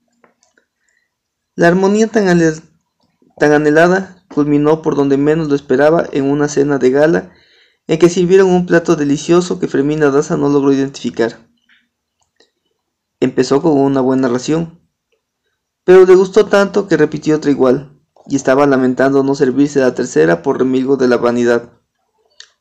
La 1.54 1.68
armonía 1.68 2.08
tan, 2.08 2.28
anhelada 3.40 4.26
culminó 4.34 4.82
por 4.82 4.96
donde 4.96 5.18
menos 5.18 5.48
lo 5.48 5.54
esperaba 5.54 6.08
en 6.12 6.26
una 6.26 6.48
cena 6.48 6.80
de 6.80 6.90
gala 6.90 7.34
en 7.88 8.00
que 8.00 8.10
sirvieron 8.10 8.50
un 8.50 8.66
plato 8.66 8.96
delicioso 8.96 9.60
que 9.60 9.68
Fermina 9.68 10.10
Daza 10.10 10.38
no 10.38 10.50
logró 10.50 10.74
identificar. 10.74 11.48
Empezó 13.20 13.62
con 13.62 13.78
una 13.78 14.02
buena 14.02 14.28
ración, 14.28 14.82
pero 15.84 16.06
le 16.06 16.16
gustó 16.16 16.48
tanto 16.48 16.88
que 16.88 16.98
repitió 16.98 17.36
otra 17.38 17.52
igual, 17.52 18.00
y 18.28 18.36
estaba 18.36 18.66
lamentando 18.66 19.24
no 19.24 19.36
servirse 19.36 19.80
la 19.80 19.94
tercera 19.94 20.42
por 20.42 20.58
remilgo 20.58 20.98
de 20.98 21.08
la 21.08 21.18
vanidad, 21.18 21.74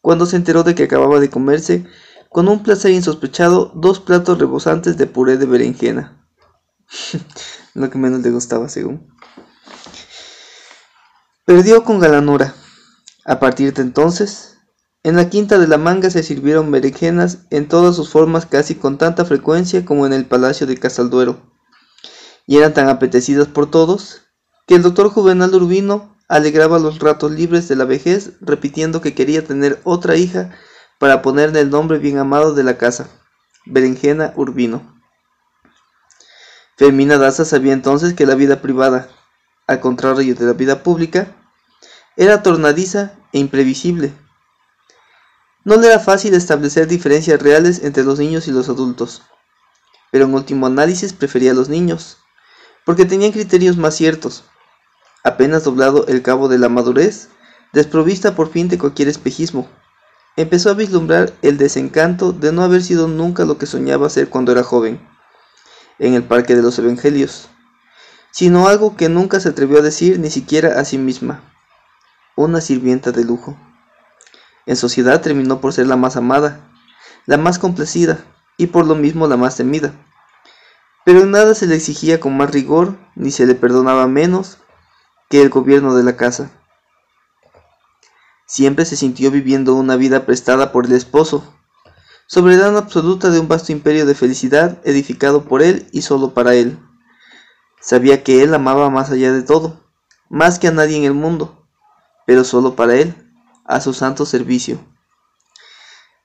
cuando 0.01 0.27
se 0.27 0.37
enteró 0.37 0.63
de 0.63 0.75
que 0.75 0.85
acababa 0.85 1.21
de 1.21 1.31
comerse, 1.31 1.87
con 2.29 2.49
un 2.49 2.63
placer 2.63 2.91
insospechado, 2.91 3.73
dos 3.75 4.01
platos 4.01 4.39
rebosantes 4.39 4.99
de 4.99 5.07
puré 5.07 5.39
de 5.39 5.47
berenjena. 5.47 6.27
Lo 7.75 7.89
que 7.91 7.99
menos 7.99 8.21
le 8.21 8.31
gustaba, 8.31 8.69
según. 8.69 9.09
Perdió 11.45 11.85
con 11.85 12.01
galanura. 12.01 12.55
A 13.25 13.39
partir 13.39 13.73
de 13.73 13.83
entonces, 13.83 14.54
en 15.05 15.17
la 15.17 15.29
quinta 15.29 15.59
de 15.59 15.69
la 15.69 15.77
manga 15.77 16.09
se 16.09 16.23
sirvieron 16.23 16.71
berenjenas 16.71 17.41
en 17.51 17.69
todas 17.69 17.95
sus 17.95 18.09
formas 18.09 18.47
casi 18.47 18.75
con 18.75 18.97
tanta 18.97 19.27
frecuencia 19.27 19.85
como 19.85 20.07
en 20.07 20.15
el 20.15 20.25
palacio 20.25 20.67
de 20.67 20.79
Casalduero, 20.79 21.37
y 22.47 22.57
eran 22.57 22.73
tan 22.73 22.89
apetecidas 22.89 23.47
por 23.47 23.71
todos, 23.71 24.23
que 24.67 24.75
el 24.75 24.83
doctor 24.83 25.11
Juvenal 25.11 25.55
Urbino 25.55 26.17
alegraba 26.27 26.79
los 26.79 27.01
ratos 27.01 27.31
libres 27.33 27.69
de 27.69 27.77
la 27.77 27.85
vejez 27.85 28.33
repitiendo 28.41 29.03
que 29.03 29.15
quería 29.15 29.45
tener 29.45 29.79
otra 29.85 30.17
hija 30.17 30.53
para 30.99 31.21
ponerle 31.21 31.61
el 31.61 31.69
nombre 31.69 31.99
bien 31.99 32.17
amado 32.17 32.55
de 32.55 32.65
la 32.65 32.79
casa, 32.79 33.09
Berenjena 33.67 34.33
Urbino. 34.37 34.95
Fermina 36.79 37.19
Daza 37.19 37.45
sabía 37.45 37.75
entonces 37.75 38.15
que 38.15 38.25
la 38.25 38.37
vida 38.37 38.63
privada, 38.63 39.09
al 39.67 39.81
contrario 39.81 40.35
de 40.35 40.47
la 40.47 40.55
vida 40.55 40.83
pública, 40.83 41.37
era 42.17 42.43
tornadiza 42.43 43.13
e 43.35 43.39
imprevisible, 43.39 44.15
no 45.65 45.77
le 45.77 45.87
era 45.87 45.99
fácil 45.99 46.35
establecer 46.35 46.87
diferencias 46.87 47.41
reales 47.41 47.83
entre 47.83 48.05
los 48.05 48.19
niños 48.19 48.47
y 48.49 48.51
los 48.51 48.69
adultos, 48.69 49.23
pero 50.11 50.27
en 50.27 50.35
último 50.35 50.67
análisis 50.67 51.15
prefería 51.15 51.53
a 51.53 51.55
los 51.55 51.71
niños, 51.71 52.19
porque 52.85 53.07
tenían 53.07 53.33
criterios 53.33 53.77
más 53.79 53.95
ciertos. 53.95 54.45
Apenas 55.25 55.65
doblado 55.65 56.07
el 56.07 56.21
cabo 56.21 56.49
de 56.49 56.59
la 56.59 56.69
madurez, 56.69 57.31
desprovista 57.73 58.37
por 58.37 58.51
fin 58.51 58.69
de 58.69 58.79
cualquier 58.79 59.09
espejismo, 59.09 59.67
empezó 60.37 60.71
a 60.71 60.75
vislumbrar 60.75 61.33
el 61.41 61.57
desencanto 61.57 62.33
de 62.33 62.53
no 62.53 62.63
haber 62.63 62.83
sido 62.83 63.09
nunca 63.09 63.47
lo 63.47 63.57
que 63.57 63.67
soñaba 63.67 64.11
ser 64.11 64.29
cuando 64.29 64.53
era 64.53 64.63
joven, 64.63 65.01
en 65.99 66.13
el 66.13 66.25
Parque 66.25 66.55
de 66.55 66.63
los 66.63 66.79
Evangelios, 66.79 67.49
sino 68.33 68.69
algo 68.69 68.97
que 68.97 69.09
nunca 69.09 69.41
se 69.41 69.49
atrevió 69.49 69.79
a 69.79 69.83
decir 69.83 70.19
ni 70.19 70.31
siquiera 70.31 70.79
a 70.79 70.85
sí 70.85 70.99
misma, 70.99 71.43
una 72.37 72.61
sirvienta 72.61 73.13
de 73.13 73.25
lujo. 73.25 73.57
En 74.67 74.77
sociedad 74.77 75.21
terminó 75.21 75.61
por 75.61 75.73
ser 75.73 75.87
la 75.87 75.97
más 75.97 76.17
amada, 76.17 76.61
la 77.27 77.37
más 77.37 77.59
complacida 77.59 78.25
y 78.57 78.69
por 78.69 78.87
lo 78.87 78.95
mismo 78.95 79.27
la 79.27 79.37
más 79.37 79.57
temida. 79.57 79.93
Pero 81.05 81.27
nada 81.27 81.55
se 81.55 81.67
le 81.67 81.75
exigía 81.77 82.21
con 82.21 82.37
más 82.37 82.51
rigor 82.51 82.97
ni 83.15 83.31
se 83.31 83.47
le 83.47 83.55
perdonaba 83.55 84.07
menos 84.07 84.59
que 85.29 85.43
el 85.43 85.51
gobierno 85.51 85.95
de 85.95 86.03
la 86.03 86.17
casa. 86.17 86.51
Siempre 88.47 88.85
se 88.85 88.97
sintió 88.97 89.31
viviendo 89.31 89.75
una 89.75 89.97
vida 89.97 90.27
prestada 90.27 90.73
por 90.73 90.87
el 90.87 90.93
esposo, 90.93 91.55
soberanía 92.27 92.79
absoluta 92.79 93.31
de 93.31 93.39
un 93.39 93.49
vasto 93.49 93.73
imperio 93.73 94.07
de 94.07 94.15
felicidad 94.15 94.79
edificado 94.85 95.45
por 95.45 95.63
él 95.63 95.89
y 95.93 96.03
solo 96.03 96.35
para 96.35 96.55
él, 96.55 96.79
Sabía 97.85 98.25
que 98.25 98.43
él 98.43 98.55
amaba 98.55 98.89
más 98.89 99.11
allá 99.11 99.31
de 99.31 99.43
todo, 99.43 99.79
más 100.31 100.59
que 100.59 100.69
a 100.69 100.71
nadie 100.71 100.97
en 100.97 101.05
el 101.05 101.13
mundo, 101.13 101.67
pero 102.27 102.43
solo 102.43 102.77
para 102.77 102.95
él, 102.95 103.24
a 103.65 103.81
su 103.81 103.95
santo 103.95 104.27
servicio. 104.27 104.79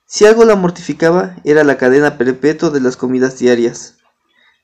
Si 0.06 0.26
algo 0.26 0.44
la 0.46 0.56
mortificaba 0.56 1.36
era 1.44 1.64
la 1.64 1.78
cadena 1.78 2.18
perpetua 2.18 2.70
de 2.70 2.82
las 2.82 2.98
comidas 2.98 3.38
diarias, 3.38 3.98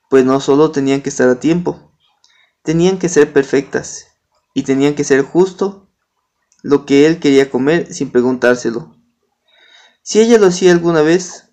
pues 0.09 0.25
no 0.25 0.39
solo 0.39 0.71
tenían 0.71 1.01
que 1.01 1.09
estar 1.09 1.29
a 1.29 1.39
tiempo, 1.39 1.91
tenían 2.63 2.97
que 2.97 3.09
ser 3.09 3.31
perfectas 3.31 4.07
y 4.53 4.63
tenían 4.63 4.95
que 4.95 5.03
ser 5.03 5.21
justo 5.21 5.87
lo 6.63 6.85
que 6.85 7.05
él 7.05 7.19
quería 7.19 7.51
comer 7.51 7.93
sin 7.93 8.11
preguntárselo. 8.11 8.95
Si 10.01 10.19
ella 10.19 10.37
lo 10.39 10.47
hacía 10.47 10.71
alguna 10.71 11.01
vez, 11.01 11.49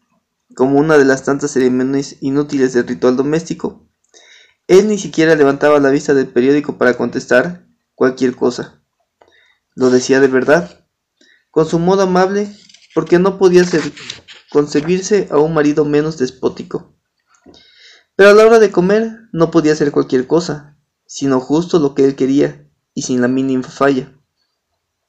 como 0.54 0.78
una 0.78 0.96
de 0.98 1.04
las 1.04 1.24
tantas 1.24 1.52
ceremonias 1.52 2.16
inútiles 2.20 2.72
del 2.72 2.86
ritual 2.86 3.16
doméstico, 3.16 3.86
él 4.68 4.88
ni 4.88 4.98
siquiera 4.98 5.34
levantaba 5.34 5.80
la 5.80 5.90
vista 5.90 6.14
del 6.14 6.28
periódico 6.28 6.78
para 6.78 6.94
contestar 6.94 7.66
cualquier 7.94 8.36
cosa. 8.36 8.80
Lo 9.74 9.90
decía 9.90 10.20
de 10.20 10.28
verdad, 10.28 10.81
con 11.52 11.68
su 11.68 11.78
modo 11.78 12.02
amable, 12.02 12.50
porque 12.94 13.18
no 13.18 13.38
podía 13.38 13.62
concebirse 14.50 15.28
a 15.30 15.36
un 15.38 15.52
marido 15.52 15.84
menos 15.84 16.16
despótico. 16.16 16.96
Pero 18.16 18.30
a 18.30 18.32
la 18.32 18.46
hora 18.46 18.58
de 18.58 18.72
comer 18.72 19.28
no 19.32 19.50
podía 19.50 19.72
hacer 19.74 19.92
cualquier 19.92 20.26
cosa, 20.26 20.78
sino 21.06 21.40
justo 21.40 21.78
lo 21.78 21.94
que 21.94 22.06
él 22.06 22.16
quería 22.16 22.66
y 22.94 23.02
sin 23.02 23.20
la 23.20 23.28
mínima 23.28 23.68
falla. 23.68 24.18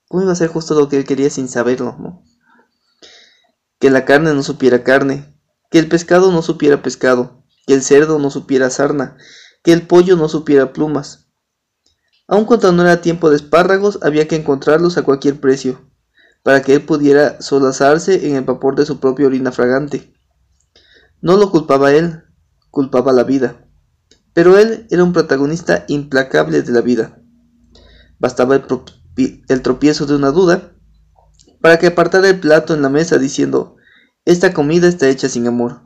¿Cómo 0.10 0.24
iba 0.24 0.34
a 0.34 0.36
ser 0.36 0.50
justo 0.50 0.76
lo 0.76 0.90
que 0.90 0.98
él 0.98 1.06
quería 1.06 1.30
sin 1.30 1.48
saberlo? 1.48 2.22
Que 3.80 3.90
la 3.90 4.04
carne 4.04 4.34
no 4.34 4.44
supiera 4.44 4.84
carne, 4.84 5.34
que 5.72 5.80
el 5.80 5.88
pescado 5.88 6.30
no 6.34 6.42
supiera 6.42 6.82
pescado, 6.82 7.46
que 7.66 7.74
el 7.74 7.84
cerdo 7.84 8.20
no 8.20 8.30
supiera 8.30 8.70
sarna, 8.70 9.16
que 9.64 9.72
el 9.72 9.88
pollo 9.88 10.18
no 10.18 10.28
supiera 10.28 10.74
plumas. 10.74 11.30
Aun 12.28 12.44
cuando 12.44 12.74
no 12.74 12.82
era 12.82 13.00
tiempo 13.00 13.30
de 13.30 13.38
espárragos, 13.38 14.00
había 14.02 14.28
que 14.28 14.36
encontrarlos 14.36 14.98
a 14.98 15.04
cualquier 15.04 15.40
precio, 15.40 15.93
para 16.44 16.62
que 16.62 16.76
él 16.76 16.86
pudiera 16.86 17.42
solazarse 17.42 18.28
en 18.28 18.36
el 18.36 18.44
vapor 18.44 18.76
de 18.76 18.86
su 18.86 19.00
propia 19.00 19.28
orina 19.28 19.52
fragante. 19.52 20.14
No 21.22 21.38
lo 21.38 21.50
culpaba 21.50 21.94
él, 21.94 22.24
culpaba 22.70 23.14
la 23.14 23.24
vida. 23.24 23.66
Pero 24.34 24.58
él 24.58 24.88
era 24.90 25.04
un 25.04 25.14
protagonista 25.14 25.86
implacable 25.88 26.62
de 26.62 26.72
la 26.72 26.82
vida. 26.82 27.18
Bastaba 28.20 28.56
el, 28.56 28.66
el 29.48 29.62
tropiezo 29.62 30.06
de 30.06 30.16
una 30.16 30.32
duda 30.32 30.74
para 31.62 31.80
que 31.80 31.88
apartara 31.88 32.28
el 32.28 32.42
plato 32.42 32.74
en 32.74 32.82
la 32.82 32.90
mesa 32.90 33.18
diciendo, 33.18 33.78
esta 34.26 34.54
comida 34.54 34.88
está 34.88 35.08
hecha 35.08 35.30
sin 35.30 35.48
amor. 35.48 35.82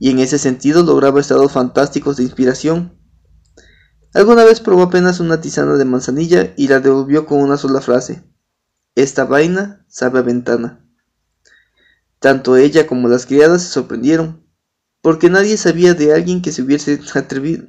Y 0.00 0.10
en 0.10 0.18
ese 0.18 0.38
sentido 0.38 0.82
lograba 0.82 1.20
estados 1.20 1.52
fantásticos 1.52 2.16
de 2.16 2.24
inspiración. 2.24 2.98
Alguna 4.12 4.44
vez 4.44 4.60
probó 4.60 4.82
apenas 4.82 5.20
una 5.20 5.40
tisana 5.40 5.74
de 5.74 5.84
manzanilla 5.84 6.52
y 6.56 6.66
la 6.66 6.80
devolvió 6.80 7.26
con 7.26 7.40
una 7.40 7.56
sola 7.56 7.80
frase. 7.80 8.24
Esta 8.96 9.26
vaina 9.26 9.84
sabe 9.88 10.20
a 10.20 10.22
ventana. 10.22 10.82
Tanto 12.18 12.56
ella 12.56 12.86
como 12.86 13.08
las 13.08 13.26
criadas 13.26 13.62
se 13.62 13.68
sorprendieron, 13.68 14.48
porque 15.02 15.28
nadie 15.28 15.58
sabía 15.58 15.92
de 15.92 16.14
alguien 16.14 16.40
que 16.40 16.50
se 16.50 16.62
hubiese 16.62 16.98
atrevido, 17.14 17.68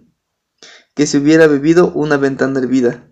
que 0.95 1.05
se 1.05 1.17
hubiera 1.17 1.47
bebido 1.47 1.91
una 1.91 2.15
ventana 2.15 2.59
hervida. 2.59 3.11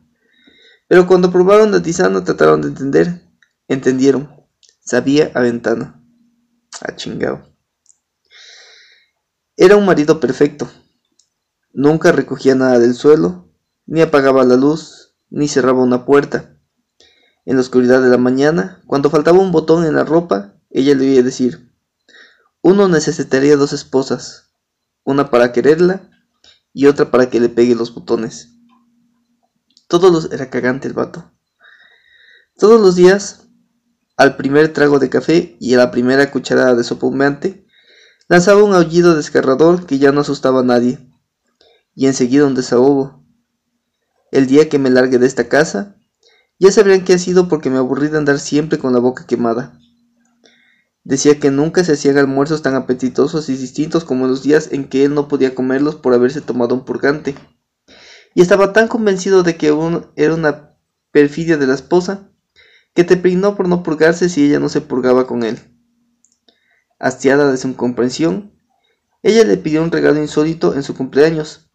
Pero 0.88 1.08
cuando 1.08 1.30
probaron 1.30 1.74
la 1.74 1.84
tisana 1.84 2.24
trataron 2.24 2.62
de 2.62 2.70
entender, 2.70 3.30
entendieron, 3.68 4.34
sabía 4.80 5.32
a 5.34 5.42
ventana. 5.42 6.02
A 6.80 6.92
ah, 6.92 6.96
chingado. 6.96 7.54
Era 9.58 9.76
un 9.76 9.86
marido 9.86 10.22
perfecto. 10.22 10.72
Nunca 11.74 12.14
recogía 12.14 12.56
nada 12.56 12.80
del 12.80 12.94
suelo, 12.94 13.52
ni 13.86 14.02
apagaba 14.02 14.46
la 14.46 14.56
luz, 14.56 15.18
ni 15.30 15.50
cerraba 15.50 15.84
una 15.84 16.06
puerta. 16.06 16.55
En 17.46 17.56
la 17.56 17.62
oscuridad 17.62 18.02
de 18.02 18.10
la 18.10 18.18
mañana, 18.18 18.82
cuando 18.88 19.12
faltaba 19.12 19.40
un 19.40 19.52
botón 19.52 19.86
en 19.86 19.96
la 19.96 20.04
ropa, 20.04 20.56
ella 20.72 20.96
le 20.96 21.08
oía 21.08 21.24
decir, 21.24 21.72
uno 22.62 22.88
necesitaría 22.88 23.56
dos 23.56 23.72
esposas, 23.72 24.52
una 25.04 25.30
para 25.30 25.52
quererla 25.52 26.10
y 26.74 26.88
otra 26.88 27.12
para 27.12 27.30
que 27.30 27.40
le 27.40 27.50
pegue 27.50 27.76
los 27.76 27.94
botones. 27.94 28.50
Todos 29.88 30.12
los 30.12 30.32
era 30.32 30.50
cagante 30.50 30.88
el 30.88 30.96
vato. 30.96 31.32
Todos 32.58 32.82
los 32.82 32.96
días, 32.96 33.48
al 34.18 34.36
primer 34.36 34.74
trago 34.74 34.98
de 34.98 35.10
café 35.10 35.56
y 35.60 35.76
a 35.76 35.78
la 35.78 35.92
primera 35.92 36.32
cucharada 36.32 36.74
de 36.74 36.84
sopa 36.84 37.06
humeante, 37.06 37.68
lanzaba 38.28 38.64
un 38.64 38.74
aullido 38.74 39.16
desgarrador 39.16 39.86
que 39.86 40.00
ya 40.00 40.12
no 40.12 40.22
asustaba 40.22 40.62
a 40.62 40.64
nadie, 40.64 41.08
y 41.94 42.08
enseguida 42.08 42.48
un 42.48 42.56
desahogo. 42.56 43.24
El 44.32 44.48
día 44.48 44.68
que 44.70 44.80
me 44.80 44.90
largue 44.90 45.20
de 45.20 45.28
esta 45.28 45.48
casa, 45.48 45.95
ya 46.60 46.72
sabrán 46.72 47.04
que 47.04 47.14
ha 47.14 47.18
sido 47.18 47.48
porque 47.48 47.70
me 47.70 47.78
aburrí 47.78 48.08
de 48.08 48.18
andar 48.18 48.40
siempre 48.40 48.80
con 48.80 48.94
la 48.94 49.00
boca 49.00 49.26
quemada. 49.26 49.78
Decía 51.04 51.40
que 51.40 51.52
nunca 51.52 51.84
se 51.84 51.94
hacían 51.94 52.18
almuerzos 52.18 52.62
tan 52.62 52.76
apetitosos 52.76 53.50
y 53.50 53.58
distintos 53.58 54.06
como 54.06 54.28
los 54.28 54.42
días 54.42 54.70
en 54.72 54.88
que 54.88 55.06
él 55.06 55.14
no 55.14 55.28
podía 55.28 55.54
comerlos 55.54 55.96
por 55.96 56.14
haberse 56.14 56.42
tomado 56.42 56.74
un 56.74 56.84
purgante. 56.84 57.36
Y 58.34 58.42
estaba 58.42 58.74
tan 58.74 58.88
convencido 58.88 59.44
de 59.44 59.56
que 59.56 59.68
era 60.16 60.34
una 60.34 60.76
perfidia 61.12 61.58
de 61.58 61.68
la 61.68 61.76
esposa, 61.76 62.30
que 62.96 63.04
te 63.04 63.18
peinó 63.18 63.56
por 63.56 63.68
no 63.68 63.84
purgarse 63.84 64.30
si 64.30 64.46
ella 64.46 64.60
no 64.60 64.68
se 64.68 64.82
purgaba 64.82 65.28
con 65.28 65.44
él. 65.44 65.60
Hastiada 66.98 67.52
de 67.52 67.58
su 67.58 67.68
incomprensión, 67.68 68.54
ella 69.22 69.44
le 69.44 69.58
pidió 69.58 69.84
un 69.84 69.92
regalo 69.92 70.20
insólito 70.22 70.74
en 70.74 70.84
su 70.84 70.96
cumpleaños, 70.96 71.70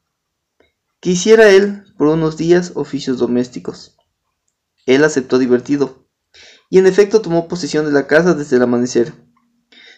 que 1.00 1.10
hiciera 1.10 1.50
él 1.50 1.84
por 1.96 2.08
unos 2.08 2.36
días 2.36 2.72
oficios 2.74 3.18
domésticos. 3.18 3.99
Él 4.86 5.04
aceptó 5.04 5.38
divertido, 5.38 6.08
y 6.68 6.78
en 6.78 6.86
efecto 6.86 7.20
tomó 7.20 7.48
posesión 7.48 7.84
de 7.86 7.92
la 7.92 8.06
casa 8.06 8.34
desde 8.34 8.56
el 8.56 8.62
amanecer. 8.62 9.12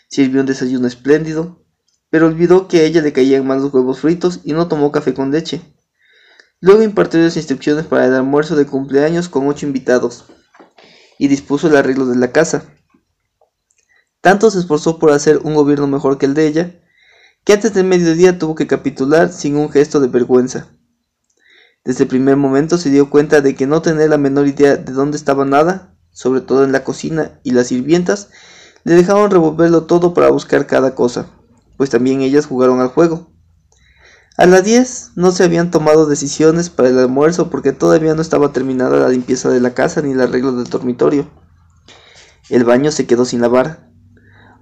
Sirvió 0.08 0.40
un 0.40 0.46
desayuno 0.46 0.86
espléndido, 0.86 1.64
pero 2.10 2.26
olvidó 2.26 2.68
que 2.68 2.80
a 2.80 2.82
ella 2.82 3.00
le 3.00 3.12
caían 3.12 3.46
mal 3.46 3.60
los 3.60 3.72
huevos 3.72 4.00
fritos 4.00 4.40
y 4.44 4.52
no 4.52 4.68
tomó 4.68 4.92
café 4.92 5.14
con 5.14 5.30
leche. 5.30 5.62
Luego 6.60 6.82
impartió 6.82 7.20
las 7.20 7.36
instrucciones 7.36 7.86
para 7.86 8.06
el 8.06 8.14
almuerzo 8.14 8.54
de 8.54 8.66
cumpleaños 8.66 9.28
con 9.28 9.48
ocho 9.48 9.66
invitados 9.66 10.26
y 11.18 11.28
dispuso 11.28 11.68
el 11.68 11.76
arreglo 11.76 12.06
de 12.06 12.16
la 12.16 12.32
casa. 12.32 12.64
Tanto 14.20 14.50
se 14.50 14.60
esforzó 14.60 14.98
por 14.98 15.10
hacer 15.10 15.38
un 15.38 15.54
gobierno 15.54 15.86
mejor 15.86 16.18
que 16.18 16.26
el 16.26 16.34
de 16.34 16.46
ella, 16.46 16.80
que 17.44 17.54
antes 17.54 17.74
del 17.74 17.86
mediodía 17.86 18.38
tuvo 18.38 18.54
que 18.54 18.66
capitular 18.66 19.32
sin 19.32 19.56
un 19.56 19.70
gesto 19.70 19.98
de 19.98 20.08
vergüenza. 20.08 20.68
Desde 21.84 22.04
el 22.04 22.08
primer 22.08 22.36
momento 22.36 22.78
se 22.78 22.90
dio 22.90 23.10
cuenta 23.10 23.40
de 23.40 23.54
que 23.54 23.66
no 23.66 23.82
tener 23.82 24.10
la 24.10 24.18
menor 24.18 24.46
idea 24.46 24.76
de 24.76 24.92
dónde 24.92 25.16
estaba 25.16 25.44
nada 25.44 25.92
sobre 26.12 26.42
todo 26.42 26.64
en 26.64 26.72
la 26.72 26.84
cocina, 26.84 27.40
y 27.42 27.52
las 27.52 27.68
sirvientas 27.68 28.28
le 28.84 28.94
dejaban 28.94 29.30
revolverlo 29.30 29.84
todo 29.84 30.14
para 30.14 30.30
buscar 30.30 30.66
cada 30.66 30.94
cosa, 30.94 31.26
pues 31.76 31.90
también 31.90 32.20
ellas 32.20 32.46
jugaron 32.46 32.80
al 32.80 32.88
juego. 32.88 33.30
A 34.36 34.46
las 34.46 34.64
10 34.64 35.12
no 35.16 35.30
se 35.30 35.44
habían 35.44 35.70
tomado 35.70 36.06
decisiones 36.06 36.70
para 36.70 36.88
el 36.88 36.98
almuerzo 36.98 37.50
porque 37.50 37.72
todavía 37.72 38.14
no 38.14 38.22
estaba 38.22 38.52
terminada 38.52 38.98
la 38.98 39.08
limpieza 39.08 39.50
de 39.50 39.60
la 39.60 39.74
casa 39.74 40.00
ni 40.00 40.12
el 40.12 40.20
arreglo 40.20 40.52
del 40.52 40.70
dormitorio. 40.70 41.30
El 42.48 42.64
baño 42.64 42.90
se 42.90 43.06
quedó 43.06 43.24
sin 43.24 43.42
lavar. 43.42 43.90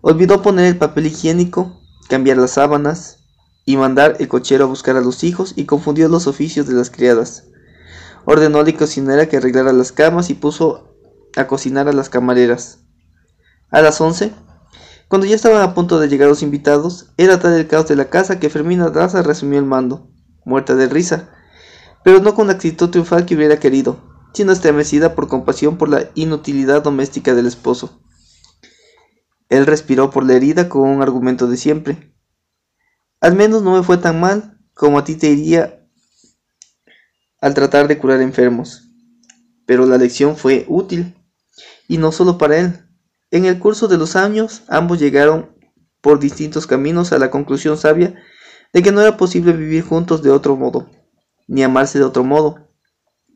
Olvidó 0.00 0.42
poner 0.42 0.66
el 0.66 0.76
papel 0.76 1.06
higiénico, 1.06 1.80
cambiar 2.08 2.36
las 2.36 2.52
sábanas 2.52 3.19
y 3.64 3.76
mandar 3.76 4.16
el 4.18 4.28
cochero 4.28 4.64
a 4.64 4.68
buscar 4.68 4.96
a 4.96 5.00
los 5.00 5.24
hijos 5.24 5.54
y 5.56 5.66
confundió 5.66 6.08
los 6.08 6.26
oficios 6.26 6.66
de 6.66 6.74
las 6.74 6.90
criadas. 6.90 7.44
Ordenó 8.24 8.58
a 8.58 8.64
la 8.64 8.76
cocinera 8.76 9.28
que 9.28 9.36
arreglara 9.36 9.72
las 9.72 9.92
camas 9.92 10.30
y 10.30 10.34
puso 10.34 10.96
a 11.36 11.46
cocinar 11.46 11.88
a 11.88 11.92
las 11.92 12.08
camareras. 12.08 12.80
A 13.70 13.80
las 13.80 14.00
once, 14.00 14.32
cuando 15.08 15.26
ya 15.26 15.34
estaban 15.34 15.62
a 15.62 15.74
punto 15.74 15.98
de 15.98 16.08
llegar 16.08 16.28
los 16.28 16.42
invitados, 16.42 17.12
era 17.16 17.40
tal 17.40 17.54
el 17.54 17.66
caos 17.66 17.88
de 17.88 17.96
la 17.96 18.10
casa 18.10 18.38
que 18.38 18.50
Fermina 18.50 18.90
Daza 18.90 19.22
resumió 19.22 19.58
el 19.58 19.64
mando, 19.64 20.08
muerta 20.44 20.74
de 20.74 20.88
risa, 20.88 21.30
pero 22.04 22.20
no 22.20 22.34
con 22.34 22.46
la 22.46 22.54
actitud 22.54 22.90
triunfal 22.90 23.26
que 23.26 23.34
hubiera 23.34 23.58
querido, 23.58 23.98
sino 24.32 24.52
estremecida 24.52 25.14
por 25.14 25.28
compasión 25.28 25.78
por 25.78 25.88
la 25.88 26.10
inutilidad 26.14 26.82
doméstica 26.82 27.34
del 27.34 27.46
esposo. 27.46 28.00
Él 29.48 29.66
respiró 29.66 30.10
por 30.10 30.24
la 30.24 30.34
herida 30.34 30.68
con 30.68 30.88
un 30.88 31.02
argumento 31.02 31.48
de 31.48 31.56
siempre. 31.56 32.14
Al 33.20 33.34
menos 33.34 33.62
no 33.62 33.76
me 33.76 33.82
fue 33.82 33.98
tan 33.98 34.18
mal 34.18 34.58
como 34.74 34.98
a 34.98 35.04
ti 35.04 35.14
te 35.14 35.28
iría 35.28 35.86
al 37.40 37.54
tratar 37.54 37.88
de 37.88 37.98
curar 37.98 38.20
enfermos. 38.22 38.88
Pero 39.66 39.86
la 39.86 39.98
lección 39.98 40.36
fue 40.36 40.64
útil 40.68 41.14
y 41.86 41.98
no 41.98 42.12
solo 42.12 42.38
para 42.38 42.58
él. 42.58 42.86
En 43.30 43.44
el 43.44 43.58
curso 43.58 43.88
de 43.88 43.98
los 43.98 44.16
años, 44.16 44.62
ambos 44.68 44.98
llegaron 44.98 45.54
por 46.00 46.18
distintos 46.18 46.66
caminos 46.66 47.12
a 47.12 47.18
la 47.18 47.30
conclusión 47.30 47.76
sabia 47.76 48.14
de 48.72 48.82
que 48.82 48.92
no 48.92 49.00
era 49.00 49.16
posible 49.16 49.52
vivir 49.52 49.84
juntos 49.84 50.22
de 50.22 50.30
otro 50.30 50.56
modo, 50.56 50.90
ni 51.46 51.62
amarse 51.62 51.98
de 51.98 52.04
otro 52.04 52.24
modo. 52.24 52.68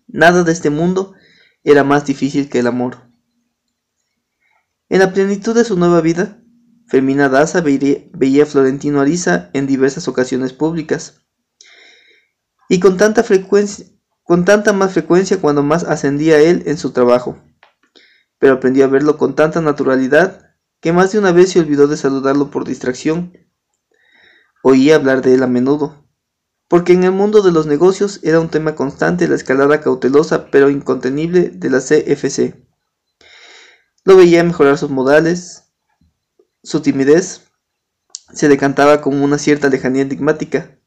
Nada 0.07 0.45
de 0.45 0.53
este 0.53 0.71
mundo 0.71 1.15
era 1.63 1.85
más 1.85 2.07
difícil 2.07 2.49
que 2.49 2.61
el 2.61 2.67
amor. 2.67 3.09
En 4.89 5.01
la 5.01 5.13
plenitud 5.13 5.55
de 5.55 5.65
su 5.65 5.77
nueva 5.77 6.01
vida, 6.01 6.44
Fermina 6.95 7.29
Daza 7.29 7.61
veía, 7.61 8.45
a 8.45 8.47
Florentino 8.47 9.01
Ariza 9.01 9.51
en 9.53 9.67
diversas 9.67 10.07
ocasiones 10.07 10.53
públicas. 10.53 11.23
y 12.69 12.79
con 12.79 12.97
tanta 12.97 13.25
frecuencia, 13.25 13.87
con 14.23 14.45
tanta 14.45 14.73
más 14.73 14.93
frecuencia 14.93 15.41
cuando 15.41 15.65
más 15.65 15.83
ascendía 15.83 16.39
él 16.39 16.63
en 16.67 16.79
su 16.79 16.93
trabajo. 16.93 17.43
Pero 18.39 18.53
aprendió 18.53 18.85
a 18.85 18.87
verlo 18.87 19.19
con 19.19 19.35
tanta 19.35 19.61
naturalidad 19.61 20.55
que 20.81 20.93
más 20.93 21.11
de 21.11 21.19
una 21.19 21.33
vez 21.33 21.51
se 21.51 21.59
olvidó 21.59 21.89
de 21.89 21.97
saludarlo 21.97 22.53
por 22.53 22.65
distracción. 22.65 23.33
Oía 24.63 24.95
hablar 24.95 25.21
de 25.21 25.35
él 25.35 25.43
a 25.43 25.49
menudo, 25.49 26.07
porque 26.69 26.93
en 26.93 27.03
el 27.03 27.11
mundo 27.11 27.43
de 27.43 27.51
los 27.51 27.67
negocios 27.67 28.21
era 28.23 28.39
un 28.39 28.51
tema 28.51 28.77
constante 28.77 29.27
la 29.27 29.35
escalada 29.35 29.81
cautelosa 29.81 30.49
pero 30.53 30.71
incontenible 30.71 31.51
de 31.51 31.71
la 31.71 31.81
CFC. 31.81 32.55
Lo 34.05 34.17
veía 34.17 34.45
mejorar 34.45 34.79
sus 34.79 34.91
modales, 34.91 35.64
su 36.65 36.81
timidez, 36.81 37.43
se 38.33 38.49
decantaba 38.49 39.03
con 39.03 39.23
una 39.23 39.39
cierta 39.39 39.69
lejanía 39.69 40.03
enigmática. 40.03 40.79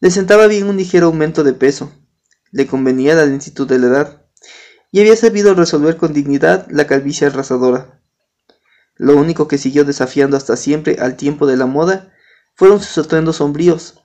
Le 0.00 0.10
sentaba 0.10 0.48
bien 0.48 0.68
un 0.68 0.76
ligero 0.76 1.06
aumento 1.06 1.44
de 1.44 1.52
peso, 1.52 1.92
le 2.50 2.66
convenía 2.66 3.14
la 3.14 3.24
lentitud 3.24 3.68
de 3.68 3.78
la 3.78 3.86
edad, 3.86 4.26
y 4.90 5.00
había 5.00 5.14
sabido 5.16 5.54
resolver 5.54 5.96
con 5.96 6.12
dignidad 6.12 6.66
la 6.70 6.88
calvicie 6.88 7.28
arrasadora. 7.28 8.02
Lo 8.96 9.16
único 9.16 9.46
que 9.46 9.58
siguió 9.58 9.84
desafiando 9.84 10.36
hasta 10.36 10.56
siempre 10.56 10.96
al 10.98 11.16
tiempo 11.16 11.46
de 11.46 11.56
la 11.56 11.66
moda 11.66 12.12
fueron 12.56 12.80
sus 12.80 12.98
atuendos 12.98 13.36
sombríos, 13.36 14.04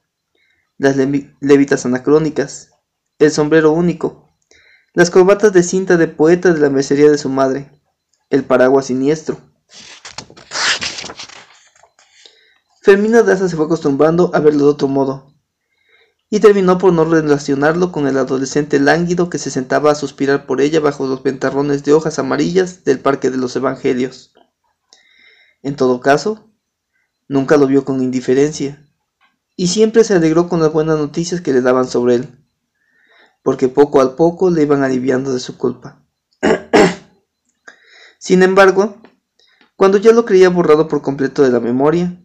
las 0.77 0.95
levitas 0.95 1.85
anacrónicas, 1.85 2.71
el 3.17 3.31
sombrero 3.31 3.71
único, 3.71 4.29
las 4.93 5.09
corbatas 5.09 5.51
de 5.51 5.63
cinta 5.63 5.97
de 5.97 6.07
poeta 6.07 6.53
de 6.53 6.59
la 6.59 6.69
mercería 6.69 7.09
de 7.09 7.17
su 7.17 7.29
madre, 7.29 7.71
el 8.29 8.43
paraguas 8.43 8.85
siniestro. 8.85 9.39
Fermina 12.85 13.23
Daza 13.23 13.49
se 13.49 13.55
fue 13.55 13.65
acostumbrando 13.65 14.29
a 14.35 14.39
verlo 14.39 14.65
de 14.65 14.69
otro 14.69 14.87
modo, 14.87 15.33
y 16.29 16.39
terminó 16.39 16.77
por 16.77 16.93
no 16.93 17.03
relacionarlo 17.03 17.91
con 17.91 18.05
el 18.05 18.15
adolescente 18.15 18.79
lánguido 18.79 19.27
que 19.27 19.39
se 19.39 19.49
sentaba 19.49 19.89
a 19.89 19.95
suspirar 19.95 20.45
por 20.45 20.61
ella 20.61 20.79
bajo 20.81 21.07
los 21.07 21.23
ventarrones 21.23 21.83
de 21.83 21.93
hojas 21.93 22.19
amarillas 22.19 22.83
del 22.83 22.99
Parque 22.99 23.31
de 23.31 23.37
los 23.37 23.55
Evangelios. 23.55 24.35
En 25.63 25.75
todo 25.75 25.99
caso, 25.99 26.51
nunca 27.27 27.57
lo 27.57 27.65
vio 27.65 27.85
con 27.85 28.03
indiferencia, 28.03 28.87
y 29.55 29.69
siempre 29.69 30.03
se 30.03 30.13
alegró 30.13 30.47
con 30.47 30.59
las 30.59 30.71
buenas 30.71 30.99
noticias 30.99 31.41
que 31.41 31.53
le 31.53 31.61
daban 31.61 31.87
sobre 31.87 32.13
él, 32.13 32.45
porque 33.41 33.67
poco 33.67 33.99
a 33.99 34.15
poco 34.15 34.51
le 34.51 34.61
iban 34.61 34.83
aliviando 34.83 35.33
de 35.33 35.39
su 35.39 35.57
culpa. 35.57 36.05
Sin 38.19 38.43
embargo, 38.43 39.01
cuando 39.75 39.97
ya 39.97 40.11
lo 40.11 40.23
creía 40.23 40.49
borrado 40.49 40.87
por 40.87 41.01
completo 41.01 41.41
de 41.41 41.49
la 41.49 41.59
memoria, 41.59 42.21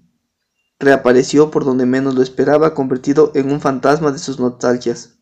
reapareció 0.80 1.50
por 1.50 1.64
donde 1.64 1.86
menos 1.86 2.14
lo 2.14 2.22
esperaba, 2.22 2.74
convertido 2.74 3.30
en 3.34 3.52
un 3.52 3.60
fantasma 3.60 4.10
de 4.10 4.18
sus 4.18 4.40
nostalgias. 4.40 5.18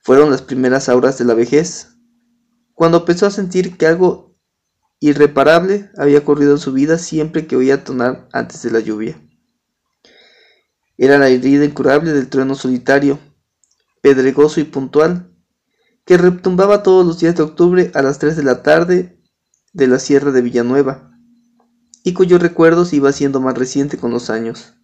Fueron 0.00 0.30
las 0.30 0.42
primeras 0.42 0.88
auras 0.88 1.16
de 1.16 1.24
la 1.24 1.34
vejez, 1.34 1.96
cuando 2.74 2.98
empezó 2.98 3.26
a 3.26 3.30
sentir 3.30 3.76
que 3.76 3.86
algo 3.86 4.36
irreparable 4.98 5.90
había 5.96 6.18
ocurrido 6.18 6.52
en 6.52 6.58
su 6.58 6.72
vida 6.72 6.98
siempre 6.98 7.46
que 7.46 7.56
oía 7.56 7.84
tonar 7.84 8.28
antes 8.32 8.62
de 8.62 8.72
la 8.72 8.80
lluvia. 8.80 9.22
Era 10.98 11.16
la 11.16 11.28
herida 11.28 11.64
incurable 11.64 12.12
del 12.12 12.28
trueno 12.28 12.54
solitario, 12.54 13.18
pedregoso 14.02 14.60
y 14.60 14.64
puntual, 14.64 15.32
que 16.04 16.18
retumbaba 16.18 16.82
todos 16.82 17.06
los 17.06 17.20
días 17.20 17.36
de 17.36 17.44
octubre 17.44 17.90
a 17.94 18.02
las 18.02 18.18
tres 18.18 18.36
de 18.36 18.42
la 18.42 18.62
tarde 18.62 19.22
de 19.72 19.86
la 19.86 19.98
sierra 19.98 20.32
de 20.32 20.42
Villanueva, 20.42 21.09
y 22.02 22.14
cuyo 22.14 22.38
recuerdo 22.38 22.84
se 22.84 22.96
iba 22.96 23.10
haciendo 23.10 23.40
más 23.40 23.56
reciente 23.56 23.98
con 23.98 24.10
los 24.10 24.30
años. 24.30 24.74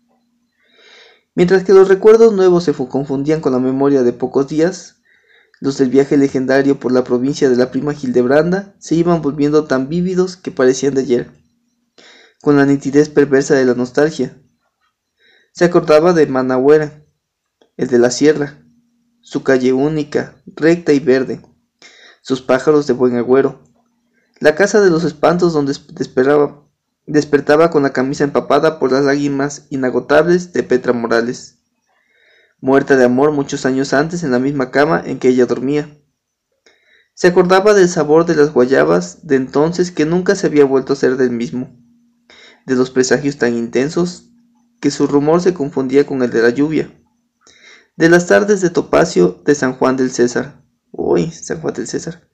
Mientras 1.34 1.64
que 1.64 1.72
los 1.72 1.88
recuerdos 1.88 2.32
nuevos 2.32 2.64
se 2.64 2.72
confundían 2.72 3.40
con 3.40 3.52
la 3.52 3.58
memoria 3.58 4.02
de 4.02 4.12
pocos 4.12 4.48
días, 4.48 4.96
los 5.60 5.78
del 5.78 5.90
viaje 5.90 6.16
legendario 6.16 6.78
por 6.78 6.92
la 6.92 7.04
provincia 7.04 7.48
de 7.48 7.56
la 7.56 7.70
prima 7.70 7.94
Gildebranda 7.94 8.74
se 8.78 8.94
iban 8.94 9.22
volviendo 9.22 9.64
tan 9.64 9.88
vívidos 9.88 10.36
que 10.36 10.50
parecían 10.50 10.94
de 10.94 11.02
ayer, 11.02 11.30
con 12.42 12.56
la 12.56 12.66
nitidez 12.66 13.08
perversa 13.08 13.54
de 13.54 13.64
la 13.64 13.74
nostalgia, 13.74 14.38
se 15.52 15.64
acordaba 15.64 16.12
de 16.12 16.26
Managüera, 16.26 17.02
el 17.78 17.88
de 17.88 17.98
la 17.98 18.10
sierra, 18.10 18.62
su 19.22 19.42
calle 19.42 19.72
única, 19.72 20.36
recta 20.46 20.92
y 20.92 21.00
verde, 21.00 21.40
sus 22.20 22.42
pájaros 22.42 22.86
de 22.86 22.92
buen 22.92 23.16
agüero, 23.16 23.62
la 24.38 24.54
casa 24.54 24.82
de 24.82 24.90
los 24.90 25.04
espantos 25.04 25.54
donde 25.54 25.74
despertaba, 25.92 26.65
despertaba 27.06 27.70
con 27.70 27.82
la 27.82 27.92
camisa 27.92 28.24
empapada 28.24 28.78
por 28.78 28.92
las 28.92 29.04
lágrimas 29.04 29.66
inagotables 29.70 30.52
de 30.52 30.62
Petra 30.62 30.92
Morales, 30.92 31.58
muerta 32.60 32.96
de 32.96 33.04
amor 33.04 33.32
muchos 33.32 33.64
años 33.64 33.92
antes 33.92 34.22
en 34.22 34.32
la 34.32 34.38
misma 34.38 34.70
cama 34.70 35.02
en 35.04 35.18
que 35.18 35.28
ella 35.28 35.46
dormía. 35.46 35.88
Se 37.14 37.28
acordaba 37.28 37.72
del 37.74 37.88
sabor 37.88 38.26
de 38.26 38.34
las 38.34 38.52
guayabas 38.52 39.26
de 39.26 39.36
entonces 39.36 39.90
que 39.90 40.04
nunca 40.04 40.34
se 40.34 40.48
había 40.48 40.64
vuelto 40.64 40.92
a 40.92 40.96
ser 40.96 41.16
del 41.16 41.30
mismo, 41.30 41.74
de 42.66 42.74
los 42.74 42.90
presagios 42.90 43.38
tan 43.38 43.54
intensos 43.54 44.30
que 44.80 44.90
su 44.90 45.06
rumor 45.06 45.40
se 45.40 45.54
confundía 45.54 46.04
con 46.04 46.22
el 46.22 46.30
de 46.30 46.42
la 46.42 46.50
lluvia. 46.50 46.92
De 47.96 48.10
las 48.10 48.26
tardes 48.26 48.60
de 48.60 48.68
Topacio 48.68 49.40
de 49.46 49.54
San 49.54 49.72
Juan 49.72 49.96
del 49.96 50.10
César. 50.10 50.62
Uy, 50.90 51.30
San 51.30 51.62
Juan 51.62 51.72
del 51.72 51.86
César. 51.86 52.28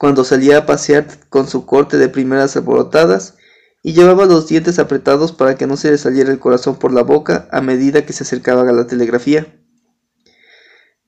Cuando 0.00 0.24
salía 0.24 0.56
a 0.56 0.64
pasear 0.64 1.06
con 1.28 1.46
su 1.46 1.66
corte 1.66 1.98
de 1.98 2.08
primeras 2.08 2.56
alborotadas 2.56 3.34
y 3.82 3.92
llevaba 3.92 4.24
los 4.24 4.48
dientes 4.48 4.78
apretados 4.78 5.32
para 5.32 5.56
que 5.56 5.66
no 5.66 5.76
se 5.76 5.90
le 5.90 5.98
saliera 5.98 6.32
el 6.32 6.38
corazón 6.38 6.76
por 6.76 6.90
la 6.90 7.02
boca 7.02 7.50
a 7.52 7.60
medida 7.60 8.06
que 8.06 8.14
se 8.14 8.22
acercaba 8.22 8.62
a 8.62 8.72
la 8.72 8.86
telegrafía. 8.86 9.62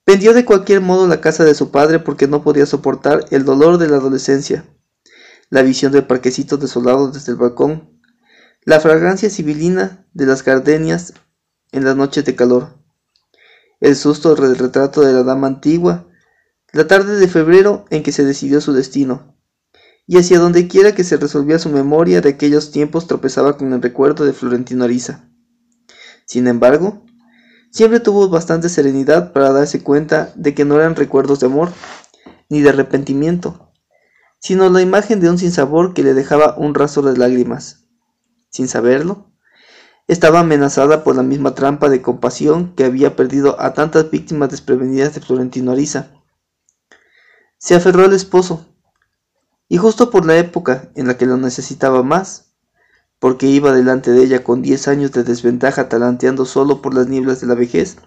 Vendió 0.05 0.35
de 0.35 0.45
cualquier 0.45 0.83
modo 0.83 1.09
la 1.09 1.23
casa 1.23 1.43
de 1.43 1.55
su 1.55 1.71
padre 1.71 2.01
porque 2.01 2.27
no 2.29 2.43
podía 2.43 2.67
soportar 2.67 3.25
el 3.31 3.47
dolor 3.47 3.79
de 3.79 3.89
la 3.89 3.97
adolescencia, 3.97 4.67
la 5.49 5.63
visión 5.63 5.91
del 5.91 6.07
parquecito 6.07 6.59
desolado 6.59 7.11
desde 7.11 7.33
el 7.33 7.39
balcón, 7.39 7.99
la 8.63 8.79
fragancia 8.79 9.31
sibilina 9.31 10.07
de 10.13 10.27
las 10.27 10.45
gardenias 10.45 11.15
en 11.71 11.85
las 11.85 11.97
noches 11.97 12.27
de 12.27 12.35
calor, 12.35 12.77
el 13.81 13.97
susto 13.97 14.35
del 14.35 14.59
retrato 14.59 15.01
de 15.01 15.15
la 15.15 15.23
dama 15.23 15.47
antigua, 15.47 16.12
la 16.73 16.87
tarde 16.87 17.17
de 17.17 17.29
febrero 17.29 17.85
en 17.91 18.03
que 18.03 18.13
se 18.13 18.25
decidió 18.25 18.61
su 18.61 18.73
destino, 18.73 19.37
y 20.07 20.19
hacia 20.19 20.39
donde 20.39 20.69
quiera 20.69 20.95
que 20.95 21.05
se 21.05 21.17
resolvía 21.17 21.59
su 21.59 21.69
memoria 21.69 22.21
de 22.21 22.31
aquellos 22.31 22.71
tiempos 22.71 23.07
tropezaba 23.07 23.57
con 23.57 23.73
el 23.73 23.83
recuerdo 23.83 24.25
de 24.25 24.33
Florentino 24.33 24.85
Ariza. 24.85 25.29
Sin 26.27 26.47
embargo, 26.47 27.05
siempre 27.71 28.01
tuvo 28.01 28.29
bastante 28.29 28.69
serenidad 28.69 29.33
para 29.33 29.53
darse 29.53 29.83
cuenta 29.83 30.33
de 30.35 30.55
que 30.55 30.65
no 30.65 30.77
eran 30.77 30.97
recuerdos 30.97 31.41
de 31.41 31.47
amor, 31.47 31.71
ni 32.49 32.61
de 32.61 32.71
arrepentimiento, 32.71 33.71
sino 34.41 34.69
la 34.69 34.83
imagen 34.83 35.21
de 35.21 35.31
un 35.31 35.39
sinsabor 35.39 35.95
que 35.95 36.03
le 36.03 36.15
dejaba 36.15 36.57
un 36.59 36.75
rastro 36.75 37.03
de 37.03 37.17
lágrimas 37.17 37.83
sin 38.53 38.69
saberlo, 38.69 39.33
estaba 40.07 40.41
amenazada 40.41 41.05
por 41.05 41.17
la 41.17 41.23
misma 41.23 41.55
trampa 41.55 41.89
de 41.89 42.03
compasión 42.03 42.75
que 42.75 42.85
había 42.85 43.17
perdido 43.17 43.59
a 43.61 43.73
tantas 43.73 44.11
víctimas 44.11 44.51
desprevenidas 44.51 45.15
de 45.15 45.23
Florentino 45.23 45.73
Ariza. 45.73 46.22
Se 47.65 47.77
aferró 47.77 48.05
al 48.05 48.13
esposo, 48.13 48.67
y 49.69 49.77
justo 49.77 50.11
por 50.11 50.27
la 50.27 50.37
época 50.37 50.91
en 50.97 51.07
la 51.07 51.17
que 51.17 51.27
lo 51.27 51.37
necesitaba 51.37 52.03
más, 52.03 52.57
porque 53.21 53.47
iba 53.47 53.73
delante 53.73 54.11
de 54.11 54.25
ella 54.25 54.43
con 54.43 54.63
diez 54.63 54.89
años 54.89 55.13
de 55.13 55.23
desventaja 55.23 55.89
talanteando 55.89 56.45
solo 56.45 56.83
por 56.83 56.93
las 56.93 57.07
nieblas 57.07 57.41
de 57.41 57.47
la 57.47 57.55
vejez, 57.55 57.99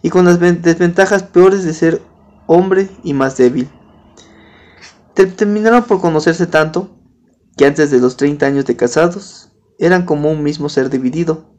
y 0.00 0.08
con 0.08 0.24
las 0.24 0.40
desventajas 0.40 1.22
peores 1.22 1.64
de 1.64 1.74
ser 1.74 2.00
hombre 2.46 2.88
y 3.04 3.12
más 3.12 3.36
débil. 3.36 3.68
Terminaron 5.12 5.84
por 5.84 6.00
conocerse 6.00 6.46
tanto 6.46 6.96
que 7.58 7.66
antes 7.66 7.90
de 7.90 8.00
los 8.00 8.16
treinta 8.16 8.46
años 8.46 8.64
de 8.64 8.76
casados 8.76 9.52
eran 9.78 10.06
como 10.06 10.30
un 10.30 10.42
mismo 10.42 10.70
ser 10.70 10.88
dividido, 10.88 11.52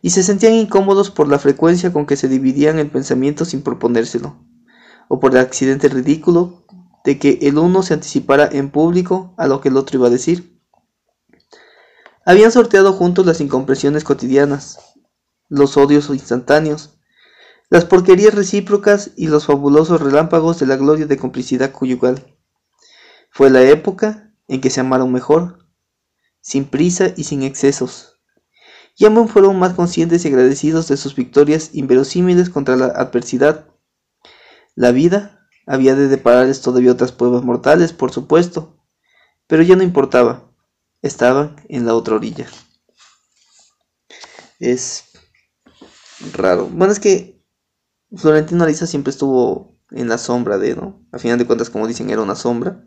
y 0.00 0.10
se 0.10 0.22
sentían 0.22 0.54
incómodos 0.54 1.10
por 1.10 1.28
la 1.28 1.38
frecuencia 1.38 1.92
con 1.92 2.06
que 2.06 2.16
se 2.16 2.26
dividían 2.26 2.78
el 2.78 2.90
pensamiento 2.90 3.44
sin 3.44 3.60
proponérselo, 3.60 4.48
o 5.08 5.20
por 5.20 5.32
el 5.32 5.38
accidente 5.38 5.88
ridículo 5.88 6.64
de 7.04 7.18
que 7.18 7.38
el 7.42 7.58
uno 7.58 7.82
se 7.82 7.94
anticipara 7.94 8.48
en 8.50 8.70
público 8.70 9.34
a 9.36 9.46
lo 9.46 9.60
que 9.60 9.68
el 9.68 9.76
otro 9.76 9.98
iba 9.98 10.08
a 10.08 10.10
decir. 10.10 10.60
Habían 12.24 12.52
sorteado 12.52 12.92
juntos 12.92 13.24
las 13.24 13.40
incompresiones 13.40 14.04
cotidianas, 14.04 14.78
los 15.48 15.76
odios 15.76 16.10
instantáneos, 16.10 16.98
las 17.70 17.84
porquerías 17.84 18.34
recíprocas 18.34 19.12
y 19.16 19.28
los 19.28 19.46
fabulosos 19.46 20.00
relámpagos 20.00 20.58
de 20.58 20.66
la 20.66 20.76
gloria 20.76 21.06
de 21.06 21.16
complicidad 21.16 21.72
conyugal. 21.72 22.34
Fue 23.30 23.50
la 23.50 23.62
época 23.62 24.32
en 24.46 24.60
que 24.60 24.70
se 24.70 24.80
amaron 24.80 25.12
mejor, 25.12 25.66
sin 26.40 26.64
prisa 26.64 27.12
y 27.16 27.24
sin 27.24 27.42
excesos. 27.42 28.18
Y 28.96 29.04
ambos 29.04 29.30
fueron 29.30 29.58
más 29.58 29.74
conscientes 29.74 30.24
y 30.24 30.28
agradecidos 30.28 30.88
de 30.88 30.96
sus 30.96 31.14
victorias 31.14 31.70
inverosímiles 31.74 32.50
contra 32.50 32.76
la 32.76 32.86
adversidad. 32.86 33.66
La 34.78 34.92
vida 34.92 35.40
había 35.66 35.96
de 35.96 36.06
depararles 36.06 36.60
todavía 36.60 36.92
otras 36.92 37.10
pruebas 37.10 37.42
mortales, 37.42 37.92
por 37.92 38.12
supuesto, 38.12 38.76
pero 39.48 39.64
ya 39.64 39.74
no 39.74 39.82
importaba, 39.82 40.52
estaban 41.02 41.56
en 41.68 41.84
la 41.84 41.96
otra 41.96 42.14
orilla. 42.14 42.46
Es 44.60 45.06
raro. 46.32 46.68
Bueno, 46.68 46.92
es 46.92 47.00
que 47.00 47.44
Florentino 48.14 48.62
Ariza 48.62 48.86
siempre 48.86 49.10
estuvo 49.10 49.76
en 49.90 50.08
la 50.08 50.16
sombra 50.16 50.58
de, 50.58 50.76
¿no? 50.76 51.04
A 51.10 51.18
final 51.18 51.38
de 51.38 51.46
cuentas, 51.46 51.70
como 51.70 51.88
dicen, 51.88 52.10
era 52.10 52.22
una 52.22 52.36
sombra. 52.36 52.84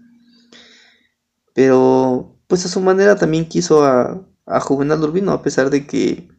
Pero, 1.53 2.40
pues 2.48 2.66
a 2.66 2.70
su 2.70 2.80
manera 2.80 3.18
también 3.18 3.50
quiso 3.50 3.84
a, 3.84 4.26
a 4.45 4.61
Juvenal 4.61 5.03
Urbino, 5.03 5.34
a 5.34 5.42
pesar 5.42 5.70
de 5.70 5.86
que 5.86 6.30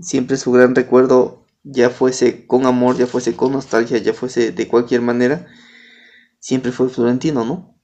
siempre 0.00 0.36
su 0.36 0.52
gran 0.52 0.76
recuerdo 0.76 1.45
ya 1.68 1.90
fuese 1.90 2.46
con 2.46 2.64
amor, 2.64 2.96
ya 2.96 3.06
fuese 3.06 3.34
con 3.34 3.52
nostalgia, 3.52 3.98
ya 3.98 4.14
fuese 4.14 4.52
de 4.52 4.68
cualquier 4.68 5.02
manera, 5.02 5.46
siempre 6.38 6.70
fue 6.70 6.88
Florentino, 6.88 7.44
¿no? 7.44 7.76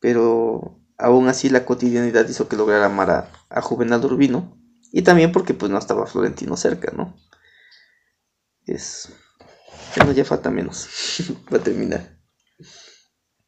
Pero 0.00 0.80
aún 0.96 1.28
así 1.28 1.50
la 1.50 1.66
cotidianidad 1.66 2.26
hizo 2.28 2.48
que 2.48 2.56
lograra 2.56 2.86
amar 2.86 3.10
a, 3.10 3.32
a 3.50 3.60
Juvenal 3.60 4.04
Urbino. 4.04 4.58
Y 4.90 5.02
también 5.02 5.32
porque 5.32 5.54
pues 5.54 5.70
no 5.70 5.78
estaba 5.78 6.06
Florentino 6.06 6.56
cerca, 6.56 6.92
¿no? 6.96 7.14
Es... 8.64 9.10
Bueno, 9.96 10.12
ya 10.12 10.24
falta 10.24 10.50
menos 10.50 10.88
para 11.50 11.62
terminar. 11.62 12.13